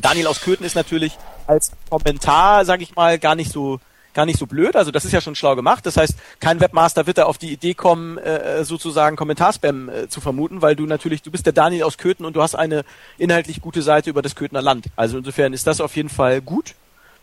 Daniel 0.00 0.28
aus 0.28 0.40
Köthen 0.40 0.64
ist 0.64 0.76
natürlich 0.76 1.18
als 1.46 1.72
Kommentar, 1.90 2.64
sage 2.64 2.82
ich 2.82 2.94
mal, 2.94 3.18
gar 3.18 3.34
nicht 3.34 3.50
so 3.50 3.80
gar 4.14 4.26
nicht 4.26 4.38
so 4.38 4.46
blöd. 4.46 4.76
Also 4.76 4.90
das 4.90 5.04
ist 5.04 5.12
ja 5.12 5.20
schon 5.20 5.34
schlau 5.34 5.56
gemacht. 5.56 5.84
Das 5.86 5.96
heißt, 5.96 6.14
kein 6.40 6.60
Webmaster 6.60 7.06
wird 7.06 7.18
da 7.18 7.24
auf 7.24 7.38
die 7.38 7.52
Idee 7.52 7.74
kommen, 7.74 8.18
äh, 8.18 8.64
sozusagen 8.64 9.16
Kommentarspam 9.16 9.88
äh, 9.88 10.08
zu 10.08 10.20
vermuten, 10.20 10.62
weil 10.62 10.76
du 10.76 10.86
natürlich, 10.86 11.22
du 11.22 11.30
bist 11.30 11.46
der 11.46 11.52
Daniel 11.52 11.82
aus 11.82 11.98
Köthen 11.98 12.24
und 12.24 12.34
du 12.36 12.42
hast 12.42 12.54
eine 12.54 12.84
inhaltlich 13.18 13.60
gute 13.60 13.82
Seite 13.82 14.10
über 14.10 14.22
das 14.22 14.36
Köthener 14.36 14.62
Land. 14.62 14.86
Also 14.96 15.18
insofern 15.18 15.52
ist 15.52 15.66
das 15.66 15.80
auf 15.80 15.96
jeden 15.96 16.08
Fall 16.08 16.40
gut, 16.40 16.74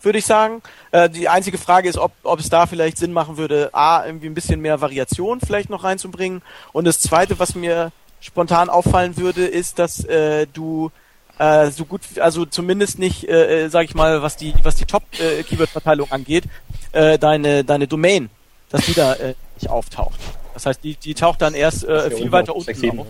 würde 0.02 0.18
ich 0.18 0.26
sagen. 0.26 0.62
Äh, 0.90 1.08
die 1.08 1.28
einzige 1.28 1.58
Frage 1.58 1.88
ist, 1.88 1.98
ob, 1.98 2.12
ob 2.22 2.40
es 2.40 2.48
da 2.48 2.66
vielleicht 2.66 2.98
Sinn 2.98 3.12
machen 3.12 3.36
würde, 3.36 3.70
A, 3.72 4.04
irgendwie 4.04 4.26
ein 4.26 4.34
bisschen 4.34 4.60
mehr 4.60 4.80
Variation 4.80 5.40
vielleicht 5.40 5.70
noch 5.70 5.84
reinzubringen. 5.84 6.42
Und 6.72 6.86
das 6.86 7.00
zweite, 7.00 7.38
was 7.38 7.54
mir 7.54 7.92
spontan 8.20 8.70
auffallen 8.70 9.16
würde, 9.16 9.46
ist, 9.46 9.78
dass 9.78 10.04
äh, 10.04 10.46
du 10.52 10.90
äh, 11.38 11.70
so 11.70 11.84
gut, 11.84 12.02
also 12.20 12.44
zumindest 12.44 12.98
nicht, 12.98 13.28
äh, 13.28 13.64
äh 13.64 13.68
sag 13.68 13.84
ich 13.84 13.94
mal, 13.94 14.22
was 14.22 14.36
die, 14.36 14.54
was 14.62 14.76
die 14.76 14.84
Top-Keyword-Verteilung 14.84 16.08
äh, 16.10 16.14
angeht, 16.14 16.44
äh, 16.92 17.18
deine, 17.18 17.64
deine 17.64 17.86
Domain, 17.86 18.30
dass 18.70 18.86
die 18.86 18.94
da 18.94 19.14
äh, 19.14 19.34
nicht 19.56 19.70
auftaucht. 19.70 20.18
Das 20.54 20.66
heißt, 20.66 20.84
die, 20.84 20.96
die 20.96 21.14
taucht 21.14 21.42
dann 21.42 21.54
erst 21.54 21.84
äh, 21.84 22.10
viel 22.10 22.30
weiter 22.30 22.54
unten 22.54 22.74
6, 22.74 22.98
auf. 22.98 23.06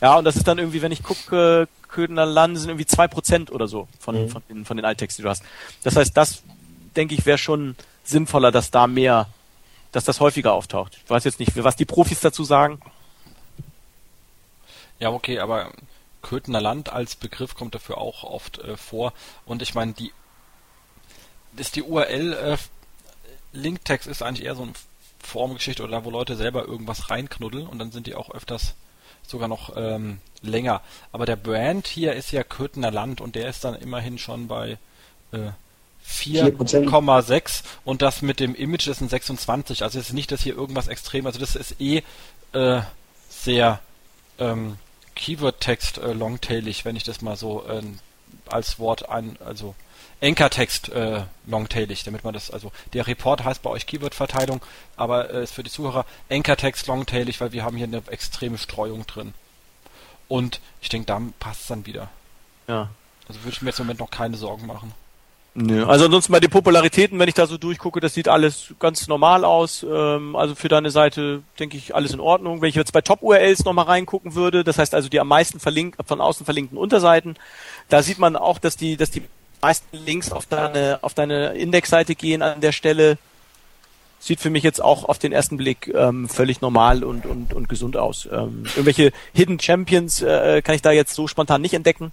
Ja, 0.00 0.16
und 0.16 0.24
das 0.24 0.36
ist 0.36 0.46
dann 0.46 0.58
irgendwie, 0.58 0.82
wenn 0.82 0.92
ich 0.92 1.02
gucke, 1.02 1.68
Ködener 1.88 2.26
Land 2.26 2.58
sind 2.58 2.68
irgendwie 2.68 2.86
zwei 2.86 3.08
Prozent 3.08 3.50
oder 3.52 3.68
so 3.68 3.88
von, 3.98 4.24
mhm. 4.24 4.28
von, 4.28 4.42
den, 4.48 4.64
von 4.64 4.76
den 4.76 4.84
Alttexten, 4.84 5.22
die 5.22 5.24
du 5.24 5.30
hast. 5.30 5.42
Das 5.82 5.96
heißt, 5.96 6.16
das, 6.16 6.42
denke 6.96 7.14
ich, 7.14 7.26
wäre 7.26 7.38
schon 7.38 7.76
sinnvoller, 8.04 8.52
dass 8.52 8.70
da 8.70 8.86
mehr, 8.86 9.28
dass 9.92 10.04
das 10.04 10.20
häufiger 10.20 10.52
auftaucht. 10.52 10.98
Ich 11.02 11.10
weiß 11.10 11.24
jetzt 11.24 11.40
nicht, 11.40 11.52
was 11.62 11.76
die 11.76 11.84
Profis 11.84 12.20
dazu 12.20 12.44
sagen. 12.44 12.80
Ja, 14.98 15.10
okay, 15.10 15.38
aber 15.38 15.72
Köthener 16.22 16.60
Land 16.60 16.92
als 16.92 17.16
Begriff 17.16 17.54
kommt 17.54 17.74
dafür 17.74 17.98
auch 17.98 18.24
oft 18.24 18.58
äh, 18.58 18.76
vor. 18.76 19.12
Und 19.44 19.62
ich 19.62 19.74
meine, 19.74 19.92
die 19.92 20.12
ist 21.56 21.76
die 21.76 21.82
URL 21.82 22.32
äh, 22.32 22.56
Linktext 23.54 24.06
ist 24.06 24.22
eigentlich 24.22 24.46
eher 24.46 24.54
so 24.54 24.62
eine 24.62 24.72
Formgeschichte 25.20 25.82
oder 25.82 26.04
wo 26.04 26.10
Leute 26.10 26.36
selber 26.36 26.66
irgendwas 26.66 27.10
reinknuddeln 27.10 27.66
und 27.66 27.78
dann 27.78 27.92
sind 27.92 28.06
die 28.06 28.14
auch 28.14 28.30
öfters 28.30 28.74
sogar 29.26 29.48
noch 29.48 29.74
ähm, 29.76 30.18
länger. 30.42 30.82
Aber 31.12 31.24
der 31.26 31.36
Brand 31.36 31.86
hier 31.86 32.12
ist 32.12 32.30
ja 32.30 32.44
Köthener 32.44 32.90
Land 32.90 33.20
und 33.20 33.34
der 33.34 33.48
ist 33.48 33.64
dann 33.64 33.74
immerhin 33.74 34.18
schon 34.18 34.48
bei 34.48 34.78
äh, 35.32 35.50
4,6 36.06 37.62
und 37.84 38.02
das 38.02 38.20
mit 38.20 38.38
dem 38.38 38.54
Image 38.54 38.86
ist 38.88 39.00
ein 39.00 39.08
26. 39.08 39.82
Also 39.82 39.98
es 39.98 40.08
ist 40.08 40.12
nicht, 40.12 40.30
dass 40.30 40.42
hier 40.42 40.54
irgendwas 40.54 40.88
extrem, 40.88 41.26
also 41.26 41.38
das 41.38 41.56
ist 41.56 41.80
eh 41.80 42.02
äh, 42.52 42.82
sehr 43.30 43.80
ähm, 44.38 44.76
Keyword-Text 45.14 45.98
äh, 45.98 46.12
longtailig, 46.12 46.84
wenn 46.84 46.96
ich 46.96 47.04
das 47.04 47.22
mal 47.22 47.36
so 47.36 47.64
äh, 47.66 47.82
als 48.46 48.78
Wort 48.78 49.08
ein, 49.08 49.38
also 49.44 49.74
Anchor-Text 50.22 50.90
äh, 50.90 51.22
longtailig, 51.46 52.04
damit 52.04 52.24
man 52.24 52.34
das, 52.34 52.50
also 52.50 52.72
der 52.92 53.06
Report 53.06 53.44
heißt 53.44 53.62
bei 53.62 53.70
euch 53.70 53.86
Keyword-Verteilung, 53.86 54.60
aber 54.96 55.30
äh, 55.30 55.42
ist 55.42 55.54
für 55.54 55.62
die 55.62 55.70
Zuhörer 55.70 56.06
Anchor-Text 56.30 56.86
longtailig, 56.86 57.40
weil 57.40 57.52
wir 57.52 57.64
haben 57.64 57.76
hier 57.76 57.86
eine 57.86 58.02
extreme 58.08 58.58
Streuung 58.58 59.06
drin. 59.06 59.34
Und 60.28 60.60
ich 60.80 60.88
denke, 60.88 61.06
da 61.06 61.20
passt 61.38 61.62
es 61.62 61.66
dann 61.68 61.86
wieder. 61.86 62.08
Ja. 62.66 62.88
Also 63.28 63.40
würde 63.42 63.54
ich 63.54 63.62
mir 63.62 63.70
jetzt 63.70 63.80
im 63.80 63.86
Moment 63.86 64.00
noch 64.00 64.10
keine 64.10 64.36
Sorgen 64.36 64.66
machen. 64.66 64.92
Nö, 65.56 65.86
also 65.86 66.06
ansonsten 66.06 66.32
bei 66.32 66.40
den 66.40 66.50
Popularitäten, 66.50 67.16
wenn 67.20 67.28
ich 67.28 67.34
da 67.34 67.46
so 67.46 67.56
durchgucke, 67.56 68.00
das 68.00 68.12
sieht 68.14 68.26
alles 68.26 68.74
ganz 68.80 69.06
normal 69.06 69.44
aus. 69.44 69.86
Ähm, 69.88 70.34
also 70.34 70.56
für 70.56 70.66
deine 70.66 70.90
Seite 70.90 71.42
denke 71.60 71.76
ich 71.76 71.94
alles 71.94 72.12
in 72.12 72.18
Ordnung. 72.18 72.60
Wenn 72.60 72.70
ich 72.70 72.74
jetzt 72.74 72.92
bei 72.92 73.02
Top-URLs 73.02 73.64
nochmal 73.64 73.84
reingucken 73.84 74.34
würde, 74.34 74.64
das 74.64 74.78
heißt 74.78 74.96
also 74.96 75.08
die 75.08 75.20
am 75.20 75.28
meisten 75.28 75.60
verlink 75.60 75.96
von 76.04 76.20
außen 76.20 76.44
verlinkten 76.44 76.76
Unterseiten, 76.76 77.36
da 77.88 78.02
sieht 78.02 78.18
man 78.18 78.34
auch, 78.34 78.58
dass 78.58 78.76
die, 78.76 78.96
dass 78.96 79.12
die 79.12 79.22
meisten 79.64 79.96
Links 79.96 80.30
auf 80.30 80.44
deine, 80.44 80.98
auf 81.00 81.14
deine 81.14 81.54
Indexseite 81.54 82.14
gehen 82.14 82.42
an 82.42 82.60
der 82.60 82.72
Stelle. 82.72 83.16
Sieht 84.18 84.40
für 84.40 84.50
mich 84.50 84.62
jetzt 84.62 84.82
auch 84.82 85.04
auf 85.04 85.18
den 85.18 85.32
ersten 85.32 85.56
Blick 85.56 85.90
ähm, 85.94 86.28
völlig 86.28 86.60
normal 86.60 87.02
und, 87.02 87.24
und, 87.24 87.54
und 87.54 87.68
gesund 87.68 87.96
aus. 87.96 88.28
Ähm, 88.30 88.64
irgendwelche 88.74 89.12
Hidden 89.32 89.58
Champions 89.58 90.20
äh, 90.20 90.60
kann 90.62 90.74
ich 90.74 90.82
da 90.82 90.92
jetzt 90.92 91.14
so 91.14 91.28
spontan 91.28 91.62
nicht 91.62 91.74
entdecken. 91.74 92.12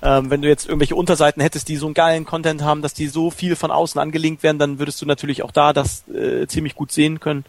Ähm, 0.00 0.30
wenn 0.30 0.42
du 0.42 0.48
jetzt 0.48 0.66
irgendwelche 0.66 0.94
Unterseiten 0.94 1.42
hättest, 1.42 1.68
die 1.68 1.76
so 1.76 1.86
einen 1.86 1.94
geilen 1.94 2.24
Content 2.24 2.62
haben, 2.62 2.82
dass 2.82 2.94
die 2.94 3.08
so 3.08 3.30
viel 3.30 3.56
von 3.56 3.72
außen 3.72 4.00
angelinkt 4.00 4.44
werden, 4.44 4.58
dann 4.58 4.78
würdest 4.78 5.02
du 5.02 5.06
natürlich 5.06 5.42
auch 5.42 5.52
da 5.52 5.72
das 5.72 6.06
äh, 6.08 6.46
ziemlich 6.46 6.76
gut 6.76 6.92
sehen 6.92 7.18
können. 7.18 7.44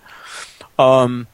Ähm, 0.80 1.28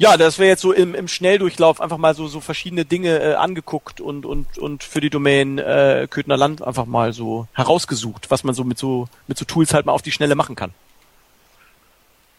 ja, 0.00 0.16
das 0.16 0.38
wäre 0.38 0.48
jetzt 0.48 0.62
so 0.62 0.72
im, 0.72 0.94
im 0.94 1.06
Schnelldurchlauf 1.06 1.80
einfach 1.80 1.98
mal 1.98 2.14
so, 2.14 2.26
so 2.26 2.40
verschiedene 2.40 2.84
Dinge 2.84 3.20
äh, 3.20 3.34
angeguckt 3.34 4.00
und, 4.00 4.26
und, 4.26 4.58
und 4.58 4.82
für 4.82 5.00
die 5.00 5.10
Domain 5.10 5.58
äh, 5.58 6.08
Köthner 6.10 6.36
Land 6.36 6.62
einfach 6.62 6.86
mal 6.86 7.12
so 7.12 7.46
herausgesucht, 7.52 8.30
was 8.30 8.42
man 8.42 8.54
so 8.54 8.64
mit 8.64 8.78
so 8.78 9.08
mit 9.28 9.38
so 9.38 9.44
Tools 9.44 9.72
halt 9.72 9.86
mal 9.86 9.92
auf 9.92 10.02
die 10.02 10.12
Schnelle 10.12 10.34
machen 10.34 10.56
kann. 10.56 10.72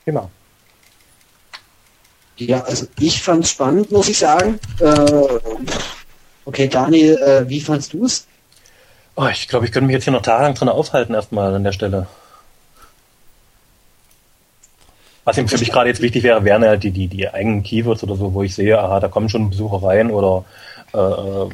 Genau. 0.05 0.29
Ja, 2.37 2.61
also 2.63 2.87
ich 2.99 3.21
fand 3.21 3.43
es 3.43 3.51
spannend, 3.51 3.91
muss 3.91 4.09
ich 4.09 4.17
sagen. 4.17 4.59
Äh, 4.79 5.39
Okay, 6.45 6.67
Daniel, 6.67 7.17
äh, 7.17 7.49
wie 7.49 7.61
fandst 7.61 7.93
du 7.93 8.05
es? 8.05 8.27
Oh, 9.15 9.27
ich 9.31 9.47
glaube, 9.47 9.65
ich 9.65 9.71
könnte 9.71 9.87
mich 9.87 9.93
jetzt 9.93 10.05
hier 10.05 10.13
noch 10.13 10.21
tagelang 10.21 10.55
drin 10.55 10.69
aufhalten, 10.69 11.13
erstmal 11.13 11.53
an 11.53 11.63
der 11.63 11.71
Stelle. 11.71 12.07
Was 15.23 15.35
für 15.35 15.43
mich 15.43 15.71
gerade 15.71 15.89
jetzt 15.89 16.01
wichtig 16.01 16.23
wäre, 16.23 16.43
wären 16.43 16.63
halt 16.63 16.83
die, 16.83 16.91
die, 16.91 17.07
die 17.07 17.29
eigenen 17.29 17.61
Keywords 17.61 18.03
oder 18.03 18.15
so, 18.15 18.33
wo 18.33 18.41
ich 18.41 18.55
sehe, 18.55 18.79
aha, 18.79 18.99
da 18.99 19.07
kommen 19.07 19.29
schon 19.29 19.49
Besucher 19.49 19.85
rein 19.87 20.09
oder 20.09 20.45
äh, 20.93 21.53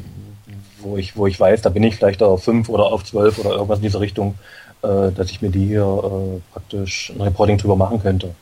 wo 0.80 0.96
ich, 0.96 1.16
wo 1.16 1.26
ich 1.26 1.38
weiß, 1.38 1.62
da 1.62 1.68
bin 1.68 1.82
ich 1.82 1.96
vielleicht 1.96 2.22
auf 2.22 2.44
fünf 2.44 2.68
oder 2.68 2.84
auf 2.84 3.04
zwölf 3.04 3.38
oder 3.38 3.50
irgendwas 3.50 3.78
in 3.78 3.84
dieser 3.84 4.00
Richtung, 4.00 4.36
äh, 4.82 5.12
dass 5.12 5.30
ich 5.30 5.42
mir 5.42 5.50
die 5.50 5.66
hier 5.66 5.82
äh, 5.82 6.40
praktisch 6.52 7.12
ein 7.14 7.20
Reporting 7.20 7.58
drüber 7.58 7.76
machen 7.76 8.00
könnte. 8.00 8.34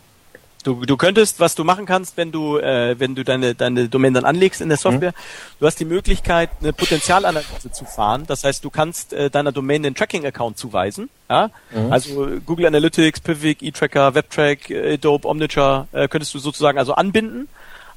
Du, 0.66 0.84
du 0.84 0.97
könntest, 0.97 1.38
was 1.38 1.55
du 1.55 1.62
machen 1.62 1.86
kannst, 1.86 2.16
wenn 2.16 2.32
du, 2.32 2.59
äh, 2.59 2.98
wenn 2.98 3.14
du 3.14 3.22
deine, 3.22 3.55
deine 3.55 3.88
Domain 3.88 4.12
dann 4.14 4.24
anlegst 4.24 4.60
in 4.60 4.68
der 4.68 4.76
Software, 4.76 5.12
mhm. 5.12 5.60
du 5.60 5.66
hast 5.66 5.78
die 5.78 5.84
Möglichkeit, 5.84 6.51
eine 6.60 6.72
Potenzialanalyse 6.72 7.70
zu 7.70 7.84
fahren. 7.84 8.24
Das 8.26 8.43
heißt, 8.43 8.64
du 8.64 8.70
kannst 8.70 9.12
äh, 9.12 9.30
deiner 9.30 9.52
Domain 9.52 9.84
den 9.84 9.94
Tracking-Account 9.94 10.59
zuweisen. 10.59 11.09
Ja? 11.30 11.51
Mhm. 11.70 11.93
Also 11.93 12.26
Google 12.44 12.66
Analytics, 12.66 13.20
Pivik, 13.20 13.62
eTracker, 13.62 14.16
WebTrack, 14.16 14.68
Adobe, 14.72 15.28
Omniture 15.28 15.86
äh, 15.93 16.09
könntest 16.09 16.34
du 16.34 16.40
sozusagen 16.40 16.80
also 16.80 16.94
anbinden. 16.94 17.47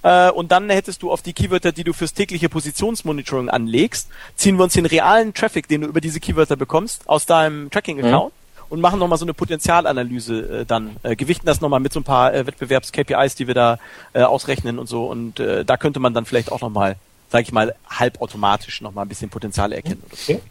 Äh, 0.03 0.29
und 0.29 0.51
dann 0.51 0.69
hättest 0.69 1.01
du 1.01 1.11
auf 1.11 1.23
die 1.23 1.33
Keywörter, 1.33 1.71
die 1.71 1.83
du 1.83 1.93
fürs 1.93 2.13
tägliche 2.13 2.49
Positionsmonitoring 2.49 3.49
anlegst, 3.49 4.09
ziehen 4.35 4.57
wir 4.57 4.63
uns 4.63 4.73
den 4.73 4.85
realen 4.85 5.33
Traffic, 5.33 5.67
den 5.67 5.81
du 5.81 5.87
über 5.87 6.01
diese 6.01 6.19
Keywörter 6.19 6.55
bekommst, 6.55 7.09
aus 7.09 7.25
deinem 7.25 7.71
Tracking-Account. 7.71 8.31
Und 8.69 8.81
machen 8.81 8.99
nochmal 8.99 9.17
so 9.17 9.25
eine 9.25 9.33
Potenzialanalyse 9.33 10.61
äh, 10.61 10.65
dann, 10.65 10.95
äh, 11.03 11.15
gewichten 11.15 11.45
das 11.45 11.59
nochmal 11.59 11.79
mit 11.79 11.91
so 11.91 11.99
ein 11.99 12.03
paar 12.03 12.33
äh, 12.33 12.45
Wettbewerbs-KPIs, 12.45 13.35
die 13.35 13.47
wir 13.47 13.55
da 13.55 13.79
äh, 14.13 14.21
ausrechnen 14.21 14.77
und 14.77 14.87
so. 14.87 15.05
Und 15.05 15.39
äh, 15.39 15.65
da 15.65 15.75
könnte 15.77 15.99
man 15.99 16.13
dann 16.13 16.25
vielleicht 16.25 16.51
auch 16.51 16.61
nochmal, 16.61 16.95
sag 17.31 17.41
ich 17.41 17.51
mal, 17.51 17.73
halbautomatisch 17.89 18.81
nochmal 18.81 19.05
ein 19.05 19.09
bisschen 19.09 19.29
Potenzial 19.29 19.73
erkennen. 19.73 20.03
Oder 20.05 20.15
so. 20.15 20.41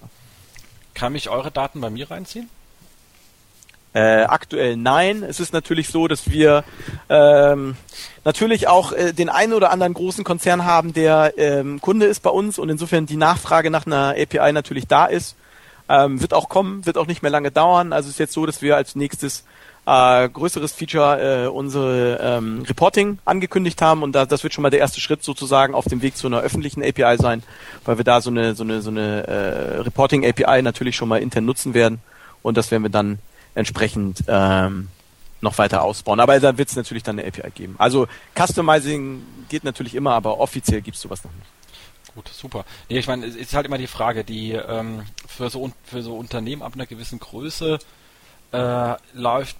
Kann 0.94 1.14
ich 1.14 1.28
eure 1.30 1.52
Daten 1.52 1.80
bei 1.80 1.90
mir 1.90 2.10
reinziehen? 2.10 2.50
Äh, 3.94 4.24
aktuell 4.24 4.76
nein. 4.76 5.22
Es 5.22 5.40
ist 5.40 5.52
natürlich 5.52 5.88
so, 5.88 6.08
dass 6.08 6.30
wir 6.30 6.64
ähm, 7.08 7.76
natürlich 8.24 8.68
auch 8.68 8.92
äh, 8.92 9.12
den 9.12 9.28
einen 9.28 9.54
oder 9.54 9.70
anderen 9.70 9.94
großen 9.94 10.24
Konzern 10.24 10.64
haben, 10.64 10.92
der 10.92 11.34
ähm, 11.36 11.80
Kunde 11.80 12.06
ist 12.06 12.20
bei 12.22 12.30
uns 12.30 12.58
und 12.58 12.68
insofern 12.68 13.06
die 13.06 13.16
Nachfrage 13.16 13.70
nach 13.70 13.86
einer 13.86 14.14
API 14.16 14.52
natürlich 14.52 14.86
da 14.86 15.06
ist. 15.06 15.36
Ähm, 15.88 16.20
wird 16.20 16.34
auch 16.34 16.48
kommen, 16.48 16.84
wird 16.84 16.98
auch 16.98 17.06
nicht 17.06 17.22
mehr 17.22 17.30
lange 17.30 17.50
dauern. 17.50 17.92
Also 17.92 18.08
ist 18.08 18.18
jetzt 18.18 18.34
so, 18.34 18.44
dass 18.44 18.60
wir 18.60 18.76
als 18.76 18.94
nächstes 18.94 19.44
äh, 19.88 20.28
größeres 20.28 20.72
Feature 20.72 21.44
äh, 21.44 21.48
unsere 21.48 22.18
ähm, 22.20 22.62
Reporting 22.68 23.18
angekündigt 23.24 23.80
haben 23.80 24.02
und 24.02 24.12
da, 24.12 24.26
das 24.26 24.42
wird 24.42 24.52
schon 24.52 24.62
mal 24.62 24.70
der 24.70 24.80
erste 24.80 25.00
Schritt 25.00 25.24
sozusagen 25.24 25.74
auf 25.74 25.86
dem 25.86 26.02
Weg 26.02 26.14
zu 26.16 26.26
einer 26.26 26.40
öffentlichen 26.40 26.82
API 26.82 27.16
sein, 27.16 27.42
weil 27.86 27.96
wir 27.96 28.04
da 28.04 28.20
so 28.20 28.28
eine 28.28 28.54
so 28.54 28.64
eine 28.64 28.82
so 28.82 28.90
eine 28.90 29.26
äh, 29.26 29.80
Reporting 29.80 30.26
API 30.26 30.60
natürlich 30.60 30.94
schon 30.94 31.08
mal 31.08 31.22
intern 31.22 31.46
nutzen 31.46 31.72
werden 31.72 32.00
und 32.42 32.58
das 32.58 32.70
werden 32.70 32.82
wir 32.82 32.90
dann 32.90 33.18
entsprechend 33.54 34.24
ähm, 34.28 34.88
noch 35.40 35.56
weiter 35.56 35.82
ausbauen. 35.82 36.20
Aber 36.20 36.38
da 36.38 36.58
wird 36.58 36.68
es 36.68 36.76
natürlich 36.76 37.02
dann 37.02 37.18
eine 37.18 37.26
API 37.26 37.50
geben. 37.54 37.76
Also 37.78 38.08
Customizing 38.36 39.22
geht 39.48 39.64
natürlich 39.64 39.94
immer, 39.94 40.12
aber 40.12 40.38
offiziell 40.38 40.82
gibt 40.82 40.96
es 40.96 41.02
sowas 41.02 41.24
noch 41.24 41.32
nicht. 41.32 41.57
Gut, 42.18 42.30
super. 42.34 42.64
Nee, 42.88 42.98
ich 42.98 43.06
meine, 43.06 43.24
es 43.26 43.36
ist 43.36 43.54
halt 43.54 43.64
immer 43.64 43.78
die 43.78 43.86
Frage, 43.86 44.24
die 44.24 44.50
ähm, 44.50 45.04
für 45.28 45.50
so 45.50 45.70
für 45.84 46.02
so 46.02 46.16
Unternehmen 46.16 46.62
ab 46.62 46.72
einer 46.74 46.84
gewissen 46.84 47.20
Größe 47.20 47.78
äh, 48.50 48.94
läuft, 49.12 49.56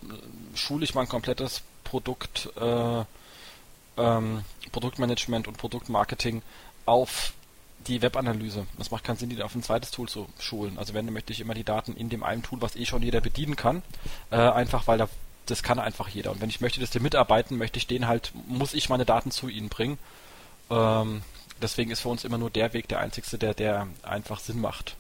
schule 0.57 0.83
ich 0.83 0.93
mein 0.93 1.07
komplettes 1.07 1.63
Produkt, 1.85 2.51
äh, 2.61 3.05
ähm, 3.97 4.43
Produktmanagement 4.73 5.47
und 5.47 5.57
Produktmarketing 5.57 6.43
auf 6.85 7.33
die 7.87 8.03
Webanalyse. 8.03 8.67
Das 8.77 8.91
macht 8.91 9.05
keinen 9.05 9.19
Sinn, 9.19 9.31
die 9.31 9.41
auf 9.41 9.55
ein 9.55 9.63
zweites 9.63 9.93
Tool 9.93 10.09
zu 10.09 10.29
schulen. 10.41 10.79
Also 10.79 10.95
wenn, 10.95 11.07
dann 11.07 11.15
möchte 11.15 11.33
ich 11.33 11.39
immer 11.39 11.55
die 11.55 11.63
Daten 11.63 11.95
in 11.95 12.09
dem 12.09 12.25
einen 12.25 12.43
Tool, 12.43 12.61
was 12.61 12.75
eh 12.75 12.87
schon 12.87 13.05
jeder 13.05 13.21
bedienen 13.21 13.55
kann, 13.55 13.83
äh, 14.33 14.37
einfach 14.37 14.89
weil 14.89 14.99
da, 14.99 15.09
das 15.47 15.63
kann 15.63 15.79
einfach 15.79 16.09
jeder. 16.09 16.33
Und 16.33 16.41
wenn 16.41 16.51
ich 16.51 16.61
möchte, 16.61 16.81
dass 16.81 16.91
die 16.91 16.99
mitarbeiten, 16.99 17.57
möchte 17.57 17.79
ich 17.79 17.87
den 17.87 18.09
halt, 18.09 18.33
muss 18.49 18.75
ich 18.75 18.89
meine 18.89 19.05
Daten 19.05 19.31
zu 19.31 19.47
ihnen 19.47 19.69
bringen. 19.69 19.97
Ähm, 20.71 21.23
deswegen 21.63 21.91
ist 21.91 22.01
für 22.01 22.09
uns 22.09 22.25
immer 22.25 22.39
nur 22.39 22.51
der 22.51 22.73
Weg 22.73 22.89
der 22.89 23.01
einzigste, 23.01 23.39
der, 23.39 23.55
der 23.55 23.87
einfach 24.03 24.41
Sinn 24.41 24.61
macht. 24.61 24.97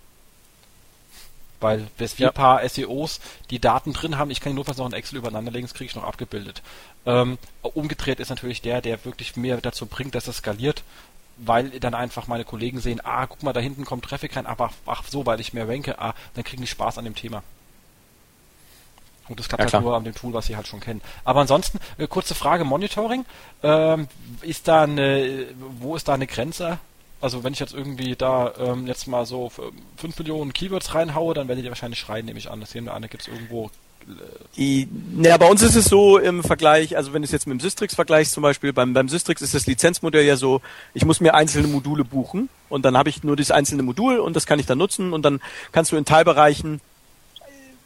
Weil 1.61 1.89
bis 1.97 2.19
wir 2.19 2.27
ja. 2.27 2.33
paar 2.33 2.67
SEOs 2.69 3.21
die 3.51 3.59
Daten 3.59 3.93
drin 3.93 4.17
haben, 4.17 4.31
ich 4.31 4.41
kann 4.41 4.55
notfalls 4.55 4.79
noch 4.79 4.87
in 4.87 4.93
Excel 4.93 5.19
übereinander 5.19 5.51
legen, 5.51 5.67
das 5.67 5.75
kriege 5.75 5.89
ich 5.89 5.97
noch 5.97 6.05
abgebildet. 6.05 6.63
Ähm, 7.05 7.39
umgedreht 7.63 8.21
ist 8.21 8.29
natürlich 8.29 8.63
der, 8.63 8.81
der 8.81 9.05
wirklich 9.05 9.37
mehr 9.37 9.61
dazu 9.61 9.87
bringt, 9.87 10.15
dass 10.15 10.29
es 10.29 10.37
skaliert, 10.37 10.85
weil 11.37 11.71
dann 11.81 11.95
einfach 11.95 12.29
meine 12.29 12.45
Kollegen 12.45 12.81
sehen, 12.81 13.01
ah, 13.03 13.27
guck 13.27 13.43
mal, 13.43 13.53
da 13.53 13.61
hinten 13.61 13.85
kommt 13.85 14.05
Traffic 14.05 14.37
rein, 14.37 14.47
aber 14.47 14.71
ach 14.87 15.03
so, 15.09 15.27
weil 15.27 15.41
ich 15.41 15.53
mehr 15.53 15.69
ranke, 15.69 15.99
ah, 15.99 16.15
dann 16.35 16.45
kriegen 16.45 16.63
die 16.63 16.69
Spaß 16.69 16.99
an 16.99 17.05
dem 17.05 17.15
Thema. 17.15 17.43
Und 19.29 19.39
das 19.39 19.49
klappt 19.49 19.65
ja, 19.65 19.73
halt 19.73 19.85
nur 19.85 19.97
an 19.97 20.05
dem 20.05 20.15
Tool, 20.15 20.33
was 20.33 20.47
sie 20.47 20.57
halt 20.57 20.67
schon 20.67 20.81
kennen. 20.81 21.01
Aber 21.25 21.41
ansonsten, 21.41 21.79
äh, 21.99 22.07
kurze 22.07 22.35
Frage, 22.35 22.65
Monitoring, 22.65 23.25
ähm, 23.63 24.09
ist 24.43 24.69
da 24.69 24.83
eine, 24.83 25.47
wo 25.81 25.97
ist 25.97 26.09
da 26.09 26.15
eine 26.15 26.27
Grenze? 26.27 26.79
Also 27.21 27.43
wenn 27.43 27.53
ich 27.53 27.59
jetzt 27.59 27.75
irgendwie 27.75 28.15
da 28.15 28.53
ähm, 28.59 28.87
jetzt 28.87 29.09
mal 29.09 29.27
so 29.27 29.51
5 29.97 30.19
Millionen 30.19 30.53
Keywords 30.53 30.95
reinhaue, 30.95 31.35
dann 31.35 31.49
werdet 31.49 31.65
ihr 31.65 31.71
wahrscheinlich 31.71 31.99
schreien, 31.99 32.27
nehme 32.27 32.39
ich 32.39 32.51
an. 32.51 32.61
Das 32.61 32.71
sehen 32.71 32.85
wir 32.85 32.95
an, 32.95 33.03
da 33.03 33.09
gibt 33.09 33.23
es 33.23 33.29
irgendwo 33.29 33.71
äh, 34.57 34.87
ja, 35.23 35.37
bei 35.37 35.47
uns 35.49 35.63
ist 35.63 35.75
es 35.75 35.87
so 35.87 36.19
im 36.19 36.43
Vergleich, 36.43 36.97
also 36.97 37.13
wenn 37.13 37.23
du 37.23 37.27
es 37.27 37.33
jetzt 37.33 37.47
mit 37.47 37.59
dem 37.59 37.61
Systrix 37.61 37.95
vergleichst 37.95 38.33
zum 38.33 38.43
Beispiel, 38.43 38.73
beim, 38.73 38.93
beim 38.93 39.09
Systrix 39.09 39.43
ist 39.43 39.55
das 39.55 39.67
Lizenzmodell 39.67 40.25
ja 40.25 40.37
so, 40.37 40.61
ich 40.95 41.05
muss 41.05 41.21
mir 41.21 41.35
einzelne 41.35 41.69
Module 41.69 42.05
buchen 42.05 42.49
und 42.69 42.85
dann 42.85 42.97
habe 42.97 43.11
ich 43.11 43.23
nur 43.23 43.37
das 43.37 43.51
einzelne 43.51 43.83
Modul 43.83 44.19
und 44.19 44.35
das 44.35 44.47
kann 44.47 44.59
ich 44.59 44.67
dann 44.67 44.79
nutzen 44.79 45.13
und 45.13 45.23
dann 45.23 45.41
kannst 45.73 45.93
du 45.93 45.97
in 45.97 46.05
Teilbereichen 46.05 46.81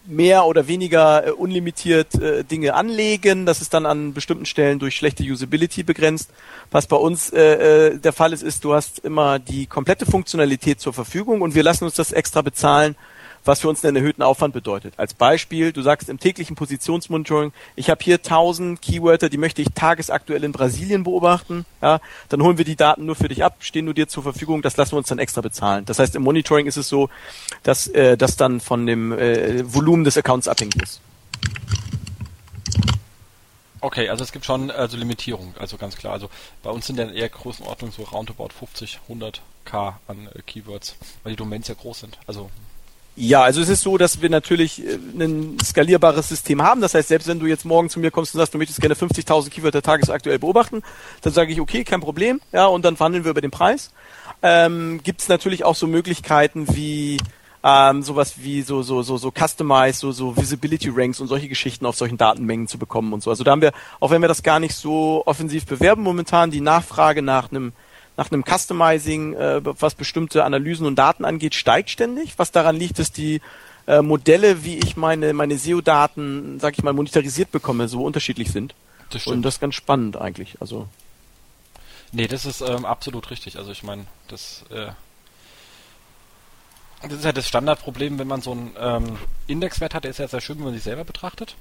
mehr 0.06 0.46
oder 0.46 0.66
weniger 0.68 1.26
äh, 1.26 1.30
unlimitiert 1.30 2.14
äh, 2.14 2.44
Dinge 2.44 2.74
anlegen. 2.74 3.46
Das 3.46 3.60
ist 3.60 3.74
dann 3.74 3.86
an 3.86 4.14
bestimmten 4.14 4.46
Stellen 4.46 4.78
durch 4.78 4.96
schlechte 4.96 5.22
Usability 5.22 5.82
begrenzt. 5.82 6.30
Was 6.70 6.86
bei 6.86 6.96
uns 6.96 7.30
äh, 7.30 7.90
äh, 7.92 7.98
der 7.98 8.12
Fall 8.12 8.32
ist, 8.32 8.42
ist, 8.42 8.64
du 8.64 8.74
hast 8.74 8.98
immer 9.00 9.38
die 9.38 9.66
komplette 9.66 10.06
Funktionalität 10.06 10.80
zur 10.80 10.92
Verfügung 10.92 11.40
und 11.40 11.54
wir 11.54 11.62
lassen 11.62 11.84
uns 11.84 11.94
das 11.94 12.12
extra 12.12 12.42
bezahlen 12.42 12.96
was 13.44 13.60
für 13.60 13.68
uns 13.68 13.84
einen 13.84 13.96
erhöhten 13.96 14.22
Aufwand 14.22 14.54
bedeutet. 14.54 14.94
Als 14.96 15.14
Beispiel, 15.14 15.72
du 15.72 15.82
sagst 15.82 16.08
im 16.08 16.18
täglichen 16.18 16.56
Positionsmonitoring, 16.56 17.52
ich 17.76 17.90
habe 17.90 18.02
hier 18.02 18.16
1000 18.16 18.80
Keywörter, 18.80 19.28
die 19.28 19.38
möchte 19.38 19.62
ich 19.62 19.68
tagesaktuell 19.74 20.44
in 20.44 20.52
Brasilien 20.52 21.04
beobachten, 21.04 21.64
ja, 21.80 22.00
dann 22.28 22.42
holen 22.42 22.58
wir 22.58 22.64
die 22.64 22.76
Daten 22.76 23.06
nur 23.06 23.16
für 23.16 23.28
dich 23.28 23.44
ab, 23.44 23.56
stehen 23.60 23.84
nur 23.84 23.94
dir 23.94 24.08
zur 24.08 24.22
Verfügung, 24.22 24.62
das 24.62 24.76
lassen 24.76 24.92
wir 24.92 24.98
uns 24.98 25.08
dann 25.08 25.18
extra 25.18 25.40
bezahlen. 25.40 25.84
Das 25.84 25.98
heißt, 25.98 26.14
im 26.16 26.22
Monitoring 26.22 26.66
ist 26.66 26.76
es 26.76 26.88
so, 26.88 27.08
dass 27.62 27.88
äh, 27.88 28.16
das 28.16 28.36
dann 28.36 28.60
von 28.60 28.86
dem 28.86 29.12
äh, 29.12 29.62
Volumen 29.72 30.04
des 30.04 30.16
Accounts 30.16 30.48
abhängig 30.48 30.82
ist. 30.82 31.00
Okay, 33.80 34.08
also 34.08 34.22
es 34.22 34.30
gibt 34.30 34.44
schon 34.44 34.70
also 34.70 34.96
Limitierung, 34.96 35.54
also 35.58 35.76
ganz 35.76 35.96
klar. 35.96 36.12
Also 36.12 36.30
bei 36.62 36.70
uns 36.70 36.86
sind 36.86 37.00
ja 37.00 37.10
eher 37.10 37.28
Größenordnung 37.28 37.90
so 37.90 38.04
roundabout 38.04 38.50
50, 38.56 39.00
100 39.08 39.42
K 39.64 39.98
an 40.06 40.28
äh, 40.32 40.42
Keywords, 40.42 40.94
weil 41.24 41.32
die 41.32 41.36
Domains 41.36 41.66
ja 41.66 41.74
groß 41.74 41.98
sind. 41.98 42.18
Also 42.28 42.48
ja, 43.14 43.42
also 43.42 43.60
es 43.60 43.68
ist 43.68 43.82
so, 43.82 43.98
dass 43.98 44.22
wir 44.22 44.30
natürlich 44.30 44.84
äh, 44.84 44.94
ein 44.94 45.58
skalierbares 45.62 46.28
System 46.28 46.62
haben. 46.62 46.80
Das 46.80 46.94
heißt, 46.94 47.08
selbst 47.08 47.28
wenn 47.28 47.40
du 47.40 47.46
jetzt 47.46 47.64
morgen 47.64 47.90
zu 47.90 48.00
mir 48.00 48.10
kommst 48.10 48.34
und 48.34 48.38
sagst, 48.38 48.54
du 48.54 48.58
möchtest 48.58 48.80
gerne 48.80 48.94
50.000 48.94 49.50
Keywörter 49.50 49.82
tagesaktuell 49.82 50.38
beobachten, 50.38 50.82
dann 51.20 51.32
sage 51.32 51.52
ich, 51.52 51.60
okay, 51.60 51.84
kein 51.84 52.00
Problem. 52.00 52.40
Ja, 52.52 52.66
und 52.66 52.84
dann 52.84 52.96
verhandeln 52.96 53.24
wir 53.24 53.30
über 53.30 53.42
den 53.42 53.50
Preis. 53.50 53.90
Ähm, 54.42 55.00
Gibt 55.02 55.20
es 55.20 55.28
natürlich 55.28 55.64
auch 55.64 55.74
so 55.74 55.86
Möglichkeiten 55.86 56.74
wie 56.74 57.18
ähm, 57.62 58.02
sowas 58.02 58.34
wie 58.38 58.62
so 58.62 58.82
so 58.82 59.02
so 59.02 59.16
so 59.18 59.30
Customize, 59.30 59.98
so 59.98 60.10
so 60.10 60.36
Visibility 60.36 60.90
Ranks 60.92 61.20
und 61.20 61.28
solche 61.28 61.48
Geschichten 61.48 61.86
auf 61.86 61.96
solchen 61.96 62.16
Datenmengen 62.16 62.66
zu 62.66 62.78
bekommen 62.78 63.12
und 63.12 63.22
so. 63.22 63.30
Also 63.30 63.44
da 63.44 63.52
haben 63.52 63.62
wir, 63.62 63.72
auch 64.00 64.10
wenn 64.10 64.22
wir 64.22 64.28
das 64.28 64.42
gar 64.42 64.58
nicht 64.58 64.74
so 64.74 65.22
offensiv 65.26 65.66
bewerben 65.66 66.02
momentan, 66.02 66.50
die 66.50 66.60
Nachfrage 66.60 67.22
nach 67.22 67.50
einem 67.50 67.72
nach 68.16 68.30
einem 68.30 68.44
Customizing, 68.44 69.34
äh, 69.34 69.60
was 69.64 69.94
bestimmte 69.94 70.44
Analysen 70.44 70.86
und 70.86 70.96
Daten 70.96 71.24
angeht, 71.24 71.54
steigt 71.54 71.90
ständig. 71.90 72.38
Was 72.38 72.52
daran 72.52 72.76
liegt, 72.76 72.98
dass 72.98 73.12
die 73.12 73.40
äh, 73.86 74.02
Modelle, 74.02 74.64
wie 74.64 74.78
ich 74.78 74.96
meine, 74.96 75.32
meine 75.32 75.58
SEO-Daten, 75.58 76.60
sag 76.60 76.76
ich 76.76 76.84
mal, 76.84 76.92
monetarisiert 76.92 77.50
bekomme, 77.50 77.88
so 77.88 78.04
unterschiedlich 78.04 78.50
sind. 78.50 78.74
Das 79.10 79.22
stimmt. 79.22 79.36
Und 79.36 79.42
das 79.42 79.54
ist 79.54 79.60
ganz 79.60 79.74
spannend 79.74 80.16
eigentlich. 80.16 80.60
Also. 80.60 80.88
Nee, 82.12 82.28
das 82.28 82.44
ist 82.44 82.60
ähm, 82.60 82.84
absolut 82.84 83.30
richtig. 83.30 83.56
Also 83.58 83.72
ich 83.72 83.82
meine, 83.82 84.04
das, 84.28 84.64
äh, 84.70 84.88
das 87.02 87.12
ist 87.14 87.24
ja 87.24 87.32
das 87.32 87.48
Standardproblem, 87.48 88.18
wenn 88.18 88.28
man 88.28 88.42
so 88.42 88.52
einen 88.52 88.76
ähm, 88.78 89.18
Indexwert 89.46 89.94
hat, 89.94 90.04
der 90.04 90.10
ist 90.10 90.18
ja 90.18 90.28
sehr 90.28 90.40
schön, 90.40 90.58
wenn 90.58 90.66
man 90.66 90.74
sich 90.74 90.82
selber 90.82 91.04
betrachtet. 91.04 91.56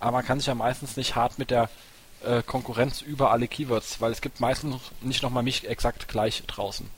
Aber 0.00 0.12
man 0.12 0.24
kann 0.24 0.38
sich 0.38 0.46
ja 0.46 0.54
meistens 0.54 0.96
nicht 0.96 1.16
hart 1.16 1.38
mit 1.38 1.50
der 1.50 1.70
äh, 2.24 2.42
Konkurrenz 2.42 3.00
über 3.00 3.30
alle 3.30 3.48
Keywords, 3.48 4.00
weil 4.00 4.12
es 4.12 4.20
gibt 4.20 4.40
meistens 4.40 4.76
nicht 5.00 5.22
nochmal 5.22 5.42
mich 5.42 5.68
exakt 5.68 6.08
gleich 6.08 6.42
draußen. 6.46 6.88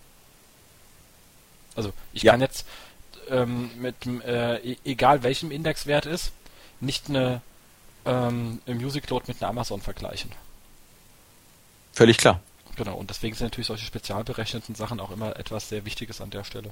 Also 1.76 1.92
ich 2.12 2.22
ja. 2.22 2.32
kann 2.32 2.40
jetzt 2.40 2.66
ähm, 3.28 3.70
mit 3.80 3.94
äh, 4.06 4.56
e-, 4.58 4.76
egal 4.84 5.22
welchem 5.22 5.50
Indexwert 5.50 6.06
ist, 6.06 6.32
nicht 6.80 7.08
eine 7.08 7.42
ähm, 8.04 8.60
Music 8.66 9.08
Load 9.10 9.26
mit 9.28 9.40
einer 9.40 9.50
Amazon 9.50 9.80
vergleichen. 9.80 10.32
Völlig 11.92 12.18
klar. 12.18 12.40
Genau, 12.76 12.94
und 12.94 13.10
deswegen 13.10 13.36
sind 13.36 13.46
natürlich 13.46 13.66
solche 13.66 13.84
spezialberechneten 13.84 14.74
Sachen 14.74 15.00
auch 15.00 15.10
immer 15.10 15.36
etwas 15.36 15.68
sehr 15.68 15.84
Wichtiges 15.84 16.20
an 16.20 16.30
der 16.30 16.44
Stelle. 16.44 16.70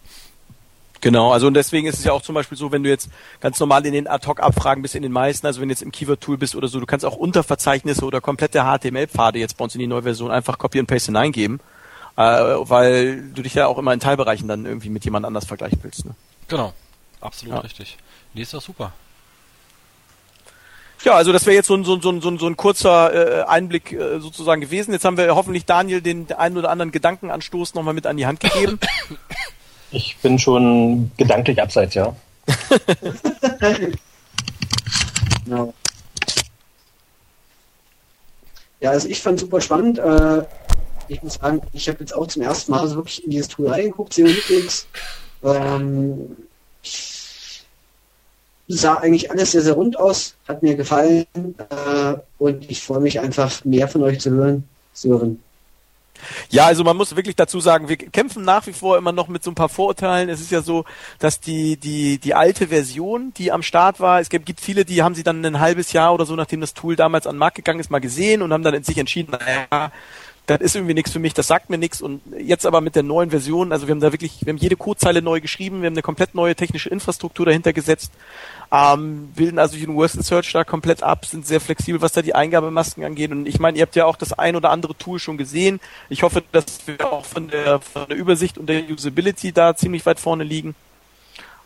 Genau, 1.01 1.33
also 1.33 1.47
und 1.47 1.55
deswegen 1.55 1.87
ist 1.87 1.99
es 1.99 2.05
ja 2.05 2.13
auch 2.13 2.23
zum 2.23 2.35
Beispiel 2.35 2.59
so, 2.59 2.73
wenn 2.73 2.83
du 2.83 2.89
jetzt 2.89 3.09
ganz 3.41 3.61
normal 3.61 3.87
in 3.87 3.93
den 3.93 4.09
Ad-Hoc-Abfragen 4.09 4.83
bist 4.83 4.97
in 4.97 5.03
den 5.03 5.13
meisten, 5.13 5.47
also 5.47 5.61
wenn 5.61 5.69
du 5.69 5.73
jetzt 5.73 5.83
im 5.83 5.93
Keyword-Tool 5.93 6.39
bist 6.39 6.57
oder 6.57 6.67
so, 6.67 6.81
du 6.81 6.87
kannst 6.87 7.05
auch 7.05 7.17
Unterverzeichnisse 7.17 8.05
oder 8.05 8.21
komplette 8.21 8.65
HTML-Pfade 8.65 9.39
jetzt 9.39 9.57
bei 9.57 9.65
uns 9.65 9.75
in 9.75 9.79
die 9.81 9.87
neue 9.87 10.03
Version 10.03 10.31
einfach 10.31 10.59
Copy 10.59 10.81
and 10.81 10.89
Paste 10.89 11.07
hineingeben, 11.07 11.61
äh, 12.17 12.23
weil 12.23 13.31
du 13.33 13.43
dich 13.43 13.55
ja 13.55 13.69
auch 13.69 13.79
immer 13.79 13.93
in 13.93 14.01
Teilbereichen 14.01 14.49
dann 14.49 14.67
irgendwie 14.67 14.91
mit 14.91 15.05
jemand 15.05 15.25
anders 15.25 15.45
vergleichen 15.45 15.79
willst. 15.83 16.05
Ne? 16.05 16.15
Genau, 16.49 16.73
absolut 17.21 17.55
ja. 17.55 17.61
richtig. 17.61 17.97
Nee, 18.35 18.43
ist 18.43 18.55
doch 18.55 18.63
super. 18.63 18.93
Ja, 21.05 21.15
also 21.15 21.33
das 21.33 21.47
wäre 21.47 21.55
jetzt 21.55 21.69
so 21.69 21.75
ein, 21.75 21.85
so, 21.85 21.95
ein, 21.95 22.01
so, 22.01 22.11
ein, 22.11 22.39
so 22.39 22.47
ein 22.47 22.57
kurzer 22.57 23.43
äh, 23.43 23.45
Einblick 23.45 23.93
äh, 23.93 24.19
sozusagen 24.19 24.61
gewesen. 24.61 24.93
Jetzt 24.93 25.05
haben 25.05 25.17
wir 25.17 25.33
hoffentlich 25.37 25.65
Daniel 25.65 26.03
den 26.03 26.33
einen 26.33 26.57
oder 26.57 26.71
anderen 26.71 26.91
Gedankenanstoß 26.91 27.75
nochmal 27.75 27.95
mit 27.95 28.07
an 28.07 28.17
die 28.17 28.27
Hand 28.27 28.41
gegeben. 28.41 28.81
Ich 29.91 30.17
bin 30.19 30.39
schon 30.39 31.11
gedanklich 31.17 31.61
abseits, 31.61 31.95
ja. 31.95 32.15
genau. 35.45 35.73
Ja, 38.81 38.91
also 38.91 39.09
ich 39.09 39.21
fand 39.21 39.41
super 39.41 39.61
spannend. 39.61 39.99
Äh, 39.99 40.43
ich 41.09 41.23
muss 41.23 41.35
sagen, 41.35 41.63
ich 41.73 41.89
habe 41.89 42.01
jetzt 42.01 42.15
auch 42.15 42.27
zum 42.27 42.43
ersten 42.43 42.71
Mal 42.71 42.87
so 42.87 42.97
wirklich 42.97 43.25
in 43.25 43.31
dieses 43.31 43.49
Tool 43.49 43.69
reingeguckt, 43.69 44.11
Xenolitics. 44.11 44.87
Ähm, 45.43 46.37
sah 48.69 48.95
eigentlich 48.97 49.31
alles 49.31 49.53
sehr, 49.53 49.63
sehr 49.63 49.73
rund 49.73 49.99
aus, 49.99 50.35
hat 50.47 50.63
mir 50.63 50.77
gefallen 50.77 51.27
äh, 51.35 52.15
und 52.39 52.71
ich 52.71 52.83
freue 52.83 53.01
mich 53.01 53.19
einfach, 53.21 53.65
mehr 53.65 53.89
von 53.89 54.03
euch 54.03 54.21
zu 54.21 54.31
hören. 54.31 54.69
Zu 54.93 55.09
hören. 55.11 55.43
Ja, 56.51 56.67
also 56.67 56.85
man 56.85 56.97
muss 56.97 57.17
wirklich 57.17 57.37
dazu 57.37 57.61
sagen, 57.61 57.89
wir 57.89 57.97
kämpfen 57.97 58.45
nach 58.45 58.67
wie 58.67 58.73
vor 58.73 58.99
immer 58.99 59.13
noch 59.13 59.29
mit 59.29 59.43
so 59.43 59.51
ein 59.51 59.55
paar 59.55 59.69
Vorurteilen. 59.69 60.29
Es 60.29 60.41
ist 60.41 60.51
ja 60.51 60.63
so, 60.63 60.85
dass 61.19 61.41
die, 61.41 61.77
die, 61.77 62.19
die 62.19 62.35
alte 62.35 62.69
Version, 62.69 63.33
die 63.37 63.53
am 63.53 63.63
Start 63.63 64.01
war, 64.01 64.21
es 64.21 64.29
gibt, 64.29 64.61
viele, 64.61 64.85
die 64.85 65.03
haben 65.03 65.15
sie 65.15 65.23
dann 65.23 65.45
ein 65.45 65.61
halbes 65.61 65.93
Jahr 65.93 66.15
oder 66.15 66.27
so, 66.27 66.37
nachdem 66.37 66.61
das 66.61 66.75
Tool 66.75 66.97
damals 66.97 67.27
an 67.27 67.35
den 67.35 67.41
Markt 67.41 67.57
gegangen 67.57 67.81
ist, 67.81 67.91
mal 67.91 68.01
gesehen 68.01 68.43
und 68.43 68.53
haben 68.53 68.63
dann 68.63 68.75
in 68.75 68.85
sich 68.85 68.99
entschieden, 68.99 69.33
naja, 69.33 69.93
das 70.49 70.63
ist 70.63 70.77
irgendwie 70.77 70.95
nichts 70.95 71.13
für 71.13 71.19
mich, 71.19 71.35
das 71.35 71.47
sagt 71.47 71.69
mir 71.69 71.77
nichts. 71.77 72.01
Und 72.01 72.23
jetzt 72.39 72.65
aber 72.65 72.81
mit 72.81 72.97
der 72.97 73.03
neuen 73.03 73.31
Version, 73.31 73.71
also 73.71 73.87
wir 73.87 73.93
haben 73.93 74.01
da 74.01 74.13
wirklich, 74.13 74.45
wir 74.45 74.53
haben 74.53 74.59
jede 74.59 74.77
Codezeile 74.77 75.21
neu 75.21 75.43
geschrieben, 75.43 75.83
wir 75.83 75.87
haben 75.87 75.95
eine 75.95 76.03
komplett 76.03 76.35
neue 76.35 76.57
technische 76.57 76.89
Infrastruktur 76.89 77.45
dahinter 77.45 77.75
gesetzt, 77.75 78.11
ähm, 78.73 79.29
bilden 79.37 79.59
also 79.59 79.77
Universal 79.77 80.23
Search 80.23 80.53
da 80.53 80.65
komplett 80.65 81.03
ab, 81.03 81.27
sind 81.27 81.47
sehr 81.47 81.61
flexibel, 81.61 82.01
was 82.01 82.13
da 82.13 82.23
die 82.23 82.35
Eingabemasken 82.35 83.05
angeht. 83.05 83.31
Und 83.31 83.47
ich 83.47 83.61
meine, 83.61 83.77
ihr 83.77 83.83
habt 83.83 83.95
ja 83.95 84.07
auch 84.07 84.17
das 84.17 84.33
ein 84.33 84.57
oder 84.57 84.71
andere 84.71 84.97
Tool 84.97 85.19
schon 85.19 85.37
gesehen. 85.37 85.81
Ich 86.09 86.23
hoffe, 86.23 86.43
dass 86.51 86.87
wir 86.87 87.13
auch 87.13 87.27
von 87.27 87.49
der, 87.49 87.81
von 87.81 88.09
der 88.09 88.17
Übersicht 88.17 88.57
und 88.57 88.69
der 88.69 88.89
Usability 88.89 89.53
da 89.53 89.77
ziemlich 89.77 90.07
weit 90.07 90.19
vorne 90.19 90.45
liegen. 90.45 90.75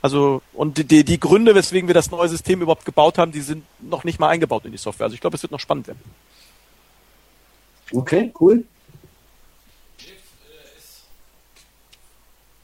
Also, 0.00 0.42
und 0.52 0.90
die, 0.90 1.04
die 1.04 1.20
Gründe, 1.20 1.54
weswegen 1.54 1.88
wir 1.88 1.94
das 1.94 2.10
neue 2.10 2.28
System 2.28 2.60
überhaupt 2.60 2.84
gebaut 2.84 3.18
haben, 3.18 3.30
die 3.30 3.40
sind 3.40 3.64
noch 3.80 4.02
nicht 4.02 4.18
mal 4.18 4.28
eingebaut 4.28 4.64
in 4.64 4.72
die 4.72 4.78
Software. 4.78 5.04
Also 5.04 5.14
ich 5.14 5.20
glaube, 5.20 5.36
es 5.36 5.42
wird 5.44 5.52
noch 5.52 5.60
spannend 5.60 5.86
werden. 5.86 6.00
Okay, 7.92 8.32
cool. 8.40 8.64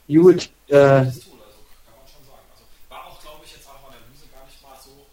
Gut, 0.08 0.48
äh, 0.68 0.72
Tool, 0.72 0.72
also 0.72 1.60
kann 1.84 2.00
man 2.00 2.08
schon 2.08 2.24
sagen. 2.24 2.40
Also 2.48 2.64
war 2.88 3.04
auch, 3.12 3.20
glaube 3.20 3.44
ich, 3.44 3.52
jetzt 3.52 3.68
auch 3.68 3.76
in 3.84 3.92
der 3.92 4.00
Analyse 4.00 4.24
gar 4.32 4.40
nicht 4.48 4.56
mal 4.64 4.72
so, 4.80 5.04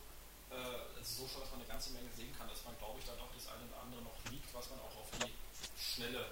äh, 0.55 0.55
so 1.03 1.27
schon, 1.27 1.43
dass 1.43 1.51
man 1.51 1.59
eine 1.59 1.67
ganze 1.67 1.91
Menge 1.91 2.07
sehen 2.15 2.31
kann, 2.39 2.47
dass 2.47 2.63
man, 2.63 2.71
glaube 2.79 2.95
ich, 2.95 3.03
da 3.03 3.11
doch 3.19 3.27
das 3.35 3.43
eine 3.51 3.67
oder 3.67 3.83
andere 3.83 4.07
noch 4.07 4.15
liegt, 4.31 4.47
was 4.55 4.71
man 4.71 4.79
auch 4.79 4.95
auf 4.95 5.11
die 5.19 5.35
Schnelle 5.75 6.31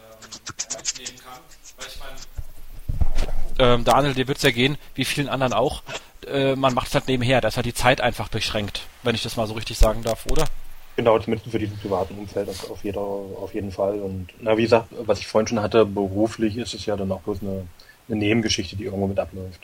ähm, 0.00 0.24
mitnehmen 0.72 1.20
kann. 1.20 1.44
Weil 1.76 1.88
ich 1.92 2.00
meine, 2.00 2.16
ähm, 3.60 3.84
Daniel, 3.84 4.14
dir 4.16 4.24
wird 4.26 4.40
es 4.40 4.48
ja 4.48 4.56
gehen, 4.56 4.80
wie 4.96 5.04
vielen 5.04 5.28
anderen 5.28 5.52
auch. 5.52 5.84
Äh, 6.24 6.56
man 6.56 6.72
macht 6.72 6.88
es 6.88 6.94
halt 6.96 7.08
nebenher, 7.12 7.44
da 7.44 7.48
ist 7.48 7.60
halt 7.60 7.68
die 7.68 7.76
Zeit 7.76 8.00
einfach 8.00 8.32
beschränkt, 8.32 8.88
wenn 9.04 9.14
ich 9.14 9.22
das 9.22 9.36
mal 9.36 9.46
so 9.46 9.52
richtig 9.52 9.76
sagen 9.76 10.00
darf, 10.02 10.24
oder? 10.32 10.48
Genau, 10.96 11.18
zumindest 11.18 11.50
für 11.50 11.58
diesen 11.58 11.78
privaten 11.78 12.18
Umfeld 12.18 12.48
auf, 12.48 12.82
jeder, 12.82 13.00
auf 13.00 13.52
jeden 13.52 13.70
Fall. 13.70 14.00
Und 14.00 14.28
na, 14.40 14.56
wie 14.56 14.62
gesagt, 14.62 14.88
was 15.04 15.18
ich 15.20 15.26
vorhin 15.26 15.46
schon 15.46 15.60
hatte, 15.60 15.84
beruflich 15.84 16.56
ist 16.56 16.72
es 16.72 16.86
ja 16.86 16.96
dann 16.96 17.12
auch 17.12 17.20
bloß 17.20 17.42
eine, 17.42 17.66
eine 18.08 18.16
Nebengeschichte, 18.16 18.76
die 18.76 18.84
irgendwo 18.84 19.06
mit 19.06 19.18
abläuft. 19.18 19.60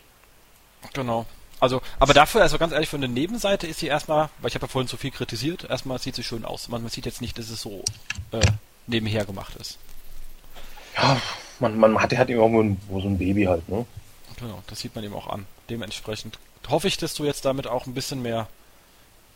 Genau. 0.92 1.24
Also, 1.58 1.80
aber 1.98 2.12
dafür, 2.12 2.42
also 2.42 2.58
ganz 2.58 2.72
ehrlich, 2.72 2.88
für 2.88 2.96
eine 2.96 3.08
Nebenseite 3.08 3.66
ist 3.66 3.78
sie 3.78 3.86
erstmal, 3.86 4.28
weil 4.40 4.48
ich 4.48 4.54
habe 4.56 4.66
ja 4.66 4.68
vorhin 4.68 4.88
so 4.88 4.96
viel 4.96 5.10
kritisiert, 5.10 5.64
erstmal 5.70 5.98
sieht 5.98 6.16
sie 6.16 6.24
schön 6.24 6.44
aus. 6.44 6.68
Man, 6.68 6.82
man 6.82 6.90
sieht 6.90 7.06
jetzt 7.06 7.22
nicht, 7.22 7.38
dass 7.38 7.48
es 7.48 7.62
so 7.62 7.82
äh, 8.32 8.40
nebenher 8.86 9.24
gemacht 9.24 9.56
ist. 9.56 9.78
Ja, 10.96 11.18
man, 11.60 11.78
man 11.78 11.98
hat, 11.98 12.14
hat 12.14 12.28
irgendwo 12.28 12.60
ein, 12.60 12.78
wo 12.88 13.00
so 13.00 13.08
ein 13.08 13.16
Baby 13.16 13.44
halt, 13.44 13.66
ne? 13.68 13.86
Genau, 14.38 14.62
das 14.66 14.80
sieht 14.80 14.94
man 14.94 15.04
eben 15.04 15.14
auch 15.14 15.28
an. 15.28 15.46
Dementsprechend 15.70 16.38
hoffe 16.68 16.88
ich, 16.88 16.96
dass 16.96 17.14
du 17.14 17.24
jetzt 17.24 17.44
damit 17.44 17.66
auch 17.66 17.86
ein 17.86 17.94
bisschen 17.94 18.20
mehr 18.22 18.48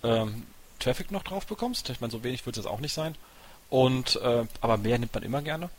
ähm, 0.03 0.43
Traffic 0.79 1.11
noch 1.11 1.23
drauf 1.23 1.47
bekommst. 1.47 1.89
Ich 1.91 2.01
meine, 2.01 2.11
so 2.11 2.23
wenig 2.23 2.45
wird 2.47 2.57
es 2.57 2.65
jetzt 2.65 2.71
auch 2.71 2.81
nicht 2.81 2.93
sein. 2.93 3.15
Und 3.71 4.17
äh, 4.23 4.45
aber 4.61 4.77
mehr 4.77 4.99
nimmt 4.99 5.15
man 5.15 5.23
immer 5.23 5.43
gerne. 5.43 5.71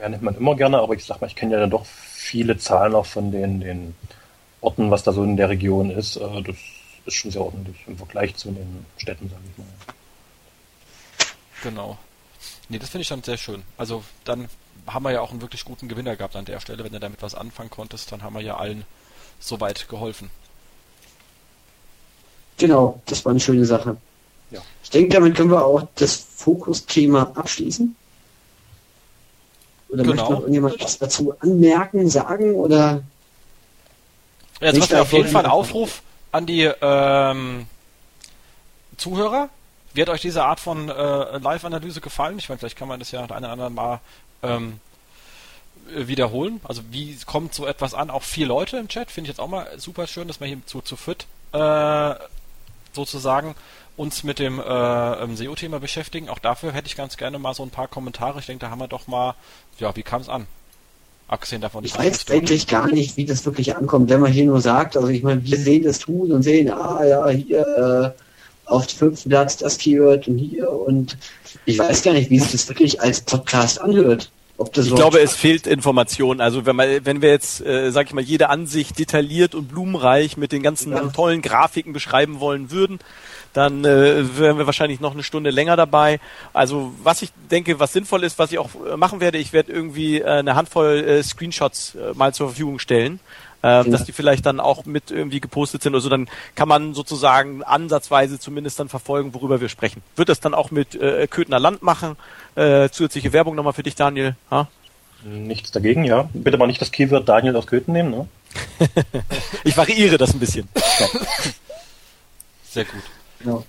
Ja, 0.00 0.08
nimmt 0.08 0.22
man 0.22 0.36
immer 0.36 0.54
gerne, 0.54 0.78
aber 0.78 0.94
ich 0.94 1.04
sag 1.04 1.20
mal, 1.20 1.26
ich 1.26 1.36
kenne 1.36 1.54
ja 1.54 1.60
dann 1.60 1.70
doch 1.70 1.86
viele 1.86 2.58
Zahlen 2.58 2.94
auch 2.94 3.06
von 3.06 3.32
den, 3.32 3.60
den 3.60 3.94
Orten, 4.60 4.90
was 4.90 5.02
da 5.02 5.12
so 5.12 5.22
in 5.24 5.36
der 5.36 5.48
Region 5.48 5.90
ist. 5.90 6.16
Äh, 6.16 6.42
das 6.42 6.56
ist 7.06 7.14
schon 7.14 7.30
sehr 7.30 7.42
ordentlich 7.42 7.76
im 7.86 7.96
Vergleich 7.96 8.34
zu 8.36 8.50
den 8.50 8.84
Städten, 8.96 9.28
sage 9.28 9.42
ich 9.50 9.58
mal. 9.58 9.66
Genau. 11.62 11.98
Nee, 12.68 12.78
das 12.78 12.90
finde 12.90 13.02
ich 13.02 13.08
dann 13.08 13.22
sehr 13.22 13.36
schön. 13.36 13.62
Also 13.76 14.04
dann 14.24 14.48
haben 14.86 15.04
wir 15.04 15.12
ja 15.12 15.20
auch 15.20 15.30
einen 15.30 15.40
wirklich 15.40 15.64
guten 15.64 15.88
Gewinner 15.88 16.16
gehabt 16.16 16.36
an 16.36 16.44
der 16.44 16.60
Stelle. 16.60 16.84
Wenn 16.84 16.92
du 16.92 17.00
damit 17.00 17.22
was 17.22 17.34
anfangen 17.34 17.70
konntest, 17.70 18.12
dann 18.12 18.22
haben 18.22 18.34
wir 18.34 18.42
ja 18.42 18.56
allen 18.56 18.84
soweit 19.40 19.88
geholfen. 19.88 20.30
genau, 22.58 23.00
das 23.06 23.24
war 23.24 23.30
eine 23.30 23.40
schöne 23.40 23.64
Sache. 23.64 23.96
Ja. 24.56 24.62
Ich 24.82 24.90
denke, 24.90 25.14
damit 25.14 25.36
können 25.36 25.50
wir 25.50 25.64
auch 25.64 25.86
das 25.96 26.14
Fokusthema 26.36 27.32
abschließen. 27.34 27.94
Oder 29.88 30.02
Genau. 30.02 30.14
möchte 30.14 30.32
noch 30.32 30.40
irgendjemand 30.40 30.80
was 30.82 30.98
dazu 30.98 31.34
anmerken, 31.40 32.08
sagen 32.08 32.54
oder 32.54 33.02
Jetzt 34.60 34.72
Nicht 34.72 34.82
hast 34.84 34.92
du 34.92 35.00
auf 35.02 35.12
jeden 35.12 35.28
Fall 35.28 35.44
einen 35.44 35.52
Aufruf 35.52 36.02
an 36.32 36.46
die 36.46 36.62
ähm, 36.80 37.66
Zuhörer. 38.96 39.50
Wie 39.92 40.00
hat 40.00 40.08
euch 40.08 40.22
diese 40.22 40.44
Art 40.44 40.60
von 40.60 40.88
äh, 40.88 41.38
Live-Analyse 41.38 42.00
gefallen? 42.00 42.38
Ich 42.38 42.48
meine, 42.48 42.58
vielleicht 42.58 42.76
kann 42.76 42.88
man 42.88 42.98
das 42.98 43.10
ja 43.10 43.20
eine 43.20 43.28
oder 43.28 43.50
andere 43.50 43.70
Mal 43.70 44.00
ähm, 44.42 44.80
äh, 45.94 46.06
wiederholen. 46.06 46.60
Also 46.64 46.82
wie 46.90 47.18
kommt 47.26 47.54
so 47.54 47.66
etwas 47.66 47.92
an? 47.92 48.08
Auch 48.10 48.22
vier 48.22 48.46
Leute 48.46 48.78
im 48.78 48.88
Chat. 48.88 49.10
Finde 49.10 49.28
ich 49.28 49.36
jetzt 49.36 49.40
auch 49.40 49.48
mal 49.48 49.66
super 49.78 50.06
schön, 50.06 50.26
dass 50.26 50.40
wir 50.40 50.46
hier 50.46 50.64
zu, 50.64 50.80
zu 50.80 50.96
fit 50.96 51.26
äh, 51.52 52.14
sozusagen 52.94 53.54
uns 53.96 54.24
mit 54.24 54.38
dem 54.38 54.60
äh, 54.60 54.62
ähm, 54.62 55.36
SEO-Thema 55.36 55.80
beschäftigen. 55.80 56.28
Auch 56.28 56.38
dafür 56.38 56.72
hätte 56.72 56.86
ich 56.86 56.96
ganz 56.96 57.16
gerne 57.16 57.38
mal 57.38 57.54
so 57.54 57.62
ein 57.62 57.70
paar 57.70 57.88
Kommentare. 57.88 58.40
Ich 58.40 58.46
denke, 58.46 58.64
da 58.66 58.70
haben 58.70 58.80
wir 58.80 58.88
doch 58.88 59.06
mal, 59.06 59.34
ja, 59.78 59.94
wie 59.96 60.02
kam 60.02 60.20
es 60.20 60.28
an? 60.28 60.46
Abgesehen 61.28 61.60
davon, 61.60 61.84
ich 61.84 61.98
weiß 61.98 62.30
eigentlich 62.30 62.68
gar 62.68 62.86
nicht, 62.86 63.16
wie 63.16 63.24
das 63.24 63.44
wirklich 63.44 63.74
ankommt, 63.74 64.08
wenn 64.10 64.20
man 64.20 64.30
hier 64.30 64.44
nur 64.44 64.60
sagt, 64.60 64.96
also 64.96 65.08
ich 65.08 65.24
meine, 65.24 65.44
wir 65.44 65.58
sehen 65.58 65.82
das 65.82 65.98
Tool 65.98 66.30
und 66.30 66.44
sehen, 66.44 66.70
ah 66.70 67.04
ja, 67.04 67.28
hier 67.28 68.14
äh, 68.16 68.70
auf 68.70 68.86
dem 68.86 68.96
fünften 68.96 69.30
Platz 69.30 69.56
das 69.56 69.76
Keyword 69.78 70.28
und 70.28 70.38
hier 70.38 70.70
und 70.70 71.16
ich 71.64 71.80
weiß 71.80 72.02
gar 72.02 72.12
nicht, 72.12 72.30
wie 72.30 72.38
sich 72.38 72.52
das 72.52 72.68
wirklich 72.68 73.00
als 73.00 73.22
Podcast 73.22 73.80
anhört. 73.80 74.30
Ob 74.58 74.72
das 74.72 74.86
Ich 74.86 74.94
glaube, 74.94 75.20
es 75.20 75.34
fehlt 75.34 75.66
Information. 75.66 76.40
Also 76.40 76.64
wenn 76.64 76.76
man, 76.76 77.04
wenn 77.04 77.20
wir 77.20 77.30
jetzt, 77.30 77.60
äh, 77.60 77.90
sag 77.90 78.06
ich 78.06 78.14
mal, 78.14 78.24
jede 78.24 78.48
Ansicht 78.48 78.98
detailliert 78.98 79.54
und 79.54 79.68
blumenreich 79.68 80.36
mit 80.36 80.52
den 80.52 80.62
ganzen 80.62 80.92
Ja. 80.92 81.08
tollen 81.08 81.42
Grafiken 81.42 81.92
beschreiben 81.92 82.40
wollen 82.40 82.70
würden, 82.70 82.98
dann 83.56 83.84
äh, 83.84 84.38
wären 84.38 84.58
wir 84.58 84.66
wahrscheinlich 84.66 85.00
noch 85.00 85.12
eine 85.12 85.22
Stunde 85.22 85.50
länger 85.50 85.76
dabei. 85.76 86.20
Also 86.52 86.92
was 87.02 87.22
ich 87.22 87.30
denke, 87.50 87.80
was 87.80 87.92
sinnvoll 87.92 88.24
ist, 88.24 88.38
was 88.38 88.52
ich 88.52 88.58
auch 88.58 88.70
äh, 88.74 88.96
machen 88.96 89.20
werde, 89.20 89.38
ich 89.38 89.52
werde 89.52 89.72
irgendwie 89.72 90.20
äh, 90.20 90.26
eine 90.26 90.54
Handvoll 90.54 91.04
äh, 91.06 91.22
Screenshots 91.22 91.94
äh, 91.94 92.12
mal 92.14 92.34
zur 92.34 92.48
Verfügung 92.48 92.78
stellen. 92.78 93.20
Äh, 93.62 93.88
dass 93.88 94.04
die 94.04 94.12
vielleicht 94.12 94.44
dann 94.44 94.60
auch 94.60 94.84
mit 94.84 95.10
irgendwie 95.10 95.40
gepostet 95.40 95.82
sind. 95.82 95.94
Also 95.94 96.10
dann 96.10 96.28
kann 96.54 96.68
man 96.68 96.92
sozusagen 96.92 97.62
ansatzweise 97.62 98.38
zumindest 98.38 98.78
dann 98.78 98.90
verfolgen, 98.90 99.32
worüber 99.32 99.60
wir 99.60 99.70
sprechen. 99.70 100.02
Wird 100.14 100.28
das 100.28 100.40
dann 100.40 100.52
auch 100.52 100.70
mit 100.70 100.94
äh, 100.94 101.26
Köthner 101.26 101.58
Land 101.58 101.82
machen? 101.82 102.16
Äh, 102.54 102.90
zusätzliche 102.90 103.32
Werbung 103.32 103.54
nochmal 103.56 103.72
für 103.72 103.82
dich, 103.82 103.94
Daniel. 103.94 104.36
Ha? 104.50 104.68
Nichts 105.24 105.72
dagegen, 105.72 106.04
ja. 106.04 106.28
Bitte 106.34 106.58
mal 106.58 106.66
nicht 106.66 106.80
das 106.80 106.92
Keyword 106.92 107.28
Daniel 107.28 107.56
aus 107.56 107.66
Köthen 107.66 107.92
nehmen, 107.92 108.10
ne? 108.10 108.28
Ich 109.64 109.76
variiere 109.76 110.18
das 110.18 110.34
ein 110.34 110.38
bisschen. 110.38 110.68
Sehr 112.70 112.84
gut. 112.84 113.02
Genau. 113.40 113.64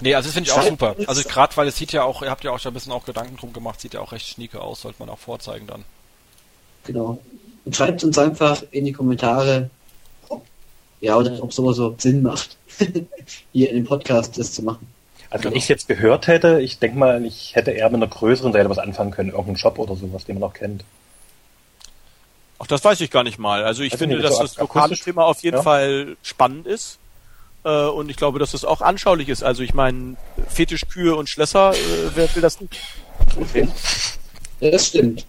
Nee, 0.00 0.14
also 0.14 0.28
das 0.28 0.34
finde 0.34 0.48
ich 0.50 0.56
auch 0.56 0.62
super. 0.62 0.96
Also 1.06 1.22
gerade 1.28 1.54
weil 1.56 1.68
es 1.68 1.76
sieht 1.76 1.92
ja 1.92 2.04
auch, 2.04 2.22
ihr 2.22 2.30
habt 2.30 2.42
ja 2.44 2.52
auch 2.52 2.58
schon 2.58 2.70
ein 2.70 2.74
bisschen 2.74 2.92
auch 2.92 3.04
Gedanken 3.04 3.36
drum 3.36 3.52
gemacht, 3.52 3.80
sieht 3.80 3.94
ja 3.94 4.00
auch 4.00 4.12
recht 4.12 4.26
schnieke 4.26 4.60
aus, 4.60 4.80
sollte 4.82 4.98
man 4.98 5.10
auch 5.10 5.18
vorzeigen 5.18 5.66
dann. 5.66 5.84
Genau. 6.84 7.18
Und 7.64 7.76
schreibt 7.76 8.02
uns 8.02 8.16
einfach 8.16 8.62
in 8.70 8.86
die 8.86 8.92
Kommentare, 8.92 9.68
ob, 10.28 10.42
ja, 11.02 11.16
oder 11.16 11.42
ob 11.42 11.52
sowas 11.52 11.76
so 11.76 11.94
Sinn 11.98 12.22
macht, 12.22 12.56
hier 13.52 13.68
in 13.68 13.76
dem 13.76 13.84
Podcast 13.84 14.38
das 14.38 14.52
zu 14.54 14.62
machen. 14.62 14.86
Also 15.28 15.42
Genau. 15.42 15.52
wenn 15.52 15.58
ich 15.58 15.64
es 15.64 15.68
jetzt 15.68 15.86
gehört 15.88 16.26
hätte, 16.26 16.60
ich 16.60 16.78
denke 16.78 16.98
mal, 16.98 17.24
ich 17.24 17.54
hätte 17.54 17.70
eher 17.70 17.88
mit 17.90 17.96
einer 18.02 18.08
größeren 18.08 18.52
Seite 18.52 18.70
was 18.70 18.78
anfangen 18.78 19.10
können, 19.10 19.28
irgendeinen 19.30 19.58
Shop 19.58 19.78
oder 19.78 19.94
sowas, 19.96 20.24
den 20.24 20.38
man 20.40 20.48
auch 20.48 20.54
kennt. 20.54 20.82
Ach, 22.58 22.66
das 22.66 22.82
weiß 22.82 23.00
ich 23.02 23.10
gar 23.10 23.22
nicht 23.22 23.38
mal. 23.38 23.64
Also 23.64 23.82
ich 23.82 23.92
ich 23.92 23.98
finde, 23.98 24.16
nicht, 24.16 24.24
dass 24.26 24.36
so 24.36 24.42
das 24.42 24.56
lokale? 24.58 24.96
Thema 24.96 25.24
auf 25.24 25.42
jeden 25.42 25.58
Ja. 25.58 25.62
Fall 25.62 26.16
spannend 26.22 26.66
ist. 26.66 26.98
Äh, 27.64 27.86
und 27.86 28.10
ich 28.10 28.16
glaube, 28.16 28.38
dass 28.38 28.54
es 28.54 28.64
auch 28.64 28.80
anschaulich 28.80 29.28
ist. 29.28 29.42
Also 29.42 29.62
ich 29.62 29.74
meine, 29.74 30.16
Fetischkühe 30.48 31.14
und 31.14 31.28
Schlösser, 31.28 31.72
äh, 31.72 31.76
wer 32.14 32.34
will 32.34 32.42
das 32.42 32.60
nicht? 32.60 32.76
Okay. 33.38 33.68
Das 34.60 34.88
stimmt. 34.88 35.26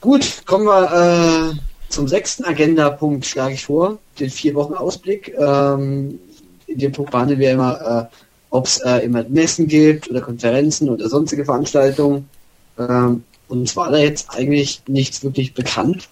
Gut, 0.00 0.42
kommen 0.46 0.66
wir 0.66 1.52
äh, 1.52 1.58
zum 1.88 2.08
sechsten 2.08 2.44
Agenda-Punkt, 2.44 3.24
schlage 3.24 3.54
ich 3.54 3.64
vor, 3.64 3.98
den 4.18 4.30
vier 4.30 4.54
Wochen 4.54 4.74
Ausblick. 4.74 5.34
Ähm, 5.38 6.18
in 6.66 6.78
dem 6.78 6.92
Punkt 6.92 7.12
behandeln 7.12 7.40
wir 7.40 7.52
immer, 7.52 8.10
äh, 8.12 8.16
ob 8.50 8.66
es 8.66 8.78
äh, 8.78 8.98
immer 8.98 9.24
Messen 9.24 9.66
gibt 9.66 10.10
oder 10.10 10.20
Konferenzen 10.20 10.90
oder 10.90 11.08
sonstige 11.08 11.44
Veranstaltungen. 11.44 12.28
Ähm, 12.78 13.24
uns 13.48 13.76
war 13.76 13.90
da 13.90 13.98
jetzt 13.98 14.30
eigentlich 14.30 14.82
nichts 14.86 15.22
wirklich 15.22 15.54
bekannt. 15.54 16.08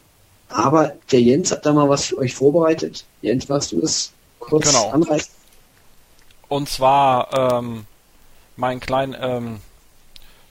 Aber 0.48 0.92
der 1.10 1.20
Jens 1.20 1.50
hat 1.50 1.64
da 1.64 1.72
mal 1.72 1.88
was 1.88 2.06
für 2.06 2.18
euch 2.18 2.34
vorbereitet. 2.34 3.04
Jens, 3.22 3.48
magst 3.48 3.72
du 3.72 3.80
das 3.80 4.12
kurz 4.42 4.66
Genau. 4.68 4.90
anreißen? 4.90 5.32
Und 6.48 6.68
zwar 6.68 7.32
ähm, 7.32 7.86
meinen 8.56 8.80
kleinen 8.80 9.16
ähm, 9.18 9.60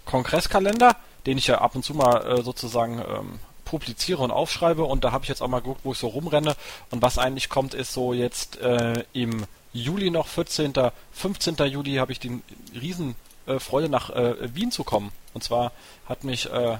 Kongresskalender, 0.06 0.96
den 1.26 1.38
ich 1.38 1.48
ja 1.48 1.60
ab 1.60 1.76
und 1.76 1.84
zu 1.84 1.94
mal 1.94 2.40
äh, 2.40 2.42
sozusagen 2.42 3.00
ähm, 3.00 3.40
publiziere 3.66 4.22
und 4.24 4.32
aufschreibe. 4.32 4.84
Und 4.84 5.04
da 5.04 5.12
habe 5.12 5.24
ich 5.24 5.30
jetzt 5.30 5.42
auch 5.42 5.48
mal 5.48 5.60
geguckt, 5.60 5.82
wo 5.84 5.92
ich 5.92 6.00
so 6.00 6.08
rumrenne. 6.08 6.56
Und 6.90 7.02
was 7.02 7.18
eigentlich 7.18 7.50
kommt, 7.50 7.74
ist 7.74 7.94
so 7.94 8.14
jetzt 8.14 8.58
äh, 8.60 9.04
im 9.14 9.46
Juli 9.74 10.10
noch, 10.10 10.28
14., 10.28 10.74
15. 11.14 11.56
Juli, 11.68 11.96
habe 11.96 12.12
ich 12.12 12.20
die 12.20 12.42
Riesenfreude, 12.74 13.88
nach 13.90 14.10
äh, 14.10 14.54
Wien 14.56 14.72
zu 14.72 14.84
kommen. 14.84 15.12
Und 15.34 15.44
zwar 15.44 15.72
hat 16.10 16.24
mich 16.24 16.52
äh, 16.52 16.78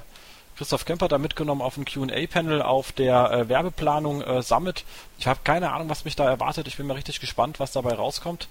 Christoph 0.56 0.84
Kemper 0.84 1.08
da 1.08 1.18
mitgenommen 1.18 1.62
auf 1.62 1.76
ein 1.76 1.84
Q&A-Panel 1.84 2.62
auf 2.62 2.92
der 2.92 3.30
äh, 3.30 3.48
Werbeplanung 3.48 4.22
äh, 4.22 4.42
Summit. 4.42 4.84
Ich 5.18 5.26
habe 5.26 5.40
keine 5.44 5.72
Ahnung, 5.72 5.88
was 5.88 6.04
mich 6.04 6.16
da 6.16 6.24
erwartet. 6.24 6.68
Ich 6.68 6.76
bin 6.76 6.86
mal 6.86 6.94
richtig 6.94 7.20
gespannt, 7.20 7.58
was 7.58 7.72
dabei 7.72 7.94
rauskommt. 7.94 8.48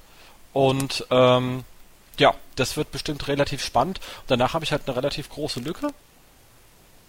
Und 0.53 1.05
ähm, 1.11 1.63
ja, 2.17 2.33
das 2.55 2.75
wird 2.77 2.91
bestimmt 2.91 3.27
relativ 3.27 3.63
spannend. 3.63 3.99
Und 4.21 4.31
danach 4.31 4.53
habe 4.53 4.65
ich 4.65 4.71
halt 4.71 4.83
eine 4.87 4.95
relativ 4.95 5.29
große 5.29 5.59
Lücke 5.59 5.93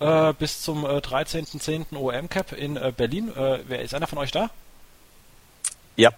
äh, 0.01 0.32
bis 0.35 0.62
zum 0.62 0.85
äh, 0.85 0.98
13.10. 0.98 1.97
OM 1.97 2.28
Cap 2.28 2.52
in 2.52 2.77
äh, 2.77 2.93
Berlin. 2.97 3.35
Äh, 3.35 3.60
wer 3.66 3.82
ist 3.82 3.94
einer 3.94 4.06
von 4.06 4.19
euch 4.19 4.31
da? 4.31 4.51
Ja. 5.97 6.10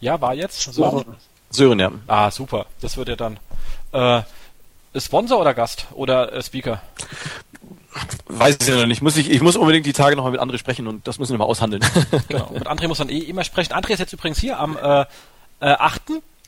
Ja, 0.00 0.20
war 0.20 0.34
jetzt. 0.34 0.60
So. 0.60 1.04
Sören, 1.50 1.78
ja. 1.78 1.92
Ah, 2.06 2.30
super. 2.30 2.66
Das 2.80 2.96
wird 2.96 3.08
ja 3.08 3.16
dann. 3.16 3.38
Äh, 3.92 4.22
Sponsor 4.98 5.40
oder 5.40 5.54
Gast 5.54 5.86
oder 5.92 6.32
äh, 6.32 6.42
Speaker? 6.42 6.82
Weiß 8.38 8.58
ich 8.60 8.68
ja 8.68 8.76
noch 8.76 8.86
nicht. 8.86 9.02
Muss 9.02 9.16
ich, 9.16 9.30
ich 9.30 9.40
muss 9.42 9.56
unbedingt 9.56 9.86
die 9.86 9.92
Tage 9.92 10.16
nochmal 10.16 10.32
mit 10.32 10.40
André 10.40 10.58
sprechen 10.58 10.86
und 10.86 11.06
das 11.06 11.18
müssen 11.18 11.32
wir 11.32 11.38
mal 11.38 11.44
aushandeln. 11.44 11.84
Genau. 12.28 12.50
Mit 12.52 12.66
André 12.66 12.88
muss 12.88 12.98
man 12.98 13.08
eh 13.08 13.18
immer 13.18 13.44
sprechen. 13.44 13.72
André 13.72 13.90
ist 13.90 13.98
jetzt 13.98 14.12
übrigens 14.12 14.38
hier 14.38 14.58
am 14.58 14.76
äh, 14.76 15.02
äh, 15.02 15.06
8. 15.60 16.02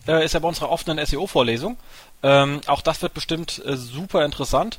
Äh, 0.07 0.25
ist 0.25 0.35
ja 0.35 0.41
bei 0.41 0.49
unserer 0.49 0.71
offenen 0.71 1.05
SEO-Vorlesung. 1.05 1.77
Ähm, 2.23 2.61
auch 2.67 2.81
das 2.81 3.03
wird 3.03 3.15
bestimmt 3.15 3.63
äh, 3.65 3.77
super 3.77 4.25
interessant. 4.25 4.79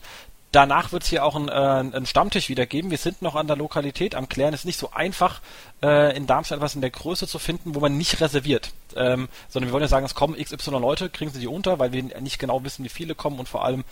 Danach 0.52 0.94
wird 0.94 1.04
es 1.04 1.10
hier 1.10 1.26
auch 1.26 1.36
einen, 1.36 1.50
äh, 1.50 1.52
einen 1.52 2.06
Stammtisch 2.06 2.48
wieder 2.48 2.66
geben. 2.66 2.90
Wir 2.90 2.98
sind 2.98 3.22
noch 3.22 3.36
an 3.36 3.48
der 3.48 3.58
Lokalität 3.58 4.16
am 4.16 4.30
Klären. 4.30 4.54
Es 4.54 4.62
ist 4.62 4.66
nicht 4.66 4.80
so 4.80 4.92
einfach, 4.92 5.42
äh, 5.84 6.16
in 6.16 6.28
Darmstadt 6.28 6.60
etwas 6.60 6.76
in 6.76 6.82
der 6.82 6.92
Größe 6.92 7.28
zu 7.28 7.40
finden, 7.40 7.76
wo 7.76 7.82
man 7.82 7.98
nicht 7.98 8.22
reserviert. 8.22 8.72
Ähm, 8.96 9.28
sondern 9.50 9.70
wir 9.70 9.74
wollen 9.74 9.82
ja 9.82 9.90
sagen, 9.90 10.06
es 10.06 10.16
kommen 10.16 10.42
XY 10.42 10.72
Leute, 10.72 11.10
kriegen 11.10 11.32
sie 11.32 11.40
die 11.40 11.48
unter, 11.48 11.78
weil 11.80 11.92
wir 11.92 12.04
nicht 12.22 12.40
genau 12.40 12.64
wissen, 12.64 12.86
wie 12.86 12.90
viele 12.90 13.16
kommen 13.16 13.38
und 13.38 13.50
vor 13.50 13.66
allem 13.66 13.84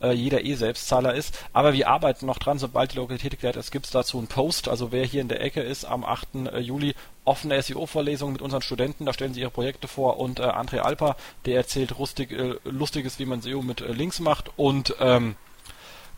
äh, 0.00 0.12
jeder 0.12 0.44
eh 0.44 0.54
Selbstzahler 0.54 1.14
ist. 1.14 1.38
Aber 1.52 1.72
wir 1.72 1.88
arbeiten 1.88 2.26
noch 2.26 2.38
dran, 2.38 2.58
sobald 2.58 2.92
die 2.92 2.96
Lokalität 2.96 3.32
geklärt 3.32 3.56
ist, 3.56 3.70
gibt 3.70 3.86
es 3.86 3.92
dazu 3.92 4.18
einen 4.18 4.26
Post. 4.26 4.68
Also 4.68 4.92
wer 4.92 5.04
hier 5.04 5.20
in 5.20 5.28
der 5.28 5.40
Ecke 5.40 5.60
ist, 5.60 5.84
am 5.84 6.04
8. 6.04 6.28
Äh, 6.52 6.58
Juli 6.58 6.94
offene 7.24 7.60
SEO-Vorlesung 7.60 8.32
mit 8.32 8.42
unseren 8.42 8.62
Studenten, 8.62 9.06
da 9.06 9.12
stellen 9.12 9.34
sie 9.34 9.40
ihre 9.40 9.50
Projekte 9.50 9.88
vor 9.88 10.18
und 10.18 10.40
äh, 10.40 10.44
André 10.44 10.78
Alper, 10.78 11.16
der 11.44 11.56
erzählt 11.56 11.98
rustig, 11.98 12.32
äh, 12.32 12.54
Lustiges, 12.64 13.18
wie 13.18 13.26
man 13.26 13.42
SEO 13.42 13.62
mit 13.62 13.80
äh, 13.82 13.92
Links 13.92 14.20
macht 14.20 14.50
und 14.56 14.94
ähm, 15.00 15.36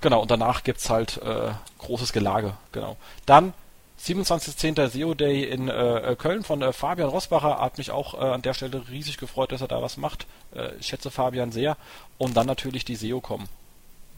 Genau, 0.03 0.21
und 0.21 0.33
danach 0.33 0.65
gibt's 0.65 0.91
halt 0.91 1.19
äh, 1.19 1.53
großes 1.79 2.13
Gelage, 2.13 2.55
genau. 2.73 2.97
Dann 3.25 3.55
27.10. 4.01 4.89
SEO 4.89 5.15
Day 5.15 5.45
in 5.45 5.69
äh, 5.69 6.17
Köln 6.19 6.43
von 6.43 6.61
äh, 6.61 6.73
Fabian 6.73 7.09
Rosbacher. 7.09 7.61
Hat 7.61 7.79
mich 7.79 7.93
auch 7.93 8.15
äh, 8.15 8.33
an 8.33 8.43
der 8.43 8.53
Stelle 8.53 8.83
riesig 8.91 9.17
gefreut, 9.17 9.53
dass 9.53 9.61
er 9.61 9.69
da 9.69 9.81
was 9.81 9.97
macht. 9.97 10.27
Äh, 10.57 10.75
ich 10.81 10.89
schätze 10.89 11.13
Fabian 11.13 11.53
sehr. 11.53 11.77
Und 12.19 12.37
dann 12.37 12.49
natürlich 12.49 12.85
die 12.85 12.97
SEOcom. 12.97 13.47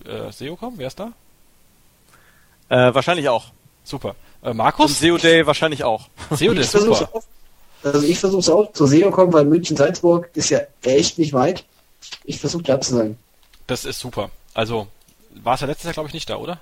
Äh, 0.04 0.30
SEOcom, 0.32 0.74
wer 0.76 0.86
ist 0.88 0.98
da? 0.98 1.12
Äh, 2.68 2.94
wahrscheinlich 2.94 3.28
auch. 3.28 3.46
Super. 3.84 4.14
Äh, 4.42 4.54
Markus? 4.54 4.90
Und 4.90 4.96
SEO 4.96 5.18
Day 5.18 5.46
wahrscheinlich 5.46 5.84
auch. 5.84 6.08
SEO 6.30 6.52
Day, 6.54 6.62
Ich 6.62 6.68
versuch's 6.68 6.98
super. 7.00 7.16
auch. 7.16 7.22
Also 7.82 8.06
ich 8.06 8.18
versuche 8.18 8.40
es 8.40 8.48
auch 8.48 8.72
zur 8.72 8.88
SEO 8.88 9.10
kommen, 9.10 9.32
weil 9.32 9.44
München-Salzburg 9.44 10.30
ist 10.34 10.48
ja 10.50 10.60
echt 10.82 11.18
nicht 11.18 11.32
weit. 11.34 11.64
Ich 12.24 12.40
versuche 12.40 12.62
da 12.62 12.80
zu 12.80 12.94
sein. 12.96 13.18
Das 13.66 13.84
ist 13.84 14.00
super. 14.00 14.30
Also, 14.54 14.86
war 15.42 15.54
es 15.54 15.60
ja 15.60 15.66
letztes 15.66 15.84
Jahr, 15.84 15.94
glaube 15.94 16.08
ich, 16.08 16.14
nicht 16.14 16.28
da, 16.30 16.36
oder? 16.36 16.60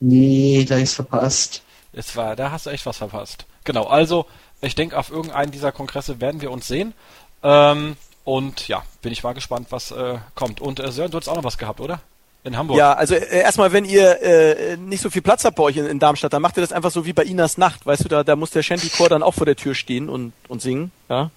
Nee, 0.00 0.64
da 0.66 0.76
ist 0.76 0.94
verpasst. 0.94 1.62
Es 1.92 2.16
war, 2.16 2.34
da 2.36 2.50
hast 2.50 2.66
du 2.66 2.70
echt 2.70 2.86
was 2.86 2.96
verpasst. 2.96 3.44
Genau, 3.64 3.84
also 3.84 4.26
ich 4.62 4.74
denke, 4.74 4.98
auf 4.98 5.10
irgendeinen 5.10 5.52
dieser 5.52 5.72
Kongresse 5.72 6.20
werden 6.20 6.40
wir 6.40 6.50
uns 6.50 6.66
sehen. 6.66 6.94
Ähm, 7.42 7.96
und 8.24 8.68
ja, 8.68 8.82
bin 9.02 9.12
ich 9.12 9.22
mal 9.22 9.34
gespannt, 9.34 9.66
was 9.70 9.90
äh, 9.90 10.18
kommt. 10.34 10.60
Und 10.60 10.80
äh, 10.80 10.90
Sören, 10.92 11.10
du 11.10 11.18
hast 11.18 11.28
auch 11.28 11.36
noch 11.36 11.44
was 11.44 11.58
gehabt, 11.58 11.80
oder? 11.80 12.00
In 12.44 12.56
Hamburg. 12.56 12.76
Ja, 12.76 12.94
also 12.94 13.14
äh, 13.14 13.40
erstmal, 13.40 13.72
wenn 13.72 13.84
ihr 13.84 14.20
äh, 14.20 14.76
nicht 14.76 15.00
so 15.00 15.10
viel 15.10 15.22
Platz 15.22 15.44
habt 15.44 15.56
bei 15.56 15.62
euch 15.62 15.76
in, 15.76 15.86
in 15.86 15.98
Darmstadt, 15.98 16.32
dann 16.32 16.42
macht 16.42 16.56
ihr 16.56 16.60
das 16.60 16.72
einfach 16.72 16.90
so 16.90 17.06
wie 17.06 17.12
bei 17.12 17.24
Inas 17.24 17.56
Nacht, 17.56 17.86
weißt 17.86 18.04
du, 18.04 18.08
da, 18.08 18.24
da 18.24 18.34
muss 18.34 18.50
der 18.50 18.62
Shanty-Chor 18.62 19.08
dann 19.08 19.22
auch 19.22 19.34
vor 19.34 19.46
der 19.46 19.54
Tür 19.56 19.74
stehen 19.74 20.08
und, 20.08 20.32
und 20.48 20.60
singen, 20.60 20.90
ja. 21.08 21.30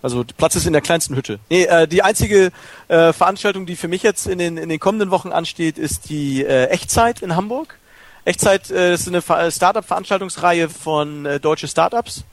Also 0.00 0.22
Platz 0.36 0.54
ist 0.54 0.66
in 0.66 0.74
der 0.74 0.82
kleinsten 0.82 1.16
Hütte. 1.16 1.38
Nee, 1.48 1.64
äh, 1.64 1.88
die 1.88 2.02
einzige 2.02 2.52
äh, 2.88 3.14
Veranstaltung, 3.14 3.64
die 3.64 3.74
für 3.74 3.88
mich 3.88 4.02
jetzt 4.02 4.26
in 4.26 4.38
den, 4.38 4.58
in 4.58 4.68
den 4.68 4.78
kommenden 4.78 5.10
Wochen 5.10 5.32
ansteht, 5.32 5.78
ist 5.78 6.10
die 6.10 6.44
äh, 6.44 6.66
Echtzeit 6.66 7.22
in 7.22 7.34
Hamburg. 7.34 7.78
Echtzeit 8.26 8.70
äh, 8.70 8.92
ist 8.92 9.08
eine 9.08 9.22
Ver- 9.22 9.50
Startup-Veranstaltungsreihe 9.50 10.68
von 10.68 11.24
äh, 11.24 11.40
deutsche 11.40 11.68
Startups. 11.68 12.24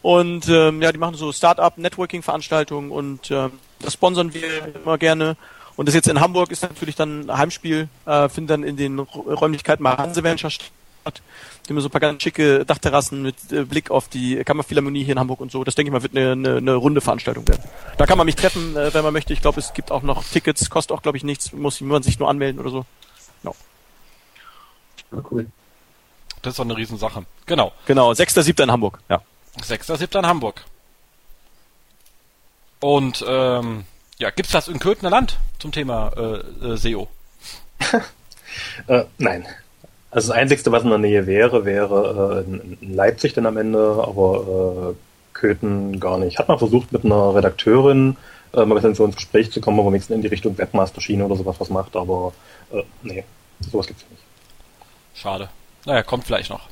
Und 0.00 0.48
ähm, 0.48 0.80
ja, 0.80 0.92
die 0.92 0.98
machen 0.98 1.14
so 1.14 1.30
Startup-Networking-Veranstaltungen 1.30 2.90
und 2.90 3.30
ähm, 3.30 3.52
das 3.80 3.92
sponsern 3.92 4.32
wir 4.32 4.74
immer 4.82 4.96
gerne. 4.96 5.36
Und 5.80 5.86
das 5.86 5.94
jetzt 5.94 6.08
in 6.08 6.20
Hamburg 6.20 6.50
ist 6.50 6.60
natürlich 6.60 6.94
dann 6.94 7.30
ein 7.30 7.38
Heimspiel, 7.38 7.88
äh, 8.04 8.28
findet 8.28 8.50
dann 8.50 8.64
in 8.64 8.76
den 8.76 8.98
Räumlichkeiten 8.98 9.82
mal 9.82 9.96
Hanse 9.96 10.22
Venture 10.22 10.50
statt. 10.50 10.70
Die 11.64 11.70
haben 11.70 11.80
so 11.80 11.88
ein 11.88 11.90
paar 11.90 12.02
ganz 12.02 12.22
schicke 12.22 12.66
Dachterrassen 12.66 13.22
mit 13.22 13.50
äh, 13.50 13.64
Blick 13.64 13.90
auf 13.90 14.08
die 14.08 14.44
Kammerphilharmonie 14.44 15.04
hier 15.04 15.12
in 15.12 15.18
Hamburg 15.18 15.40
und 15.40 15.50
so. 15.50 15.64
Das 15.64 15.76
denke 15.76 15.88
ich 15.88 15.92
mal 15.94 16.02
wird 16.02 16.14
eine, 16.14 16.32
eine, 16.32 16.56
eine 16.58 16.74
runde 16.74 17.00
Veranstaltung 17.00 17.48
werden. 17.48 17.64
Da 17.96 18.04
kann 18.04 18.18
man 18.18 18.26
mich 18.26 18.36
treffen, 18.36 18.76
äh, 18.76 18.92
wenn 18.92 19.02
man 19.02 19.14
möchte. 19.14 19.32
Ich 19.32 19.40
glaube, 19.40 19.58
es 19.58 19.72
gibt 19.72 19.90
auch 19.90 20.02
noch 20.02 20.22
Tickets, 20.22 20.68
kostet 20.68 20.94
auch, 20.94 21.00
glaube 21.00 21.16
ich, 21.16 21.24
nichts, 21.24 21.50
muss 21.54 21.80
man 21.80 22.02
sich 22.02 22.18
nur 22.18 22.28
anmelden 22.28 22.60
oder 22.60 22.68
so. 22.68 22.84
Ja, 25.12 25.22
cool. 25.30 25.46
Das 26.42 26.52
ist 26.52 26.58
doch 26.58 26.66
eine 26.66 26.76
Riesensache. 26.76 27.24
Genau. 27.46 27.72
Genau, 27.86 28.12
6.7. 28.12 28.62
in 28.62 28.70
Hamburg. 28.70 28.98
Ja. 29.08 29.22
6.7. 29.62 30.18
in 30.18 30.26
Hamburg. 30.26 30.62
Und 32.80 33.24
ähm, 33.26 33.84
ja, 34.20 34.30
gibt's 34.30 34.52
das 34.52 34.68
in 34.68 34.78
Köthener 34.78 35.10
Land 35.10 35.38
zum 35.58 35.72
Thema 35.72 36.12
äh, 36.16 36.66
äh, 36.66 36.76
SEO? 36.76 37.08
Äh, 38.88 39.04
nein. 39.18 39.46
Also 40.10 40.28
das 40.28 40.36
Einzige, 40.36 40.72
was 40.72 40.82
in 40.82 40.88
der 40.88 40.98
Nähe 40.98 41.28
wäre, 41.28 41.64
wäre 41.64 42.44
äh, 42.44 42.50
in 42.50 42.94
Leipzig 42.94 43.32
dann 43.32 43.46
am 43.46 43.56
Ende, 43.56 44.04
aber 44.04 44.90
äh, 44.90 44.94
Köthen 45.34 46.00
gar 46.00 46.18
nicht. 46.18 46.40
Hat 46.40 46.48
man 46.48 46.58
versucht 46.58 46.90
mit 46.90 47.04
einer 47.04 47.32
Redakteurin 47.32 48.16
äh, 48.52 48.56
mal 48.56 48.64
ein 48.64 48.74
bisschen 48.74 48.96
so 48.96 49.04
ins 49.04 49.14
Gespräch 49.14 49.52
zu 49.52 49.60
kommen, 49.60 49.78
wo 49.78 49.84
man 49.84 49.92
wenigstens 49.92 50.16
in 50.16 50.22
die 50.22 50.28
Richtung 50.28 50.58
Webmaster-Schiene 50.58 51.24
oder 51.24 51.36
sowas 51.36 51.60
was 51.60 51.70
macht, 51.70 51.94
aber 51.94 52.32
nee, 53.02 53.22
sowas 53.60 53.86
gibt's 53.86 54.04
nicht. 54.10 54.22
Schade. 55.14 55.48
Naja, 55.86 56.02
kommt 56.02 56.24
vielleicht 56.24 56.50
noch. 56.50 56.68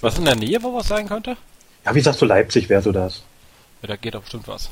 Was 0.00 0.18
in 0.18 0.24
der 0.24 0.34
Nähe, 0.34 0.60
wo 0.62 0.74
was 0.74 0.88
sein 0.88 1.06
könnte? 1.06 1.36
Ja, 1.84 1.94
wie 1.94 2.00
sagst 2.00 2.20
du, 2.20 2.26
Leipzig 2.26 2.68
wäre 2.68 2.82
so 2.82 2.90
das? 2.90 3.22
Ja, 3.82 3.88
da 3.88 3.96
geht 3.96 4.14
doch 4.14 4.22
bestimmt 4.22 4.48
was. 4.48 4.70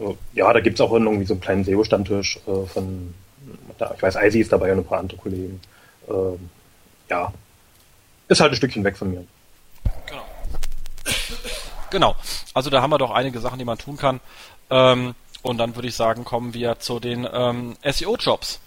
Äh, 0.00 0.14
Ja, 0.34 0.52
da 0.52 0.60
gibt's 0.60 0.80
auch 0.80 0.92
irgendwie 0.92 1.24
so 1.24 1.34
einen 1.34 1.40
kleinen 1.40 1.64
SEO-Stammtisch 1.64 2.38
äh, 2.46 2.66
von, 2.66 3.14
ich 3.96 4.02
weiß, 4.02 4.16
Eisi 4.16 4.40
ist 4.40 4.52
dabei 4.52 4.72
und 4.72 4.78
ein 4.78 4.84
paar 4.84 4.98
andere 5.00 5.18
Kollegen. 5.18 5.60
Ähm, 6.08 6.50
ja, 7.08 7.32
ist 8.28 8.40
halt 8.40 8.52
ein 8.52 8.56
Stückchen 8.56 8.84
weg 8.84 8.96
von 8.96 9.10
mir. 9.10 9.24
Genau. 10.06 10.22
Genau. 11.90 12.16
Also 12.54 12.70
da 12.70 12.80
haben 12.80 12.90
wir 12.90 12.98
doch 12.98 13.10
einige 13.10 13.40
Sachen, 13.40 13.58
die 13.58 13.64
man 13.64 13.78
tun 13.78 13.96
kann. 13.96 14.20
Ähm, 14.70 15.14
und 15.42 15.58
dann 15.58 15.74
würde 15.74 15.88
ich 15.88 15.96
sagen, 15.96 16.24
kommen 16.24 16.54
wir 16.54 16.78
zu 16.78 17.00
den 17.00 17.28
ähm, 17.30 17.76
SEO-Jobs. 17.84 18.60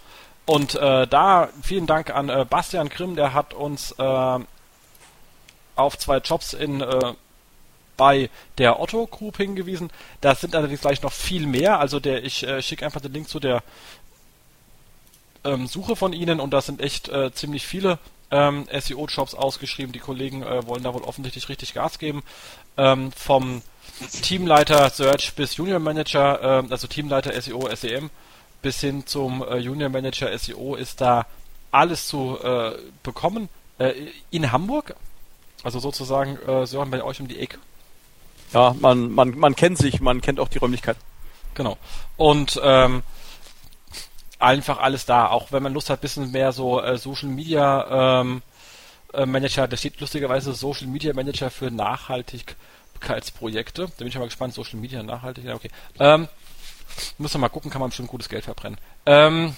Und 0.44 0.76
äh, 0.76 1.06
da 1.08 1.48
vielen 1.62 1.86
Dank 1.86 2.14
an 2.14 2.28
äh, 2.28 2.46
Bastian 2.48 2.88
Grimm, 2.88 3.16
der 3.16 3.34
hat 3.34 3.54
uns 3.54 3.92
äh, 3.98 4.38
auf 5.74 5.98
zwei 5.98 6.18
Jobs 6.18 6.52
in 6.52 6.80
äh, 6.80 7.14
bei 7.96 8.30
der 8.58 8.80
Otto 8.80 9.06
Group 9.06 9.38
hingewiesen. 9.38 9.90
Das 10.20 10.40
sind 10.40 10.54
allerdings 10.54 10.80
gleich 10.80 11.02
noch 11.02 11.12
viel 11.12 11.46
mehr. 11.46 11.80
Also 11.80 12.00
der 12.00 12.24
ich 12.24 12.46
äh, 12.46 12.62
schicke 12.62 12.84
einfach 12.84 13.00
den 13.00 13.12
Link 13.12 13.28
zu 13.28 13.40
der 13.40 13.62
ähm, 15.44 15.66
Suche 15.66 15.96
von 15.96 16.12
Ihnen 16.12 16.40
und 16.40 16.50
das 16.50 16.66
sind 16.66 16.80
echt 16.80 17.08
äh, 17.08 17.32
ziemlich 17.32 17.66
viele 17.66 17.98
ähm, 18.30 18.66
SEO-Jobs 18.72 19.34
ausgeschrieben. 19.34 19.92
Die 19.92 20.00
Kollegen 20.00 20.42
äh, 20.42 20.66
wollen 20.66 20.82
da 20.82 20.92
wohl 20.92 21.02
offensichtlich 21.02 21.48
richtig 21.48 21.74
Gas 21.74 21.98
geben. 21.98 22.22
Ähm, 22.76 23.12
vom 23.12 23.62
Teamleiter 24.22 24.90
Search 24.90 25.34
bis 25.34 25.56
Junior 25.56 25.78
Manager, 25.78 26.40
ähm, 26.42 26.66
also 26.70 26.86
Teamleiter 26.86 27.40
SEO, 27.40 27.68
SEM, 27.74 28.10
bis 28.62 28.80
hin 28.80 29.06
zum 29.06 29.42
äh, 29.42 29.58
Junior 29.58 29.88
Manager 29.88 30.36
SEO 30.36 30.74
ist 30.74 31.00
da 31.00 31.26
alles 31.70 32.08
zu 32.08 32.38
äh, 32.42 32.72
bekommen. 33.02 33.48
Äh, 33.78 33.92
in 34.30 34.52
Hamburg, 34.52 34.94
also 35.62 35.78
sozusagen 35.78 36.38
äh, 36.46 36.66
Sören 36.66 36.90
bei 36.90 37.02
euch 37.02 37.20
um 37.20 37.28
die 37.28 37.38
Ecke. 37.38 37.58
Ja, 38.56 38.74
man, 38.80 39.12
man, 39.12 39.38
man 39.38 39.54
kennt 39.54 39.76
sich, 39.76 40.00
man 40.00 40.22
kennt 40.22 40.40
auch 40.40 40.48
die 40.48 40.56
Räumlichkeit. 40.56 40.96
Genau. 41.52 41.76
Und 42.16 42.58
ähm, 42.64 43.02
einfach 44.38 44.78
alles 44.78 45.04
da. 45.04 45.28
Auch 45.28 45.52
wenn 45.52 45.62
man 45.62 45.74
Lust 45.74 45.90
hat, 45.90 46.00
bisschen 46.00 46.32
mehr 46.32 46.52
so 46.52 46.80
äh, 46.80 46.96
Social 46.96 47.28
Media 47.28 48.22
ähm, 48.22 48.40
äh, 49.12 49.26
Manager, 49.26 49.68
da 49.68 49.76
steht 49.76 50.00
lustigerweise 50.00 50.54
Social 50.54 50.86
Media 50.86 51.12
Manager 51.12 51.50
für 51.50 51.70
Nachhaltigkeitsprojekte. 51.70 53.88
Da 53.88 53.92
bin 53.98 54.06
ich 54.06 54.16
mal 54.16 54.24
gespannt, 54.24 54.54
Social 54.54 54.80
Media 54.80 55.02
nachhaltig, 55.02 55.44
ja 55.44 55.54
okay. 55.54 55.68
Ähm, 55.98 56.26
muss 57.18 57.34
man 57.34 57.42
mal 57.42 57.50
gucken, 57.50 57.70
kann 57.70 57.82
man 57.82 57.90
bestimmt 57.90 58.08
gutes 58.08 58.30
Geld 58.30 58.44
verbrennen. 58.44 58.78
Ähm, 59.04 59.54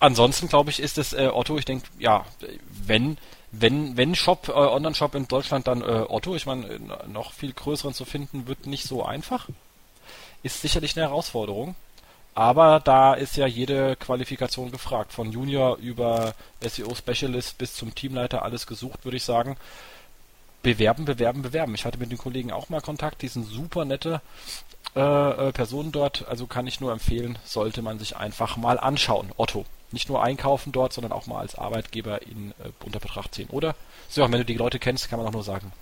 ansonsten 0.00 0.48
glaube 0.48 0.70
ich, 0.70 0.80
ist 0.80 0.98
es 0.98 1.12
äh, 1.12 1.30
Otto, 1.32 1.56
ich 1.56 1.66
denke, 1.66 1.86
ja, 2.00 2.24
wenn 2.68 3.16
wenn 3.52 3.96
wenn 3.96 4.14
Shop, 4.14 4.48
äh, 4.48 4.52
Online-Shop 4.52 5.14
in 5.14 5.26
Deutschland, 5.26 5.66
dann 5.66 5.82
äh, 5.82 6.04
Otto. 6.08 6.34
Ich 6.36 6.46
meine, 6.46 6.66
äh, 6.68 6.78
noch 7.08 7.32
viel 7.32 7.52
größeren 7.52 7.94
zu 7.94 8.04
finden, 8.04 8.46
wird 8.46 8.66
nicht 8.66 8.84
so 8.84 9.04
einfach. 9.04 9.48
Ist 10.42 10.62
sicherlich 10.62 10.96
eine 10.96 11.06
Herausforderung. 11.06 11.74
Aber 12.34 12.80
da 12.80 13.14
ist 13.14 13.36
ja 13.36 13.46
jede 13.46 13.96
Qualifikation 13.96 14.70
gefragt. 14.70 15.12
Von 15.12 15.32
Junior 15.32 15.76
über 15.78 16.34
SEO 16.60 16.94
Specialist 16.94 17.58
bis 17.58 17.74
zum 17.74 17.94
Teamleiter 17.94 18.42
alles 18.42 18.66
gesucht, 18.66 19.04
würde 19.04 19.16
ich 19.16 19.24
sagen. 19.24 19.56
Bewerben, 20.62 21.04
bewerben, 21.04 21.42
bewerben. 21.42 21.74
Ich 21.74 21.84
hatte 21.84 21.98
mit 21.98 22.10
den 22.10 22.18
Kollegen 22.18 22.52
auch 22.52 22.68
mal 22.68 22.80
Kontakt. 22.80 23.22
Die 23.22 23.28
sind 23.28 23.46
super 23.46 23.84
nette 23.84 24.20
äh, 24.94 25.00
äh, 25.00 25.52
Personen 25.52 25.90
dort. 25.92 26.26
Also 26.28 26.46
kann 26.46 26.66
ich 26.66 26.80
nur 26.80 26.92
empfehlen, 26.92 27.38
sollte 27.44 27.82
man 27.82 27.98
sich 27.98 28.16
einfach 28.16 28.56
mal 28.56 28.78
anschauen. 28.78 29.32
Otto. 29.36 29.64
Nicht 29.92 30.08
nur 30.08 30.22
einkaufen 30.22 30.72
dort, 30.72 30.92
sondern 30.92 31.12
auch 31.12 31.26
mal 31.26 31.40
als 31.40 31.56
Arbeitgeber 31.56 32.22
in, 32.22 32.52
äh, 32.52 32.70
unter 32.84 33.00
Betracht 33.00 33.34
ziehen. 33.34 33.48
Oder? 33.50 33.74
So, 34.08 34.22
wenn 34.22 34.32
du 34.32 34.44
die 34.44 34.54
Leute 34.54 34.78
kennst, 34.78 35.08
kann 35.08 35.18
man 35.18 35.26
auch 35.26 35.32
nur 35.32 35.42
sagen 35.42 35.72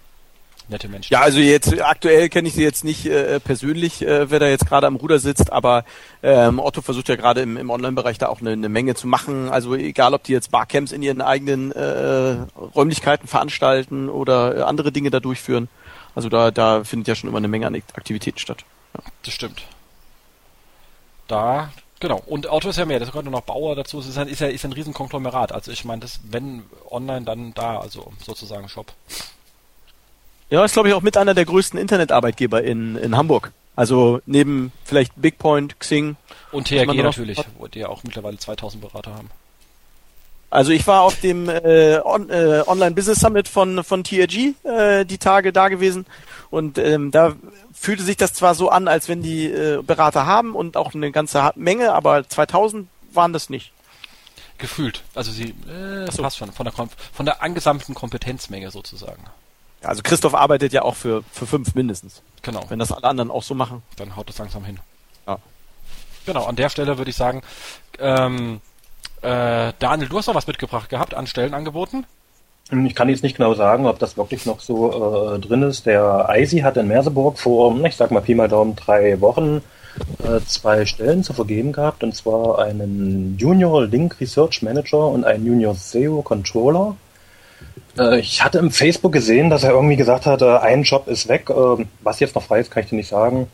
nette 0.69 0.89
Menschen. 0.89 1.13
Ja, 1.13 1.21
also 1.21 1.39
jetzt 1.39 1.81
aktuell 1.81 2.29
kenne 2.29 2.49
ich 2.49 2.55
sie 2.55 2.63
jetzt 2.63 2.85
nicht 2.85 3.07
äh, 3.07 3.41
persönlich, 3.41 4.03
äh, 4.03 4.31
wer 4.31 4.39
da 4.39 4.49
jetzt 4.49 4.67
gerade 4.67 4.87
am 4.87 4.97
Ruder 4.97 5.19
sitzt, 5.19 5.53
aber 5.53 5.85
ähm, 6.23 6.59
Otto 6.59 6.83
versucht 6.83 7.09
ja 7.09 7.17
gerade 7.17 7.41
im, 7.41 7.57
im 7.57 7.71
Online-Bereich 7.71 8.19
da 8.19 8.29
auch 8.29 8.41
eine, 8.41 8.53
eine 8.53 8.69
Menge 8.69 8.95
zu 8.95 9.07
machen. 9.07 9.49
Also 9.49 9.75
egal, 9.75 10.15
ob 10.15 10.25
die 10.25 10.33
jetzt 10.33 10.51
Barcamps 10.51 10.93
in 10.93 11.03
ihren 11.03 11.21
eigenen 11.21 11.73
äh, 11.73 12.37
Räumlichkeiten 12.75 13.29
veranstalten 13.29 14.09
oder 14.09 14.57
äh, 14.57 14.63
andere 14.63 14.93
Dinge 14.93 15.11
da 15.11 15.21
durchführen. 15.21 15.69
Also 16.15 16.29
da, 16.29 16.51
da 16.51 16.85
findet 16.85 17.09
ja 17.09 17.15
schon 17.15 17.29
immer 17.29 17.39
eine 17.39 17.49
Menge 17.49 17.67
an 17.67 17.81
Aktivitäten 17.95 18.39
statt. 18.39 18.65
Ja. 18.95 19.03
Das 19.25 19.35
stimmt. 19.35 19.63
Da 21.29 21.71
Genau, 22.01 22.23
und 22.27 22.49
Auto 22.49 22.69
ist 22.69 22.79
ja 22.79 22.85
mehr, 22.85 23.01
das 23.01 23.09
gehört 23.09 23.25
nur 23.25 23.33
noch 23.33 23.43
Bauer 23.43 23.75
dazu, 23.75 23.99
es 23.99 24.07
ist, 24.07 24.19
ein, 24.19 24.29
ist 24.29 24.41
ja 24.41 24.47
ist 24.47 24.65
ein 24.65 24.73
Riesenkonglomerat. 24.73 25.53
Also 25.53 25.73
ich 25.73 25.85
meine, 25.85 26.01
das 26.01 26.21
wenn 26.31 26.63
online, 26.91 27.23
dann 27.23 27.55
da, 27.55 27.81
also 27.81 28.13
sozusagen 28.25 28.69
Shop. 28.69 28.93
Ja, 30.51 30.65
ist 30.65 30.73
glaube 30.73 30.89
ich 30.89 30.95
auch 30.95 31.03
mit 31.03 31.17
einer 31.17 31.35
der 31.35 31.45
größten 31.45 31.79
Internetarbeitgeber 31.79 32.63
in, 32.63 32.97
in 32.97 33.17
Hamburg. 33.17 33.53
Also 33.75 34.21
neben 34.27 34.73
vielleicht 34.85 35.13
Bigpoint, 35.17 35.79
Xing. 35.81 36.17
Und 36.53 36.69
THG 36.69 36.95
natürlich, 36.95 37.39
wo 37.59 37.67
die 37.67 37.81
ja 37.81 37.89
auch 37.89 38.03
mittlerweile 38.05 38.39
2000 38.39 38.83
Berater 38.83 39.15
haben. 39.15 39.31
Also 40.51 40.73
ich 40.73 40.87
war 40.87 41.03
auf 41.03 41.21
dem 41.21 41.49
äh, 41.49 42.01
On 42.03 42.31
äh, 42.31 42.63
Online 42.67 42.93
Business 42.93 43.21
Summit 43.21 43.49
von 43.49 43.85
von 43.85 44.03
TRG 44.03 44.55
äh, 44.65 45.05
die 45.05 45.19
Tage 45.19 45.53
da 45.53 45.69
gewesen 45.69 46.07
und 46.51 46.79
ähm, 46.79 47.11
da 47.11 47.37
fühlte 47.75 48.03
sich 48.03 48.17
das 48.17 48.33
zwar 48.33 48.55
so 48.55 48.71
an, 48.71 48.89
als 48.89 49.09
wenn 49.09 49.23
die 49.23 49.47
äh, 49.47 49.83
Berater 49.83 50.25
haben 50.25 50.55
und 50.55 50.77
auch 50.77 50.95
eine 50.95 51.13
ganze 51.13 51.53
Menge, 51.55 51.93
aber 51.93 52.27
2000 52.27 52.89
waren 53.13 53.33
das 53.33 53.51
nicht. 53.51 53.73
Gefühlt, 54.57 55.05
also 55.15 55.31
sie 55.31 55.51
äh, 55.69 56.07
das 56.07 56.17
so. 56.17 56.23
passt 56.23 56.39
schon 56.39 56.51
von 56.51 56.65
der 56.65 56.73
von 56.73 57.27
der 57.27 57.43
angesamten 57.43 57.95
Kompetenzmenge 57.95 58.71
sozusagen. 58.71 59.25
Also 59.83 60.03
Christoph 60.03 60.35
arbeitet 60.35 60.73
ja 60.73 60.83
auch 60.83 60.97
für, 60.97 61.23
für 61.31 61.47
fünf 61.47 61.75
mindestens. 61.75 62.23
Genau. 62.43 62.65
Wenn 62.69 62.79
das 62.79 62.91
alle 62.91 63.05
anderen 63.05 63.31
auch 63.31 63.43
so 63.43 63.55
machen. 63.55 63.83
Dann 63.97 64.17
haut 64.17 64.29
es 64.29 64.39
langsam 64.39 64.65
hin. 64.65 64.81
Ja. 65.27 65.39
Genau, 66.27 66.47
an 66.47 66.57
der 66.57 66.69
Stelle 66.69 66.99
würde 66.99 67.11
ich 67.11 67.17
sagen, 67.17 67.43
ähm, 67.99 68.61
äh, 69.23 69.73
Daniel, 69.79 70.09
du 70.09 70.19
hast 70.19 70.27
noch 70.27 70.35
was 70.35 70.47
mitgebracht 70.47 70.89
gehabt 70.89 71.15
an 71.15 71.27
Stellenangeboten? 71.27 72.07
Ich 72.87 72.95
kann 72.95 73.09
jetzt 73.09 73.23
nicht 73.23 73.37
genau 73.37 73.55
sagen, 73.55 73.87
ob 73.87 73.99
das 73.99 74.19
wirklich 74.19 74.45
noch 74.45 74.61
so 74.61 75.35
äh, 75.35 75.39
drin 75.39 75.63
ist. 75.63 75.87
Der 75.87 76.29
ISI 76.35 76.59
hat 76.59 76.77
in 76.77 76.89
Merseburg 76.89 77.39
vor, 77.39 77.75
ich 77.85 77.97
sag 77.97 78.11
mal 78.11 78.21
Pi 78.21 78.35
mal 78.35 78.49
Daumen, 78.49 78.77
drei 78.77 79.21
Wochen 79.21 79.63
äh, 80.23 80.41
zwei 80.47 80.85
Stellen 80.85 81.25
zu 81.25 81.33
vergeben 81.33 81.73
gehabt, 81.73 82.03
und 82.03 82.15
zwar 82.15 82.59
einen 82.59 83.37
Junior 83.39 83.87
Link 83.87 84.21
Research 84.21 84.63
Manager 84.63 85.09
und 85.09 85.25
einen 85.25 85.47
Junior 85.47 85.75
SEO 85.75 86.23
Controller. 86.23 86.97
Äh, 87.99 88.21
ich 88.21 88.45
hatte 88.45 88.59
im 88.59 88.71
Facebook 88.71 89.13
gesehen, 89.13 89.51
dass 89.51 89.65
er 89.65 89.73
irgendwie 89.73 89.97
gesagt 89.97 90.27
hat, 90.27 90.43
äh, 90.43 90.59
ein 90.59 90.83
Job 90.83 91.09
ist 91.09 91.29
weg. 91.29 91.51
Äh, 91.51 91.85
was 92.03 92.21
jetzt 92.21 92.35
noch 92.35 92.43
frei 92.43 92.61
ist, 92.61 92.71
kann 92.71 92.83
ich 92.83 92.91
dir 92.91 92.97
nicht 92.97 93.09
sagen. 93.09 93.49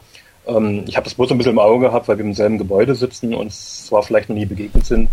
Ähm, 0.47 0.85
ich 0.86 0.97
habe 0.97 1.05
das 1.05 1.15
bloß 1.15 1.31
ein 1.31 1.39
bisschen 1.39 1.53
im 1.53 1.59
Auge 1.59 1.86
gehabt, 1.86 2.09
weil 2.09 2.19
wir 2.19 2.24
im 2.24 2.35
selben 2.35 2.59
Gebäude 2.59 2.95
sitzen 2.95 3.35
und 3.35 3.53
zwar 3.53 4.03
vielleicht 4.03 4.28
noch 4.28 4.36
nie 4.36 4.47
begegnet 4.47 4.86
sind. 4.86 5.09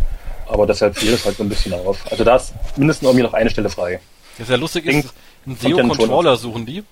Aber 0.51 0.67
deshalb 0.67 0.97
fiel 0.97 1.13
es 1.13 1.23
halt 1.23 1.37
so 1.37 1.43
ein 1.43 1.49
bisschen 1.49 1.73
auf. 1.73 1.99
Also 2.11 2.25
da 2.25 2.35
ist 2.35 2.53
mindestens 2.75 3.07
irgendwie 3.07 3.23
noch 3.23 3.33
eine 3.33 3.49
Stelle 3.49 3.69
frei. 3.69 4.01
Ja, 4.37 4.45
sehr 4.45 4.57
lustig 4.57 4.85
ist, 4.85 5.13
einen 5.45 5.55
SEO-Controller 5.55 6.35
suchen 6.35 6.65
die 6.65 6.83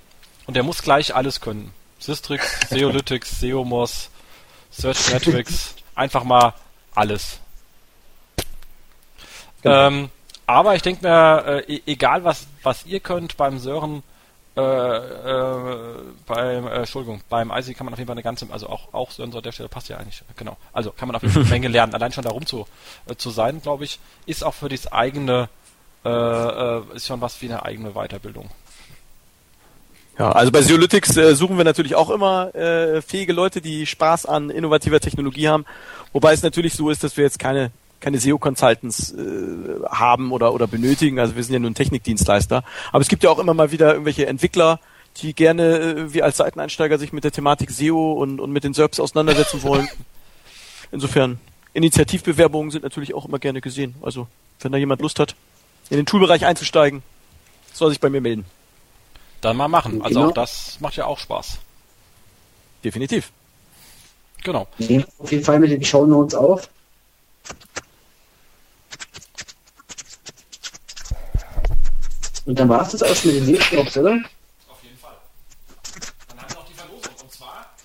und 0.48 0.53
der 0.56 0.64
muss 0.64 0.81
gleich 0.81 1.14
alles 1.14 1.41
können. 1.41 1.73
Systrix, 1.99 2.61
Seolytics, 2.69 3.41
Seomos, 3.41 4.10
Search 4.72 5.11
Metrics, 5.11 5.76
einfach 5.94 6.23
mal 6.23 6.53
alles. 6.95 7.40
Genau. 9.61 9.88
Ähm, 9.88 10.10
aber 10.48 10.76
ich 10.76 10.81
denke 10.81 11.06
mir, 11.06 11.64
äh, 11.68 11.73
e-, 11.76 11.81
egal 11.86 12.23
was, 12.23 12.48
was 12.64 12.86
ihr 12.86 13.02
könnt 13.02 13.36
beim 13.36 13.60
Sören, 13.60 14.03
äh, 14.60 15.31
äh, 15.31 15.76
beim, 16.26 16.68
äh, 16.68 16.69
Entschuldigung, 16.77 17.22
beim 17.30 17.52
IC 17.52 17.77
kann 17.77 17.86
man 17.86 17.94
auf 17.94 17.99
jeden 17.99 18.07
Fall 18.07 18.15
eine 18.15 18.23
ganze, 18.23 18.48
also 18.52 18.68
auch, 18.68 18.94
auch 18.94 19.11
Sören 19.11 19.31
so 19.31 19.38
an 19.38 19.44
der 19.44 19.52
Stelle 19.52 19.69
passt 19.69 19.90
ja 19.90 19.98
eigentlich, 19.98 20.23
genau. 20.36 20.57
Also 20.73 20.91
kann 20.91 21.07
man 21.07 21.15
auf 21.15 21.22
jeden 21.22 21.34
Fall 21.34 21.44
eine 21.44 21.49
Menge 21.56 21.68
lernen. 21.68 21.94
Allein 21.94 22.11
schon 22.11 22.23
darum 22.23 22.45
zu, 22.45 22.68
äh, 23.07 23.15
zu 23.15 23.30
sein, 23.30 23.61
glaube 23.61 23.86
ich, 23.86 23.99
ist 24.26 24.44
auch 24.44 24.53
für 24.53 24.69
das 24.69 24.91
eigene, 24.91 25.49
äh, 26.03 26.10
äh, 26.10 26.81
ist 26.95 27.07
schon 27.07 27.22
was 27.22 27.41
wie 27.41 27.48
eine 27.48 27.64
eigene 27.64 27.91
Weiterbildung. 27.91 28.49
Ja, 30.18 30.34
also 30.34 30.52
bei 30.52 30.61
Zeolytics 30.61 31.15
äh, 31.15 31.34
suchen 31.34 31.57
wir 31.57 31.64
natürlich 31.64 31.95
auch 31.95 32.10
immer 32.10 32.53
äh, 32.53 33.02
fähige 33.02 33.31
Leute, 33.31 33.61
die 33.61 33.86
Spaß 33.86 34.26
an 34.26 34.49
innovativer 34.49 34.99
Technologie 34.99 35.48
haben. 35.48 35.65
Wobei 36.11 36.34
es 36.34 36.44
natürlich 36.44 36.73
so 36.73 36.90
ist, 36.90 37.03
dass 37.03 37.15
wir 37.15 37.23
jetzt 37.23 37.40
keine 37.40 37.72
keine 38.00 38.20
SEO-Consultants 38.20 39.14
äh, 39.14 39.86
haben 39.90 40.32
oder, 40.32 40.54
oder 40.54 40.68
benötigen. 40.68 41.20
Also 41.20 41.36
wir 41.36 41.44
sind 41.44 41.54
ja 41.54 41.60
nur 41.60 41.70
ein 41.70 41.76
Technikdienstleister. 41.76 42.64
Aber 42.92 43.02
es 43.02 43.08
gibt 43.08 43.24
ja 43.24 43.30
auch 43.30 43.40
immer 43.40 43.54
mal 43.54 43.72
wieder 43.72 43.92
irgendwelche 43.92 44.26
Entwickler, 44.26 44.80
die 45.18 45.34
gerne 45.34 45.80
äh, 45.80 46.14
wie 46.14 46.24
als 46.24 46.38
Seiteneinsteiger 46.38 46.98
sich 46.98 47.14
mit 47.14 47.24
der 47.24 47.32
Thematik 47.32 47.72
SEO 47.72 48.14
und, 48.14 48.40
und 48.40 48.52
mit 48.52 48.64
den 48.64 48.74
SERPs 48.74 49.00
auseinandersetzen 49.00 49.64
wollen. 49.64 49.90
Insofern, 50.92 51.40
Initiativbewerbungen 51.74 52.72
sind 52.72 52.84
natürlich 52.84 53.14
auch 53.14 53.26
immer 53.26 53.40
gerne 53.40 53.62
gesehen. 53.62 53.96
Also, 54.02 54.28
wenn 54.62 54.72
da 54.72 54.78
jemand 54.78 55.02
Lust 55.02 55.20
hat, 55.20 55.36
in 55.90 55.98
den 55.98 56.06
Toolbereich 56.06 56.46
einzusteigen, 56.46 57.04
soll 57.74 57.90
sich 57.90 58.00
bei 58.00 58.10
mir 58.10 58.22
melden. 58.22 58.46
Dann 59.42 59.58
mal 59.58 59.68
machen. 59.68 60.02
Also 60.02 60.20
genau. 60.20 60.30
auch 60.30 60.34
das 60.34 60.78
macht 60.80 60.96
ja 60.96 61.06
auch 61.06 61.20
Spaß. 61.20 61.60
Definitiv. 62.84 63.32
Genau. 64.44 64.68
Nehmen 64.78 65.06
auf 65.18 65.32
jeden 65.32 65.44
Fall 65.44 65.60
mit 65.60 65.72
den 65.72 65.84
Show 65.84 66.06
Notes 66.06 66.36
auf. 66.36 66.70
Und 72.45 72.57
dann 72.57 72.70
war 72.70 72.82
es 72.82 72.90
das 72.91 73.03
auch 73.03 73.24
mit 73.26 73.36
den 73.36 73.45
Seestops, 73.45 73.98
oder? 73.98 74.20
Auf 74.68 74.84
jeden 74.84 74.98
Fall. 74.98 75.18
Dann 76.30 76.40
haben 76.40 76.49
wir 76.49 76.56
noch 76.56 76.68
die 76.68 76.74
Verlosung. 76.74 77.14
Und 77.22 77.32
zwar, 77.32 77.76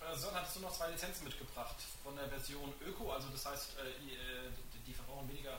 äh, 0.00 0.18
Son, 0.18 0.30
hattest 0.34 0.56
du 0.56 0.60
noch 0.60 0.72
zwei 0.72 0.90
Lizenzen 0.90 1.24
mitgebracht 1.24 1.76
von 2.04 2.14
der 2.16 2.28
Version 2.28 2.72
Öko, 2.86 3.10
also 3.12 3.26
das 3.32 3.46
heißt, 3.46 3.76
äh, 3.78 3.88
äh 3.88 4.50
die, 4.86 4.92
verbrauchen 4.92 5.28
weniger. 5.28 5.58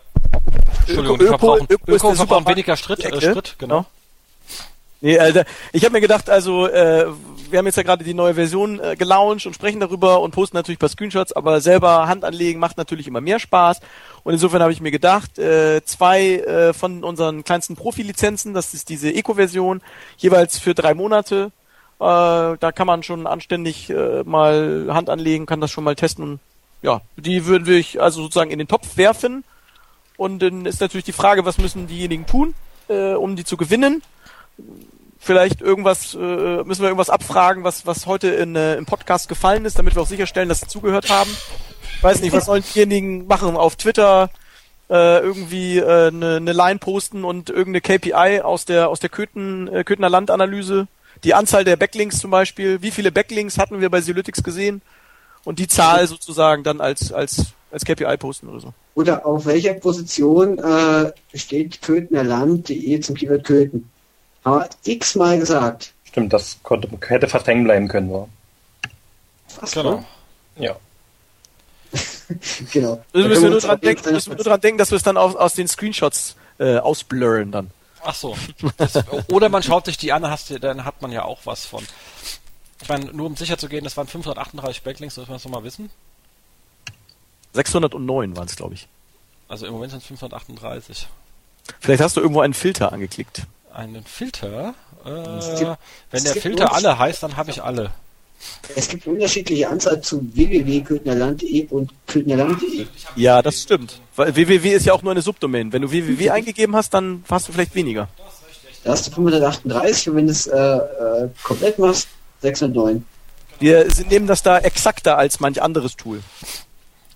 Entschuldigung, 0.79 1.19
die 1.19 1.25
verbrauchen, 1.25 1.67
Öko, 1.69 1.91
Öko 1.91 2.15
verbrauchen 2.15 2.47
weniger 2.47 2.77
Schritt, 2.77 3.03
äh, 3.03 3.21
Schritt, 3.21 3.55
genau. 3.57 3.85
Nee, 4.99 5.19
Alter, 5.19 5.45
ich 5.73 5.83
habe 5.83 5.93
mir 5.93 6.01
gedacht, 6.01 6.27
also 6.27 6.67
äh, 6.67 7.05
wir 7.51 7.59
haben 7.59 7.67
jetzt 7.67 7.75
ja 7.75 7.83
gerade 7.83 8.03
die 8.03 8.15
neue 8.15 8.33
Version 8.33 8.79
äh, 8.79 8.95
gelauncht 8.95 9.45
und 9.45 9.53
sprechen 9.53 9.79
darüber 9.79 10.21
und 10.21 10.31
posten 10.31 10.57
natürlich 10.57 10.77
ein 10.77 10.79
paar 10.79 10.89
Screenshots, 10.89 11.33
aber 11.33 11.61
selber 11.61 12.07
Hand 12.07 12.25
anlegen 12.25 12.59
macht 12.59 12.77
natürlich 12.77 13.07
immer 13.07 13.21
mehr 13.21 13.39
Spaß. 13.39 13.79
Und 14.27 14.33
insofern 14.33 14.61
habe 14.61 14.73
ich 14.73 14.81
mir 14.81 14.91
gedacht, 14.91 15.39
äh, 15.39 15.81
zwei 15.85 16.39
äh, 16.39 16.73
von 16.73 17.05
unseren 17.05 17.45
kleinsten 17.45 17.77
Profi-Lizenzen, 17.77 18.53
das 18.53 18.73
ist 18.73 18.89
diese 18.89 19.09
Eco-Version, 19.09 19.79
jeweils 20.17 20.59
für 20.59 20.73
drei 20.73 20.93
Monate. 20.95 21.53
Äh, 22.01 22.01
da 22.01 22.71
kann 22.75 22.87
man 22.87 23.03
schon 23.03 23.25
anständig 23.25 23.89
äh, 23.89 24.23
mal 24.25 24.89
Hand 24.89 25.09
anlegen, 25.09 25.45
kann 25.45 25.61
das 25.61 25.71
schon 25.71 25.85
mal 25.85 25.95
testen. 25.95 26.25
Und, 26.25 26.39
ja, 26.81 26.99
die 27.15 27.45
würden 27.45 27.67
wir 27.67 27.81
also 28.03 28.21
sozusagen 28.23 28.51
in 28.51 28.59
den 28.59 28.67
Topf 28.67 28.97
werfen. 28.97 29.45
Und 30.17 30.39
dann 30.39 30.65
ist 30.65 30.81
natürlich 30.81 31.05
die 31.05 31.13
Frage, 31.13 31.45
was 31.45 31.57
müssen 31.57 31.87
diejenigen 31.87 32.25
tun, 32.25 32.53
äh, 32.89 33.13
um 33.13 33.37
die 33.37 33.45
zu 33.45 33.55
gewinnen? 33.55 34.03
Vielleicht 35.19 35.61
irgendwas, 35.61 36.13
äh, 36.13 36.17
müssen 36.17 36.81
wir 36.81 36.89
irgendwas 36.89 37.09
abfragen, 37.09 37.63
was, 37.63 37.85
was 37.85 38.05
heute 38.05 38.29
in, 38.29 38.55
äh, 38.55 38.75
im 38.75 38.85
Podcast 38.85 39.29
gefallen 39.29 39.65
ist, 39.65 39.77
damit 39.77 39.95
wir 39.95 40.01
auch 40.01 40.07
sicherstellen, 40.07 40.49
dass 40.49 40.61
sie 40.61 40.67
zugehört 40.67 41.09
haben. 41.09 41.29
Ich 41.95 42.03
weiß 42.03 42.21
nicht, 42.21 42.33
was 42.33 42.45
sollen 42.45 42.63
diejenigen 42.73 43.27
machen 43.27 43.55
auf 43.55 43.75
Twitter, 43.75 44.29
äh, 44.89 45.19
irgendwie 45.19 45.79
äh, 45.79 46.07
eine, 46.07 46.37
eine 46.37 46.53
Line 46.53 46.79
posten 46.79 47.23
und 47.23 47.49
irgendeine 47.49 47.81
KPI 47.81 48.41
aus 48.41 48.65
der 48.65 48.89
aus 48.89 48.99
der 48.99 49.09
Köthen, 49.09 49.67
äh, 49.67 49.83
Köthener 49.83 50.09
Landanalyse. 50.09 50.87
Die 51.23 51.33
Anzahl 51.33 51.63
der 51.63 51.75
Backlinks 51.75 52.19
zum 52.19 52.31
Beispiel, 52.31 52.81
wie 52.81 52.91
viele 52.91 53.11
Backlinks 53.11 53.57
hatten 53.57 53.81
wir 53.81 53.89
bei 53.89 54.01
Silytics 54.01 54.43
gesehen 54.43 54.81
und 55.43 55.59
die 55.59 55.67
Zahl 55.67 56.07
sozusagen 56.07 56.63
dann 56.63 56.79
als 56.79 57.11
als 57.11 57.53
als 57.71 57.83
KPI 57.83 58.17
posten 58.17 58.47
oder 58.47 58.59
so. 58.59 58.73
Oder 58.95 59.25
auf 59.25 59.45
welcher 59.45 59.73
Position 59.73 60.57
äh, 60.59 61.11
steht 61.33 61.81
Köthener 61.81 62.23
Land.de 62.23 62.99
zum 63.01 63.15
Keyword 63.15 63.43
Köthen? 63.43 63.89
Haben 64.47 64.61
wir 64.61 64.93
x-mal 64.93 65.37
gesagt. 65.37 65.93
Stimmt, 66.05 66.31
das 66.31 66.57
konnte, 66.63 66.89
hätte 67.05 67.27
fast 67.27 67.47
hängen 67.47 67.65
bleiben 67.65 67.89
können. 67.89 68.09
So. 68.09 68.29
Was, 69.59 69.71
genau. 69.73 70.05
Ja. 70.55 70.75
genau. 72.71 73.03
Da 73.11 73.19
müssen 73.19 73.43
wir 73.43 73.49
nur 73.49 73.59
dran, 73.59 73.81
denken, 73.81 74.13
müssen 74.13 74.31
wir 74.31 74.35
nur 74.37 74.45
dran 74.45 74.61
denken, 74.61 74.77
dass 74.77 74.91
wir 74.91 74.95
es 74.95 75.03
dann 75.03 75.17
aus, 75.17 75.35
aus 75.35 75.53
den 75.53 75.67
Screenshots 75.67 76.37
äh, 76.59 76.77
ausblurren 76.77 77.51
dann. 77.51 77.71
Ach 78.03 78.15
so. 78.15 78.37
Das, 78.77 78.97
oder 79.29 79.49
man 79.49 79.63
schaut 79.63 79.85
sich 79.85 79.97
die 79.97 80.13
an, 80.13 80.25
hast, 80.25 80.63
dann 80.63 80.85
hat 80.85 81.01
man 81.01 81.11
ja 81.11 81.23
auch 81.23 81.39
was 81.43 81.65
von. 81.65 81.85
Ich 82.81 82.87
meine, 82.87 83.05
nur 83.05 83.27
um 83.27 83.35
sicher 83.35 83.57
zu 83.57 83.67
gehen, 83.67 83.83
das 83.83 83.97
waren 83.97 84.07
538 84.07 84.83
Backlinks, 84.83 85.15
das 85.15 85.27
müssen 85.27 85.51
wir 85.51 85.59
mal 85.59 85.63
wissen. 85.65 85.89
609 87.51 88.37
waren 88.37 88.47
es, 88.47 88.55
glaube 88.55 88.75
ich. 88.75 88.87
Also 89.49 89.65
im 89.65 89.73
Moment 89.73 89.91
sind 89.91 90.01
es 90.01 90.07
538. 90.07 91.07
Vielleicht 91.81 92.01
hast 92.01 92.15
du 92.15 92.21
irgendwo 92.21 92.41
einen 92.41 92.53
Filter 92.53 92.93
angeklickt. 92.93 93.43
Einen 93.77 94.03
Filter? 94.05 94.73
Äh, 95.05 95.09
gibt- 95.59 95.77
wenn 96.11 96.23
der 96.23 96.33
Filter 96.35 96.73
alle 96.73 96.97
heißt, 96.97 97.21
dann 97.23 97.37
habe 97.37 97.51
ich 97.51 97.61
alle. 97.63 97.91
Es 98.75 98.87
gibt 98.89 99.07
unterschiedliche 99.07 99.69
Anzahl 99.69 100.01
zu 100.01 100.21
www.köthnerland.de 100.33 101.67
und 101.69 101.91
köthnerland.de. 102.07 102.85
Ja, 103.15 103.41
das 103.41 103.61
stimmt. 103.63 103.99
Weil 104.15 104.35
www 104.35 104.69
ist 104.73 104.85
ja 104.85 104.93
auch 104.93 105.01
nur 105.03 105.11
eine 105.11 105.21
Subdomain. 105.21 105.71
Wenn 105.73 105.83
du 105.83 105.91
www 105.91 106.29
eingegeben 106.31 106.75
hast, 106.75 106.93
dann 106.93 107.23
hast 107.29 107.47
du 107.47 107.51
vielleicht 107.53 107.75
weniger. 107.75 108.07
Da 108.83 108.91
hast 108.91 109.07
du 109.07 109.11
538 109.11 110.09
und 110.09 110.15
wenn 110.15 110.25
du 110.27 110.31
es 110.31 110.47
äh, 110.47 110.57
äh, 110.57 111.29
komplett 111.43 111.77
machst, 111.79 112.07
609. 112.41 113.05
Wir 113.59 113.89
sind- 113.91 114.09
nehmen 114.11 114.27
das 114.27 114.43
da 114.43 114.59
exakter 114.59 115.17
als 115.17 115.39
manch 115.39 115.61
anderes 115.61 115.95
Tool. 115.95 116.21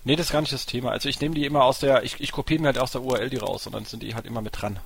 Nee, 0.04 0.16
das 0.16 0.26
ist 0.26 0.32
gar 0.32 0.40
nicht 0.40 0.52
das 0.52 0.66
Thema. 0.66 0.90
Also 0.90 1.08
ich 1.08 1.20
nehme 1.20 1.34
die 1.36 1.44
immer 1.46 1.64
aus 1.64 1.78
der, 1.78 2.02
ich, 2.02 2.16
ich 2.20 2.32
kopiere 2.32 2.60
mir 2.60 2.66
halt 2.68 2.78
aus 2.78 2.90
der 2.92 3.02
URL 3.02 3.30
die 3.30 3.36
raus 3.36 3.66
und 3.66 3.74
dann 3.74 3.84
sind 3.84 4.02
die 4.02 4.14
halt 4.16 4.26
immer 4.26 4.40
mit 4.42 4.60
dran. 4.60 4.78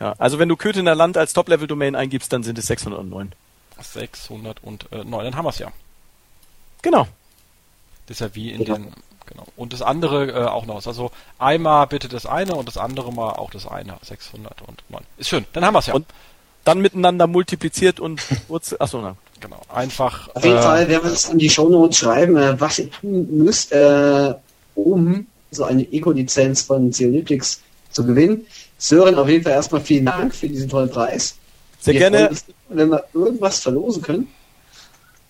Ja, 0.00 0.14
also 0.18 0.38
wenn 0.38 0.48
du 0.48 0.56
Köthener 0.56 0.94
Land 0.94 1.16
als 1.16 1.32
Top-Level-Domain 1.32 1.94
eingibst, 1.94 2.32
dann 2.32 2.42
sind 2.42 2.58
es 2.58 2.66
609. 2.66 3.32
609, 3.80 4.78
dann 4.90 5.36
haben 5.36 5.44
wir 5.44 5.50
es 5.50 5.58
ja. 5.58 5.72
Genau. 6.82 7.06
Das 8.06 8.16
ist 8.16 8.20
ja 8.20 8.34
wie 8.34 8.50
in 8.50 8.64
Genau. 8.64 8.74
den, 8.76 8.92
genau. 9.26 9.46
Und 9.56 9.72
das 9.72 9.82
andere 9.82 10.26
äh, 10.30 10.44
auch 10.44 10.66
noch. 10.66 10.84
Also 10.86 11.10
einmal 11.38 11.86
bitte 11.86 12.08
das 12.08 12.26
eine 12.26 12.54
und 12.54 12.66
das 12.68 12.76
andere 12.76 13.12
mal 13.12 13.30
auch 13.30 13.50
das 13.50 13.66
eine. 13.66 13.96
609. 14.02 14.54
Ist 15.16 15.28
schön, 15.28 15.46
dann 15.52 15.64
haben 15.64 15.74
wir 15.74 15.78
es 15.78 15.86
ja. 15.86 15.94
Und- 15.94 16.06
Dann 16.64 16.80
miteinander 16.80 17.26
multipliziert 17.26 18.00
und 18.00 18.22
Wurzel. 18.48 18.76
Achso, 18.80 19.00
na. 19.02 19.16
genau. 19.40 19.60
Einfach. 19.72 20.28
Auf 20.34 20.44
jeden 20.44 20.56
äh, 20.58 20.62
Fall 20.62 20.88
werden 20.88 21.04
wir 21.04 21.10
uns 21.10 21.28
in 21.28 21.38
die 21.38 21.50
Shownotes 21.50 21.98
schreiben, 21.98 22.36
äh, 22.36 22.58
was 22.60 22.78
ihr 22.78 22.90
tun 22.90 23.28
müsst, 23.38 23.70
äh, 23.72 24.34
um 24.74 25.26
so 25.50 25.64
eine 25.64 25.82
Eco-Lizenz 25.92 26.62
von 26.62 26.90
Zeolytics 26.92 27.60
zu 27.90 28.04
gewinnen. 28.06 28.46
Sören, 28.84 29.14
auf 29.14 29.28
jeden 29.30 29.42
Fall 29.42 29.52
erstmal 29.52 29.80
vielen 29.80 30.04
Dank 30.04 30.34
für 30.34 30.46
diesen 30.46 30.68
tollen 30.68 30.90
Preis. 30.90 31.38
Sehr 31.80 31.94
Wir 31.94 32.00
gerne. 32.00 32.28
uns, 32.28 32.44
wenn 32.68 32.90
wir 32.90 33.02
irgendwas 33.14 33.60
verlosen 33.60 34.02
können. 34.02 34.28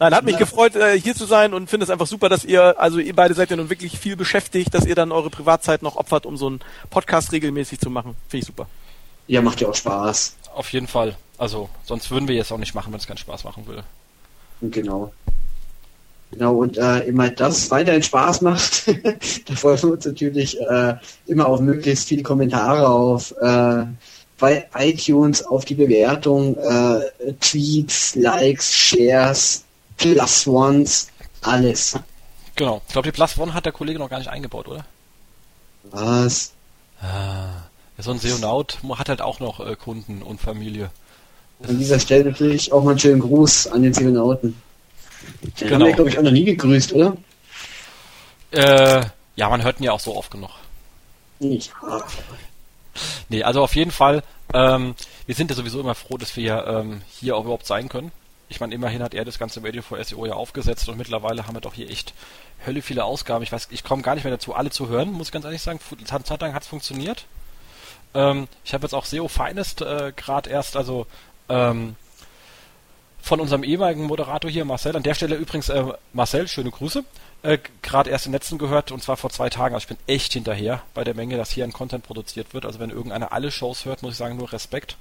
Nein, 0.00 0.12
hat 0.12 0.24
mich 0.24 0.36
gefreut, 0.36 0.74
äh, 0.74 0.98
hier 0.98 1.14
zu 1.14 1.24
sein 1.24 1.54
und 1.54 1.70
finde 1.70 1.84
es 1.84 1.90
einfach 1.90 2.08
super, 2.08 2.28
dass 2.28 2.44
ihr, 2.44 2.80
also 2.80 2.98
ihr 2.98 3.14
beide 3.14 3.32
seid 3.32 3.50
ja 3.50 3.56
nun 3.56 3.70
wirklich 3.70 3.96
viel 3.96 4.16
beschäftigt, 4.16 4.74
dass 4.74 4.86
ihr 4.86 4.96
dann 4.96 5.12
eure 5.12 5.30
Privatzeit 5.30 5.82
noch 5.82 5.94
opfert, 5.94 6.26
um 6.26 6.36
so 6.36 6.48
einen 6.48 6.60
Podcast 6.90 7.30
regelmäßig 7.30 7.78
zu 7.78 7.90
machen. 7.90 8.16
Finde 8.28 8.42
ich 8.42 8.46
super. 8.46 8.66
Ja, 9.28 9.40
macht 9.40 9.60
ja 9.60 9.68
auch 9.68 9.74
Spaß. 9.74 10.34
Auf 10.56 10.72
jeden 10.72 10.88
Fall. 10.88 11.14
Also, 11.38 11.68
sonst 11.84 12.10
würden 12.10 12.26
wir 12.26 12.34
jetzt 12.34 12.50
auch 12.50 12.58
nicht 12.58 12.74
machen, 12.74 12.92
wenn 12.92 12.98
es 12.98 13.06
keinen 13.06 13.18
Spaß 13.18 13.44
machen 13.44 13.68
würde. 13.68 13.84
Genau. 14.62 15.12
Genau, 16.34 16.54
und 16.56 16.76
äh, 16.78 17.00
immer 17.00 17.30
das 17.30 17.70
weiterhin 17.70 18.02
Spaß 18.02 18.40
macht, 18.40 18.88
da 19.46 19.54
freuen 19.54 19.82
wir 19.82 19.92
uns 19.92 20.04
natürlich 20.04 20.60
äh, 20.60 20.94
immer 21.26 21.46
auf 21.46 21.60
möglichst 21.60 22.08
viele 22.08 22.24
Kommentare 22.24 22.88
auf 22.88 23.32
äh, 23.40 23.84
bei 24.38 24.66
iTunes, 24.76 25.44
auf 25.44 25.64
die 25.64 25.76
Bewertung, 25.76 26.56
äh, 26.56 27.32
Tweets, 27.40 28.16
Likes, 28.16 28.74
Shares, 28.74 29.62
Plus 29.96 30.46
Ones, 30.48 31.06
alles. 31.42 31.96
Genau. 32.56 32.82
Ich 32.88 32.92
glaube, 32.92 33.08
die 33.08 33.12
Plus 33.12 33.38
One 33.38 33.54
hat 33.54 33.64
der 33.64 33.72
Kollege 33.72 34.00
noch 34.00 34.10
gar 34.10 34.18
nicht 34.18 34.30
eingebaut, 34.30 34.66
oder? 34.66 34.84
Was? 35.90 36.52
Ah. 37.00 37.50
So 37.98 38.10
ein 38.10 38.18
Seonaut 38.18 38.78
hat 38.96 39.08
halt 39.08 39.22
auch 39.22 39.38
noch 39.38 39.64
äh, 39.64 39.76
Kunden 39.76 40.22
und 40.22 40.40
Familie. 40.40 40.90
An 41.62 41.78
dieser 41.78 42.00
Stelle 42.00 42.24
natürlich 42.24 42.72
auch 42.72 42.82
mal 42.82 42.90
einen 42.90 42.98
schönen 42.98 43.20
Gruß 43.20 43.68
an 43.68 43.82
den 43.82 43.94
Zionauten. 43.94 44.60
Den 45.42 45.52
Genau. 45.68 45.72
haben 45.74 45.86
wir, 45.86 45.92
glaube 45.94 46.10
ich, 46.10 46.18
auch 46.18 46.22
noch 46.22 46.30
nie 46.30 46.44
gegrüßt, 46.44 46.92
oder? 46.92 47.16
Äh, 48.50 49.04
ja, 49.36 49.48
man 49.48 49.62
hört 49.62 49.80
ihn 49.80 49.84
ja 49.84 49.92
auch 49.92 50.00
so 50.00 50.16
oft 50.16 50.30
genug. 50.30 50.50
Nicht. 51.40 51.72
Nee, 53.28 53.42
also 53.42 53.62
auf 53.62 53.74
jeden 53.74 53.90
Fall, 53.90 54.22
ähm, 54.52 54.94
wir 55.26 55.34
sind 55.34 55.50
ja 55.50 55.56
sowieso 55.56 55.80
immer 55.80 55.94
froh, 55.94 56.16
dass 56.16 56.36
wir 56.36 56.64
ähm, 56.66 57.02
hier 57.10 57.36
auch 57.36 57.42
überhaupt 57.42 57.66
sein 57.66 57.88
können. 57.88 58.12
Ich 58.48 58.60
meine, 58.60 58.74
immerhin 58.74 59.02
hat 59.02 59.14
er 59.14 59.24
das 59.24 59.38
ganze 59.38 59.64
Radio 59.64 59.82
for 59.82 60.02
SEO 60.02 60.26
ja 60.26 60.34
aufgesetzt 60.34 60.88
und 60.88 60.96
mittlerweile 60.98 61.46
haben 61.46 61.54
wir 61.54 61.60
doch 61.60 61.74
hier 61.74 61.90
echt 61.90 62.14
Hölle 62.64 62.82
viele 62.82 63.04
Ausgaben. 63.04 63.42
Ich 63.42 63.50
weiß, 63.50 63.68
ich 63.70 63.82
komme 63.82 64.02
gar 64.02 64.14
nicht 64.14 64.24
mehr 64.24 64.32
dazu, 64.32 64.54
alle 64.54 64.70
zu 64.70 64.88
hören, 64.88 65.12
muss 65.12 65.28
ich 65.28 65.32
ganz 65.32 65.44
ehrlich 65.44 65.62
sagen. 65.62 65.80
Zeit 66.06 66.40
lang 66.40 66.54
hat 66.54 66.62
es 66.62 66.68
funktioniert. 66.68 67.24
Ähm, 68.14 68.46
ich 68.64 68.72
habe 68.74 68.84
jetzt 68.84 68.94
auch 68.94 69.04
SEO 69.06 69.26
Finest 69.28 69.82
äh, 69.82 70.12
gerade 70.14 70.50
erst, 70.50 70.76
also 70.76 71.06
ähm, 71.48 71.96
von 73.24 73.40
unserem 73.40 73.64
ehemaligen 73.64 74.04
Moderator 74.04 74.50
hier, 74.50 74.66
Marcel. 74.66 74.94
An 74.94 75.02
der 75.02 75.14
Stelle 75.14 75.36
übrigens, 75.36 75.70
äh, 75.70 75.82
Marcel, 76.12 76.46
schöne 76.46 76.70
Grüße. 76.70 77.04
Äh, 77.42 77.56
Gerade 77.80 78.10
erst 78.10 78.26
den 78.26 78.32
letzten 78.32 78.58
gehört 78.58 78.92
und 78.92 79.02
zwar 79.02 79.16
vor 79.16 79.30
zwei 79.30 79.48
Tagen. 79.48 79.74
Also 79.74 79.84
ich 79.84 79.88
bin 79.88 79.96
echt 80.06 80.34
hinterher 80.34 80.82
bei 80.92 81.04
der 81.04 81.14
Menge, 81.14 81.38
dass 81.38 81.50
hier 81.50 81.64
an 81.64 81.72
Content 81.72 82.04
produziert 82.04 82.52
wird. 82.52 82.66
Also 82.66 82.80
wenn 82.80 82.90
irgendeiner 82.90 83.32
alle 83.32 83.50
Shows 83.50 83.86
hört, 83.86 84.02
muss 84.02 84.12
ich 84.12 84.18
sagen, 84.18 84.36
nur 84.36 84.52
Respekt. 84.52 84.98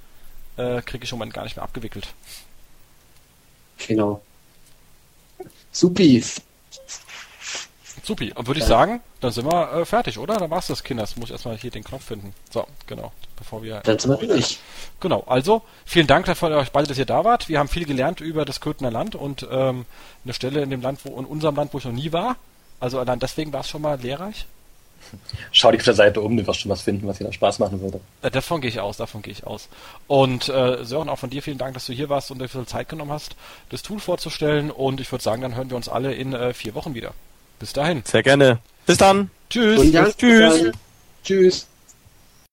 Äh, 0.56 0.80
Kriege 0.80 1.04
ich 1.04 1.12
im 1.12 1.18
Moment 1.18 1.34
gar 1.34 1.44
nicht 1.44 1.56
mehr 1.56 1.64
abgewickelt. 1.64 2.14
Genau. 3.86 4.22
Supi. 5.70 6.24
Supi. 8.04 8.32
Würde 8.36 8.60
ich 8.60 8.66
sagen, 8.66 9.00
dann 9.20 9.32
sind 9.32 9.50
wir 9.50 9.72
äh, 9.72 9.84
fertig, 9.84 10.18
oder? 10.18 10.36
Dann 10.36 10.50
war's 10.50 10.66
das, 10.66 10.84
Kinders. 10.84 11.16
Muss 11.16 11.30
ich 11.30 11.32
erstmal 11.32 11.56
hier 11.56 11.70
den 11.70 11.84
Knopf 11.84 12.04
finden. 12.04 12.34
So, 12.50 12.66
genau. 12.86 13.12
Bevor 13.36 13.62
wir. 13.62 13.80
Dann 13.80 13.98
sind 13.98 14.20
wir 14.20 14.28
durch. 14.28 14.58
Genau, 15.00 15.24
also 15.26 15.62
vielen 15.84 16.06
Dank 16.06 16.26
dafür 16.26 16.50
euch 16.50 16.70
beide, 16.70 16.88
dass 16.88 16.98
ihr 16.98 17.06
da 17.06 17.24
wart. 17.24 17.48
Wir 17.48 17.58
haben 17.58 17.68
viel 17.68 17.86
gelernt 17.86 18.20
über 18.20 18.44
das 18.44 18.60
Köthener 18.60 18.90
Land 18.90 19.14
und 19.14 19.46
ähm, 19.50 19.86
eine 20.24 20.34
Stelle 20.34 20.62
in 20.62 20.70
dem 20.70 20.82
Land, 20.82 21.00
wo 21.04 21.18
in 21.18 21.24
unserem 21.24 21.56
Land, 21.56 21.72
wo 21.72 21.78
ich 21.78 21.84
noch 21.84 21.92
nie 21.92 22.12
war. 22.12 22.36
Also 22.80 22.98
allein 22.98 23.18
deswegen 23.18 23.52
war 23.52 23.60
es 23.60 23.68
schon 23.68 23.82
mal 23.82 23.98
lehrreich. 23.98 24.46
Schau 25.52 25.70
dich 25.70 25.80
auf 25.80 25.84
der 25.84 25.94
Seite 25.94 26.20
um, 26.20 26.36
du 26.36 26.46
wirst 26.46 26.60
schon 26.60 26.70
was 26.70 26.82
finden, 26.82 27.06
was 27.06 27.18
dir 27.18 27.24
da 27.24 27.32
Spaß 27.32 27.58
machen 27.58 27.80
würde. 27.80 28.00
Äh, 28.22 28.30
davon 28.30 28.60
gehe 28.60 28.70
ich 28.70 28.80
aus, 28.80 28.96
davon 28.96 29.22
gehe 29.22 29.32
ich 29.32 29.46
aus. 29.46 29.68
Und 30.06 30.48
äh, 30.48 30.84
Sören, 30.84 31.08
auch 31.08 31.18
von 31.18 31.30
dir 31.30 31.42
vielen 31.42 31.58
Dank, 31.58 31.74
dass 31.74 31.86
du 31.86 31.92
hier 31.92 32.08
warst 32.08 32.30
und 32.30 32.40
dir 32.40 32.48
viel 32.48 32.66
Zeit 32.66 32.88
genommen 32.88 33.12
hast, 33.12 33.36
das 33.70 33.82
Tool 33.82 34.00
vorzustellen. 34.00 34.70
Und 34.70 35.00
ich 35.00 35.10
würde 35.12 35.22
sagen, 35.22 35.42
dann 35.42 35.54
hören 35.54 35.70
wir 35.70 35.76
uns 35.76 35.88
alle 35.88 36.14
in 36.14 36.32
äh, 36.32 36.54
vier 36.54 36.74
Wochen 36.74 36.94
wieder. 36.94 37.12
Bis 37.64 37.72
dahin. 37.72 38.02
Sehr 38.04 38.22
gerne. 38.22 38.58
Bis 38.84 38.98
dann. 38.98 39.30
Tschüss. 39.48 39.80
Tschüss. 40.18 40.72
Tschüss. 41.24 41.66